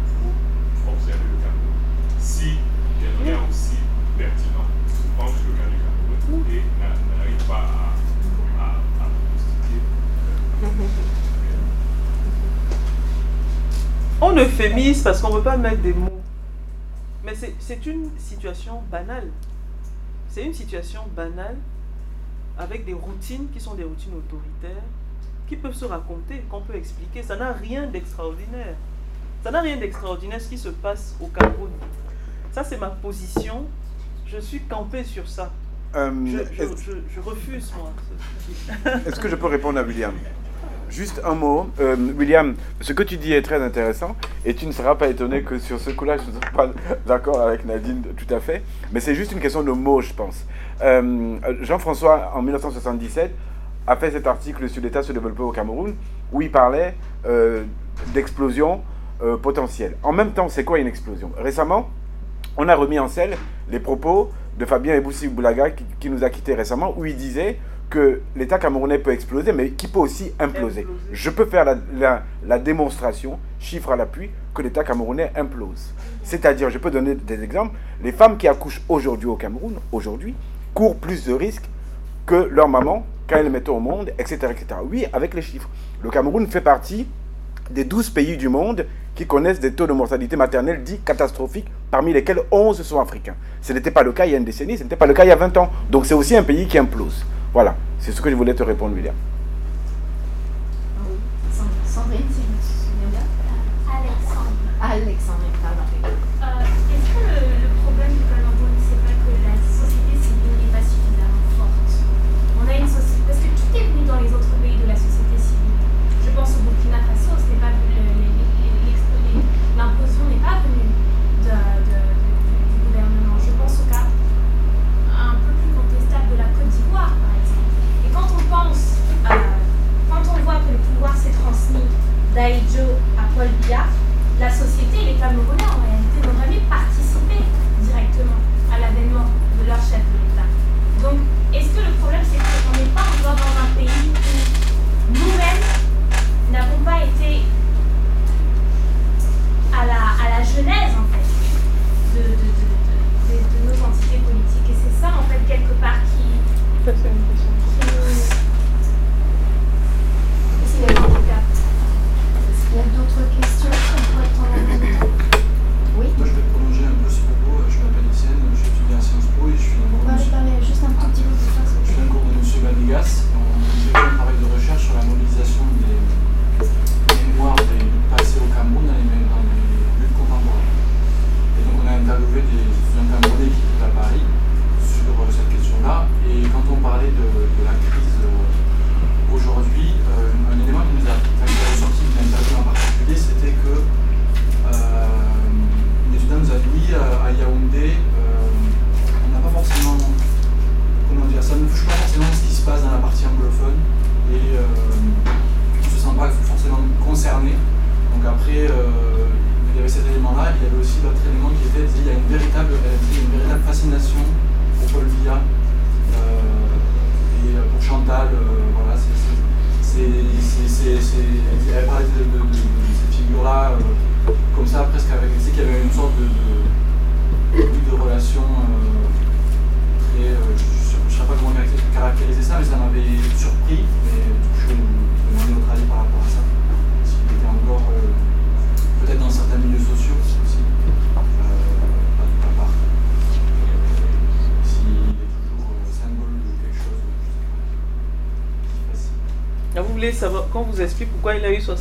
pour 0.84 0.93
observer 0.93 1.27
le 1.27 1.38
Cameroun? 1.43 1.76
Si 2.19 2.55
il 2.55 3.03
y 3.03 3.07
a 3.07 3.11
rien 3.35 3.39
aussi 3.49 3.76
pertinent, 4.18 4.68
je 4.88 4.93
pense 5.19 5.31
que 5.31 5.47
le 5.51 5.55
cas 5.59 5.68
du 5.68 5.77
Cameroun 5.84 6.43
et 6.47 6.64
n'a- 6.80 6.95
n'arrive 7.19 7.43
pas 7.47 7.68
à, 7.68 7.91
à, 8.55 8.68
à 9.03 9.05
prognostiquer, 9.11 9.84
On 14.22 14.35
euphémise 14.38 15.03
parce 15.03 15.19
qu'on 15.22 15.30
ne 15.30 15.35
veut 15.35 15.41
pas 15.43 15.57
mettre 15.57 15.81
des 15.81 15.93
mots. 15.93 16.16
Mais 17.28 17.36
c'est- 17.36 17.86
une 17.86 18.10
situation 18.18 18.82
banale. 18.90 19.28
C'est 20.30 20.44
une 20.45 20.54
situation 20.54 21.02
banale 21.14 21.58
avec 22.58 22.86
des 22.86 22.94
routines 22.94 23.48
qui 23.54 23.60
sont 23.60 23.76
des 23.76 23.84
routines 23.84 24.14
autoritaires, 24.14 24.82
qui 25.48 25.58
peuvent 25.58 25.74
se 25.76 25.84
raconter, 25.84 26.40
qu'on 26.49 26.62
peut 26.62 26.76
expliquer. 26.76 27.22
Ça 27.24 27.36
n'a 27.36 27.52
rien 27.52 27.86
d'extraordinaire. 27.88 28.76
Ça 29.44 29.52
n'a 29.52 29.60
rien 29.60 29.76
d'extraordinaire 29.76 30.40
ce 30.41 30.48
qui 30.48 30.58
se 30.58 30.70
passe 30.70 31.16
au 31.20 31.28
Cameroun. 31.28 31.70
Ça, 32.54 32.64
c'est 32.64 32.78
ma 32.78 32.90
position. 32.91 33.66
Je 34.26 34.38
suis 34.40 34.62
campé 34.62 35.04
sur 35.04 35.28
ça. 35.28 35.52
Euh, 35.95 36.12
Je, 36.26 36.38
je- 36.56 36.64
est-ce- 36.64 36.82
je- 36.84 36.98
je 37.14 37.20
refuse, 37.20 37.74
moi. 37.78 37.91
Est-ce 39.06 39.20
que 39.20 39.28
je 39.30 39.36
peux 39.36 39.48
répondre 39.48 39.80
à 39.80 39.84
William? 39.84 40.14
Juste 40.89 41.22
un 41.26 41.35
mot. 41.35 41.68
Euh, 41.80 41.95
William, 42.18 42.55
ce 42.81 42.93
que 42.93 43.03
tu 43.03 43.18
dis 43.18 43.34
est 43.34 43.41
très 43.41 43.61
intéressant 43.61 44.15
et 44.45 44.55
tu 44.55 44.65
ne 44.65 44.72
seras 44.72 44.95
pas 44.95 45.07
étonné 45.09 45.41
que 45.41 45.59
sur 45.59 45.80
ce 45.80 45.89
coup-là, 45.89 46.18
je 46.18 46.23
ne 46.23 46.31
suis 46.31 46.55
pas 46.55 46.69
d'accord 47.05 47.41
avec 47.41 47.65
Nadine 47.65 48.03
tout 48.15 48.34
à 48.34 48.39
fait. 48.39 48.61
Mais 48.91 48.99
c'est 48.99 49.15
juste 49.15 49.31
une 49.34 49.39
question 49.39 49.64
de 49.64 49.72
mots, 49.72 50.01
je 50.01 50.14
pense. 50.14 50.45
Euh, 50.81 51.38
Jean-François, 51.61 52.31
en 52.34 52.41
1977, 52.41 53.31
a 53.85 53.95
fait 53.95 54.11
cet 54.11 54.27
article 54.27 54.69
sur 54.69 54.81
l'état 54.81 55.03
se 55.03 55.11
développer 55.11 55.41
au 55.43 55.51
Cameroun 55.51 55.95
où 56.31 56.41
il 56.41 56.51
parlait 56.51 56.95
euh, 57.26 57.64
d'explosion 58.14 58.81
potentielle. 59.41 59.97
En 60.03 60.11
même 60.11 60.30
temps, 60.30 60.47
c'est 60.47 60.64
quoi 60.64 60.77
une 60.77 60.85
explosion? 60.85 61.31
Récemment, 61.39 61.89
on 62.55 62.69
a 62.69 62.76
remis 62.76 62.99
en 62.99 63.07
selle 63.07 63.35
les 63.68 63.80
propos 63.80 64.30
de 64.59 64.65
Fabien 64.65 64.93
Eboussi 64.93 65.27
Boulaga 65.27 65.72
qui, 65.72 65.85
qui 65.99 66.09
nous 66.11 66.23
a 66.23 66.30
quittés 66.30 66.53
récemment, 66.53 66.93
où 66.95 67.05
il 67.05 67.15
disait 67.15 67.57
que 67.89 68.22
l'État 68.35 68.59
camerounais 68.59 68.97
peut 68.99 69.11
exploser, 69.11 69.53
mais 69.53 69.69
qui 69.69 69.88
peut 69.88 69.99
aussi 69.99 70.31
imploser. 70.39 70.85
Je 71.14 71.30
peux 71.30 71.45
faire 71.45 71.64
la, 71.65 71.77
la- 71.97 72.23
la 72.45 72.59
démonstration, 72.59 73.39
chiffre 73.59 73.91
à 73.91 73.95
l'appui, 73.95 74.30
que 74.53 74.61
l'État 74.61 74.84
camerounais 74.84 75.31
implose. 75.35 75.93
C'est-à-dire, 76.23 76.69
je 76.69 76.77
peux 76.80 76.91
donner 76.91 77.15
des 77.15 77.41
exemples, 77.43 77.76
les 78.03 78.11
femmes 78.11 78.38
qui 78.38 78.47
accouchent 78.47 78.81
aujourd'hui 78.89 79.27
au 79.27 79.35
Cameroun, 79.35 79.76
aujourd'hui, 79.91 80.34
courent 80.73 80.97
plus 80.97 81.26
de 81.26 81.34
risques 81.34 81.69
que 82.26 82.35
leur 82.51 82.68
maman 82.68 83.05
quand 83.30 83.38
elles 83.38 83.49
mettent 83.49 83.69
au 83.69 83.80
monde, 83.80 84.11
etc., 84.19 84.38
etc. 84.51 84.65
Oui, 84.89 85.05
avec 85.14 85.34
les 85.34 85.41
chiffres. 85.41 85.69
Le 86.03 86.09
Cameroun 86.09 86.47
fait 86.47 86.61
partie 86.61 87.07
des 87.72 87.84
12 87.85 88.09
pays 88.09 88.35
du 88.38 88.49
monde 88.49 88.85
qui 89.15 89.26
connaissent 89.26 89.59
des 89.59 89.72
taux 89.73 89.88
de 89.88 89.93
mortalité 89.93 90.35
maternelle 90.35 90.84
dits 90.84 90.99
catastrophiques, 91.03 91.68
parmi 91.89 92.14
lesquels 92.14 92.39
11 92.51 92.81
sont 92.84 92.99
africains. 92.99 93.35
Ce 93.61 93.72
n'était 93.73 93.91
pas 93.91 94.03
le 94.03 94.11
cas 94.11 94.26
il 94.26 94.31
y 94.31 94.35
a 94.35 94.38
une 94.38 94.45
décennie, 94.45 94.77
ce 94.77 94.84
n'était 94.84 94.95
pas 94.95 95.05
le 95.07 95.14
cas 95.14 95.23
il 95.23 95.30
y 95.30 95.31
a 95.31 95.35
20 95.35 95.55
ans. 95.57 95.69
Donc 95.89 96.05
c'est 96.05 96.14
aussi 96.14 96.35
un 96.35 96.43
pays 96.43 96.68
qui 96.68 96.77
implose. 96.77 97.26
Voilà, 97.57 97.75
c'est 97.97 98.11
ce 98.11 98.21
que 98.21 98.29
je 98.29 98.35
voulais 98.35 98.53
te 98.53 98.61
répondre, 98.61 98.93
William. 98.93 99.15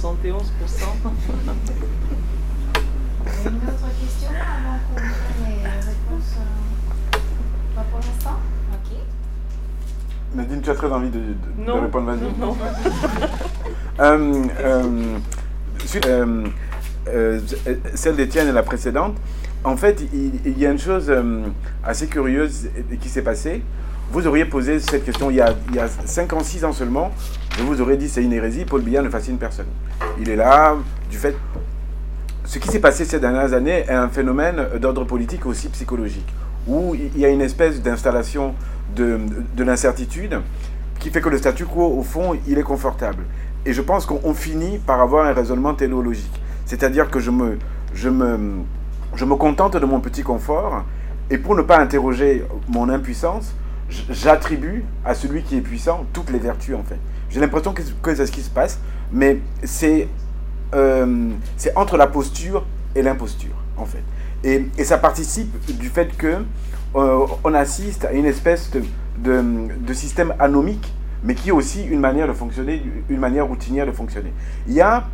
71% 0.07 0.15
Une 3.45 3.57
autre 3.57 3.89
question 4.01 4.31
avant 4.31 4.79
qu'on 4.87 4.95
prenne 4.95 5.49
les 5.49 5.65
réponses 5.65 6.37
euh, 6.39 7.19
Pas 7.75 7.83
pour 7.91 7.99
l'instant? 7.99 8.39
Ok. 8.73 8.91
Nadine, 10.37 10.61
tu 10.63 10.71
as 10.71 10.75
très 10.75 10.93
envie 10.93 11.11
de, 11.11 11.19
de- 11.19 11.25
de 11.25 11.65
Non. 11.67 11.81
répondre, 11.81 12.07
vas-y. 12.13 12.31
Non. 12.41 12.57
Euh, 13.99 14.45
euh, 14.61 15.17
suite, 15.87 16.05
euh, 16.05 16.45
euh, 17.09 17.41
celle 17.95 18.17
d'Étienne 18.17 18.47
et 18.47 18.53
la 18.53 18.63
précédente, 18.63 19.17
en 19.65 19.75
fait, 19.79 20.03
il, 20.13 20.33
il 20.45 20.59
y 20.59 20.67
a 20.67 20.71
une 20.71 20.79
chose 20.79 21.07
euh, 21.09 21.47
assez 21.83 22.07
curieuse 22.07 22.69
qui 23.01 23.09
s'est 23.09 23.23
passée. 23.23 23.63
Vous 24.13 24.27
auriez 24.27 24.45
posé 24.45 24.79
cette 24.79 25.05
question 25.05 25.31
il 25.31 25.37
y 25.37 25.41
a, 25.41 25.53
il 25.69 25.75
y 25.75 25.81
a 25.81 25.89
5 25.89 26.33
ans, 26.33 26.41
6 26.41 26.65
ans 26.65 26.73
seulement. 26.73 27.11
Je 27.59 27.63
vous 27.63 27.81
aurais 27.81 27.97
dit 27.97 28.09
c'est 28.09 28.23
une 28.23 28.33
hérésie, 28.33 28.65
Paul 28.65 28.83
Biya 28.83 29.03
ne 29.03 29.09
fascine 29.09 29.37
personne. 29.37 29.67
Il 30.21 30.29
est 30.29 30.37
là, 30.37 30.77
du 31.11 31.19
fait. 31.19 31.35
ce 32.45 32.59
qui 32.59 32.69
s'est 32.69 32.79
passé 32.79 33.05
ces 33.05 33.19
dernières 33.19 33.53
années 33.53 33.85
est 33.89 33.91
un 33.91 34.09
phénomène 34.09 34.69
d'ordre 34.81 35.05
politique 35.05 35.45
aussi 35.47 35.69
psychologique, 35.69 36.33
où 36.69 36.95
il 36.95 37.19
y 37.19 37.25
a 37.25 37.29
une 37.29 37.41
espèce 37.41 37.83
d'installation 37.83 38.55
de, 38.95 39.19
de 39.57 39.65
l'incertitude 39.65 40.41
qui 41.01 41.11
fait 41.11 41.21
que 41.21 41.29
le 41.29 41.39
statu 41.39 41.65
quo, 41.67 41.87
au 41.99 42.03
fond, 42.03 42.39
il 42.47 42.59
est 42.59 42.63
confortable. 42.63 43.25
Et 43.65 43.73
je 43.73 43.83
pense 43.83 44.07
qu'on 44.07 44.35
finit 44.35 44.79
par 44.79 45.01
avoir 45.01 45.27
un 45.27 45.33
raisonnement 45.33 45.75
téléologique. 45.75 46.41
C'est-à-dire 46.65 47.11
que 47.11 47.19
je 47.19 47.31
me, 47.33 47.59
je, 47.93 48.09
me, 48.09 48.61
je 49.15 49.25
me 49.25 49.35
contente 49.35 49.77
de 49.77 49.85
mon 49.85 50.01
petit 50.01 50.23
confort, 50.23 50.85
et 51.29 51.39
pour 51.39 51.57
ne 51.57 51.63
pas 51.63 51.79
interroger 51.79 52.45
mon 52.69 52.89
impuissance, 52.89 53.55
j'attribue 53.89 54.85
à 55.05 55.15
celui 55.15 55.43
qui 55.43 55.57
est 55.57 55.61
puissant 55.61 56.07
toutes 56.13 56.31
les 56.31 56.39
vertus, 56.39 56.75
en 56.75 56.83
fait. 56.83 56.99
J'ai 57.31 57.41
l'impression 57.41 57.73
que, 57.73 58.15
c'est 58.15 58.27
ce 58.27 58.33
qui 58.33 58.43
se 58.43 58.51
passe, 58.51 58.81
mais 59.13 59.39
c'est 59.65 60.09
euh, 60.75 61.31
c'est 61.57 61.77
entre 61.77 61.97
la 61.97 62.07
posture 62.07 62.65
et 62.95 63.03
l'imposture, 63.03 63.55
en 63.77 63.85
fait. 63.85 64.03
Et, 64.43 64.67
et, 64.79 64.85
ça 64.85 64.99
participe 64.99 65.55
du 65.79 65.89
fait 65.89 66.17
que 66.17 66.39
euh, 66.97 67.27
on 67.45 67.55
assiste 67.55 68.05
à 68.05 68.13
une 68.13 68.27
espèce 68.27 68.71
de, 68.71 68.83
de, 69.81 69.93
système 69.95 70.35
anomique, 70.39 70.93
mais 71.23 71.35
qui 71.35 71.51
est 71.51 71.53
aussi 71.53 71.85
une 71.85 72.01
manière 72.01 72.27
de 72.27 72.33
fonctionner, 72.33 72.83
une 73.09 73.21
manière 73.21 73.47
routinière 73.47 73.87
de 73.87 73.93
fonctionner. 73.93 74.33
Il 74.67 74.75
y 74.75 74.81
a 74.81 75.05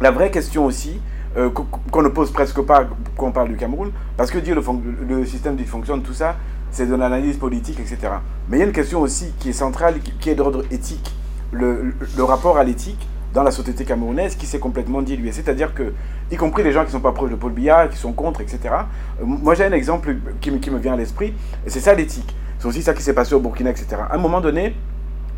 la 0.00 0.10
vraie 0.10 0.30
question 0.30 0.64
aussi, 0.64 1.00
euh, 1.36 1.50
qu'on 1.50 2.02
ne 2.02 2.08
pose 2.08 2.32
presque 2.32 2.60
pas 2.62 2.86
quand 3.16 3.26
on 3.26 3.32
parle 3.32 3.48
du 3.48 3.56
Cameroun, 3.56 3.90
parce 4.16 4.30
que 4.30 4.38
dire 4.38 4.54
le, 4.54 4.62
le 5.08 5.26
système 5.26 5.58
fonctionne, 5.58 6.02
tout 6.02 6.14
ça, 6.14 6.36
c'est 6.74 6.86
de 6.86 6.94
l'analyse 6.96 7.36
politique, 7.36 7.78
etc. 7.78 8.14
Mais 8.48 8.56
il 8.56 8.60
y 8.60 8.62
a 8.64 8.66
une 8.66 8.72
question 8.72 9.00
aussi 9.00 9.32
qui 9.38 9.50
est 9.50 9.52
centrale, 9.54 9.94
qui 10.18 10.28
est 10.28 10.34
d'ordre 10.34 10.64
éthique. 10.72 11.14
Le, 11.52 11.94
rapport 12.18 12.58
à 12.58 12.64
l'éthique 12.64 13.08
dans 13.32 13.44
la 13.44 13.52
société 13.52 13.84
camerounaise 13.84 14.34
qui 14.34 14.46
s'est 14.46 14.58
complètement 14.58 15.00
dilué. 15.00 15.30
C'est-à-dire 15.30 15.72
que, 15.72 15.92
y 16.32 16.36
compris 16.36 16.64
les 16.64 16.72
gens 16.72 16.80
qui 16.80 16.88
ne 16.88 16.92
sont 16.92 17.00
pas 17.00 17.12
proches 17.12 17.30
de 17.30 17.36
Paul 17.36 17.52
Biya, 17.52 17.86
qui 17.86 17.96
sont 17.96 18.12
contre, 18.12 18.40
etc. 18.40 18.58
Euh, 18.64 19.24
moi, 19.24 19.54
j'ai 19.54 19.64
un 19.64 19.72
exemple 19.72 20.16
qui, 20.40 20.58
qui 20.58 20.70
me 20.72 20.78
vient 20.78 20.94
à 20.94 20.96
l'esprit, 20.96 21.32
et 21.64 21.70
c'est 21.70 21.78
ça 21.78 21.94
l'éthique. 21.94 22.34
C'est 22.58 22.66
aussi 22.66 22.82
ça 22.82 22.92
qui 22.92 23.04
s'est 23.04 23.14
passé 23.14 23.36
au 23.36 23.40
Burkina, 23.40 23.70
etc. 23.70 23.86
À 24.10 24.16
un 24.16 24.18
moment 24.18 24.40
donné, 24.40 24.74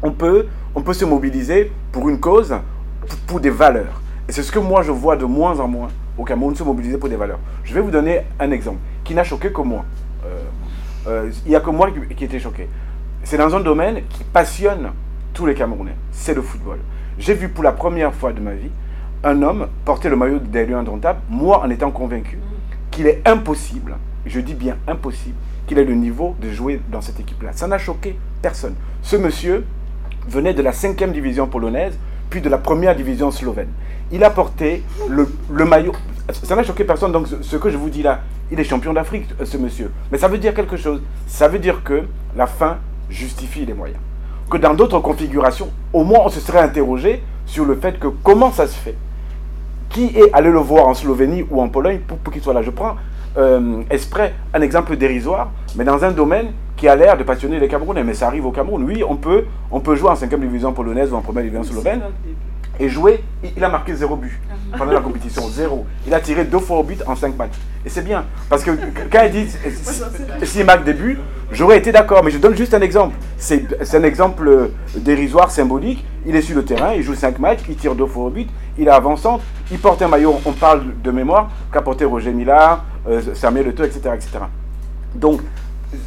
on 0.02 0.12
peut, 0.12 0.46
on 0.74 0.80
peut 0.80 0.94
se 0.94 1.04
mobiliser 1.04 1.70
pour 1.92 2.08
une 2.08 2.18
cause, 2.18 2.54
pour 3.26 3.40
des 3.40 3.50
valeurs. 3.50 4.00
Et 4.26 4.32
c'est 4.32 4.42
ce 4.42 4.50
que 4.50 4.58
moi 4.58 4.82
je 4.82 4.90
vois 4.90 5.16
de 5.16 5.26
moins 5.26 5.60
en 5.60 5.68
moins 5.68 5.88
au 6.16 6.24
Cameroun, 6.24 6.56
se 6.56 6.62
mobiliser 6.62 6.96
pour 6.96 7.10
des 7.10 7.16
valeurs. 7.16 7.38
Je 7.62 7.74
vais 7.74 7.82
vous 7.82 7.90
donner 7.90 8.22
un 8.40 8.50
exemple 8.50 8.78
qui 9.04 9.14
n'a 9.14 9.22
choqué 9.22 9.52
que 9.52 9.60
moi. 9.60 9.84
Euh, 11.06 11.30
il 11.44 11.50
n'y 11.50 11.56
a 11.56 11.60
que 11.60 11.70
moi 11.70 11.90
qui, 12.16 12.24
était 12.24 12.40
choqué. 12.40 12.68
C'est 13.22 13.38
dans 13.38 13.54
un 13.54 13.60
domaine 13.60 14.02
qui 14.08 14.24
passionne 14.24 14.90
tous 15.32 15.46
les 15.46 15.54
Camerounais. 15.54 15.96
C'est 16.10 16.34
le 16.34 16.42
football. 16.42 16.78
J'ai 17.18 17.34
vu 17.34 17.48
pour 17.48 17.64
la 17.64 17.72
première 17.72 18.14
fois 18.14 18.32
de 18.32 18.40
ma 18.40 18.52
vie 18.52 18.70
un 19.24 19.42
homme 19.42 19.68
porter 19.84 20.08
le 20.08 20.16
maillot 20.16 20.38
des 20.38 20.66
Lions 20.66 20.78
indomptables, 20.78 21.20
moi 21.28 21.62
en 21.64 21.70
étant 21.70 21.90
convaincu 21.90 22.38
qu'il 22.90 23.06
est 23.06 23.26
impossible, 23.26 23.96
je 24.24 24.40
dis 24.40 24.54
bien 24.54 24.76
impossible, 24.86 25.36
qu'il 25.66 25.78
ait 25.78 25.84
le 25.84 25.94
niveau 25.94 26.36
de 26.40 26.50
jouer 26.50 26.80
dans 26.90 27.00
cette 27.00 27.18
équipe-là. 27.20 27.50
Ça 27.52 27.66
n'a 27.66 27.78
choqué 27.78 28.16
personne. 28.42 28.74
Ce 29.02 29.16
monsieur 29.16 29.64
venait 30.28 30.54
de 30.54 30.62
la 30.62 30.72
cinquième 30.72 31.12
division 31.12 31.46
polonaise, 31.46 31.98
puis 32.30 32.40
de 32.40 32.48
la 32.48 32.58
première 32.58 32.96
division 32.96 33.30
slovène. 33.30 33.68
Il 34.12 34.24
a 34.24 34.30
porté 34.30 34.82
le 35.08 35.64
maillot. 35.64 35.92
Ça 36.32 36.56
n'a 36.56 36.62
choqué 36.64 36.84
personne, 36.84 37.12
donc 37.12 37.28
ce 37.40 37.56
que 37.56 37.70
je 37.70 37.76
vous 37.76 37.88
dis 37.88 38.02
là, 38.02 38.20
il 38.50 38.58
est 38.58 38.64
champion 38.64 38.92
d'Afrique, 38.92 39.26
ce 39.44 39.56
monsieur. 39.56 39.92
Mais 40.10 40.18
ça 40.18 40.28
veut 40.28 40.38
dire 40.38 40.54
quelque 40.54 40.76
chose. 40.76 41.00
Ça 41.26 41.48
veut 41.48 41.58
dire 41.58 41.82
que 41.84 42.02
la 42.36 42.46
fin 42.46 42.78
justifie 43.08 43.64
les 43.64 43.74
moyens. 43.74 44.00
Que 44.50 44.56
dans 44.56 44.74
d'autres 44.74 44.98
configurations, 45.00 45.70
au 45.92 46.04
moins 46.04 46.20
on 46.24 46.28
se 46.28 46.40
serait 46.40 46.60
interrogé 46.60 47.22
sur 47.46 47.64
le 47.64 47.76
fait 47.76 47.98
que 47.98 48.08
comment 48.22 48.50
ça 48.50 48.66
se 48.66 48.76
fait 48.76 48.96
Qui 49.88 50.06
est 50.16 50.32
allé 50.32 50.50
le 50.50 50.58
voir 50.58 50.88
en 50.88 50.94
Slovénie 50.94 51.44
ou 51.50 51.60
en 51.60 51.68
Pologne 51.68 52.00
pour, 52.06 52.32
qu'il 52.32 52.42
soit 52.42 52.54
là? 52.54 52.62
Je 52.62 52.70
prends 52.70 52.96
euh, 53.36 53.82
exprès 53.90 54.34
un 54.52 54.62
exemple 54.62 54.96
dérisoire, 54.96 55.50
mais 55.76 55.84
dans 55.84 56.04
un 56.04 56.10
domaine 56.10 56.48
qui 56.76 56.88
a 56.88 56.96
l'air 56.96 57.16
de 57.16 57.22
passionner 57.22 57.58
les 57.58 57.68
Camerounais. 57.68 58.04
Mais 58.04 58.14
ça 58.14 58.26
arrive 58.26 58.46
au 58.46 58.50
Cameroun. 58.50 58.84
Oui, 58.84 59.02
on 59.08 59.16
peut, 59.16 59.44
on 59.70 59.80
peut 59.80 59.94
jouer 59.94 60.10
en 60.10 60.16
5 60.16 60.34
division 60.40 60.72
polonaise 60.72 61.12
ou 61.12 61.16
en 61.16 61.22
première 61.22 61.44
division 61.44 61.64
slovène 61.64 62.02
et 62.78 62.88
jouer. 62.88 63.22
Il 63.56 63.62
a 63.64 63.68
marqué 63.68 63.94
zéro 63.94 64.16
but 64.16 64.38
pendant 64.76 64.92
la 64.92 65.00
compétition, 65.00 65.48
zéro. 65.48 65.86
Il 66.06 66.14
a 66.14 66.20
tiré 66.20 66.44
deux 66.44 66.58
fois 66.58 66.78
au 66.78 66.82
but 66.82 67.02
en 67.06 67.16
cinq 67.16 67.36
matchs. 67.36 67.56
Et 67.84 67.88
c'est 67.88 68.02
bien, 68.02 68.24
parce 68.48 68.64
que 68.64 68.72
quand 69.10 69.22
il 69.26 69.30
dit 69.30 69.56
s'il 70.42 70.64
marque 70.66 70.84
des 70.84 70.92
buts, 70.92 71.18
j'aurais 71.52 71.78
été 71.78 71.92
d'accord, 71.92 72.24
mais 72.24 72.30
je 72.30 72.38
donne 72.38 72.56
juste 72.56 72.74
un 72.74 72.80
exemple. 72.80 73.14
C'est 73.36 73.94
un 73.94 74.02
exemple 74.02 74.70
dérisoire, 74.96 75.50
symbolique. 75.50 76.04
Il 76.26 76.34
est 76.34 76.42
sur 76.42 76.56
le 76.56 76.64
terrain, 76.64 76.92
il 76.94 77.02
joue 77.02 77.14
cinq 77.14 77.38
matchs, 77.38 77.60
il 77.68 77.76
tire 77.76 77.94
deux 77.94 78.06
fois 78.06 78.24
au 78.24 78.30
but, 78.30 78.48
il 78.76 78.88
est 78.88 78.90
avançant, 78.90 79.40
il 79.70 79.78
porte 79.78 80.02
un 80.02 80.08
maillot, 80.08 80.40
on 80.44 80.50
parle 80.50 80.82
de 81.00 81.10
mémoire, 81.12 81.50
qu'a 81.72 81.82
porté 81.82 82.04
Roger 82.04 82.32
Millard, 82.32 82.84
euh, 83.08 83.22
Samuel 83.34 83.68
Eto'o, 83.68 83.84
etc., 83.84 84.10
etc. 84.14 84.38
Donc, 85.14 85.40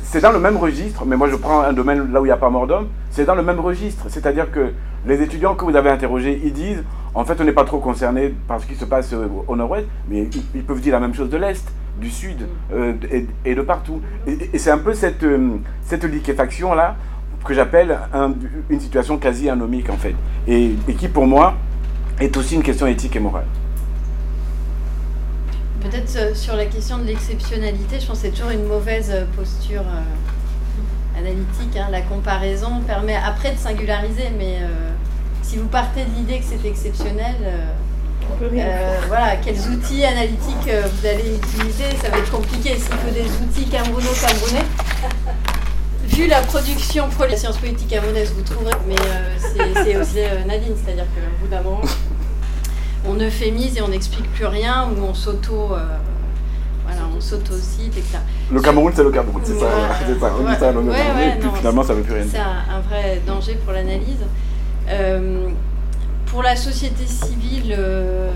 c'est 0.04 0.22
dans 0.22 0.32
le 0.32 0.40
même 0.40 0.58
registre, 0.58 1.06
mais 1.06 1.16
moi 1.16 1.30
je 1.30 1.36
prends 1.36 1.62
un 1.62 1.74
domaine 1.74 2.12
là 2.12 2.22
où 2.22 2.26
il 2.26 2.30
n'y 2.30 2.34
a 2.34 2.38
pas 2.38 2.50
mort 2.50 2.68
d'homme, 2.68 2.88
c'est 3.12 3.26
dans 3.26 3.36
le 3.36 3.44
même 3.44 3.60
registre. 3.60 4.06
C'est-à-dire 4.10 4.52
que 4.52 4.74
les 5.06 5.22
étudiants 5.22 5.56
que 5.56 5.66
vous 5.66 5.76
avez 5.76 5.90
interrogés, 5.90 6.40
ils 6.44 6.54
disent, 6.54 6.84
en 7.14 7.26
fait, 7.26 7.40
on 7.40 7.44
n'est 7.44 7.54
pas 7.54 7.64
trop 7.64 7.80
concerné 7.80 8.34
par 8.48 8.60
ce 8.60 8.66
qui 8.66 8.76
se 8.76 8.86
passe 8.86 9.14
euh, 9.14 9.28
au 9.48 9.56
nord-ouest, 9.56 9.88
mais 10.10 10.30
ils, 10.54 10.64
peuvent 10.64 10.82
dire 10.82 10.94
la 10.94 11.00
même 11.00 11.14
chose 11.14 11.30
de 11.30 11.38
l'est, 11.38 11.66
du 12.00 12.10
sud 12.10 12.48
euh, 12.74 12.94
et, 13.46 13.56
de 13.56 13.62
partout. 13.62 14.02
Et, 14.28 14.58
c'est 14.58 14.72
un 14.72 14.78
peu 14.78 14.94
cette, 14.94 15.24
euh, 15.24 15.58
cette 15.84 16.04
liquéfaction-là 16.04 16.96
que 17.46 17.54
j'appelle 17.54 17.98
une 18.70 18.80
situation 18.82 19.18
quasi 19.18 19.50
anomique, 19.50 19.90
en 19.90 19.96
fait, 19.96 20.14
et, 20.48 20.72
qui, 20.98 21.08
pour 21.08 21.26
moi, 21.26 21.56
est 22.20 22.36
aussi 22.36 22.56
une 22.56 22.64
question 22.64 22.86
éthique 22.86 23.16
et 23.16 23.20
morale. 23.20 23.46
Peut-être 25.82 26.36
sur 26.36 26.56
la 26.56 26.66
question 26.66 26.98
de 26.98 27.06
l'exceptionnalité, 27.06 28.00
je 28.00 28.06
pense 28.06 28.20
que 28.20 28.28
c'est 28.28 28.32
toujours 28.32 28.52
une 28.52 28.66
mauvaise 28.66 29.14
posture 29.36 29.84
analytique. 31.18 31.78
Hein. 31.78 31.88
La 31.92 32.02
comparaison 32.02 32.82
permet 32.86 33.16
après 33.16 33.54
de 33.54 33.58
singulariser, 33.58 34.30
mais 34.38 34.58
si 35.50 35.58
vous 35.58 35.68
partez 35.68 36.06
de 36.06 36.12
l'idée 36.16 36.38
que 36.38 36.46
c'est 36.46 36.68
exceptionnel, 36.68 37.36
euh, 37.42 38.50
euh, 38.54 39.00
voilà, 39.08 39.36
quels 39.38 39.60
outils 39.68 40.06
analytiques 40.06 40.68
euh, 40.68 40.84
vous 40.86 41.08
allez 41.08 41.38
utiliser, 41.38 41.86
ça 42.00 42.10
va 42.10 42.20
être 42.20 42.32
compliqué. 42.32 42.76
S'il 42.76 42.94
faut 42.94 43.12
des 43.12 43.26
outils 43.26 43.68
camerouno-camerounais, 43.68 44.66
vu 46.04 46.28
la 46.28 46.42
production 46.42 47.10
pro 47.10 47.26
la 47.26 47.36
science 47.36 47.58
politique 47.58 47.88
camerounaise, 47.88 48.32
vous 48.36 48.44
trouverez, 48.44 48.76
mais 48.88 48.96
c'est 49.84 49.98
aussi 49.98 50.20
Nadine, 50.48 50.76
c'est-à-dire 50.84 51.06
qu'au 51.06 51.44
bout 51.44 51.50
d'un 51.50 51.64
moment, 51.64 51.82
on 53.08 53.16
euphémise 53.20 53.78
et 53.78 53.82
on 53.82 53.90
n'explique 53.90 54.32
plus 54.34 54.46
rien, 54.46 54.90
ou 54.90 55.04
on 55.04 55.14
s'auto 55.14 55.76
voilà, 56.90 57.08
on 57.16 57.22
s'auto-cite, 57.22 57.98
etc. 57.98 58.18
Le 58.52 58.62
Cameroun, 58.62 58.92
c'est 58.96 59.04
le 59.04 59.12
Cameroun, 59.12 59.42
c'est 59.44 59.60
ça, 59.60 59.68
c'est 60.08 60.20
ça. 60.20 60.32
On 60.40 60.50
dit 60.50 60.56
ça, 60.60 60.70
et 60.72 61.40
puis 61.40 61.50
finalement, 61.56 61.84
ça 61.84 61.94
ne 61.94 62.00
veut 62.00 62.04
plus 62.04 62.14
rien. 62.14 62.26
C'est 62.30 62.40
un, 62.40 62.80
vrai 62.90 63.22
danger 63.26 63.56
pour 63.64 63.74
l'analyse. 63.74 64.26
Euh, 64.90 65.50
pour 66.26 66.42
la 66.44 66.56
société 66.56 67.06
civile, 67.06 67.76
euh, 67.78 68.32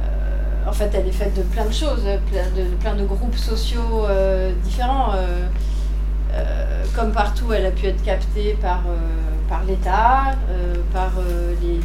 euh, 0.00 0.68
en 0.68 0.72
fait, 0.72 0.90
elle 0.94 1.08
est 1.08 1.12
faite 1.12 1.34
de 1.36 1.42
plein 1.42 1.64
de 1.64 1.72
choses, 1.72 2.04
de, 2.04 2.76
plein 2.80 2.94
de 2.94 3.04
groupes 3.04 3.36
sociaux 3.36 4.06
différents. 4.62 5.12
Comme 6.94 7.12
partout, 7.12 7.52
elle 7.52 7.66
a 7.66 7.70
pu 7.70 7.86
être 7.86 8.02
captée 8.02 8.56
par, 8.60 8.82
par 9.48 9.64
l'État, 9.64 10.36
par 10.92 11.12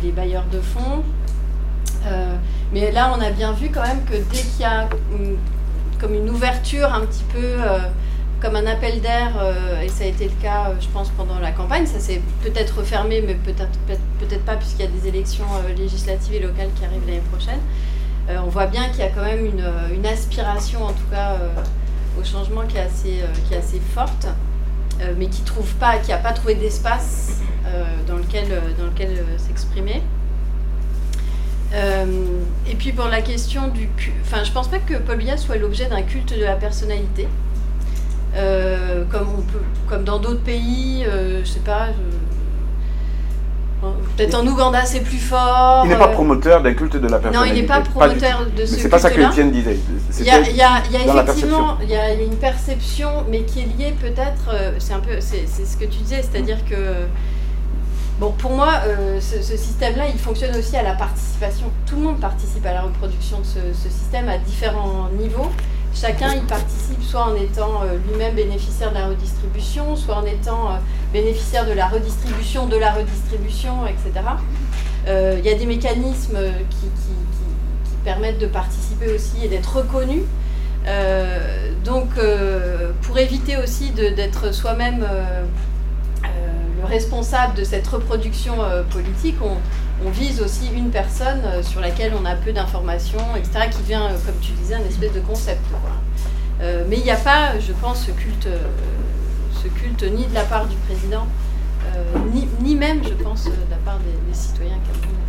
les, 0.03 0.11
bailleurs 0.11 0.45
de 0.51 0.59
fonds. 0.59 1.03
mais 2.73 2.91
là, 2.91 3.11
on 3.17 3.21
a 3.21 3.31
bien 3.31 3.51
vu 3.53 3.69
quand 3.69 3.81
même 3.81 4.03
que 4.05 4.17
dès 4.31 4.41
qu'il 4.41 4.61
y 4.61 4.65
a 4.65 4.87
comme 5.99 6.13
une 6.13 6.29
ouverture 6.29 6.93
un 6.93 7.01
petit 7.01 7.23
peu 7.33 7.57
comme 8.41 8.55
un 8.55 8.65
appel 8.65 9.01
d'air, 9.01 9.33
euh, 9.41 9.81
et 9.81 9.89
ça 9.89 10.05
a 10.05 10.07
été 10.07 10.25
le 10.25 10.41
cas, 10.41 10.69
euh, 10.69 10.73
je 10.79 10.87
pense, 10.87 11.09
pendant 11.09 11.39
la 11.39 11.51
campagne. 11.51 11.85
Ça 11.85 11.99
s'est 11.99 12.21
peut-être 12.43 12.79
refermé, 12.79 13.21
mais 13.21 13.35
peut-être 13.35 13.77
peut-être 14.19 14.45
pas, 14.45 14.55
puisqu'il 14.55 14.85
y 14.85 14.87
a 14.87 14.91
des 14.91 15.07
élections 15.07 15.45
euh, 15.55 15.73
législatives 15.75 16.35
et 16.35 16.39
locales 16.39 16.69
qui 16.75 16.85
arrivent 16.85 17.05
l'année 17.05 17.23
prochaine. 17.31 17.59
on 18.29 18.49
voit 18.49 18.67
bien 18.67 18.87
qu'il 18.89 18.99
y 18.99 19.03
a 19.03 19.09
quand 19.09 19.23
même 19.23 19.45
une, 19.45 20.05
aspiration, 20.05 20.83
en 20.85 20.93
tout 20.93 21.09
cas, 21.11 21.35
au 22.17 22.23
changement 22.23 22.65
qui 22.67 22.77
est 22.77 22.81
assez, 22.81 23.23
qui 23.47 23.53
est 23.53 23.57
assez 23.57 23.81
forte, 23.93 24.27
mais 25.17 25.27
qui 25.27 25.41
trouve 25.41 25.73
pas, 25.75 25.97
qui 25.97 26.11
n'a 26.11 26.17
pas 26.17 26.33
trouvé 26.33 26.55
d'espace 26.55 27.41
dans 28.07 28.17
lequel, 28.17 28.47
dans 28.77 28.85
lequel 28.85 29.23
s'exprimer. 29.37 30.01
et 31.73 32.75
puis 32.77 32.91
pour 32.91 33.07
la 33.07 33.21
question 33.21 33.67
du... 33.67 33.89
Enfin, 34.21 34.43
je 34.43 34.51
pense 34.51 34.67
pas 34.67 34.79
que 34.79 34.95
Paul 34.95 35.17
Biya 35.17 35.37
soit 35.37 35.57
l'objet 35.57 35.87
d'un 35.87 36.01
culte 36.01 36.37
de 36.37 36.43
la 36.43 36.55
personnalité. 36.55 37.27
Euh, 38.35 39.05
comme, 39.09 39.27
on 39.37 39.41
peut, 39.41 39.59
comme 39.87 40.03
dans 40.03 40.19
d'autres 40.19 40.43
pays, 40.43 41.03
euh, 41.05 41.41
je 41.43 41.49
sais 41.49 41.59
pas. 41.59 41.87
Peut-être 44.17 44.35
en 44.35 44.45
Ouganda 44.45 44.83
c'est 44.85 45.01
plus 45.01 45.17
fort. 45.17 45.83
Il 45.85 45.89
n'est 45.89 45.97
pas 45.97 46.09
euh, 46.09 46.13
promoteur 46.13 46.61
d'un 46.61 46.73
culte 46.73 46.97
de 46.97 47.07
la 47.07 47.19
personnalité. 47.19 47.37
Non, 47.37 47.55
il 47.55 47.61
n'est 47.61 47.67
pas 47.67 47.81
promoteur 47.81 48.45
de 48.45 48.65
ce 48.65 48.71
culte. 48.71 48.81
C'est 48.81 48.89
pas 48.89 48.99
ça 48.99 49.09
que 49.09 49.21
Étienne 49.21 49.51
disait. 49.51 49.79
Il 50.19 50.25
y 50.25 50.29
a, 50.29 50.39
il 50.41 50.55
y 50.55 50.61
a, 50.61 50.81
il 50.89 50.91
y 50.93 51.09
a 51.09 51.23
effectivement 51.23 51.77
il 51.81 51.89
y 51.89 51.95
a 51.95 52.13
une 52.13 52.35
perception, 52.35 53.09
mais 53.29 53.43
qui 53.43 53.61
est 53.61 53.77
liée 53.77 53.95
peut-être. 53.99 54.53
C'est 54.79 54.93
un 54.93 54.99
peu, 54.99 55.19
c'est 55.19 55.45
ce 55.47 55.77
que 55.77 55.85
tu 55.85 55.99
disais, 55.99 56.21
c'est-à-dire 56.21 56.65
que 56.65 56.75
Bon, 58.19 58.33
pour 58.33 58.51
moi, 58.51 58.81
euh, 58.85 59.21
ce, 59.21 59.41
système-là, 59.55 60.09
il 60.13 60.19
fonctionne 60.19 60.53
aussi 60.57 60.75
à 60.75 60.83
la 60.83 60.93
participation. 60.93 61.67
Tout 61.85 61.95
le 61.95 62.01
monde 62.01 62.19
participe 62.19 62.65
à 62.65 62.73
la 62.73 62.81
reproduction 62.81 63.39
de 63.39 63.45
ce, 63.45 63.89
système 63.89 64.27
à 64.27 64.37
différents 64.37 65.07
niveaux. 65.17 65.49
Chacun 65.93 66.33
y 66.33 66.41
participe 66.41 67.01
soit 67.03 67.25
en 67.25 67.35
étant 67.35 67.81
euh, 67.83 67.97
lui-même 68.07 68.35
bénéficiaire 68.35 68.89
de 68.91 68.95
la 68.95 69.07
redistribution, 69.07 69.95
soit 69.95 70.15
en 70.15 70.25
étant 70.25 70.69
euh, 70.69 70.77
bénéficiaire 71.11 71.65
de 71.65 71.73
la 71.73 71.87
redistribution, 71.87 72.67
de 72.67 72.77
la 72.77 72.91
redistribution, 72.91 73.87
etc. 73.87 74.25
Il 75.07 75.43
y 75.43 75.49
a 75.49 75.55
des 75.55 75.65
mécanismes 75.65 76.37
qui, 76.69 76.87
permettent 78.05 78.39
de 78.39 78.47
participer 78.47 79.11
aussi 79.13 79.43
et 79.43 79.49
d'être 79.49 79.75
reconnus. 79.75 80.23
donc, 81.83 82.07
pour 83.01 83.17
éviter 83.17 83.57
aussi 83.57 83.89
d'être 83.91 84.53
soi-même 84.53 85.05
responsable 86.85 87.55
de 87.55 87.63
cette 87.63 87.87
reproduction 87.87 88.61
euh, 88.61 88.83
politique, 88.83 89.37
on, 89.41 89.57
vise 90.11 90.41
aussi 90.41 90.69
une 90.73 90.91
personne 90.91 91.41
euh, 91.43 91.61
sur 91.61 91.81
laquelle 91.81 92.13
on 92.19 92.23
a 92.23 92.33
peu 92.33 92.53
d'informations, 92.53 93.35
etc., 93.35 93.67
qui 93.69 93.81
devient, 93.81 94.01
euh, 94.01 94.17
comme 94.25 94.39
tu 94.41 94.53
disais, 94.53 94.75
un 94.75 94.85
espèce 94.87 95.13
de 95.13 95.19
concept. 95.19 95.61
mais 96.61 96.97
il 96.97 97.03
n'y 97.03 97.11
a 97.11 97.17
pas, 97.17 97.59
je 97.59 97.73
pense, 97.73 98.05
ce 98.05 98.11
culte, 98.11 98.47
ce 99.61 99.67
culte 99.67 100.03
ni 100.03 100.25
de 100.25 100.33
la 100.33 100.43
part 100.43 100.67
du 100.67 100.75
président, 100.87 101.27
ni, 102.61 102.75
même, 102.75 103.03
je 103.03 103.13
pense, 103.13 103.45
de 103.45 103.51
la 103.69 103.77
part 103.77 103.99
des, 103.99 104.33
citoyens 104.33 104.79
camerounais. 104.85 105.19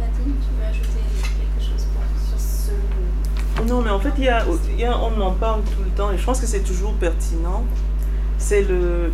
Nadine, 0.00 0.34
tu 0.40 0.50
veux 0.58 0.66
ajouter 0.68 1.02
quelque 1.38 1.64
chose 1.64 1.86
sur 2.28 2.38
ce... 2.38 3.68
Non, 3.68 3.82
mais 3.82 3.90
en 3.90 4.00
fait, 4.00 4.12
il 4.18 4.24
y 4.24 4.84
a, 4.84 4.98
on 4.98 5.20
en 5.20 5.32
parle 5.32 5.62
tout 5.62 5.82
le 5.84 5.90
temps 5.90 6.12
et 6.12 6.18
je 6.18 6.24
pense 6.24 6.40
que 6.40 6.46
c'est 6.46 6.64
toujours 6.64 6.94
pertinent 6.94 7.64
c'est 8.38 8.62
le, 8.62 9.10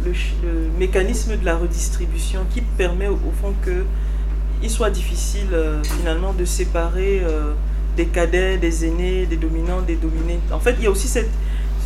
mécanisme 0.79 1.37
de 1.37 1.45
la 1.45 1.57
redistribution 1.57 2.41
qui 2.53 2.61
permet 2.61 3.09
au, 3.09 3.19
fond 3.41 3.55
qu'il 3.63 4.71
soit 4.71 4.91
difficile 4.91 5.49
euh, 5.53 5.83
finalement 5.85 6.33
de 6.33 6.45
séparer 6.45 7.23
euh, 7.25 7.53
des 7.97 8.07
cadets, 8.07 8.59
des 8.59 8.87
aînés, 8.87 9.27
des 9.27 9.37
dominants, 9.37 9.81
des 9.83 9.97
dominés. 9.97 10.41
En 10.51 10.59
fait, 10.59 10.75
il 10.79 10.85
y 10.85 10.87
a 10.87 10.91
aussi 10.91 11.09
cette... 11.09 11.31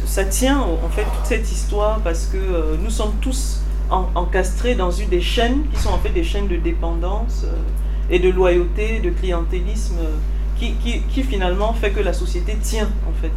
Ça 0.04 0.24
tient 0.24 0.60
en 0.60 0.88
fait 0.88 1.02
toute 1.02 1.24
cette 1.24 1.50
histoire 1.50 2.00
parce 2.00 2.26
que 2.26 2.36
euh, 2.36 2.76
nous 2.82 2.90
sommes 2.90 3.14
tous 3.20 3.62
encastrés 3.90 4.74
dans 4.74 4.90
une 4.90 5.08
des 5.08 5.20
chaînes 5.20 5.64
qui 5.72 5.80
sont 5.80 5.90
en 5.90 5.98
fait 5.98 6.10
des 6.10 6.24
chaînes 6.24 6.48
de 6.48 6.56
dépendance 6.56 7.44
et 8.10 8.18
de 8.18 8.30
loyauté, 8.30 8.98
de 9.00 9.10
clientélisme 9.10 9.98
qui, 10.58 10.72
qui, 10.74 11.02
qui 11.02 11.22
finalement 11.22 11.72
fait 11.72 11.90
que 11.90 12.00
la 12.00 12.12
société 12.12 12.56
tient 12.60 12.88
en 13.08 13.12
fait. 13.20 13.30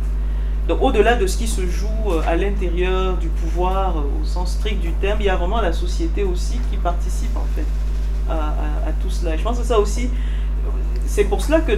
Au-delà 0.74 1.16
de 1.16 1.26
ce 1.28 1.38
qui 1.38 1.48
se 1.48 1.66
joue 1.66 1.88
euh, 2.12 2.22
à 2.28 2.36
l'intérieur 2.36 3.18
du 3.18 3.28
pouvoir 3.28 3.98
euh, 3.98 4.22
au 4.22 4.26
sens 4.26 4.54
strict 4.54 4.80
du 4.82 4.92
terme, 4.94 5.18
il 5.20 5.26
y 5.26 5.30
a 5.30 5.36
vraiment 5.36 5.62
la 5.62 5.74
société 5.74 6.24
aussi 6.24 6.60
qui 6.70 6.78
participe 6.78 7.36
en 7.36 7.46
fait 7.56 7.66
à, 8.30 8.92
tout 9.02 9.10
cela. 9.10 9.36
Je 9.36 9.42
pense 9.42 9.58
que 9.58 9.66
ça 9.66 9.80
aussi, 9.80 10.08
c'est 11.08 11.24
pour 11.24 11.42
cela 11.42 11.62
que 11.62 11.72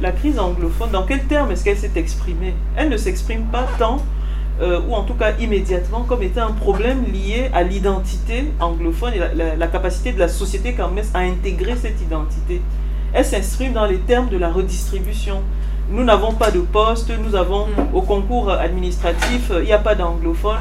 la 0.00 0.12
crise 0.12 0.38
anglophone, 0.38 0.90
dans 0.90 1.02
quel 1.02 1.24
terme 1.24 1.50
est-ce 1.50 1.64
qu'elle 1.64 1.76
s'est 1.76 1.90
exprimée? 1.96 2.54
Elle 2.76 2.88
ne 2.88 2.96
s'exprime 2.96 3.46
pas 3.46 3.66
tant, 3.80 3.98
euh, 4.60 4.80
ou 4.88 4.94
en 4.94 5.02
tout 5.02 5.14
cas 5.14 5.32
immédiatement, 5.40 6.02
comme 6.02 6.22
étant 6.22 6.46
un 6.46 6.52
problème 6.52 7.04
lié 7.12 7.50
à 7.52 7.62
l'identité 7.62 8.44
anglophone 8.60 9.14
et 9.14 9.56
la, 9.56 9.66
capacité 9.66 10.12
de 10.12 10.18
la 10.18 10.28
société 10.28 10.74
camerounaise 10.74 11.10
à 11.14 11.20
intégrer 11.20 11.74
cette 11.76 12.00
identité. 12.00 12.60
Elle 13.12 13.24
s'exprime 13.24 13.72
dans 13.72 13.86
les 13.86 13.98
termes 13.98 14.28
de 14.28 14.36
la 14.36 14.50
redistribution 14.50 15.40
nous 15.92 16.04
n'avons 16.04 16.32
pas 16.32 16.50
de 16.50 16.60
poste, 16.60 17.12
nous 17.22 17.36
avons 17.36 17.66
mm. 17.66 17.94
au 17.94 18.02
concours 18.02 18.50
administratif, 18.50 19.52
il 19.58 19.64
n'y 19.66 19.72
a 19.72 19.78
pas 19.78 19.94
d'anglophones, 19.94 20.58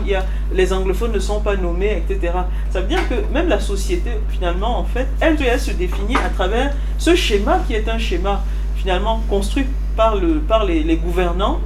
les 0.53 0.74
anglophones 0.74 1.14
ne 1.14 1.19
sont 1.19 1.40
pas 1.40 1.56
nommés, 1.56 2.03
etc. 2.06 2.34
Ça 2.69 2.82
veut 2.82 2.88
dire 2.88 3.08
que 3.08 3.16
même 3.34 3.48
la 3.48 3.60
société, 3.60 4.11
finalement, 4.30 4.77
en 4.77 4.84
fait, 4.84 5.08
elle, 5.19 5.38
se 5.60 5.72
définit 5.72 6.18
à 6.18 6.30
travers 6.30 6.74
ce 6.98 7.16
schéma 7.16 7.60
qui 7.68 7.74
est 7.74 7.88
un 7.90 7.98
schéma 7.98 8.43
finalement 8.76 9.22
construit 9.30 9.66
par, 9.95 10.16
le, 10.16 10.40
par 10.40 10.66
les, 10.66 10.98
gouvernants, 10.98 11.60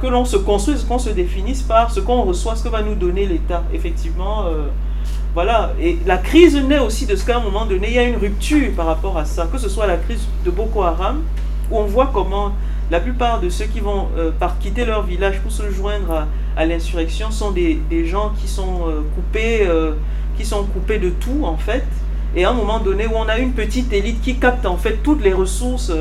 que 0.00 0.06
l'on 0.06 0.24
se 0.24 0.36
construise, 0.36 0.84
qu'on 0.84 0.98
se 0.98 1.10
définisse 1.10 1.62
par 1.62 1.90
ce 1.90 2.00
qu'on 2.00 2.22
reçoit, 2.22 2.56
ce 2.56 2.64
que 2.64 2.68
va 2.68 2.82
nous 2.82 2.94
donner 2.94 3.26
l'État. 3.26 3.62
Effectivement, 3.72 4.44
euh, 4.46 4.66
voilà. 5.34 5.72
Et 5.80 5.98
la 6.06 6.18
crise 6.18 6.56
naît 6.56 6.78
aussi 6.78 7.06
de 7.06 7.16
ce 7.16 7.24
qu'à 7.24 7.38
un 7.38 7.40
moment 7.40 7.66
donné, 7.66 7.88
il 7.88 7.94
y 7.94 7.98
a 7.98 8.04
une 8.04 8.16
rupture 8.16 8.72
par 8.76 8.86
rapport 8.86 9.18
à 9.18 9.24
ça, 9.24 9.48
que 9.50 9.58
ce 9.58 9.68
soit 9.68 9.86
la 9.86 9.96
crise 9.96 10.26
de 10.44 10.50
Boko 10.50 10.82
Haram, 10.82 11.22
on 11.70 11.84
voit 11.84 12.10
comment 12.12 12.52
la 12.90 13.00
plupart 13.00 13.40
de 13.40 13.48
ceux 13.48 13.64
qui 13.64 13.80
vont 13.80 14.08
euh, 14.16 14.30
par 14.38 14.58
quitter 14.58 14.84
leur 14.84 15.04
village 15.04 15.40
pour 15.40 15.50
se 15.50 15.70
joindre 15.70 16.26
à, 16.56 16.66
l'insurrection 16.66 17.30
sont 17.30 17.50
des, 17.50 17.80
gens 18.04 18.32
qui 18.40 18.46
sont, 18.46 18.88
euh, 18.88 19.00
coupés, 19.14 19.66
euh, 19.66 19.92
qui 20.36 20.44
sont 20.44 20.64
coupés 20.64 20.98
de 20.98 21.08
tout 21.08 21.44
en 21.44 21.56
fait. 21.56 21.84
Et 22.36 22.44
à 22.44 22.50
un 22.50 22.52
moment 22.52 22.80
donné 22.80 23.06
où 23.06 23.12
on 23.14 23.28
a 23.28 23.38
une 23.38 23.52
petite 23.52 23.92
élite 23.92 24.20
qui 24.20 24.36
capte 24.36 24.66
en 24.66 24.76
fait 24.76 24.98
toutes 25.02 25.22
les 25.22 25.32
ressources, 25.32 25.92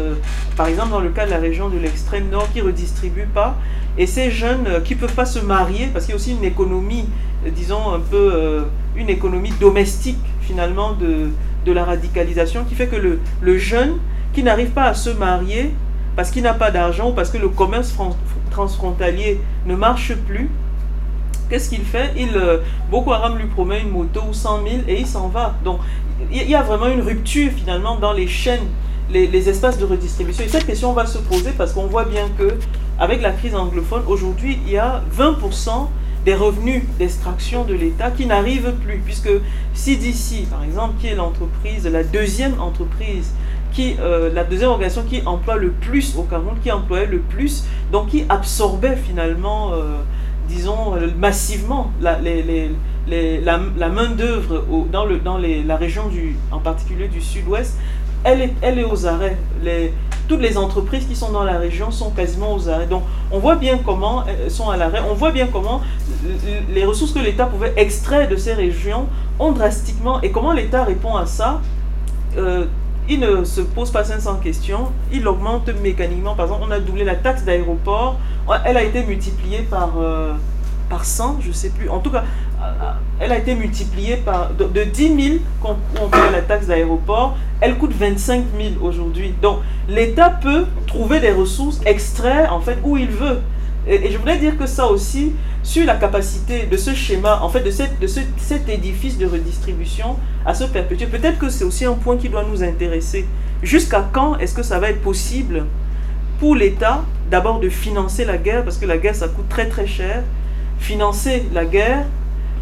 par 0.57 0.65
exemple 0.65 0.89
dans 0.89 0.99
le 0.99 1.11
cas 1.11 1.27
de 1.27 1.29
la 1.29 1.37
région 1.37 1.69
de 1.69 1.77
l'extrême 1.77 2.29
nord, 2.31 2.51
qui 2.51 2.59
redistribue 2.59 3.27
pas, 3.31 3.55
et 3.99 4.07
ces 4.07 4.31
jeunes 4.31 4.81
qui 4.83 4.95
peuvent 4.95 5.13
pas 5.13 5.27
se 5.27 5.37
marier, 5.37 5.89
parce 5.93 6.05
qu'il 6.05 6.13
y 6.13 6.17
a 6.17 6.19
aussi 6.19 6.31
une 6.31 6.43
économie, 6.43 7.05
disons 7.45 7.93
un 7.93 7.99
peu, 7.99 8.65
une 8.95 9.11
économie 9.11 9.53
domestique 9.59 10.17
finalement 10.41 10.93
de, 10.93 11.29
de 11.67 11.71
la 11.71 11.85
radicalisation, 11.85 12.63
qui 12.63 12.73
fait 12.73 12.87
que 12.87 12.95
le, 12.95 13.19
le 13.41 13.57
jeune 13.59 13.99
qui 14.33 14.43
n'arrive 14.43 14.71
pas 14.71 14.85
à 14.85 14.93
se 14.93 15.09
marier 15.09 15.71
parce 16.15 16.31
qu'il 16.31 16.43
n'a 16.43 16.53
pas 16.53 16.71
d'argent 16.71 17.09
ou 17.09 17.13
parce 17.13 17.29
que 17.29 17.37
le 17.37 17.49
commerce 17.49 17.95
transfrontalier 18.51 19.39
ne 19.65 19.75
marche 19.75 20.13
plus, 20.27 20.49
qu'est-ce 21.49 21.69
qu'il 21.69 21.83
fait? 21.83 22.11
Il, 22.17 22.35
euh, 22.35 22.59
Boko 22.89 23.13
Haram 23.13 23.37
lui 23.37 23.47
promet 23.47 23.81
une 23.81 23.89
moto 23.89 24.21
ou 24.29 24.33
100 24.33 24.63
000 24.63 24.75
et 24.87 24.99
il 24.99 25.07
s'en 25.07 25.27
va. 25.27 25.55
Donc 25.63 25.79
il 26.31 26.49
y 26.49 26.55
a 26.55 26.61
vraiment 26.61 26.87
une 26.87 27.01
rupture 27.01 27.51
finalement 27.51 27.97
dans 27.97 28.13
les 28.13 28.27
chaînes, 28.27 28.67
les, 29.11 29.49
espaces 29.49 29.77
de 29.77 29.85
redistribution. 29.85 30.43
Et 30.43 30.47
cette 30.47 30.65
question 30.65 30.93
va 30.93 31.05
se 31.05 31.17
poser 31.17 31.51
parce 31.57 31.73
qu'on 31.73 31.87
voit 31.87 32.05
bien 32.05 32.29
que 32.37 32.55
avec 32.99 33.21
la 33.21 33.31
crise 33.31 33.55
anglophone, 33.55 34.03
aujourd'hui, 34.07 34.59
il 34.65 34.73
y 34.73 34.77
a 34.77 35.03
20% 35.17 35.87
des 36.25 36.35
revenus 36.35 36.83
d'extraction 36.97 37.65
de 37.65 37.73
l'État 37.73 38.11
qui 38.11 38.25
n'arrivent 38.25 38.73
plus, 38.83 38.99
puisque 39.03 39.29
CDC, 39.73 40.47
par 40.49 40.63
exemple, 40.63 40.93
qui 40.99 41.07
est 41.07 41.15
l'entreprise, 41.15 41.85
la 41.85 42.03
deuxième 42.03 42.59
entreprise 42.61 43.31
qui, 43.73 43.95
euh, 43.99 44.31
la 44.33 44.43
deuxième 44.43 44.69
organisation 44.69 45.03
qui 45.03 45.21
emploie 45.25 45.57
le 45.57 45.71
plus 45.71 46.15
au 46.17 46.23
Cameroun, 46.23 46.55
qui 46.61 46.71
employait 46.71 47.07
le 47.07 47.19
plus, 47.19 47.65
donc 47.91 48.07
qui 48.07 48.25
absorbait 48.29 48.95
finalement, 48.95 49.73
euh, 49.73 49.97
disons, 50.47 50.95
euh, 50.95 51.07
massivement 51.17 51.91
la, 51.99 52.19
la, 52.19 53.89
main-d'œuvre 53.89 54.63
dans, 54.91 55.05
le, 55.05 55.17
dans 55.17 55.37
la 55.37 55.75
région, 55.75 56.07
du, 56.07 56.35
en 56.51 56.59
particulier 56.59 57.07
du 57.07 57.21
sud-ouest, 57.21 57.77
elle 58.23 58.41
est, 58.41 58.53
elle 58.61 58.79
est 58.79 58.85
aux 58.85 59.05
arrêts. 59.05 59.37
Toutes 60.29 60.39
les 60.39 60.57
entreprises 60.57 61.05
qui 61.05 61.17
sont 61.17 61.31
dans 61.31 61.43
la 61.43 61.57
région 61.57 61.91
sont 61.91 62.11
quasiment 62.11 62.55
aux 62.55 62.69
arrêts. 62.69 62.87
Donc 62.87 63.03
on 63.29 63.39
voit 63.39 63.57
bien 63.57 63.77
comment 63.83 64.23
elles 64.25 64.49
sont 64.49 64.69
à 64.69 64.77
l'arrêt, 64.77 65.01
on 65.09 65.15
voit 65.15 65.31
bien 65.31 65.47
comment 65.51 65.81
les 66.73 66.85
ressources 66.85 67.11
que 67.11 67.19
l'État 67.19 67.45
pouvait 67.47 67.73
extraire 67.75 68.29
de 68.29 68.37
ces 68.37 68.53
régions 68.53 69.07
ont 69.39 69.51
drastiquement, 69.51 70.21
et 70.21 70.31
comment 70.31 70.53
l'État 70.53 70.83
répond 70.85 71.15
à 71.15 71.25
ça 71.25 71.59
il 73.09 73.19
ne 73.19 73.43
se 73.43 73.61
pose 73.61 73.91
pas 73.91 74.03
500 74.03 74.37
questions, 74.37 74.91
il 75.11 75.27
augmente 75.27 75.69
mécaniquement. 75.81 76.35
Par 76.35 76.45
exemple, 76.45 76.65
on 76.67 76.71
a 76.71 76.79
doublé 76.79 77.03
la 77.03 77.15
taxe 77.15 77.43
d'aéroport, 77.43 78.17
elle 78.65 78.77
a 78.77 78.83
été 78.83 79.03
multipliée 79.03 79.59
par, 79.69 79.93
euh, 79.99 80.33
par 80.89 81.05
100, 81.05 81.39
je 81.41 81.49
ne 81.49 81.53
sais 81.53 81.69
plus. 81.69 81.89
En 81.89 81.99
tout 81.99 82.11
cas, 82.11 82.23
elle 83.19 83.31
a 83.31 83.37
été 83.37 83.55
multipliée 83.55 84.17
par 84.17 84.51
de, 84.53 84.83
10 84.83 85.23
000 85.23 85.37
quand 85.61 85.77
on 86.01 86.09
fait 86.09 86.31
la 86.31 86.41
taxe 86.41 86.67
d'aéroport, 86.67 87.37
elle 87.61 87.77
coûte 87.77 87.93
25 87.93 88.43
000 88.57 88.85
aujourd'hui. 88.85 89.33
Donc, 89.41 89.59
l'État 89.87 90.29
peut 90.29 90.65
trouver 90.87 91.19
des 91.19 91.31
ressources, 91.31 91.81
extraire 91.85 92.53
en 92.53 92.59
fait 92.59 92.77
où 92.83 92.97
il 92.97 93.09
veut. 93.09 93.39
Et, 93.87 94.11
je 94.11 94.17
voulais 94.17 94.37
dire 94.37 94.57
que 94.57 94.65
ça 94.65 94.87
aussi, 94.87 95.33
sur 95.61 95.85
la 95.85 95.95
capacité 95.95 96.65
de 96.65 96.77
ce 96.77 96.93
schéma, 96.93 97.39
en 97.41 97.49
fait, 97.49 97.61
de, 97.61 97.71
cet 98.07 98.69
édifice 98.69 99.17
de 99.17 99.25
redistribution 99.25 100.17
à 100.45 100.53
se 100.53 100.65
perpétuer, 100.65 101.07
peut-être 101.07 101.39
que 101.39 101.49
c'est 101.49 101.63
aussi 101.63 101.85
un 101.85 101.93
point 101.93 102.17
qui 102.17 102.29
doit 102.29 102.43
nous 102.43 102.63
intéresser. 102.63 103.25
Jusqu'à 103.61 104.07
quand 104.11 104.37
est-ce 104.37 104.53
que 104.53 104.63
ça 104.63 104.79
va 104.79 104.89
être 104.89 105.01
possible 105.01 105.65
pour 106.39 106.55
l'État, 106.55 107.03
d'abord 107.29 107.59
de 107.59 107.69
financer 107.69 108.25
la 108.25 108.37
guerre, 108.37 108.63
parce 108.63 108.77
que 108.77 108.85
la 108.85 108.97
guerre, 108.97 109.15
ça 109.15 109.27
coûte 109.27 109.47
très 109.49 109.67
très 109.67 109.87
cher, 109.87 110.23
financer 110.79 111.45
la 111.53 111.65
guerre 111.65 112.05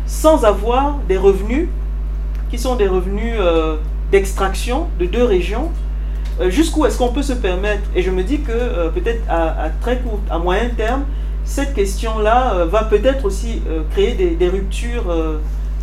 sans 0.06 0.45
avoir 0.45 1.00
des 1.08 1.17
revenus 1.17 1.67
qui 2.50 2.58
sont 2.58 2.75
des 2.75 2.88
revenus 2.88 3.35
euh, 3.40 3.77
d'extraction 4.11 4.88
de 5.00 5.06
deux 5.06 5.24
régions 5.24 5.72
jusqu'où 6.50 6.85
est-ce 6.85 6.98
qu'on 6.98 7.11
peut 7.11 7.24
se 7.24 7.34
permettre 7.34 7.84
Et 7.95 8.01
je 8.01 8.11
me 8.11 8.24
dis 8.24 8.42
que 8.42 8.51
euh, 8.51 8.90
peut-être 8.90 9.24
à, 9.30 9.69
très 9.82 10.00
court, 10.00 10.19
à 10.30 10.40
moyen 10.40 10.69
terme, 10.69 11.03
cette 11.43 11.74
question-là 11.74 12.53
euh, 12.53 12.66
va 12.66 12.84
peut-être 12.84 13.26
aussi 13.26 13.61
créer 13.92 14.35
des, 14.35 14.50
ruptures, 14.50 15.14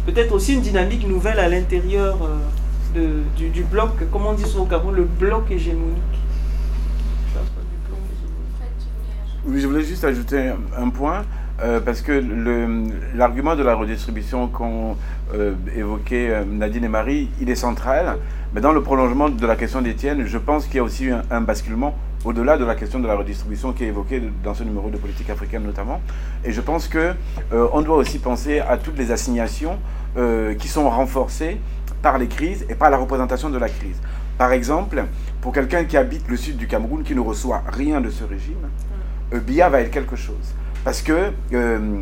peut-être 0.07 0.33
aussi 0.33 0.55
une 0.55 0.63
dynamique 0.63 1.07
nouvelle 1.07 1.39
à 1.39 1.49
l'intérieur 1.49 2.19
du, 2.95 3.49
du, 3.49 3.63
bloc, 3.63 3.91
comme 4.11 4.27
on 4.27 4.33
dit 4.33 4.45
souvent 4.45 4.65
au 4.65 4.67
Cameroun, 4.67 4.95
le 4.95 5.05
bloc 5.05 5.51
hégémonique. 5.51 6.03
Oui, 9.47 9.61
je 9.61 9.67
voulais 9.67 9.85
juste 9.85 10.05
ajouter 10.05 10.53
un 10.77 10.89
point. 10.89 11.25
Euh, 11.61 11.81
parce 11.81 12.03
que 12.03 12.23
l'argument 13.17 13.57
de 13.57 13.65
la 13.65 13.75
redistribution 13.75 14.47
qu'ont 14.47 14.97
euh, 15.35 15.55
évoqué 15.77 16.31
euh, 16.31 16.45
Nadine 16.45 16.85
et 16.85 16.89
Marie, 16.89 17.31
il 17.41 17.51
est 17.51 17.57
central. 17.57 18.19
Mais 18.55 18.61
dans 18.61 18.71
le 18.71 18.81
prolongement 18.81 19.29
de 19.29 19.47
la 19.47 19.57
question 19.57 19.83
d'Étienne, 19.83 20.25
je 20.25 20.39
pense 20.39 20.67
qu'il 20.67 20.77
y 20.77 20.79
a 20.79 20.85
aussi 20.85 21.09
un, 21.11 21.41
basculement 21.41 21.97
au-delà 22.25 22.59
de 22.59 22.65
la 22.65 22.77
question 22.77 23.01
de 23.01 23.09
la 23.09 23.17
redistribution 23.17 23.73
qui 23.73 23.85
est 23.85 23.89
évoquée 23.89 24.23
dans 24.45 24.55
ce 24.55 24.63
numéro 24.63 24.89
de 24.89 24.99
politique 24.99 25.31
africaine 25.31 25.65
notamment. 25.65 26.01
Et 26.45 26.53
je 26.53 26.61
pense 26.61 26.89
que 26.89 27.15
on 27.53 27.81
doit 27.83 27.97
aussi 27.97 28.19
penser 28.19 28.59
à 28.59 28.77
toutes 28.77 28.99
les 28.99 29.13
assignations 29.13 29.79
qui 30.59 30.67
sont 30.67 30.91
renforcées 30.91 31.59
par 32.03 32.19
les 32.19 32.27
crises 32.27 32.67
et 32.69 32.75
par 32.75 32.91
la 32.91 32.97
représentation 32.97 33.51
de 33.51 33.59
la 33.59 33.69
crise. 33.69 34.01
Par 34.37 34.53
exemple, 34.53 35.05
pour 35.41 35.53
quelqu'un 35.53 35.85
qui 35.85 35.97
habite 35.97 36.27
le 36.29 36.37
sud 36.37 36.57
du 36.57 36.67
Cameroun, 36.67 37.05
qui 37.05 37.15
ne 37.15 37.21
reçoit 37.21 37.63
rien 37.69 38.01
de 38.01 38.11
ce 38.11 38.25
régime, 38.25 38.69
BIA 39.33 39.69
va 39.69 39.81
être 39.83 39.93
quelque 39.93 40.17
chose. 40.17 40.55
Parce 40.85 41.03
que 41.03 41.33
euh, 41.53 42.01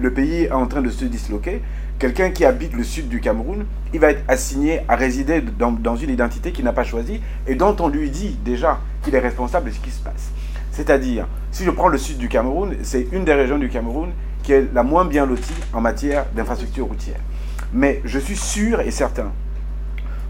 le 0.00 0.12
pays 0.12 0.44
est 0.44 0.52
en 0.52 0.66
train 0.66 0.82
de 0.82 0.90
se 0.90 1.04
disloquer. 1.04 1.62
Quelqu'un 1.98 2.30
qui 2.30 2.44
habite 2.44 2.74
le 2.74 2.84
sud 2.84 3.08
du 3.08 3.20
Cameroun, 3.20 3.64
il 3.94 4.00
va 4.00 4.10
être 4.10 4.22
assigné 4.28 4.80
à 4.86 4.96
résider 4.96 5.40
dans, 5.40 5.96
une 5.96 6.10
identité 6.10 6.52
qu'il 6.52 6.64
n'a 6.66 6.74
pas 6.74 6.84
choisie 6.84 7.22
et 7.46 7.54
dont 7.54 7.74
on 7.80 7.88
lui 7.88 8.10
dit 8.10 8.36
déjà 8.44 8.80
qu'il 9.02 9.14
est 9.14 9.20
responsable 9.20 9.70
de 9.70 9.74
ce 9.74 9.80
qui 9.80 9.90
se 9.90 10.02
passe. 10.02 10.30
C'est-à-dire, 10.72 11.26
si 11.52 11.64
je 11.64 11.70
prends 11.70 11.88
le 11.88 11.96
sud 11.96 12.18
du 12.18 12.28
Cameroun, 12.28 12.76
c'est 12.82 13.06
une 13.12 13.24
des 13.24 13.32
régions 13.32 13.58
du 13.58 13.70
Cameroun 13.70 14.10
qui 14.42 14.52
est 14.52 14.66
la 14.74 14.82
moins 14.82 15.06
bien 15.06 15.24
lotie 15.24 15.54
en 15.72 15.80
matière 15.80 16.26
d'infrastructure 16.34 16.86
routière. 16.86 17.20
Mais 17.72 18.02
je 18.04 18.18
suis 18.18 18.36
sûr 18.36 18.80
et 18.82 18.90
certain 18.90 19.32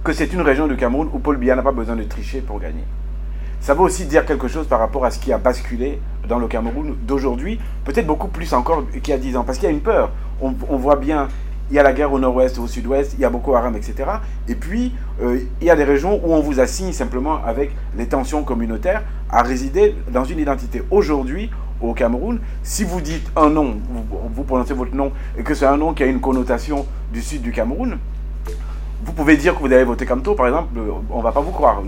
que 0.05 0.13
c'est 0.13 0.33
une 0.33 0.43
région 0.43 0.69
du 0.69 0.77
Cameroun 0.77 1.11
où 1.13 1.19
Paul 1.19 1.37
Biya 1.37 1.57
n'a 1.57 1.63
pas 1.63 1.73
besoin 1.73 1.97
de 1.97 2.05
tricher 2.05 2.41
pour 2.41 2.61
gagner. 2.61 2.85
Ça 3.61 3.75
veut 3.75 3.81
aussi 3.81 4.05
dire 4.05 4.25
quelque 4.25 4.49
chose 4.49 4.67
par 4.67 4.79
rapport 4.79 5.05
à 5.05 5.11
ce 5.11 5.19
qui 5.19 5.33
a 5.33 5.39
basculé 5.39 5.99
dans 6.29 6.39
le 6.39 6.47
Cameroun 6.47 6.97
d'aujourd'hui, 7.07 7.59
peut-être 7.85 8.07
beaucoup 8.07 8.29
plus 8.29 8.53
encore 8.53 8.85
qu'il 8.91 9.09
y 9.09 9.13
a 9.13 9.19
10 9.19 9.37
ans, 9.37 9.45
parce 9.45 9.59
qu'il 9.59 9.69
y 9.69 9.73
a 9.73 9.75
une 9.75 9.81
peur. 9.81 10.11
On, 10.41 10.77
voit 10.77 10.97
bien, 10.97 11.29
il 11.71 11.77
y 11.77 11.79
a 11.79 11.83
la 11.83 11.93
guerre 11.93 12.13
au 12.13 12.19
nord-ouest, 12.19 12.59
au 12.59 12.67
sud-ouest, 12.67 13.15
il 13.15 13.21
y 13.21 13.25
a 13.25 13.31
Boko 13.31 13.55
Haram, 13.55 13.75
etc. 13.75 14.05
Et 14.49 14.55
puis, 14.55 14.93
euh, 15.23 15.41
il 15.61 15.67
y 15.67 15.71
a 15.71 15.77
des 15.77 15.85
régions 15.85 16.21
où 16.23 16.33
on 16.35 16.41
vous 16.41 16.61
assigne 16.61 16.93
simplement 16.93 17.43
avec 17.45 17.71
les 17.97 18.07
tensions 18.07 18.43
communautaires 18.43 19.03
à 19.31 19.43
résider 19.43 19.95
dans 20.13 20.25
une 20.25 20.39
identité. 20.39 20.83
Aujourd'hui, 20.91 21.51
au 21.81 21.95
Cameroun, 21.95 22.39
si 22.63 22.85
vous 22.85 23.01
dites 23.01 23.31
un 23.37 23.51
nom, 23.51 23.77
vous 24.35 24.45
prononcez 24.45 24.75
votre 24.75 24.95
nom, 24.95 25.13
et 25.39 25.43
que 25.43 25.55
c'est 25.55 25.67
un 25.67 25.77
nom 25.77 25.95
qui 25.95 26.03
a 26.03 26.07
une 26.07 26.21
connotation 26.21 26.87
du 27.13 27.23
sud 27.23 27.43
du 27.43 27.53
Cameroun, 27.53 27.99
vous 29.07 29.13
pouvez 29.13 29.37
dire 29.37 29.55
que 29.55 29.61
vous 29.61 29.73
avez 29.73 29.85
voté 29.85 30.05
Camto, 30.05 30.35
par 30.35 30.47
exemple, 30.49 30.79
on 31.11 31.19
ne 31.19 31.23
va 31.23 31.31
pas 31.31 31.41
vous 31.41 31.53
croire. 31.53 31.81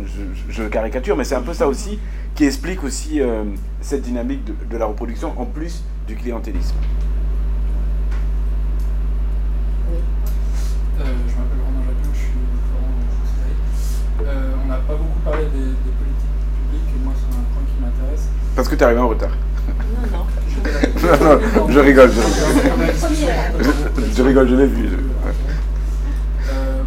Je, 0.48 0.62
caricature, 0.64 1.16
mais 1.16 1.24
c'est 1.24 1.34
un 1.34 1.42
peu 1.42 1.52
ça 1.52 1.66
aussi 1.66 1.98
qui 2.36 2.44
explique 2.44 2.84
aussi 2.84 3.20
euh, 3.20 3.42
cette 3.80 4.02
dynamique 4.02 4.44
de, 4.44 4.76
la 4.76 4.86
reproduction 4.86 5.32
en 5.36 5.44
plus 5.44 5.82
du 6.06 6.14
clientélisme. 6.14 6.76
Euh, 11.00 11.04
je 11.04 11.34
m'appelle 11.34 11.58
Romain 11.66 11.82
Jacquin, 11.86 12.10
je 12.12 12.18
suis 12.18 12.28
Florent 12.70 14.30
euh, 14.30 14.52
on 14.64 14.68
n'a 14.68 14.76
pas 14.76 14.94
beaucoup 14.94 15.20
parlé 15.24 15.44
des, 15.46 15.58
des, 15.58 15.92
politiques 15.98 16.38
publiques, 16.54 16.94
et 16.94 17.04
moi 17.04 17.12
c'est 17.16 17.36
un 17.36 17.42
point 17.52 17.64
qui 17.66 17.82
m'intéresse. 17.82 18.28
Parce 18.54 18.68
que 18.68 18.74
tu 18.76 18.80
es 18.80 18.84
arrivé 18.84 19.00
en 19.00 19.08
retard. 19.08 19.30
Non, 19.68 20.18
non. 20.18 20.24
non, 21.24 21.66
non, 21.66 21.72
je 21.72 21.78
rigole, 21.80 22.10
je 22.12 22.20
rigole. 22.60 22.94
Je, 23.60 24.14
je 24.14 24.22
rigole, 24.22 24.48
je 24.48 24.54
l'ai 24.54 24.66
vu 24.66 24.88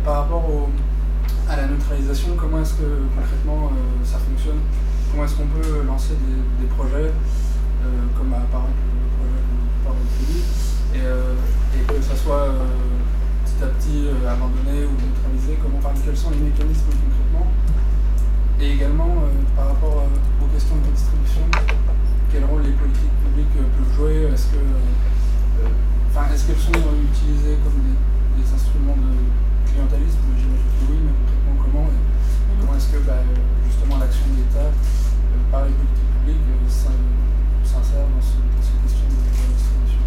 par 0.04 0.24
rapport 0.24 0.70
à 1.50 1.56
la 1.56 1.68
neutralisation, 1.68 2.36
comment 2.38 2.62
est-ce 2.62 2.74
que 2.76 3.06
concrètement 3.16 3.72
euh, 3.74 4.06
ça 4.06 4.18
fonctionne? 4.18 4.60
Comment 5.12 5.26
est-ce 5.26 5.36
qu'on 5.36 5.48
peut 5.48 5.84
lancer 5.86 6.14
des, 6.60 6.68
projets, 6.68 7.12
euh, 7.12 7.86
comme 8.18 8.34
apparaît 8.34 8.72
le 8.72 9.08
projet 9.18 9.42
de 9.42 9.84
par 9.84 9.94
et, 10.96 11.04
euh, 11.04 11.34
et 11.76 11.84
que 11.84 12.02
ça 12.02 12.16
soit 12.16 12.48
petit 13.44 13.64
à 13.64 13.68
petit 13.68 14.08
abandonné 14.26 14.88
ou 14.88 14.96
neutralisé? 14.96 15.60
Comment, 15.62 15.80
Quels 16.06 16.18
sont 16.18 16.32
les 16.32 16.40
mécanismes 16.40 16.88
concrètement? 16.88 17.48
Et 18.60 18.74
également, 18.74 19.28
par 19.56 19.68
rapport 19.70 20.06
aux 20.42 20.48
questions 20.54 20.76
de 20.78 20.96
distribution, 20.96 21.42
quel 22.32 22.46
rôle 22.46 22.64
les 22.64 22.72
politiques 22.72 23.18
publiques 23.26 23.54
peuvent 23.54 23.96
jouer? 23.98 24.30
Est-ce 24.34 24.48
est-ce 26.34 26.48
qu'elles 26.48 26.58
sont 26.58 26.72
utilisées 27.12 27.58
comme 27.64 27.82
des 28.38 28.54
instruments 28.54 28.96
de 28.96 29.51
clientélisme, 29.72 30.20
j'imagine 30.38 30.72
que 30.76 30.92
oui, 30.92 30.98
mais 31.06 31.12
concrètement 31.16 31.64
comment 31.64 31.88
Comment 32.60 32.76
est-ce 32.76 32.90
que 32.92 32.98
bah, 33.08 33.14
justement 33.66 33.98
l'action 33.98 34.26
de 34.32 34.38
l'État 34.38 34.68
euh, 34.68 35.52
par 35.52 35.66
les 35.66 35.72
politiques 35.72 36.12
publiques 36.20 36.48
euh, 36.52 36.70
s'insère 37.64 38.06
dans, 38.12 38.22
ce, 38.22 38.36
dans 38.38 38.62
cette 38.62 38.82
question 38.84 39.08
de, 39.08 39.16
la 39.16 39.48
distribution 39.56 40.04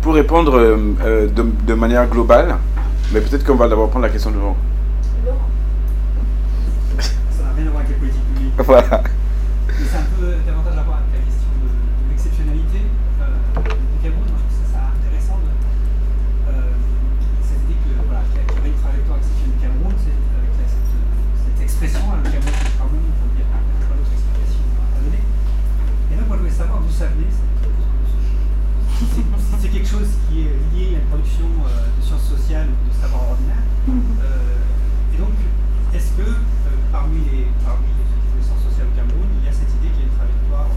Pour 0.00 0.14
répondre 0.14 0.54
euh, 0.56 1.28
de, 1.28 1.42
de, 1.66 1.74
manière 1.74 2.08
globale, 2.08 2.56
mais 3.12 3.20
peut-être 3.20 3.44
qu'on 3.44 3.56
va 3.56 3.68
d'abord 3.68 3.90
prendre 3.90 4.06
la 4.06 4.12
question 4.12 4.30
de 4.30 4.36
Laurent. 4.36 4.56
Ça 7.30 7.42
n'a 7.42 7.52
rien 7.56 7.66
à 7.66 7.70
voir 7.70 7.82
avec 7.82 7.88
les 7.88 7.96
politiques 7.96 8.34
publiques. 8.34 8.52
Voilà. 8.58 9.02
C'est 9.68 9.98
un 9.98 10.06
peu 10.18 10.32
davantage 10.46 10.78
à 10.78 10.82
voir 10.82 10.98
avec 10.98 11.12
la 11.12 11.26
question 11.26 11.50
de, 11.60 11.68
l'exceptionnalité 12.10 12.78
du 12.78 14.02
Cameroun. 14.02 14.36
expression, 21.76 22.00
le 22.16 22.30
Cameroun 22.30 22.54
c'est 22.56 22.78
quand 22.78 22.88
même, 22.88 23.04
il 23.04 23.36
n'y 23.36 23.42
a 23.44 23.52
pas 23.52 23.60
d'autre 23.92 24.12
explication 24.16 24.64
à 24.96 25.04
donner. 25.04 25.20
Et 26.08 26.16
donc 26.16 26.26
moi 26.28 26.36
je 26.36 26.42
voulais 26.48 26.56
savoir 26.56 26.80
d'où 26.80 26.88
ça 26.88 27.04
venait. 27.12 27.28
Si 28.96 29.54
c'est 29.60 29.68
quelque 29.68 29.88
chose 29.88 30.08
qui 30.30 30.40
est 30.40 30.56
euh, 31.44 31.92
de 31.92 32.00
sciences 32.00 32.24
sociales 32.24 32.68
ou 32.72 32.88
de 32.88 32.94
savoir 32.96 33.36
ordinaire. 33.36 33.60
Euh, 33.88 35.12
et 35.12 35.18
donc, 35.20 35.36
est-ce 35.92 36.16
que 36.16 36.24
euh, 36.24 36.72
parmi, 36.90 37.20
les, 37.28 37.52
parmi 37.60 37.92
les, 37.92 38.40
sciences 38.40 38.64
sociales 38.64 38.88
au 38.88 38.96
Cameroun, 38.96 39.28
il 39.40 39.44
y 39.44 39.50
a 39.50 39.52
cette 39.52 39.68
idée 39.76 39.92
qu'il 39.92 40.00
y 40.00 40.04
a 40.04 40.08
une 40.08 40.16
trajectoire 40.16 40.68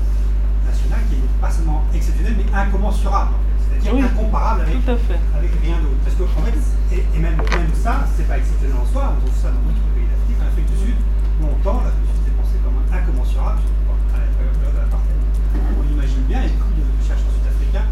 nationale 0.67 1.03
qui 1.07 1.15
n'est 1.15 1.39
pas 1.39 1.51
seulement 1.51 1.87
exceptionnelle, 1.95 2.35
mais 2.35 2.49
incommensurable 2.51 3.39
en 3.39 3.41
fait. 3.47 3.79
C'est-à-dire 3.79 4.03
incomparable 4.11 4.67
avec, 4.67 4.83
avec 4.83 5.51
rien 5.63 5.79
d'autre? 5.79 6.01
Parce 6.03 6.17
que, 6.19 6.27
en 6.27 6.43
fait, 6.43 6.59
et, 6.91 7.07
et 7.07 7.19
même, 7.23 7.39
même 7.39 7.73
ça, 7.73 8.03
c'est 8.17 8.27
pas 8.27 8.37
exceptionnel 8.37 8.75
en 8.75 8.87
soi, 8.87 9.15
on 9.15 9.19
trouve 9.23 9.39
ça 9.39 9.55
dans 9.55 9.63
d'autres 9.63 9.87
pays 9.95 10.09
d'Afrique, 10.11 10.39
en 10.43 10.47
Afrique 10.51 10.67
du 10.67 10.77
Sud, 10.91 10.97
longtemps, 11.39 11.87
la 11.87 11.93
Sud 11.95 12.03
était 12.19 12.35
pensée 12.35 12.59
comme 12.59 12.75
incommensurable, 12.91 13.63
à 14.11 14.17
la 14.19 14.27
période 14.35 14.59
de 14.59 14.75
l'apartheid. 14.75 15.19
On 15.55 15.83
l'imagine 15.87 16.27
bien, 16.27 16.43
et 16.43 16.51
beaucoup 16.51 16.75
de 16.75 16.83
chercheurs 16.99 17.31
sud-africains 17.31 17.87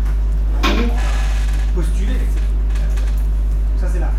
ont 0.68 0.92
postulé 1.78 2.14
Donc 2.14 3.78
ça, 3.80 3.88
c'est 3.92 4.00
la 4.00 4.12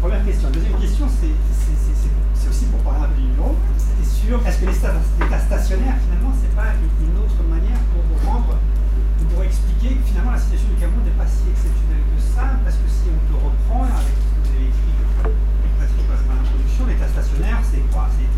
première 0.00 0.24
question. 0.24 0.48
La 0.48 0.54
deuxième 0.54 0.78
c'est 1.08 2.48
aussi 2.48 2.64
pour 2.66 2.80
parler 2.80 3.04
un 3.04 3.08
peu 3.08 3.20
du 3.20 3.26
numéro, 3.28 3.56
c'est 3.74 4.02
est-ce 4.02 4.58
que 4.58 4.66
l'État 4.66 5.40
stationnaire, 5.40 5.96
finalement, 6.06 6.32
c'est 6.38 6.54
pas 6.54 6.74
une 6.78 7.18
autre 7.18 7.42
manière 7.50 7.78
pour 7.90 8.04
rendre 8.22 8.58
pour 9.32 9.42
expliquer 9.42 9.96
que 9.96 10.04
finalement 10.12 10.36
la 10.36 10.38
situation 10.38 10.68
du 10.68 10.76
Cameroun 10.76 11.02
n'est 11.08 11.16
pas 11.16 11.26
si 11.26 11.48
exceptionnelle 11.48 12.04
que 12.12 12.20
ça, 12.20 12.52
parce 12.62 12.76
que 12.76 12.88
si 12.90 13.08
on 13.08 13.20
te 13.32 13.34
reprend 13.40 13.88
avec 13.88 14.12
ce 14.12 14.28
que 14.28 14.40
vous 14.44 14.50
avez 14.52 14.68
écrit, 14.68 14.92
Patrick 15.80 16.06
l'introduction, 16.06 16.82
l'état 16.86 17.08
stationnaire, 17.08 17.58
c'est 17.64 17.82
quoi? 17.88 18.12
C'est 18.12 18.28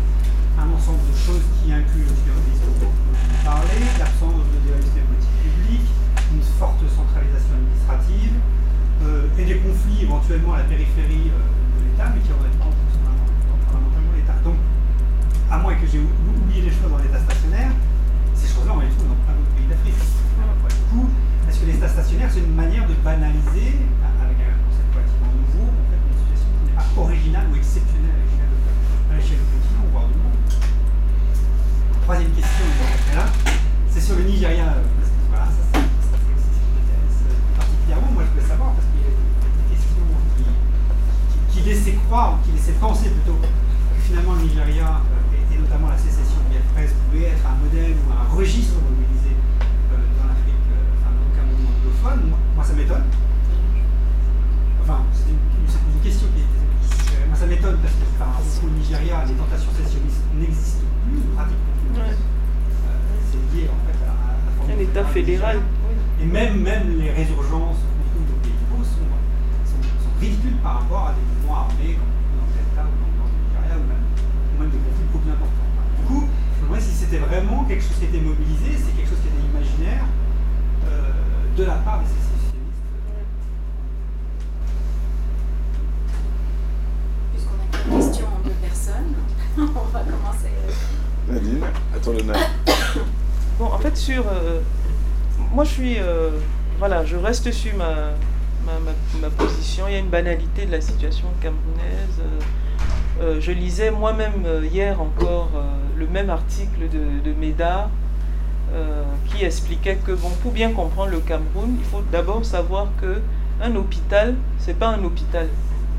un 0.55 0.67
ensemble 0.71 1.03
de 1.03 1.15
choses 1.19 1.43
qui 1.59 1.73
incluent 1.75 2.07
le 2.07 2.15
terrorisme 2.23 2.69
dont 2.79 2.95
vous 2.95 3.39
parlez, 3.43 3.83
l'absence 3.99 4.39
de 4.39 4.57
dualisme 4.63 4.95
des 4.95 5.05
politiques 5.05 5.41
publiques, 5.43 5.91
une 6.31 6.45
forte 6.55 6.81
centralisation 6.87 7.59
administrative, 7.59 8.35
euh, 9.03 9.27
et 9.37 9.43
des 9.43 9.59
conflits 9.59 10.07
éventuellement 10.07 10.55
à 10.55 10.63
la 10.63 10.67
périphérie 10.71 11.27
euh, 11.27 11.44
qui 12.23 12.31
aurait 12.31 12.53
dans, 12.59 12.71
fondamentalement 13.67 14.13
l'état. 14.15 14.37
Donc, 14.43 14.55
à 15.51 15.57
moins 15.57 15.75
que 15.75 15.87
j'ai 15.87 15.99
oublié 15.99 16.61
les 16.61 16.71
choses 16.71 16.89
dans 16.89 16.97
l'état 16.97 17.19
stationnaire, 17.19 17.71
ces 18.33 18.47
choses-là, 18.47 18.73
on 18.75 18.79
les 18.79 18.89
trouve 18.89 19.09
dans 19.09 19.21
plein 19.25 19.35
d'autres 19.35 19.55
pays 19.55 19.67
d'Afrique. 19.67 19.95
Du 19.95 20.83
coup, 20.91 21.09
est-ce 21.47 21.59
que 21.59 21.65
l'état 21.65 21.89
stationnaire, 21.89 22.29
c'est 22.31 22.39
une 22.39 22.55
manière 22.55 22.87
de 22.87 22.93
banaliser 23.03 23.84
voilà, 96.87 97.03
je 97.03 97.15
reste 97.15 97.51
sur 97.51 97.75
ma, 97.75 98.11
ma, 99.19 99.29
position. 99.31 99.85
Il 99.87 99.93
y 99.93 99.95
a 99.95 99.97
une 99.97 100.09
banalité 100.09 100.67
de 100.67 100.71
la 100.71 100.81
situation 100.81 101.25
camerounaise. 101.41 102.19
Euh, 102.19 103.21
euh, 103.21 103.41
je 103.41 103.51
lisais 103.51 103.89
moi-même 103.89 104.45
euh, 104.45 104.63
hier 104.63 105.01
encore 105.01 105.49
le 105.97 106.05
même 106.05 106.29
article 106.29 106.81
de, 106.81 107.27
de 107.27 107.35
qui 109.25 109.43
expliquait 109.43 109.95
que, 109.95 110.11
bon, 110.11 110.29
pour 110.43 110.51
bien 110.51 110.73
comprendre 110.73 111.09
le 111.09 111.21
Cameroun, 111.21 111.75
il 111.79 111.85
faut 111.85 112.03
d'abord 112.11 112.45
savoir 112.45 112.89
que 113.01 113.19
un 113.63 113.75
hôpital, 113.75 114.35
c'est 114.59 114.77
pas 114.77 114.89
un 114.89 115.03
hôpital. 115.03 115.47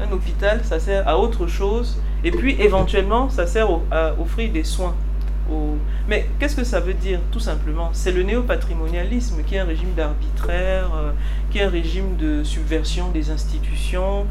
Un 0.01 0.13
hôpital, 0.13 0.61
ça 0.63 0.79
sert 0.79 1.09
à 1.09 1.19
autre 1.19 1.49
chose. 1.49 2.01
Et 2.23 2.31
puis, 2.31 2.55
éventuellement, 2.61 3.29
ça 3.29 3.49
sert 3.49 3.67
à 3.91 4.13
offrir 4.21 4.53
des 4.53 4.63
soins. 4.63 4.95
Mais 6.09 6.29
qu'est-ce 6.39 6.57
que 6.57 6.65
ça 6.65 6.81
veut 6.81 6.95
dire 6.95 7.21
Tout 7.33 7.41
simplement, 7.41 7.91
c'est 7.93 8.13
le 8.13 8.23
néopatrimonialisme 8.23 9.43
qui 9.45 9.57
est 9.57 9.59
un 9.59 9.65
régime 9.65 9.93
d'arbitraire, 9.97 10.91
euh, 10.95 11.13
qui 11.51 11.59
est 11.59 11.63
un 11.63 11.71
régime 11.71 12.17
de 12.17 12.45
subversion 12.45 13.11
des 13.11 13.31
institutions. 13.31 14.27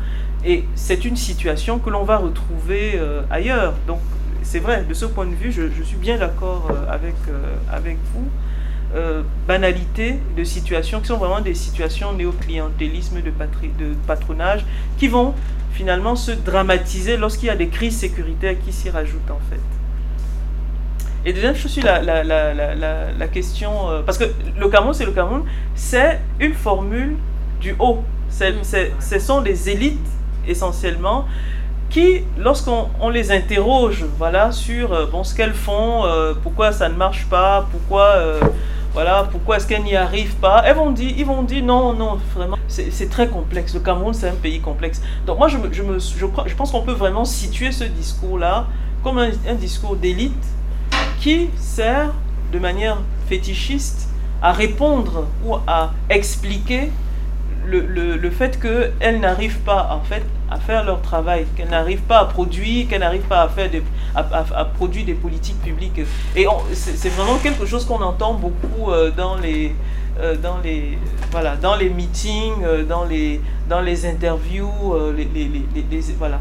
Et 0.45 0.65
c'est 0.75 1.05
une 1.05 1.17
situation 1.17 1.79
que 1.79 1.89
l'on 1.89 2.03
va 2.03 2.17
retrouver 2.17 2.93
euh, 2.95 3.21
ailleurs. 3.29 3.73
Donc, 3.87 3.99
c'est 4.43 4.59
vrai, 4.59 4.85
de 4.87 4.93
ce 4.93 5.05
point 5.05 5.25
de 5.25 5.35
vue, 5.35 5.51
je, 5.51 5.83
suis 5.83 5.97
bien 5.97 6.17
d'accord 6.17 6.69
euh, 6.71 6.93
avec, 6.93 7.15
avec 7.71 7.97
vous. 8.13 8.27
Banalité 9.45 10.19
de 10.37 10.45
situations 10.45 11.01
qui 11.01 11.07
sont 11.07 11.17
vraiment 11.17 11.41
des 11.41 11.53
situations 11.53 12.13
néo-clientélisme, 12.13 13.21
de, 13.21 13.29
patri- 13.29 13.75
de 13.77 13.93
patronage, 14.07 14.65
qui 14.97 15.09
vont 15.09 15.33
finalement 15.73 16.15
se 16.15 16.31
dramatiser 16.31 17.17
lorsqu'il 17.17 17.47
y 17.47 17.49
a 17.49 17.57
des 17.57 17.67
crises 17.67 17.97
sécuritaires 17.97 18.55
qui 18.63 18.71
s'y 18.71 18.89
rajoutent 18.89 19.29
en 19.29 19.41
fait. 19.49 19.74
Et 21.25 21.33
deuxième 21.33 21.55
chose, 21.55 21.71
sur 21.71 21.83
la, 21.83 22.01
la, 22.03 22.23
la, 22.23 22.53
la, 22.53 23.27
question, 23.27 23.89
euh, 23.89 24.01
parce 24.05 24.17
que 24.19 24.25
le 24.59 24.67
Cameroun, 24.69 24.93
c'est 24.93 25.05
le 25.05 25.11
Cameroun, 25.11 25.43
c'est 25.73 26.19
une 26.39 26.53
formule 26.53 27.15
du 27.59 27.75
haut. 27.79 28.03
C'est, 28.29 28.53
c'est- 28.63 28.91
ce 28.99 29.17
sont 29.17 29.41
des 29.41 29.69
élites 29.69 30.07
essentiellement 30.47 31.25
qui, 31.89 32.21
lorsqu'on 32.37 32.89
on 33.01 33.09
les 33.09 33.31
interroge, 33.31 34.05
voilà, 34.19 34.51
sur 34.51 34.93
euh, 34.93 35.07
bon, 35.07 35.23
ce 35.23 35.33
qu'elles 35.33 35.53
font, 35.55 36.05
euh, 36.05 36.33
pourquoi 36.43 36.71
ça 36.71 36.89
ne 36.89 36.95
marche 36.95 37.25
pas, 37.27 37.67
pourquoi, 37.71 38.03
euh, 38.17 38.39
voilà, 38.93 39.27
pourquoi 39.31 39.57
est-ce 39.57 39.65
qu'elles 39.65 39.83
n'y 39.83 39.95
arrivent 39.95 40.35
pas, 40.35 40.61
elles 40.65 40.75
vont 40.75 40.91
dire, 40.91 41.11
ils 41.17 41.25
vont 41.25 41.41
dire 41.41 41.63
non, 41.63 41.93
non, 41.93 42.19
vraiment, 42.35 42.57
c'est 42.67 43.09
très 43.09 43.27
complexe. 43.29 43.73
Le 43.73 43.79
Cameroun, 43.79 44.13
c'est 44.13 44.29
un 44.29 44.35
pays 44.35 44.59
complexe. 44.59 45.01
Donc 45.25 45.39
moi, 45.39 45.47
je, 45.47 45.57
me, 45.57 45.73
je, 45.73 45.81
me, 45.81 45.97
je, 45.97 46.25
je 46.45 46.55
pense 46.55 46.71
qu'on 46.71 46.81
peut 46.81 46.91
vraiment 46.93 47.25
situer 47.25 47.71
ce 47.71 47.83
discours-là 47.85 48.67
comme 49.03 49.17
un, 49.17 49.29
un 49.49 49.55
discours 49.55 49.95
d'élite 49.95 50.33
qui 51.19 51.49
sert 51.57 52.13
de 52.51 52.59
manière 52.59 52.97
fétichiste 53.27 54.09
à 54.41 54.51
répondre 54.51 55.25
ou 55.45 55.55
à 55.67 55.91
expliquer 56.09 56.89
le, 57.65 57.79
le, 57.81 58.17
le 58.17 58.29
fait 58.29 58.59
qu'elles 58.59 59.19
n'arrivent 59.19 59.59
pas 59.59 59.89
en 59.91 60.01
fait 60.03 60.23
à 60.51 60.57
faire 60.57 60.83
leur 60.83 61.01
travail, 61.01 61.47
qu'elles 61.55 61.69
n'arrivent 61.69 62.03
pas 62.07 62.19
à 62.19 62.25
produire, 62.25 62.87
qu'elles 62.87 62.99
n'arrivent 62.99 63.21
pas 63.27 63.41
à 63.41 63.49
faire 63.49 63.71
des, 63.71 63.81
à, 64.13 64.19
à- 64.55 64.65
produire 64.65 65.05
des 65.05 65.15
politiques 65.15 65.59
publiques. 65.61 65.99
Et 66.35 66.45
c'est 66.73 67.09
vraiment 67.09 67.37
quelque 67.39 67.65
chose 67.65 67.83
qu'on 67.85 68.01
entend 68.03 68.35
beaucoup 68.35 68.91
euh, 68.91 69.09
dans 69.09 69.35
les 69.37 69.73
euh, 70.19 70.35
dans 70.37 70.59
les 70.63 70.97
voilà 71.31 71.55
dans 71.55 71.75
les 71.75 71.89
meetings, 71.89 72.63
euh, 72.63 72.83
dans 72.83 73.03
les 73.05 73.41
dans 73.67 73.81
les 73.81 74.05
interviews, 74.05 74.71
les- 75.17 75.25
les- 75.33 75.49
les- 75.89 76.13
voilà. 76.19 76.39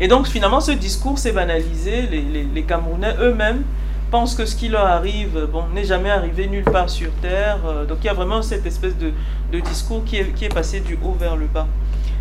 Et 0.00 0.08
donc 0.08 0.26
finalement 0.26 0.60
ce 0.60 0.72
discours 0.72 1.18
s'est 1.18 1.32
banalisé. 1.32 2.02
Les, 2.02 2.62
Camerounais 2.62 3.14
eux-mêmes 3.20 3.62
pensent 4.10 4.34
que 4.34 4.46
ce 4.46 4.56
qui 4.56 4.68
leur 4.68 4.86
arrive 4.86 5.48
n'est 5.74 5.84
jamais 5.84 6.10
arrivé 6.10 6.46
nulle 6.46 6.64
part 6.64 6.88
sur 6.88 7.10
Terre. 7.20 7.58
Euh, 7.66 7.84
donc 7.84 7.98
il 8.00 8.06
y 8.06 8.10
a 8.10 8.14
vraiment 8.14 8.42
cette 8.42 8.66
espèce 8.66 8.94
de, 8.96 9.12
discours 9.60 10.04
qui 10.04 10.16
est 10.16 10.54
passé 10.54 10.80
du 10.80 10.98
haut 11.04 11.16
vers 11.18 11.36
le 11.36 11.46
bas. 11.46 11.66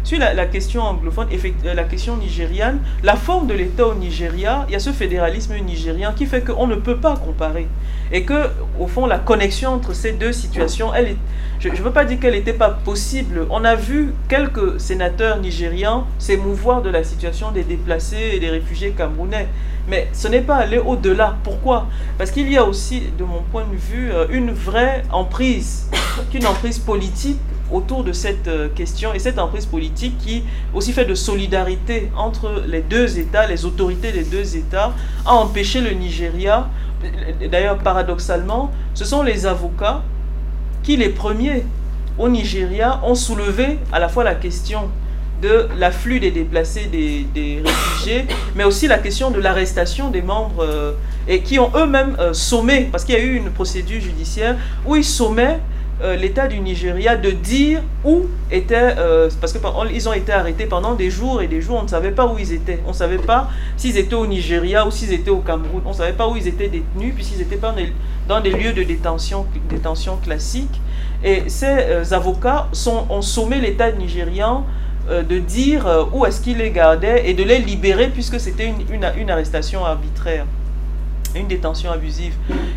Sur 0.04 0.20
la, 0.20 0.46
question 0.46 0.82
anglophone, 0.82 1.28
euh, 1.34 1.74
la 1.74 1.84
question 1.84 2.18
nigériane, 2.18 2.80
la 3.04 3.16
forme 3.16 3.48
de 3.48 3.54
l'État 3.54 3.88
au 3.88 3.94
Nigeria, 3.94 4.66
il 4.68 4.74
y 4.74 4.76
a 4.76 4.80
ce 4.80 4.92
fédéralisme 4.92 5.56
nigérien 5.64 6.14
qui 6.14 6.26
fait 6.26 6.42
qu'on 6.42 6.68
ne 6.68 6.76
peut 6.76 6.98
pas 6.98 7.16
comparer. 7.18 7.68
Et 8.12 8.24
que, 8.24 8.50
au 8.80 8.88
fond, 8.88 9.06
la 9.06 9.20
connexion 9.20 9.72
entre 9.72 9.94
ces 9.94 10.14
deux 10.14 10.32
situations, 10.34 10.94
elle 10.94 11.16
je 11.60 11.68
ne 11.68 11.76
veux 11.76 11.92
pas 11.92 12.06
dire 12.06 12.20
qu'elle 12.22 12.36
n'était 12.36 12.54
pas 12.54 12.70
possible. 12.70 13.46
On 13.50 13.66
a 13.66 13.76
vu 13.76 14.14
quelques 14.30 14.80
sénateurs 14.80 15.42
nigérians 15.42 16.08
s'émouvoir 16.18 16.82
de 16.82 16.90
la 16.90 17.04
situation 17.04 17.52
des 17.52 17.64
déplacés 17.64 18.32
et 18.34 18.40
des 18.40 18.50
réfugiés 18.50 18.92
camerounais. 18.92 19.50
Mais 19.90 20.08
ce 20.14 20.30
n'est 20.30 20.42
pas 20.42 20.56
aller 20.56 20.78
au-delà. 20.78 21.36
Pourquoi? 21.44 21.88
Parce 22.18 22.32
qu'il 22.32 22.50
y 22.50 22.56
a 22.56 22.64
aussi, 22.64 23.04
de 23.18 23.26
mon 23.26 23.42
point 23.52 23.66
de 23.66 23.76
vue, 23.76 24.10
euh, 24.14 24.28
une 24.30 24.52
vraie 24.52 25.04
emprise, 25.12 25.90
une 26.34 26.48
emprise 26.48 26.80
politique 26.80 27.40
autour 27.72 28.04
de 28.04 28.12
cette 28.12 28.48
euh, 28.48 28.68
question 28.70 29.14
et 29.14 29.20
cette 29.20 29.40
emprise 29.40 29.66
politique 29.66 30.18
qui 30.18 30.44
aussi 30.74 30.94
fait 30.94 31.06
de 31.06 31.16
solidarité 31.16 32.10
entre 32.16 32.64
les 32.68 32.82
deux 32.82 33.20
États, 33.20 33.48
les 33.48 33.66
autorités 33.66 34.12
des 34.12 34.24
deux 34.24 34.56
États, 34.56 34.94
a 35.26 35.34
empêché 35.34 35.82
le 35.82 35.92
Nigeria. 35.92 36.70
D'ailleurs, 37.50 37.78
paradoxalement, 37.78 38.72
ce 38.94 39.06
sont 39.06 39.24
les 39.24 39.46
avocats 39.46 40.04
qui, 40.84 40.98
les 40.98 41.10
premiers 41.10 41.64
au 42.18 42.28
Nigeria, 42.28 43.00
ont 43.04 43.16
soulevé 43.16 43.80
à 43.92 44.00
la 44.00 44.10
fois 44.10 44.24
la 44.24 44.36
question 44.36 44.90
de 45.42 45.68
l'afflux 45.78 46.20
des 46.20 46.32
déplacés, 46.32 46.86
des, 46.92 47.62
réfugiés, 47.64 48.26
mais 48.56 48.64
aussi 48.66 48.88
la 48.88 48.98
question 48.98 49.32
de 49.32 49.40
l'arrestation 49.40 50.10
des 50.10 50.22
membres 50.22 50.64
euh, 50.64 50.92
et 51.28 51.42
qui 51.42 51.60
ont 51.60 51.72
eux-mêmes 51.76 52.18
euh, 52.20 52.34
sommé, 52.34 52.90
parce 52.92 53.06
qu'il 53.06 53.16
y 53.16 53.18
a 53.18 53.22
eu 53.22 53.36
une 53.36 53.52
procédure 53.52 54.02
judiciaire 54.02 54.58
où 54.86 54.96
ils 54.96 55.06
sommaient 55.06 55.60
euh, 56.02 56.16
l'État 56.16 56.48
du 56.48 56.62
Nigeria 56.62 57.18
de 57.18 57.32
dire 57.32 57.82
où 58.06 58.22
étaient, 58.52 58.96
euh, 58.98 59.30
parce 59.42 59.52
qu'ils 59.52 60.10
ont 60.10 60.14
été 60.14 60.32
arrêtés 60.32 60.66
pendant 60.66 60.94
des 60.96 61.10
jours 61.10 61.42
et 61.42 61.48
des 61.48 61.62
jours, 61.62 61.78
on 61.78 61.84
ne 61.84 61.90
savait 61.90 62.12
pas 62.12 62.26
où 62.26 62.40
ils 62.40 62.54
étaient. 62.54 62.80
On 62.86 62.90
ne 62.90 62.96
savait 62.96 63.18
pas 63.18 63.50
s'ils 63.76 63.98
étaient 63.98 64.16
au 64.16 64.26
Nigeria 64.26 64.88
ou 64.88 64.92
s'ils 64.92 65.12
étaient 65.12 65.30
au 65.30 65.40
Cameroun. 65.40 65.82
On 65.86 65.90
ne 65.90 65.94
savait 65.94 66.14
pas 66.14 66.30
où 66.30 66.38
ils 66.38 66.48
étaient 66.48 66.70
détenus, 66.70 67.14
puisqu'ils 67.16 67.42
étaient 67.42 67.58
pas 67.58 67.76
dans 68.30 68.40
des, 68.40 68.52
lieux 68.52 68.72
de 68.72 68.84
détention, 68.84 69.46
détention 69.70 70.16
classiques. 70.24 70.80
Et 71.22 71.44
ces 71.50 71.66
euh, 71.68 72.04
avocats 72.12 72.70
ont 73.12 73.22
sommé 73.22 73.60
l'État 73.60 73.92
nigérian 73.92 74.66
de 75.10 75.40
dire 75.40 76.08
où 76.14 76.24
est-ce 76.28 76.40
qu'il 76.40 76.60
les 76.60 76.70
gardait 76.70 77.28
et 77.28 77.34
de 77.34 77.42
les 77.44 77.58
libérer 77.58 78.10
puisque 78.10 78.40
c'était 78.40 78.68
une, 78.68 79.04
une, 79.18 79.32
arrestation 79.32 79.84
arbitraire, 79.84 80.46
une 81.36 81.48
détention 81.48 81.92
abusive. 81.92 82.36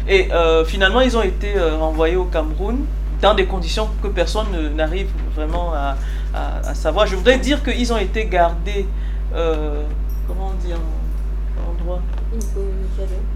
Et 0.09 0.29
finalement, 0.65 1.03
ils 1.03 1.15
ont 1.15 1.23
été 1.23 1.53
renvoyés 1.79 2.17
au 2.17 2.25
Cameroun 2.25 2.87
dans 3.23 3.35
des 3.35 3.47
conditions 3.47 3.89
que 4.03 4.09
personne 4.09 4.47
ne- 4.53 4.69
n'arrive 4.69 5.09
vraiment 5.35 5.73
à, 5.73 5.97
à- 6.35 6.69
à 6.71 6.75
savoir. 6.75 7.07
Je 7.07 7.17
voudrais 7.17 7.39
dire 7.39 7.63
qu'ils 7.63 7.93
ont 7.93 7.97
été 7.97 8.27
gardés, 8.27 8.87
euh, 9.35 9.83
comment 10.29 10.51
on 10.53 10.67
dit 10.67 10.75
en, 10.75 11.71
en 11.71 11.75
droit 11.85 12.01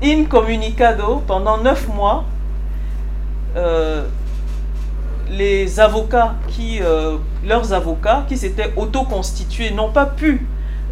Incommunicado 0.02 1.23
pendant 1.26 1.58
neuf 1.58 1.86
mois. 1.89 2.24
Euh, 3.56 4.05
les 5.31 5.81
avocats 5.81 6.34
qui, 6.48 6.81
euh, 6.82 7.16
leurs 7.44 7.73
avocats 7.73 8.24
qui 8.28 8.36
s'étaient 8.36 8.73
auto-constitués 8.76 9.70
n'ont 9.73 9.90
pas 9.90 10.06
pu 10.06 10.47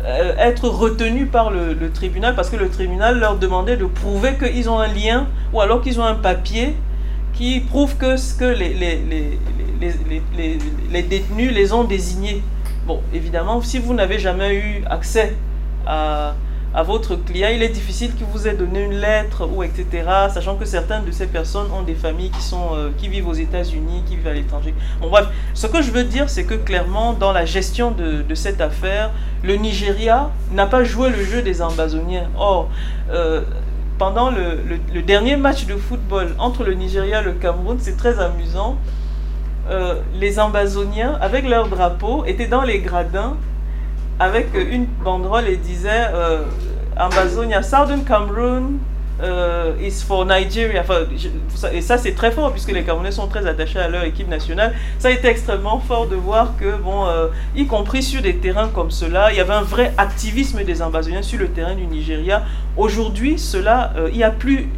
euh, 0.05 0.35
être 0.39 0.69
retenus 0.69 1.29
par 1.31 1.51
le, 1.51 1.73
le 1.75 1.91
tribunal 1.91 2.35
parce 2.35 2.51
que 2.51 2.57
le 2.57 2.69
tribunal 2.69 3.19
leur 3.19 3.37
demandait 3.39 3.77
de 3.77 3.85
prouver 3.87 4.35
qu'ils 4.35 4.69
ont 4.69 4.79
un 4.81 4.89
lien 4.89 5.27
ou 5.53 5.61
alors 5.61 5.81
qu'ils 5.83 6.01
ont 6.01 6.05
un 6.05 6.15
papier 6.17 6.75
qui 7.35 7.61
prouve 7.61 7.97
que, 7.97 8.17
ce 8.17 8.35
que 8.35 8.45
les, 8.45 8.75
les, 8.75 9.01
les, 9.81 10.59
les, 10.91 11.03
détenus 11.03 11.53
les 11.53 11.73
ont 11.73 11.85
désignés. 11.85 12.43
Bon, 12.87 13.01
évidemment, 13.13 13.61
si 13.61 13.79
vous 13.79 13.95
n'avez 13.95 14.19
jamais 14.19 14.55
eu 14.55 14.85
accès 14.89 15.35
à, 15.87 16.35
à 16.75 16.83
votre 16.83 17.17
client, 17.17 17.51
il 17.53 17.63
est 17.63 17.69
difficile 17.69 18.15
qu'il 18.15 18.27
vous 18.27 18.47
ait 18.47 18.55
donné 18.55 18.85
une 18.85 18.95
lettre 18.95 19.47
ou 19.47 19.63
etc. 19.63 19.87
Sachant 20.33 20.57
que 20.57 20.65
certaines 20.65 21.05
de 21.05 21.11
ces 21.13 21.27
personnes 21.27 21.71
ont 21.73 21.83
des 21.83 21.95
familles 21.95 22.31
qui, 22.31 22.43
sont, 22.43 22.71
euh, 22.75 22.91
qui 22.99 23.09
vivent 23.09 23.29
aux 23.29 23.35
États-Unis, 23.35 24.03
qui 24.07 24.17
vivent 24.17 24.29
à 24.29 24.33
l'étranger. 24.33 24.75
Bon, 25.01 25.09
bref, 25.09 25.27
ce 25.55 25.67
que 25.67 25.83
je 25.83 25.91
veux 25.91 26.05
dire, 26.05 26.29
c'est 26.29 26.45
que 26.45 26.55
clairement, 26.55 27.13
dans 27.13 27.33
la 27.33 27.45
gestion 27.45 27.91
de, 27.91 28.23
de 28.23 28.35
cette 28.35 28.61
affaire, 28.61 29.11
le 29.43 29.57
Nigeria 29.57 30.31
n'a 30.53 30.67
pas 30.67 30.85
joué 30.85 31.11
le 31.11 31.25
jeu 31.25 31.43
des 31.43 31.63
ambazoniens. 31.63 32.29
Or, 32.37 32.71
euh, 33.11 33.43
pendant 33.99 34.31
le, 34.31 35.03
dernier 35.03 35.37
match 35.37 35.67
de 35.67 35.77
football 35.77 36.35
entre 36.39 36.65
le 36.65 36.75
Nigeria 36.75 37.21
et 37.21 37.25
le 37.25 37.33
Cameroun, 37.33 37.79
c'est 37.81 37.97
très 37.97 38.19
amusant. 38.19 38.77
Euh, 39.71 40.01
les 40.15 40.39
Ambazoniens, 40.39 41.17
avec 41.21 41.49
leur 41.49 41.69
drapeau, 41.69 42.25
étaient 42.27 42.49
dans 42.49 42.63
les 42.63 42.81
gradins 42.81 43.37
avec 44.19 44.49
une 44.55 44.87
banderole 45.03 45.49
et 45.49 45.57
disaient 45.57 46.09
euh, 46.13 46.45
Ambazonia, 46.99 47.63
Southern 47.63 48.05
Cameroon, 48.05 48.75
euh, 49.25 49.73
is 49.81 50.03
for 50.07 50.27
Nigeria. 50.27 50.85
et 51.73 51.81
ça, 51.81 51.99
c'est 51.99 52.13
très 52.15 52.31
fort 52.31 52.53
puisque 52.53 52.73
les 52.73 52.83
Camerounais 52.83 53.11
sont 53.11 53.27
très 53.27 53.47
attachés 53.47 53.79
à 53.79 53.89
leur 53.89 54.05
équipe 54.05 54.29
nationale. 54.29 54.75
Ça 54.99 55.09
a 55.09 55.11
été 55.13 55.29
extrêmement 55.29 55.81
fort 55.81 56.07
de 56.07 56.17
voir 56.17 56.55
que, 56.61 56.77
bon, 56.77 57.07
euh, 57.07 57.29
y 57.57 57.67
compris 57.67 58.03
sur 58.03 58.21
des 58.21 58.37
terrains 58.37 58.69
comme 58.69 58.91
cela, 58.91 59.33
il 59.33 59.39
y 59.39 59.41
avait 59.41 59.55
un 59.55 59.63
vrai 59.63 59.93
activisme 59.97 60.63
des 60.63 60.83
Ambazoniens 60.83 61.23
sur 61.23 61.39
le 61.39 61.49
terrain 61.49 61.75
du 61.75 61.87
Nigeria. 61.87 62.45
Aujourd'hui, 62.77 63.39
cela, 63.39 63.93
euh, 63.97 64.09
il 64.13 64.19
n'y 64.19 64.25
a, 64.25 64.31
plus, 64.31 64.69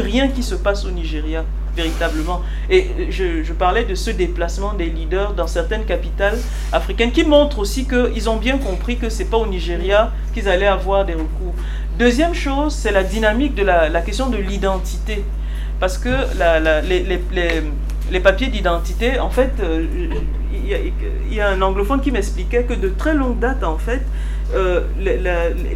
rien 0.00 0.28
qui 0.28 0.42
se 0.42 0.54
passe 0.54 0.84
au 0.84 0.90
Nigeria 0.90 1.44
véritablement. 1.74 2.40
Et 2.70 2.86
je, 3.10 3.42
je, 3.44 3.52
parlais 3.52 3.84
de 3.84 3.94
ce 3.94 4.10
déplacement 4.10 4.72
des 4.72 4.86
leaders 4.86 5.34
dans 5.34 5.46
certaines 5.46 5.84
capitales 5.84 6.38
africaines 6.72 7.12
qui 7.12 7.22
montrent 7.22 7.58
aussi 7.58 7.86
qu'ils 7.86 8.30
ont 8.30 8.38
bien 8.38 8.56
compris 8.56 8.96
que 8.96 9.10
ce 9.10 9.22
n'est 9.22 9.28
pas 9.28 9.36
au 9.36 9.46
Nigeria 9.46 10.10
qu'ils 10.32 10.48
allaient 10.48 10.66
avoir 10.66 11.04
des 11.04 11.12
recours. 11.12 11.54
Deuxième 11.98 12.34
chose, 12.34 12.74
c'est 12.74 12.92
la 12.92 13.02
dynamique 13.02 13.54
de 13.54 13.62
la, 13.62 14.02
question 14.02 14.28
de 14.28 14.36
l'identité. 14.36 15.24
Parce 15.80 15.96
que 15.96 16.10
les, 18.10 18.20
papiers 18.20 18.48
d'identité, 18.48 19.18
en 19.18 19.30
fait, 19.30 19.52
euh, 19.60 19.86
il 20.52 21.34
y, 21.34 21.40
a 21.40 21.48
un 21.48 21.62
anglophone 21.62 22.02
qui 22.02 22.10
m'expliquait 22.10 22.64
que 22.64 22.74
de 22.74 22.88
très 22.90 23.14
longue 23.14 23.38
date, 23.38 23.64
en 23.64 23.78
fait, 23.78 24.02
euh, 24.54 24.82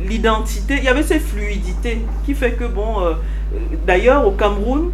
l'identité, 0.07 0.74
il 0.76 0.84
y 0.84 0.89
avait 0.89 1.02
ces 1.02 1.20
fluidités 1.20 2.02
qui 2.26 2.34
fait 2.34 2.52
que, 2.52 2.65
bon, 2.65 3.00
euh, 3.00 3.15
d'ailleurs, 3.86 4.26
au 4.26 4.32
Cameroun, 4.32 4.90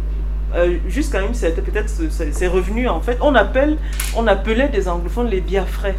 jusqu'à 0.87 1.21
une 1.21 1.33
certaine, 1.33 1.65
peut-être 1.65 1.89
c'est 2.09 2.47
revenu, 2.47 2.87
en 2.87 3.01
fait, 3.01 3.17
on 3.21 3.35
appelait 3.35 4.69
des 4.69 4.87
anglophones 4.87 5.27
les 5.27 5.41
biafrais. 5.41 5.95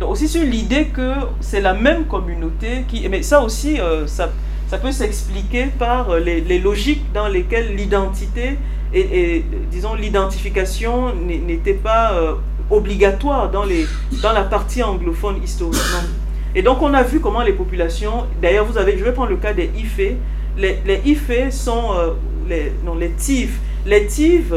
Donc 0.00 0.10
aussi 0.10 0.28
sur 0.28 0.42
l'idée 0.42 0.86
que 0.86 1.12
c'est 1.40 1.60
la 1.60 1.72
même 1.72 2.04
communauté 2.04 2.84
qui... 2.86 3.08
Mais 3.08 3.22
ça 3.22 3.42
aussi, 3.42 3.80
euh, 3.80 4.06
ça, 4.06 4.28
peut 4.80 4.92
s'expliquer 4.92 5.66
par 5.78 6.10
euh, 6.10 6.20
les, 6.20 6.58
logiques 6.58 7.12
dans 7.14 7.28
lesquelles 7.28 7.74
l'identité 7.74 8.58
et, 8.92 9.44
disons, 9.70 9.94
l'identification 9.94 11.14
n'était 11.14 11.74
pas 11.74 12.12
euh, 12.12 12.34
obligatoire 12.70 13.50
dans, 13.50 13.64
les, 13.64 13.86
dans 14.22 14.32
la 14.32 14.42
partie 14.42 14.82
anglophone 14.82 15.36
historiquement. 15.42 16.04
Et 16.54 16.62
donc 16.62 16.80
on 16.82 16.94
a 16.94 17.02
vu 17.02 17.20
comment 17.20 17.42
les 17.42 17.52
populations... 17.52 18.26
D'ailleurs, 18.40 18.64
vous 18.66 18.78
avez... 18.78 18.96
Je 18.98 19.04
vais 19.04 19.12
prendre 19.12 19.30
le 19.30 19.36
cas 19.36 19.52
des 19.52 19.70
Ifé. 19.76 20.16
Les, 20.56 20.78
les 20.86 21.00
Ifé 21.04 21.50
sont... 21.50 21.90
les, 22.48 22.72
non, 22.84 22.94
les 22.94 23.10
Tiv. 23.10 23.58
Les 23.84 24.06
Tiv, 24.06 24.54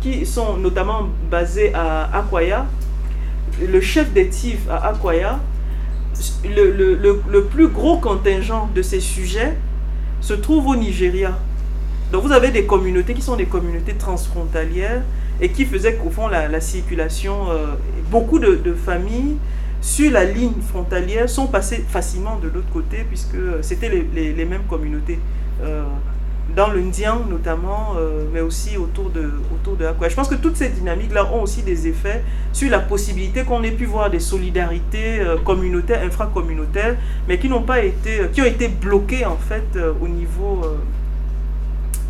qui 0.00 0.26
sont 0.26 0.56
notamment 0.56 1.08
basés 1.30 1.72
à 1.74 2.18
Akwaya, 2.18 2.66
le 3.60 3.80
chef 3.80 4.12
des 4.12 4.28
TIF 4.28 4.68
à 4.68 4.88
Akwaya, 4.88 5.40
le, 6.44 6.70
le, 6.72 7.22
le, 7.28 7.44
plus 7.44 7.68
gros 7.68 7.98
contingent 7.98 8.68
de 8.74 8.82
ces 8.82 9.00
sujets 9.00 9.56
se 10.20 10.34
trouve 10.34 10.66
au 10.68 10.76
Nigeria. 10.76 11.38
Donc 12.12 12.24
vous 12.24 12.32
avez 12.32 12.50
des 12.50 12.64
communautés 12.64 13.14
qui 13.14 13.22
sont 13.22 13.36
des 13.36 13.46
communautés 13.46 13.94
transfrontalières 13.94 15.02
et 15.40 15.50
qui 15.50 15.64
faisaient 15.64 15.94
qu'au 15.94 16.10
fond 16.10 16.28
la, 16.28 16.60
circulation, 16.60 17.50
euh, 17.50 17.74
beaucoup 18.10 18.38
de, 18.38 18.56
de, 18.56 18.74
familles 18.74 19.36
sur 19.80 20.10
la 20.10 20.24
ligne 20.24 20.60
frontalière 20.68 21.30
sont 21.30 21.46
passées 21.46 21.84
facilement 21.88 22.36
de 22.36 22.48
l'autre 22.48 22.70
côté 22.72 23.04
puisque 23.08 23.36
c'était 23.62 23.88
les, 23.88 24.06
les, 24.14 24.32
les, 24.34 24.44
mêmes 24.44 24.64
communautés. 24.68 25.18
Euh, 25.62 25.84
dans 26.54 26.68
le 26.68 26.80
Ndian 26.80 27.20
notamment, 27.28 27.94
euh, 27.98 28.24
mais 28.32 28.40
aussi 28.40 28.76
autour 28.76 29.10
de, 29.10 29.30
autour 29.54 29.76
de 29.76 29.86
Je 30.08 30.14
pense 30.14 30.28
que 30.28 30.34
toutes 30.34 30.56
ces 30.56 30.68
dynamiques-là 30.70 31.26
ont 31.32 31.42
aussi 31.42 31.62
des 31.62 31.86
effets 31.86 32.22
sur 32.52 32.70
la 32.70 32.80
possibilité 32.80 33.44
qu'on 33.44 33.62
ait 33.62 33.70
pu 33.70 33.84
voir 33.86 34.10
des 34.10 34.18
solidarités 34.20 35.20
euh, 35.20 35.36
communautaires, 35.38 36.02
infracommunautaires, 36.04 36.96
mais 37.28 37.38
qui 37.38 37.48
n'ont 37.48 37.62
pas 37.62 37.82
été, 37.84 38.20
euh, 38.20 38.26
qui 38.28 38.42
ont 38.42 38.46
été 38.46 38.68
bloquées 38.68 39.24
en 39.24 39.36
fait 39.36 39.78
au 40.00 40.08
niveau, 40.08 40.62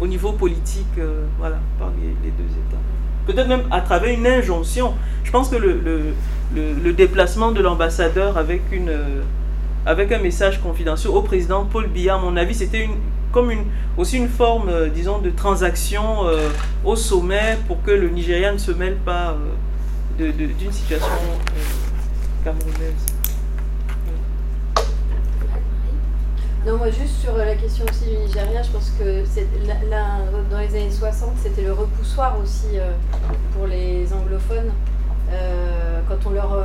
au 0.00 0.06
niveau 0.06 0.32
politique, 0.32 0.98
voilà, 1.38 1.58
par 1.78 1.90
les, 2.00 2.30
deux 2.30 2.50
États. 2.52 2.78
Peut-être 3.26 3.48
même 3.48 3.64
à 3.70 3.80
travers 3.80 4.12
une 4.12 4.26
injonction. 4.26 4.94
Je 5.24 5.30
pense 5.30 5.50
que 5.50 5.56
le, 5.56 5.80
le, 5.84 6.72
le, 6.82 6.92
déplacement 6.92 7.52
de 7.52 7.60
l'ambassadeur 7.60 8.36
avec 8.38 8.62
une 8.72 8.90
avec 9.86 10.12
un 10.12 10.18
message 10.18 10.60
confidentiel 10.60 11.12
au 11.12 11.22
président 11.22 11.64
Paul 11.64 11.86
Biya, 11.86 12.16
à 12.16 12.18
mon 12.18 12.36
avis, 12.36 12.54
c'était 12.54 12.84
une, 12.84 12.96
comme 13.32 13.50
une, 13.50 13.64
aussi 13.96 14.16
une 14.18 14.28
forme, 14.28 14.68
euh, 14.68 14.88
disons, 14.88 15.18
de 15.18 15.30
transaction 15.30 16.26
euh, 16.26 16.48
au 16.84 16.96
sommet 16.96 17.58
pour 17.66 17.82
que 17.82 17.90
le 17.90 18.08
Nigeria 18.08 18.52
ne 18.52 18.58
se 18.58 18.72
mêle 18.72 18.96
pas 18.96 19.36
euh, 20.20 20.32
d'une 20.32 20.72
situation 20.72 21.08
camerounaise. 22.44 23.06
Non, 26.66 26.76
moi 26.76 26.90
juste 26.90 27.20
sur 27.22 27.34
la 27.38 27.54
question 27.54 27.86
aussi 27.88 28.04
du 28.04 28.16
Nigeria, 28.18 28.62
je 28.62 28.70
pense 28.70 28.92
que 28.98 29.24
là, 29.88 30.18
dans 30.50 30.58
les 30.58 30.68
années 30.76 30.90
60, 30.90 31.30
c'était 31.42 31.62
le 31.62 31.72
repoussoir 31.72 32.38
aussi 32.38 32.76
pour 33.54 33.66
les 33.66 34.06
anglophones. 34.12 34.70
quand 36.06 36.26
on 36.26 36.30
leur 36.30 36.58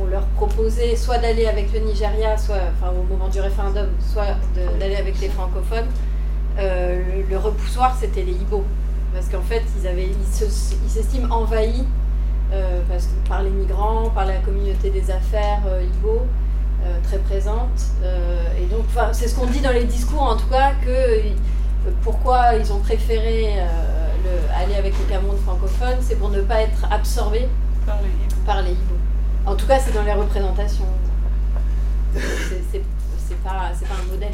on 0.00 0.06
leur 0.06 0.24
proposait 0.36 0.96
soit 0.96 1.18
d'aller 1.18 1.46
avec 1.46 1.72
le 1.72 1.80
Nigeria, 1.80 2.36
soit, 2.36 2.56
enfin, 2.76 2.92
au 2.92 3.02
moment 3.02 3.28
du 3.28 3.40
référendum, 3.40 3.88
soit 4.00 4.36
d'aller 4.78 4.96
avec 4.96 5.20
les 5.20 5.28
francophones. 5.28 5.86
Euh, 6.58 7.22
le, 7.28 7.38
repoussoir, 7.38 7.96
c'était 7.98 8.22
les 8.22 8.32
Ibo. 8.32 8.64
Parce 9.14 9.28
qu'en 9.28 9.42
fait, 9.42 9.62
ils, 9.80 9.86
avaient, 9.86 10.08
ils 10.08 10.90
s'estiment 10.90 11.34
envahis 11.34 11.84
euh, 12.52 12.80
par 13.28 13.42
les 13.42 13.50
migrants, 13.50 14.10
par 14.10 14.26
la 14.26 14.36
communauté 14.36 14.90
des 14.90 15.10
affaires 15.10 15.62
euh, 15.66 15.82
Ibo, 15.82 16.22
très 17.02 17.18
présente. 17.18 17.80
et 18.58 18.64
donc, 18.66 18.84
c'est 19.12 19.28
ce 19.28 19.34
qu'on 19.34 19.46
dit 19.46 19.60
dans 19.60 19.72
les 19.72 19.84
discours, 19.84 20.22
en 20.22 20.36
tout 20.36 20.46
cas, 20.46 20.72
que 20.84 21.20
pourquoi 22.02 22.54
ils 22.54 22.72
ont 22.72 22.78
préféré 22.78 23.52
aller 24.56 24.74
avec 24.74 24.94
le 24.98 25.04
Cameroun 25.04 25.36
francophone, 25.38 25.96
c'est 26.00 26.16
pour 26.16 26.30
ne 26.30 26.40
pas 26.40 26.62
être 26.62 26.86
absorbés 26.90 27.48
par 28.46 28.62
les 28.62 28.70
Ibo. 28.70 28.94
En 29.48 29.56
tout 29.56 29.66
cas, 29.66 29.78
c'est 29.80 29.94
dans 29.94 30.02
les 30.02 30.12
représentations. 30.12 30.84
C'est 32.14 33.42
pas, 33.42 33.50
pas 33.50 33.94
un 33.94 34.12
modèle. 34.12 34.32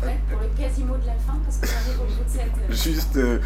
pour 0.00 0.40
le 0.40 0.48
quasiment 0.60 0.94
de 0.94 1.06
la 1.06 1.12
fin, 1.12 1.38
parce 1.44 1.58
qu'on 1.58 1.66
arrive 1.66 2.00
au 2.00 2.04
bout 2.06 2.24
de 2.24 2.28
cette. 2.28 2.42
Euh, 2.42 2.72
Juste 2.72 3.16
euh, 3.18 3.38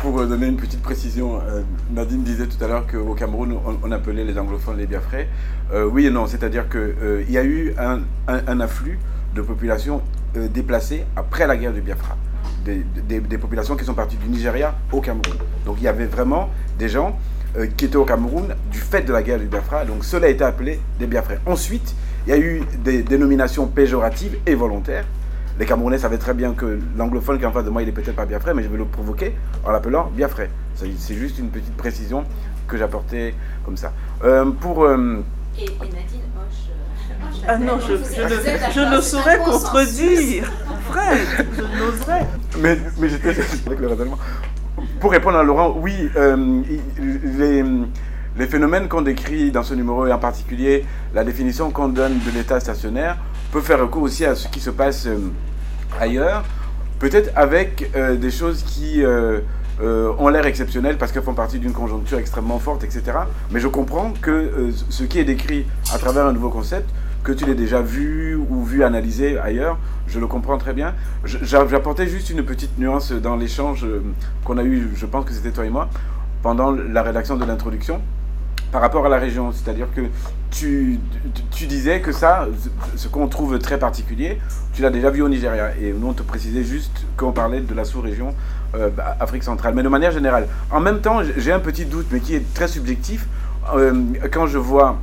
pour 0.00 0.26
donner 0.26 0.46
une 0.46 0.56
petite 0.56 0.80
précision, 0.80 1.42
euh, 1.42 1.60
Nadine 1.90 2.22
disait 2.22 2.46
tout 2.46 2.62
à 2.64 2.68
l'heure 2.68 2.86
qu'au 2.86 3.12
Cameroun, 3.14 3.54
on, 3.82 3.92
appelait 3.92 4.24
les 4.24 4.38
anglophones 4.38 4.78
les 4.78 4.86
biafrais. 4.86 5.28
oui 5.92 6.06
et 6.06 6.10
non, 6.10 6.26
c'est-à-dire 6.26 6.66
qu'il 6.70 7.30
y 7.30 7.36
a 7.36 7.44
eu 7.44 7.74
un, 7.78 8.00
un, 8.28 8.60
afflux 8.60 8.98
de 9.34 9.42
populations 9.42 10.00
déplacées 10.34 11.04
après 11.16 11.46
la 11.46 11.58
guerre 11.58 11.74
du 11.74 11.82
Biafra. 11.82 12.16
Des, 12.64 12.82
des, 13.06 13.20
des, 13.20 13.38
populations 13.38 13.76
qui 13.76 13.84
sont 13.84 13.94
parties 13.94 14.16
du 14.16 14.28
Nigeria 14.28 14.74
au 14.90 15.02
Cameroun. 15.02 15.36
Donc 15.66 15.76
il 15.78 15.84
y 15.84 15.88
avait 15.88 16.06
vraiment 16.06 16.48
des 16.78 16.88
gens 16.88 17.18
euh, 17.56 17.66
qui 17.76 17.86
étaient 17.86 17.96
au 17.96 18.04
Cameroun 18.04 18.54
du 18.70 18.78
fait 18.78 19.02
de 19.02 19.12
la 19.12 19.22
guerre 19.22 19.38
du 19.38 19.46
Biafra. 19.46 19.84
Donc 19.84 20.04
cela 20.04 20.26
a 20.26 20.30
été 20.30 20.44
appelé 20.44 20.80
des 20.98 21.06
Biafrais. 21.06 21.40
Ensuite, 21.46 21.94
il 22.26 22.30
y 22.30 22.32
a 22.32 22.38
eu 22.38 22.62
des 22.84 23.02
dénominations 23.02 23.66
péjoratives 23.66 24.36
et 24.46 24.54
volontaires. 24.54 25.04
Les 25.58 25.66
Camerounais 25.66 25.98
savaient 25.98 26.18
très 26.18 26.32
bien 26.32 26.54
que 26.54 26.78
l'anglophone 26.96 27.38
qui 27.38 27.44
est 27.44 27.46
en 27.46 27.52
face 27.52 27.64
de 27.64 27.70
moi, 27.70 27.82
il 27.82 27.88
est 27.88 27.92
peut-être 27.92 28.14
pas 28.16 28.24
Biafrais, 28.24 28.54
mais 28.54 28.62
je 28.62 28.68
vais 28.68 28.78
le 28.78 28.84
provoquer 28.84 29.34
en 29.64 29.70
l'appelant 29.70 30.10
Biafrais. 30.14 30.50
C'est 30.74 31.14
juste 31.14 31.38
une 31.38 31.50
petite 31.50 31.76
précision 31.76 32.24
que 32.66 32.76
j'apportais 32.76 33.34
comme 33.64 33.76
ça. 33.76 33.92
Euh, 34.24 34.50
pour... 34.50 34.84
Euh, 34.84 35.22
et, 35.58 35.66
Nadine 35.66 36.22
Hoche... 36.36 37.42
ah 37.46 37.58
non, 37.58 37.78
je, 37.80 37.96
je, 37.96 38.72
je 38.74 38.96
ne 38.96 39.00
saurais 39.00 39.38
contredire. 39.38 40.50
Fred, 40.88 41.46
je 41.56 41.62
n'oserais. 41.62 42.26
Mais, 42.58 42.78
mais 42.98 43.08
j'étais 43.08 43.34
avec 43.66 43.80
le 43.80 43.88
raisonnement. 43.88 44.18
Pour 45.00 45.12
répondre 45.12 45.38
à 45.38 45.42
Laurent, 45.42 45.74
oui, 45.80 46.10
euh, 46.16 46.60
les, 48.36 48.46
phénomènes 48.46 48.86
qu'on 48.86 49.00
décrit 49.00 49.50
dans 49.50 49.62
ce 49.62 49.72
numéro, 49.72 50.06
et 50.06 50.12
en 50.12 50.18
particulier 50.18 50.84
la 51.14 51.24
définition 51.24 51.70
qu'on 51.70 51.88
donne 51.88 52.18
de 52.18 52.30
l'état 52.30 52.60
stationnaire, 52.60 53.16
peut 53.50 53.62
faire 53.62 53.80
recours 53.80 54.02
aussi 54.02 54.26
à 54.26 54.34
ce 54.34 54.46
qui 54.48 54.60
se 54.60 54.68
passe 54.68 55.06
euh, 55.06 55.16
ailleurs, 55.98 56.44
peut-être 56.98 57.30
avec 57.34 57.90
euh, 57.96 58.16
des 58.16 58.30
choses 58.30 58.62
qui 58.62 59.02
ont 59.82 60.28
l'air 60.28 60.44
exceptionnelles 60.44 60.98
parce 60.98 61.10
qu'elles 61.12 61.22
font 61.22 61.32
partie 61.32 61.58
d'une 61.58 61.72
conjoncture 61.72 62.18
extrêmement 62.18 62.58
forte, 62.58 62.84
etc. 62.84 63.02
Mais 63.50 63.60
je 63.60 63.68
comprends 63.68 64.12
que 64.20 64.70
ce 64.90 65.04
qui 65.04 65.18
est 65.18 65.24
décrit 65.24 65.64
à 65.94 65.98
travers 65.98 66.26
un 66.26 66.34
nouveau 66.34 66.50
concept 66.50 66.90
que 67.22 67.32
tu 67.32 67.44
l'aies 67.44 67.54
déjà 67.54 67.82
vu 67.82 68.34
ou 68.34 68.64
vu 68.64 68.82
analysé 68.82 69.38
ailleurs, 69.38 69.78
je 70.06 70.18
le 70.18 70.26
comprends 70.26 70.58
très 70.58 70.72
bien. 70.72 70.94
J'apportais 71.24 72.06
juste 72.06 72.30
une 72.30 72.44
petite 72.44 72.78
nuance 72.78 73.12
dans 73.12 73.36
l'échange 73.36 73.84
euh, 73.84 74.02
qu'on 74.44 74.58
a 74.58 74.64
eu, 74.64 74.90
je 74.94 75.06
pense 75.06 75.24
que 75.24 75.32
c'était 75.32 75.50
toi 75.50 75.66
et 75.66 75.70
moi, 75.70 75.88
pendant 76.42 76.72
la 76.72 77.02
rédaction 77.02 77.36
de 77.36 77.44
l'introduction. 77.44 78.00
par 78.72 78.80
rapport 78.80 79.06
à 79.06 79.08
la 79.08 79.18
région. 79.18 79.52
C'est-à-dire 79.52 79.88
que 79.94 80.02
tu, 80.50 80.98
tu, 81.50 81.66
disais 81.66 82.00
que 82.00 82.12
ça, 82.12 82.46
ce 82.96 83.08
qu'on 83.08 83.28
trouve 83.28 83.58
très 83.58 83.78
particulier, 83.78 84.38
tu 84.72 84.82
l'as 84.82 84.90
déjà 84.90 85.10
vu 85.10 85.22
au 85.22 85.28
Nigeria. 85.28 85.76
Et 85.80 85.92
nous, 85.92 86.08
on 86.08 86.12
te 86.12 86.22
précisait 86.22 86.64
juste 86.64 87.04
qu'on 87.16 87.32
parlait 87.32 87.60
de 87.60 87.74
la 87.74 87.84
sous-région 87.84 88.34
euh, 88.74 88.90
Afrique 89.18 89.42
centrale. 89.42 89.74
Mais 89.74 89.82
de 89.82 89.88
manière 89.88 90.12
générale, 90.12 90.46
en 90.70 90.80
même 90.80 91.00
temps, 91.00 91.20
j'ai 91.36 91.52
un 91.52 91.60
petit 91.60 91.84
doute, 91.84 92.06
mais 92.12 92.20
qui 92.20 92.34
est 92.34 92.54
très 92.54 92.68
subjectif. 92.68 93.26
Euh, 93.74 93.94
quand 94.32 94.46
je 94.46 94.58
vois, 94.58 94.98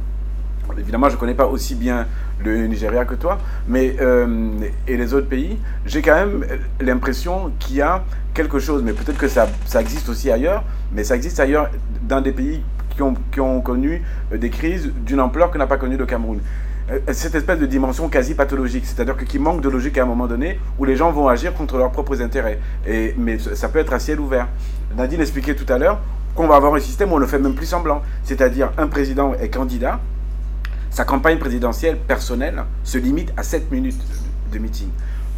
évidemment, 0.78 1.10
je 1.10 1.16
ne 1.16 1.20
connais 1.20 1.34
pas 1.34 1.48
aussi 1.48 1.76
bien 1.76 2.08
le 2.44 2.68
Nigeria 2.68 3.06
que 3.06 3.16
toi, 3.16 3.38
mais 3.68 3.96
euh, 4.02 4.50
et 4.88 4.98
les 4.98 5.14
autres 5.14 5.28
pays, 5.28 5.58
j'ai 5.86 6.02
quand 6.02 6.16
même 6.16 6.46
l'impression 6.80 7.52
qu'il 7.60 7.78
y 7.78 7.82
a 7.82 8.04
quelque 8.34 8.60
chose, 8.60 8.84
mais 8.84 8.94
peut-être 8.94 9.18
que 9.18 9.28
ça, 9.28 9.48
ça 9.66 9.82
existe 9.82 10.10
aussi 10.10 10.32
ailleurs, 10.32 10.64
mais 10.92 11.04
ça 11.04 11.16
existe 11.16 11.40
ailleurs 11.40 11.70
dans 12.04 12.22
des 12.22 12.32
pays 12.32 12.62
qui 12.96 13.02
ont, 13.02 13.14
qui 13.32 13.40
ont 13.40 13.62
connu 13.62 14.02
des 14.32 14.50
crises 14.50 14.92
d'une 15.06 15.20
ampleur 15.20 15.52
que 15.52 15.58
n'a 15.58 15.68
pas 15.68 15.78
connu 15.78 15.98
le 15.98 16.06
Cameroun. 16.06 16.40
Euh, 16.90 17.00
cette 17.12 17.36
espèce 17.36 17.60
de 17.60 17.66
dimension 17.66 18.08
quasi 18.08 18.34
pathologique, 18.34 18.86
c'est-à-dire 18.86 19.18
qu'il 19.18 19.42
manque 19.42 19.62
de 19.62 19.70
logique 19.70 19.98
à 19.98 20.04
un 20.04 20.06
moment 20.06 20.28
donné 20.28 20.60
où 20.80 20.86
les 20.86 20.96
gens 20.96 21.12
vont 21.12 21.28
agir 21.28 21.54
contre 21.54 21.78
leurs 21.78 21.92
propres 21.92 22.22
intérêts. 22.22 22.60
Et, 22.88 23.14
mais 23.18 23.38
ça 23.40 23.68
peut 23.70 23.80
être 23.80 23.94
à 23.94 24.00
ciel 24.00 24.20
ouvert. 24.20 24.48
Nadine 24.96 25.20
expliquait 25.20 25.56
tout 25.56 25.72
à 25.72 25.78
l'heure 25.78 26.00
qu'on 26.34 26.48
va 26.48 26.56
avoir 26.56 26.74
un 26.76 26.80
système 26.80 27.12
où 27.12 27.16
on 27.16 27.20
ne 27.20 27.26
fait 27.26 27.40
même 27.40 27.56
plus 27.56 27.66
semblant, 27.66 28.02
c'est-à-dire 28.24 28.72
un 28.78 28.88
président 28.88 29.34
est 29.34 29.50
candidat, 29.50 30.00
sa 30.90 31.04
campagne 31.04 31.38
présidentielle 31.38 31.98
personnelle 31.98 32.64
se 32.84 32.98
limite 32.98 33.34
à 33.38 33.44
7 33.44 33.72
minutes 33.72 34.02
de 34.52 34.60
meeting. 34.60 34.90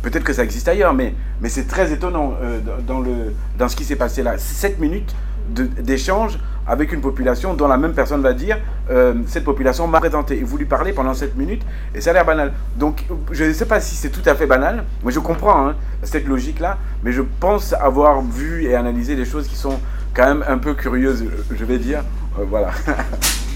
Peut-être 0.01 0.23
que 0.23 0.33
ça 0.33 0.43
existe 0.43 0.67
ailleurs, 0.67 0.93
mais, 0.93 1.13
mais 1.41 1.49
c'est 1.49 1.67
très 1.67 1.91
étonnant 1.91 2.33
euh, 2.41 2.59
dans, 2.87 2.99
le, 2.99 3.33
dans 3.57 3.67
ce 3.67 3.75
qui 3.75 3.83
s'est 3.83 3.97
passé 3.97 4.23
là. 4.23 4.37
7 4.37 4.79
minutes 4.79 5.13
d'échange 5.49 6.39
avec 6.67 6.93
une 6.93 7.01
population 7.01 7.55
dont 7.55 7.67
la 7.67 7.77
même 7.77 7.93
personne 7.93 8.21
va 8.21 8.33
dire 8.33 8.59
euh, 8.91 9.15
cette 9.25 9.43
population 9.43 9.87
m'a 9.87 9.99
présenté 9.99 10.37
et 10.37 10.43
vous 10.43 10.57
lui 10.57 10.65
parlez 10.65 10.93
pendant 10.93 11.15
7 11.15 11.35
minutes 11.35 11.63
et 11.95 12.01
ça 12.01 12.11
a 12.11 12.13
l'air 12.13 12.25
banal. 12.25 12.53
Donc 12.77 13.05
je 13.31 13.45
ne 13.45 13.53
sais 13.53 13.65
pas 13.65 13.79
si 13.79 13.95
c'est 13.95 14.09
tout 14.09 14.21
à 14.27 14.35
fait 14.35 14.45
banal, 14.45 14.83
mais 15.03 15.11
je 15.11 15.19
comprends 15.19 15.67
hein, 15.67 15.75
cette 16.03 16.27
logique-là, 16.27 16.77
mais 17.03 17.11
je 17.11 17.23
pense 17.39 17.73
avoir 17.73 18.21
vu 18.21 18.65
et 18.65 18.75
analysé 18.75 19.15
des 19.15 19.25
choses 19.25 19.47
qui 19.47 19.55
sont 19.55 19.79
quand 20.13 20.25
même 20.25 20.45
un 20.47 20.59
peu 20.59 20.75
curieuses, 20.75 21.25
je 21.51 21.65
vais 21.65 21.79
dire. 21.79 22.03
Euh, 22.39 22.45
voilà. 22.47 22.69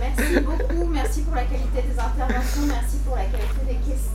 merci 0.00 0.40
beaucoup. 0.40 0.88
Merci 0.92 1.20
pour 1.22 1.34
la 1.34 1.44
qualité 1.44 1.82
des 1.82 1.98
interventions. 1.98 2.66
Merci 2.66 2.96
pour 3.04 3.16
la 3.16 3.24
qualité 3.24 3.60
des 3.68 3.74
questions. 3.74 4.09